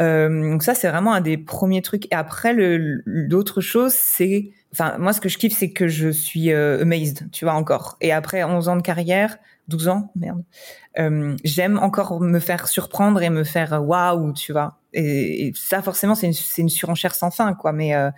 Euh, 0.00 0.50
donc 0.50 0.62
ça, 0.62 0.74
c'est 0.74 0.88
vraiment 0.88 1.14
un 1.14 1.20
des 1.20 1.38
premiers 1.38 1.82
trucs. 1.82 2.12
Et 2.12 2.14
après, 2.14 2.52
l'autre 2.54 3.60
chose, 3.60 3.92
c'est, 3.92 4.50
enfin, 4.72 4.96
moi, 4.98 5.12
ce 5.12 5.20
que 5.20 5.28
je 5.28 5.38
kiffe, 5.38 5.56
c'est 5.56 5.72
que 5.72 5.88
je 5.88 6.08
suis 6.08 6.52
euh, 6.52 6.82
amazed, 6.82 7.30
tu 7.32 7.44
vois, 7.44 7.54
encore. 7.54 7.96
Et 8.00 8.12
après 8.12 8.42
11 8.44 8.68
ans 8.68 8.76
de 8.76 8.82
carrière, 8.82 9.38
12 9.68 9.88
ans, 9.88 10.12
merde. 10.16 10.42
Euh, 10.98 11.36
j'aime 11.44 11.78
encore 11.78 12.20
me 12.20 12.38
faire 12.38 12.68
surprendre 12.68 13.22
et 13.22 13.30
me 13.30 13.44
faire 13.44 13.82
waouh, 13.82 14.32
tu 14.32 14.52
vois. 14.52 14.78
Et, 14.92 15.52
ça, 15.54 15.80
forcément, 15.82 16.14
c'est 16.14 16.26
une, 16.26 16.34
une, 16.58 16.68
surenchère 16.68 17.14
sans 17.14 17.30
fin, 17.30 17.54
quoi. 17.54 17.72
Mais 17.72 17.94
euh, 17.94 18.10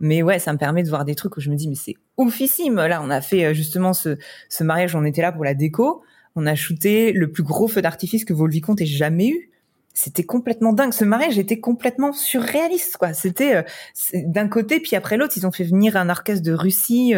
mais 0.00 0.22
ouais, 0.22 0.38
ça 0.38 0.52
me 0.52 0.58
permet 0.58 0.82
de 0.82 0.88
voir 0.88 1.04
des 1.04 1.14
trucs 1.14 1.36
où 1.36 1.40
je 1.40 1.50
me 1.50 1.56
dis 1.56 1.68
mais 1.68 1.74
c'est 1.74 1.94
oufissime. 2.16 2.76
Là, 2.76 3.00
on 3.02 3.10
a 3.10 3.20
fait 3.20 3.46
euh, 3.46 3.54
justement 3.54 3.92
ce, 3.92 4.18
ce 4.48 4.64
mariage, 4.64 4.94
on 4.94 5.04
était 5.04 5.22
là 5.22 5.32
pour 5.32 5.44
la 5.44 5.54
déco. 5.54 6.02
On 6.34 6.46
a 6.46 6.54
shooté 6.54 7.12
le 7.12 7.30
plus 7.32 7.42
gros 7.42 7.68
feu 7.68 7.80
d'artifice 7.80 8.24
que 8.24 8.34
Volvicomte 8.34 8.80
ait 8.80 8.86
jamais 8.86 9.28
eu. 9.28 9.50
C'était 9.94 10.24
complètement 10.24 10.74
dingue. 10.74 10.92
Ce 10.92 11.04
mariage 11.04 11.38
était 11.38 11.58
complètement 11.58 12.12
surréaliste, 12.12 12.98
quoi. 12.98 13.14
C'était 13.14 13.64
d'un 14.12 14.46
côté, 14.46 14.78
puis 14.78 14.94
après 14.94 15.16
l'autre, 15.16 15.32
ils 15.38 15.46
ont 15.46 15.52
fait 15.52 15.64
venir 15.64 15.96
un 15.96 16.10
orchestre 16.10 16.44
de 16.44 16.52
Russie 16.52 17.14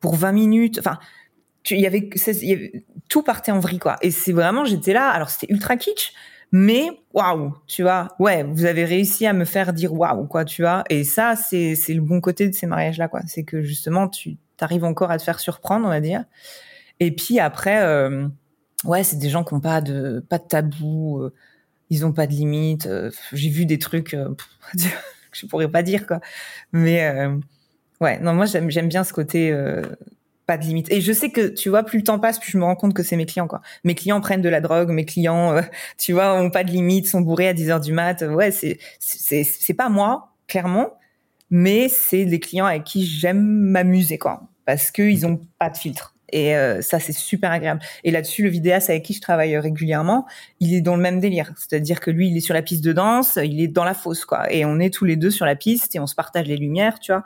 pour 0.00 0.16
20 0.16 0.32
minutes. 0.32 0.80
Enfin, 0.80 0.98
il 1.70 1.80
y 1.80 1.86
avait, 1.86 2.10
tout 3.08 3.22
partait 3.22 3.52
en 3.52 3.58
vrille 3.58 3.78
quoi. 3.78 3.96
Et 4.02 4.10
c'est 4.10 4.32
vraiment, 4.32 4.64
j'étais 4.64 4.92
là. 4.92 5.08
Alors 5.10 5.30
c'était 5.30 5.52
ultra 5.52 5.76
kitsch, 5.76 6.12
Mais 6.52 6.88
waouh, 7.12 7.54
tu 7.66 7.82
vois, 7.82 8.08
ouais, 8.18 8.44
vous 8.44 8.64
avez 8.64 8.84
réussi 8.84 9.26
à 9.26 9.32
me 9.32 9.44
faire 9.44 9.72
dire 9.72 9.92
waouh, 9.92 10.26
quoi, 10.26 10.44
tu 10.44 10.62
vois. 10.62 10.84
Et 10.90 11.04
ça, 11.04 11.34
c'est 11.36 11.74
c'est 11.74 11.94
le 11.94 12.00
bon 12.00 12.20
côté 12.20 12.48
de 12.48 12.54
ces 12.54 12.66
mariages-là, 12.66 13.08
quoi. 13.08 13.20
C'est 13.26 13.44
que 13.44 13.62
justement, 13.62 14.08
tu 14.08 14.36
arrives 14.60 14.84
encore 14.84 15.10
à 15.10 15.18
te 15.18 15.22
faire 15.22 15.40
surprendre, 15.40 15.86
on 15.86 15.90
va 15.90 16.00
dire. 16.00 16.24
Et 17.00 17.10
puis 17.14 17.40
après, 17.40 17.82
euh, 17.82 18.28
ouais, 18.84 19.04
c'est 19.04 19.18
des 19.18 19.28
gens 19.30 19.44
qui 19.44 19.54
ont 19.54 19.60
pas 19.60 19.80
de 19.80 20.24
pas 20.28 20.38
de 20.38 20.46
tabou, 20.46 21.20
euh, 21.20 21.34
ils 21.90 22.06
ont 22.06 22.12
pas 22.12 22.26
de 22.26 22.32
limite. 22.32 22.86
Euh, 22.86 23.10
j'ai 23.32 23.50
vu 23.50 23.66
des 23.66 23.78
trucs 23.78 24.10
que 24.12 24.36
je 25.32 25.46
pourrais 25.46 25.68
pas 25.68 25.82
dire 25.82 26.06
quoi. 26.06 26.20
Mais 26.72 27.10
ouais, 28.00 28.18
non, 28.20 28.34
moi 28.34 28.46
j'aime 28.46 28.70
j'aime 28.70 28.88
bien 28.88 29.04
ce 29.04 29.12
côté 29.12 29.52
pas 30.46 30.56
de 30.56 30.64
limite. 30.64 30.90
Et 30.92 31.00
je 31.00 31.12
sais 31.12 31.30
que, 31.30 31.48
tu 31.48 31.68
vois, 31.68 31.82
plus 31.82 31.98
le 31.98 32.04
temps 32.04 32.18
passe, 32.18 32.38
plus 32.38 32.52
je 32.52 32.58
me 32.58 32.64
rends 32.64 32.76
compte 32.76 32.94
que 32.94 33.02
c'est 33.02 33.16
mes 33.16 33.26
clients, 33.26 33.48
quoi. 33.48 33.60
Mes 33.84 33.94
clients 33.94 34.20
prennent 34.20 34.42
de 34.42 34.48
la 34.48 34.60
drogue, 34.60 34.90
mes 34.90 35.04
clients, 35.04 35.56
euh, 35.56 35.62
tu 35.98 36.12
vois, 36.12 36.34
ont 36.34 36.50
pas 36.50 36.64
de 36.64 36.70
limite, 36.70 37.08
sont 37.08 37.20
bourrés 37.20 37.48
à 37.48 37.52
10 37.52 37.70
heures 37.70 37.80
du 37.80 37.92
mat. 37.92 38.22
Ouais, 38.22 38.50
c'est, 38.50 38.78
c'est, 39.00 39.44
c'est 39.44 39.74
pas 39.74 39.88
moi, 39.88 40.32
clairement, 40.46 40.94
mais 41.50 41.88
c'est 41.88 42.24
des 42.24 42.40
clients 42.40 42.66
avec 42.66 42.84
qui 42.84 43.04
j'aime 43.04 43.42
m'amuser, 43.42 44.18
quoi. 44.18 44.42
Parce 44.64 44.90
qu'ils 44.90 45.26
ont 45.26 45.40
pas 45.58 45.70
de 45.70 45.76
filtre. 45.76 46.14
Et 46.32 46.56
euh, 46.56 46.82
ça, 46.82 46.98
c'est 46.98 47.12
super 47.12 47.52
agréable. 47.52 47.80
Et 48.02 48.10
là-dessus, 48.10 48.42
le 48.42 48.48
vidéaste 48.48 48.90
avec 48.90 49.04
qui 49.04 49.14
je 49.14 49.20
travaille 49.20 49.56
régulièrement, 49.56 50.26
il 50.58 50.74
est 50.74 50.80
dans 50.80 50.96
le 50.96 51.02
même 51.02 51.20
délire. 51.20 51.52
C'est-à-dire 51.56 52.00
que 52.00 52.10
lui, 52.10 52.28
il 52.28 52.36
est 52.36 52.40
sur 52.40 52.54
la 52.54 52.62
piste 52.62 52.82
de 52.84 52.92
danse, 52.92 53.38
il 53.42 53.60
est 53.60 53.68
dans 53.68 53.84
la 53.84 53.94
fosse, 53.94 54.24
quoi. 54.24 54.52
Et 54.52 54.64
on 54.64 54.80
est 54.80 54.92
tous 54.92 55.04
les 55.04 55.14
deux 55.14 55.30
sur 55.30 55.46
la 55.46 55.54
piste 55.54 55.94
et 55.94 56.00
on 56.00 56.06
se 56.08 56.16
partage 56.16 56.46
les 56.46 56.56
lumières, 56.56 56.98
tu 56.98 57.12
vois 57.12 57.22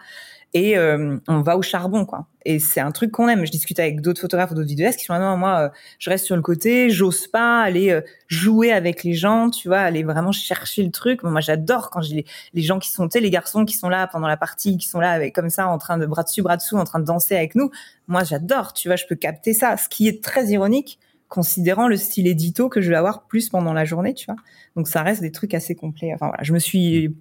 et 0.52 0.76
euh, 0.76 1.16
on 1.28 1.42
va 1.42 1.56
au 1.56 1.62
charbon 1.62 2.04
quoi. 2.04 2.26
Et 2.44 2.58
c'est 2.58 2.80
un 2.80 2.90
truc 2.90 3.12
qu'on 3.12 3.28
aime. 3.28 3.44
Je 3.44 3.50
discute 3.50 3.78
avec 3.78 4.00
d'autres 4.00 4.20
photographes 4.20 4.54
d'autres 4.54 4.66
vidéastes 4.66 4.98
qui 4.98 5.04
sont 5.04 5.12
là, 5.12 5.20
non, 5.20 5.36
moi, 5.36 5.60
euh, 5.60 5.68
je 5.98 6.10
reste 6.10 6.24
sur 6.24 6.36
le 6.36 6.42
côté, 6.42 6.88
j'ose 6.90 7.26
pas 7.26 7.60
aller 7.60 7.90
euh, 7.90 8.00
jouer 8.28 8.72
avec 8.72 9.04
les 9.04 9.12
gens, 9.12 9.50
tu 9.50 9.68
vois, 9.68 9.80
aller 9.80 10.02
vraiment 10.02 10.32
chercher 10.32 10.82
le 10.82 10.90
truc. 10.90 11.22
moi, 11.22 11.40
j'adore 11.40 11.90
quand 11.90 12.00
j'ai 12.00 12.16
les, 12.16 12.24
les, 12.54 12.62
gens 12.62 12.78
qui 12.78 12.90
sont, 12.90 13.08
tu 13.08 13.20
les 13.20 13.30
garçons 13.30 13.64
qui 13.64 13.76
sont 13.76 13.88
là 13.90 14.06
pendant 14.06 14.26
la 14.26 14.38
partie, 14.38 14.78
qui 14.78 14.88
sont 14.88 15.00
là 15.00 15.12
avec 15.12 15.34
comme 15.34 15.50
ça, 15.50 15.68
en 15.68 15.78
train 15.78 15.98
de 15.98 16.06
bras 16.06 16.22
dessus, 16.22 16.42
bras 16.42 16.56
dessous, 16.56 16.76
en 16.76 16.84
train 16.84 16.98
de 16.98 17.04
danser 17.04 17.36
avec 17.36 17.54
nous. 17.54 17.70
Moi, 18.08 18.24
j'adore, 18.24 18.72
tu 18.72 18.88
vois, 18.88 18.96
je 18.96 19.04
peux 19.06 19.16
capter 19.16 19.52
ça. 19.52 19.76
Ce 19.76 19.88
qui 19.88 20.08
est 20.08 20.24
très 20.24 20.46
ironique, 20.46 20.98
considérant 21.28 21.88
le 21.88 21.96
style 21.96 22.26
édito 22.26 22.68
que 22.68 22.80
je 22.80 22.90
vais 22.90 22.96
avoir 22.96 23.26
plus 23.26 23.50
pendant 23.50 23.74
la 23.74 23.84
journée, 23.84 24.14
tu 24.14 24.26
vois. 24.26 24.36
Donc, 24.76 24.88
ça 24.88 25.02
reste 25.02 25.20
des 25.20 25.30
trucs 25.30 25.54
assez 25.54 25.74
complets. 25.74 26.12
Enfin 26.14 26.28
voilà, 26.28 26.42
je 26.42 26.52
me 26.54 26.58
suis 26.58 27.14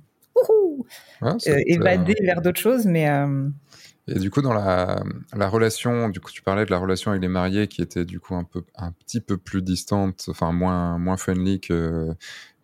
euh, 1.23 1.61
évader 1.65 2.15
vers 2.21 2.41
d'autres 2.41 2.59
choses, 2.59 2.85
mais. 2.85 3.09
Euh, 3.09 3.49
et 4.07 4.17
du 4.17 4.31
coup, 4.31 4.41
dans 4.41 4.53
la, 4.53 5.03
la, 5.35 5.47
relation, 5.47 6.09
du 6.09 6.19
coup, 6.19 6.31
tu 6.31 6.41
parlais 6.41 6.65
de 6.65 6.71
la 6.71 6.79
relation 6.79 7.11
avec 7.11 7.21
les 7.21 7.27
mariés 7.27 7.67
qui 7.67 7.83
était 7.83 8.05
du 8.05 8.19
coup 8.19 8.35
un 8.35 8.43
peu, 8.43 8.63
un 8.75 8.91
petit 8.91 9.21
peu 9.21 9.37
plus 9.37 9.61
distante, 9.61 10.25
enfin 10.29 10.51
moins, 10.51 10.97
moins 10.97 11.15
friendly 11.15 11.59
que, 11.59 12.15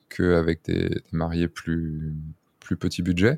que 0.10 0.36
avec 0.36 0.66
des, 0.66 0.90
des 0.90 1.04
mariés 1.12 1.48
plus, 1.48 2.16
plus 2.60 2.78
petit 2.78 3.04
budget. 3.04 3.38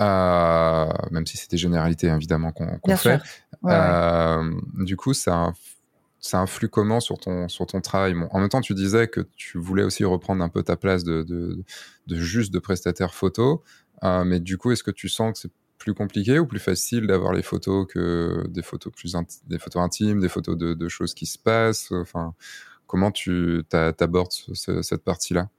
Euh, 0.00 0.92
même 1.12 1.24
si 1.24 1.36
c'était 1.36 1.56
généralité 1.56 2.08
évidemment 2.08 2.50
qu'on 2.50 2.96
fait. 2.96 3.20
Euh, 3.64 4.50
du 4.74 4.96
coup, 4.96 5.14
ça, 5.14 5.52
ça 6.24 6.38
influe 6.40 6.70
comment 6.70 7.00
sur 7.00 7.18
ton, 7.18 7.48
sur 7.48 7.66
ton 7.66 7.82
travail? 7.82 8.14
En 8.30 8.40
même 8.40 8.48
temps, 8.48 8.62
tu 8.62 8.72
disais 8.72 9.08
que 9.08 9.20
tu 9.36 9.58
voulais 9.58 9.82
aussi 9.82 10.04
reprendre 10.04 10.42
un 10.42 10.48
peu 10.48 10.62
ta 10.62 10.74
place 10.74 11.04
de, 11.04 11.62
juste 12.08 12.50
de 12.50 12.58
prestataire 12.58 13.14
photo. 13.14 13.62
Euh, 14.02 14.24
mais 14.24 14.40
du 14.40 14.56
coup, 14.56 14.72
est-ce 14.72 14.82
que 14.82 14.90
tu 14.90 15.10
sens 15.10 15.34
que 15.34 15.38
c'est 15.38 15.52
plus 15.76 15.92
compliqué 15.92 16.38
ou 16.38 16.46
plus 16.46 16.60
facile 16.60 17.06
d'avoir 17.06 17.34
les 17.34 17.42
photos 17.42 17.86
que 17.86 18.46
des 18.48 18.62
photos 18.62 18.90
plus 18.90 19.14
des 19.46 19.58
photos 19.58 19.82
intimes, 19.82 20.20
des 20.20 20.30
photos 20.30 20.56
de, 20.56 20.88
choses 20.88 21.12
qui 21.12 21.26
se 21.26 21.38
passent? 21.38 21.92
Enfin, 21.92 22.34
comment 22.86 23.10
tu 23.10 23.62
abordes 23.72 24.32
cette 24.32 25.04
partie-là? 25.04 25.50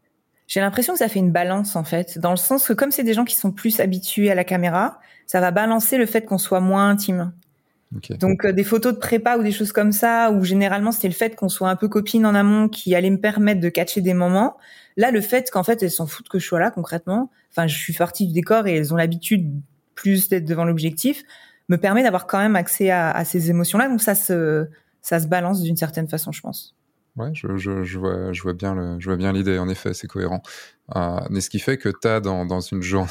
J'ai 0.47 0.61
l'impression 0.61 0.93
que 0.93 0.99
ça 0.99 1.09
fait 1.09 1.19
une 1.19 1.31
balance 1.31 1.75
en 1.75 1.83
fait, 1.83 2.17
dans 2.17 2.31
le 2.31 2.37
sens 2.37 2.67
que 2.67 2.73
comme 2.73 2.89
c'est 2.91 3.03
des 3.03 3.13
gens 3.13 3.25
qui 3.25 3.35
sont 3.35 3.51
plus 3.51 3.79
habitués 3.79 4.31
à 4.31 4.35
la 4.35 4.43
caméra, 4.43 4.99
ça 5.27 5.41
va 5.41 5.51
balancer 5.51 5.97
le 5.97 6.07
fait 6.07 6.25
qu'on 6.25 6.37
soit 6.39 6.59
moins 6.59 6.89
intime. 6.89 7.33
Donc 8.19 8.45
euh, 8.45 8.51
des 8.51 8.63
photos 8.63 8.93
de 8.93 8.99
prépa 8.99 9.37
ou 9.37 9.43
des 9.43 9.51
choses 9.51 9.71
comme 9.71 9.91
ça, 9.91 10.31
où 10.31 10.43
généralement 10.43 10.91
c'était 10.91 11.07
le 11.07 11.13
fait 11.13 11.35
qu'on 11.35 11.49
soit 11.49 11.69
un 11.69 11.75
peu 11.75 11.87
copine 11.87 12.25
en 12.25 12.35
amont 12.35 12.67
qui 12.67 12.95
allait 12.95 13.09
me 13.09 13.19
permettre 13.19 13.61
de 13.61 13.69
catcher 13.69 14.01
des 14.01 14.13
moments. 14.13 14.57
Là, 14.97 15.11
le 15.11 15.21
fait 15.21 15.49
qu'en 15.51 15.63
fait 15.63 15.81
elles 15.83 15.91
s'en 15.91 16.07
foutent 16.07 16.29
que 16.29 16.39
je 16.39 16.45
sois 16.45 16.59
là 16.59 16.71
concrètement, 16.71 17.31
enfin 17.51 17.67
je 17.67 17.77
suis 17.77 17.93
partie 17.93 18.27
du 18.27 18.33
décor 18.33 18.67
et 18.67 18.75
elles 18.75 18.93
ont 18.93 18.97
l'habitude 18.97 19.51
plus 19.93 20.29
d'être 20.29 20.45
devant 20.45 20.65
l'objectif, 20.65 21.23
me 21.69 21.77
permet 21.77 22.03
d'avoir 22.03 22.27
quand 22.27 22.39
même 22.39 22.55
accès 22.55 22.89
à, 22.89 23.11
à 23.11 23.23
ces 23.23 23.49
émotions-là. 23.49 23.87
Donc 23.87 24.01
ça 24.01 24.15
se 24.15 24.67
ça 25.01 25.19
se 25.19 25.27
balance 25.27 25.61
d'une 25.61 25.77
certaine 25.77 26.07
façon, 26.07 26.31
je 26.31 26.41
pense. 26.41 26.75
Ouais, 27.17 27.31
je, 27.33 27.55
je, 27.55 27.83
je, 27.83 27.97
vois, 27.97 28.33
je 28.33 28.41
vois 28.41 28.53
bien 28.53 28.75
le, 28.75 28.99
je 28.99 29.05
vois 29.05 29.15
bien 29.15 29.31
l'idée. 29.31 29.57
En 29.57 29.69
effet, 29.69 29.93
c'est 29.93 30.07
cohérent. 30.07 30.41
Euh, 30.95 31.19
mais 31.29 31.41
ce 31.41 31.49
qui 31.49 31.59
fait 31.59 31.77
que 31.77 31.89
tu 31.89 32.07
as 32.07 32.19
dans, 32.19 32.45
dans 32.45 32.59
une 32.59 32.81
journée, 32.81 33.09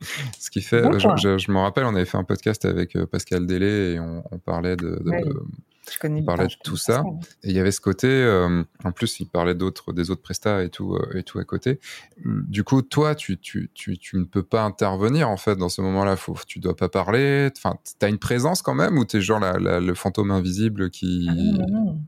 ce 0.38 0.50
qui 0.50 0.60
fait, 0.60 0.82
je, 0.98 1.38
je, 1.38 1.52
me 1.52 1.58
rappelle, 1.58 1.84
on 1.84 1.94
avait 1.94 2.04
fait 2.04 2.18
un 2.18 2.24
podcast 2.24 2.64
avec 2.64 2.96
euh, 2.96 3.06
Pascal 3.06 3.46
Délé 3.46 3.94
et 3.94 4.00
on, 4.00 4.24
on 4.30 4.38
parlait 4.38 4.76
de, 4.76 5.00
de, 5.02 6.24
parlait 6.24 6.46
de 6.46 6.54
tout 6.62 6.76
ça. 6.76 7.04
Et 7.42 7.50
il 7.50 7.56
y 7.56 7.58
avait 7.58 7.70
ce 7.70 7.80
côté, 7.80 8.08
euh, 8.08 8.62
en 8.84 8.92
plus, 8.92 9.20
il 9.20 9.26
parlait 9.26 9.54
d'autres, 9.54 9.92
des 9.92 10.10
autres 10.10 10.22
prestats 10.22 10.62
et 10.62 10.70
tout, 10.70 10.94
euh, 10.94 11.18
et 11.18 11.22
tout 11.22 11.38
à 11.38 11.44
côté. 11.44 11.80
Du 12.24 12.64
coup, 12.64 12.82
toi, 12.82 13.14
tu, 13.14 13.38
tu, 13.38 13.70
tu, 13.74 13.98
tu 13.98 14.16
ne 14.16 14.24
peux 14.24 14.42
pas 14.42 14.62
intervenir, 14.62 15.28
en 15.28 15.36
fait, 15.36 15.56
dans 15.56 15.68
ce 15.68 15.80
moment-là. 15.82 16.16
Faut, 16.16 16.36
tu 16.46 16.58
dois 16.58 16.76
pas 16.76 16.88
parler. 16.88 17.50
Enfin, 17.56 17.76
tu 17.98 18.04
as 18.04 18.08
une 18.08 18.18
présence 18.18 18.62
quand 18.62 18.74
même 18.74 18.98
ou 18.98 19.04
tu 19.04 19.18
es 19.18 19.20
genre 19.20 19.40
la, 19.40 19.80
le 19.80 19.94
fantôme 19.94 20.30
invisible 20.30 20.90
qui. 20.90 21.28
Ah 21.30 21.66
non, 21.70 22.00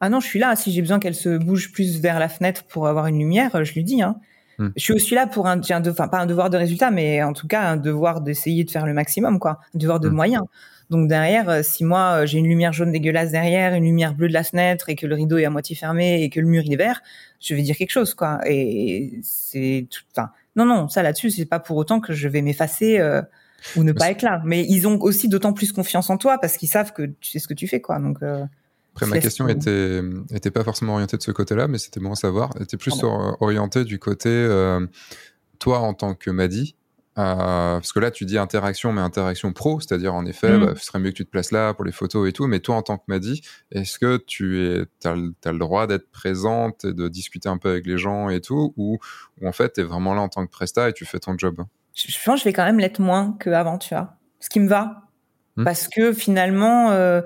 ah 0.00 0.08
non, 0.08 0.20
je 0.20 0.26
suis 0.26 0.38
là. 0.38 0.56
Si 0.56 0.72
j'ai 0.72 0.80
besoin 0.80 0.98
qu'elle 0.98 1.14
se 1.14 1.36
bouge 1.36 1.72
plus 1.72 2.00
vers 2.00 2.18
la 2.18 2.28
fenêtre 2.28 2.64
pour 2.64 2.88
avoir 2.88 3.06
une 3.06 3.18
lumière, 3.18 3.64
je 3.64 3.72
lui 3.74 3.84
dis. 3.84 4.02
Hein. 4.02 4.16
Hmm. 4.58 4.68
Je 4.76 4.82
suis 4.82 4.92
aussi 4.92 5.14
là 5.14 5.26
pour 5.26 5.46
un, 5.46 5.60
un 5.70 5.88
enfin 5.88 6.08
pas 6.08 6.18
un 6.18 6.26
devoir 6.26 6.50
de 6.50 6.56
résultat, 6.56 6.90
mais 6.90 7.22
en 7.22 7.32
tout 7.32 7.46
cas 7.46 7.62
un 7.62 7.76
devoir 7.76 8.20
d'essayer 8.20 8.64
de 8.64 8.70
faire 8.70 8.86
le 8.86 8.94
maximum, 8.94 9.38
quoi. 9.38 9.60
Un 9.74 9.78
devoir 9.78 10.00
de 10.00 10.08
hmm. 10.08 10.14
moyens. 10.14 10.42
Donc 10.90 11.06
derrière, 11.06 11.48
euh, 11.48 11.62
si 11.62 11.84
moi 11.84 12.22
euh, 12.22 12.26
j'ai 12.26 12.38
une 12.38 12.48
lumière 12.48 12.72
jaune 12.72 12.90
dégueulasse 12.90 13.30
derrière, 13.30 13.74
une 13.74 13.84
lumière 13.84 14.12
bleue 14.12 14.28
de 14.28 14.32
la 14.32 14.42
fenêtre 14.42 14.88
et 14.88 14.96
que 14.96 15.06
le 15.06 15.14
rideau 15.14 15.38
est 15.38 15.44
à 15.44 15.50
moitié 15.50 15.76
fermé 15.76 16.22
et 16.22 16.30
que 16.30 16.40
le 16.40 16.46
mur 16.46 16.62
il 16.66 16.72
est 16.72 16.76
vert, 16.76 17.00
je 17.40 17.54
vais 17.54 17.62
dire 17.62 17.76
quelque 17.76 17.90
chose 17.90 18.14
quoi. 18.14 18.40
Et 18.44 19.20
c'est, 19.22 19.86
enfin, 20.12 20.30
non 20.56 20.64
non, 20.64 20.88
ça 20.88 21.02
là-dessus 21.02 21.30
c'est 21.30 21.46
pas 21.46 21.60
pour 21.60 21.76
autant 21.76 22.00
que 22.00 22.12
je 22.12 22.26
vais 22.26 22.42
m'effacer 22.42 22.98
euh, 22.98 23.22
ou 23.76 23.84
ne 23.84 23.92
pas 23.92 24.10
être 24.10 24.22
là. 24.22 24.42
Mais 24.44 24.66
ils 24.68 24.88
ont 24.88 25.00
aussi 25.00 25.28
d'autant 25.28 25.52
plus 25.52 25.70
confiance 25.72 26.10
en 26.10 26.16
toi 26.16 26.38
parce 26.38 26.56
qu'ils 26.56 26.68
savent 26.68 26.92
que 26.92 27.02
tu 27.20 27.30
sais 27.30 27.38
ce 27.38 27.46
que 27.46 27.54
tu 27.54 27.68
fais 27.68 27.80
quoi. 27.80 28.00
Donc 28.00 28.18
après, 28.92 29.06
ma 29.06 29.18
question 29.18 29.48
était, 29.48 30.02
était 30.34 30.50
pas 30.50 30.64
forcément 30.64 30.94
orientée 30.94 31.16
de 31.16 31.22
ce 31.22 31.30
côté-là, 31.30 31.68
mais 31.68 31.78
c'était 31.78 32.00
bon 32.00 32.12
à 32.12 32.16
savoir. 32.16 32.50
Elle 32.56 32.62
était 32.62 32.76
plus 32.76 32.94
orientée 33.40 33.84
du 33.84 33.98
côté, 33.98 34.28
toi 35.58 35.78
en 35.78 35.94
tant 35.94 36.14
que 36.14 36.30
Madi, 36.30 36.74
euh, 37.18 37.74
parce 37.74 37.92
que 37.92 37.98
là, 37.98 38.10
tu 38.10 38.24
dis 38.24 38.38
interaction, 38.38 38.92
mais 38.92 39.00
interaction 39.00 39.52
pro, 39.52 39.80
c'est-à-dire 39.80 40.14
en 40.14 40.24
effet, 40.26 40.56
mm. 40.56 40.64
bah, 40.64 40.72
ce 40.76 40.84
serait 40.84 41.00
mieux 41.00 41.10
que 41.10 41.16
tu 41.16 41.24
te 41.24 41.30
places 41.30 41.50
là 41.50 41.74
pour 41.74 41.84
les 41.84 41.92
photos 41.92 42.28
et 42.28 42.32
tout. 42.32 42.46
Mais 42.46 42.60
toi, 42.60 42.76
en 42.76 42.82
tant 42.82 42.98
que 42.98 43.04
Madi, 43.08 43.42
est-ce 43.72 43.98
que 43.98 44.16
tu 44.16 44.64
es, 44.64 44.84
as, 45.04 45.14
le 45.14 45.58
droit 45.58 45.86
d'être 45.86 46.10
présente 46.10 46.84
et 46.84 46.92
de 46.92 47.08
discuter 47.08 47.48
un 47.48 47.58
peu 47.58 47.68
avec 47.68 47.86
les 47.86 47.98
gens 47.98 48.28
et 48.30 48.40
tout, 48.40 48.72
ou, 48.76 48.98
ou 49.40 49.48
en 49.48 49.52
fait, 49.52 49.74
tu 49.74 49.80
es 49.80 49.84
vraiment 49.84 50.14
là 50.14 50.22
en 50.22 50.28
tant 50.28 50.46
que 50.46 50.50
presta 50.50 50.88
et 50.88 50.92
tu 50.92 51.04
fais 51.04 51.18
ton 51.18 51.36
job? 51.36 51.62
Je, 51.94 52.06
pense 52.24 52.36
que 52.36 52.40
je 52.40 52.44
vais 52.44 52.52
quand 52.52 52.64
même 52.64 52.78
l'être 52.78 53.00
moins 53.00 53.36
qu'avant, 53.40 53.76
tu 53.76 53.94
vois. 53.94 54.14
Ce 54.38 54.48
qui 54.48 54.60
me 54.60 54.68
va. 54.68 55.02
Mm. 55.56 55.64
Parce 55.64 55.88
que 55.88 56.12
finalement, 56.12 56.92
euh, 56.92 57.22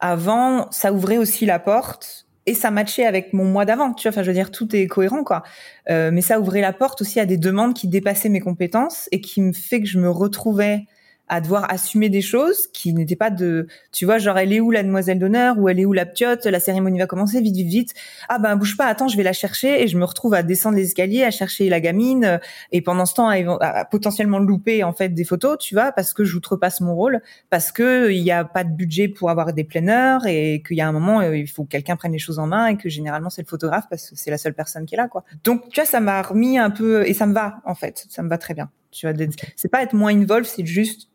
avant, 0.00 0.70
ça 0.70 0.92
ouvrait 0.92 1.18
aussi 1.18 1.46
la 1.46 1.58
porte 1.58 2.26
et 2.46 2.54
ça 2.54 2.70
matchait 2.70 3.04
avec 3.04 3.32
mon 3.32 3.44
mois 3.44 3.64
d'avant. 3.64 3.92
Tu 3.92 4.08
vois, 4.08 4.12
enfin, 4.12 4.22
je 4.22 4.28
veux 4.28 4.34
dire, 4.34 4.50
tout 4.50 4.74
est 4.74 4.86
cohérent, 4.86 5.24
quoi. 5.24 5.42
Euh, 5.90 6.10
mais 6.12 6.22
ça 6.22 6.40
ouvrait 6.40 6.60
la 6.60 6.72
porte 6.72 7.02
aussi 7.02 7.20
à 7.20 7.26
des 7.26 7.36
demandes 7.36 7.74
qui 7.74 7.86
dépassaient 7.88 8.28
mes 8.28 8.40
compétences 8.40 9.08
et 9.12 9.20
qui 9.20 9.40
me 9.40 9.52
fait 9.52 9.80
que 9.80 9.86
je 9.86 9.98
me 9.98 10.10
retrouvais 10.10 10.86
à 11.30 11.40
devoir 11.40 11.72
assumer 11.72 12.08
des 12.08 12.22
choses 12.22 12.66
qui 12.72 12.92
n'étaient 12.92 13.16
pas 13.16 13.30
de, 13.30 13.68
tu 13.92 14.04
vois, 14.04 14.18
genre 14.18 14.36
elle 14.36 14.52
est 14.52 14.58
où 14.58 14.72
la 14.72 14.82
demoiselle 14.82 15.20
d'honneur 15.20 15.56
ou 15.58 15.68
elle 15.68 15.78
est 15.78 15.84
où 15.84 15.92
la 15.92 16.04
piote, 16.04 16.44
la 16.44 16.58
cérémonie 16.58 16.98
va 16.98 17.06
commencer, 17.06 17.40
vite, 17.40 17.54
vite, 17.54 17.68
vite. 17.68 17.94
Ah 18.28 18.40
ben 18.40 18.56
bouge 18.56 18.76
pas, 18.76 18.86
attends, 18.86 19.06
je 19.06 19.16
vais 19.16 19.22
la 19.22 19.32
chercher 19.32 19.80
et 19.80 19.86
je 19.86 19.96
me 19.96 20.04
retrouve 20.04 20.34
à 20.34 20.42
descendre 20.42 20.76
les 20.76 20.86
escaliers, 20.86 21.22
à 21.22 21.30
chercher 21.30 21.68
la 21.68 21.78
gamine 21.78 22.40
et 22.72 22.82
pendant 22.82 23.06
ce 23.06 23.14
temps 23.14 23.28
à, 23.28 23.84
potentiellement 23.84 24.40
louper 24.40 24.82
en 24.82 24.92
fait 24.92 25.10
des 25.10 25.22
photos, 25.22 25.56
tu 25.58 25.76
vois, 25.76 25.92
parce 25.92 26.12
que 26.12 26.24
j'outrepasse 26.24 26.80
mon 26.80 26.96
rôle, 26.96 27.22
parce 27.48 27.70
que 27.70 28.10
il 28.10 28.22
y 28.22 28.32
a 28.32 28.44
pas 28.44 28.64
de 28.64 28.70
budget 28.70 29.06
pour 29.06 29.30
avoir 29.30 29.52
des 29.52 29.64
planeurs 29.64 30.26
et 30.26 30.64
qu'il 30.66 30.76
y 30.78 30.80
a 30.80 30.88
un 30.88 30.92
moment 30.92 31.20
euh, 31.20 31.36
il 31.36 31.48
faut 31.48 31.62
que 31.62 31.68
quelqu'un 31.68 31.94
prenne 31.94 32.12
les 32.12 32.18
choses 32.18 32.40
en 32.40 32.48
main 32.48 32.66
et 32.66 32.76
que 32.76 32.88
généralement 32.88 33.30
c'est 33.30 33.42
le 33.42 33.48
photographe 33.48 33.84
parce 33.88 34.10
que 34.10 34.16
c'est 34.16 34.32
la 34.32 34.38
seule 34.38 34.54
personne 34.54 34.84
qui 34.84 34.96
est 34.96 34.98
là, 34.98 35.06
quoi. 35.06 35.22
Donc 35.44 35.68
tu 35.70 35.80
vois, 35.80 35.86
ça 35.88 36.00
m'a 36.00 36.20
remis 36.22 36.58
un 36.58 36.70
peu 36.70 37.06
et 37.06 37.14
ça 37.14 37.26
me 37.26 37.34
va 37.34 37.60
en 37.64 37.76
fait, 37.76 38.06
ça 38.08 38.24
me 38.24 38.28
va 38.28 38.36
très 38.36 38.54
bien. 38.54 38.68
Tu 38.90 39.08
vois, 39.08 39.16
c'est 39.54 39.68
pas 39.68 39.82
être 39.84 39.94
moins 39.94 40.12
involve, 40.12 40.44
c'est 40.44 40.66
juste 40.66 41.10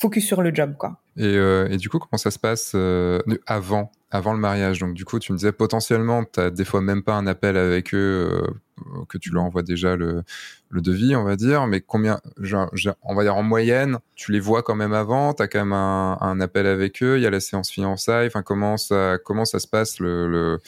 focus 0.00 0.26
sur 0.26 0.42
le 0.42 0.54
job, 0.54 0.74
quoi. 0.78 1.00
Et, 1.16 1.24
euh, 1.24 1.68
et, 1.70 1.76
du 1.76 1.88
coup, 1.88 1.98
comment 1.98 2.18
ça 2.18 2.30
se 2.30 2.38
passe 2.38 2.72
euh, 2.74 3.20
avant, 3.46 3.92
avant 4.10 4.32
le 4.32 4.38
mariage? 4.38 4.78
Donc, 4.78 4.94
du 4.94 5.04
coup, 5.04 5.18
tu 5.18 5.32
me 5.32 5.36
disais 5.36 5.52
potentiellement, 5.52 6.24
tu 6.24 6.40
as 6.40 6.50
des 6.50 6.64
fois 6.64 6.80
même 6.80 7.02
pas 7.02 7.14
un 7.14 7.26
appel 7.26 7.56
avec 7.56 7.92
eux, 7.94 8.42
euh, 8.42 9.04
que 9.08 9.18
tu 9.18 9.30
leur 9.30 9.42
envoies 9.42 9.62
déjà 9.62 9.96
le, 9.96 10.24
devis, 10.72 11.14
on 11.14 11.24
va 11.24 11.36
dire. 11.36 11.66
Mais 11.66 11.82
combien, 11.82 12.18
on 13.02 13.14
va 13.14 13.22
dire 13.22 13.36
en 13.36 13.42
moyenne, 13.42 13.98
tu 14.14 14.32
les 14.32 14.40
vois 14.40 14.62
quand 14.62 14.74
même 14.74 14.94
avant 14.94 15.34
Tu 15.34 15.42
as 15.42 15.48
quand 15.48 15.58
même 15.58 15.74
un, 15.74 16.40
appel 16.40 16.66
avec 16.66 17.02
eux 17.02 17.18
Il 17.18 17.22
y 17.22 17.26
a 17.26 17.30
la 17.30 17.40
séance 17.40 17.70
fiançailles 17.70 18.28
Enfin, 18.28 18.42
comment 18.42 18.78
ça, 18.78 19.18
comment 19.22 19.44
ça 19.44 19.58
se 19.58 19.68
passe 19.68 20.00
le, 20.00 20.58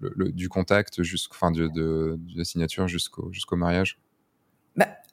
du 0.00 0.48
contact 0.48 1.00
de, 1.00 2.18
la 2.34 2.44
signature 2.44 2.88
jusqu'au 2.88 3.30
jusqu'au 3.30 3.54
mariage? 3.56 3.98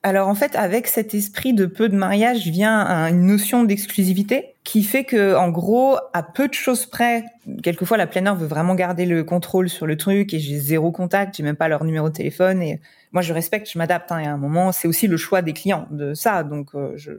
Alors 0.01 0.29
en 0.29 0.35
fait, 0.35 0.55
avec 0.55 0.87
cet 0.87 1.13
esprit 1.13 1.53
de 1.53 1.65
peu 1.65 1.89
de 1.89 1.95
mariage 1.95 2.47
vient 2.47 2.85
une 3.09 3.25
notion 3.25 3.63
d'exclusivité 3.63 4.55
qui 4.63 4.83
fait 4.83 5.03
que, 5.03 5.35
en 5.35 5.49
gros, 5.49 5.97
à 6.13 6.23
peu 6.23 6.47
de 6.47 6.53
choses 6.53 6.85
près, 6.85 7.25
quelquefois 7.63 7.97
la 7.97 8.07
planeur 8.07 8.35
veut 8.35 8.47
vraiment 8.47 8.75
garder 8.75 9.05
le 9.05 9.25
contrôle 9.25 9.67
sur 9.67 9.85
le 9.85 9.97
truc 9.97 10.33
et 10.33 10.39
j'ai 10.39 10.57
zéro 10.57 10.91
contact, 10.93 11.35
j'ai 11.35 11.43
même 11.43 11.57
pas 11.57 11.67
leur 11.67 11.83
numéro 11.83 12.07
de 12.07 12.13
téléphone 12.13 12.61
et 12.61 12.79
moi 13.11 13.21
je 13.21 13.33
respecte, 13.33 13.69
je 13.69 13.77
m'adapte. 13.77 14.09
Hein, 14.13 14.19
et 14.19 14.27
à 14.27 14.31
un 14.31 14.37
moment, 14.37 14.71
c'est 14.71 14.87
aussi 14.87 15.07
le 15.07 15.17
choix 15.17 15.41
des 15.41 15.51
clients 15.51 15.85
de 15.91 16.13
ça, 16.13 16.43
donc 16.43 16.75
euh, 16.75 16.93
je, 16.95 17.11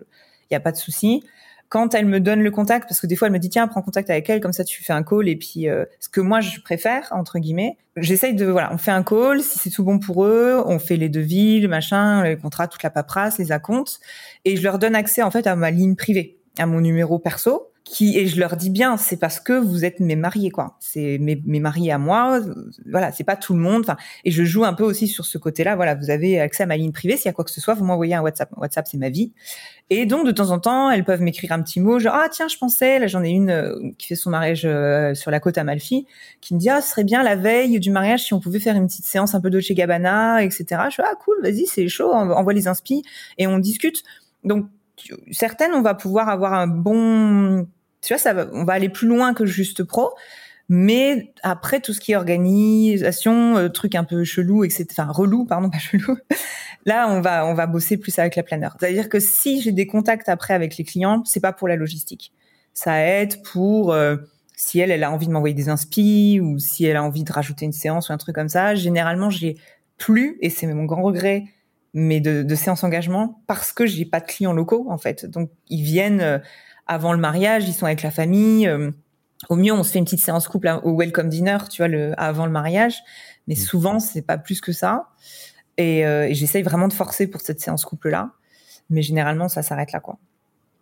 y 0.50 0.54
a 0.54 0.60
pas 0.60 0.72
de 0.72 0.78
souci 0.78 1.22
quand 1.70 1.94
elle 1.94 2.06
me 2.06 2.20
donne 2.20 2.42
le 2.42 2.50
contact, 2.50 2.88
parce 2.88 3.00
que 3.00 3.06
des 3.06 3.16
fois 3.16 3.28
elle 3.28 3.32
me 3.32 3.38
dit 3.38 3.48
tiens 3.48 3.66
prends 3.68 3.80
contact 3.80 4.10
avec 4.10 4.28
elle, 4.28 4.40
comme 4.40 4.52
ça 4.52 4.64
tu 4.64 4.82
fais 4.82 4.92
un 4.92 5.02
call 5.02 5.28
et 5.28 5.36
puis 5.36 5.68
euh, 5.68 5.84
ce 6.00 6.08
que 6.08 6.20
moi 6.20 6.40
je 6.40 6.60
préfère 6.60 7.08
entre 7.12 7.38
guillemets, 7.38 7.78
j'essaye 7.96 8.34
de 8.34 8.44
voilà 8.44 8.70
on 8.74 8.76
fait 8.76 8.90
un 8.90 9.04
call, 9.04 9.40
si 9.40 9.58
c'est 9.58 9.70
tout 9.70 9.84
bon 9.84 9.98
pour 9.98 10.24
eux, 10.24 10.62
on 10.66 10.78
fait 10.80 10.96
les 10.96 11.08
devis, 11.08 11.60
le 11.60 11.68
machin, 11.68 12.24
les 12.24 12.36
contrats, 12.36 12.66
toute 12.66 12.82
la 12.82 12.90
paperasse, 12.90 13.38
les 13.38 13.52
acomptes 13.52 14.00
et 14.44 14.56
je 14.56 14.62
leur 14.62 14.78
donne 14.78 14.96
accès 14.96 15.22
en 15.22 15.30
fait 15.30 15.46
à 15.46 15.54
ma 15.54 15.70
ligne 15.70 15.94
privée, 15.94 16.38
à 16.58 16.66
mon 16.66 16.80
numéro 16.80 17.18
perso 17.20 17.69
qui 17.90 18.16
et 18.16 18.28
je 18.28 18.38
leur 18.38 18.56
dis 18.56 18.70
bien 18.70 18.96
c'est 18.96 19.16
parce 19.16 19.40
que 19.40 19.52
vous 19.52 19.84
êtes 19.84 19.98
mes 19.98 20.14
mariés 20.14 20.50
quoi. 20.50 20.76
C'est 20.78 21.18
mes, 21.18 21.42
mes 21.44 21.58
mariés 21.58 21.90
à 21.90 21.98
moi 21.98 22.40
voilà 22.88 23.10
c'est 23.10 23.24
pas 23.24 23.34
tout 23.34 23.52
le 23.52 23.58
monde 23.58 23.84
et 24.24 24.30
je 24.30 24.44
joue 24.44 24.64
un 24.64 24.74
peu 24.74 24.84
aussi 24.84 25.08
sur 25.08 25.24
ce 25.24 25.38
côté 25.38 25.64
là 25.64 25.74
voilà 25.74 25.96
vous 25.96 26.08
avez 26.08 26.38
accès 26.40 26.62
à 26.62 26.66
ma 26.66 26.76
ligne 26.76 26.92
privée 26.92 27.16
s'il 27.16 27.26
y 27.26 27.28
a 27.28 27.32
quoi 27.32 27.44
que 27.44 27.50
ce 27.50 27.60
soit 27.60 27.74
vous 27.74 27.84
m'envoyez 27.84 28.14
un 28.14 28.22
WhatsApp. 28.22 28.50
WhatsApp 28.56 28.86
c'est 28.88 28.96
ma 28.96 29.10
vie. 29.10 29.32
Et 29.90 30.06
donc 30.06 30.24
de 30.24 30.30
temps 30.30 30.50
en 30.50 30.60
temps 30.60 30.88
elles 30.88 31.04
peuvent 31.04 31.20
m'écrire 31.20 31.50
un 31.50 31.60
petit 31.62 31.80
mot 31.80 31.98
genre 31.98 32.14
ah 32.14 32.28
tiens 32.30 32.46
je 32.46 32.56
pensais 32.58 33.00
là 33.00 33.08
j'en 33.08 33.24
ai 33.24 33.30
une 33.30 33.50
euh, 33.50 33.76
qui 33.98 34.06
fait 34.06 34.14
son 34.14 34.30
mariage 34.30 34.62
euh, 34.64 35.14
sur 35.14 35.32
la 35.32 35.40
côte 35.40 35.58
Amalfi 35.58 36.06
qui 36.40 36.54
me 36.54 36.60
dit 36.60 36.70
ah 36.70 36.80
ce 36.80 36.90
serait 36.90 37.04
bien 37.04 37.24
la 37.24 37.34
veille 37.34 37.80
du 37.80 37.90
mariage 37.90 38.22
si 38.22 38.34
on 38.34 38.38
pouvait 38.38 38.60
faire 38.60 38.76
une 38.76 38.86
petite 38.86 39.04
séance 39.04 39.34
un 39.34 39.40
peu 39.40 39.50
de 39.50 39.58
chez 39.58 39.74
Gabbana 39.74 40.44
etc 40.44 40.82
je 40.86 40.92
suis 40.92 41.02
ah 41.04 41.14
cool 41.24 41.42
vas-y 41.42 41.66
c'est 41.66 41.88
chaud 41.88 42.12
envoie 42.12 42.52
les 42.52 42.68
inspi 42.68 43.02
et 43.36 43.48
on 43.48 43.58
discute. 43.58 44.04
Donc 44.44 44.66
certaines, 45.30 45.72
on 45.72 45.82
va 45.82 45.94
pouvoir 45.94 46.28
avoir 46.28 46.54
un 46.54 46.66
bon, 46.66 47.66
tu 48.02 48.12
vois, 48.12 48.18
ça 48.18 48.32
va, 48.32 48.48
on 48.52 48.64
va 48.64 48.74
aller 48.74 48.88
plus 48.88 49.08
loin 49.08 49.34
que 49.34 49.46
juste 49.46 49.84
pro. 49.84 50.10
Mais 50.72 51.32
après, 51.42 51.80
tout 51.80 51.92
ce 51.92 51.98
qui 51.98 52.12
est 52.12 52.16
organisation, 52.16 53.56
euh, 53.56 53.68
truc 53.68 53.96
un 53.96 54.04
peu 54.04 54.22
chelou, 54.22 54.62
etc. 54.62 54.86
Enfin, 54.92 55.10
relou, 55.10 55.44
pardon, 55.44 55.68
pas 55.70 55.78
chelou. 55.78 56.16
Là, 56.86 57.08
on 57.10 57.20
va, 57.20 57.44
on 57.44 57.54
va 57.54 57.66
bosser 57.66 57.96
plus 57.96 58.16
avec 58.20 58.36
la 58.36 58.44
planeur. 58.44 58.76
C'est-à-dire 58.78 59.08
que 59.08 59.18
si 59.18 59.60
j'ai 59.60 59.72
des 59.72 59.88
contacts 59.88 60.28
après 60.28 60.54
avec 60.54 60.76
les 60.76 60.84
clients, 60.84 61.24
c'est 61.24 61.40
pas 61.40 61.52
pour 61.52 61.66
la 61.66 61.74
logistique. 61.74 62.32
Ça 62.72 63.04
aide 63.04 63.42
pour, 63.42 63.92
euh, 63.92 64.16
si 64.54 64.78
elle, 64.78 64.92
elle 64.92 65.02
a 65.02 65.10
envie 65.10 65.26
de 65.26 65.32
m'envoyer 65.32 65.56
des 65.56 65.70
inspi 65.70 66.38
ou 66.40 66.60
si 66.60 66.84
elle 66.84 66.96
a 66.96 67.02
envie 67.02 67.24
de 67.24 67.32
rajouter 67.32 67.64
une 67.64 67.72
séance 67.72 68.08
ou 68.08 68.12
un 68.12 68.16
truc 68.16 68.36
comme 68.36 68.48
ça. 68.48 68.76
Généralement, 68.76 69.28
j'ai 69.28 69.56
plus, 69.98 70.38
et 70.40 70.50
c'est 70.50 70.68
mon 70.68 70.84
grand 70.84 71.02
regret, 71.02 71.46
mais 71.94 72.20
de, 72.20 72.44
de 72.44 72.54
séances 72.54 72.84
engagement 72.84 73.42
parce 73.48 73.72
que 73.72 73.86
j'ai 73.86 74.04
pas 74.04 74.20
de 74.20 74.26
clients 74.26 74.52
locaux 74.52 74.86
en 74.88 74.98
fait. 74.98 75.26
Donc 75.26 75.50
ils 75.68 75.82
viennent 75.82 76.20
euh, 76.20 76.38
avant 76.90 77.12
le 77.12 77.20
mariage, 77.20 77.68
ils 77.68 77.72
sont 77.72 77.86
avec 77.86 78.02
la 78.02 78.10
famille. 78.10 78.66
Euh, 78.66 78.90
au 79.48 79.54
mieux, 79.54 79.72
on 79.72 79.84
se 79.84 79.92
fait 79.92 80.00
une 80.00 80.04
petite 80.04 80.24
séance 80.24 80.48
couple 80.48 80.68
au 80.82 80.96
welcome 80.98 81.28
dinner, 81.28 81.58
tu 81.70 81.82
vois, 81.82 81.88
le, 81.88 82.20
avant 82.20 82.46
le 82.46 82.52
mariage. 82.52 82.96
Mais 83.46 83.54
mmh. 83.54 83.58
souvent, 83.58 84.00
c'est 84.00 84.22
pas 84.22 84.38
plus 84.38 84.60
que 84.60 84.72
ça. 84.72 85.08
Et, 85.76 86.04
euh, 86.04 86.26
et 86.26 86.34
j'essaye 86.34 86.62
vraiment 86.62 86.88
de 86.88 86.92
forcer 86.92 87.28
pour 87.28 87.42
cette 87.42 87.60
séance 87.60 87.84
couple-là. 87.84 88.32
Mais 88.90 89.02
généralement, 89.02 89.48
ça 89.48 89.62
s'arrête 89.62 89.92
là, 89.92 90.00
quoi. 90.00 90.18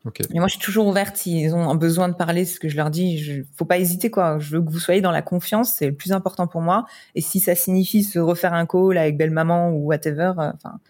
Okay. 0.07 0.25
Et 0.33 0.39
moi, 0.39 0.49
je 0.49 0.53
suis 0.53 0.63
toujours 0.63 0.87
ouverte 0.87 1.15
s'ils 1.15 1.55
ont 1.55 1.75
besoin 1.75 2.09
de 2.09 2.15
parler, 2.15 2.47
ce 2.47 2.59
que 2.59 2.71
je 2.71 2.77
leur 2.77 2.89
dis. 2.89 3.19
Je, 3.19 3.43
faut 3.55 3.67
pas 3.67 3.79
hésiter, 3.79 4.11
quoi. 4.11 4.39
Je 4.39 4.57
veux 4.57 4.63
que 4.63 4.71
vous 4.71 4.79
soyez 4.79 5.03
dans 5.03 5.11
la 5.11 5.21
confiance, 5.21 5.75
c'est 5.75 5.87
le 5.87 5.95
plus 5.95 6.13
important 6.13 6.47
pour 6.47 6.63
moi. 6.63 6.87
Et 7.17 7.21
si 7.21 7.39
ça 7.39 7.55
signifie 7.55 8.03
se 8.03 8.19
refaire 8.19 8.55
un 8.55 8.65
call 8.65 8.97
avec 8.97 9.19
belle 9.19 9.31
maman 9.31 9.69
ou 9.73 9.89
whatever, 9.89 10.33
enfin, 10.37 10.81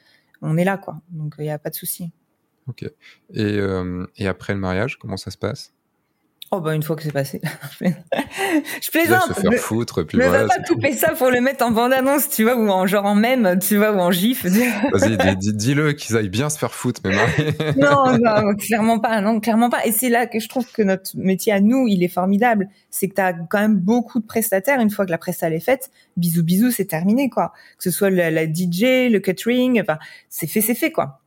on 0.42 0.56
est 0.56 0.64
là, 0.64 0.78
quoi. 0.78 1.00
Donc, 1.10 1.34
il 1.38 1.44
n'y 1.44 1.50
a 1.50 1.58
pas 1.58 1.70
de 1.70 1.74
souci. 1.74 2.12
Ok. 2.68 2.82
Et, 2.82 2.92
euh, 3.34 4.06
et 4.16 4.28
après 4.28 4.52
le 4.52 4.60
mariage, 4.60 4.98
comment 4.98 5.16
ça 5.16 5.30
se 5.30 5.38
passe? 5.38 5.72
Oh 6.50 6.62
bah 6.62 6.74
une 6.74 6.82
fois 6.82 6.96
que 6.96 7.02
c'est 7.02 7.12
passé, 7.12 7.42
je 7.82 8.90
plaisante. 8.90 9.34
Se 9.34 9.40
faire 9.42 9.52
foutre, 9.60 10.02
puis 10.06 10.16
ne 10.16 10.22
voilà, 10.22 10.44
va 10.44 10.56
pas 10.56 10.62
couper 10.62 10.92
ça 10.94 11.10
pour 11.10 11.28
le 11.30 11.42
mettre 11.42 11.62
en 11.62 11.72
bande-annonce, 11.72 12.30
tu 12.30 12.44
vois, 12.44 12.56
ou 12.56 12.70
en 12.70 12.86
genre 12.86 13.04
en 13.04 13.14
même, 13.14 13.58
tu 13.58 13.76
vois, 13.76 13.92
ou 13.92 13.98
en 13.98 14.10
gif. 14.10 14.46
Vas-y, 14.92 15.36
dis-le 15.36 15.92
qu'ils 15.92 16.16
aillent 16.16 16.30
bien 16.30 16.48
se 16.48 16.58
faire 16.58 16.72
foutre, 16.72 17.02
mais 17.04 17.14
non, 17.76 18.16
non, 18.18 18.54
clairement 18.56 18.98
pas, 18.98 19.20
non, 19.20 19.40
clairement 19.40 19.68
pas. 19.68 19.84
Et 19.84 19.92
c'est 19.92 20.08
là 20.08 20.26
que 20.26 20.40
je 20.40 20.48
trouve 20.48 20.66
que 20.72 20.80
notre 20.80 21.10
métier 21.16 21.52
à 21.52 21.60
nous, 21.60 21.86
il 21.86 22.02
est 22.02 22.08
formidable. 22.08 22.70
C'est 22.88 23.08
que 23.08 23.14
tu 23.16 23.20
as 23.20 23.34
quand 23.34 23.60
même 23.60 23.76
beaucoup 23.76 24.18
de 24.18 24.26
prestataires. 24.26 24.80
Une 24.80 24.90
fois 24.90 25.04
que 25.04 25.10
la 25.10 25.18
presta 25.18 25.50
est 25.50 25.60
faite, 25.60 25.90
bisous, 26.16 26.44
bisous, 26.44 26.70
c'est 26.70 26.86
terminé, 26.86 27.28
quoi. 27.28 27.52
Que 27.76 27.84
ce 27.84 27.90
soit 27.90 28.08
la, 28.08 28.30
la 28.30 28.46
DJ, 28.46 29.10
le 29.10 29.18
catering, 29.18 29.82
enfin, 29.82 29.98
c'est 30.30 30.46
fait, 30.46 30.62
c'est 30.62 30.74
fait, 30.74 30.92
quoi. 30.92 31.17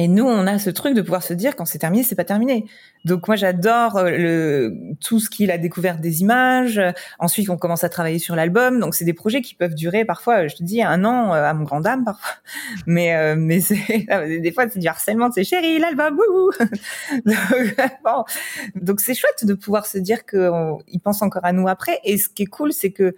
Et 0.00 0.08
nous, 0.08 0.24
on 0.24 0.46
a 0.46 0.58
ce 0.58 0.70
truc 0.70 0.94
de 0.94 1.02
pouvoir 1.02 1.22
se 1.22 1.34
dire 1.34 1.54
quand 1.54 1.66
c'est 1.66 1.76
terminé, 1.76 2.02
c'est 2.02 2.14
pas 2.14 2.24
terminé. 2.24 2.64
Donc 3.04 3.28
moi, 3.28 3.36
j'adore 3.36 3.98
euh, 3.98 4.08
le 4.08 4.74
tout 4.98 5.20
ce 5.20 5.28
qu'il 5.28 5.50
a 5.50 5.58
découvert 5.58 5.98
des 5.98 6.22
images. 6.22 6.80
Ensuite, 7.18 7.50
on 7.50 7.58
commence 7.58 7.84
à 7.84 7.90
travailler 7.90 8.18
sur 8.18 8.34
l'album. 8.34 8.80
Donc 8.80 8.94
c'est 8.94 9.04
des 9.04 9.12
projets 9.12 9.42
qui 9.42 9.54
peuvent 9.54 9.74
durer 9.74 10.06
parfois, 10.06 10.48
je 10.48 10.56
te 10.56 10.62
dis, 10.62 10.82
un 10.82 11.04
an 11.04 11.34
euh, 11.34 11.44
à 11.44 11.52
mon 11.52 11.64
grand 11.64 11.82
dame 11.82 12.02
parfois. 12.02 12.32
Mais 12.86 13.14
euh, 13.14 13.34
mais 13.36 13.60
c'est 13.60 13.76
des 14.40 14.52
fois 14.52 14.70
c'est 14.70 14.78
du 14.78 14.88
harcèlement. 14.88 15.30
C'est 15.32 15.44
chérie, 15.44 15.78
l'album. 15.78 16.16
donc 17.26 17.76
bon. 18.02 18.24
donc 18.76 19.00
c'est 19.02 19.12
chouette 19.12 19.44
de 19.44 19.52
pouvoir 19.52 19.84
se 19.84 19.98
dire 19.98 20.24
qu'il 20.24 21.00
pense 21.04 21.20
encore 21.20 21.44
à 21.44 21.52
nous 21.52 21.68
après. 21.68 22.00
Et 22.04 22.16
ce 22.16 22.30
qui 22.30 22.44
est 22.44 22.46
cool, 22.46 22.72
c'est 22.72 22.92
que 22.92 23.14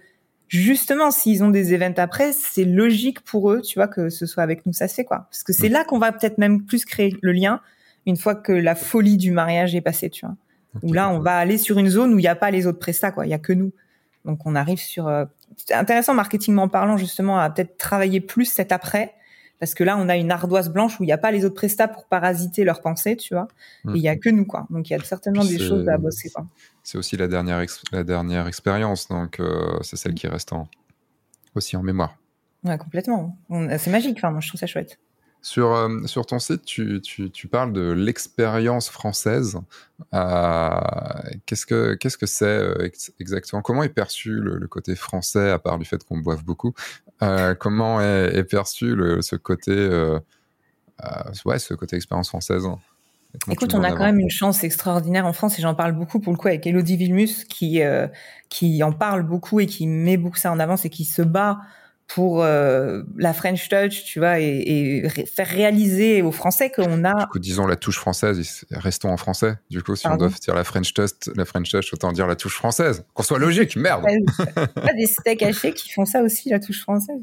justement, 0.47 1.11
s'ils 1.11 1.43
ont 1.43 1.49
des 1.49 1.73
événements 1.73 1.95
après, 1.97 2.33
c'est 2.33 2.65
logique 2.65 3.21
pour 3.21 3.51
eux, 3.51 3.61
tu 3.61 3.79
vois, 3.79 3.87
que 3.87 4.09
ce 4.09 4.25
soit 4.25 4.43
avec 4.43 4.65
nous, 4.65 4.73
ça 4.73 4.87
se 4.87 4.95
fait 4.95 5.05
quoi. 5.05 5.27
Parce 5.29 5.43
que 5.43 5.53
c'est 5.53 5.69
là 5.69 5.83
qu'on 5.83 5.99
va 5.99 6.11
peut-être 6.11 6.37
même 6.37 6.63
plus 6.63 6.85
créer 6.85 7.15
le 7.21 7.31
lien 7.31 7.61
une 8.05 8.17
fois 8.17 8.35
que 8.35 8.51
la 8.51 8.75
folie 8.75 9.17
du 9.17 9.31
mariage 9.31 9.75
est 9.75 9.81
passée, 9.81 10.09
tu 10.09 10.25
vois. 10.25 10.35
Où 10.81 10.91
là, 10.91 11.09
on 11.09 11.19
va 11.19 11.37
aller 11.37 11.57
sur 11.57 11.77
une 11.77 11.89
zone 11.89 12.13
où 12.13 12.19
il 12.19 12.23
n'y 12.23 12.27
a 12.27 12.35
pas 12.35 12.51
les 12.51 12.65
autres 12.65 12.79
prestats, 12.79 13.11
quoi. 13.11 13.25
Il 13.25 13.29
y 13.29 13.33
a 13.33 13.39
que 13.39 13.53
nous. 13.53 13.71
Donc, 14.25 14.45
on 14.45 14.55
arrive 14.55 14.79
sur. 14.79 15.07
Euh... 15.07 15.25
C'est 15.55 15.75
intéressant, 15.75 16.15
marketingment 16.15 16.67
parlant, 16.67 16.97
justement, 16.97 17.39
à 17.39 17.49
peut-être 17.49 17.77
travailler 17.77 18.19
plus 18.21 18.45
cet 18.45 18.71
après 18.71 19.13
parce 19.59 19.73
que 19.73 19.83
là, 19.83 19.97
on 19.97 20.09
a 20.09 20.17
une 20.17 20.31
ardoise 20.31 20.69
blanche 20.69 20.99
où 20.99 21.03
il 21.03 21.07
n'y 21.07 21.13
a 21.13 21.17
pas 21.17 21.31
les 21.31 21.45
autres 21.45 21.55
prestats 21.55 21.87
pour 21.87 22.05
parasiter 22.05 22.63
leurs 22.63 22.81
pensées, 22.81 23.15
tu 23.15 23.33
vois. 23.33 23.47
Et 23.87 23.97
il 23.97 24.01
y 24.01 24.09
a 24.09 24.15
mm. 24.15 24.19
que 24.19 24.29
nous, 24.29 24.45
quoi. 24.45 24.67
Donc, 24.69 24.89
il 24.89 24.93
y 24.93 24.95
a 24.95 24.99
certainement 24.99 25.45
des 25.45 25.59
choses 25.59 25.87
à 25.87 25.97
bosser, 25.97 26.29
quoi. 26.29 26.45
C'est 26.83 26.97
aussi 26.97 27.15
la 27.15 27.27
dernière, 27.27 27.63
la 27.91 28.03
dernière 28.03 28.47
expérience, 28.47 29.07
donc 29.07 29.39
euh, 29.39 29.77
c'est 29.81 29.95
celle 29.95 30.15
qui 30.15 30.27
reste 30.27 30.51
en... 30.51 30.67
aussi 31.55 31.77
en 31.77 31.83
mémoire. 31.83 32.17
Ouais, 32.65 32.77
complètement. 32.77 33.37
C'est 33.77 33.89
magique, 33.89 34.17
enfin, 34.17 34.31
moi, 34.31 34.41
je 34.41 34.49
trouve 34.49 34.59
ça 34.59 34.67
chouette. 34.67 34.99
Sur, 35.43 35.73
euh, 35.73 36.05
sur 36.05 36.25
ton 36.25 36.39
site, 36.39 36.63
tu, 36.63 37.01
tu, 37.01 37.29
tu 37.29 37.49
parles 37.49 37.73
de 37.73 37.91
l'expérience 37.91 38.89
française. 38.89 39.59
Euh, 40.13 40.69
qu'est-ce 41.45 41.65
que 41.65 41.95
qu'est-ce 41.95 42.17
que 42.17 42.25
c'est 42.25 42.45
euh, 42.45 42.89
exactement? 43.19 43.61
Comment 43.61 43.83
est 43.83 43.89
perçu 43.89 44.29
le, 44.29 44.57
le, 44.57 44.67
côté 44.69 44.95
français, 44.95 45.51
à 45.51 45.59
part 45.59 45.79
du 45.79 45.83
fait 45.85 46.01
qu'on 46.05 46.17
boive 46.17 46.45
beaucoup? 46.45 46.73
Comment 47.59 48.01
est, 48.01 48.31
est 48.33 48.43
perçu 48.45 48.95
le, 48.95 49.21
ce 49.21 49.35
côté 49.35 49.73
ouais, 51.45 51.59
ce 51.59 51.73
côté 51.73 51.97
expérience 51.97 52.29
française? 52.29 52.65
Écoute, 53.49 53.73
on 53.73 53.83
a 53.83 53.91
quand 53.91 54.05
même 54.05 54.19
une 54.19 54.29
chance 54.29 54.63
extraordinaire 54.63 55.25
en 55.25 55.33
France 55.33 55.59
et 55.59 55.61
j'en 55.61 55.75
parle 55.75 55.91
beaucoup 55.91 56.21
pour 56.21 56.31
le 56.31 56.37
coup 56.37 56.47
avec 56.47 56.65
Elodie 56.65 56.95
Vilmus 56.95 57.43
qui 57.49 57.81
qui 58.47 58.81
en 58.81 58.93
parle 58.93 59.23
beaucoup 59.23 59.59
et 59.59 59.65
qui 59.65 59.87
met 59.87 60.15
beaucoup 60.15 60.37
ça 60.37 60.53
en 60.53 60.59
avance 60.59 60.85
et 60.85 60.89
qui 60.89 61.03
se 61.03 61.21
bat 61.21 61.59
pour 62.07 62.43
euh, 62.43 63.01
la 63.17 63.33
French 63.33 63.69
Touch, 63.69 64.03
tu 64.03 64.19
vois, 64.19 64.39
et, 64.39 64.45
et 64.45 65.25
faire 65.25 65.47
réaliser 65.47 66.21
aux 66.21 66.31
Français 66.31 66.69
qu'on 66.69 67.03
a. 67.05 67.13
Du 67.13 67.27
coup, 67.27 67.39
disons 67.39 67.65
la 67.65 67.75
touche 67.75 67.97
française, 67.97 68.65
restons 68.71 69.09
en 69.09 69.17
français. 69.17 69.55
Du 69.69 69.81
coup, 69.81 69.95
si 69.95 70.07
on 70.07 70.17
doit 70.17 70.29
dire 70.29 70.53
la 70.53 70.63
French 70.63 70.93
Touch, 70.93 71.11
la 71.35 71.45
French 71.45 71.71
Touch, 71.71 71.93
autant 71.93 72.11
dire 72.11 72.27
la 72.27 72.35
touche 72.35 72.55
française. 72.55 73.05
Qu'on 73.13 73.23
soit 73.23 73.39
logique, 73.39 73.75
merde. 73.75 74.05
Pas 74.75 74.93
des 74.93 75.07
steaks 75.07 75.43
hachés 75.43 75.73
qui 75.73 75.91
font 75.91 76.05
ça 76.05 76.21
aussi, 76.21 76.49
la 76.49 76.59
touche 76.59 76.81
française. 76.81 77.21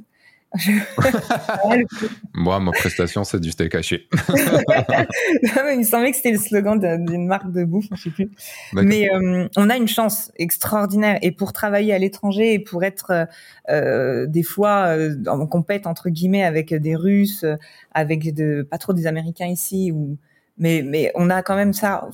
Moi, 2.34 2.60
ma 2.60 2.72
prestation, 2.72 3.22
c'est 3.24 3.40
du 3.40 3.50
steak 3.52 3.74
haché. 3.74 4.08
il 4.32 5.78
me 5.78 5.82
semblait 5.84 6.10
que 6.10 6.16
c'était 6.16 6.32
le 6.32 6.38
slogan 6.38 6.78
d'une 7.04 7.26
marque 7.26 7.52
de 7.52 7.64
bouffe, 7.64 7.86
je 7.94 8.02
sais 8.02 8.10
plus. 8.10 8.30
Mais 8.72 9.08
euh, 9.12 9.48
on 9.56 9.70
a 9.70 9.76
une 9.76 9.88
chance 9.88 10.32
extraordinaire. 10.36 11.18
Et 11.22 11.30
pour 11.30 11.52
travailler 11.52 11.92
à 11.92 11.98
l'étranger 11.98 12.54
et 12.54 12.58
pour 12.58 12.82
être 12.82 13.28
euh, 13.68 14.26
des 14.26 14.42
fois 14.42 14.96
euh, 14.96 15.14
en 15.26 15.46
compète 15.46 15.86
entre 15.86 16.10
guillemets 16.10 16.42
avec 16.42 16.74
des 16.74 16.96
Russes, 16.96 17.44
avec 17.92 18.34
de 18.34 18.62
pas 18.62 18.78
trop 18.78 18.92
des 18.92 19.06
Américains 19.06 19.46
ici 19.46 19.92
ou 19.92 20.18
mais 20.60 20.82
mais 20.84 21.10
on 21.16 21.30
a 21.30 21.42
quand 21.42 21.56
même 21.56 21.72
ça. 21.72 22.08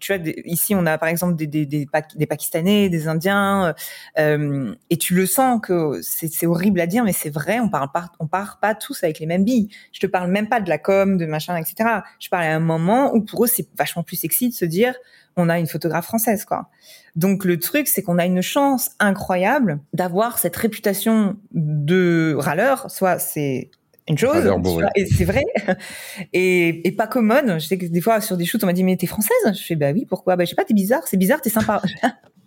Tu 0.00 0.12
vois, 0.12 0.22
ici 0.44 0.74
on 0.74 0.84
a 0.84 0.98
par 0.98 1.08
exemple 1.08 1.36
des 1.36 1.46
des, 1.46 1.64
des, 1.64 1.88
des 2.16 2.26
Pakistanais, 2.26 2.90
des 2.90 3.08
Indiens, 3.08 3.74
euh, 4.18 4.74
et 4.90 4.98
tu 4.98 5.14
le 5.14 5.24
sens 5.24 5.60
que 5.62 6.00
c'est 6.02 6.46
horrible 6.46 6.80
à 6.80 6.86
dire, 6.86 7.04
mais 7.04 7.12
c'est 7.12 7.30
vrai. 7.30 7.60
On 7.60 7.70
parle 7.70 7.90
pas 7.92 8.10
on 8.18 8.26
part 8.26 8.58
pas 8.60 8.74
tous 8.74 9.02
avec 9.02 9.20
les 9.20 9.26
mêmes 9.26 9.44
billes. 9.44 9.70
Je 9.92 10.00
te 10.00 10.06
parle 10.06 10.30
même 10.30 10.48
pas 10.48 10.60
de 10.60 10.68
la 10.68 10.78
com, 10.78 11.16
de 11.16 11.24
machin, 11.24 11.56
etc. 11.56 12.00
Je 12.18 12.28
parle 12.28 12.44
à 12.44 12.54
un 12.54 12.60
moment 12.60 13.14
où 13.14 13.22
pour 13.22 13.44
eux 13.44 13.48
c'est 13.48 13.66
vachement 13.78 14.02
plus 14.02 14.16
sexy 14.16 14.50
de 14.50 14.54
se 14.54 14.64
dire 14.64 14.94
on 15.36 15.48
a 15.48 15.58
une 15.58 15.66
photographe 15.66 16.06
française, 16.06 16.44
quoi. 16.44 16.68
Donc 17.16 17.44
le 17.44 17.58
truc, 17.58 17.88
c'est 17.88 18.02
qu'on 18.02 18.18
a 18.18 18.24
une 18.24 18.42
chance 18.42 18.90
incroyable 18.98 19.80
d'avoir 19.92 20.38
cette 20.38 20.56
réputation 20.56 21.36
de 21.52 22.34
râleur. 22.38 22.90
Soit 22.90 23.18
c'est 23.18 23.70
une 24.06 24.18
chose, 24.18 24.52
et 24.96 25.06
c'est 25.06 25.24
vrai, 25.24 25.44
et, 26.34 26.86
et, 26.86 26.92
pas 26.92 27.06
commode. 27.06 27.54
Je 27.58 27.66
sais 27.66 27.78
que 27.78 27.86
des 27.86 28.00
fois 28.02 28.20
sur 28.20 28.36
des 28.36 28.44
shoots, 28.44 28.62
on 28.62 28.66
m'a 28.66 28.74
dit 28.74 28.84
mais 28.84 28.96
t'es 28.96 29.06
française? 29.06 29.34
Je 29.46 29.62
fais 29.62 29.76
bah 29.76 29.92
oui, 29.92 30.04
pourquoi? 30.06 30.36
Bah 30.36 30.44
je 30.44 30.50
sais 30.50 30.56
pas, 30.56 30.64
t'es 30.64 30.74
bizarre, 30.74 31.06
c'est 31.06 31.16
bizarre, 31.16 31.40
t'es 31.40 31.50
sympa. 31.50 31.80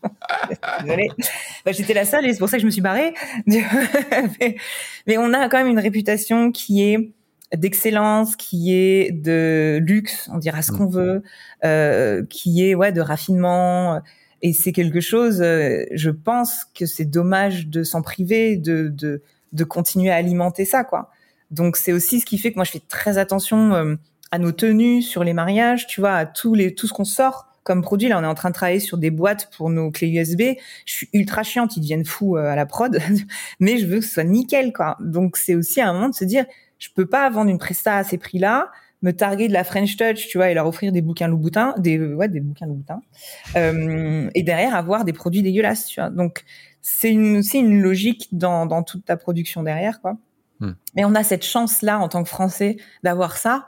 Désolée. 0.83 1.09
Bah, 1.65 1.71
j'étais 1.71 1.95
la 1.95 2.05
seule 2.05 2.27
et 2.27 2.33
c'est 2.33 2.39
pour 2.39 2.49
ça 2.49 2.57
que 2.57 2.61
je 2.61 2.67
me 2.67 2.71
suis 2.71 2.81
barrée. 2.81 3.13
mais, 3.47 5.17
on 5.17 5.33
a 5.33 5.49
quand 5.49 5.57
même 5.57 5.67
une 5.67 5.79
réputation 5.79 6.51
qui 6.51 6.83
est 6.83 7.11
d'excellence, 7.55 8.35
qui 8.35 8.73
est 8.75 9.11
de 9.11 9.79
luxe, 9.81 10.29
on 10.31 10.37
dira 10.37 10.61
ce 10.61 10.71
qu'on 10.71 10.85
mm. 10.85 10.91
veut, 10.91 11.23
euh, 11.65 12.23
qui 12.29 12.67
est 12.67 12.75
ouais 12.75 12.91
de 12.91 13.01
raffinement. 13.01 14.01
Et 14.43 14.53
c'est 14.53 14.73
quelque 14.73 15.01
chose. 15.01 15.41
Euh, 15.41 15.85
je 15.91 16.11
pense 16.11 16.65
que 16.75 16.85
c'est 16.85 17.05
dommage 17.05 17.67
de 17.67 17.81
s'en 17.83 18.03
priver, 18.03 18.57
de, 18.57 18.89
de 18.89 19.23
de 19.53 19.63
continuer 19.63 20.11
à 20.11 20.15
alimenter 20.15 20.65
ça, 20.65 20.83
quoi. 20.83 21.09
Donc 21.51 21.77
c'est 21.77 21.93
aussi 21.93 22.19
ce 22.19 22.25
qui 22.25 22.37
fait 22.37 22.51
que 22.51 22.55
moi 22.55 22.65
je 22.65 22.71
fais 22.71 22.81
très 22.87 23.17
attention 23.17 23.73
euh, 23.73 23.95
à 24.31 24.39
nos 24.39 24.51
tenues 24.51 25.01
sur 25.01 25.23
les 25.23 25.33
mariages, 25.33 25.87
tu 25.87 26.01
vois, 26.01 26.13
à 26.13 26.25
tous 26.25 26.53
les 26.53 26.75
tout 26.75 26.87
ce 26.87 26.93
qu'on 26.93 27.05
sort 27.05 27.47
comme 27.63 27.81
produit. 27.81 28.07
Là, 28.07 28.17
on 28.19 28.23
est 28.23 28.27
en 28.27 28.35
train 28.35 28.49
de 28.49 28.53
travailler 28.53 28.79
sur 28.79 28.97
des 28.97 29.11
boîtes 29.11 29.49
pour 29.55 29.69
nos 29.69 29.91
clés 29.91 30.09
USB. 30.09 30.57
Je 30.85 30.93
suis 30.93 31.09
ultra 31.13 31.43
chiante, 31.43 31.75
ils 31.75 31.81
deviennent 31.81 32.05
fous 32.05 32.37
à 32.37 32.55
la 32.55 32.65
prod, 32.65 32.97
mais 33.59 33.77
je 33.77 33.85
veux 33.85 33.99
que 33.99 34.05
ce 34.05 34.13
soit 34.13 34.23
nickel, 34.23 34.71
quoi. 34.73 34.97
Donc 35.01 35.37
c'est 35.37 35.55
aussi 35.55 35.81
un 35.81 35.93
moment 35.93 36.09
de 36.09 36.15
se 36.15 36.25
dire, 36.25 36.45
je 36.79 36.89
peux 36.95 37.05
pas 37.05 37.29
vendre 37.29 37.49
une 37.49 37.57
presta 37.57 37.97
à 37.97 38.03
ces 38.03 38.17
prix-là, 38.17 38.71
me 39.01 39.11
targuer 39.11 39.47
de 39.47 39.53
la 39.53 39.63
French 39.63 39.97
Touch, 39.97 40.27
tu 40.27 40.37
vois, 40.37 40.49
et 40.49 40.53
leur 40.53 40.65
offrir 40.65 40.91
des 40.91 41.01
bouquins 41.01 41.27
Louboutin, 41.27 41.75
des 41.77 41.99
ouais, 41.99 42.29
des 42.29 42.39
bouquins 42.39 42.65
Louboutin, 42.65 43.01
euh, 43.55 44.29
et 44.33 44.43
derrière 44.43 44.75
avoir 44.75 45.05
des 45.05 45.13
produits 45.13 45.41
dégueulasses, 45.41 45.87
tu 45.87 45.99
vois. 45.99 46.09
Donc 46.09 46.43
c'est 46.81 47.11
une 47.11 47.37
aussi 47.37 47.59
une 47.59 47.81
logique 47.81 48.29
dans 48.31 48.65
dans 48.65 48.83
toute 48.83 49.05
ta 49.05 49.17
production 49.17 49.63
derrière, 49.63 50.01
quoi. 50.01 50.17
Hmm. 50.59 50.71
Mais 50.95 51.05
on 51.05 51.15
a 51.15 51.23
cette 51.23 51.43
chance-là 51.43 51.99
en 51.99 52.07
tant 52.07 52.23
que 52.23 52.29
Français 52.29 52.77
d'avoir 53.03 53.37
ça. 53.37 53.67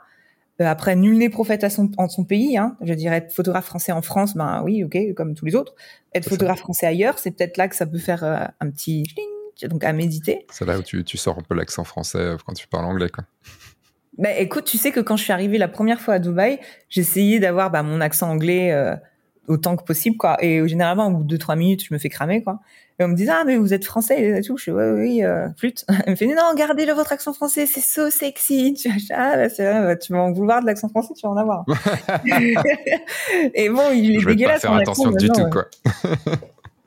Euh, 0.60 0.66
après, 0.66 0.94
nul 0.96 1.16
n'est 1.16 1.30
prophète 1.30 1.64
à 1.64 1.70
son, 1.70 1.90
en 1.96 2.08
son 2.08 2.24
pays. 2.24 2.58
Hein. 2.58 2.76
Je 2.82 2.92
dirais 2.92 3.16
être 3.16 3.32
photographe 3.32 3.66
français 3.66 3.92
en 3.92 4.02
France, 4.02 4.36
ben 4.36 4.62
oui, 4.64 4.84
ok, 4.84 5.14
comme 5.16 5.34
tous 5.34 5.46
les 5.46 5.54
autres. 5.54 5.74
Être 6.14 6.28
photographe 6.28 6.60
français 6.60 6.86
ailleurs, 6.86 7.18
c'est 7.18 7.30
peut-être 7.30 7.56
là 7.56 7.68
que 7.68 7.76
ça 7.76 7.86
peut 7.86 7.98
faire 7.98 8.24
euh, 8.24 8.44
un 8.60 8.70
petit 8.70 9.04
donc 9.62 9.84
à 9.84 9.92
méditer. 9.92 10.46
C'est 10.50 10.64
là 10.64 10.78
où 10.78 10.82
tu, 10.82 11.04
tu 11.04 11.18
sors 11.18 11.38
un 11.38 11.42
peu 11.42 11.54
l'accent 11.54 11.84
français 11.84 12.18
euh, 12.18 12.36
quand 12.46 12.54
tu 12.54 12.66
parles 12.66 12.86
anglais, 12.86 13.08
quoi. 13.08 13.24
Ben 14.18 14.34
écoute, 14.38 14.64
tu 14.64 14.76
sais 14.76 14.90
que 14.90 15.00
quand 15.00 15.16
je 15.16 15.22
suis 15.22 15.32
arrivée 15.32 15.56
la 15.56 15.68
première 15.68 16.00
fois 16.00 16.14
à 16.14 16.18
Dubaï, 16.18 16.58
j'essayais 16.88 17.38
d'avoir 17.38 17.70
bah, 17.70 17.82
mon 17.82 18.00
accent 18.00 18.28
anglais 18.28 18.70
autant 19.50 19.76
que 19.76 19.84
possible, 19.84 20.16
quoi. 20.16 20.42
Et 20.42 20.66
généralement, 20.68 21.08
au 21.08 21.10
bout 21.10 21.22
de 21.24 21.28
deux 21.28 21.38
trois 21.38 21.56
minutes, 21.56 21.84
je 21.84 21.92
me 21.92 21.98
fais 21.98 22.08
cramer, 22.08 22.42
quoi. 22.42 22.60
Et 22.98 23.04
on 23.04 23.08
me 23.08 23.14
disait, 23.14 23.32
ah, 23.32 23.44
mais 23.44 23.56
vous 23.56 23.74
êtes 23.74 23.84
français 23.84 24.38
et 24.38 24.42
tout. 24.42 24.56
Je 24.56 24.62
suis, 24.62 24.72
ouais, 24.72 24.90
oui, 24.92 25.24
euh, 25.24 25.48
flûte. 25.56 25.84
Elle 26.06 26.10
me 26.12 26.16
fait, 26.16 26.26
non, 26.26 26.54
gardez 26.56 26.86
le 26.86 26.92
votre 26.92 27.12
accent 27.12 27.32
français, 27.32 27.66
c'est 27.66 27.80
so 27.80 28.10
sexy. 28.10 28.74
Tu 28.80 28.88
ah, 29.12 29.36
bah, 29.36 29.48
c'est 29.48 29.64
vrai, 29.64 29.82
bah, 29.82 29.96
tu 29.96 30.12
vas 30.12 30.20
en 30.20 30.32
vouloir 30.32 30.60
de 30.60 30.66
l'accent 30.66 30.88
français, 30.88 31.14
tu 31.14 31.26
vas 31.26 31.32
en 31.32 31.36
avoir. 31.36 31.64
et 33.54 33.68
bon, 33.68 33.90
il 33.92 34.16
est 34.16 34.20
je 34.20 34.26
vais 34.26 34.34
dégueulasse. 34.34 34.62
Pas 34.62 34.68
faire 34.68 34.76
attention 34.76 35.10
du 35.10 35.28
tout, 35.28 35.48
quoi. 35.50 35.66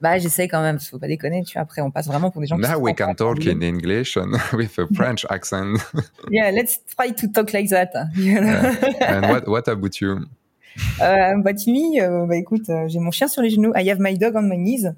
bah, 0.01 0.17
j'essaie 0.19 0.47
quand 0.47 0.61
même, 0.61 0.79
faut 0.79 0.99
pas 0.99 1.07
déconner, 1.07 1.43
tu 1.43 1.53
vois. 1.53 1.63
Après, 1.63 1.81
on 1.81 1.91
passe 1.91 2.07
vraiment 2.07 2.31
pour 2.31 2.41
des 2.41 2.47
gens 2.47 2.57
Now 2.57 2.75
qui 2.75 2.81
we 2.81 2.93
can 2.95 3.13
talk 3.15 3.45
in 3.45 3.61
English 3.61 4.15
and 4.15 4.31
with 4.53 4.79
a 4.79 4.85
French 4.93 5.25
accent. 5.29 5.77
yeah, 6.31 6.51
let's 6.51 6.79
try 6.95 7.11
to 7.11 7.27
talk 7.27 7.51
like 7.51 7.69
that. 7.69 7.89
yeah. 8.15 8.75
And 9.01 9.29
what, 9.29 9.47
what 9.47 9.67
about 9.67 9.99
you? 9.99 10.27
Euh, 11.01 11.37
bah, 11.37 11.53
Timmy, 11.53 12.01
euh, 12.01 12.25
bah, 12.25 12.35
écoute, 12.35 12.69
euh, 12.69 12.87
j'ai 12.87 12.99
mon 12.99 13.11
chien 13.11 13.27
sur 13.27 13.41
les 13.41 13.49
genoux. 13.49 13.73
I 13.75 13.89
have 13.89 13.99
my 13.99 14.17
dog 14.17 14.35
on 14.35 14.43
my 14.43 14.57
knees. 14.57 14.91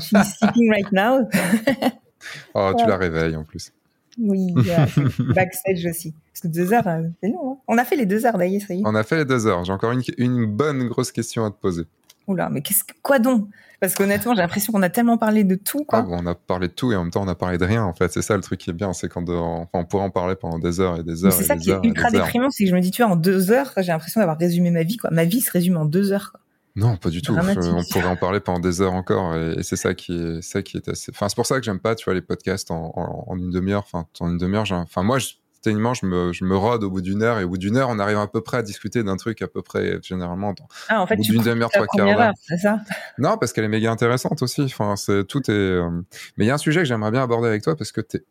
She's 0.00 0.36
sleeping 0.38 0.70
right 0.70 0.90
now. 0.92 1.28
oh, 2.54 2.72
tu 2.76 2.86
la 2.86 2.96
réveilles 2.96 3.36
en 3.36 3.44
plus. 3.44 3.72
Oui, 4.18 4.54
backstage 5.34 5.84
aussi. 5.86 6.14
Parce 6.32 6.40
que 6.42 6.48
deux 6.48 6.72
heures, 6.72 6.86
euh, 6.86 7.02
c'est 7.22 7.28
long. 7.28 7.52
Hein. 7.52 7.58
On 7.68 7.78
a 7.78 7.84
fait 7.84 7.96
les 7.96 8.06
deux 8.06 8.26
heures 8.26 8.38
d'ailleurs, 8.38 8.62
ça 8.66 8.74
y 8.74 8.80
est. 8.80 8.82
On 8.84 8.94
a 8.94 9.02
fait 9.02 9.16
les 9.16 9.24
deux 9.24 9.46
heures. 9.46 9.64
J'ai 9.64 9.72
encore 9.72 9.92
une, 9.92 10.02
une 10.18 10.46
bonne 10.46 10.86
grosse 10.88 11.12
question 11.12 11.44
à 11.44 11.50
te 11.50 11.56
poser. 11.60 11.84
Oula, 12.26 12.48
mais 12.48 12.62
qu'est-ce 12.62 12.84
quoi 13.02 13.18
donc? 13.18 13.48
Parce 13.84 13.94
qu'honnêtement, 13.94 14.34
j'ai 14.34 14.40
l'impression 14.40 14.72
qu'on 14.72 14.82
a 14.82 14.88
tellement 14.88 15.18
parlé 15.18 15.44
de 15.44 15.56
tout. 15.56 15.84
Quoi. 15.84 15.98
Ah, 16.00 16.06
on 16.08 16.26
a 16.26 16.34
parlé 16.34 16.68
de 16.68 16.72
tout 16.72 16.90
et 16.90 16.96
en 16.96 17.02
même 17.02 17.10
temps, 17.10 17.22
on 17.22 17.28
a 17.28 17.34
parlé 17.34 17.58
de 17.58 17.64
rien. 17.66 17.84
En 17.84 17.92
fait, 17.92 18.10
c'est 18.10 18.22
ça 18.22 18.34
le 18.34 18.42
truc 18.42 18.60
qui 18.60 18.70
est 18.70 18.74
bien, 18.74 18.94
c'est 18.94 19.08
quand 19.08 19.28
enfin, 19.28 19.68
on 19.74 19.84
pourrait 19.84 20.04
en 20.04 20.10
parler 20.10 20.36
pendant 20.36 20.58
des 20.58 20.80
heures 20.80 20.98
et 20.98 21.02
des 21.02 21.24
heures. 21.24 21.32
C'est 21.32 21.44
ça 21.44 21.56
qui 21.56 21.70
est 21.70 21.78
ultra 21.82 22.10
déprimant, 22.10 22.50
c'est 22.50 22.64
que 22.64 22.70
je 22.70 22.74
me 22.74 22.80
dis, 22.80 22.90
tu 22.90 23.02
vois, 23.02 23.12
en 23.12 23.16
deux 23.16 23.50
heures, 23.50 23.72
j'ai 23.76 23.92
l'impression 23.92 24.20
d'avoir 24.20 24.38
résumé 24.38 24.70
ma 24.70 24.84
vie. 24.84 24.96
Quoi. 24.96 25.10
Ma 25.10 25.24
vie 25.24 25.42
se 25.42 25.50
résume 25.50 25.76
en 25.76 25.84
deux 25.84 26.12
heures. 26.12 26.30
Quoi. 26.32 26.40
Non, 26.76 26.96
pas 26.96 27.10
du 27.10 27.22
tout. 27.22 27.36
on 27.36 27.84
pourrait 27.92 28.06
en 28.06 28.16
parler 28.16 28.40
pendant 28.40 28.58
des 28.58 28.80
heures 28.80 28.94
encore, 28.94 29.36
et, 29.36 29.62
c'est 29.62 29.76
ça 29.76 29.94
qui 29.94 30.12
est, 30.12 30.42
ça 30.42 30.62
qui 30.62 30.78
est 30.78 30.88
assez. 30.88 31.12
Enfin, 31.14 31.28
c'est 31.28 31.36
pour 31.36 31.46
ça 31.46 31.58
que 31.58 31.64
j'aime 31.64 31.78
pas, 31.78 31.94
tu 31.94 32.04
vois, 32.04 32.14
les 32.14 32.22
podcasts 32.22 32.70
en, 32.70 32.92
en, 32.96 33.36
une 33.36 33.50
demi-heure. 33.50 33.84
Enfin, 33.86 34.06
en 34.20 34.30
une 34.30 34.38
demi-heure, 34.38 34.64
enfin, 34.72 35.02
moi, 35.02 35.18
je, 35.18 35.34
je 35.72 36.06
me, 36.06 36.32
je 36.32 36.44
me 36.44 36.56
rôde 36.56 36.84
au 36.84 36.90
bout 36.90 37.00
d'une 37.00 37.22
heure 37.22 37.38
et 37.38 37.44
au 37.44 37.48
bout 37.48 37.58
d'une 37.58 37.76
heure, 37.76 37.88
on 37.90 37.98
arrive 37.98 38.18
à 38.18 38.26
peu 38.26 38.40
près 38.40 38.58
à 38.58 38.62
discuter 38.62 39.02
d'un 39.02 39.16
truc 39.16 39.42
à 39.42 39.48
peu 39.48 39.62
près 39.62 39.98
généralement. 40.02 40.54
ah, 40.88 41.02
en 41.02 41.06
fait, 41.06 41.14
au 41.14 41.16
bout 41.18 41.22
d'une 41.22 41.42
demi-heure, 41.42 41.70
trois 41.70 41.86
quarts 41.86 42.32
C'est 42.42 42.58
ça? 42.58 42.80
Non, 43.18 43.38
parce 43.38 43.52
qu'elle 43.52 43.64
est 43.64 43.68
méga 43.68 43.90
intéressante 43.90 44.42
aussi. 44.42 44.62
Enfin, 44.62 44.96
c'est 44.96 45.24
tout 45.26 45.50
est. 45.50 45.54
Euh, 45.54 45.90
mais 46.36 46.44
il 46.44 46.48
y 46.48 46.50
a 46.50 46.54
un 46.54 46.58
sujet 46.58 46.80
que 46.80 46.86
j'aimerais 46.86 47.10
bien 47.10 47.22
aborder 47.22 47.48
avec 47.48 47.62
toi 47.62 47.76
parce 47.76 47.92
que 47.92 48.00
tu 48.00 48.18
es 48.18 48.24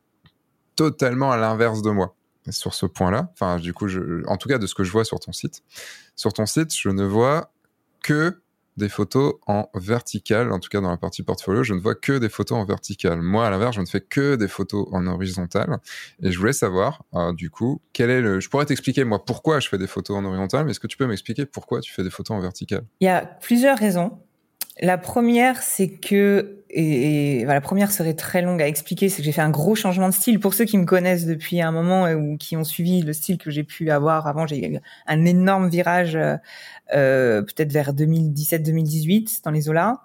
totalement 0.76 1.31
à 1.31 1.38
l'inverse 1.38 1.81
de 1.81 1.91
moi 1.91 2.15
sur 2.49 2.73
ce 2.73 2.85
point-là. 2.85 3.30
Enfin, 3.34 3.57
du 3.57 3.73
coup, 3.73 3.88
je... 3.88 4.26
en 4.27 4.38
tout 4.38 4.49
cas, 4.49 4.57
de 4.57 4.68
ce 4.68 4.76
que 4.76 4.84
je 4.84 4.91
vois 4.91 5.05
sur 5.05 5.19
ton 5.19 5.31
site. 5.31 5.64
Sur 6.15 6.34
ton 6.34 6.45
site, 6.45 6.76
je 6.76 6.89
ne 6.89 7.05
vois 7.05 7.51
que 8.03 8.43
des 8.77 8.89
photos 8.89 9.35
en 9.47 9.69
vertical, 9.75 10.51
en 10.51 10.59
tout 10.59 10.69
cas 10.69 10.81
dans 10.81 10.89
la 10.89 10.97
partie 10.97 11.23
portfolio, 11.23 11.63
je 11.63 11.73
ne 11.73 11.79
vois 11.79 11.95
que 11.95 12.17
des 12.17 12.29
photos 12.29 12.57
en 12.57 12.65
vertical. 12.65 13.21
Moi, 13.21 13.45
à 13.45 13.49
l'inverse, 13.49 13.75
je 13.75 13.81
ne 13.81 13.85
fais 13.85 14.01
que 14.01 14.35
des 14.35 14.47
photos 14.47 14.87
en 14.91 15.05
horizontal. 15.07 15.77
Et 16.21 16.31
je 16.31 16.39
voulais 16.39 16.53
savoir, 16.53 17.03
euh, 17.13 17.33
du 17.33 17.49
coup, 17.49 17.81
quel 17.93 18.09
est 18.09 18.21
le... 18.21 18.39
Je 18.39 18.49
pourrais 18.49 18.65
t'expliquer, 18.65 19.03
moi, 19.03 19.23
pourquoi 19.23 19.59
je 19.59 19.69
fais 19.69 19.77
des 19.77 19.87
photos 19.87 20.17
en 20.17 20.25
horizontal, 20.25 20.65
mais 20.65 20.71
est-ce 20.71 20.79
que 20.79 20.87
tu 20.87 20.97
peux 20.97 21.07
m'expliquer 21.07 21.45
pourquoi 21.45 21.81
tu 21.81 21.93
fais 21.93 22.03
des 22.03 22.09
photos 22.09 22.37
en 22.37 22.39
vertical? 22.39 22.83
Il 22.99 23.05
y 23.05 23.09
a 23.09 23.25
plusieurs 23.25 23.77
raisons. 23.77 24.19
La 24.81 24.97
première, 24.97 25.61
c'est 25.61 25.89
que, 25.89 26.63
et, 26.69 27.45
la 27.45 27.61
première 27.61 27.91
serait 27.91 28.15
très 28.15 28.41
longue 28.41 28.61
à 28.61 28.67
expliquer, 28.67 29.07
c'est 29.07 29.17
que 29.17 29.23
j'ai 29.23 29.31
fait 29.31 29.41
un 29.41 29.51
gros 29.51 29.75
changement 29.75 30.09
de 30.09 30.13
style. 30.13 30.39
Pour 30.39 30.55
ceux 30.55 30.65
qui 30.65 30.77
me 30.77 30.85
connaissent 30.85 31.27
depuis 31.27 31.61
un 31.61 31.71
moment 31.71 32.11
ou 32.11 32.37
qui 32.37 32.57
ont 32.57 32.63
suivi 32.63 33.01
le 33.01 33.13
style 33.13 33.37
que 33.37 33.51
j'ai 33.51 33.63
pu 33.63 33.91
avoir 33.91 34.25
avant, 34.25 34.47
j'ai 34.47 34.67
eu 34.67 34.79
un 35.05 35.25
énorme 35.25 35.69
virage, 35.69 36.15
euh, 36.15 36.37
euh 36.95 37.43
peut-être 37.43 37.71
vers 37.71 37.93
2017-2018 37.93 39.43
dans 39.43 39.51
les 39.51 39.69
Olas. 39.69 40.01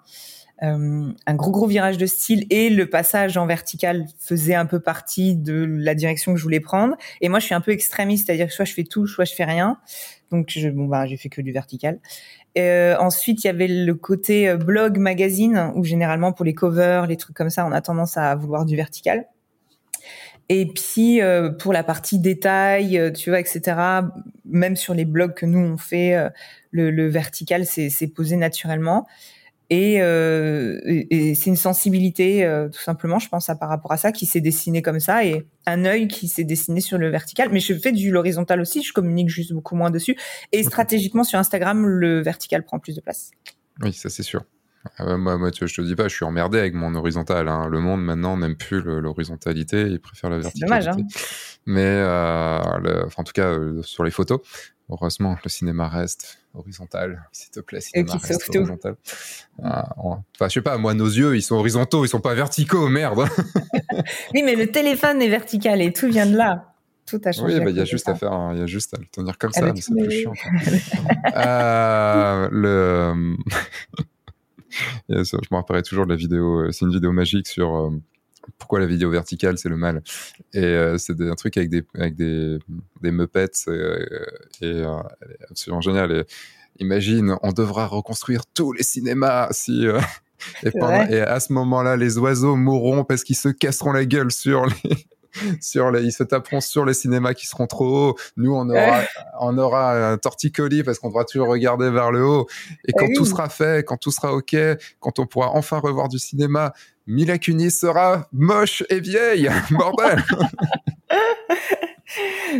Euh, 0.61 1.11
un 1.25 1.35
gros 1.35 1.51
gros 1.51 1.67
virage 1.67 1.97
de 1.97 2.05
style 2.05 2.45
et 2.49 2.69
le 2.69 2.89
passage 2.89 3.37
en 3.37 3.45
vertical 3.45 4.07
faisait 4.19 4.55
un 4.55 4.65
peu 4.65 4.81
partie 4.81 5.35
de 5.35 5.65
la 5.65 5.95
direction 5.95 6.33
que 6.33 6.37
je 6.37 6.43
voulais 6.43 6.59
prendre. 6.59 6.97
Et 7.21 7.29
moi, 7.29 7.39
je 7.39 7.45
suis 7.45 7.55
un 7.55 7.61
peu 7.61 7.71
extrémiste, 7.71 8.25
c'est-à-dire 8.25 8.51
soit 8.51 8.65
je 8.65 8.73
fais 8.73 8.83
tout, 8.83 9.07
soit 9.07 9.25
je 9.25 9.33
fais 9.33 9.45
rien. 9.45 9.77
Donc, 10.31 10.49
je, 10.49 10.69
bon 10.69 10.85
bah, 10.85 11.05
j'ai 11.05 11.17
fait 11.17 11.29
que 11.29 11.41
du 11.41 11.51
vertical. 11.51 11.99
Euh, 12.59 12.97
ensuite, 12.99 13.43
il 13.43 13.47
y 13.47 13.49
avait 13.49 13.67
le 13.67 13.95
côté 13.95 14.49
euh, 14.49 14.57
blog, 14.57 14.97
magazine, 14.97 15.71
où 15.75 15.83
généralement 15.83 16.31
pour 16.31 16.45
les 16.45 16.53
covers, 16.53 17.07
les 17.07 17.17
trucs 17.17 17.35
comme 17.35 17.49
ça, 17.49 17.65
on 17.65 17.71
a 17.71 17.81
tendance 17.81 18.17
à 18.17 18.35
vouloir 18.35 18.65
du 18.65 18.75
vertical. 18.75 19.25
Et 20.49 20.65
puis 20.65 21.21
euh, 21.21 21.51
pour 21.51 21.73
la 21.73 21.83
partie 21.83 22.17
détail, 22.17 23.11
tu 23.15 23.29
vois, 23.29 23.39
etc. 23.39 23.61
Même 24.45 24.75
sur 24.75 24.95
les 24.95 25.05
blogs 25.05 25.35
que 25.35 25.45
nous 25.45 25.59
on 25.59 25.77
fait, 25.77 26.15
le, 26.71 26.89
le 26.89 27.07
vertical 27.07 27.67
c'est 27.67 28.07
posé 28.07 28.35
naturellement. 28.35 29.05
Euh, 29.71 30.79
et, 30.85 31.29
et, 31.29 31.35
c'est 31.35 31.49
une 31.49 31.55
sensibilité 31.55 32.43
euh, 32.43 32.69
tout 32.69 32.81
simplement, 32.81 33.19
je 33.19 33.29
pense, 33.29 33.49
à, 33.49 33.55
par 33.55 33.69
rapport 33.69 33.91
à 33.91 33.97
ça, 33.97 34.11
qui 34.11 34.25
s'est 34.25 34.41
dessinée 34.41 34.81
comme 34.81 34.99
ça, 34.99 35.23
et 35.25 35.45
un 35.65 35.85
œil 35.85 36.07
qui 36.07 36.27
s'est 36.27 36.43
dessiné 36.43 36.81
sur 36.81 36.97
le 36.97 37.09
vertical. 37.09 37.49
Mais 37.51 37.59
je 37.59 37.73
fais 37.75 37.91
du 37.91 38.11
l'horizontal 38.11 38.61
aussi, 38.61 38.81
je 38.81 38.93
communique 38.93 39.29
juste 39.29 39.53
beaucoup 39.53 39.75
moins 39.75 39.91
dessus. 39.91 40.17
Et 40.51 40.63
stratégiquement 40.63 41.23
sur 41.23 41.37
Instagram, 41.37 41.85
le 41.85 42.21
vertical 42.21 42.63
prend 42.63 42.79
plus 42.79 42.95
de 42.95 43.01
place. 43.01 43.31
Oui, 43.81 43.93
ça 43.93 44.09
c'est 44.09 44.23
sûr. 44.23 44.43
Ah 44.97 45.17
moi, 45.17 45.37
moi, 45.37 45.51
je 45.53 45.65
te 45.65 45.81
dis 45.81 45.95
pas, 45.95 46.07
je 46.07 46.15
suis 46.15 46.25
emmerdé 46.25 46.57
avec 46.57 46.73
mon 46.73 46.95
horizontal. 46.95 47.47
Hein. 47.47 47.67
Le 47.69 47.79
monde 47.79 48.03
maintenant 48.03 48.37
n'aime 48.37 48.55
plus 48.55 48.81
l'horizontalité, 48.81 49.81
il 49.81 49.99
préfère 49.99 50.29
la 50.29 50.39
verticalité. 50.39 50.65
Dommage, 50.65 50.87
hein 50.87 51.07
Mais 51.65 51.85
euh, 51.85 53.05
en 53.17 53.23
tout 53.23 53.33
cas, 53.33 53.47
euh, 53.47 53.81
sur 53.81 54.03
les 54.03 54.11
photos, 54.11 54.39
heureusement, 54.89 55.37
le 55.43 55.49
cinéma 55.49 55.87
reste 55.87 56.39
horizontal, 56.53 57.23
s'il 57.31 57.51
te 57.51 57.59
plaît, 57.59 57.81
cinéma 57.81 58.15
reste 58.15 58.55
horizontal. 58.55 58.95
Ah, 59.63 59.93
enfin, 59.97 60.47
je 60.47 60.53
sais 60.53 60.61
pas, 60.61 60.77
moi, 60.77 60.93
nos 60.93 61.07
yeux, 61.07 61.35
ils 61.35 61.41
sont 61.41 61.55
horizontaux, 61.55 62.05
ils 62.05 62.09
sont 62.09 62.21
pas 62.21 62.33
verticaux, 62.33 62.87
merde. 62.87 63.27
oui, 64.33 64.43
mais 64.43 64.55
le 64.55 64.67
téléphone 64.71 65.21
est 65.21 65.29
vertical 65.29 65.81
et 65.81 65.93
tout 65.93 66.09
vient 66.09 66.25
de 66.25 66.35
là. 66.35 66.73
tout 67.05 67.21
a 67.25 67.31
changé. 67.31 67.57
Oui, 67.57 67.63
bah, 67.63 67.69
il 67.69 67.77
y 67.77 67.81
a 67.81 67.85
juste 67.85 68.09
à 68.09 68.15
faire, 68.15 68.51
il 68.53 68.59
y 68.59 68.63
a 68.63 68.67
juste 68.67 68.93
à 68.93 68.97
le 68.97 69.05
tenir 69.05 69.37
comme 69.37 69.51
ça, 69.51 69.71
mais 69.71 69.81
c'est 69.81 69.93
plus 69.93 70.11
chiant. 70.11 70.33
euh, 71.35 72.49
le, 72.51 73.37
je 75.09 75.35
me 75.51 75.55
rappellerai 75.55 75.83
toujours 75.83 76.05
de 76.05 76.11
la 76.11 76.17
vidéo. 76.17 76.71
C'est 76.71 76.85
une 76.85 76.91
vidéo 76.91 77.11
magique 77.11 77.47
sur 77.47 77.91
pourquoi 78.57 78.79
la 78.79 78.85
vidéo 78.85 79.09
verticale 79.09 79.57
c'est 79.57 79.69
le 79.69 79.77
mal. 79.77 80.01
Et 80.53 80.63
euh, 80.63 80.97
c'est 80.97 81.19
un 81.21 81.35
truc 81.35 81.57
avec 81.57 81.69
des 81.69 81.83
avec 81.95 82.15
des 82.15 82.59
des 83.01 83.11
muppets 83.11 83.49
euh, 83.67 84.05
et, 84.61 84.65
euh, 84.65 85.01
absolument 85.49 85.81
génial 85.81 86.11
et 86.11 86.23
imagine 86.79 87.35
on 87.41 87.51
devra 87.51 87.87
reconstruire 87.87 88.45
tous 88.53 88.73
les 88.73 88.83
cinémas 88.83 89.49
si 89.51 89.85
et, 90.63 90.71
pendant, 90.71 91.05
et 91.07 91.21
à 91.21 91.39
ce 91.39 91.53
moment-là 91.53 91.97
les 91.97 92.17
oiseaux 92.17 92.55
mourront 92.55 93.03
parce 93.03 93.23
qu'ils 93.23 93.35
se 93.35 93.49
casseront 93.49 93.91
la 93.91 94.05
gueule 94.05 94.31
sur 94.31 94.65
les 94.65 95.07
sur 95.61 95.91
les, 95.91 96.03
ils 96.03 96.11
se 96.11 96.23
taperont 96.23 96.61
sur 96.61 96.85
les 96.85 96.93
cinémas 96.93 97.33
qui 97.33 97.45
seront 97.47 97.67
trop 97.67 98.09
hauts. 98.09 98.15
Nous, 98.37 98.53
on 98.53 98.69
aura, 98.69 99.01
on 99.39 99.57
aura 99.57 100.11
un 100.11 100.17
torticolis 100.17 100.83
parce 100.83 100.99
qu'on 100.99 101.09
devra 101.09 101.25
toujours 101.25 101.47
regarder 101.47 101.89
vers 101.89 102.11
le 102.11 102.25
haut. 102.25 102.47
Et 102.87 102.93
quand 102.93 103.07
tout 103.15 103.25
sera 103.25 103.49
fait, 103.49 103.85
quand 103.85 103.97
tout 103.97 104.11
sera 104.11 104.33
ok, 104.33 104.55
quand 104.99 105.19
on 105.19 105.25
pourra 105.25 105.51
enfin 105.51 105.79
revoir 105.79 106.09
du 106.09 106.19
cinéma, 106.19 106.73
Mila 107.07 107.37
Kunis 107.37 107.71
sera 107.71 108.27
moche 108.31 108.83
et 108.89 108.99
vieille. 108.99 109.49
Bordel. 109.71 110.23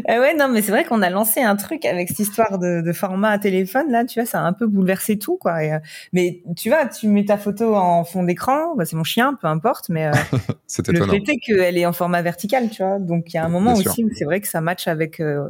Euh, 0.10 0.20
ouais, 0.20 0.36
non, 0.36 0.48
mais 0.48 0.62
c'est 0.62 0.72
vrai 0.72 0.84
qu'on 0.84 1.02
a 1.02 1.10
lancé 1.10 1.42
un 1.42 1.56
truc 1.56 1.86
avec 1.86 2.10
cette 2.10 2.20
histoire 2.20 2.60
de, 2.60 2.82
de, 2.82 2.94
format 2.94 3.30
à 3.30 3.40
téléphone. 3.40 3.92
Là, 3.92 4.06
tu 4.06 4.20
vois, 4.20 4.26
ça 4.28 4.40
a 4.40 4.44
un 4.44 4.54
peu 4.54 4.68
bouleversé 4.68 5.18
tout, 5.18 5.38
quoi. 5.38 5.64
Et, 5.64 5.74
euh, 5.74 5.80
mais 6.14 6.42
tu 6.56 6.70
vois, 6.70 6.86
tu 6.86 7.08
mets 7.08 7.26
ta 7.26 7.38
photo 7.38 7.76
en 7.76 8.04
fond 8.04 8.24
d'écran, 8.24 8.76
bah, 8.76 8.86
c'est 8.86 8.96
mon 8.96 9.04
chien, 9.04 9.34
peu 9.42 9.48
importe, 9.48 9.90
mais 9.90 10.08
euh, 10.08 10.12
le 10.88 11.06
fait 11.08 11.24
est 11.28 11.38
qu'elle 11.40 11.78
est 11.78 11.86
en 11.86 11.94
format 11.94 12.22
vertical, 12.22 12.70
tu 12.70 12.84
vois. 12.84 13.00
Donc 13.00 13.34
il 13.34 13.36
y 13.36 13.38
a 13.38 13.46
un 13.46 13.50
moment 13.50 13.74
aussi 13.74 14.04
où 14.04 14.10
c'est 14.14 14.26
vrai 14.26 14.42
que 14.42 14.48
ça 14.48 14.62
match 14.62 14.88
avec 14.88 15.20
euh, 15.20 15.50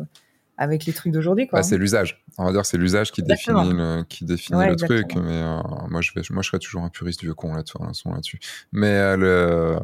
avec 0.59 0.85
les 0.85 0.91
trucs 0.91 1.13
d'aujourd'hui. 1.13 1.47
Quoi. 1.47 1.59
Bah, 1.59 1.63
c'est 1.63 1.77
l'usage. 1.77 2.21
On 2.37 2.43
va 2.43 2.51
dire 2.51 2.65
c'est 2.65 2.77
l'usage 2.77 3.13
qui 3.13 3.23
définit 3.23 3.71
le, 3.71 4.03
qui 4.03 4.25
définit 4.25 4.67
le 4.67 4.75
truc. 4.75 5.15
Mais 5.15 5.41
euh, 5.41 5.61
moi, 5.89 6.01
je 6.01 6.11
vais, 6.13 6.21
moi, 6.31 6.43
je 6.43 6.49
serais 6.49 6.59
toujours 6.59 6.83
un 6.83 6.89
puriste 6.89 7.21
vieux 7.21 7.33
con 7.33 7.55
là-dessus. 7.55 7.77
là-dessus. 8.05 8.39
Mais 8.73 8.87
euh, 8.87 9.15
le, 9.15 9.79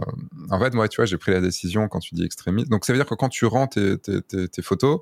en 0.52 0.60
fait, 0.60 0.74
moi, 0.74 0.90
tu 0.90 0.98
vois, 0.98 1.06
j'ai 1.06 1.18
pris 1.18 1.32
la 1.32 1.40
décision 1.40 1.88
quand 1.88 2.00
tu 2.00 2.14
dis 2.14 2.26
extrémiste. 2.26 2.70
Donc, 2.70 2.84
ça 2.84 2.92
veut 2.92 3.00
dire 3.00 3.06
que 3.06 3.16
quand 3.16 3.30
tu 3.30 3.46
rends 3.46 3.68
tes, 3.68 3.98
tes, 3.98 4.22
tes, 4.22 4.62
photos, 4.62 5.00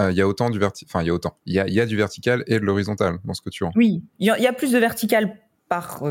euh, 0.00 0.12
il 0.12 0.16
y 0.16 0.20
a 0.20 0.28
autant 0.28 0.50
du 0.50 0.60
vertical, 0.60 0.88
enfin, 0.88 1.02
il 1.02 1.08
y 1.08 1.10
a 1.10 1.14
autant. 1.14 1.36
Il 1.46 1.54
y 1.54 1.58
a, 1.58 1.68
y 1.68 1.80
a 1.80 1.86
du 1.86 1.96
vertical 1.96 2.44
et 2.46 2.60
de 2.60 2.64
l'horizontal 2.64 3.18
dans 3.24 3.34
ce 3.34 3.42
que 3.42 3.50
tu 3.50 3.64
rends. 3.64 3.72
Oui, 3.74 4.04
il 4.20 4.26
y, 4.26 4.46
a 4.46 4.52
plus 4.52 4.70
de 4.70 4.78
vertical 4.78 5.36
par 5.68 6.02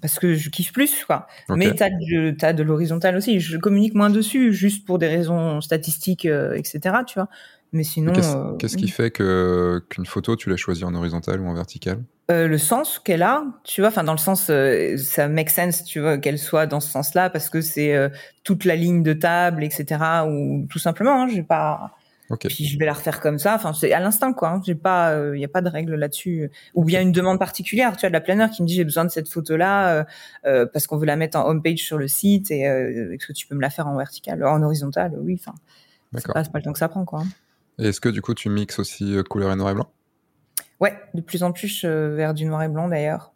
parce 0.00 0.18
que 0.18 0.34
je 0.34 0.50
kiffe 0.50 0.72
plus 0.72 1.04
quoi 1.04 1.28
mais 1.50 1.72
t'as 1.72 1.88
de, 1.88 2.34
as 2.42 2.52
de 2.52 2.64
l'horizontal 2.64 3.16
aussi 3.16 3.38
je 3.38 3.56
communique 3.56 3.94
moins 3.94 4.10
dessus 4.10 4.52
juste 4.52 4.84
pour 4.84 4.98
des 4.98 5.06
raisons 5.06 5.60
statistiques 5.60 6.24
etc 6.24 6.96
tu 7.06 7.14
vois 7.14 7.28
mais 7.72 7.84
sinon. 7.84 8.12
Qu'est-ce 8.12 8.76
euh, 8.76 8.80
qui 8.80 8.88
fait 8.88 9.10
que 9.10 9.82
qu'une 9.88 10.06
photo, 10.06 10.36
tu 10.36 10.50
l'as 10.50 10.56
choisie 10.56 10.84
en 10.84 10.94
horizontal 10.94 11.40
ou 11.40 11.46
en 11.46 11.54
vertical? 11.54 12.02
Euh, 12.30 12.46
le 12.46 12.58
sens 12.58 12.98
qu'elle 12.98 13.22
a, 13.22 13.42
tu 13.64 13.80
vois, 13.80 13.88
enfin 13.88 14.04
dans 14.04 14.12
le 14.12 14.18
sens, 14.18 14.50
euh, 14.50 14.98
ça 14.98 15.28
make 15.28 15.48
sense, 15.48 15.82
tu 15.84 15.98
vois, 15.98 16.18
qu'elle 16.18 16.38
soit 16.38 16.66
dans 16.66 16.80
ce 16.80 16.90
sens-là 16.90 17.30
parce 17.30 17.48
que 17.48 17.62
c'est 17.62 17.94
euh, 17.94 18.10
toute 18.44 18.66
la 18.66 18.76
ligne 18.76 19.02
de 19.02 19.14
table, 19.14 19.64
etc. 19.64 19.98
Ou 20.28 20.66
tout 20.68 20.78
simplement, 20.78 21.22
hein, 21.22 21.28
j'ai 21.28 21.42
pas. 21.42 21.96
Okay. 22.28 22.48
Puis 22.48 22.66
je 22.66 22.78
vais 22.78 22.84
la 22.84 22.92
refaire 22.92 23.20
comme 23.20 23.38
ça. 23.38 23.54
Enfin, 23.54 23.72
c'est 23.72 23.94
à 23.94 24.00
l'instant 24.00 24.34
quoi. 24.34 24.50
Hein, 24.50 24.62
j'ai 24.62 24.74
pas, 24.74 25.12
il 25.12 25.16
euh, 25.16 25.36
n'y 25.38 25.44
a 25.46 25.48
pas 25.48 25.62
de 25.62 25.70
règle 25.70 25.94
là-dessus. 25.94 26.50
Ou 26.74 26.84
bien 26.84 27.00
une 27.00 27.12
demande 27.12 27.38
particulière. 27.38 27.96
Tu 27.96 28.00
vois, 28.00 28.10
de 28.10 28.12
la 28.12 28.20
planeur 28.20 28.50
qui 28.50 28.60
me 28.62 28.66
dit 28.66 28.74
j'ai 28.74 28.84
besoin 28.84 29.06
de 29.06 29.10
cette 29.10 29.30
photo-là 29.30 30.04
parce 30.42 30.86
qu'on 30.86 30.98
veut 30.98 31.06
la 31.06 31.16
mettre 31.16 31.38
en 31.38 31.48
homepage 31.48 31.78
sur 31.78 31.96
le 31.96 32.08
site 32.08 32.50
et 32.50 32.60
est-ce 32.60 33.26
que 33.26 33.32
tu 33.32 33.46
peux 33.46 33.54
me 33.54 33.62
la 33.62 33.70
faire 33.70 33.86
en 33.86 33.96
vertical, 33.96 34.44
en 34.44 34.62
horizontal 34.62 35.14
Oui. 35.18 35.40
Enfin, 35.40 35.54
c'est 36.14 36.26
pas, 36.26 36.42
pas 36.44 36.58
le 36.58 36.62
temps 36.62 36.74
que 36.74 36.78
ça 36.78 36.90
prend 36.90 37.06
quoi. 37.06 37.22
Et 37.78 37.88
est-ce 37.88 38.00
que 38.00 38.08
du 38.08 38.22
coup 38.22 38.34
tu 38.34 38.48
mixes 38.48 38.78
aussi 38.78 39.16
euh, 39.16 39.22
couleur 39.22 39.52
et 39.52 39.56
noir 39.56 39.70
et 39.70 39.74
blanc? 39.74 39.90
Ouais, 40.80 40.96
de 41.14 41.20
plus 41.20 41.42
en 41.42 41.52
plus 41.52 41.84
euh, 41.84 42.14
vers 42.14 42.34
du 42.34 42.44
noir 42.44 42.62
et 42.62 42.68
blanc 42.68 42.88
d'ailleurs. 42.88 43.32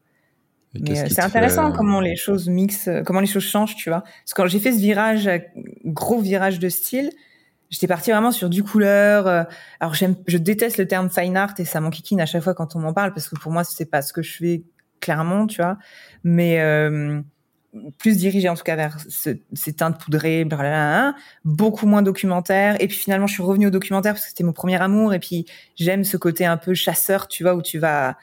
Mais 0.74 0.98
euh, 0.98 1.06
c'est 1.08 1.20
intéressant 1.20 1.70
comment 1.72 2.00
les 2.00 2.16
choses 2.16 2.48
mixent, 2.48 2.88
comment 3.04 3.20
les 3.20 3.26
choses 3.26 3.44
changent, 3.44 3.76
tu 3.76 3.90
vois. 3.90 4.00
Parce 4.00 4.32
que 4.32 4.42
quand 4.42 4.46
j'ai 4.46 4.58
fait 4.58 4.72
ce 4.72 4.78
virage, 4.78 5.28
gros 5.84 6.18
virage 6.18 6.58
de 6.58 6.70
style, 6.70 7.10
j'étais 7.68 7.86
partie 7.86 8.10
vraiment 8.10 8.32
sur 8.32 8.48
du 8.48 8.62
couleur. 8.62 9.26
alors 9.80 9.94
j'aime, 9.94 10.16
je 10.26 10.38
déteste 10.38 10.78
le 10.78 10.88
terme 10.88 11.10
fine 11.10 11.36
art 11.36 11.54
et 11.58 11.66
ça 11.66 11.80
m'enquiquine 11.80 12.20
à 12.22 12.26
chaque 12.26 12.42
fois 12.42 12.54
quand 12.54 12.74
on 12.74 12.78
m'en 12.78 12.94
parle 12.94 13.12
parce 13.12 13.28
que 13.28 13.38
pour 13.38 13.52
moi 13.52 13.64
c'est 13.64 13.90
pas 13.90 14.00
ce 14.00 14.14
que 14.14 14.22
je 14.22 14.34
fais 14.34 14.62
clairement, 15.00 15.46
tu 15.46 15.60
vois. 15.60 15.76
Mais 16.24 16.58
plus 17.98 18.18
dirigé 18.18 18.48
en 18.48 18.54
tout 18.54 18.64
cas 18.64 18.76
vers 18.76 18.98
ce, 19.08 19.30
ces 19.54 19.72
teintes 19.72 19.98
poudrées, 19.98 20.46
beaucoup 21.44 21.86
moins 21.86 22.02
documentaire. 22.02 22.76
Et 22.80 22.88
puis 22.88 22.96
finalement, 22.98 23.26
je 23.26 23.34
suis 23.34 23.42
revenue 23.42 23.68
au 23.68 23.70
documentaire 23.70 24.12
parce 24.12 24.24
que 24.24 24.28
c'était 24.28 24.44
mon 24.44 24.52
premier 24.52 24.80
amour. 24.80 25.14
Et 25.14 25.18
puis 25.18 25.46
j'aime 25.76 26.04
ce 26.04 26.16
côté 26.16 26.44
un 26.44 26.56
peu 26.56 26.74
chasseur, 26.74 27.28
tu 27.28 27.42
vois, 27.42 27.54
où 27.54 27.62
tu 27.62 27.78
vas 27.78 28.16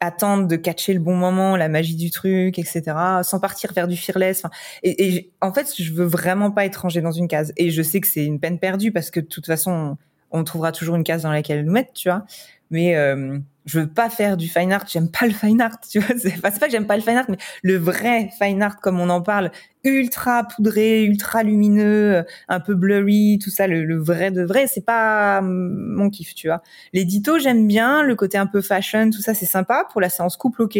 attendre 0.00 0.46
de 0.46 0.56
catcher 0.56 0.94
le 0.94 1.00
bon 1.00 1.14
moment, 1.14 1.56
la 1.56 1.68
magie 1.68 1.94
du 1.94 2.10
truc, 2.10 2.58
etc., 2.58 2.82
sans 3.22 3.38
partir 3.38 3.72
vers 3.74 3.86
du 3.86 3.96
fearless. 3.96 4.44
et, 4.82 5.30
en 5.42 5.52
fait, 5.52 5.74
je 5.78 5.92
veux 5.92 6.06
vraiment 6.06 6.50
pas 6.50 6.64
être 6.64 6.76
rangée 6.76 7.02
dans 7.02 7.12
une 7.12 7.28
case. 7.28 7.52
Et 7.56 7.70
je 7.70 7.82
sais 7.82 8.00
que 8.00 8.06
c'est 8.06 8.24
une 8.24 8.40
peine 8.40 8.58
perdue 8.58 8.92
parce 8.92 9.10
que 9.10 9.20
de 9.20 9.26
toute 9.26 9.46
façon, 9.46 9.98
on, 10.30 10.44
trouvera 10.44 10.72
toujours 10.72 10.96
une 10.96 11.04
case 11.04 11.22
dans 11.22 11.32
laquelle 11.32 11.64
nous 11.64 11.72
mettre, 11.72 11.92
tu 11.92 12.08
vois. 12.08 12.24
Mais 12.70 12.96
euh, 12.96 13.38
je 13.66 13.80
veux 13.80 13.86
pas 13.86 14.08
faire 14.08 14.36
du 14.36 14.48
fine 14.48 14.72
art, 14.72 14.86
j'aime 14.88 15.10
pas 15.10 15.26
le 15.26 15.32
fine 15.32 15.60
art, 15.60 15.78
tu 15.80 16.00
vois. 16.00 16.16
C'est 16.18 16.40
pas, 16.40 16.50
que 16.50 16.70
j'aime 16.70 16.86
pas 16.86 16.96
le 16.96 17.02
fine 17.02 17.16
art, 17.16 17.26
mais 17.28 17.36
le 17.62 17.76
vrai 17.76 18.30
fine 18.40 18.62
art 18.62 18.80
comme 18.80 19.00
on 19.00 19.08
en 19.10 19.22
parle, 19.22 19.50
ultra 19.84 20.44
poudré, 20.44 21.04
ultra 21.04 21.42
lumineux, 21.42 22.16
euh, 22.16 22.22
un 22.48 22.60
peu 22.60 22.74
blurry, 22.74 23.38
tout 23.42 23.50
ça, 23.50 23.66
le, 23.66 23.98
vrai 23.98 24.30
de 24.30 24.42
vrai, 24.42 24.66
c'est 24.66 24.84
pas 24.84 25.40
mon 25.42 26.10
kiff, 26.10 26.34
tu 26.34 26.48
vois. 26.48 26.62
L'édito, 26.92 27.38
j'aime 27.38 27.66
bien, 27.66 28.02
le 28.02 28.14
côté 28.14 28.38
un 28.38 28.46
peu 28.46 28.60
fashion, 28.60 29.10
tout 29.10 29.22
ça, 29.22 29.34
c'est 29.34 29.46
sympa 29.46 29.86
pour 29.90 30.00
la 30.00 30.08
séance 30.08 30.36
couple, 30.36 30.62
ok, 30.62 30.78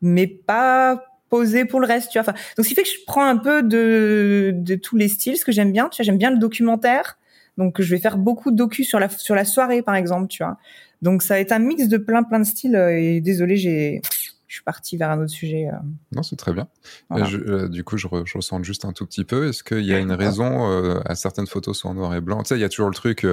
mais 0.00 0.26
pas 0.26 1.04
posé 1.28 1.64
pour 1.64 1.80
le 1.80 1.86
reste, 1.86 2.10
tu 2.12 2.20
vois. 2.20 2.32
Donc, 2.56 2.64
ce 2.64 2.68
qui 2.68 2.74
fait 2.74 2.82
que 2.82 2.88
je 2.88 3.04
prends 3.06 3.26
un 3.26 3.36
peu 3.36 3.62
de, 3.62 4.52
de 4.54 4.74
tous 4.74 4.96
les 4.96 5.08
styles, 5.08 5.36
ce 5.36 5.44
que 5.44 5.52
j'aime 5.52 5.72
bien, 5.72 5.88
tu 5.88 5.98
vois, 5.98 6.04
j'aime 6.04 6.18
bien 6.18 6.30
le 6.30 6.38
documentaire, 6.38 7.18
donc 7.58 7.80
je 7.80 7.94
vais 7.94 8.00
faire 8.00 8.18
beaucoup 8.18 8.50
de 8.50 8.56
docu 8.56 8.84
sur 8.84 9.00
la 9.00 9.08
sur 9.08 9.34
la 9.34 9.44
soirée 9.44 9.82
par 9.82 9.94
exemple, 9.94 10.28
tu 10.28 10.42
vois. 10.42 10.58
Donc 11.02 11.22
ça 11.22 11.38
être 11.40 11.52
un 11.52 11.58
mix 11.58 11.88
de 11.88 11.98
plein 11.98 12.22
plein 12.22 12.38
de 12.38 12.44
styles 12.44 12.76
euh, 12.76 12.98
et 12.98 13.20
désolé, 13.20 13.56
j'ai 13.56 14.02
je 14.48 14.54
suis 14.54 14.64
parti 14.64 14.96
vers 14.96 15.10
un 15.10 15.18
autre 15.18 15.32
sujet. 15.32 15.68
Euh. 15.68 15.76
Non, 16.12 16.22
c'est 16.22 16.36
très 16.36 16.52
bien. 16.52 16.68
Euh, 17.10 17.68
du 17.68 17.82
coup, 17.82 17.98
je, 17.98 18.06
je, 18.24 18.38
ressens 18.38 18.62
juste 18.62 18.84
un 18.84 18.92
tout 18.92 19.04
petit 19.04 19.24
peu. 19.24 19.48
Est-ce 19.48 19.64
qu'il 19.64 19.84
y 19.84 19.92
a 19.92 19.98
une 19.98 20.12
raison 20.12 21.00
à 21.04 21.16
certaines 21.16 21.48
photos 21.48 21.76
sont 21.76 21.88
en 21.88 21.94
noir 21.94 22.14
et 22.14 22.20
blanc? 22.20 22.42
Tu 22.42 22.50
sais, 22.50 22.54
il 22.56 22.60
y 22.60 22.64
a 22.64 22.68
toujours 22.68 22.88
le 22.88 22.94
truc. 22.94 23.26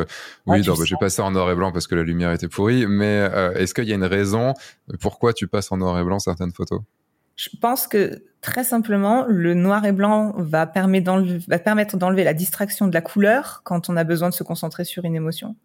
oui, 0.48 0.64
bah, 0.64 0.73
j'ai 0.84 0.95
passé 0.99 1.22
en 1.22 1.30
noir 1.30 1.52
et 1.52 1.56
blanc 1.56 1.72
parce 1.72 1.85
que 1.85 1.94
la 1.94 2.02
lumière 2.02 2.31
était 2.31 2.48
pourrie. 2.48 2.88
Mais 2.88 3.30
est-ce 3.56 3.76
qu'il 3.76 3.85
y 3.85 3.91
a 3.91 3.95
une 3.95 4.03
raison 4.03 4.56
pourquoi 4.99 5.34
tu 5.34 5.48
passes 5.48 5.72
en 5.72 5.77
noir 5.77 5.99
et 5.99 6.03
blanc 6.03 6.18
certaines 6.18 6.52
photos? 6.52 6.81
Je 7.35 7.49
pense 7.60 7.88
que 7.88 8.23
très 8.41 8.64
simplement, 8.64 9.26
le 9.27 9.53
noir 9.53 9.85
et 9.85 9.91
blanc 9.91 10.34
va 10.38 10.68
permettre 10.68 11.98
d'enlever 11.98 12.23
la 12.23 12.34
distraction 12.34 12.88
de 12.88 12.94
la 12.94 13.02
couleur 13.02 13.61
quand 13.64 13.90
on 13.90 13.98
a 13.98 14.03
besoin 14.03 14.30
de 14.30 14.34
se 14.34 14.44
concentrer 14.44 14.84
sur 14.84 15.06
une 15.06 15.15
émotion. 15.15 15.56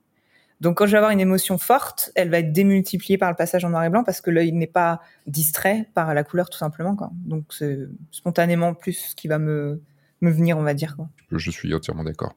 Donc 0.60 0.78
quand 0.78 0.86
je 0.86 0.92
vais 0.92 0.98
avoir 0.98 1.12
une 1.12 1.20
émotion 1.20 1.56
forte, 1.56 2.10
elle 2.14 2.30
va 2.30 2.38
être 2.38 2.52
démultipliée 2.52 3.16
par 3.16 3.30
le 3.30 3.36
passage 3.36 3.64
en 3.64 3.70
noir 3.70 3.84
et 3.84 3.90
blanc 3.90 4.02
parce 4.02 4.20
que 4.20 4.30
l'œil 4.30 4.52
n'est 4.52 4.66
pas 4.66 5.00
distrait 5.26 5.88
par 5.94 6.14
la 6.14 6.24
couleur 6.24 6.50
tout 6.50 6.58
simplement. 6.58 6.96
Quoi. 6.96 7.10
Donc 7.14 7.44
c'est 7.50 7.78
spontanément 8.10 8.74
plus 8.74 8.92
ce 8.92 9.14
qui 9.14 9.28
va 9.28 9.38
me, 9.38 9.80
venir, 10.20 10.58
on 10.58 10.62
va 10.62 10.74
dire. 10.74 10.96
Je 11.30 11.50
suis 11.50 11.72
entièrement 11.72 12.04
d'accord. 12.04 12.34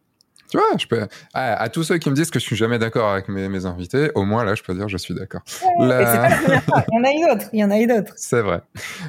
Tu 0.51 0.57
vois, 0.57 0.67
je 0.77 0.85
peux 0.85 1.07
à, 1.33 1.69
tous 1.69 1.83
ceux 1.83 1.97
qui 1.97 2.09
me 2.09 2.15
disent 2.15 2.29
que 2.29 2.37
je 2.37 2.43
suis 2.43 2.57
jamais 2.57 2.77
d'accord 2.77 3.09
avec 3.09 3.29
mes, 3.29 3.47
mes, 3.47 3.65
invités, 3.65 4.11
au 4.15 4.25
moins 4.25 4.43
là, 4.43 4.53
je 4.53 4.63
peux 4.63 4.73
dire 4.73 4.85
que 4.85 4.91
je 4.91 4.97
suis 4.97 5.13
d'accord. 5.13 5.41
la 5.79 6.29
fois. 6.61 6.83
Il 6.91 6.97
y 6.97 6.99
en 6.99 7.03
a 7.03 7.13
eu 7.13 7.33
d'autres. 7.33 7.49
Il 7.53 7.59
y 7.59 7.63
en 7.63 7.71
a 7.71 7.79
eu 7.79 7.87
d'autres. 7.87 8.13
C'est 8.17 8.41
vrai. 8.41 8.61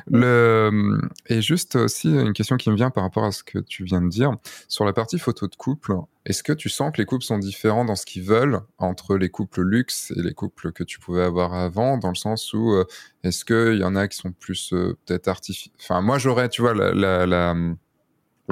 Le 0.09 1.01
et 1.27 1.43
juste 1.43 1.74
aussi 1.74 2.09
une 2.09 2.32
question 2.32 2.56
qui 2.56 2.70
me 2.70 2.77
vient 2.77 2.90
par 2.90 3.02
rapport 3.02 3.24
à 3.24 3.32
ce 3.32 3.43
que 3.43 3.59
tu 3.59 3.82
viens 3.82 4.01
de 4.01 4.09
dire 4.09 4.32
sur 4.69 4.85
la 4.85 4.93
partie 4.93 5.19
photo 5.19 5.48
de 5.48 5.56
couple. 5.56 5.94
Est-ce 6.24 6.44
que 6.44 6.52
tu 6.52 6.69
sens 6.69 6.93
que 6.93 6.98
les 6.98 7.05
couples 7.05 7.24
sont 7.24 7.39
différents 7.39 7.85
dans 7.85 7.97
ce 7.97 8.06
qu'ils 8.06 8.23
veulent 8.23 8.60
entre 8.78 9.16
les 9.16 9.28
couples 9.28 9.62
luxe 9.62 10.12
et 10.16 10.23
les 10.23 10.35
couples 10.35 10.70
que 10.70 10.85
tu 10.85 11.01
pouvais 11.01 11.24
avoir 11.24 11.52
avant, 11.55 11.98
dans 11.98 12.10
le 12.10 12.14
sens 12.14 12.52
où 12.52 12.74
euh, 12.74 12.85
est-ce 13.24 13.44
qu'il 13.44 13.81
y 13.81 13.85
en 13.85 13.97
a 13.97 14.06
qui 14.06 14.16
sont 14.16 14.31
plus 14.31 14.73
euh, 14.73 14.97
peut-être 15.05 15.27
artificiels 15.27 15.74
Enfin, 15.81 16.01
moi 16.01 16.19
j'aurais, 16.19 16.48
tu 16.48 16.62
vois, 16.62 16.74
la, 16.74 16.93
la, 16.93 17.27
la 17.27 17.56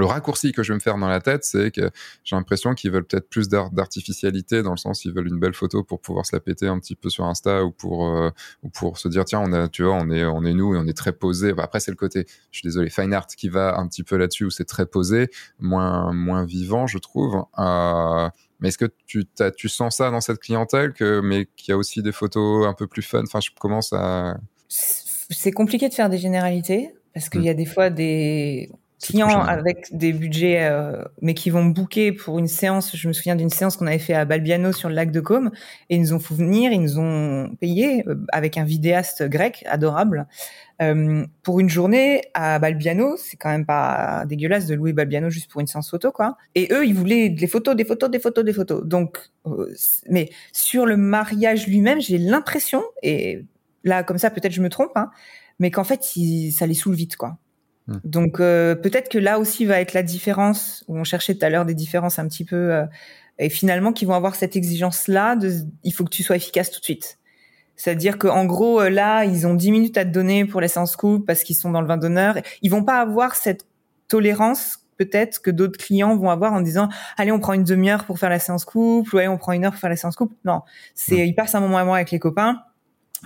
le 0.00 0.06
raccourci 0.06 0.52
que 0.52 0.62
je 0.62 0.72
vais 0.72 0.76
me 0.76 0.80
faire 0.80 0.96
dans 0.96 1.08
la 1.08 1.20
tête, 1.20 1.44
c'est 1.44 1.70
que 1.70 1.90
j'ai 2.24 2.34
l'impression 2.34 2.74
qu'ils 2.74 2.90
veulent 2.90 3.04
peut-être 3.04 3.28
plus 3.28 3.48
d'artificialité 3.48 4.62
dans 4.62 4.72
le 4.72 4.76
sens 4.76 5.04
ils 5.04 5.12
veulent 5.12 5.28
une 5.28 5.38
belle 5.38 5.54
photo 5.54 5.84
pour 5.84 6.00
pouvoir 6.00 6.26
se 6.26 6.34
la 6.34 6.40
péter 6.40 6.66
un 6.66 6.78
petit 6.78 6.96
peu 6.96 7.10
sur 7.10 7.24
Insta 7.24 7.64
ou 7.64 7.70
pour 7.70 8.08
euh, 8.08 8.30
ou 8.62 8.70
pour 8.70 8.98
se 8.98 9.08
dire 9.08 9.24
tiens 9.24 9.40
on 9.40 9.52
a 9.52 9.68
tu 9.68 9.84
vois 9.84 9.94
on 9.94 10.10
est 10.10 10.24
on 10.24 10.44
est 10.44 10.54
nous 10.54 10.74
et 10.74 10.78
on 10.78 10.86
est 10.86 10.96
très 10.96 11.12
posé. 11.12 11.52
après 11.58 11.80
c'est 11.80 11.90
le 11.90 11.96
côté 11.96 12.26
je 12.50 12.58
suis 12.58 12.66
désolé 12.66 12.90
fine 12.90 13.12
art 13.12 13.26
qui 13.26 13.48
va 13.48 13.78
un 13.78 13.86
petit 13.86 14.02
peu 14.02 14.16
là-dessus 14.16 14.44
où 14.46 14.50
c'est 14.50 14.64
très 14.64 14.86
posé, 14.86 15.28
moins 15.58 16.12
moins 16.12 16.44
vivant 16.44 16.86
je 16.86 16.98
trouve. 16.98 17.44
Euh, 17.58 18.28
mais 18.60 18.68
est-ce 18.68 18.78
que 18.78 18.90
tu 19.06 19.24
tu 19.56 19.68
sens 19.68 19.96
ça 19.96 20.10
dans 20.10 20.20
cette 20.20 20.38
clientèle 20.38 20.92
que 20.92 21.20
mais 21.20 21.46
qu'il 21.56 21.72
y 21.72 21.74
a 21.74 21.76
aussi 21.76 22.02
des 22.02 22.12
photos 22.12 22.66
un 22.66 22.74
peu 22.74 22.86
plus 22.86 23.02
fun? 23.02 23.22
Enfin 23.22 23.40
je 23.40 23.50
commence 23.58 23.92
à 23.92 24.38
c'est 24.68 25.52
compliqué 25.52 25.88
de 25.88 25.94
faire 25.94 26.08
des 26.08 26.18
généralités 26.18 26.94
parce 27.14 27.28
qu'il 27.28 27.42
y 27.42 27.48
a 27.48 27.54
des 27.54 27.66
fois 27.66 27.90
des 27.90 28.70
clients 29.00 29.40
avec 29.40 29.88
des 29.96 30.12
budgets, 30.12 30.62
euh, 30.62 31.02
mais 31.22 31.34
qui 31.34 31.50
vont 31.50 31.64
booker 31.64 32.12
pour 32.12 32.38
une 32.38 32.48
séance. 32.48 32.94
Je 32.94 33.08
me 33.08 33.12
souviens 33.12 33.34
d'une 33.34 33.50
séance 33.50 33.76
qu'on 33.76 33.86
avait 33.86 33.98
fait 33.98 34.14
à 34.14 34.24
Balbiano 34.24 34.72
sur 34.72 34.88
le 34.88 34.94
lac 34.94 35.10
de 35.10 35.20
Côme, 35.20 35.50
et 35.88 35.96
ils 35.96 36.00
nous 36.00 36.12
ont 36.12 36.18
fait 36.18 36.34
venir, 36.34 36.70
ils 36.72 36.80
nous 36.80 36.98
ont 36.98 37.50
payé 37.60 38.04
euh, 38.06 38.16
avec 38.32 38.58
un 38.58 38.64
vidéaste 38.64 39.22
grec 39.28 39.64
adorable 39.66 40.26
euh, 40.82 41.24
pour 41.42 41.60
une 41.60 41.68
journée 41.68 42.22
à 42.34 42.58
Balbiano. 42.58 43.16
C'est 43.16 43.36
quand 43.36 43.50
même 43.50 43.66
pas 43.66 44.24
dégueulasse 44.26 44.66
de 44.66 44.74
louer 44.74 44.92
Balbiano 44.92 45.30
juste 45.30 45.50
pour 45.50 45.60
une 45.60 45.66
séance 45.66 45.90
photo, 45.90 46.12
quoi. 46.12 46.36
Et 46.54 46.68
eux, 46.72 46.86
ils 46.86 46.94
voulaient 46.94 47.30
des 47.30 47.46
photos, 47.46 47.74
des 47.74 47.84
photos, 47.84 48.10
des 48.10 48.20
photos, 48.20 48.44
des 48.44 48.52
photos. 48.52 48.84
Donc, 48.84 49.30
mais 50.08 50.28
sur 50.52 50.84
le 50.84 50.96
mariage 50.96 51.66
lui-même, 51.66 52.00
j'ai 52.00 52.18
l'impression, 52.18 52.82
et 53.02 53.44
là, 53.82 54.02
comme 54.02 54.18
ça, 54.18 54.30
peut-être 54.30 54.52
je 54.52 54.60
me 54.60 54.68
trompe, 54.68 54.92
hein, 54.94 55.10
mais 55.58 55.70
qu'en 55.70 55.84
fait, 55.84 56.02
ça 56.52 56.66
les 56.66 56.74
saoule 56.74 56.94
vite, 56.94 57.16
quoi. 57.16 57.38
Hmm. 57.86 57.98
Donc 58.04 58.40
euh, 58.40 58.74
peut-être 58.74 59.08
que 59.08 59.18
là 59.18 59.38
aussi 59.38 59.64
va 59.64 59.80
être 59.80 59.94
la 59.94 60.02
différence 60.02 60.84
où 60.88 60.96
on 60.96 61.04
cherchait 61.04 61.34
tout 61.34 61.44
à 61.44 61.50
l'heure 61.50 61.64
des 61.64 61.74
différences 61.74 62.18
un 62.18 62.28
petit 62.28 62.44
peu 62.44 62.56
euh, 62.56 62.84
et 63.38 63.48
finalement 63.48 63.92
qui 63.92 64.04
vont 64.04 64.14
avoir 64.14 64.34
cette 64.34 64.56
exigence 64.56 65.08
là 65.08 65.36
de 65.36 65.52
il 65.82 65.92
faut 65.92 66.04
que 66.04 66.10
tu 66.10 66.22
sois 66.22 66.36
efficace 66.36 66.70
tout 66.70 66.80
de 66.80 66.84
suite. 66.84 67.18
C'est-à-dire 67.76 68.18
qu'en 68.18 68.44
gros 68.44 68.80
euh, 68.80 68.90
là 68.90 69.24
ils 69.24 69.46
ont 69.46 69.54
10 69.54 69.72
minutes 69.72 69.96
à 69.96 70.04
te 70.04 70.10
donner 70.10 70.44
pour 70.44 70.60
les 70.60 70.68
séances 70.68 70.96
couple 70.96 71.24
parce 71.24 71.42
qu'ils 71.42 71.56
sont 71.56 71.70
dans 71.70 71.80
le 71.80 71.86
vin 71.86 71.96
d'honneur. 71.96 72.36
Ils 72.62 72.70
vont 72.70 72.84
pas 72.84 73.00
avoir 73.00 73.34
cette 73.34 73.66
tolérance 74.08 74.78
peut-être 74.98 75.40
que 75.40 75.50
d'autres 75.50 75.78
clients 75.78 76.14
vont 76.14 76.28
avoir 76.28 76.52
en 76.52 76.60
disant 76.60 76.90
allez 77.16 77.32
on 77.32 77.40
prend 77.40 77.54
une 77.54 77.64
demi-heure 77.64 78.04
pour 78.04 78.18
faire 78.18 78.30
la 78.30 78.38
séance 78.38 78.66
couple 78.66 79.14
ou 79.14 79.18
allez 79.18 79.28
on 79.28 79.38
prend 79.38 79.52
une 79.52 79.64
heure 79.64 79.72
pour 79.72 79.80
faire 79.80 79.90
la 79.90 79.96
séance 79.96 80.16
couple. 80.16 80.34
Non, 80.44 80.60
c'est 80.94 81.22
hmm. 81.22 81.28
ils 81.28 81.34
passent 81.34 81.54
un 81.54 81.60
moment 81.60 81.78
à 81.78 81.84
moi 81.84 81.96
avec 81.96 82.10
les 82.10 82.18
copains 82.18 82.62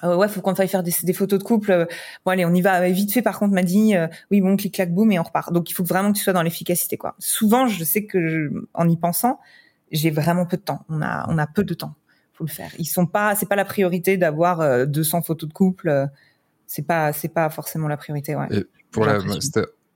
euh, 0.03 0.17
ouais, 0.17 0.29
faut 0.29 0.41
qu'on 0.41 0.55
faille 0.55 0.69
faire 0.69 0.83
des, 0.83 0.93
des, 1.03 1.13
photos 1.13 1.39
de 1.39 1.45
couple. 1.45 1.71
Euh, 1.71 1.87
bon 2.25 2.33
allez, 2.33 2.45
on 2.45 2.53
y 2.53 2.61
va 2.61 2.89
vite 2.91 3.13
fait. 3.13 3.23
Par 3.23 3.39
contre, 3.39 3.55
m'a 3.55 3.63
dit 3.63 3.95
euh, 3.95 4.09
oui 4.31 4.41
bon 4.41 4.57
clic 4.57 4.75
clac 4.75 4.93
boum 4.93 5.13
et 5.13 5.19
on 5.19 5.23
repart. 5.23 5.53
Donc 5.53 5.71
il 5.71 5.75
faut 5.75 5.85
vraiment 5.85 6.13
que 6.13 6.19
tu 6.19 6.25
sois 6.25 6.33
dans 6.33 6.43
l'efficacité 6.43 6.97
quoi. 6.97 7.15
Souvent, 7.19 7.69
je 7.69 7.85
sais 7.85 8.05
que 8.05 8.51
en 8.75 8.89
y 8.89 8.97
pensant, 8.97 9.39
j'ai 9.93 10.11
vraiment 10.11 10.47
peu 10.47 10.57
de 10.57 10.63
temps. 10.63 10.85
On 10.89 11.01
a 11.01 11.27
on 11.29 11.39
a 11.39 11.47
peu 11.47 11.63
de 11.63 11.75
temps. 11.75 11.95
Faut 12.33 12.45
le 12.45 12.51
faire. 12.51 12.73
Ils 12.79 12.87
sont 12.87 13.07
pas, 13.07 13.37
c'est 13.37 13.49
pas 13.49 13.55
la 13.55 13.65
priorité 13.65 14.17
d'avoir 14.17 14.87
200 14.89 15.23
photos 15.23 15.49
de 15.49 15.55
couple. 15.55 16.09
c'est 16.67 16.83
pas 16.83 17.13
c'est 17.13 17.29
pas 17.29 17.49
forcément 17.49 17.87
la 17.87 17.97
priorité. 17.97 18.35
Ouais. 18.35 18.49
Et 18.51 18.67
pour 18.91 19.05
la, 19.05 19.19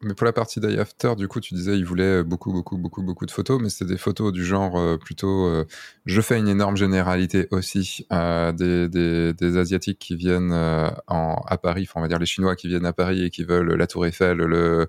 mais 0.00 0.14
pour 0.14 0.26
la 0.26 0.32
partie 0.32 0.60
Day 0.60 0.78
After, 0.78 1.14
du 1.16 1.26
coup, 1.26 1.40
tu 1.40 1.54
disais 1.54 1.76
il 1.76 1.84
voulait 1.84 2.22
beaucoup, 2.22 2.52
beaucoup, 2.52 2.78
beaucoup, 2.78 3.02
beaucoup 3.02 3.26
de 3.26 3.30
photos, 3.32 3.60
mais 3.60 3.68
c'était 3.68 3.92
des 3.92 3.98
photos 3.98 4.32
du 4.32 4.44
genre 4.44 4.78
euh, 4.78 4.96
plutôt. 4.96 5.46
Euh, 5.46 5.64
je 6.06 6.20
fais 6.20 6.38
une 6.38 6.46
énorme 6.46 6.76
généralité 6.76 7.48
aussi 7.50 8.06
euh, 8.12 8.52
des, 8.52 8.88
des, 8.88 9.32
des, 9.32 9.56
asiatiques 9.56 9.98
qui 9.98 10.14
viennent 10.14 10.52
en, 10.52 11.42
à 11.46 11.58
Paris, 11.58 11.86
enfin 11.88 12.00
on 12.00 12.02
va 12.02 12.08
dire 12.08 12.18
les 12.18 12.26
Chinois 12.26 12.54
qui 12.54 12.68
viennent 12.68 12.86
à 12.86 12.92
Paris 12.92 13.24
et 13.24 13.30
qui 13.30 13.42
veulent 13.42 13.74
la 13.74 13.86
Tour 13.88 14.06
Eiffel, 14.06 14.38
le 14.38 14.88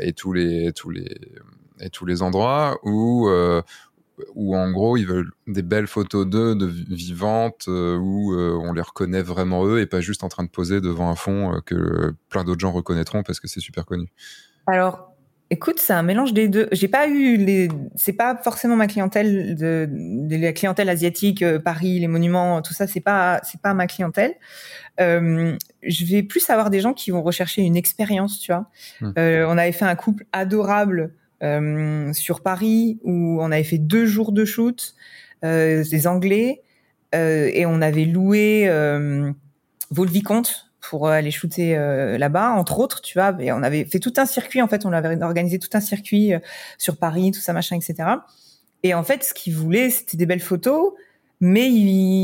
et 0.00 0.12
tous 0.12 0.32
les 0.32 0.72
tous 0.72 0.90
les 0.90 1.08
et 1.80 1.88
tous 1.88 2.04
les 2.04 2.22
endroits 2.22 2.78
où 2.82 3.28
où 4.34 4.56
en 4.56 4.70
gros 4.70 4.96
ils 4.96 5.06
veulent 5.06 5.30
des 5.46 5.62
belles 5.62 5.86
photos 5.86 6.26
d'eux, 6.26 6.54
de 6.54 6.66
vivantes, 6.66 7.66
euh, 7.68 7.96
où 7.96 8.34
euh, 8.34 8.58
on 8.62 8.72
les 8.72 8.82
reconnaît 8.82 9.22
vraiment 9.22 9.66
eux 9.66 9.80
et 9.80 9.86
pas 9.86 10.00
juste 10.00 10.24
en 10.24 10.28
train 10.28 10.44
de 10.44 10.48
poser 10.48 10.80
devant 10.80 11.10
un 11.10 11.14
fond 11.14 11.54
euh, 11.54 11.60
que 11.64 12.14
plein 12.28 12.44
d'autres 12.44 12.60
gens 12.60 12.72
reconnaîtront 12.72 13.22
parce 13.22 13.40
que 13.40 13.48
c'est 13.48 13.60
super 13.60 13.84
connu. 13.86 14.08
Alors, 14.66 15.12
écoute, 15.50 15.78
c'est 15.78 15.92
un 15.92 16.02
mélange 16.02 16.32
des 16.32 16.48
deux. 16.48 16.68
J'ai 16.72 16.88
pas 16.88 17.08
eu 17.08 17.36
les, 17.36 17.68
c'est 17.96 18.12
pas 18.12 18.36
forcément 18.36 18.76
ma 18.76 18.86
clientèle 18.86 19.54
de, 19.56 19.88
de 19.90 20.36
la 20.36 20.52
clientèle 20.52 20.88
asiatique, 20.88 21.44
Paris, 21.58 21.98
les 21.98 22.08
monuments, 22.08 22.62
tout 22.62 22.74
ça, 22.74 22.86
c'est 22.86 23.00
pas, 23.00 23.40
c'est 23.42 23.60
pas 23.60 23.74
ma 23.74 23.86
clientèle. 23.86 24.34
je 24.98 26.04
vais 26.04 26.22
plus 26.22 26.48
avoir 26.50 26.70
des 26.70 26.80
gens 26.80 26.92
qui 26.92 27.10
vont 27.10 27.22
rechercher 27.22 27.62
une 27.62 27.76
expérience, 27.76 28.38
tu 28.38 28.52
vois. 28.52 28.66
Hmm. 29.00 29.12
on 29.16 29.58
avait 29.58 29.72
fait 29.72 29.86
un 29.86 29.96
couple 29.96 30.24
adorable 30.32 31.14
sur 31.42 32.42
Paris 32.42 32.98
où 33.02 33.38
on 33.40 33.50
avait 33.50 33.64
fait 33.64 33.78
deux 33.78 34.06
jours 34.06 34.32
de 34.32 34.44
shoot, 34.44 34.94
euh, 35.42 35.82
des 35.90 36.06
Anglais, 36.06 36.62
euh, 37.14 37.50
et 37.54 37.64
on 37.64 37.80
avait 37.80 38.04
loué 38.04 38.68
euh, 38.68 39.32
Volvicomte 39.90 40.70
pour 40.82 41.08
aller 41.08 41.30
shooter 41.30 41.76
là-bas, 42.18 42.50
entre 42.52 42.78
autres, 42.78 43.00
tu 43.00 43.18
vois. 43.18 43.36
Et 43.38 43.52
on 43.52 43.62
avait 43.62 43.84
fait 43.84 44.00
tout 44.00 44.12
un 44.16 44.26
circuit, 44.26 44.60
en 44.60 44.68
fait, 44.68 44.84
on 44.86 44.92
avait 44.92 45.22
organisé 45.22 45.58
tout 45.58 45.68
un 45.74 45.80
circuit 45.80 46.32
sur 46.78 46.96
Paris, 46.96 47.30
tout 47.32 47.40
ça, 47.40 47.52
machin, 47.52 47.76
etc. 47.76 48.08
Et 48.82 48.94
en 48.94 49.04
fait, 49.04 49.22
ce 49.22 49.34
qu'ils 49.34 49.54
voulaient, 49.54 49.90
c'était 49.90 50.16
des 50.16 50.26
belles 50.26 50.40
photos, 50.40 50.92
mais 51.40 51.68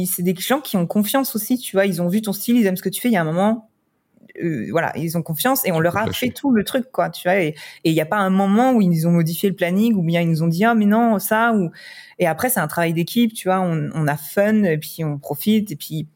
c'est 0.06 0.22
des 0.22 0.34
gens 0.34 0.60
qui 0.60 0.76
ont 0.76 0.86
confiance 0.86 1.36
aussi, 1.36 1.59
tu 1.59 1.76
vois. 1.76 1.86
Ils 1.86 2.01
ont 2.01 2.09
vu 2.09 2.22
ton 2.22 2.32
style, 2.32 2.56
ils 2.56 2.66
aiment 2.66 2.76
ce 2.76 2.82
que 2.82 2.88
tu 2.88 3.01
fais. 3.01 3.09
Il 3.09 3.12
y 3.12 3.18
a 3.18 3.20
un 3.20 3.24
moment, 3.24 3.68
euh, 4.42 4.68
voilà, 4.70 4.92
ils 4.96 5.16
ont 5.16 5.22
confiance 5.22 5.66
et 5.66 5.72
on 5.72 5.80
leur 5.80 5.96
a 5.96 6.12
fait 6.12 6.30
tout 6.30 6.50
le 6.50 6.64
truc, 6.64 6.90
quoi, 6.92 7.10
tu 7.10 7.28
vois. 7.28 7.38
Et 7.40 7.54
il 7.84 7.92
n'y 7.92 8.00
a 8.00 8.06
pas 8.06 8.18
un 8.18 8.30
moment 8.30 8.72
où 8.72 8.80
ils 8.80 9.06
ont 9.06 9.12
modifié 9.12 9.48
le 9.48 9.56
planning 9.56 9.94
ou 9.94 10.02
bien 10.02 10.20
ils 10.20 10.28
nous 10.28 10.42
ont 10.42 10.48
dit 10.48 10.64
ah 10.64 10.74
mais 10.74 10.86
non 10.86 11.18
ça 11.18 11.52
ou 11.54 11.70
et 12.18 12.26
après 12.26 12.48
c'est 12.48 12.60
un 12.60 12.68
travail 12.68 12.92
d'équipe, 12.92 13.32
tu 13.34 13.48
vois. 13.48 13.60
On, 13.60 13.90
on, 13.94 14.06
a 14.08 14.16
fun 14.16 14.62
et 14.64 14.78
puis 14.78 15.04
on 15.04 15.18
profite 15.18 15.70
et 15.72 15.76
puis 15.76 16.08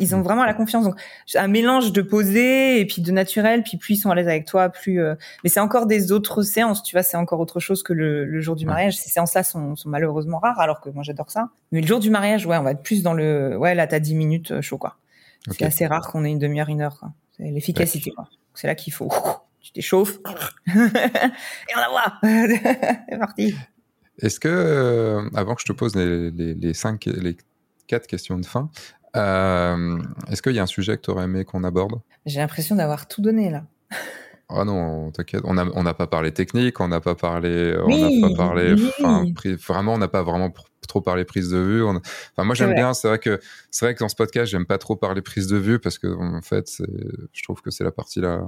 ils 0.00 0.14
ont 0.14 0.22
vraiment 0.22 0.44
la 0.44 0.54
confiance. 0.54 0.84
Donc 0.84 0.98
un 1.34 1.48
mélange 1.48 1.92
de 1.92 2.02
posé 2.02 2.80
et 2.80 2.86
puis 2.86 3.02
de 3.02 3.12
naturel, 3.12 3.62
puis 3.62 3.76
plus 3.76 3.94
ils 3.94 3.98
sont 3.98 4.10
à 4.10 4.14
l'aise 4.14 4.28
avec 4.28 4.46
toi, 4.46 4.68
plus. 4.68 5.02
Euh, 5.02 5.14
mais 5.44 5.50
c'est 5.50 5.60
encore 5.60 5.86
des 5.86 6.12
autres 6.12 6.42
séances, 6.42 6.82
tu 6.82 6.94
vois. 6.94 7.02
C'est 7.02 7.16
encore 7.16 7.40
autre 7.40 7.60
chose 7.60 7.82
que 7.82 7.92
le, 7.92 8.24
le 8.24 8.40
jour 8.40 8.56
du 8.56 8.66
mariage. 8.66 8.96
Ces 8.96 9.10
séances-là 9.10 9.42
sont, 9.42 9.76
sont, 9.76 9.88
malheureusement 9.88 10.38
rares, 10.38 10.60
alors 10.60 10.80
que 10.80 10.88
moi 10.90 11.02
j'adore 11.02 11.30
ça. 11.30 11.50
Mais 11.72 11.80
le 11.80 11.86
jour 11.86 12.00
du 12.00 12.10
mariage, 12.10 12.46
ouais, 12.46 12.56
on 12.56 12.62
va 12.62 12.72
être 12.72 12.82
plus 12.82 13.02
dans 13.02 13.12
le. 13.12 13.56
Ouais, 13.56 13.74
là 13.74 13.86
t'as 13.86 13.98
10 13.98 14.14
minutes 14.14 14.50
euh, 14.52 14.62
chaud, 14.62 14.78
quoi. 14.78 14.96
C'est 15.50 15.64
assez 15.64 15.86
rare 15.86 16.10
qu'on 16.10 16.24
ait 16.24 16.30
une 16.30 16.40
demi-heure, 16.40 16.68
une 16.68 16.80
heure. 16.80 16.98
Quoi. 16.98 17.12
C'est 17.36 17.50
l'efficacité. 17.50 18.12
C'est 18.54 18.66
là 18.66 18.74
qu'il 18.74 18.92
faut. 18.92 19.10
Tu 19.60 19.72
t'échauffes 19.72 20.18
et 20.66 20.72
on 20.72 21.80
la 21.80 21.88
voit. 21.88 22.18
C'est 23.08 23.18
parti. 23.18 23.54
Est-ce 24.20 24.40
que, 24.40 24.48
euh, 24.48 25.28
avant 25.34 25.54
que 25.54 25.60
je 25.60 25.66
te 25.66 25.72
pose 25.72 25.94
les, 25.94 26.30
les, 26.30 26.54
les, 26.54 26.74
cinq, 26.74 27.04
les 27.06 27.36
quatre 27.86 28.06
questions 28.06 28.38
de 28.38 28.46
fin, 28.46 28.70
euh, 29.16 29.98
est-ce 30.30 30.40
qu'il 30.40 30.52
y 30.52 30.58
a 30.58 30.62
un 30.62 30.66
sujet 30.66 30.96
que 30.96 31.02
tu 31.02 31.10
aurais 31.10 31.24
aimé 31.24 31.44
qu'on 31.44 31.64
aborde? 31.64 32.00
J'ai 32.24 32.40
l'impression 32.40 32.76
d'avoir 32.76 33.08
tout 33.08 33.20
donné 33.20 33.50
là. 33.50 33.64
Ah 34.48 34.64
non, 34.64 35.10
t'inquiète, 35.10 35.42
on 35.44 35.54
n'a 35.54 35.66
on 35.74 35.82
pas 35.84 36.06
parlé 36.06 36.32
technique, 36.32 36.78
on 36.78 36.86
n'a 36.86 37.00
pas 37.00 37.16
parlé, 37.16 37.76
on 37.82 37.88
n'a 37.88 38.28
pas 38.28 38.34
parlé, 38.36 38.76
vraiment, 39.56 39.94
on 39.94 39.98
n'a 39.98 40.06
pas 40.06 40.22
vraiment 40.22 40.52
trop 40.86 41.00
parlé 41.00 41.24
prise 41.24 41.50
de 41.50 41.58
vue. 41.58 41.82
Enfin, 41.82 42.44
moi 42.44 42.54
j'aime 42.54 42.74
bien, 42.74 42.94
c'est 42.94 43.08
vrai 43.08 43.18
que 43.18 43.40
c'est 43.70 43.86
vrai 43.86 43.94
que 43.94 44.00
dans 44.00 44.08
ce 44.08 44.14
podcast, 44.14 44.50
j'aime 44.50 44.66
pas 44.66 44.78
trop 44.78 44.94
parler 44.94 45.20
prise 45.20 45.48
de 45.48 45.56
vue 45.56 45.78
parce 45.80 45.98
que 45.98 46.06
en 46.06 46.42
fait, 46.42 46.80
je 47.32 47.42
trouve 47.42 47.60
que 47.60 47.70
c'est 47.70 47.82
la 47.82 47.90
partie 47.90 48.20
là, 48.20 48.42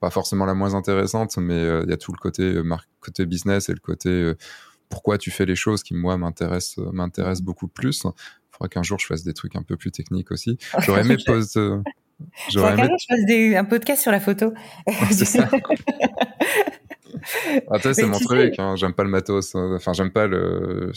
pas 0.00 0.10
forcément 0.10 0.44
la 0.44 0.54
moins 0.54 0.74
intéressante, 0.74 1.36
mais 1.38 1.54
euh, 1.54 1.82
il 1.84 1.90
y 1.90 1.94
a 1.94 1.96
tout 1.96 2.12
le 2.12 2.18
côté 2.18 2.42
euh, 2.42 2.76
côté 3.00 3.24
business 3.26 3.68
et 3.68 3.72
le 3.72 3.80
côté 3.80 4.10
euh, 4.10 4.36
pourquoi 4.88 5.16
tu 5.16 5.30
fais 5.30 5.46
les 5.46 5.56
choses 5.56 5.82
qui 5.82 5.94
moi 5.94 6.18
m'intéresse 6.18 6.76
m'intéresse 6.92 7.40
beaucoup 7.40 7.68
plus. 7.68 8.04
Il 8.04 8.10
faudra 8.50 8.68
qu'un 8.68 8.82
jour 8.82 8.98
je 8.98 9.06
fasse 9.06 9.24
des 9.24 9.32
trucs 9.32 9.56
un 9.56 9.62
peu 9.62 9.76
plus 9.76 9.90
techniques 9.90 10.30
aussi. 10.30 10.58
J'aurais 10.80 11.00
aimé 11.00 11.16
poser 11.24 11.70
J'aurais 12.50 12.72
aimé... 12.72 12.88
je 12.98 13.14
fasse 13.14 13.24
des, 13.26 13.56
un 13.56 13.64
podcast 13.64 14.02
sur 14.02 14.12
la 14.12 14.20
photo. 14.20 14.52
c'est 15.10 15.24
ça. 15.24 15.48
c'est 17.92 18.06
mon 18.06 18.18
truc. 18.18 18.54
Hein. 18.58 18.76
J'aime 18.76 18.92
pas 18.92 19.04
le 19.04 19.10
matos. 19.10 19.54
Hein. 19.54 19.72
Enfin, 19.76 19.92
j'aime 19.92 20.10
pas 20.10 20.26
le. 20.26 20.92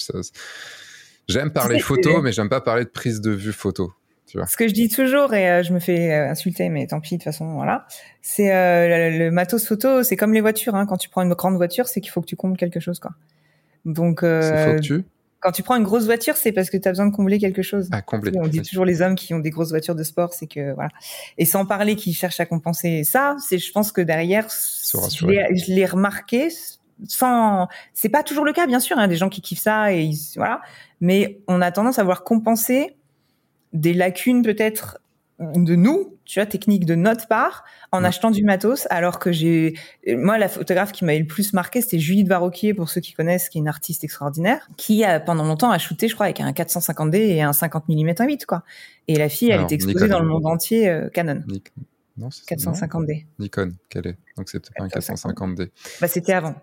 J'aime 1.28 1.52
parler 1.52 1.80
photo, 1.80 2.22
mais 2.22 2.32
j'aime 2.32 2.50
pas 2.50 2.62
parler 2.62 2.84
de 2.84 2.90
prise 2.90 3.22
de 3.22 3.32
vue 3.32 3.54
photo. 3.54 3.94
Tu 4.28 4.38
vois. 4.38 4.48
Ce 4.48 4.58
que 4.58 4.68
je 4.68 4.74
dis 4.74 4.90
toujours, 4.90 5.34
et 5.36 5.50
euh, 5.50 5.64
je 5.64 5.72
me 5.72 5.80
fais 5.80 6.12
euh, 6.12 6.32
insulter, 6.32 6.70
mais 6.70 6.88
tant 6.88 7.00
pis, 7.00 7.16
de 7.16 7.20
toute 7.20 7.26
façon, 7.26 7.54
voilà. 7.54 7.86
C'est 8.24 8.54
euh, 8.54 9.20
le, 9.20 9.32
matos 9.32 9.68
photo, 9.68 10.02
c'est 10.02 10.16
comme 10.16 10.34
les 10.34 10.42
voitures. 10.42 10.74
Hein. 10.74 10.88
Quand 10.88 10.98
tu 10.98 11.10
prends 11.10 11.22
une 11.22 11.34
grande 11.34 11.58
voiture, 11.58 11.88
c'est 11.88 12.02
qu'il 12.02 12.12
faut 12.12 12.22
que 12.22 12.26
tu 12.26 12.36
combles 12.36 12.58
quelque 12.58 12.80
chose, 12.80 13.00
quoi. 13.00 13.12
Donc. 13.86 14.24
Euh, 14.24 14.72
faut 14.72 14.76
que 14.76 14.82
tu 14.82 15.06
quand 15.46 15.52
tu 15.52 15.62
prends 15.62 15.76
une 15.76 15.84
grosse 15.84 16.06
voiture, 16.06 16.38
c'est 16.38 16.52
parce 16.52 16.72
que 16.72 16.78
tu 16.78 16.88
as 16.88 16.92
besoin 16.92 17.06
de 17.06 17.16
combler 17.16 17.38
quelque 17.38 17.62
chose. 17.62 17.92
Combler. 18.08 18.32
On 18.36 18.48
dit 18.48 18.64
toujours 18.64 18.84
les 18.84 19.04
hommes 19.04 19.14
qui 19.14 19.32
ont 19.36 19.38
des 19.38 19.52
grosses 19.52 19.70
voitures 19.70 19.94
de 19.94 20.04
sport, 20.04 20.34
c'est 20.34 20.48
que 20.48 20.74
voilà. 20.74 20.90
Et 21.38 21.46
sans 21.46 21.68
parler 21.68 21.96
qu'ils 21.96 22.16
cherchent 22.16 22.40
à 22.40 22.48
compenser 22.48 23.04
ça, 23.04 23.36
c'est 23.38 23.60
je 23.60 23.72
pense 23.72 23.92
que 23.92 24.02
derrière, 24.02 24.48
je 24.50 25.72
l'ai 25.72 25.86
remarqué 25.86 26.48
sans. 27.08 27.68
C'est 27.94 28.10
pas 28.10 28.24
toujours 28.24 28.44
le 28.44 28.54
cas, 28.54 28.66
bien 28.66 28.80
sûr. 28.80 28.98
A 28.98 29.08
des 29.08 29.18
gens 29.18 29.30
qui 29.30 29.42
kiffent 29.42 29.62
ça 29.62 29.94
et 29.94 30.10
voilà. 30.36 30.62
Mais 31.00 31.38
on 31.48 31.62
a 31.62 31.72
tendance 31.72 32.00
à 32.00 32.04
voir 32.04 32.24
compenser 32.24 32.96
des 33.72 33.94
lacunes 33.94 34.42
peut-être 34.42 34.98
de 35.40 35.76
nous, 35.76 36.18
tu 36.24 36.40
vois, 36.40 36.46
technique 36.46 36.86
de 36.86 36.96
notre 36.96 37.28
part, 37.28 37.66
en 37.92 38.04
achetant 38.04 38.32
du 38.32 38.44
matos, 38.44 38.88
alors 38.90 39.20
que 39.20 39.32
j'ai, 39.32 39.74
moi, 40.08 40.38
la 40.38 40.48
photographe 40.48 40.92
qui 40.92 41.04
m'avait 41.04 41.20
le 41.20 41.28
plus 41.28 41.54
marqué, 41.54 41.82
c'était 41.82 42.00
Julie 42.00 42.24
de 42.24 42.30
Varroquier, 42.30 42.74
pour 42.74 42.90
ceux 42.90 43.02
qui 43.02 43.14
connaissent, 43.14 43.50
qui 43.50 43.58
est 43.58 43.62
une 43.62 43.68
artiste 43.68 44.04
extraordinaire, 44.04 44.70
qui 44.78 45.04
a, 45.04 45.20
pendant 45.20 45.44
longtemps, 45.44 45.72
a 45.72 45.78
shooté, 45.78 46.08
je 46.08 46.14
crois, 46.14 46.28
avec 46.28 46.40
un 46.40 46.52
450D 46.52 47.16
et 47.18 47.42
un 47.42 47.54
50 47.54 47.90
mm 47.90 48.14
8, 48.20 48.46
quoi. 48.46 48.64
Et 49.08 49.16
la 49.16 49.30
fille, 49.30 49.50
elle 49.50 49.62
est 49.62 49.72
exposée 49.72 50.08
dans 50.08 50.20
le 50.20 50.28
monde 50.28 50.46
entier, 50.46 50.90
euh, 50.90 51.10
Canon. 51.10 51.44
non, 52.18 52.30
450D. 52.30 53.26
Nikon, 53.40 53.74
quelle 53.90 54.08
est? 54.08 54.18
Donc 54.38 54.50
c'était 54.50 54.70
pas 54.76 54.86
un 54.86 54.88
450D. 54.88 55.70
Bah, 56.00 56.08
c'était 56.08 56.34
avant. 56.34 56.56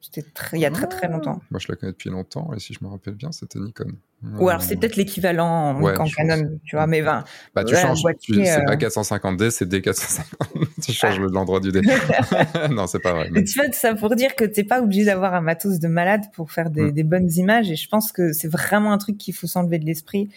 C'était 0.00 0.24
il 0.54 0.58
y 0.60 0.64
a 0.66 0.70
très 0.70 0.86
très 0.86 1.08
longtemps. 1.08 1.40
Moi, 1.50 1.60
je 1.60 1.66
la 1.68 1.76
connais 1.76 1.92
depuis 1.92 2.08
longtemps, 2.10 2.50
et 2.56 2.58
si 2.58 2.72
je 2.72 2.78
me 2.82 2.88
rappelle 2.90 3.14
bien, 3.14 3.32
c'était 3.32 3.58
Nikon. 3.58 3.92
Ou 4.38 4.48
alors 4.48 4.62
c'est 4.62 4.76
peut-être 4.76 4.96
l'équivalent 4.96 5.46
en, 5.76 5.82
Ouais, 5.82 5.96
en 5.98 6.04
Canon, 6.06 6.58
tu 6.64 6.76
vois, 6.76 6.86
mais 6.86 7.00
20. 7.00 7.24
Bah, 7.54 7.64
tu 7.64 7.74
Ouais, 7.74 7.80
changes. 7.80 8.02
C'est 8.20 8.60
euh, 8.60 8.64
pas 8.64 8.76
450D, 8.76 9.50
c'est 9.50 9.66
D450. 9.66 10.22
tu 10.82 10.92
changes 10.92 11.20
le- 11.20 11.28
l'endroit 11.28 11.60
du 11.60 11.70
D. 11.72 11.80
non, 12.70 12.86
c'est 12.86 12.98
pas 12.98 13.12
vrai. 13.14 13.28
Mais 13.30 13.44
tu 13.44 13.58
vois, 13.58 13.70
ça 13.72 13.94
pour 13.94 14.14
dire 14.16 14.34
que 14.36 14.44
t'es 14.44 14.64
pas 14.64 14.80
obligé 14.82 15.04
d'avoir 15.04 15.34
un 15.34 15.40
matos 15.40 15.78
de 15.78 15.88
malade 15.88 16.22
pour 16.34 16.50
faire 16.50 16.70
des, 16.70 16.82
Mm. 16.84 16.92
des 16.92 17.02
bonnes 17.04 17.30
images. 17.36 17.70
Et 17.70 17.76
je 17.76 17.88
pense 17.88 18.10
que 18.12 18.32
c'est 18.32 18.48
vraiment 18.48 18.92
un 18.92 18.98
truc 18.98 19.16
qu'il 19.18 19.34
faut 19.34 19.46
s'enlever 19.46 19.78
de 19.78 19.84
l'esprit. 19.86 20.30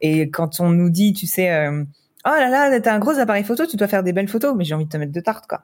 Et 0.00 0.30
quand 0.30 0.60
on 0.60 0.70
nous 0.70 0.90
dit, 0.90 1.12
tu 1.14 1.26
sais, 1.26 1.50
euh, 1.52 1.82
oh 2.26 2.28
là 2.28 2.48
là, 2.50 2.80
t'as 2.80 2.94
un 2.94 2.98
gros 2.98 3.18
appareil 3.18 3.44
photo, 3.44 3.66
tu 3.66 3.76
dois 3.76 3.88
faire 3.88 4.02
des 4.02 4.12
belles 4.12 4.28
photos, 4.28 4.54
mais 4.56 4.64
j'ai 4.64 4.74
envie 4.74 4.84
de 4.84 4.90
te 4.90 4.96
mettre 4.98 5.12
de 5.12 5.20
tarte, 5.20 5.46
quoi. 5.46 5.62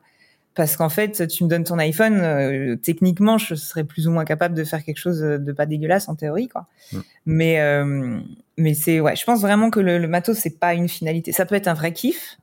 Parce 0.54 0.76
qu'en 0.76 0.90
fait, 0.90 1.26
tu 1.28 1.44
me 1.44 1.48
donnes 1.48 1.64
ton 1.64 1.78
iPhone, 1.78 2.20
euh, 2.20 2.76
techniquement, 2.76 3.38
je 3.38 3.54
serais 3.54 3.84
plus 3.84 4.06
ou 4.06 4.10
moins 4.10 4.26
capable 4.26 4.54
de 4.54 4.64
faire 4.64 4.84
quelque 4.84 4.98
chose 4.98 5.20
de 5.20 5.52
pas 5.52 5.64
dégueulasse 5.64 6.08
en 6.10 6.14
théorie, 6.14 6.48
quoi. 6.48 6.66
Mm. 6.92 6.98
Mais 7.24 7.60
euh, 7.60 8.20
mais 8.58 8.74
c'est 8.74 9.00
ouais, 9.00 9.16
je 9.16 9.24
pense 9.24 9.40
vraiment 9.40 9.70
que 9.70 9.80
le, 9.80 9.98
le 9.98 10.08
matos 10.08 10.36
c'est 10.36 10.58
pas 10.58 10.74
une 10.74 10.88
finalité. 10.90 11.32
Ça 11.32 11.46
peut 11.46 11.54
être 11.54 11.68
un 11.68 11.74
vrai 11.74 11.92
kiff, 11.94 12.36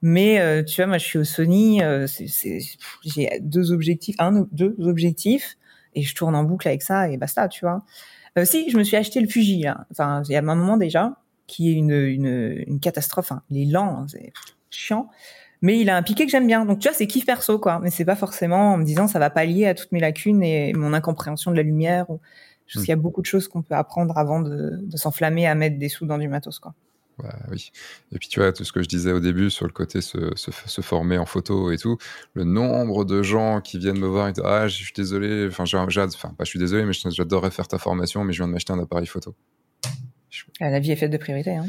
mais 0.00 0.38
euh, 0.40 0.62
tu 0.62 0.76
vois, 0.76 0.86
moi 0.86 0.98
je 0.98 1.04
suis 1.04 1.18
au 1.18 1.24
Sony, 1.24 1.82
euh, 1.82 2.06
c'est- 2.06 2.28
c'est- 2.28 2.58
pff, 2.58 2.98
j'ai 3.04 3.40
deux 3.40 3.72
objectifs, 3.72 4.14
un 4.20 4.36
ou 4.36 4.48
deux 4.52 4.76
objectifs, 4.78 5.56
et 5.96 6.02
je 6.02 6.14
tourne 6.14 6.36
en 6.36 6.44
boucle 6.44 6.68
avec 6.68 6.82
ça 6.82 7.08
et 7.10 7.16
basta, 7.16 7.48
tu 7.48 7.64
vois. 7.64 7.82
Euh, 8.38 8.44
si, 8.44 8.70
je 8.70 8.76
me 8.78 8.84
suis 8.84 8.96
acheté 8.96 9.20
le 9.20 9.26
Fuji 9.28 9.62
là, 9.62 9.86
enfin 9.90 10.22
il 10.28 10.32
y 10.32 10.36
a 10.36 10.38
un 10.38 10.42
moment 10.42 10.76
déjà, 10.76 11.16
qui 11.48 11.68
est 11.70 11.74
une 11.74 11.90
une, 11.90 12.62
une 12.68 12.78
catastrophe. 12.78 13.32
Hein. 13.32 13.42
Il 13.50 13.60
est 13.60 13.72
lent, 13.72 14.02
hein, 14.02 14.06
c'est 14.08 14.32
chiant. 14.70 15.10
Mais 15.62 15.78
il 15.78 15.90
a 15.90 15.96
un 15.96 16.02
piqué 16.02 16.24
que 16.24 16.30
j'aime 16.30 16.46
bien. 16.46 16.64
Donc 16.64 16.78
tu 16.78 16.88
vois, 16.88 16.96
c'est 16.96 17.06
kiff 17.06 17.26
perso 17.26 17.58
quoi. 17.58 17.80
Mais 17.82 17.90
c'est 17.90 18.04
pas 18.04 18.16
forcément 18.16 18.72
en 18.74 18.76
me 18.78 18.84
disant 18.84 19.06
ça 19.08 19.18
va 19.18 19.30
pallier 19.30 19.66
à 19.66 19.74
toutes 19.74 19.92
mes 19.92 20.00
lacunes 20.00 20.42
et 20.42 20.72
mon 20.72 20.92
incompréhension 20.94 21.50
de 21.50 21.56
la 21.56 21.62
lumière. 21.62 22.08
Ou... 22.10 22.20
Je 22.66 22.78
pense 22.78 22.82
Mm. 22.82 22.84
qu'il 22.84 22.90
y 22.90 22.92
a 22.92 22.96
beaucoup 22.96 23.20
de 23.20 23.26
choses 23.26 23.48
qu'on 23.48 23.62
peut 23.62 23.74
apprendre 23.74 24.16
avant 24.16 24.40
de, 24.40 24.78
de 24.80 24.96
s'enflammer 24.96 25.46
à 25.46 25.54
mettre 25.54 25.76
des 25.78 25.88
sous 25.88 26.06
dans 26.06 26.18
du 26.18 26.28
matos 26.28 26.58
quoi. 26.60 26.74
Ouais, 27.22 27.28
oui. 27.50 27.72
Et 28.12 28.18
puis 28.18 28.28
tu 28.28 28.40
vois, 28.40 28.52
tout 28.52 28.64
ce 28.64 28.72
que 28.72 28.82
je 28.82 28.88
disais 28.88 29.12
au 29.12 29.20
début 29.20 29.50
sur 29.50 29.66
le 29.66 29.72
côté 29.72 30.00
se, 30.00 30.30
se, 30.36 30.50
se 30.52 30.80
former 30.80 31.18
en 31.18 31.26
photo 31.26 31.70
et 31.70 31.76
tout, 31.76 31.98
le 32.32 32.44
nombre 32.44 33.04
de 33.04 33.22
gens 33.22 33.60
qui 33.60 33.78
viennent 33.78 33.98
me 33.98 34.06
voir 34.06 34.28
et 34.28 34.32
disent 34.32 34.44
Ah, 34.46 34.68
je 34.68 34.76
suis 34.76 34.92
désolé, 34.94 35.46
enfin, 35.48 35.64
enfin 35.64 36.34
pas 36.38 36.44
je 36.44 36.48
suis 36.48 36.58
désolé, 36.58 36.84
mais 36.86 36.92
j'adorerais 36.94 37.50
faire 37.50 37.68
ta 37.68 37.78
formation, 37.78 38.24
mais 38.24 38.32
je 38.32 38.38
viens 38.38 38.46
de 38.48 38.52
m'acheter 38.52 38.72
un 38.72 38.78
appareil 38.78 39.06
photo. 39.06 39.34
Ah, 40.60 40.70
La 40.70 40.80
vie 40.80 40.90
est 40.92 40.96
faite 40.96 41.10
de 41.10 41.16
priorités. 41.16 41.54
Hein. 41.56 41.66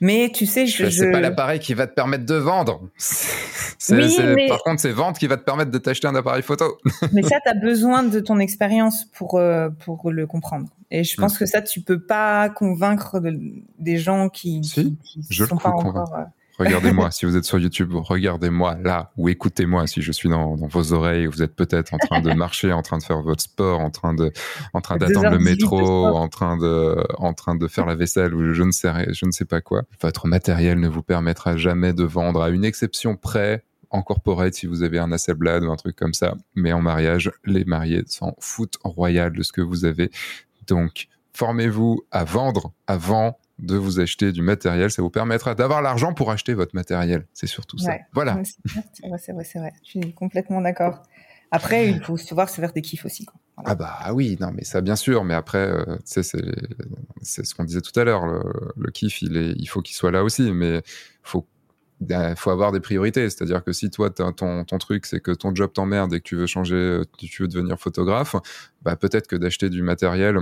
Mais 0.00 0.30
tu 0.34 0.46
sais, 0.46 0.66
je, 0.66 0.82
Ben, 0.84 0.90
je... 0.90 0.98
C'est 0.98 1.10
pas 1.12 1.20
l'appareil 1.20 1.58
qui 1.60 1.74
va 1.74 1.86
te 1.86 1.94
permettre 1.94 2.24
de 2.26 2.34
vendre. 2.34 2.88
C'est- 2.98 3.96
Oui, 3.96 4.10
c'est- 4.10 4.34
mais- 4.34 4.46
Par 4.48 4.62
contre, 4.62 4.80
c'est 4.80 4.92
vente 4.92 5.18
qui 5.18 5.26
va 5.26 5.36
te 5.36 5.42
permettre 5.42 5.70
de 5.72 5.78
t'acheter 5.78 6.06
un 6.06 6.14
appareil 6.14 6.42
photo. 6.42 6.78
mais 7.12 7.22
ça, 7.22 7.38
tu 7.42 7.48
as 7.48 7.54
besoin 7.54 8.04
de 8.04 8.20
ton 8.20 8.38
expérience 8.38 9.06
pour, 9.06 9.38
euh, 9.38 9.70
pour 9.70 10.10
le 10.12 10.26
comprendre. 10.28 10.68
Et 10.92 11.02
je 11.04 11.16
pense 11.20 11.34
Mm. 11.34 11.38
que 11.38 11.46
ça, 11.46 11.62
tu 11.62 11.80
peux 11.80 11.98
pas 12.00 12.48
convaincre 12.50 13.18
de- 13.18 13.38
des 13.78 13.98
gens 13.98 14.28
qui, 14.28 14.62
Si, 14.62 14.96
qui, 15.02 15.20
je 15.30 15.42
le 15.42 15.48
sont 15.48 15.56
pas 15.56 15.72
convainc. 15.72 15.96
encore. 15.96 16.14
euh, 16.16 16.22
Regardez-moi, 16.58 17.10
si 17.10 17.26
vous 17.26 17.36
êtes 17.36 17.44
sur 17.44 17.58
YouTube, 17.58 17.92
regardez-moi 17.94 18.76
là, 18.82 19.10
ou 19.16 19.28
écoutez-moi 19.28 19.86
si 19.86 20.02
je 20.02 20.12
suis 20.12 20.28
dans, 20.28 20.56
dans 20.56 20.66
vos 20.66 20.92
oreilles, 20.92 21.26
vous 21.26 21.42
êtes 21.42 21.54
peut-être 21.54 21.94
en 21.94 21.98
train 21.98 22.20
de 22.20 22.32
marcher, 22.34 22.72
en 22.72 22.82
train 22.82 22.98
de 22.98 23.02
faire 23.02 23.22
votre 23.22 23.42
sport, 23.42 23.80
en 23.80 23.90
train 23.90 24.14
de, 24.14 24.32
en 24.72 24.80
train 24.80 24.96
d'attendre 24.96 25.30
le 25.30 25.38
métro, 25.38 25.80
en 25.80 26.28
train 26.28 26.56
de, 26.56 26.96
en 27.18 27.32
train 27.32 27.54
de 27.54 27.66
faire 27.68 27.86
la 27.86 27.94
vaisselle 27.94 28.34
ou 28.34 28.52
je 28.52 28.62
ne 28.62 28.70
sais, 28.70 29.12
je 29.12 29.26
ne 29.26 29.30
sais 29.30 29.44
pas 29.44 29.60
quoi. 29.60 29.82
Votre 30.00 30.26
matériel 30.26 30.78
ne 30.78 30.88
vous 30.88 31.02
permettra 31.02 31.56
jamais 31.56 31.92
de 31.92 32.04
vendre 32.04 32.42
à 32.42 32.50
une 32.50 32.64
exception 32.64 33.16
près 33.16 33.64
en 33.90 34.02
corporate 34.02 34.54
si 34.54 34.66
vous 34.66 34.82
avez 34.82 34.98
un 34.98 35.12
Hasselblad 35.12 35.64
ou 35.64 35.70
un 35.70 35.76
truc 35.76 35.96
comme 35.96 36.14
ça. 36.14 36.34
Mais 36.54 36.72
en 36.72 36.80
mariage, 36.80 37.30
les 37.44 37.64
mariés 37.64 38.02
s'en 38.06 38.34
foutent 38.40 38.78
royal 38.82 39.32
de 39.32 39.42
ce 39.42 39.52
que 39.52 39.60
vous 39.60 39.84
avez. 39.84 40.10
Donc, 40.66 41.08
formez-vous 41.34 42.02
à 42.10 42.24
vendre 42.24 42.72
avant 42.86 43.38
de 43.58 43.76
vous 43.76 44.00
acheter 44.00 44.32
du 44.32 44.42
matériel. 44.42 44.90
Ça 44.90 45.02
vous 45.02 45.10
permettra 45.10 45.54
d'avoir 45.54 45.82
l'argent 45.82 46.14
pour 46.14 46.30
acheter 46.30 46.54
votre 46.54 46.74
matériel. 46.74 47.26
C'est 47.32 47.46
surtout 47.46 47.78
ça. 47.78 47.96
Voilà. 48.12 48.40
C'est 48.44 49.06
vrai, 49.06 49.18
c'est 49.18 49.32
vrai, 49.32 49.44
c'est 49.44 49.58
vrai. 49.58 49.72
Je 49.84 49.90
suis 50.00 50.12
complètement 50.14 50.60
d'accord. 50.60 51.02
Après, 51.54 51.90
il 51.90 52.02
faut 52.02 52.16
savoir 52.16 52.48
se 52.48 52.60
faire 52.60 52.72
des 52.72 52.80
kiffs 52.80 53.04
aussi. 53.04 53.26
Quoi. 53.26 53.38
Voilà. 53.58 53.70
Ah 53.70 53.74
bah 53.74 54.14
oui, 54.14 54.38
non 54.40 54.50
mais 54.54 54.64
ça 54.64 54.80
bien 54.80 54.96
sûr, 54.96 55.22
mais 55.22 55.34
après, 55.34 55.58
euh, 55.68 55.84
tu 55.96 56.22
sais, 56.22 56.22
c'est, 56.22 57.44
ce 57.44 57.54
qu'on 57.54 57.64
disait 57.64 57.82
tout 57.82 57.98
à 58.00 58.04
l'heure, 58.04 58.26
le, 58.26 58.40
le 58.74 58.90
kiff, 58.90 59.20
il, 59.20 59.36
est, 59.36 59.52
il 59.58 59.66
faut 59.66 59.82
qu'il 59.82 59.94
soit 59.94 60.10
là 60.10 60.24
aussi, 60.24 60.50
mais 60.50 60.82
faut 61.22 61.46
il 62.08 62.34
faut 62.36 62.50
avoir 62.50 62.72
des 62.72 62.80
priorités. 62.80 63.28
C'est-à-dire 63.30 63.62
que 63.62 63.72
si 63.72 63.90
toi, 63.90 64.10
t'as- 64.10 64.32
ton, 64.32 64.64
ton 64.64 64.78
truc, 64.78 65.06
c'est 65.06 65.20
que 65.20 65.30
ton 65.30 65.54
job 65.54 65.72
t'emmerde 65.72 66.12
et 66.14 66.18
que 66.18 66.24
tu 66.24 66.36
veux 66.36 66.46
changer, 66.46 66.74
euh, 66.74 67.04
tu 67.18 67.42
veux 67.42 67.48
devenir 67.48 67.78
photographe, 67.78 68.34
bah 68.82 68.96
peut-être 68.96 69.26
que 69.28 69.36
d'acheter 69.36 69.68
du 69.70 69.82
matériel 69.82 70.38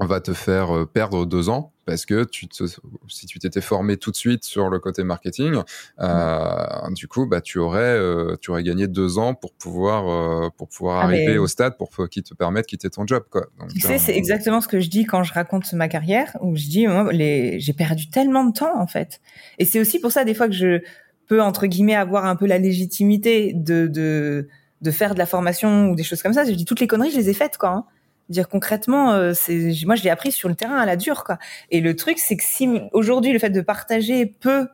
va 0.00 0.20
te 0.20 0.32
faire 0.32 0.74
euh, 0.76 0.86
perdre 0.86 1.26
deux 1.26 1.48
ans 1.48 1.72
parce 1.84 2.06
que 2.06 2.24
tu 2.24 2.46
te, 2.48 2.64
si 3.08 3.26
tu 3.26 3.38
t'étais 3.38 3.60
formé 3.60 3.96
tout 3.96 4.10
de 4.10 4.16
suite 4.16 4.44
sur 4.44 4.68
le 4.70 4.78
côté 4.78 5.02
marketing, 5.04 5.60
euh, 6.00 6.90
du 6.94 7.08
coup, 7.08 7.26
bah, 7.26 7.40
tu 7.40 7.58
aurais, 7.58 7.80
euh, 7.82 8.36
tu 8.40 8.50
aurais 8.50 8.62
gagné 8.62 8.86
deux 8.86 9.18
ans 9.18 9.34
pour 9.34 9.52
pouvoir, 9.52 10.08
euh, 10.08 10.48
pour 10.56 10.68
pouvoir 10.68 11.00
Ah, 11.00 11.04
arriver 11.04 11.32
mais- 11.32 11.38
au 11.38 11.46
stade 11.46 11.76
pour 11.76 11.90
qui 12.08 12.22
te 12.22 12.34
permettre 12.34 12.66
de 12.66 12.70
quitter 12.70 12.88
ton 12.90 13.06
job, 13.06 13.24
quoi. 13.30 13.46
Donc, 13.58 13.70
Tu 13.74 13.84
euh, 13.84 13.88
sais, 13.88 13.98
c'est 13.98 14.16
exactement 14.16 14.60
ce 14.60 14.68
que 14.68 14.80
je 14.80 14.88
dis 14.88 15.04
quand 15.04 15.24
je 15.24 15.32
raconte 15.32 15.72
ma 15.72 15.88
carrière, 15.88 16.36
où 16.40 16.56
je 16.56 16.66
dis, 16.66 16.86
moi, 16.86 17.12
les... 17.12 17.58
j'ai 17.60 17.72
perdu 17.72 18.08
tellement 18.08 18.44
de 18.44 18.52
temps, 18.52 18.80
en 18.80 18.86
fait. 18.86 19.20
Et 19.58 19.64
c'est 19.64 19.80
aussi 19.80 19.98
pour 20.00 20.12
ça, 20.12 20.24
des 20.24 20.34
fois, 20.34 20.46
que 20.46 20.54
je 20.54 20.80
peux, 21.26 21.42
entre 21.42 21.66
guillemets, 21.66 21.96
avoir 21.96 22.24
un 22.26 22.36
peu 22.36 22.46
la 22.46 22.58
légitimité 22.58 23.52
de, 23.54 23.88
de, 23.88 24.48
de 24.80 24.90
faire 24.90 25.14
de 25.14 25.18
la 25.18 25.26
formation 25.26 25.90
ou 25.90 25.96
des 25.96 26.02
choses 26.04 26.22
comme 26.22 26.32
ça. 26.32 26.44
Je 26.44 26.52
dis, 26.52 26.64
toutes 26.64 26.80
les 26.80 26.86
conneries, 26.86 27.10
je 27.10 27.16
les 27.18 27.28
ai 27.30 27.34
faites, 27.34 27.58
quoi. 27.58 27.68
hein. 27.70 27.84
Dire 28.32 28.48
concrètement, 28.48 29.12
euh, 29.12 29.34
c'est 29.34 29.72
moi 29.84 29.94
je 29.94 30.02
l'ai 30.02 30.10
appris 30.10 30.32
sur 30.32 30.48
le 30.48 30.54
terrain 30.54 30.78
à 30.78 30.86
la 30.86 30.96
dure 30.96 31.22
quoi. 31.22 31.38
Et 31.70 31.80
le 31.80 31.94
truc 31.94 32.18
c'est 32.18 32.36
que 32.36 32.44
si 32.44 32.80
aujourd'hui 32.92 33.32
le 33.32 33.38
fait 33.38 33.50
de 33.50 33.60
partager 33.60 34.24
peut 34.26 34.68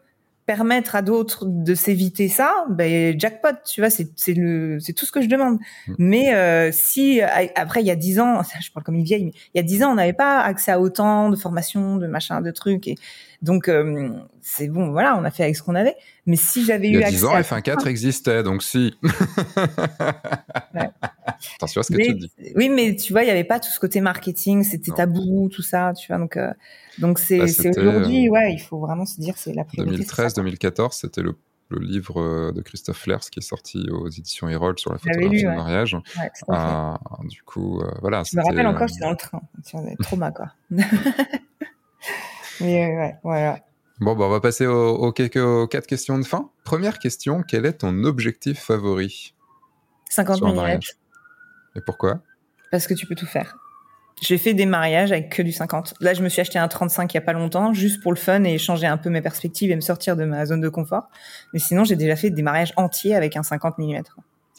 permettre 0.46 0.94
à 0.94 1.02
d'autres 1.02 1.44
de 1.44 1.74
s'éviter 1.74 2.28
ça, 2.28 2.50
ben 2.70 3.18
jackpot, 3.20 3.58
tu 3.66 3.80
vois, 3.80 3.90
c'est 3.90 4.08
c'est 4.16 4.32
le 4.32 4.78
c'est 4.80 4.92
tout 4.92 5.04
ce 5.04 5.12
que 5.12 5.20
je 5.20 5.28
demande. 5.28 5.58
Mm. 5.88 5.94
Mais 5.98 6.34
euh, 6.34 6.70
si 6.72 7.20
après 7.20 7.82
il 7.82 7.86
y 7.86 7.90
a 7.90 7.96
dix 7.96 8.20
ans, 8.20 8.40
je 8.60 8.70
parle 8.70 8.84
comme 8.84 8.94
une 8.94 9.04
vieille, 9.04 9.24
mais 9.24 9.32
il 9.54 9.58
y 9.58 9.60
a 9.60 9.64
dix 9.64 9.82
ans 9.82 9.90
on 9.90 9.96
n'avait 9.96 10.12
pas 10.12 10.38
accès 10.40 10.70
à 10.70 10.80
autant 10.80 11.28
de 11.28 11.36
formations, 11.36 11.96
de 11.96 12.06
machin, 12.06 12.40
de 12.40 12.50
trucs 12.52 12.86
et 12.86 12.94
donc 13.42 13.68
euh, 13.68 14.10
c'est 14.40 14.68
bon, 14.68 14.90
voilà, 14.90 15.16
on 15.18 15.24
a 15.24 15.30
fait 15.30 15.44
avec 15.44 15.56
ce 15.56 15.62
qu'on 15.62 15.74
avait. 15.74 15.94
Mais 16.26 16.36
si 16.36 16.64
j'avais 16.64 16.88
il 16.88 16.96
eu 16.96 17.00
y 17.00 17.02
a 17.04 17.06
accès 17.06 17.16
10 17.18 17.24
ans, 17.26 17.34
à 17.34 17.40
F1.4 17.42 17.86
existait, 17.88 18.42
donc 18.42 18.62
si. 18.62 18.94
Ouais. 20.74 20.90
Attention 21.56 21.80
à 21.80 21.84
ce 21.84 21.92
que 21.92 21.96
Mais- 21.98 22.06
tu 22.06 22.14
dis. 22.14 22.30
Oui, 22.56 22.68
mais 22.68 22.96
tu 22.96 23.12
vois, 23.12 23.22
il 23.22 23.28
y 23.28 23.30
avait 23.30 23.44
pas 23.44 23.60
tout 23.60 23.70
ce 23.70 23.78
côté 23.80 24.00
marketing, 24.00 24.62
c'était 24.64 24.92
tabou, 24.92 25.48
tout 25.48 25.62
ça, 25.62 25.92
tu 25.94 26.08
vois. 26.08 26.18
Donc, 26.18 26.36
euh, 26.36 26.52
donc 26.98 27.18
c'est 27.18 27.38
Bah, 27.38 27.44
aujourd'hui, 27.76 28.28
euh, 28.28 28.32
ouais, 28.32 28.52
il 28.54 28.58
faut 28.60 28.78
vraiment 28.78 29.06
se 29.06 29.20
dire 29.20 29.34
c'est 29.36 29.52
la 29.54 29.64
priorité. 29.64 29.96
c'est 30.02 30.08
ça, 30.08 30.16
quoi. 30.16 30.42
2013-2014, 30.44 30.92
c'était 30.92 31.22
le, 31.22 31.34
le 31.70 31.78
livre 31.80 32.52
de 32.52 32.60
Christophe 32.62 32.98
Flers 32.98 33.20
qui 33.20 33.38
est 33.38 33.42
sorti 33.42 33.86
aux 33.90 34.08
éditions 34.08 34.48
Herold 34.48 34.78
sur 34.78 34.92
la 34.92 34.98
photographie 34.98 35.42
de 35.42 35.48
ouais. 35.48 35.54
mariage. 35.56 35.94
Ouais. 35.94 36.30
Euh, 36.50 36.94
du 37.28 37.42
coup, 37.42 37.80
euh, 37.80 37.90
voilà. 38.00 38.22
Je 38.30 38.36
me 38.36 38.42
rappelle 38.44 38.66
encore, 38.66 38.88
j'étais 38.88 39.00
dans 39.00 39.10
le 39.10 39.16
train, 39.16 39.40
trauma 40.02 40.32
quoi. 40.32 40.52
euh, 42.60 42.64
ouais, 42.64 43.16
voilà. 43.22 43.60
Bon, 44.00 44.14
bah, 44.14 44.26
on 44.26 44.30
va 44.30 44.40
passer 44.40 44.66
aux, 44.66 44.94
aux 44.94 45.12
quelques, 45.12 45.36
aux 45.36 45.66
quatre 45.66 45.86
questions 45.86 46.18
de 46.18 46.24
fin. 46.24 46.50
Première 46.64 46.98
question, 46.98 47.42
quel 47.42 47.66
est 47.66 47.78
ton 47.78 48.04
objectif 48.04 48.60
favori 48.60 49.34
50 50.10 50.36
sur 50.36 50.46
un 50.46 50.52
mm, 50.52 50.56
mariage? 50.56 50.92
Et 51.76 51.80
pourquoi? 51.80 52.20
Parce 52.70 52.86
que 52.86 52.94
tu 52.94 53.06
peux 53.06 53.14
tout 53.14 53.26
faire. 53.26 53.56
J'ai 54.20 54.38
fait 54.38 54.54
des 54.54 54.66
mariages 54.66 55.12
avec 55.12 55.30
que 55.30 55.42
du 55.42 55.52
50. 55.52 55.94
Là, 56.00 56.12
je 56.12 56.22
me 56.22 56.28
suis 56.28 56.40
acheté 56.40 56.58
un 56.58 56.66
35 56.66 57.12
il 57.12 57.16
y 57.16 57.18
a 57.18 57.20
pas 57.20 57.32
longtemps, 57.32 57.72
juste 57.72 58.02
pour 58.02 58.12
le 58.12 58.18
fun 58.18 58.42
et 58.44 58.58
changer 58.58 58.86
un 58.86 58.96
peu 58.96 59.10
mes 59.10 59.22
perspectives 59.22 59.70
et 59.70 59.76
me 59.76 59.80
sortir 59.80 60.16
de 60.16 60.24
ma 60.24 60.44
zone 60.44 60.60
de 60.60 60.68
confort. 60.68 61.08
Mais 61.52 61.60
sinon, 61.60 61.84
j'ai 61.84 61.94
déjà 61.94 62.16
fait 62.16 62.30
des 62.30 62.42
mariages 62.42 62.72
entiers 62.76 63.14
avec 63.14 63.36
un 63.36 63.42
50 63.42 63.78
mm. 63.78 64.02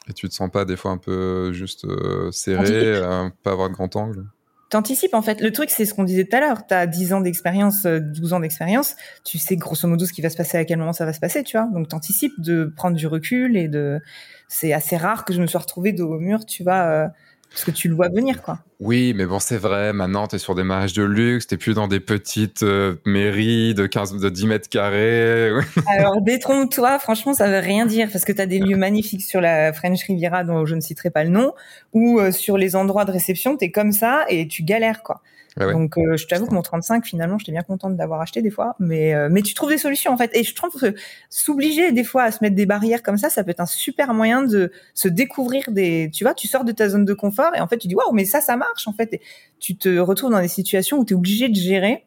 Et 0.08 0.14
tu 0.14 0.30
te 0.30 0.34
sens 0.34 0.50
pas 0.50 0.66
des 0.66 0.78
fois 0.78 0.92
un 0.92 0.98
peu 0.98 1.52
juste 1.52 1.86
euh, 1.86 2.32
serré, 2.32 2.72
euh, 2.74 3.30
pas 3.44 3.52
avoir 3.52 3.70
de 3.70 3.74
grand 3.74 3.96
angle? 3.96 4.26
T'anticipes 4.70 5.16
en 5.16 5.24
fait. 5.24 5.42
Le 5.42 5.52
truc, 5.52 5.72
c'est 5.72 5.86
ce 5.86 5.96
qu'on 5.96 6.04
disait 6.04 6.26
tout 6.26 6.36
à 6.36 6.40
l'heure. 6.40 6.68
T'as 6.68 6.86
10 6.86 7.14
ans 7.14 7.22
d'expérience, 7.22 7.86
euh, 7.86 8.00
12 8.00 8.34
ans 8.34 8.40
d'expérience. 8.40 8.96
Tu 9.24 9.40
sais 9.40 9.56
grosso 9.56 9.88
modo 9.88 10.06
ce 10.06 10.14
qui 10.14 10.22
va 10.22 10.30
se 10.30 10.38
passer, 10.38 10.60
à 10.60 10.66
quel 10.66 10.78
moment 10.78 10.94
ça 10.94 11.06
va 11.06 11.14
se 11.14 11.20
passer, 11.20 11.44
tu 11.44 11.58
vois. 11.58 11.68
Donc 11.74 11.88
t'anticipes 11.88 12.40
de 12.40 12.72
prendre 12.76 12.96
du 12.96 13.08
recul 13.08 13.58
et 13.58 13.68
de. 13.68 14.00
C'est 14.48 14.72
assez 14.72 14.96
rare 14.96 15.26
que 15.26 15.34
je 15.34 15.42
me 15.42 15.48
sois 15.48 15.62
retrouvée 15.62 15.92
dos 15.92 16.14
au 16.14 16.20
mur, 16.20 16.46
tu 16.46 16.64
vois, 16.64 16.84
euh, 16.84 17.08
parce 17.50 17.66
que 17.66 17.72
tu 17.72 17.88
le 17.90 17.96
vois 17.96 18.10
venir, 18.10 18.42
quoi. 18.42 18.60
Oui, 18.80 19.14
mais 19.16 19.26
bon, 19.26 19.40
c'est 19.40 19.58
vrai, 19.58 19.92
maintenant, 19.92 20.28
tu 20.28 20.36
es 20.36 20.40
sur 20.40 20.56
des 20.56 20.64
mariages 20.64 20.94
de 20.94 21.04
luxe, 21.04 21.48
t'es 21.48 21.58
plus 21.58 21.74
dans 21.74 21.88
des 21.88 22.00
petites 22.00 22.64
euh, 22.64 22.96
mairies 23.06 23.74
de 23.74 23.88
15, 23.88 24.18
de 24.18 24.30
10 24.30 24.48
mètres 24.48 24.70
carrés. 24.70 25.52
Alors 25.88 26.22
détrompe-toi, 26.22 27.00
franchement, 27.00 27.34
ça 27.34 27.48
veut 27.48 27.60
rien 27.60 27.86
dire 27.86 28.08
parce 28.12 28.24
que 28.24 28.32
t'as 28.32 28.46
des 28.46 28.60
lieux 28.60 28.78
magnifiques 28.78 29.24
sur 29.24 29.42
la 29.42 29.74
French 29.74 30.04
Riviera 30.04 30.44
dont 30.44 30.66
je 30.66 30.76
ne 30.76 30.82
citerai 30.82 31.10
pas 31.10 31.24
le 31.24 31.32
nom, 31.32 31.54
ou 31.94 32.20
euh, 32.20 32.32
sur 32.32 32.58
les 32.58 32.76
endroits 32.76 33.06
de 33.06 33.12
réception, 33.12 33.58
t'es 33.58 33.72
comme 33.72 33.92
ça 33.92 34.26
et 34.30 34.48
tu 34.48 34.64
galères, 34.64 35.02
quoi. 35.04 35.22
Ah 35.58 35.72
Donc, 35.72 35.98
euh, 35.98 36.18
je 36.18 36.28
t'avoue 36.28 36.46
que 36.48 36.54
mon 36.54 36.62
35, 36.62 37.06
finalement, 37.06 37.38
j'étais 37.38 37.52
bien 37.52 37.62
contente 37.62 37.96
d'avoir 37.96 38.22
acheté 38.22 38.42
des 38.42 38.50
fois. 38.50 38.76
Mais, 38.80 39.14
euh, 39.14 39.30
mais 39.32 39.42
tu 39.42 39.54
trouves 39.54 39.70
des 39.70 39.78
solutions, 39.78 40.12
en 40.12 40.18
fait. 40.18 40.32
Et 40.34 40.44
je 40.44 40.54
trouve 40.56 40.72
que 40.80 40.96
s'obliger 41.30 41.92
des 41.92 42.04
fois 42.04 42.24
à 42.24 42.32
se 42.32 42.40
mettre 42.42 42.56
des 42.56 42.66
barrières 42.66 43.04
comme 43.04 43.18
ça, 43.18 43.30
ça 43.30 43.44
peut 43.44 43.52
être 43.52 43.60
un 43.60 43.66
super 43.66 44.14
moyen 44.14 44.44
de 44.44 44.72
se 44.94 45.08
découvrir 45.08 45.72
des, 45.72 46.10
tu 46.14 46.24
vois, 46.24 46.34
tu 46.34 46.48
sors 46.48 46.64
de 46.64 46.72
ta 46.72 46.90
zone 46.90 47.06
de 47.06 47.14
confort 47.14 47.56
et 47.56 47.62
en 47.62 47.68
fait, 47.68 47.78
tu 47.78 47.88
dis, 47.88 47.96
waouh, 47.96 48.14
mais 48.14 48.26
ça, 48.26 48.42
ça 48.42 48.58
marche, 48.58 48.88
en 48.88 48.94
fait. 48.94 49.14
Et 49.14 49.22
tu 49.60 49.76
te 49.78 50.00
retrouves 50.00 50.32
dans 50.32 50.42
des 50.42 50.48
situations 50.48 50.98
où 51.00 51.06
tu 51.06 51.14
es 51.14 51.18
obligé 51.18 51.50
de 51.50 51.56
gérer 51.56 52.06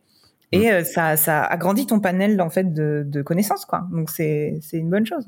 et 0.53 0.71
mm. 0.71 0.73
euh, 0.73 0.85
ça, 0.85 1.17
ça 1.17 1.43
agrandit 1.43 1.87
ton 1.87 2.01
panel, 2.01 2.41
en 2.41 2.51
fait, 2.51 2.73
de, 2.73 3.03
de 3.07 3.23
connaissances, 3.23 3.65
quoi. 3.65 3.87
Donc, 3.93 4.11
c'est, 4.11 4.59
c'est 4.63 4.79
une 4.79 4.91
bonne 4.91 5.07
chose 5.07 5.27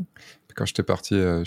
quand 0.57 0.66
j'étais 0.66 0.85
parti, 0.85 1.16
la 1.16 1.43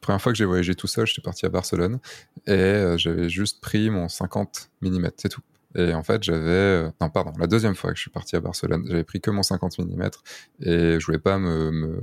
première 0.00 0.20
fois 0.20 0.32
que 0.32 0.36
j'ai 0.36 0.46
voyagé 0.46 0.74
tout 0.74 0.88
seul, 0.88 1.06
j'étais 1.06 1.22
parti 1.22 1.46
à 1.46 1.48
Barcelone 1.48 2.00
et 2.48 2.94
j'avais 2.96 3.28
juste 3.28 3.60
pris 3.60 3.88
mon 3.88 4.08
50 4.08 4.68
mm, 4.82 5.10
c'est 5.16 5.28
tout. 5.28 5.42
Et 5.76 5.92
en 5.94 6.02
fait, 6.02 6.22
j'avais, 6.22 6.48
euh, 6.48 6.90
non, 7.00 7.10
pardon, 7.10 7.32
la 7.38 7.46
deuxième 7.46 7.74
fois 7.74 7.90
que 7.90 7.96
je 7.96 8.00
suis 8.00 8.10
parti 8.10 8.34
à 8.34 8.40
Barcelone, 8.40 8.84
j'avais 8.88 9.04
pris 9.04 9.20
que 9.20 9.30
mon 9.30 9.42
50 9.42 9.78
mm 9.78 10.10
et 10.60 10.98
je 10.98 11.06
voulais 11.06 11.18
pas 11.18 11.38
me, 11.38 12.00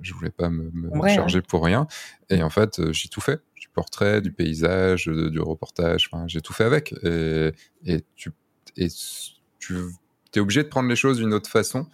je 0.00 0.14
voulais 0.14 0.30
pas 0.30 0.50
me, 0.50 0.70
charger 1.08 1.42
pour 1.42 1.64
rien. 1.64 1.88
Et 2.30 2.42
en 2.42 2.50
fait, 2.50 2.78
euh, 2.78 2.92
j'ai 2.92 3.08
tout 3.08 3.20
fait, 3.20 3.40
du 3.56 3.68
portrait, 3.68 4.20
du 4.20 4.30
paysage, 4.30 5.06
du 5.06 5.40
reportage, 5.40 6.08
enfin, 6.10 6.24
j'ai 6.28 6.40
tout 6.40 6.52
fait 6.52 6.64
avec. 6.64 6.94
Et, 7.02 7.52
et 7.84 8.04
tu, 8.14 8.30
et 8.76 8.88
tu 9.58 9.74
es 10.34 10.40
obligé 10.40 10.62
de 10.62 10.68
prendre 10.68 10.88
les 10.88 10.96
choses 10.96 11.18
d'une 11.18 11.34
autre 11.34 11.50
façon. 11.50 11.86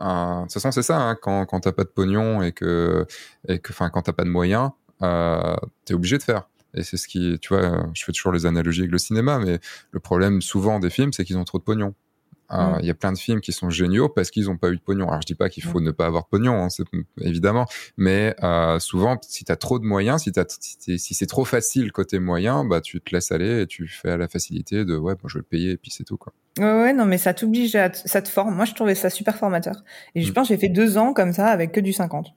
Euh, 0.00 0.36
de 0.38 0.42
toute 0.44 0.54
façon, 0.54 0.70
c'est 0.72 0.82
ça, 0.82 0.98
hein, 0.98 1.14
quand, 1.20 1.44
quand 1.46 1.60
t'as 1.60 1.72
pas 1.72 1.84
de 1.84 1.88
pognon 1.88 2.42
et 2.42 2.52
que, 2.52 3.06
et 3.48 3.58
que, 3.58 3.72
enfin, 3.72 3.90
quand 3.90 4.02
t'as 4.02 4.12
pas 4.12 4.24
de 4.24 4.30
moyens, 4.30 4.70
euh, 5.02 5.56
t'es 5.84 5.94
obligé 5.94 6.18
de 6.18 6.22
faire. 6.22 6.48
Et 6.74 6.82
c'est 6.82 6.96
ce 6.96 7.08
qui, 7.08 7.38
tu 7.40 7.54
vois, 7.54 7.86
je 7.94 8.04
fais 8.04 8.12
toujours 8.12 8.32
les 8.32 8.46
analogies 8.46 8.80
avec 8.80 8.92
le 8.92 8.98
cinéma, 8.98 9.38
mais 9.38 9.58
le 9.90 10.00
problème 10.00 10.40
souvent 10.40 10.78
des 10.78 10.90
films, 10.90 11.12
c'est 11.12 11.24
qu'ils 11.24 11.38
ont 11.38 11.44
trop 11.44 11.58
de 11.58 11.64
pognon. 11.64 11.94
Euh, 12.52 12.78
il 12.80 12.86
y 12.86 12.90
a 12.90 12.94
plein 12.94 13.12
de 13.12 13.18
films 13.18 13.40
qui 13.40 13.52
sont 13.52 13.70
géniaux 13.70 14.08
parce 14.08 14.30
qu'ils 14.30 14.46
n'ont 14.46 14.56
pas 14.56 14.70
eu 14.70 14.76
de 14.76 14.80
pognon. 14.80 15.08
Alors 15.08 15.20
je 15.22 15.26
dis 15.26 15.34
pas 15.34 15.48
qu'il 15.48 15.62
faut 15.62 15.80
ne 15.80 15.92
pas 15.92 16.06
avoir 16.06 16.24
de 16.24 16.28
pognon, 16.28 16.64
hein, 16.64 16.68
évidemment, 17.20 17.66
mais 17.96 18.34
euh, 18.42 18.78
souvent 18.80 19.18
si 19.22 19.44
tu 19.44 19.52
as 19.52 19.56
trop 19.56 19.78
de 19.78 19.84
moyens, 19.84 20.22
si, 20.22 20.32
si, 20.98 21.14
c'est 21.14 21.26
trop 21.26 21.44
facile 21.44 21.92
côté 21.92 22.18
moyen, 22.18 22.64
bah 22.64 22.80
tu 22.80 23.00
te 23.00 23.14
laisses 23.14 23.30
aller 23.30 23.62
et 23.62 23.66
tu 23.66 23.86
fais 23.86 24.10
à 24.10 24.16
la 24.16 24.26
facilité 24.26 24.84
de 24.84 24.96
ouais, 24.96 25.14
je 25.26 25.34
vais 25.34 25.40
le 25.40 25.44
payer 25.44 25.70
et 25.72 25.76
puis 25.76 25.92
c'est 25.92 26.04
tout 26.04 26.16
quoi. 26.16 26.32
Ouais, 26.58 26.64
ouais, 26.64 26.92
non, 26.92 27.06
mais 27.06 27.18
ça 27.18 27.32
t'oblige, 27.32 27.76
à 27.76 27.92
ça 27.92 28.20
te 28.20 28.28
forme. 28.28 28.56
Moi, 28.56 28.64
je 28.64 28.74
trouvais 28.74 28.96
ça 28.96 29.08
super 29.08 29.36
formateur. 29.36 29.84
Et 30.16 30.22
je 30.22 30.30
mm. 30.30 30.34
pense 30.34 30.48
que 30.48 30.54
j'ai 30.54 30.60
fait 30.60 30.68
deux 30.68 30.98
ans 30.98 31.12
comme 31.12 31.32
ça 31.32 31.46
avec 31.46 31.70
que 31.70 31.80
du 31.80 31.92
50. 31.92 32.34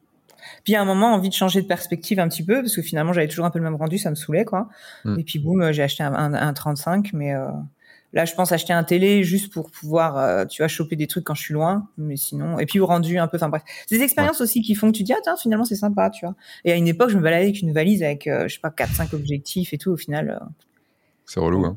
Puis 0.63 0.75
à 0.75 0.81
un 0.81 0.85
moment, 0.85 1.13
envie 1.13 1.29
de 1.29 1.33
changer 1.33 1.61
de 1.61 1.67
perspective 1.67 2.19
un 2.19 2.29
petit 2.29 2.43
peu, 2.43 2.61
parce 2.61 2.75
que 2.75 2.81
finalement, 2.81 3.13
j'avais 3.13 3.27
toujours 3.27 3.45
un 3.45 3.49
peu 3.49 3.59
le 3.59 3.65
même 3.65 3.75
rendu, 3.75 3.97
ça 3.97 4.09
me 4.09 4.15
saoulait, 4.15 4.45
quoi. 4.45 4.69
Mm. 5.03 5.19
Et 5.19 5.23
puis 5.23 5.39
boum, 5.39 5.61
euh, 5.61 5.73
j'ai 5.73 5.83
acheté 5.83 6.03
un, 6.03 6.13
un, 6.13 6.53
35, 6.53 7.11
mais 7.13 7.35
euh, 7.35 7.47
là, 8.13 8.23
je 8.23 8.33
pense 8.33 8.53
acheter 8.53 8.71
un 8.71 8.83
télé 8.83 9.23
juste 9.23 9.51
pour 9.51 9.71
pouvoir, 9.71 10.17
euh, 10.17 10.45
tu 10.45 10.61
vois, 10.61 10.69
choper 10.69 10.95
des 10.95 11.07
trucs 11.07 11.25
quand 11.25 11.35
je 11.35 11.41
suis 11.41 11.53
loin, 11.53 11.89
mais 11.97 12.15
sinon, 12.15 12.59
et 12.59 12.65
puis 12.65 12.79
au 12.79 12.85
rendu 12.85 13.17
un 13.17 13.27
peu, 13.27 13.37
enfin 13.37 13.49
bref, 13.49 13.63
des 13.91 14.01
expériences 14.01 14.39
aussi 14.39 14.61
qui 14.61 14.73
font 14.73 14.91
que 14.91 14.97
tu 14.97 15.03
dis, 15.03 15.13
ah 15.13 15.19
tiens, 15.21 15.35
finalement, 15.35 15.65
c'est 15.65 15.75
sympa, 15.75 16.09
tu 16.09 16.25
vois. 16.25 16.35
Et 16.63 16.71
à 16.71 16.75
une 16.75 16.87
époque, 16.87 17.09
je 17.09 17.17
me 17.17 17.21
baladais 17.21 17.43
avec 17.43 17.61
une 17.61 17.73
valise 17.73 18.01
avec, 18.01 18.29
je 18.29 18.47
sais 18.47 18.61
pas, 18.61 18.69
4-5 18.69 19.13
objectifs 19.13 19.73
et 19.73 19.77
tout, 19.77 19.91
au 19.91 19.97
final. 19.97 20.39
c'est 21.25 21.39
relou, 21.41 21.65
hein. 21.65 21.75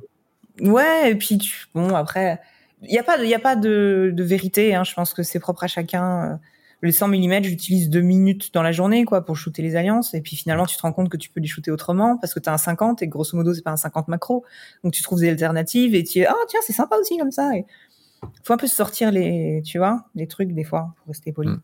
Ouais, 0.61 1.11
et 1.11 1.15
puis 1.17 1.39
bon, 1.75 1.95
après, 1.95 2.41
il 2.83 2.91
n'y 2.91 2.99
a 2.99 3.03
pas, 3.03 3.23
il 3.23 3.29
y 3.29 3.35
a 3.35 3.39
pas 3.39 3.57
de, 3.57 4.11
de 4.15 4.23
vérité, 4.23 4.75
hein, 4.75 4.85
je 4.85 4.95
pense 4.95 5.13
que 5.13 5.23
c'est 5.23 5.41
propre 5.41 5.65
à 5.65 5.67
chacun 5.67 6.41
les 6.83 6.93
100 6.93 7.09
mm, 7.09 7.45
j'utilise 7.45 7.91
deux 7.91 8.01
minutes 8.01 8.53
dans 8.53 8.63
la 8.63 8.73
journée, 8.73 9.05
quoi, 9.05 9.25
pour 9.25 9.37
shooter 9.37 9.63
les 9.63 9.77
alliances. 9.77 10.15
Et 10.15 10.21
puis 10.21 10.37
finalement, 10.37 10.67
tu 10.67 10.77
te 10.77 10.83
rends 10.83 10.93
compte 10.93 11.09
que 11.09 11.17
tu 11.17 11.31
peux 11.31 11.41
les 11.41 11.47
shooter 11.47 11.71
autrement 11.71 12.17
parce 12.19 12.35
que 12.35 12.41
tu 12.41 12.49
as 12.49 12.53
un 12.53 12.59
50 12.59 13.03
et 13.03 13.09
grosso 13.09 13.37
modo, 13.37 13.55
c'est 13.55 13.63
pas 13.63 13.73
un 13.73 13.77
50 13.77 14.09
macro. 14.09 14.45
Donc 14.85 14.93
tu 14.93 15.03
trouves 15.03 15.21
des 15.21 15.29
alternatives 15.29 15.95
et 15.95 16.05
tu 16.05 16.21
es, 16.21 16.27
ah, 16.27 16.35
tiens, 16.49 16.61
c'est 16.63 16.73
sympa 16.73 16.97
aussi 16.97 17.17
comme 17.19 17.33
ça. 17.33 17.57
Et 17.57 17.65
faut 18.43 18.53
un 18.53 18.59
peu 18.59 18.67
sortir 18.67 19.11
les, 19.11 19.63
tu 19.65 19.79
vois, 19.79 20.05
les 20.15 20.27
trucs 20.27 20.53
des 20.53 20.65
fois 20.65 20.95
pour 20.97 21.09
rester 21.09 21.33
poli. 21.33 21.51
Hmm. 21.51 21.61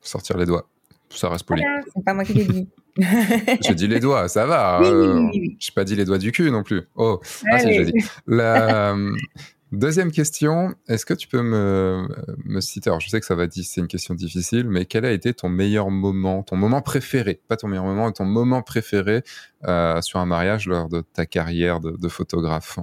Sortir 0.00 0.36
les 0.36 0.46
doigts. 0.46 0.68
Ça 1.08 1.28
reste 1.28 1.44
poli. 1.44 1.62
c'est 1.94 2.04
pas 2.04 2.14
moi 2.14 2.24
qui 2.24 2.34
l'ai 2.34 2.44
dit. 2.44 2.68
j'ai 3.60 3.74
dit 3.74 3.86
les 3.86 4.00
doigts, 4.00 4.28
ça 4.28 4.46
va. 4.46 4.80
Oui, 4.80 4.88
oui, 4.88 5.06
oui, 5.06 5.30
oui. 5.40 5.56
J'ai 5.60 5.72
pas 5.72 5.84
dit 5.84 5.94
les 5.94 6.04
doigts 6.04 6.18
du 6.18 6.32
cul 6.32 6.50
non 6.50 6.62
plus. 6.62 6.82
Oh, 6.94 7.20
ah 7.50 7.58
si, 7.58 7.72
j'ai 7.72 7.84
dit. 7.84 8.04
La, 8.26 8.96
Deuxième 9.72 10.12
question, 10.12 10.74
est-ce 10.88 11.04
que 11.04 11.14
tu 11.14 11.26
peux 11.26 11.42
me, 11.42 12.06
me 12.44 12.60
citer, 12.60 12.88
alors 12.88 13.00
je 13.00 13.08
sais 13.08 13.18
que 13.18 13.26
ça 13.26 13.34
va 13.34 13.48
dire, 13.48 13.64
c'est 13.66 13.80
une 13.80 13.88
question 13.88 14.14
difficile, 14.14 14.68
mais 14.68 14.84
quel 14.84 15.04
a 15.04 15.10
été 15.10 15.34
ton 15.34 15.48
meilleur 15.48 15.90
moment, 15.90 16.44
ton 16.44 16.56
moment 16.56 16.82
préféré, 16.82 17.40
pas 17.48 17.56
ton 17.56 17.66
meilleur 17.66 17.84
moment, 17.84 18.12
ton 18.12 18.24
moment 18.24 18.62
préféré 18.62 19.22
euh, 19.64 20.00
sur 20.02 20.20
un 20.20 20.26
mariage 20.26 20.68
lors 20.68 20.88
de 20.88 21.00
ta 21.00 21.26
carrière 21.26 21.80
de, 21.80 22.08
photographe? 22.08 22.78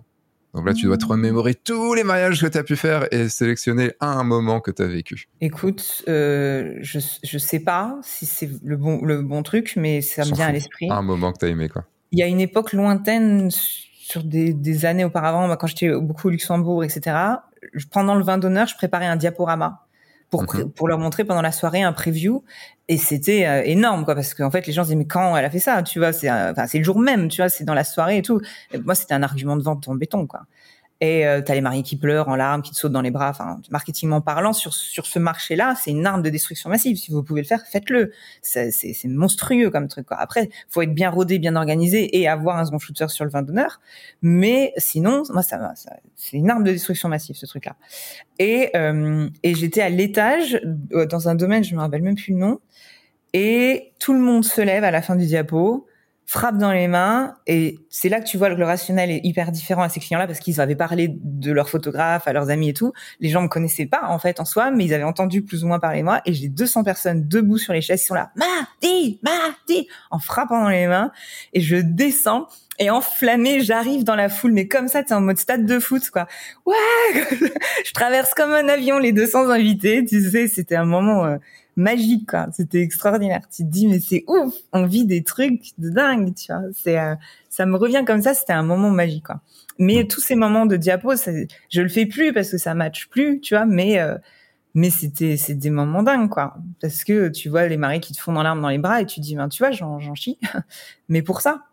Donc 0.54 0.68
là, 0.68 0.74
tu 0.74 0.86
dois 0.86 0.98
te 0.98 1.06
remémorer 1.06 1.56
tous 1.56 1.94
les 1.94 2.04
mariages 2.04 2.42
que 2.42 2.48
tu 2.48 2.58
as 2.58 2.64
pu 2.64 2.76
faire 2.76 3.08
et 3.12 3.30
sélectionner 3.30 3.94
un 4.02 4.24
moment 4.24 4.60
que 4.60 4.70
tu 4.70 4.84
as 4.84 4.88
vécu. 4.88 5.30
Écoute, 5.42 6.04
euh, 6.08 6.78
je 6.82 6.98
ne 6.98 7.40
sais 7.40 7.60
pas 7.62 7.98
si 8.04 8.26
c'est 8.26 8.50
le 8.62 8.76
bon, 8.76 9.04
le 9.04 9.22
bon 9.22 9.42
truc, 9.42 9.74
mais 9.78 10.02
ça 10.02 10.26
me 10.26 10.36
vient 10.36 10.48
à 10.48 10.52
l'esprit. 10.52 10.92
Un 10.92 11.02
moment 11.02 11.32
que 11.32 11.40
tu 11.40 11.46
as 11.46 11.48
aimé, 11.48 11.70
quoi. 11.70 11.86
Il 12.12 12.20
y 12.20 12.24
a 12.24 12.28
une 12.28 12.42
époque 12.42 12.74
lointaine 12.74 13.50
sur 14.04 14.22
des, 14.24 14.54
des 14.54 14.86
années 14.86 15.06
auparavant, 15.06 15.56
quand 15.56 15.68
j'étais 15.68 15.90
beaucoup 15.96 16.28
au 16.28 16.32
Luxembourg, 16.32 16.84
etc., 16.84 17.16
pendant 17.90 18.16
le 18.16 18.24
vin 18.24 18.38
d'honneur, 18.38 18.68
je 18.68 18.76
préparais 18.76 19.06
un 19.06 19.16
diaporama 19.16 19.86
pour, 20.30 20.44
mhm. 20.44 20.72
pour 20.72 20.90
leur 20.90 21.00
montrer 21.00 21.24
pendant 21.24 21.42
la 21.42 21.54
soirée 21.54 21.84
un 21.84 21.94
preview. 21.94 22.44
Et 22.90 22.98
c'était 22.98 23.48
euh, 23.48 23.64
énorme, 23.64 24.04
quoi, 24.04 24.14
parce 24.14 24.34
qu'en 24.34 24.52
fait, 24.52 24.68
les 24.68 24.74
gens 24.74 24.84
se 24.84 24.88
disaient, 24.88 24.98
mais 24.98 25.08
quand 25.08 25.38
elle 25.38 25.46
a 25.46 25.50
fait 25.50 25.60
ça, 25.60 25.82
tu 25.84 26.00
vois, 26.00 26.12
c'est, 26.12 26.30
enfin, 26.30 26.68
c'est 26.68 26.80
le 26.80 26.84
jour 26.84 27.00
même, 27.00 27.30
tu 27.30 27.38
vois, 27.38 27.48
c'est 27.48 27.64
dans 27.64 27.74
la 27.74 27.86
soirée 27.86 28.18
et 28.18 28.22
tout. 28.22 28.42
moi, 28.84 28.94
c'était 28.94 29.14
un 29.14 29.24
argument 29.24 29.56
de 29.56 29.64
vente 29.64 29.88
en 29.88 29.96
béton, 29.96 30.28
quoi 30.28 30.42
et 31.04 31.28
euh, 31.28 31.42
t'as 31.42 31.54
les 31.54 31.60
mariés 31.60 31.84
qui 31.84 31.98
pleurent 31.98 32.30
en 32.30 32.38
larmes, 32.38 32.62
qui 32.62 32.72
te 32.72 32.78
sautent 32.78 32.94
dans 32.94 33.02
les 33.02 33.12
bras. 33.12 33.30
Enfin, 33.30 33.60
marketingment 33.70 34.22
parlant, 34.22 34.54
sur 34.54 34.74
sur 34.74 35.06
ce 35.06 35.20
marché-là, 35.20 35.76
c'est 35.76 35.92
une 35.92 36.06
arme 36.06 36.22
de 36.22 36.30
destruction 36.30 36.70
massive. 36.70 36.96
Si 36.96 37.12
vous 37.12 37.24
pouvez 37.24 37.42
le 37.42 37.48
faire, 37.48 37.62
faites-le. 37.68 38.14
C'est 38.42 38.72
c'est 38.72 39.10
monstrueux 39.10 39.70
comme 39.70 39.90
truc. 39.90 40.08
Quoi. 40.08 40.16
Après, 40.16 40.50
faut 40.70 40.82
être 40.82 40.94
bien 40.94 41.10
rodé, 41.10 41.40
bien 41.40 41.58
organisé 41.58 42.18
et 42.18 42.30
avoir 42.30 42.58
un 42.58 42.64
second 42.64 42.80
shooter 42.80 43.10
sur 43.10 43.26
le 43.26 43.32
vin 43.32 43.42
d'honneur. 43.42 43.82
Mais 44.22 44.72
sinon, 44.78 45.24
moi, 45.34 45.44
ça, 45.44 45.74
ça 45.76 45.94
c'est 46.16 46.38
une 46.38 46.50
arme 46.50 46.64
de 46.64 46.72
destruction 46.72 47.10
massive 47.10 47.36
ce 47.36 47.48
truc-là. 47.48 47.76
Et 48.40 48.70
euh, 48.78 49.30
et 49.44 49.56
j'étais 49.56 49.82
à 49.82 49.90
l'étage 49.90 50.58
euh, 50.94 51.06
dans 51.06 51.28
un 51.28 51.36
domaine, 51.36 51.66
je 51.66 51.76
me 51.76 51.82
rappelle 51.82 52.02
même 52.02 52.16
plus 52.16 52.32
le 52.32 52.40
nom. 52.40 52.62
Et 53.34 53.92
tout 54.00 54.14
le 54.14 54.20
monde 54.20 54.46
se 54.46 54.62
lève 54.62 54.86
à 54.86 54.92
la 54.92 55.02
fin 55.02 55.18
du 55.18 55.26
diapo 55.26 55.86
frappe 56.26 56.58
dans 56.58 56.72
les 56.72 56.88
mains 56.88 57.36
et 57.48 57.80
c'est 57.90 58.10
là 58.10 58.20
que 58.20 58.26
tu 58.26 58.38
vois 58.38 58.50
que 58.50 58.56
le 58.56 58.66
rationnel 58.66 59.12
est 59.12 59.22
hyper 59.24 59.52
différent 59.52 59.84
à 59.84 59.90
ces 59.90 60.00
clients-là 60.00 60.26
parce 60.28 60.40
qu'ils 60.40 60.62
avaient 60.62 60.76
parlé 60.76 61.10
de 61.12 61.52
leurs 61.52 61.70
photographes, 61.70 62.28
à 62.28 62.34
leurs 62.34 62.50
amis 62.50 62.70
et 62.70 62.74
tout. 62.74 62.94
Les 63.20 63.30
gens 63.30 63.42
me 63.42 63.48
connaissaient 63.48 63.86
pas 63.86 64.04
en 64.08 64.20
fait 64.20 64.40
en 64.40 64.46
soi, 64.46 64.72
mais 64.72 64.86
ils 64.86 64.94
avaient 64.94 65.04
entendu 65.04 65.42
plus 65.44 65.64
ou 65.64 65.68
moins 65.68 65.80
parler 65.80 66.04
moi 66.04 66.22
et 66.26 66.34
j'ai 66.34 66.48
200 66.48 66.84
personnes 66.84 67.28
debout 67.28 67.58
sur 67.58 67.74
les 67.74 67.82
chaises 67.82 68.02
qui 68.02 68.08
sont 68.08 68.16
là, 68.16 68.32
Mardi, 68.36 69.20
Mardi, 69.22 69.88
en 70.12 70.20
frappant 70.20 70.62
dans 70.62 70.70
les 70.70 70.88
mains 70.88 71.12
et 71.54 71.62
je 71.62 71.76
descends 71.76 72.48
et 72.80 72.90
enflammé, 72.90 73.62
j'arrive 73.62 74.04
dans 74.04 74.16
la 74.16 74.30
foule, 74.30 74.52
mais 74.52 74.68
comme 74.68 74.88
ça, 74.88 75.02
es 75.02 75.14
en 75.14 75.22
mode 75.22 75.38
stade 75.38 75.66
de 75.66 75.80
foot, 75.80 76.10
quoi. 76.10 76.28
Ouais, 76.66 76.74
je 77.86 77.92
traverse 77.94 78.34
comme 78.34 78.52
un 78.52 78.68
avion 78.68 78.98
les 78.98 79.12
200 79.12 79.50
invités, 79.50 80.04
tu 80.06 80.30
sais, 80.30 80.48
c'était 80.48 80.76
un 80.76 80.86
moment 80.86 81.26
euh, 81.26 81.38
magique, 81.76 82.30
quoi. 82.30 82.48
C'était 82.52 82.82
extraordinaire. 82.82 83.42
Tu 83.50 83.64
te 83.64 83.70
dis, 83.70 83.88
mais 83.88 84.00
c'est 84.00 84.24
ouf, 84.28 84.54
on 84.72 84.86
vit 84.86 85.06
des 85.06 85.24
trucs 85.24 85.72
de 85.78 85.90
dingue, 85.90 86.34
tu 86.36 86.52
vois. 86.52 86.64
C'est, 86.74 87.00
euh, 87.00 87.16
ça 87.50 87.66
me 87.66 87.78
revient 87.78 88.04
comme 88.06 88.22
ça, 88.22 88.34
c'était 88.34 88.54
un 88.54 88.64
moment 88.64 88.90
magique, 88.90 89.26
quoi. 89.26 89.42
Mais 89.80 90.06
tous 90.06 90.22
ces 90.22 90.36
moments 90.36 90.66
de 90.66 90.76
diapo, 90.76 91.14
je 91.16 91.82
le 91.82 91.90
fais 91.90 92.06
plus 92.06 92.32
parce 92.32 92.52
que 92.52 92.58
ça 92.58 92.74
matche 92.76 93.10
plus, 93.10 93.40
tu 93.40 93.56
vois, 93.56 93.66
mais 93.66 94.00
euh, 94.00 94.18
mais 94.76 94.90
c'était 94.90 95.38
c'est 95.38 95.54
des 95.54 95.70
moments 95.70 96.02
dingues 96.02 96.30
quoi 96.30 96.56
parce 96.82 97.04
que 97.04 97.30
tu 97.30 97.50
vois 97.50 97.68
les 97.68 97.78
maris 97.78 98.00
qui 98.00 98.12
te 98.12 98.20
font 98.20 98.34
dans 98.34 98.42
l'arme 98.42 98.60
dans 98.60 98.70
les 98.70 98.80
bras 98.80 99.02
et 99.02 99.06
tu 99.06 99.18
te 99.18 99.22
dis 99.22 99.36
ben 99.36 99.48
tu 99.48 99.62
vois 99.62 99.70
j'en 99.70 100.00
j'en 100.00 100.16
chie 100.16 100.40
mais 101.10 101.22
pour 101.22 101.42
ça 101.42 101.64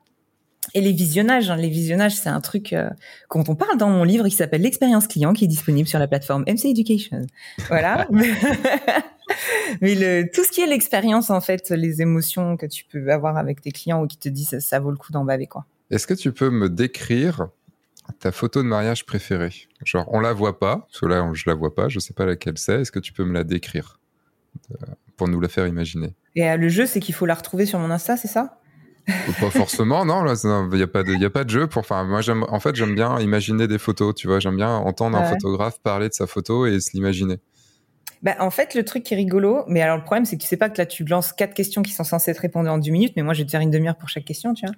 et 0.74 0.80
les 0.80 0.92
visionnages, 0.92 1.50
hein, 1.50 1.56
les 1.56 1.68
visionnages, 1.68 2.14
c'est 2.14 2.28
un 2.28 2.40
truc 2.40 2.72
euh, 2.72 2.90
quand 3.28 3.48
on 3.48 3.54
parle 3.54 3.76
dans 3.76 3.88
mon 3.88 4.04
livre 4.04 4.28
qui 4.28 4.36
s'appelle 4.36 4.62
l'expérience 4.62 5.08
client, 5.08 5.32
qui 5.32 5.44
est 5.44 5.48
disponible 5.48 5.88
sur 5.88 5.98
la 5.98 6.06
plateforme 6.06 6.44
MC 6.46 6.66
Education. 6.66 7.26
Voilà. 7.68 8.06
Mais 9.80 9.94
le, 9.94 10.30
tout 10.32 10.44
ce 10.44 10.50
qui 10.50 10.60
est 10.60 10.66
l'expérience, 10.66 11.30
en 11.30 11.40
fait, 11.40 11.70
les 11.70 12.02
émotions 12.02 12.56
que 12.56 12.66
tu 12.66 12.84
peux 12.84 13.10
avoir 13.10 13.36
avec 13.36 13.60
tes 13.60 13.72
clients 13.72 14.02
ou 14.02 14.06
qui 14.06 14.16
te 14.16 14.28
disent 14.28 14.58
ça, 14.58 14.80
vaut 14.80 14.90
le 14.90 14.96
coup 14.96 15.12
d'en 15.12 15.24
baver, 15.24 15.46
quoi. 15.46 15.66
Est-ce 15.90 16.06
que 16.06 16.14
tu 16.14 16.32
peux 16.32 16.50
me 16.50 16.68
décrire 16.68 17.48
ta 18.20 18.32
photo 18.32 18.62
de 18.62 18.68
mariage 18.68 19.06
préférée? 19.06 19.52
Genre, 19.84 20.06
on 20.08 20.20
la 20.20 20.32
voit 20.32 20.58
pas, 20.58 20.86
parce 20.88 21.00
que 21.00 21.06
là, 21.06 21.28
je 21.32 21.44
la 21.46 21.54
vois 21.54 21.74
pas, 21.74 21.88
je 21.88 21.98
sais 21.98 22.14
pas 22.14 22.26
laquelle 22.26 22.58
c'est. 22.58 22.80
Est-ce 22.80 22.92
que 22.92 23.00
tu 23.00 23.12
peux 23.12 23.24
me 23.24 23.32
la 23.32 23.44
décrire? 23.44 23.98
Euh, 24.72 24.86
pour 25.16 25.28
nous 25.28 25.40
la 25.40 25.48
faire 25.48 25.66
imaginer 25.66 26.14
Et 26.34 26.48
euh, 26.48 26.56
le 26.56 26.68
jeu, 26.70 26.86
c'est 26.86 26.98
qu'il 26.98 27.14
faut 27.14 27.26
la 27.26 27.34
retrouver 27.34 27.66
sur 27.66 27.78
mon 27.78 27.90
Insta, 27.90 28.16
c'est 28.16 28.26
ça? 28.26 28.58
Pas 29.40 29.50
forcément, 29.50 30.04
non. 30.04 30.24
Il 30.26 30.76
n'y 30.76 30.82
a 30.82 30.86
pas 30.86 31.02
de, 31.02 31.24
a 31.24 31.30
pas 31.30 31.44
de 31.44 31.50
jeu 31.50 31.66
pour. 31.66 31.80
Enfin, 31.80 32.04
moi. 32.04 32.20
En 32.48 32.60
fait, 32.60 32.74
j'aime 32.74 32.94
bien 32.94 33.18
imaginer 33.18 33.66
des 33.66 33.78
photos. 33.78 34.14
Tu 34.14 34.28
vois, 34.28 34.40
j'aime 34.40 34.56
bien 34.56 34.70
entendre 34.70 35.18
un 35.18 35.24
photographe 35.24 35.80
parler 35.82 36.08
de 36.08 36.14
sa 36.14 36.26
photo 36.26 36.66
et 36.66 36.80
se 36.80 36.92
l'imaginer. 36.92 37.38
Bah, 38.22 38.36
en 38.38 38.50
fait, 38.50 38.74
le 38.74 38.84
truc 38.84 39.02
qui 39.02 39.14
est 39.14 39.16
rigolo, 39.16 39.64
mais 39.66 39.80
alors 39.80 39.96
le 39.96 40.02
problème, 40.02 40.26
c'est 40.26 40.36
que 40.36 40.42
tu 40.42 40.48
sais 40.48 40.58
pas 40.58 40.68
que 40.68 40.76
là, 40.76 40.84
tu 40.84 41.04
lances 41.04 41.32
quatre 41.32 41.54
questions 41.54 41.82
qui 41.82 41.92
sont 41.92 42.04
censées 42.04 42.30
être 42.30 42.38
répondues 42.38 42.68
en 42.68 42.76
10 42.76 42.90
minutes, 42.90 43.12
mais 43.16 43.22
moi, 43.22 43.32
je 43.32 43.40
vais 43.40 43.46
te 43.46 43.50
faire 43.50 43.60
une 43.60 43.70
demi-heure 43.70 43.96
pour 43.96 44.10
chaque 44.10 44.26
question, 44.26 44.52
tu 44.52 44.66
vois. 44.66 44.74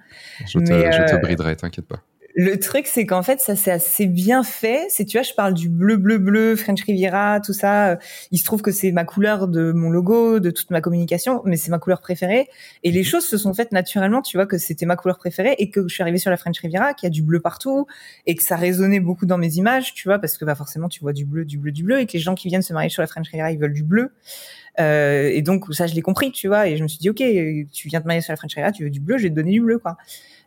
Je 0.47 0.59
te, 0.61 0.65
je 0.65 1.11
te 1.11 1.17
euh, 1.17 1.19
briderai, 1.19 1.57
t'inquiète 1.57 1.87
pas. 1.87 2.03
Le 2.35 2.59
truc, 2.59 2.87
c'est 2.87 3.05
qu'en 3.05 3.23
fait, 3.23 3.41
ça 3.41 3.57
c'est 3.57 3.71
assez 3.71 4.07
bien 4.07 4.43
fait. 4.43 4.87
C'est, 4.89 5.05
tu 5.05 5.19
vois, 5.19 5.23
je 5.23 5.35
parle 5.35 5.53
du 5.53 5.69
bleu, 5.69 5.99
bleu, 5.99 6.17
bleu, 6.17 6.57
French 6.57 6.83
Riviera, 6.83 7.41
tout 7.41 7.53
ça. 7.53 7.99
Il 8.31 8.39
se 8.39 8.45
trouve 8.45 8.63
que 8.63 8.71
c'est 8.71 8.91
ma 8.91 9.05
couleur 9.05 9.49
de 9.49 9.73
mon 9.73 9.91
logo, 9.91 10.41
de 10.41 10.51
toute 10.51 10.71
ma 10.71 10.81
communication, 10.81 11.43
mais 11.45 11.57
c'est 11.57 11.71
ma 11.71 11.79
couleur 11.79 12.01
préférée. 12.01 12.49
Et 12.85 12.91
les 12.91 13.05
choses 13.05 13.27
se 13.27 13.37
sont 13.37 13.53
faites 13.53 13.73
naturellement. 13.73 14.23
Tu 14.23 14.39
vois 14.39 14.47
que 14.47 14.57
c'était 14.57 14.87
ma 14.87 14.97
couleur 14.97 15.19
préférée 15.19 15.55
et 15.59 15.69
que 15.71 15.87
je 15.87 15.93
suis 15.93 16.03
arrivée 16.03 16.19
sur 16.19 16.31
la 16.31 16.39
French 16.39 16.59
Riviera, 16.59 16.95
qu'il 16.95 17.07
y 17.07 17.09
a 17.09 17.11
du 17.11 17.23
bleu 17.23 17.41
partout 17.41 17.87
et 18.27 18.35
que 18.35 18.43
ça 18.43 18.57
résonnait 18.57 19.01
beaucoup 19.01 19.27
dans 19.27 19.39
mes 19.39 19.55
images, 19.57 19.93
tu 19.93 20.09
vois, 20.09 20.19
parce 20.19 20.39
que 20.39 20.47
bah 20.47 20.55
forcément, 20.55 20.89
tu 20.89 21.01
vois 21.01 21.13
du 21.13 21.27
bleu, 21.27 21.45
du 21.45 21.59
bleu, 21.59 21.73
du 21.73 21.83
bleu, 21.85 22.01
et 22.01 22.07
que 22.07 22.15
les 22.15 22.19
gens 22.19 22.35
qui 22.35 22.49
viennent 22.49 22.63
se 22.63 22.73
marier 22.73 22.89
sur 22.89 23.03
la 23.03 23.09
French 23.09 23.29
Riviera, 23.29 23.53
ils 23.53 23.59
veulent 23.59 23.75
du 23.75 23.85
bleu. 23.85 24.11
Euh, 24.81 25.29
et 25.31 25.43
donc 25.43 25.73
ça, 25.75 25.87
je 25.87 25.95
l'ai 25.95 26.03
compris, 26.03 26.33
tu 26.33 26.49
vois. 26.49 26.67
Et 26.69 26.79
je 26.79 26.83
me 26.83 26.89
suis 26.89 26.99
dit, 26.99 27.11
ok, 27.11 27.23
tu 27.73 27.89
viens 27.89 28.01
te 28.01 28.07
marier 28.07 28.23
sur 28.23 28.33
la 28.33 28.37
French 28.37 28.55
Riviera, 28.55 28.73
tu 28.73 28.85
veux 28.85 28.91
du 28.91 29.01
bleu, 29.01 29.19
je 29.19 29.25
vais 29.25 29.31
te 29.31 29.35
donner 29.35 29.53
du 29.53 29.61
bleu, 29.61 29.79
quoi 29.79 29.99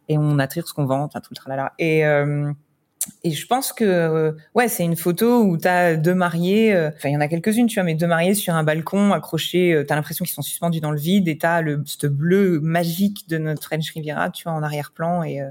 et 0.10 0.18
on 0.18 0.40
attire 0.40 0.68
ce 0.68 0.74
qu'on 0.74 0.86
vend, 0.86 1.04
enfin 1.04 1.20
tout 1.20 1.30
le 1.32 1.36
tralala. 1.36 1.74
Et 1.80 2.06
euh, 2.06 2.52
et 3.24 3.32
je 3.32 3.46
pense 3.46 3.72
que 3.72 3.84
euh, 3.84 4.32
ouais, 4.56 4.68
c'est 4.68 4.84
une 4.84 4.96
photo 4.96 5.44
où 5.44 5.58
tu 5.58 5.68
as 5.68 5.96
deux 5.96 6.16
mariés, 6.16 6.74
euh, 6.74 6.90
enfin 6.96 7.10
il 7.10 7.14
y 7.14 7.18
en 7.18 7.22
a 7.22 7.28
quelques-unes, 7.28 7.68
tu 7.68 7.76
vois, 7.76 7.84
mais 7.84 7.96
deux 7.96 8.08
mariés 8.08 8.34
sur 8.34 8.54
un 8.54 8.64
balcon 8.64 9.14
accrochés, 9.14 9.84
tu 9.88 9.94
as 9.94 9.96
l'impression 9.96 10.26
qu'ils 10.26 10.34
sont 10.34 10.42
suspendus 10.42 10.82
dans 10.82 10.92
le 10.92 11.00
vide 11.00 11.28
et 11.28 11.38
tu 11.38 11.46
as 11.46 11.62
le 11.62 11.84
ce 11.86 12.08
bleu 12.08 12.60
magique 12.60 13.28
de 13.30 13.38
notre 13.38 13.64
French 13.64 13.90
Riviera, 13.92 14.30
tu 14.32 14.44
vois, 14.44 14.54
en 14.54 14.64
arrière-plan 14.64 15.24
et 15.24 15.42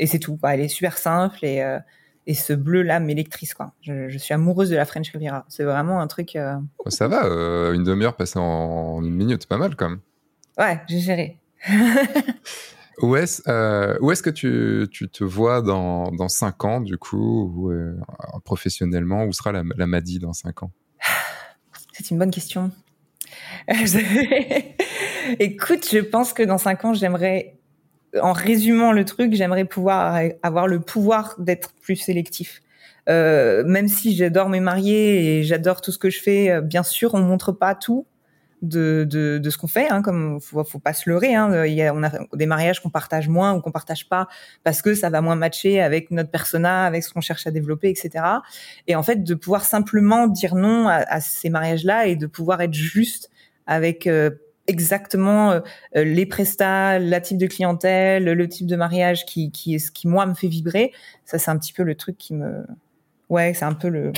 et 0.00 0.06
c'est 0.06 0.18
tout. 0.18 0.38
Elle 0.42 0.60
est 0.60 0.68
super 0.68 0.98
simple 0.98 1.44
et 1.44 1.62
et 2.26 2.34
ce 2.34 2.52
bleu 2.52 2.82
là 2.82 3.00
m'électrise 3.00 3.54
quoi. 3.54 3.72
Je, 3.80 4.08
je, 4.10 4.18
suis 4.18 4.34
amoureuse 4.34 4.68
de 4.68 4.76
la 4.76 4.84
French 4.84 5.10
Riviera. 5.10 5.46
C'est 5.48 5.64
vraiment 5.64 6.00
un 6.00 6.06
truc. 6.08 6.36
Ça 6.88 7.08
va, 7.08 7.22
une 7.72 7.84
demi-heure 7.84 8.16
passée 8.16 8.38
en 8.38 9.02
une 9.02 9.14
minute, 9.14 9.46
pas 9.46 9.58
mal 9.58 9.76
quand 9.76 9.88
même. 9.88 10.00
Ouais, 10.58 10.80
j'ai 10.88 10.98
géré. 10.98 11.38
Où 13.00 13.16
est-ce 13.16 13.42
euh, 13.48 14.10
est-ce 14.10 14.22
que 14.22 14.30
tu, 14.30 14.88
tu, 14.90 15.08
te 15.08 15.24
vois 15.24 15.62
dans, 15.62 16.10
dans 16.10 16.28
cinq 16.28 16.64
ans, 16.64 16.80
du 16.80 16.98
coup, 16.98 17.52
ou, 17.54 17.70
euh, 17.70 17.96
professionnellement 18.44 19.24
Où 19.24 19.32
sera 19.32 19.52
la, 19.52 19.62
la 19.76 19.86
Madi 19.86 20.18
dans 20.18 20.32
cinq 20.32 20.62
ans? 20.62 20.72
C'est 21.92 22.10
une 22.10 22.18
bonne 22.18 22.30
question. 22.30 22.70
Écoute, 25.38 25.88
je 25.90 25.98
pense 25.98 26.32
que 26.32 26.42
dans 26.42 26.58
cinq 26.58 26.84
ans, 26.84 26.94
j'aimerais, 26.94 27.58
en 28.20 28.32
résumant 28.32 28.92
le 28.92 29.04
truc, 29.04 29.34
j'aimerais 29.34 29.64
pouvoir 29.64 30.20
avoir 30.42 30.66
le 30.66 30.80
pouvoir 30.80 31.34
d'être 31.38 31.72
plus 31.80 31.96
sélectif. 31.96 32.62
Euh, 33.08 33.64
même 33.64 33.88
si 33.88 34.14
j'adore 34.14 34.48
mes 34.48 34.60
mariés 34.60 35.38
et 35.38 35.42
j'adore 35.42 35.80
tout 35.80 35.92
ce 35.92 35.98
que 35.98 36.10
je 36.10 36.20
fais, 36.20 36.50
euh, 36.50 36.60
bien 36.60 36.82
sûr, 36.82 37.14
on 37.14 37.20
montre 37.20 37.52
pas 37.52 37.74
tout 37.74 38.06
de, 38.62 39.06
de, 39.08 39.38
de 39.38 39.50
ce 39.50 39.58
qu'on 39.58 39.66
fait. 39.66 39.88
Hein, 39.88 40.02
comme 40.02 40.40
faut, 40.40 40.64
pas 40.78 40.92
se 40.92 41.08
leurrer. 41.08 41.34
Hein, 41.34 41.64
il 41.66 41.74
y 41.74 41.82
a, 41.82 41.94
on 41.94 42.02
a 42.02 42.10
des 42.34 42.46
mariages 42.46 42.80
qu'on 42.80 42.90
partage 42.90 43.28
moins 43.28 43.54
ou 43.54 43.60
qu'on 43.60 43.70
partage 43.70 44.08
pas 44.08 44.28
parce 44.64 44.82
que 44.82 44.94
ça 44.94 45.10
va 45.10 45.20
moins 45.20 45.36
matcher 45.36 45.80
avec 45.80 46.10
notre 46.10 46.30
persona, 46.30 46.84
avec 46.84 47.02
ce 47.04 47.12
qu'on 47.12 47.20
cherche 47.20 47.46
à 47.46 47.50
développer, 47.50 47.88
etc. 47.90 48.24
Et 48.86 48.96
en 48.96 49.02
fait, 49.02 49.22
de 49.22 49.34
pouvoir 49.34 49.64
simplement 49.64 50.26
dire 50.26 50.54
non 50.54 50.88
à, 50.88 50.94
à 50.94 51.20
ces 51.20 51.50
mariages-là 51.50 52.06
et 52.06 52.16
de 52.16 52.26
pouvoir 52.26 52.60
être 52.60 52.74
juste 52.74 53.30
avec 53.66 54.06
euh, 54.06 54.30
exactement 54.66 55.52
euh, 55.52 55.60
les 55.94 56.26
prestats, 56.26 56.98
la 56.98 57.20
type 57.20 57.38
de 57.38 57.46
clientèle, 57.46 58.24
le 58.24 58.48
type 58.48 58.66
de 58.66 58.76
mariage 58.76 59.24
qui, 59.26 59.50
qui 59.50 59.74
est 59.74 59.78
ce 59.78 59.90
qui 59.90 60.08
moi 60.08 60.26
me 60.26 60.34
fait 60.34 60.48
vibrer. 60.48 60.92
Ça, 61.24 61.38
c'est 61.38 61.50
un 61.50 61.58
petit 61.58 61.72
peu 61.72 61.82
le 61.82 61.94
truc 61.94 62.16
qui 62.16 62.34
me, 62.34 62.64
ouais, 63.28 63.54
c'est 63.54 63.64
un 63.64 63.74
peu 63.74 63.88
le, 63.88 64.12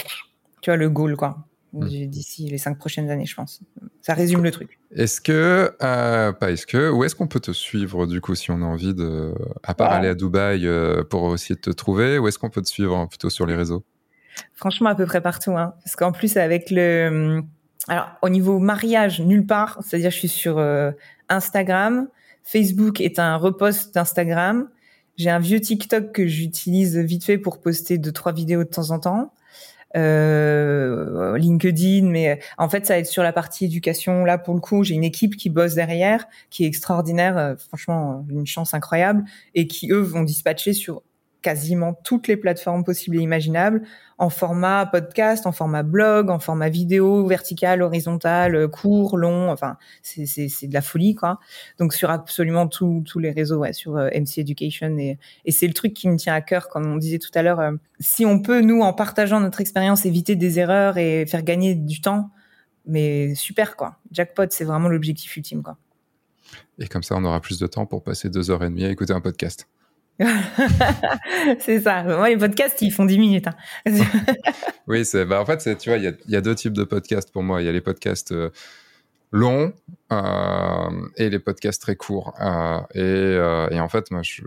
tu 0.61 0.71
vois, 0.71 0.77
le 0.77 0.91
goal 0.91 1.17
quoi. 1.17 1.39
Hmm. 1.73 1.87
d'ici 1.87 2.49
les 2.49 2.59
cinq 2.59 2.79
prochaines 2.79 3.11
années, 3.11 3.27
je 3.27 3.37
pense. 3.37 3.61
Ça 4.03 4.15
résume 4.15 4.43
le 4.43 4.51
truc. 4.51 4.81
Est-ce 4.97 5.21
que, 5.21 5.73
euh, 5.83 6.33
pas 6.33 6.51
est-ce 6.51 6.67
que, 6.67 6.91
où 6.91 7.05
est-ce 7.05 7.15
qu'on 7.15 7.29
peut 7.29 7.39
te 7.39 7.53
suivre 7.53 8.07
du 8.07 8.21
coup 8.21 8.35
si 8.35 8.51
on 8.51 8.61
a 8.63 8.65
envie 8.65 8.93
de, 8.93 9.33
à 9.63 9.75
part 9.75 9.93
aller 9.93 10.09
à 10.09 10.15
Dubaï 10.17 10.67
euh, 10.67 11.05
pour 11.05 11.33
essayer 11.33 11.55
de 11.55 11.61
te 11.61 11.71
trouver, 11.71 12.19
où 12.19 12.27
est-ce 12.27 12.41
qu'on 12.41 12.51
peut 12.51 12.63
te 12.63 12.69
suivre 12.69 12.97
hein, 12.97 13.07
plutôt 13.07 13.31
sur 13.31 13.47
les 13.47 13.55
réseaux? 13.55 13.85
Franchement, 14.55 14.91
à 14.91 14.97
peu 14.97 15.07
près 15.07 15.21
partout, 15.21 15.53
hein, 15.53 15.75
parce 15.85 15.95
qu'en 15.95 16.11
plus 16.11 16.37
avec 16.37 16.71
le, 16.71 17.43
alors 17.87 18.09
au 18.23 18.29
niveau 18.29 18.59
mariage, 18.59 19.21
nulle 19.21 19.47
part. 19.47 19.79
C'est-à-dire, 19.83 20.11
je 20.11 20.19
suis 20.19 20.29
sur 20.29 20.59
euh, 20.59 20.91
Instagram, 21.29 22.09
Facebook 22.43 23.01
est 23.01 23.19
un 23.19 23.37
repost 23.37 23.95
d'Instagram. 23.95 24.69
J'ai 25.17 25.31
un 25.31 25.39
vieux 25.39 25.61
TikTok 25.61 26.13
que 26.13 26.27
j'utilise 26.27 26.99
vite 26.99 27.25
fait 27.25 27.39
pour 27.39 27.61
poster 27.61 27.99
deux 27.99 28.13
trois 28.13 28.33
vidéos 28.33 28.65
de 28.65 28.69
temps 28.69 28.91
en 28.91 28.99
temps 28.99 29.33
euh, 29.97 31.37
LinkedIn, 31.37 32.07
mais 32.09 32.41
en 32.59 32.69
fait, 32.69 32.87
ça 32.87 32.95
va 32.95 33.01
être 33.01 33.07
sur 33.07 33.23
la 33.23 33.33
partie 33.33 33.65
éducation. 33.65 34.25
Là, 34.25 34.39
pour 34.39 34.55
le 34.55 34.61
coup, 34.61 34.85
j'ai 34.85 34.95
une 34.95 35.05
équipe 35.05 35.37
qui 35.37 35.51
bosse 35.51 35.75
derrière, 35.75 36.27
qui 36.51 36.65
est 36.65 36.67
extraordinaire, 36.67 37.37
euh, 37.39 37.57
franchement, 37.57 38.25
une 38.31 38.47
chance 38.47 38.75
incroyable, 38.75 39.25
et 39.55 39.67
qui 39.67 39.91
eux 39.91 40.01
vont 40.01 40.23
dispatcher 40.23 40.73
sur 40.73 41.03
quasiment 41.43 41.95
toutes 41.95 42.29
les 42.29 42.37
plateformes 42.37 42.85
possibles 42.85 43.17
et 43.17 43.21
imaginables, 43.21 43.83
en 44.19 44.29
format 44.29 44.87
podcast, 44.87 45.47
en 45.47 45.53
format 45.53 45.83
blog, 45.83 46.31
en 46.31 46.39
format 46.39 46.69
vidéo, 46.69 47.27
vertical, 47.27 47.83
horizontal, 47.83 48.69
court, 48.69 49.17
long, 49.17 49.51
enfin, 49.51 49.77
c'est, 50.03 50.27
de 50.67 50.75
la 50.75 50.83
folie, 50.83 51.15
quoi. 51.15 51.39
Donc, 51.79 51.95
sur 51.95 52.11
absolument 52.11 52.69
tous 52.69 53.19
les 53.19 53.31
réseaux, 53.31 53.65
sur 53.73 53.97
euh, 53.97 54.09
MC 54.15 54.39
Education, 54.39 54.97
et, 54.99 55.19
et 55.45 55.53
c'est 55.53 55.67
le 55.67 55.73
truc 55.73 55.95
qui 55.95 56.09
me 56.09 56.17
tient 56.17 56.35
à 56.35 56.41
cœur, 56.41 56.69
comme 56.69 56.87
on 56.87 56.97
disait 56.97 57.19
tout 57.19 57.31
à 57.35 57.43
l'heure, 57.43 57.61
euh, 57.61 57.73
si 57.99 58.27
on 58.27 58.41
peut, 58.41 58.61
nous, 58.61 58.83
en 58.83 58.93
partageant 58.93 59.41
notre 59.41 59.61
expérience, 59.61 60.05
éviter 60.05 60.37
des 60.37 60.59
erreurs 60.59 60.99
et 60.99 61.25
faire 61.27 61.43
gagner 61.43 61.75
du 61.75 62.01
temps, 62.01 62.31
mais 62.87 63.35
super, 63.35 63.77
quoi. 63.77 63.97
Jackpot, 64.11 64.47
c'est 64.51 64.65
vraiment 64.65 64.89
l'objectif 64.89 65.37
ultime, 65.37 65.63
quoi. 65.63 65.77
Et 66.79 66.89
comme 66.89 67.03
ça, 67.03 67.15
on 67.17 67.25
aura 67.25 67.41
plus 67.41 67.59
de 67.59 67.67
temps 67.67 67.87
pour 67.87 68.03
passer 68.03 68.29
deux 68.29 68.51
heures 68.51 68.65
et 68.65 68.69
demie 68.69 68.85
à 68.85 68.91
écouter 68.91 69.13
un 69.13 69.21
podcast. 69.21 69.69
c'est 71.61 71.81
ça. 71.81 72.29
Les 72.29 72.37
podcasts, 72.37 72.81
ils 72.83 72.93
font 72.93 73.05
10 73.05 73.19
minutes. 73.19 73.47
Hein. 73.47 73.55
oui, 74.87 75.05
c'est, 75.05 75.25
bah, 75.25 75.41
en 75.41 75.47
fait, 75.47 75.79
tu 75.79 75.91
vois, 75.91 75.99
il 75.99 76.15
y 76.29 76.37
a, 76.37 76.41
deux 76.41 76.55
types 76.55 76.73
de 76.73 76.85
podcasts 76.85 77.33
pour 77.33 77.43
moi. 77.43 77.63
Il 77.63 77.67
y 77.67 77.69
a 77.69 77.73
les 77.73 77.81
podcasts 77.81 78.33
euh, 78.33 78.51
longs 79.33 79.73
euh, 80.13 81.09
et 81.17 81.31
les 81.31 81.39
podcasts 81.39 81.81
très 81.81 81.97
courts. 81.97 82.35
Euh, 82.41 83.69
et, 83.71 83.81
en 83.81 83.89
fait, 83.89 84.11
moi, 84.11 84.23
je 84.23 84.43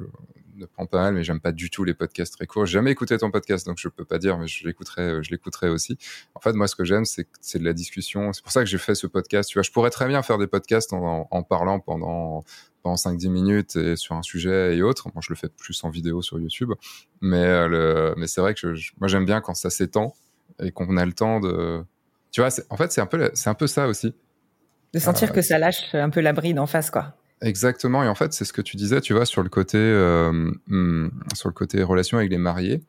ne 0.56 0.66
prends 0.66 0.86
pas 0.86 1.04
mal, 1.04 1.14
mais 1.14 1.24
j'aime 1.24 1.40
pas 1.40 1.52
du 1.52 1.70
tout 1.70 1.84
les 1.84 1.94
podcasts 1.94 2.34
très 2.34 2.46
courts. 2.46 2.66
J'ai 2.66 2.74
jamais 2.74 2.92
écouté 2.92 3.18
ton 3.18 3.32
podcast, 3.32 3.66
donc 3.66 3.78
je 3.80 3.88
peux 3.88 4.06
pas 4.06 4.20
dire, 4.20 4.38
mais 4.38 4.48
je 4.48 4.66
l'écouterai, 4.66 5.24
je 5.24 5.32
l'écouterai 5.32 5.70
aussi. 5.70 5.98
En 6.36 6.40
fait, 6.40 6.54
moi, 6.54 6.68
ce 6.68 6.76
que 6.76 6.84
j'aime, 6.84 7.06
c'est, 7.06 7.28
c'est 7.42 7.60
de 7.60 7.66
la 7.66 7.74
discussion. 7.74 8.34
C'est 8.34 8.44
pour 8.44 8.52
ça 8.52 8.62
que 8.62 8.68
j'ai 8.68 8.78
fait 8.78 8.96
ce 8.96 9.08
podcast. 9.08 9.50
Tu 9.50 9.58
vois, 9.58 9.64
je 9.64 9.72
pourrais 9.72 9.90
très 9.90 10.08
bien 10.08 10.22
faire 10.24 10.38
des 10.38 10.48
podcasts 10.48 10.94
en, 10.94 11.28
en 11.30 11.44
parlant 11.44 11.80
pendant 11.80 12.44
pendant 12.84 12.96
5-10 12.96 13.30
minutes 13.30 13.76
et 13.78 13.96
sur 13.96 14.16
un 14.16 14.22
sujet 14.22 14.76
et 14.76 14.82
autres. 14.84 15.08
Moi, 15.14 15.22
je 15.26 15.32
le 15.32 15.38
fais 15.38 15.50
plus 15.50 15.84
en 15.84 15.90
vidéo 15.90 16.22
sur 16.22 16.40
YouTube. 16.40 16.72
Mais, 17.22 17.44
euh, 17.44 17.68
le, 17.68 18.14
mais 18.18 18.28
c'est 18.28 18.42
vrai 18.42 18.54
que 18.54 18.76
moi, 19.00 19.08
j'aime 19.08 19.26
bien 19.26 19.42
quand 19.42 19.56
ça 19.56 19.70
s'étend 19.70 20.14
et 20.62 20.72
qu'on 20.72 20.98
a 20.98 21.06
le 21.06 21.14
temps 21.14 21.40
de. 21.40 21.84
Tu 22.32 22.42
vois, 22.42 22.50
en 22.70 22.78
fait, 22.78 22.92
c'est 22.92 23.02
un, 23.02 23.06
peu, 23.06 23.32
c'est 23.34 23.50
un 23.50 23.54
peu 23.54 23.68
ça 23.68 23.88
aussi. 23.88 24.14
De 24.94 25.00
sentir 25.00 25.32
euh, 25.32 25.34
que 25.34 25.42
ça 25.42 25.58
lâche 25.58 25.96
un 25.96 26.10
peu 26.10 26.20
la 26.20 26.34
bride 26.34 26.60
en 26.60 26.68
face, 26.68 26.92
quoi. 26.92 27.16
Exactement. 27.42 28.04
Et 28.04 28.08
en 28.08 28.16
fait, 28.16 28.34
c'est 28.34 28.46
ce 28.46 28.54
que 28.54 28.62
tu 28.62 28.78
disais, 28.78 29.02
tu 29.02 29.14
vois, 29.14 29.26
sur 29.26 29.44
le 29.44 29.50
côté, 29.50 29.78
euh, 29.78 30.52
hmm, 30.68 31.10
sur 31.36 31.50
le 31.50 31.54
côté 31.54 31.84
relation 31.84 32.18
avec 32.18 32.30
les 32.32 32.38
mariés. 32.38 32.82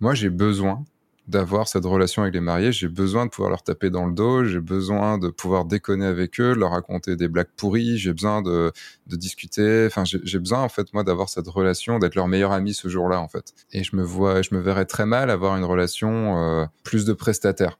Moi, 0.00 0.14
j'ai 0.14 0.30
besoin 0.30 0.84
d'avoir 1.28 1.68
cette 1.68 1.84
relation 1.86 2.22
avec 2.22 2.34
les 2.34 2.40
mariés, 2.40 2.72
j'ai 2.72 2.88
besoin 2.88 3.24
de 3.26 3.30
pouvoir 3.30 3.50
leur 3.50 3.62
taper 3.62 3.90
dans 3.90 4.06
le 4.06 4.12
dos, 4.12 4.44
j'ai 4.44 4.60
besoin 4.60 5.16
de 5.18 5.28
pouvoir 5.28 5.64
déconner 5.64 6.04
avec 6.04 6.38
eux, 6.40 6.54
leur 6.54 6.72
raconter 6.72 7.16
des 7.16 7.28
blagues 7.28 7.48
pourries, 7.56 7.96
j'ai 7.96 8.12
besoin 8.12 8.42
de, 8.42 8.72
de 9.06 9.16
discuter, 9.16 9.86
enfin 9.86 10.04
j'ai 10.04 10.38
besoin 10.38 10.60
en 10.60 10.68
fait 10.68 10.92
moi 10.92 11.02
d'avoir 11.02 11.30
cette 11.30 11.48
relation, 11.48 11.98
d'être 11.98 12.14
leur 12.14 12.28
meilleur 12.28 12.52
ami 12.52 12.74
ce 12.74 12.88
jour-là 12.88 13.20
en 13.20 13.28
fait. 13.28 13.54
Et 13.72 13.84
je 13.84 13.96
me 13.96 14.02
vois, 14.02 14.42
je 14.42 14.54
me 14.54 14.60
verrais 14.60 14.84
très 14.84 15.06
mal 15.06 15.30
avoir 15.30 15.56
une 15.56 15.64
relation 15.64 16.38
euh, 16.38 16.66
plus 16.82 17.06
de 17.06 17.14
prestataire. 17.14 17.78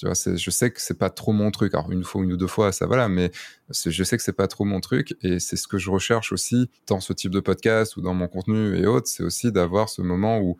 Tu 0.00 0.06
vois, 0.06 0.14
je 0.14 0.50
sais 0.50 0.70
que 0.70 0.80
c'est 0.80 0.96
pas 0.98 1.10
trop 1.10 1.32
mon 1.32 1.50
truc. 1.50 1.74
Alors 1.74 1.90
une 1.92 2.04
fois, 2.04 2.22
une 2.24 2.32
ou 2.32 2.38
deux 2.38 2.46
fois, 2.46 2.72
ça 2.72 2.86
va 2.86 2.96
là, 2.96 3.08
mais 3.10 3.30
je 3.68 4.02
sais 4.02 4.16
que 4.16 4.22
c'est 4.22 4.32
pas 4.32 4.48
trop 4.48 4.64
mon 4.64 4.80
truc 4.80 5.14
et 5.20 5.38
c'est 5.40 5.56
ce 5.56 5.68
que 5.68 5.76
je 5.76 5.90
recherche 5.90 6.32
aussi 6.32 6.70
dans 6.86 7.00
ce 7.00 7.12
type 7.12 7.30
de 7.32 7.40
podcast 7.40 7.98
ou 7.98 8.00
dans 8.00 8.14
mon 8.14 8.26
contenu 8.26 8.78
et 8.78 8.86
autres, 8.86 9.08
c'est 9.08 9.22
aussi 9.22 9.52
d'avoir 9.52 9.90
ce 9.90 10.00
moment 10.00 10.38
où 10.40 10.56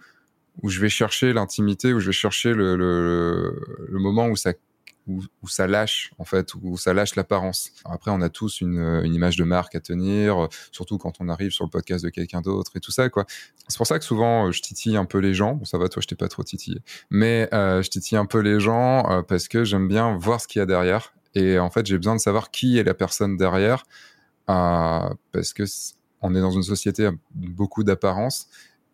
où 0.63 0.69
je 0.69 0.79
vais 0.81 0.91
chercher 0.91 1.33
l'intimité, 1.33 1.95
où 1.95 2.01
je 2.01 2.07
vais 2.09 2.13
chercher 2.13 2.53
le, 2.53 2.77
le, 2.77 3.87
le 3.89 3.99
moment 3.99 4.27
où 4.29 4.37
ça 4.37 4.53
où, 5.07 5.49
ça 5.49 5.67
lâche 5.67 6.13
en 6.19 6.25
fait, 6.25 6.55
où 6.55 6.77
ça 6.77 6.95
lâche 6.95 7.17
l'apparence. 7.17 7.71
Après, 7.85 8.11
on 8.11 8.21
a 8.21 8.29
tous 8.29 8.61
une, 8.61 8.79
une, 8.79 9.15
image 9.15 9.37
de 9.37 9.45
marque 9.45 9.75
à 9.75 9.81
tenir, 9.81 10.49
surtout 10.73 10.99
quand 10.99 11.15
on 11.21 11.29
arrive 11.29 11.51
sur 11.51 11.65
le 11.65 11.71
podcast 11.71 12.05
de 12.05 12.11
quelqu'un 12.11 12.41
d'autre 12.41 12.73
et 12.77 12.81
tout 12.81 12.93
ça 12.93 13.09
quoi. 13.09 13.27
C'est 13.69 13.77
pour 13.77 13.87
ça 13.87 13.99
que 13.99 14.05
souvent 14.05 14.47
euh, 14.47 14.53
je 14.53 14.63
titille 14.63 14.97
un 14.97 15.05
peu 15.05 15.19
les 15.19 15.35
gens. 15.35 15.55
Bon, 15.55 15.65
ça 15.65 15.79
va, 15.79 15.89
toi, 15.89 16.03
je 16.03 16.07
t'ai 16.07 16.17
pas 16.17 16.29
trop 16.29 16.43
titillé, 16.43 16.81
mais 17.11 17.49
euh, 17.53 17.83
je 17.83 17.91
titille 17.91 18.19
un 18.19 18.27
peu 18.27 18.39
les 18.39 18.61
gens 18.61 19.09
euh, 19.11 19.23
parce 19.23 19.49
que 19.49 19.65
j'aime 19.65 19.89
bien 19.89 20.17
voir 20.17 20.41
ce 20.41 20.49
qu'il 20.49 20.61
y 20.61 20.63
a 20.63 20.67
derrière. 20.67 21.13
Et 21.35 21.59
en 21.59 21.71
fait, 21.71 21.87
j'ai 21.87 21.97
besoin 21.97 22.17
de 22.17 22.21
savoir 22.21 22.51
qui 22.51 22.79
est 22.79 22.85
la 22.85 22.95
personne 22.95 23.37
derrière, 23.37 23.85
euh, 24.49 25.09
parce 25.33 25.53
que 25.53 25.65
on 26.23 26.35
est 26.35 26.41
dans 26.41 26.51
une 26.51 26.63
société 26.63 27.09
beaucoup 27.35 27.85
d'apparence 27.85 28.49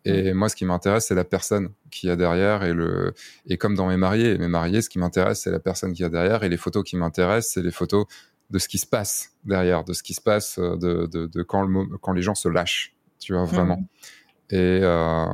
et 0.05 0.33
moi, 0.33 0.47
ce 0.47 0.55
qui 0.55 0.65
m'intéresse, 0.65 1.07
c'est 1.07 1.15
la 1.15 1.25
personne 1.25 1.69
qui 1.91 2.07
y 2.07 2.09
a 2.09 2.15
derrière. 2.15 2.63
Et, 2.63 2.73
le... 2.73 3.13
et 3.45 3.57
comme 3.57 3.75
dans 3.75 3.87
mes 3.87 3.97
mariés, 3.97 4.37
mes 4.37 4.47
mariés, 4.47 4.81
ce 4.81 4.89
qui 4.89 4.99
m'intéresse, 4.99 5.41
c'est 5.41 5.51
la 5.51 5.59
personne 5.59 5.93
qui 5.93 6.03
y 6.03 6.05
a 6.05 6.09
derrière. 6.09 6.43
Et 6.43 6.49
les 6.49 6.57
photos 6.57 6.83
qui 6.83 6.95
m'intéressent, 6.95 7.53
c'est 7.53 7.61
les 7.61 7.71
photos 7.71 8.05
de 8.49 8.59
ce 8.59 8.67
qui 8.67 8.77
se 8.77 8.85
passe 8.85 9.31
derrière, 9.43 9.83
de 9.83 9.93
ce 9.93 10.03
qui 10.03 10.13
se 10.13 10.21
passe 10.21 10.59
euh, 10.59 10.77
de, 10.77 11.07
de, 11.07 11.25
de 11.27 11.43
quand, 11.43 11.63
le, 11.63 11.97
quand 11.97 12.13
les 12.13 12.21
gens 12.21 12.35
se 12.35 12.47
lâchent, 12.47 12.95
tu 13.19 13.33
vois, 13.33 13.43
vraiment. 13.43 13.83
Et 14.49 14.79
euh, 14.81 15.25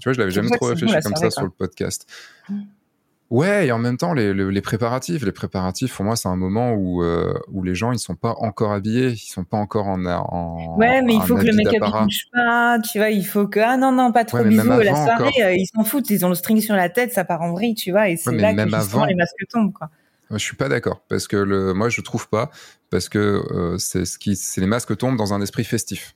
tu 0.00 0.08
vois, 0.08 0.14
je 0.14 0.18
l'avais 0.18 0.30
jamais 0.30 0.48
trop 0.50 0.66
réfléchi 0.66 0.94
comme 1.02 1.16
ça 1.16 1.30
sur 1.30 1.42
le 1.42 1.50
podcast. 1.50 2.10
Mm. 2.48 2.62
Ouais, 3.34 3.66
et 3.66 3.72
en 3.72 3.80
même 3.80 3.96
temps, 3.96 4.14
les, 4.14 4.32
les, 4.32 4.60
préparatifs, 4.60 5.24
les 5.24 5.32
préparatifs, 5.32 5.96
pour 5.96 6.04
moi, 6.04 6.14
c'est 6.14 6.28
un 6.28 6.36
moment 6.36 6.72
où, 6.74 7.02
euh, 7.02 7.34
où 7.50 7.64
les 7.64 7.74
gens, 7.74 7.90
ils 7.90 7.98
sont 7.98 8.14
pas 8.14 8.36
encore 8.38 8.70
habillés, 8.70 9.08
ils 9.08 9.16
sont 9.16 9.42
pas 9.42 9.56
encore 9.56 9.88
en, 9.88 10.06
en 10.06 10.76
Ouais, 10.78 11.02
mais 11.02 11.14
il 11.14 11.22
faut 11.22 11.34
que 11.34 11.42
le 11.42 11.52
make-up 11.52 11.82
il 11.84 12.04
bouge 12.04 12.26
pas, 12.32 12.78
tu 12.78 12.98
vois, 12.98 13.10
il 13.10 13.26
faut 13.26 13.48
que 13.48 13.58
ah 13.58 13.76
non 13.76 13.90
non, 13.90 14.12
pas 14.12 14.24
trop 14.24 14.44
bisous 14.44 14.68
la 14.68 14.94
soirée, 14.94 15.32
euh, 15.42 15.52
ils 15.52 15.66
s'en 15.66 15.82
foutent, 15.82 16.10
ils 16.10 16.24
ont 16.24 16.28
le 16.28 16.36
string 16.36 16.60
sur 16.60 16.76
la 16.76 16.88
tête, 16.88 17.12
ça 17.12 17.24
part 17.24 17.42
en 17.42 17.50
vrille, 17.54 17.74
tu 17.74 17.90
vois, 17.90 18.08
et 18.08 18.16
c'est 18.16 18.36
là 18.36 18.54
que 18.54 18.70
justement 18.70 19.04
les 19.04 19.16
masques 19.16 19.44
tombent, 19.50 19.72
quoi. 19.72 19.90
Je 20.30 20.38
suis 20.38 20.56
pas 20.56 20.68
d'accord 20.68 21.02
parce 21.08 21.26
que 21.26 21.36
le, 21.36 21.74
moi 21.74 21.88
je 21.88 22.00
trouve 22.02 22.28
pas 22.28 22.52
parce 22.88 23.08
que 23.08 23.18
euh, 23.18 23.78
c'est 23.78 24.04
ce 24.04 24.16
qui, 24.16 24.36
c'est 24.36 24.60
les 24.60 24.68
masques 24.68 24.96
tombent 24.96 25.16
dans 25.16 25.34
un 25.34 25.42
esprit 25.42 25.64
festif. 25.64 26.14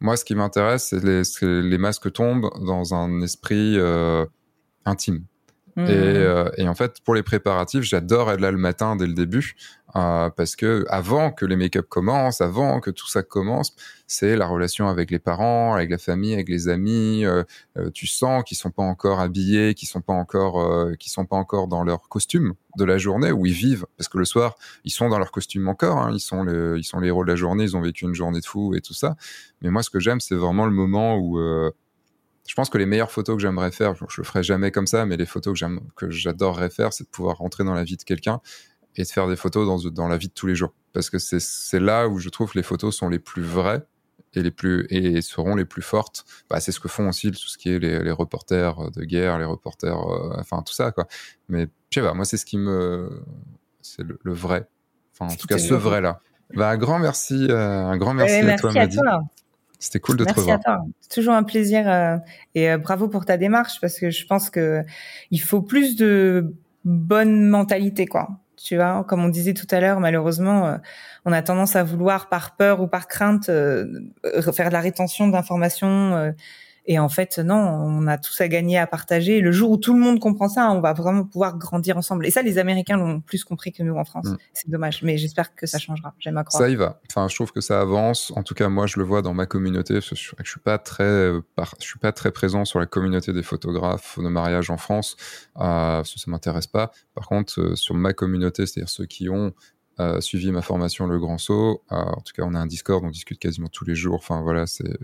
Moi, 0.00 0.18
ce 0.18 0.26
qui 0.26 0.34
m'intéresse, 0.34 0.88
c'est 0.90 1.02
les, 1.02 1.22
les, 1.62 1.78
masques 1.78 2.12
tombent 2.12 2.50
dans 2.66 2.94
un 2.94 3.22
esprit 3.22 3.78
euh, 3.78 4.26
intime. 4.84 5.24
Et, 5.76 5.80
mmh. 5.80 5.86
euh, 5.88 6.50
et, 6.56 6.68
en 6.68 6.74
fait, 6.74 7.00
pour 7.04 7.14
les 7.14 7.22
préparatifs, 7.22 7.82
j'adore 7.82 8.30
être 8.30 8.40
là 8.40 8.50
le 8.50 8.58
matin 8.58 8.94
dès 8.96 9.06
le 9.06 9.14
début 9.14 9.56
euh, 9.96 10.28
parce 10.30 10.56
que 10.56 10.84
avant 10.88 11.30
que 11.30 11.46
les 11.46 11.54
make-up 11.54 11.86
commencent, 11.88 12.40
avant 12.40 12.80
que 12.80 12.90
tout 12.90 13.06
ça 13.06 13.22
commence, 13.22 13.76
c'est 14.08 14.36
la 14.36 14.46
relation 14.46 14.88
avec 14.88 15.10
les 15.12 15.20
parents, 15.20 15.74
avec 15.74 15.88
la 15.88 15.98
famille, 15.98 16.34
avec 16.34 16.48
les 16.48 16.68
amis. 16.68 17.24
Euh, 17.24 17.44
euh 17.78 17.90
tu 17.94 18.08
sens 18.08 18.42
qu'ils 18.44 18.56
sont 18.56 18.70
pas 18.70 18.82
encore 18.82 19.20
habillés, 19.20 19.74
qu'ils 19.74 19.88
sont 19.88 20.00
pas 20.00 20.12
encore, 20.12 20.60
euh, 20.60 20.94
qu'ils 20.94 21.12
sont 21.12 21.26
pas 21.26 21.36
encore 21.36 21.68
dans 21.68 21.84
leur 21.84 22.08
costume 22.08 22.54
de 22.76 22.84
la 22.84 22.98
journée 22.98 23.30
où 23.30 23.46
ils 23.46 23.52
vivent. 23.52 23.86
Parce 23.96 24.08
que 24.08 24.18
le 24.18 24.24
soir, 24.24 24.56
ils 24.84 24.90
sont 24.90 25.08
dans 25.08 25.18
leur 25.18 25.30
costume 25.30 25.68
encore. 25.68 25.98
Hein, 25.98 26.10
ils 26.12 26.20
sont 26.20 26.42
les, 26.42 26.78
ils 26.78 26.84
sont 26.84 26.98
les 26.98 27.08
héros 27.08 27.24
de 27.24 27.30
la 27.30 27.36
journée. 27.36 27.62
Ils 27.62 27.76
ont 27.76 27.82
vécu 27.82 28.04
une 28.04 28.14
journée 28.14 28.40
de 28.40 28.46
fou 28.46 28.74
et 28.74 28.80
tout 28.80 28.94
ça. 28.94 29.14
Mais 29.62 29.70
moi, 29.70 29.84
ce 29.84 29.90
que 29.90 30.00
j'aime, 30.00 30.20
c'est 30.20 30.34
vraiment 30.34 30.66
le 30.66 30.72
moment 30.72 31.16
où 31.16 31.38
euh, 31.38 31.70
je 32.46 32.54
pense 32.54 32.68
que 32.68 32.78
les 32.78 32.86
meilleures 32.86 33.10
photos 33.10 33.36
que 33.36 33.42
j'aimerais 33.42 33.72
faire, 33.72 33.94
je 33.94 34.20
le 34.20 34.24
ferai 34.24 34.42
jamais 34.42 34.70
comme 34.70 34.86
ça, 34.86 35.06
mais 35.06 35.16
les 35.16 35.26
photos 35.26 35.58
que 35.96 36.10
j'adorerais 36.10 36.70
faire, 36.70 36.92
c'est 36.92 37.04
de 37.04 37.08
pouvoir 37.08 37.38
rentrer 37.38 37.64
dans 37.64 37.74
la 37.74 37.84
vie 37.84 37.96
de 37.96 38.02
quelqu'un 38.02 38.40
et 38.96 39.02
de 39.02 39.08
faire 39.08 39.28
des 39.28 39.36
photos 39.36 39.66
dans, 39.66 39.90
dans 39.90 40.08
la 40.08 40.16
vie 40.16 40.28
de 40.28 40.32
tous 40.32 40.46
les 40.46 40.54
jours. 40.54 40.74
Parce 40.92 41.10
que 41.10 41.18
c'est 41.18 41.80
là 41.80 42.08
où 42.08 42.18
je 42.18 42.28
trouve 42.28 42.52
que 42.52 42.58
les 42.58 42.62
photos 42.62 42.96
sont 42.96 43.08
les 43.08 43.18
plus 43.18 43.42
vraies 43.42 43.82
et 44.34 44.42
les 44.42 44.50
plus 44.50 44.86
et 44.90 45.22
seront 45.22 45.56
les 45.56 45.64
plus 45.64 45.82
fortes. 45.82 46.24
Bah, 46.50 46.60
c'est 46.60 46.72
ce 46.72 46.80
que 46.80 46.88
font 46.88 47.08
aussi 47.08 47.30
tout 47.30 47.48
ce 47.48 47.56
qui 47.56 47.70
est 47.70 47.78
les, 47.78 48.02
les 48.02 48.10
reporters 48.10 48.90
de 48.90 49.04
guerre, 49.04 49.38
les 49.38 49.44
reporters, 49.44 49.98
euh, 49.98 50.34
enfin 50.38 50.62
tout 50.62 50.74
ça 50.74 50.92
quoi. 50.92 51.06
Mais 51.48 51.68
je 51.90 52.00
sais 52.00 52.06
pas, 52.06 52.14
moi 52.14 52.24
c'est 52.24 52.36
ce 52.36 52.44
qui 52.44 52.58
me, 52.58 53.22
c'est 53.80 54.02
le, 54.02 54.32
vrai. 54.32 54.68
Enfin 55.12 55.32
en 55.32 55.36
tout 55.36 55.46
cas 55.46 55.58
ce 55.58 55.74
vrai 55.74 56.00
là. 56.00 56.20
Bah, 56.54 56.70
un 56.70 56.76
grand 56.76 56.98
merci, 56.98 57.46
euh, 57.50 57.86
un 57.86 57.96
grand 57.96 58.14
merci, 58.14 58.36
à 58.36 58.56
toi, 58.56 58.70
à 58.76 58.86
toi. 58.86 59.22
C'était 59.84 60.00
cool 60.00 60.16
de 60.16 60.24
te 60.24 60.30
revoir. 60.30 60.46
Merci 60.46 60.66
à 60.66 60.76
toi. 60.76 60.84
Toujours 61.12 61.34
un 61.34 61.42
plaisir 61.42 61.86
euh, 61.86 62.16
et 62.54 62.70
euh, 62.70 62.78
bravo 62.78 63.06
pour 63.06 63.26
ta 63.26 63.36
démarche 63.36 63.82
parce 63.82 63.98
que 63.98 64.08
je 64.08 64.26
pense 64.26 64.48
que 64.48 64.82
il 65.30 65.42
faut 65.42 65.60
plus 65.60 65.94
de 65.96 66.54
bonne 66.86 67.46
mentalité 67.46 68.06
quoi. 68.06 68.30
Tu 68.56 68.76
vois, 68.76 69.04
comme 69.06 69.22
on 69.22 69.28
disait 69.28 69.52
tout 69.52 69.66
à 69.70 69.80
l'heure, 69.80 70.00
malheureusement, 70.00 70.66
euh, 70.66 70.76
on 71.26 71.32
a 71.32 71.42
tendance 71.42 71.76
à 71.76 71.84
vouloir 71.84 72.30
par 72.30 72.56
peur 72.56 72.80
ou 72.80 72.86
par 72.86 73.08
crainte 73.08 73.44
faire 73.44 74.68
de 74.68 74.72
la 74.72 74.80
rétention 74.80 75.28
d'informations 75.28 76.32
et 76.86 76.98
en 76.98 77.08
fait, 77.08 77.38
non, 77.38 77.54
on 77.54 78.06
a 78.06 78.18
tous 78.18 78.40
à 78.40 78.48
gagner 78.48 78.78
à 78.78 78.86
partager. 78.86 79.40
Le 79.40 79.52
jour 79.52 79.70
où 79.70 79.76
tout 79.78 79.94
le 79.94 80.00
monde 80.00 80.20
comprend 80.20 80.48
ça, 80.48 80.70
on 80.70 80.80
va 80.80 80.92
vraiment 80.92 81.24
pouvoir 81.24 81.56
grandir 81.56 81.96
ensemble. 81.96 82.26
Et 82.26 82.30
ça, 82.30 82.42
les 82.42 82.58
Américains 82.58 82.98
l'ont 82.98 83.20
plus 83.20 83.42
compris 83.42 83.72
que 83.72 83.82
nous 83.82 83.94
en 83.94 84.04
France. 84.04 84.26
Mm. 84.26 84.36
C'est 84.52 84.70
dommage, 84.70 85.02
mais 85.02 85.16
j'espère 85.16 85.54
que 85.54 85.66
ça 85.66 85.78
changera. 85.78 86.14
J'aime 86.18 86.36
à 86.36 86.44
croire. 86.44 86.62
Ça 86.62 86.68
y 86.68 86.74
va. 86.74 87.00
Enfin, 87.10 87.26
je 87.28 87.34
trouve 87.34 87.52
que 87.52 87.62
ça 87.62 87.80
avance. 87.80 88.32
En 88.36 88.42
tout 88.42 88.54
cas, 88.54 88.68
moi, 88.68 88.86
je 88.86 88.98
le 88.98 89.04
vois 89.04 89.22
dans 89.22 89.32
ma 89.32 89.46
communauté. 89.46 90.00
Je, 90.02 90.14
je 90.14 90.50
suis 90.50 90.60
pas 90.60 90.76
très, 90.76 91.32
je 91.32 91.84
suis 91.86 91.98
pas 91.98 92.12
très 92.12 92.30
présent 92.30 92.66
sur 92.66 92.78
la 92.80 92.86
communauté 92.86 93.32
des 93.32 93.42
photographes 93.42 94.18
de 94.18 94.28
mariage 94.28 94.68
en 94.68 94.76
France. 94.76 95.16
Euh, 95.56 96.04
ça, 96.04 96.14
ça 96.16 96.30
m'intéresse 96.30 96.66
pas. 96.66 96.90
Par 97.14 97.28
contre, 97.28 97.60
euh, 97.60 97.76
sur 97.76 97.94
ma 97.94 98.12
communauté, 98.12 98.66
c'est-à-dire 98.66 98.90
ceux 98.90 99.06
qui 99.06 99.30
ont 99.30 99.54
suivi 100.20 100.50
ma 100.52 100.62
formation 100.62 101.06
Le 101.06 101.18
Grand 101.18 101.38
Saut. 101.38 101.82
en 101.90 102.20
tout 102.20 102.32
cas, 102.34 102.42
on 102.44 102.54
a 102.54 102.58
un 102.58 102.66
Discord, 102.66 103.04
on 103.04 103.10
discute 103.10 103.38
quasiment 103.38 103.68
tous 103.68 103.84
les 103.84 103.94
jours. 103.94 104.16
Enfin 104.16 104.42
voilà, 104.42 104.66
c'est, 104.66 104.96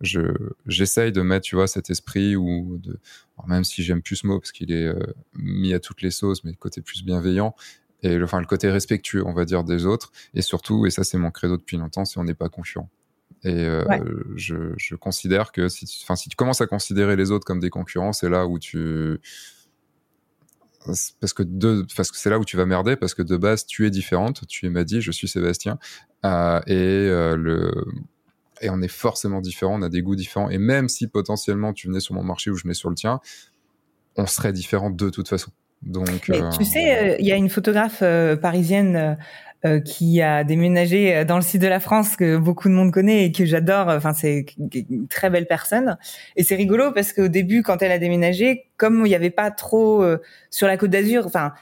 je, 0.00 0.20
j'essaye 0.66 1.12
de 1.12 1.22
mettre, 1.22 1.46
tu 1.46 1.56
vois, 1.56 1.66
cet 1.66 1.90
esprit 1.90 2.36
ou 2.36 2.78
de, 2.78 2.98
même 3.46 3.64
si 3.64 3.82
j'aime 3.82 4.02
plus 4.02 4.16
ce 4.16 4.26
mot 4.26 4.38
parce 4.38 4.52
qu'il 4.52 4.72
est 4.72 4.86
euh, 4.86 5.14
mis 5.34 5.74
à 5.74 5.80
toutes 5.80 6.02
les 6.02 6.10
sauces, 6.10 6.44
mais 6.44 6.50
le 6.50 6.56
côté 6.56 6.80
plus 6.80 7.04
bienveillant 7.04 7.54
et 8.02 8.16
le, 8.16 8.24
enfin 8.24 8.40
le 8.40 8.46
côté 8.46 8.70
respectueux, 8.70 9.24
on 9.26 9.32
va 9.32 9.44
dire, 9.44 9.64
des 9.64 9.86
autres. 9.86 10.12
Et 10.34 10.42
surtout, 10.42 10.86
et 10.86 10.90
ça 10.90 11.04
c'est 11.04 11.18
mon 11.18 11.30
credo 11.30 11.56
depuis 11.56 11.76
longtemps, 11.76 12.04
si 12.04 12.18
on 12.18 12.24
n'est 12.24 12.34
pas 12.34 12.48
concurrent. 12.48 12.90
Et 13.44 13.54
euh, 13.54 13.82
je, 14.36 14.72
je, 14.76 14.94
considère 14.94 15.50
que 15.50 15.68
si, 15.68 15.86
si 15.86 16.28
tu 16.28 16.36
commences 16.36 16.60
à 16.60 16.66
considérer 16.66 17.16
les 17.16 17.32
autres 17.32 17.44
comme 17.44 17.58
des 17.58 17.70
concurrents, 17.70 18.12
c'est 18.12 18.28
là 18.28 18.46
où 18.46 18.58
tu 18.58 19.20
parce 20.84 21.32
que 21.32 21.42
parce 21.96 22.10
que 22.10 22.16
c'est 22.16 22.30
là 22.30 22.38
où 22.38 22.44
tu 22.44 22.56
vas 22.56 22.66
merder 22.66 22.96
parce 22.96 23.14
que 23.14 23.22
de 23.22 23.36
base 23.36 23.66
tu 23.66 23.86
es 23.86 23.90
différente, 23.90 24.46
tu 24.48 24.66
es 24.66 24.70
Maddy, 24.70 25.00
je 25.00 25.12
suis 25.12 25.28
Sébastien. 25.28 25.78
Euh, 26.24 26.60
et 26.66 26.74
euh, 26.74 27.70
et 28.60 28.70
on 28.70 28.80
est 28.80 28.88
forcément 28.88 29.40
différent, 29.40 29.78
on 29.78 29.82
a 29.82 29.88
des 29.88 30.02
goûts 30.02 30.16
différents. 30.16 30.48
Et 30.48 30.58
même 30.58 30.88
si 30.88 31.08
potentiellement 31.08 31.72
tu 31.72 31.88
venais 31.88 32.00
sur 32.00 32.14
mon 32.14 32.22
marché 32.22 32.50
ou 32.50 32.56
je 32.56 32.62
venais 32.62 32.74
sur 32.74 32.90
le 32.90 32.94
tien, 32.94 33.20
on 34.16 34.26
serait 34.26 34.52
différent 34.52 34.90
de 34.90 35.10
toute 35.10 35.28
façon. 35.28 35.50
Donc, 35.82 36.30
euh, 36.30 36.50
tu 36.56 36.64
sais, 36.64 37.16
il 37.18 37.26
y 37.26 37.32
a 37.32 37.36
une 37.36 37.48
photographe 37.48 38.02
parisienne 38.40 39.16
euh, 39.64 39.78
qui 39.78 40.20
a 40.20 40.42
déménagé 40.42 41.14
euh, 41.14 41.24
dans 41.24 41.36
le 41.36 41.42
sud 41.42 41.62
de 41.62 41.68
la 41.68 41.78
France 41.78 42.16
que 42.16 42.36
beaucoup 42.36 42.68
de 42.68 42.74
monde 42.74 42.90
connaît 42.90 43.26
et 43.26 43.30
que 43.30 43.44
j'adore. 43.44 43.86
Enfin, 43.86 44.12
c'est 44.12 44.44
une 44.58 45.06
très 45.06 45.30
belle 45.30 45.46
personne. 45.46 45.98
Et 46.34 46.42
c'est 46.42 46.56
rigolo 46.56 46.90
parce 46.90 47.12
qu'au 47.12 47.28
début, 47.28 47.62
quand 47.62 47.80
elle 47.80 47.92
a 47.92 48.00
déménagé, 48.00 48.64
comme 48.76 49.06
il 49.06 49.10
n'y 49.10 49.14
avait 49.14 49.30
pas 49.30 49.52
trop 49.52 50.02
euh, 50.02 50.20
sur 50.50 50.66
la 50.66 50.76
Côte 50.76 50.90
d'Azur, 50.90 51.26
enfin, 51.26 51.52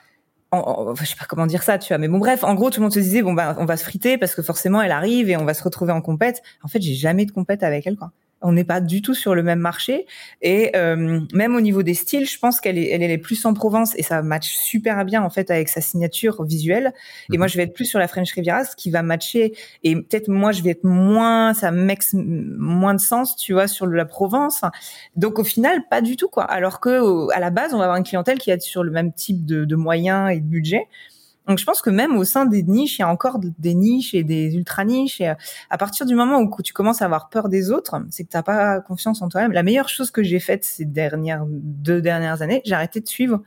en, 0.50 0.94
je 0.94 1.05
sais 1.05 1.15
pas 1.15 1.26
comment 1.28 1.44
dire 1.44 1.62
ça, 1.62 1.76
tu 1.76 1.89
vois. 1.89 1.99
Mais 1.99 2.08
bon, 2.08 2.16
bref, 2.16 2.42
en 2.42 2.55
gros, 2.55 2.70
tout 2.70 2.81
le 2.81 2.84
monde 2.84 2.94
se 2.94 3.00
disait 3.00 3.20
bon 3.20 3.34
ben, 3.34 3.55
on 3.58 3.66
va 3.66 3.76
se 3.76 3.84
friter 3.84 4.16
parce 4.16 4.34
que 4.34 4.40
forcément, 4.40 4.81
elle 4.81 4.92
arrive 4.92 5.28
et 5.28 5.36
on 5.36 5.44
va 5.44 5.52
se 5.52 5.62
retrouver 5.62 5.92
en 5.92 6.00
compète. 6.00 6.40
En 6.62 6.68
fait, 6.68 6.81
j'ai 6.81 6.94
jamais 6.94 7.26
de 7.26 7.32
compète 7.32 7.62
avec 7.62 7.86
elle, 7.86 7.97
quoi 7.97 8.12
on 8.42 8.52
n'est 8.52 8.64
pas 8.64 8.80
du 8.80 9.02
tout 9.02 9.14
sur 9.14 9.34
le 9.34 9.42
même 9.42 9.58
marché 9.58 10.06
et 10.40 10.70
euh, 10.76 11.20
même 11.32 11.54
au 11.54 11.60
niveau 11.60 11.82
des 11.82 11.94
styles, 11.94 12.26
je 12.26 12.38
pense 12.38 12.60
qu'elle 12.60 12.78
est, 12.78 12.90
elle 12.90 13.02
est 13.02 13.18
plus 13.18 13.44
en 13.44 13.54
Provence 13.54 13.94
et 13.96 14.02
ça 14.02 14.22
match 14.22 14.48
super 14.48 15.04
bien 15.04 15.22
en 15.22 15.30
fait 15.30 15.50
avec 15.50 15.68
sa 15.68 15.80
signature 15.80 16.44
visuelle. 16.44 16.92
Et 17.32 17.38
moi, 17.38 17.46
mhm. 17.46 17.50
je 17.50 17.56
vais 17.56 17.62
être 17.64 17.74
plus 17.74 17.84
sur 17.84 17.98
la 17.98 18.08
French 18.08 18.32
Riviera, 18.32 18.64
ce 18.64 18.76
qui 18.76 18.90
va 18.90 19.02
matcher. 19.02 19.54
Et 19.84 19.96
peut-être 19.96 20.28
moi, 20.28 20.52
je 20.52 20.62
vais 20.62 20.70
être 20.70 20.84
moins, 20.84 21.54
ça 21.54 21.70
max 21.70 22.14
moins 22.14 22.94
de 22.94 23.00
sens, 23.00 23.36
tu 23.36 23.52
vois, 23.52 23.68
sur 23.68 23.86
la 23.86 24.04
Provence. 24.04 24.62
Donc 25.16 25.38
au 25.38 25.44
final, 25.44 25.82
pas 25.90 26.00
du 26.00 26.16
tout 26.16 26.28
quoi. 26.28 26.44
Alors 26.44 26.80
que 26.80 27.30
à 27.32 27.40
la 27.40 27.50
base, 27.50 27.74
on 27.74 27.78
va 27.78 27.84
avoir 27.84 27.98
une 27.98 28.04
clientèle 28.04 28.38
qui 28.38 28.50
est 28.50 28.60
sur 28.60 28.82
le 28.82 28.90
même 28.90 29.12
type 29.12 29.44
de, 29.44 29.64
de 29.64 29.76
moyens 29.76 30.30
et 30.30 30.40
de 30.40 30.46
budget. 30.46 30.86
Donc 31.50 31.58
je 31.58 31.64
pense 31.64 31.82
que 31.82 31.90
même 31.90 32.16
au 32.16 32.22
sein 32.22 32.46
des 32.46 32.62
niches, 32.62 32.98
il 32.98 33.02
y 33.02 33.04
a 33.04 33.08
encore 33.08 33.40
des 33.40 33.74
niches 33.74 34.14
et 34.14 34.22
des 34.22 34.54
ultra 34.54 34.84
niches. 34.84 35.20
Et 35.20 35.30
euh, 35.30 35.34
à 35.68 35.78
partir 35.78 36.06
du 36.06 36.14
moment 36.14 36.38
où 36.38 36.62
tu 36.62 36.72
commences 36.72 37.02
à 37.02 37.06
avoir 37.06 37.28
peur 37.28 37.48
des 37.48 37.72
autres, 37.72 38.00
c'est 38.10 38.22
que 38.22 38.30
tu 38.30 38.36
n'as 38.36 38.44
pas 38.44 38.80
confiance 38.80 39.20
en 39.20 39.28
toi-même. 39.28 39.50
La 39.50 39.64
meilleure 39.64 39.88
chose 39.88 40.12
que 40.12 40.22
j'ai 40.22 40.38
faite 40.38 40.62
ces 40.62 40.84
dernières 40.84 41.44
deux 41.48 42.00
dernières 42.00 42.42
années, 42.42 42.62
j'ai 42.64 42.74
arrêté 42.74 43.00
de 43.00 43.08
suivre 43.08 43.42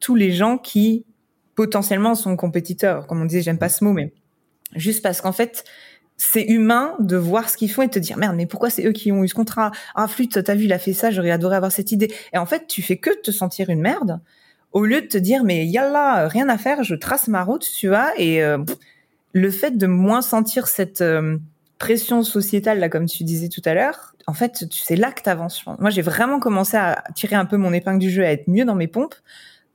tous 0.00 0.14
les 0.14 0.32
gens 0.32 0.56
qui 0.56 1.04
potentiellement 1.54 2.14
sont 2.14 2.36
compétiteurs. 2.36 3.06
Comme 3.06 3.20
on 3.20 3.26
disait, 3.26 3.42
j'aime 3.42 3.58
pas 3.58 3.68
ce 3.68 3.84
mot, 3.84 3.92
mais 3.92 4.14
juste 4.74 5.02
parce 5.02 5.20
qu'en 5.20 5.32
fait, 5.32 5.64
c'est 6.16 6.44
humain 6.44 6.94
de 7.00 7.18
voir 7.18 7.50
ce 7.50 7.58
qu'ils 7.58 7.70
font 7.70 7.82
et 7.82 7.88
de 7.88 7.92
te 7.92 7.98
dire 7.98 8.16
merde 8.16 8.34
mais 8.34 8.46
pourquoi 8.46 8.70
c'est 8.70 8.86
eux 8.86 8.92
qui 8.92 9.12
ont 9.12 9.24
eu 9.24 9.28
ce 9.28 9.34
contrat? 9.34 9.72
Ah 9.94 10.08
flûte 10.08 10.42
t'as 10.42 10.54
vu 10.54 10.64
il 10.64 10.72
a 10.72 10.78
fait 10.78 10.92
ça 10.92 11.10
j'aurais 11.10 11.32
adoré 11.32 11.56
avoir 11.56 11.72
cette 11.72 11.90
idée 11.90 12.14
et 12.32 12.38
en 12.38 12.46
fait 12.46 12.66
tu 12.68 12.80
fais 12.80 12.96
que 12.96 13.10
te 13.22 13.30
sentir 13.30 13.70
une 13.70 13.80
merde 13.80 14.20
au 14.72 14.84
lieu 14.84 15.02
de 15.02 15.06
te 15.06 15.18
dire 15.18 15.44
mais 15.44 15.66
yallah, 15.66 16.28
rien 16.28 16.48
à 16.48 16.58
faire, 16.58 16.82
je 16.82 16.94
trace 16.94 17.28
ma 17.28 17.44
route, 17.44 17.68
tu 17.76 17.88
vois, 17.88 18.12
et 18.16 18.42
euh, 18.42 18.58
le 19.32 19.50
fait 19.50 19.76
de 19.76 19.86
moins 19.86 20.22
sentir 20.22 20.66
cette 20.68 21.00
euh, 21.00 21.38
pression 21.78 22.22
sociétale 22.22 22.78
là, 22.78 22.88
comme 22.88 23.06
tu 23.06 23.24
disais 23.24 23.48
tout 23.48 23.62
à 23.64 23.74
l'heure, 23.74 24.14
en 24.26 24.34
fait, 24.34 24.64
c'est 24.70 24.96
là 24.96 25.10
que 25.10 25.22
t'avances. 25.22 25.64
Moi, 25.66 25.90
j'ai 25.90 26.02
vraiment 26.02 26.38
commencé 26.38 26.76
à 26.76 27.02
tirer 27.14 27.34
un 27.34 27.44
peu 27.44 27.56
mon 27.56 27.72
épingle 27.72 27.98
du 27.98 28.10
jeu, 28.10 28.24
à 28.24 28.30
être 28.30 28.48
mieux 28.48 28.64
dans 28.64 28.76
mes 28.76 28.86
pompes 28.86 29.16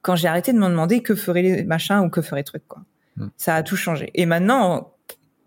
quand 0.02 0.16
j'ai 0.16 0.28
arrêté 0.28 0.54
de 0.54 0.58
me 0.58 0.70
demander 0.70 1.02
que 1.02 1.16
feraient 1.16 1.42
les 1.42 1.64
machins 1.64 2.00
ou 2.00 2.10
que 2.10 2.22
feraient 2.22 2.44
trucs 2.44 2.68
quoi. 2.68 2.82
Hmm. 3.18 3.28
Ça 3.36 3.56
a 3.56 3.64
tout 3.64 3.76
changé. 3.76 4.10
Et 4.14 4.26
maintenant, 4.26 4.94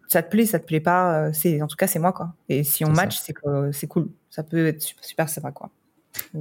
ça 0.08 0.22
te 0.22 0.30
plaît, 0.30 0.44
ça 0.44 0.58
te 0.58 0.66
plaît 0.66 0.80
pas, 0.80 1.14
euh, 1.14 1.30
c'est 1.32 1.62
en 1.62 1.66
tout 1.66 1.76
cas 1.76 1.86
c'est 1.86 1.98
moi 1.98 2.12
quoi. 2.12 2.34
Et 2.48 2.64
si 2.64 2.84
on 2.84 2.90
match, 2.90 3.18
c'est 3.18 3.32
que 3.32 3.70
c'est 3.72 3.86
cool. 3.86 4.08
Ça 4.28 4.42
peut 4.42 4.66
être 4.66 4.82
super, 4.82 5.04
super 5.04 5.28
sympa 5.28 5.50
quoi. 5.50 5.70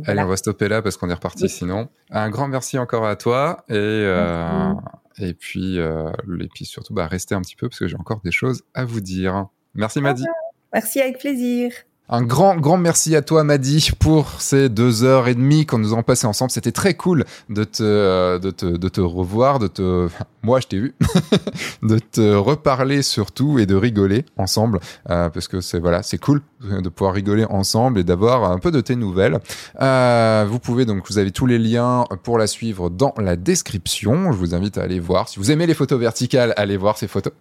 Allez, 0.05 0.21
on 0.21 0.27
va 0.27 0.37
stopper 0.37 0.67
là 0.67 0.81
parce 0.81 0.97
qu'on 0.97 1.09
est 1.09 1.13
reparti 1.13 1.49
sinon. 1.49 1.89
Un 2.09 2.29
grand 2.29 2.47
merci 2.47 2.77
encore 2.77 3.05
à 3.05 3.15
toi 3.15 3.63
et, 3.69 3.73
euh, 3.75 4.73
et 5.17 5.33
puis, 5.33 5.79
euh, 5.79 6.11
et 6.39 6.47
puis 6.47 6.65
surtout, 6.65 6.93
bah, 6.93 7.07
restez 7.07 7.35
un 7.35 7.41
petit 7.41 7.55
peu 7.55 7.69
parce 7.69 7.79
que 7.79 7.87
j'ai 7.87 7.97
encore 7.97 8.21
des 8.21 8.31
choses 8.31 8.63
à 8.73 8.85
vous 8.85 9.01
dire. 9.01 9.47
Merci 9.75 10.01
Madi. 10.01 10.25
Merci 10.73 11.01
avec 11.01 11.19
plaisir. 11.19 11.71
Un 12.11 12.23
grand, 12.23 12.55
grand 12.55 12.77
merci 12.77 13.15
à 13.15 13.21
toi, 13.21 13.43
Madi, 13.43 13.91
pour 13.99 14.41
ces 14.41 14.67
deux 14.67 15.03
heures 15.03 15.27
et 15.27 15.35
demie 15.35 15.67
qu'on 15.67 15.77
nous 15.77 15.93
avons 15.93 16.01
passé 16.01 16.25
ensemble. 16.25 16.49
C'était 16.49 16.71
très 16.71 16.95
cool 16.95 17.23
de 17.49 17.63
te, 17.63 17.83
euh, 17.83 18.39
de 18.39 18.49
te, 18.49 18.65
de 18.65 18.89
te 18.89 18.99
revoir, 18.99 19.59
de 19.59 19.67
te, 19.67 20.09
moi, 20.41 20.59
je 20.59 20.65
t'ai 20.65 20.79
vu, 20.79 20.95
de 21.83 21.99
te 21.99 22.33
reparler 22.33 23.03
surtout 23.03 23.59
et 23.59 23.67
de 23.67 23.75
rigoler 23.75 24.25
ensemble, 24.37 24.79
euh, 25.11 25.29
parce 25.29 25.47
que 25.47 25.61
c'est 25.61 25.77
voilà, 25.77 26.01
c'est 26.01 26.17
cool 26.17 26.41
de 26.61 26.89
pouvoir 26.89 27.13
rigoler 27.13 27.45
ensemble 27.45 27.99
et 27.99 28.03
d'avoir 28.03 28.51
un 28.51 28.57
peu 28.57 28.71
de 28.71 28.81
tes 28.81 28.95
nouvelles. 28.95 29.37
Euh, 29.79 30.47
vous 30.49 30.57
pouvez 30.57 30.85
donc, 30.85 31.03
vous 31.09 31.19
avez 31.19 31.31
tous 31.31 31.45
les 31.45 31.59
liens 31.59 32.05
pour 32.23 32.39
la 32.39 32.47
suivre 32.47 32.89
dans 32.89 33.13
la 33.17 33.35
description. 33.35 34.31
Je 34.31 34.37
vous 34.37 34.55
invite 34.55 34.79
à 34.79 34.81
aller 34.81 34.99
voir. 34.99 35.29
Si 35.29 35.37
vous 35.37 35.51
aimez 35.51 35.67
les 35.67 35.75
photos 35.75 35.99
verticales, 35.99 36.55
allez 36.57 36.75
voir 36.75 36.97
ces 36.97 37.07
photos. 37.07 37.33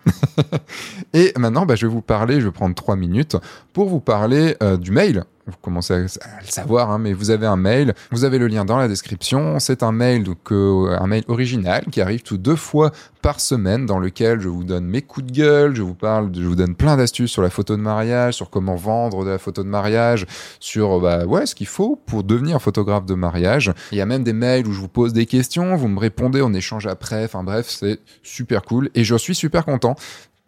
et 1.15 1.33
maintenant, 1.39 1.65
bah, 1.65 1.75
je 1.75 1.87
vais 1.87 1.93
vous 1.93 2.03
parler. 2.03 2.41
Je 2.41 2.47
vais 2.47 2.53
prendre 2.53 2.75
trois 2.75 2.97
minutes 2.97 3.37
pour 3.73 3.89
vous 3.89 4.01
parler 4.01 4.57
euh, 4.63 4.77
du 4.77 4.91
mail. 4.91 5.25
Vous 5.47 5.57
commencez 5.63 5.95
à, 5.95 5.99
le 5.99 6.09
savoir, 6.43 6.91
hein, 6.91 6.99
mais 6.99 7.15
vous 7.15 7.31
avez 7.31 7.47
un 7.47 7.57
mail. 7.57 7.95
Vous 8.11 8.25
avez 8.25 8.39
le 8.39 8.49
lien 8.49 8.67
dans 8.67 8.77
la 8.77 8.87
description. 8.87 9.59
C'est 9.59 9.83
un 9.83 9.93
mail 9.93 10.25
euh, 10.51 10.97
un 11.01 11.07
mail 11.07 11.25
original 11.29 11.87
qui 11.91 12.03
arrive 12.03 12.23
tout 12.23 12.37
deux 12.37 12.57
fois 12.57 12.93
par 13.23 13.41
semaine, 13.41 13.87
dans 13.87 13.99
lequel 13.99 14.41
je 14.41 14.49
vous 14.49 14.65
donne 14.65 14.85
mes 14.85 15.01
coups 15.01 15.27
de 15.27 15.33
gueule, 15.33 15.75
je 15.75 15.83
vous 15.83 15.95
parle, 15.95 16.31
je 16.35 16.45
vous 16.45 16.55
donne 16.55 16.75
plein 16.75 16.97
d'astuces 16.97 17.31
sur 17.31 17.43
la 17.43 17.51
photo 17.51 17.77
de 17.77 17.83
mariage, 17.83 18.35
sur 18.35 18.51
comment 18.51 18.77
vendre 18.77 19.25
de 19.25 19.31
la 19.31 19.39
photo 19.39 19.63
de 19.63 19.69
mariage, 19.69 20.27
sur 20.61 21.01
bah 21.01 21.25
ouais 21.25 21.47
ce 21.47 21.55
qu'il 21.55 21.67
faut 21.67 21.97
pour 22.07 22.25
devenir 22.25 22.61
photographe 22.61 23.07
de 23.07 23.15
mariage. 23.15 23.73
Il 23.93 23.99
y 23.99 24.01
a 24.01 24.07
même 24.07 24.25
des 24.25 24.33
mails 24.33 24.67
où 24.67 24.73
je 24.73 24.81
vous 24.81 24.89
pose 24.89 25.13
des 25.13 25.27
questions, 25.27 25.77
vous 25.77 25.89
me 25.89 25.99
répondez, 25.99 26.43
on 26.43 26.53
échange 26.53 26.87
après. 26.87 27.25
Enfin 27.25 27.43
bref, 27.43 27.67
c'est 27.69 28.01
super 28.23 28.63
cool 28.63 28.91
et 28.95 29.03
je 29.03 29.17
suis 29.17 29.35
super 29.35 29.65
content. 29.65 29.97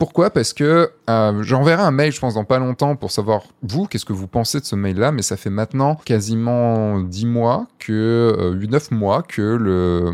Pourquoi? 0.00 0.30
Parce 0.30 0.54
que 0.54 0.90
euh, 1.10 1.42
j'enverrai 1.42 1.82
un 1.82 1.90
mail, 1.90 2.10
je 2.10 2.18
pense, 2.20 2.32
dans 2.32 2.44
pas 2.44 2.58
longtemps 2.58 2.96
pour 2.96 3.10
savoir, 3.10 3.42
vous, 3.62 3.84
qu'est-ce 3.84 4.06
que 4.06 4.14
vous 4.14 4.28
pensez 4.28 4.58
de 4.58 4.64
ce 4.64 4.74
mail-là, 4.74 5.12
mais 5.12 5.20
ça 5.20 5.36
fait 5.36 5.50
maintenant 5.50 6.00
quasiment 6.06 7.00
10 7.00 7.26
mois, 7.26 7.66
que 7.78 8.34
euh, 8.40 8.66
9 8.66 8.92
mois 8.92 9.22
que 9.22 9.42
le, 9.42 10.12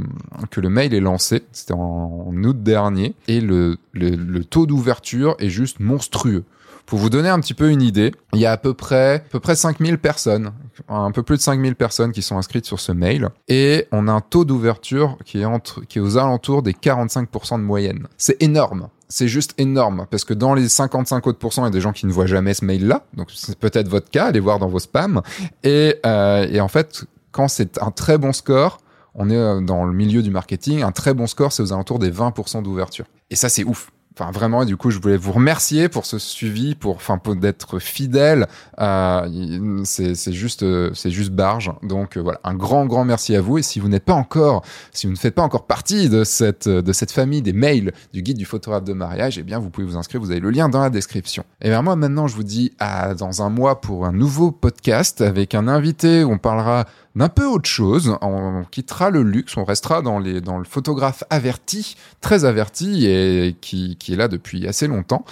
que 0.50 0.60
le 0.60 0.70
mail 0.70 0.92
est 0.92 0.98
lancé. 0.98 1.44
C'était 1.52 1.74
en, 1.74 2.32
août 2.34 2.62
dernier. 2.64 3.14
Et 3.28 3.40
le, 3.40 3.76
le, 3.92 4.10
le 4.10 4.44
taux 4.44 4.66
d'ouverture 4.66 5.36
est 5.38 5.50
juste 5.50 5.78
monstrueux. 5.78 6.42
Pour 6.86 6.98
vous 6.98 7.10
donner 7.10 7.28
un 7.28 7.38
petit 7.38 7.54
peu 7.54 7.70
une 7.70 7.82
idée, 7.82 8.12
il 8.32 8.40
y 8.40 8.46
a 8.46 8.52
à 8.52 8.56
peu 8.56 8.74
près, 8.74 9.14
à 9.14 9.18
peu 9.30 9.38
près 9.38 9.54
5000 9.54 9.98
personnes, 9.98 10.50
un 10.88 11.12
peu 11.12 11.22
plus 11.22 11.36
de 11.36 11.42
5000 11.42 11.76
personnes 11.76 12.10
qui 12.10 12.22
sont 12.22 12.38
inscrites 12.38 12.64
sur 12.64 12.80
ce 12.80 12.90
mail. 12.90 13.28
Et 13.46 13.86
on 13.92 14.08
a 14.08 14.12
un 14.12 14.20
taux 14.20 14.44
d'ouverture 14.44 15.16
qui 15.24 15.42
est 15.42 15.44
entre, 15.44 15.84
qui 15.84 15.98
est 15.98 16.00
aux 16.00 16.16
alentours 16.16 16.62
des 16.62 16.72
45% 16.72 17.58
de 17.58 17.64
moyenne. 17.64 18.08
C'est 18.16 18.40
énorme 18.42 18.88
c'est 19.08 19.28
juste 19.28 19.54
énorme 19.58 20.06
parce 20.10 20.24
que 20.24 20.34
dans 20.34 20.54
les 20.54 20.68
55 20.68 21.26
autres 21.26 21.38
pourcents, 21.38 21.62
il 21.62 21.66
y 21.66 21.68
a 21.68 21.70
des 21.70 21.80
gens 21.80 21.92
qui 21.92 22.06
ne 22.06 22.12
voient 22.12 22.26
jamais 22.26 22.54
ce 22.54 22.64
mail-là. 22.64 23.04
Donc 23.14 23.30
c'est 23.34 23.58
peut-être 23.58 23.88
votre 23.88 24.10
cas, 24.10 24.26
allez 24.26 24.40
voir 24.40 24.58
dans 24.58 24.68
vos 24.68 24.78
spams. 24.78 25.22
Et, 25.62 25.96
euh, 26.04 26.46
et 26.50 26.60
en 26.60 26.68
fait, 26.68 27.04
quand 27.30 27.48
c'est 27.48 27.80
un 27.82 27.90
très 27.90 28.18
bon 28.18 28.32
score, 28.32 28.78
on 29.14 29.30
est 29.30 29.36
euh, 29.36 29.60
dans 29.60 29.84
le 29.84 29.92
milieu 29.92 30.22
du 30.22 30.30
marketing, 30.30 30.82
un 30.82 30.92
très 30.92 31.14
bon 31.14 31.26
score, 31.26 31.52
c'est 31.52 31.62
aux 31.62 31.72
alentours 31.72 31.98
des 31.98 32.10
20% 32.10 32.62
d'ouverture. 32.62 33.06
Et 33.30 33.36
ça, 33.36 33.48
c'est 33.48 33.64
ouf. 33.64 33.90
Enfin, 34.18 34.30
vraiment, 34.30 34.64
du 34.64 34.78
coup, 34.78 34.90
je 34.90 34.98
voulais 34.98 35.18
vous 35.18 35.32
remercier 35.32 35.90
pour 35.90 36.06
ce 36.06 36.18
suivi, 36.18 36.74
pour, 36.74 36.94
enfin, 36.94 37.18
pour 37.18 37.36
d'être 37.36 37.78
fidèle. 37.78 38.46
Euh, 38.80 39.82
c'est 39.84 40.32
juste, 40.32 40.62
euh, 40.62 40.90
c'est 40.94 41.10
juste 41.10 41.32
barge. 41.32 41.70
Donc 41.82 42.16
euh, 42.16 42.20
voilà, 42.20 42.40
un 42.42 42.54
grand, 42.54 42.86
grand 42.86 43.04
merci 43.04 43.36
à 43.36 43.42
vous. 43.42 43.58
Et 43.58 43.62
si 43.62 43.78
vous 43.78 43.88
n'êtes 43.88 44.06
pas 44.06 44.14
encore, 44.14 44.64
si 44.92 45.06
vous 45.06 45.12
ne 45.12 45.18
faites 45.18 45.34
pas 45.34 45.42
encore 45.42 45.66
partie 45.66 46.08
de 46.08 46.24
cette, 46.24 46.66
de 46.66 46.92
cette 46.94 47.12
famille 47.12 47.42
des 47.42 47.52
mails 47.52 47.92
du 48.14 48.22
guide 48.22 48.38
du 48.38 48.46
photographe 48.46 48.84
de 48.84 48.94
mariage, 48.94 49.36
eh 49.36 49.42
bien, 49.42 49.58
vous 49.58 49.68
pouvez 49.68 49.86
vous 49.86 49.98
inscrire. 49.98 50.22
Vous 50.22 50.30
avez 50.30 50.40
le 50.40 50.48
lien 50.48 50.70
dans 50.70 50.80
la 50.80 50.90
description. 50.90 51.44
Et 51.60 51.68
bien 51.68 51.82
moi, 51.82 51.94
maintenant, 51.94 52.26
je 52.26 52.36
vous 52.36 52.44
dis 52.44 52.72
à 52.78 53.14
dans 53.14 53.42
un 53.42 53.50
mois 53.50 53.82
pour 53.82 54.06
un 54.06 54.12
nouveau 54.12 54.50
podcast 54.50 55.20
avec 55.20 55.54
un 55.54 55.68
invité. 55.68 56.24
Où 56.24 56.32
on 56.32 56.38
parlera 56.38 56.86
d'un 57.16 57.28
peu 57.28 57.44
autre 57.46 57.68
chose. 57.68 58.16
On 58.22 58.64
quittera 58.70 59.10
le 59.10 59.22
luxe, 59.22 59.56
on 59.56 59.64
restera 59.64 60.02
dans, 60.02 60.18
les, 60.18 60.40
dans 60.40 60.58
le 60.58 60.64
photographe 60.64 61.24
averti, 61.30 61.96
très 62.20 62.44
averti 62.44 63.06
et 63.06 63.56
qui, 63.60 63.96
qui 63.96 64.12
est 64.12 64.16
là 64.16 64.28
depuis 64.28 64.68
assez 64.68 64.86
longtemps. 64.86 65.24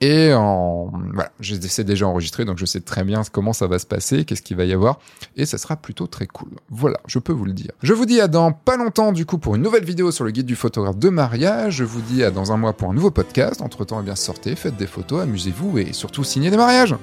Et 0.00 0.32
en, 0.32 0.92
voilà, 1.12 1.32
j'essaie 1.40 1.82
déjà 1.82 2.06
enregistré, 2.06 2.44
donc 2.44 2.56
je 2.56 2.64
sais 2.66 2.80
très 2.80 3.02
bien 3.02 3.22
comment 3.32 3.52
ça 3.52 3.66
va 3.66 3.80
se 3.80 3.86
passer, 3.86 4.24
qu'est-ce 4.24 4.42
qu'il 4.42 4.56
va 4.56 4.64
y 4.64 4.72
avoir, 4.72 5.00
et 5.36 5.44
ça 5.44 5.58
sera 5.58 5.74
plutôt 5.74 6.06
très 6.06 6.28
cool. 6.28 6.50
Voilà, 6.70 7.00
je 7.06 7.18
peux 7.18 7.32
vous 7.32 7.44
le 7.44 7.52
dire. 7.52 7.72
Je 7.82 7.94
vous 7.94 8.06
dis 8.06 8.20
à 8.20 8.28
dans 8.28 8.52
pas 8.52 8.76
longtemps, 8.76 9.10
du 9.10 9.26
coup, 9.26 9.38
pour 9.38 9.56
une 9.56 9.62
nouvelle 9.62 9.84
vidéo 9.84 10.12
sur 10.12 10.24
le 10.24 10.30
guide 10.30 10.46
du 10.46 10.54
photographe 10.54 10.98
de 10.98 11.08
mariage. 11.08 11.78
Je 11.78 11.84
vous 11.84 12.00
dis 12.00 12.22
à 12.22 12.30
dans 12.30 12.52
un 12.52 12.56
mois 12.56 12.74
pour 12.74 12.90
un 12.90 12.94
nouveau 12.94 13.10
podcast. 13.10 13.60
Entre 13.60 13.84
temps, 13.84 14.00
eh 14.00 14.04
bien, 14.04 14.14
sortez, 14.14 14.54
faites 14.54 14.76
des 14.76 14.86
photos, 14.86 15.22
amusez-vous 15.22 15.78
et 15.78 15.92
surtout 15.92 16.22
signez 16.22 16.50
des 16.50 16.56
mariages. 16.56 16.94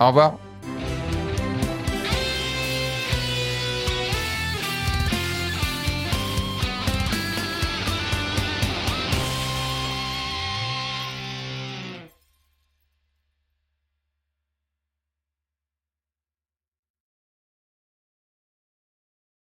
Au 0.00 0.08
revoir. 0.08 0.51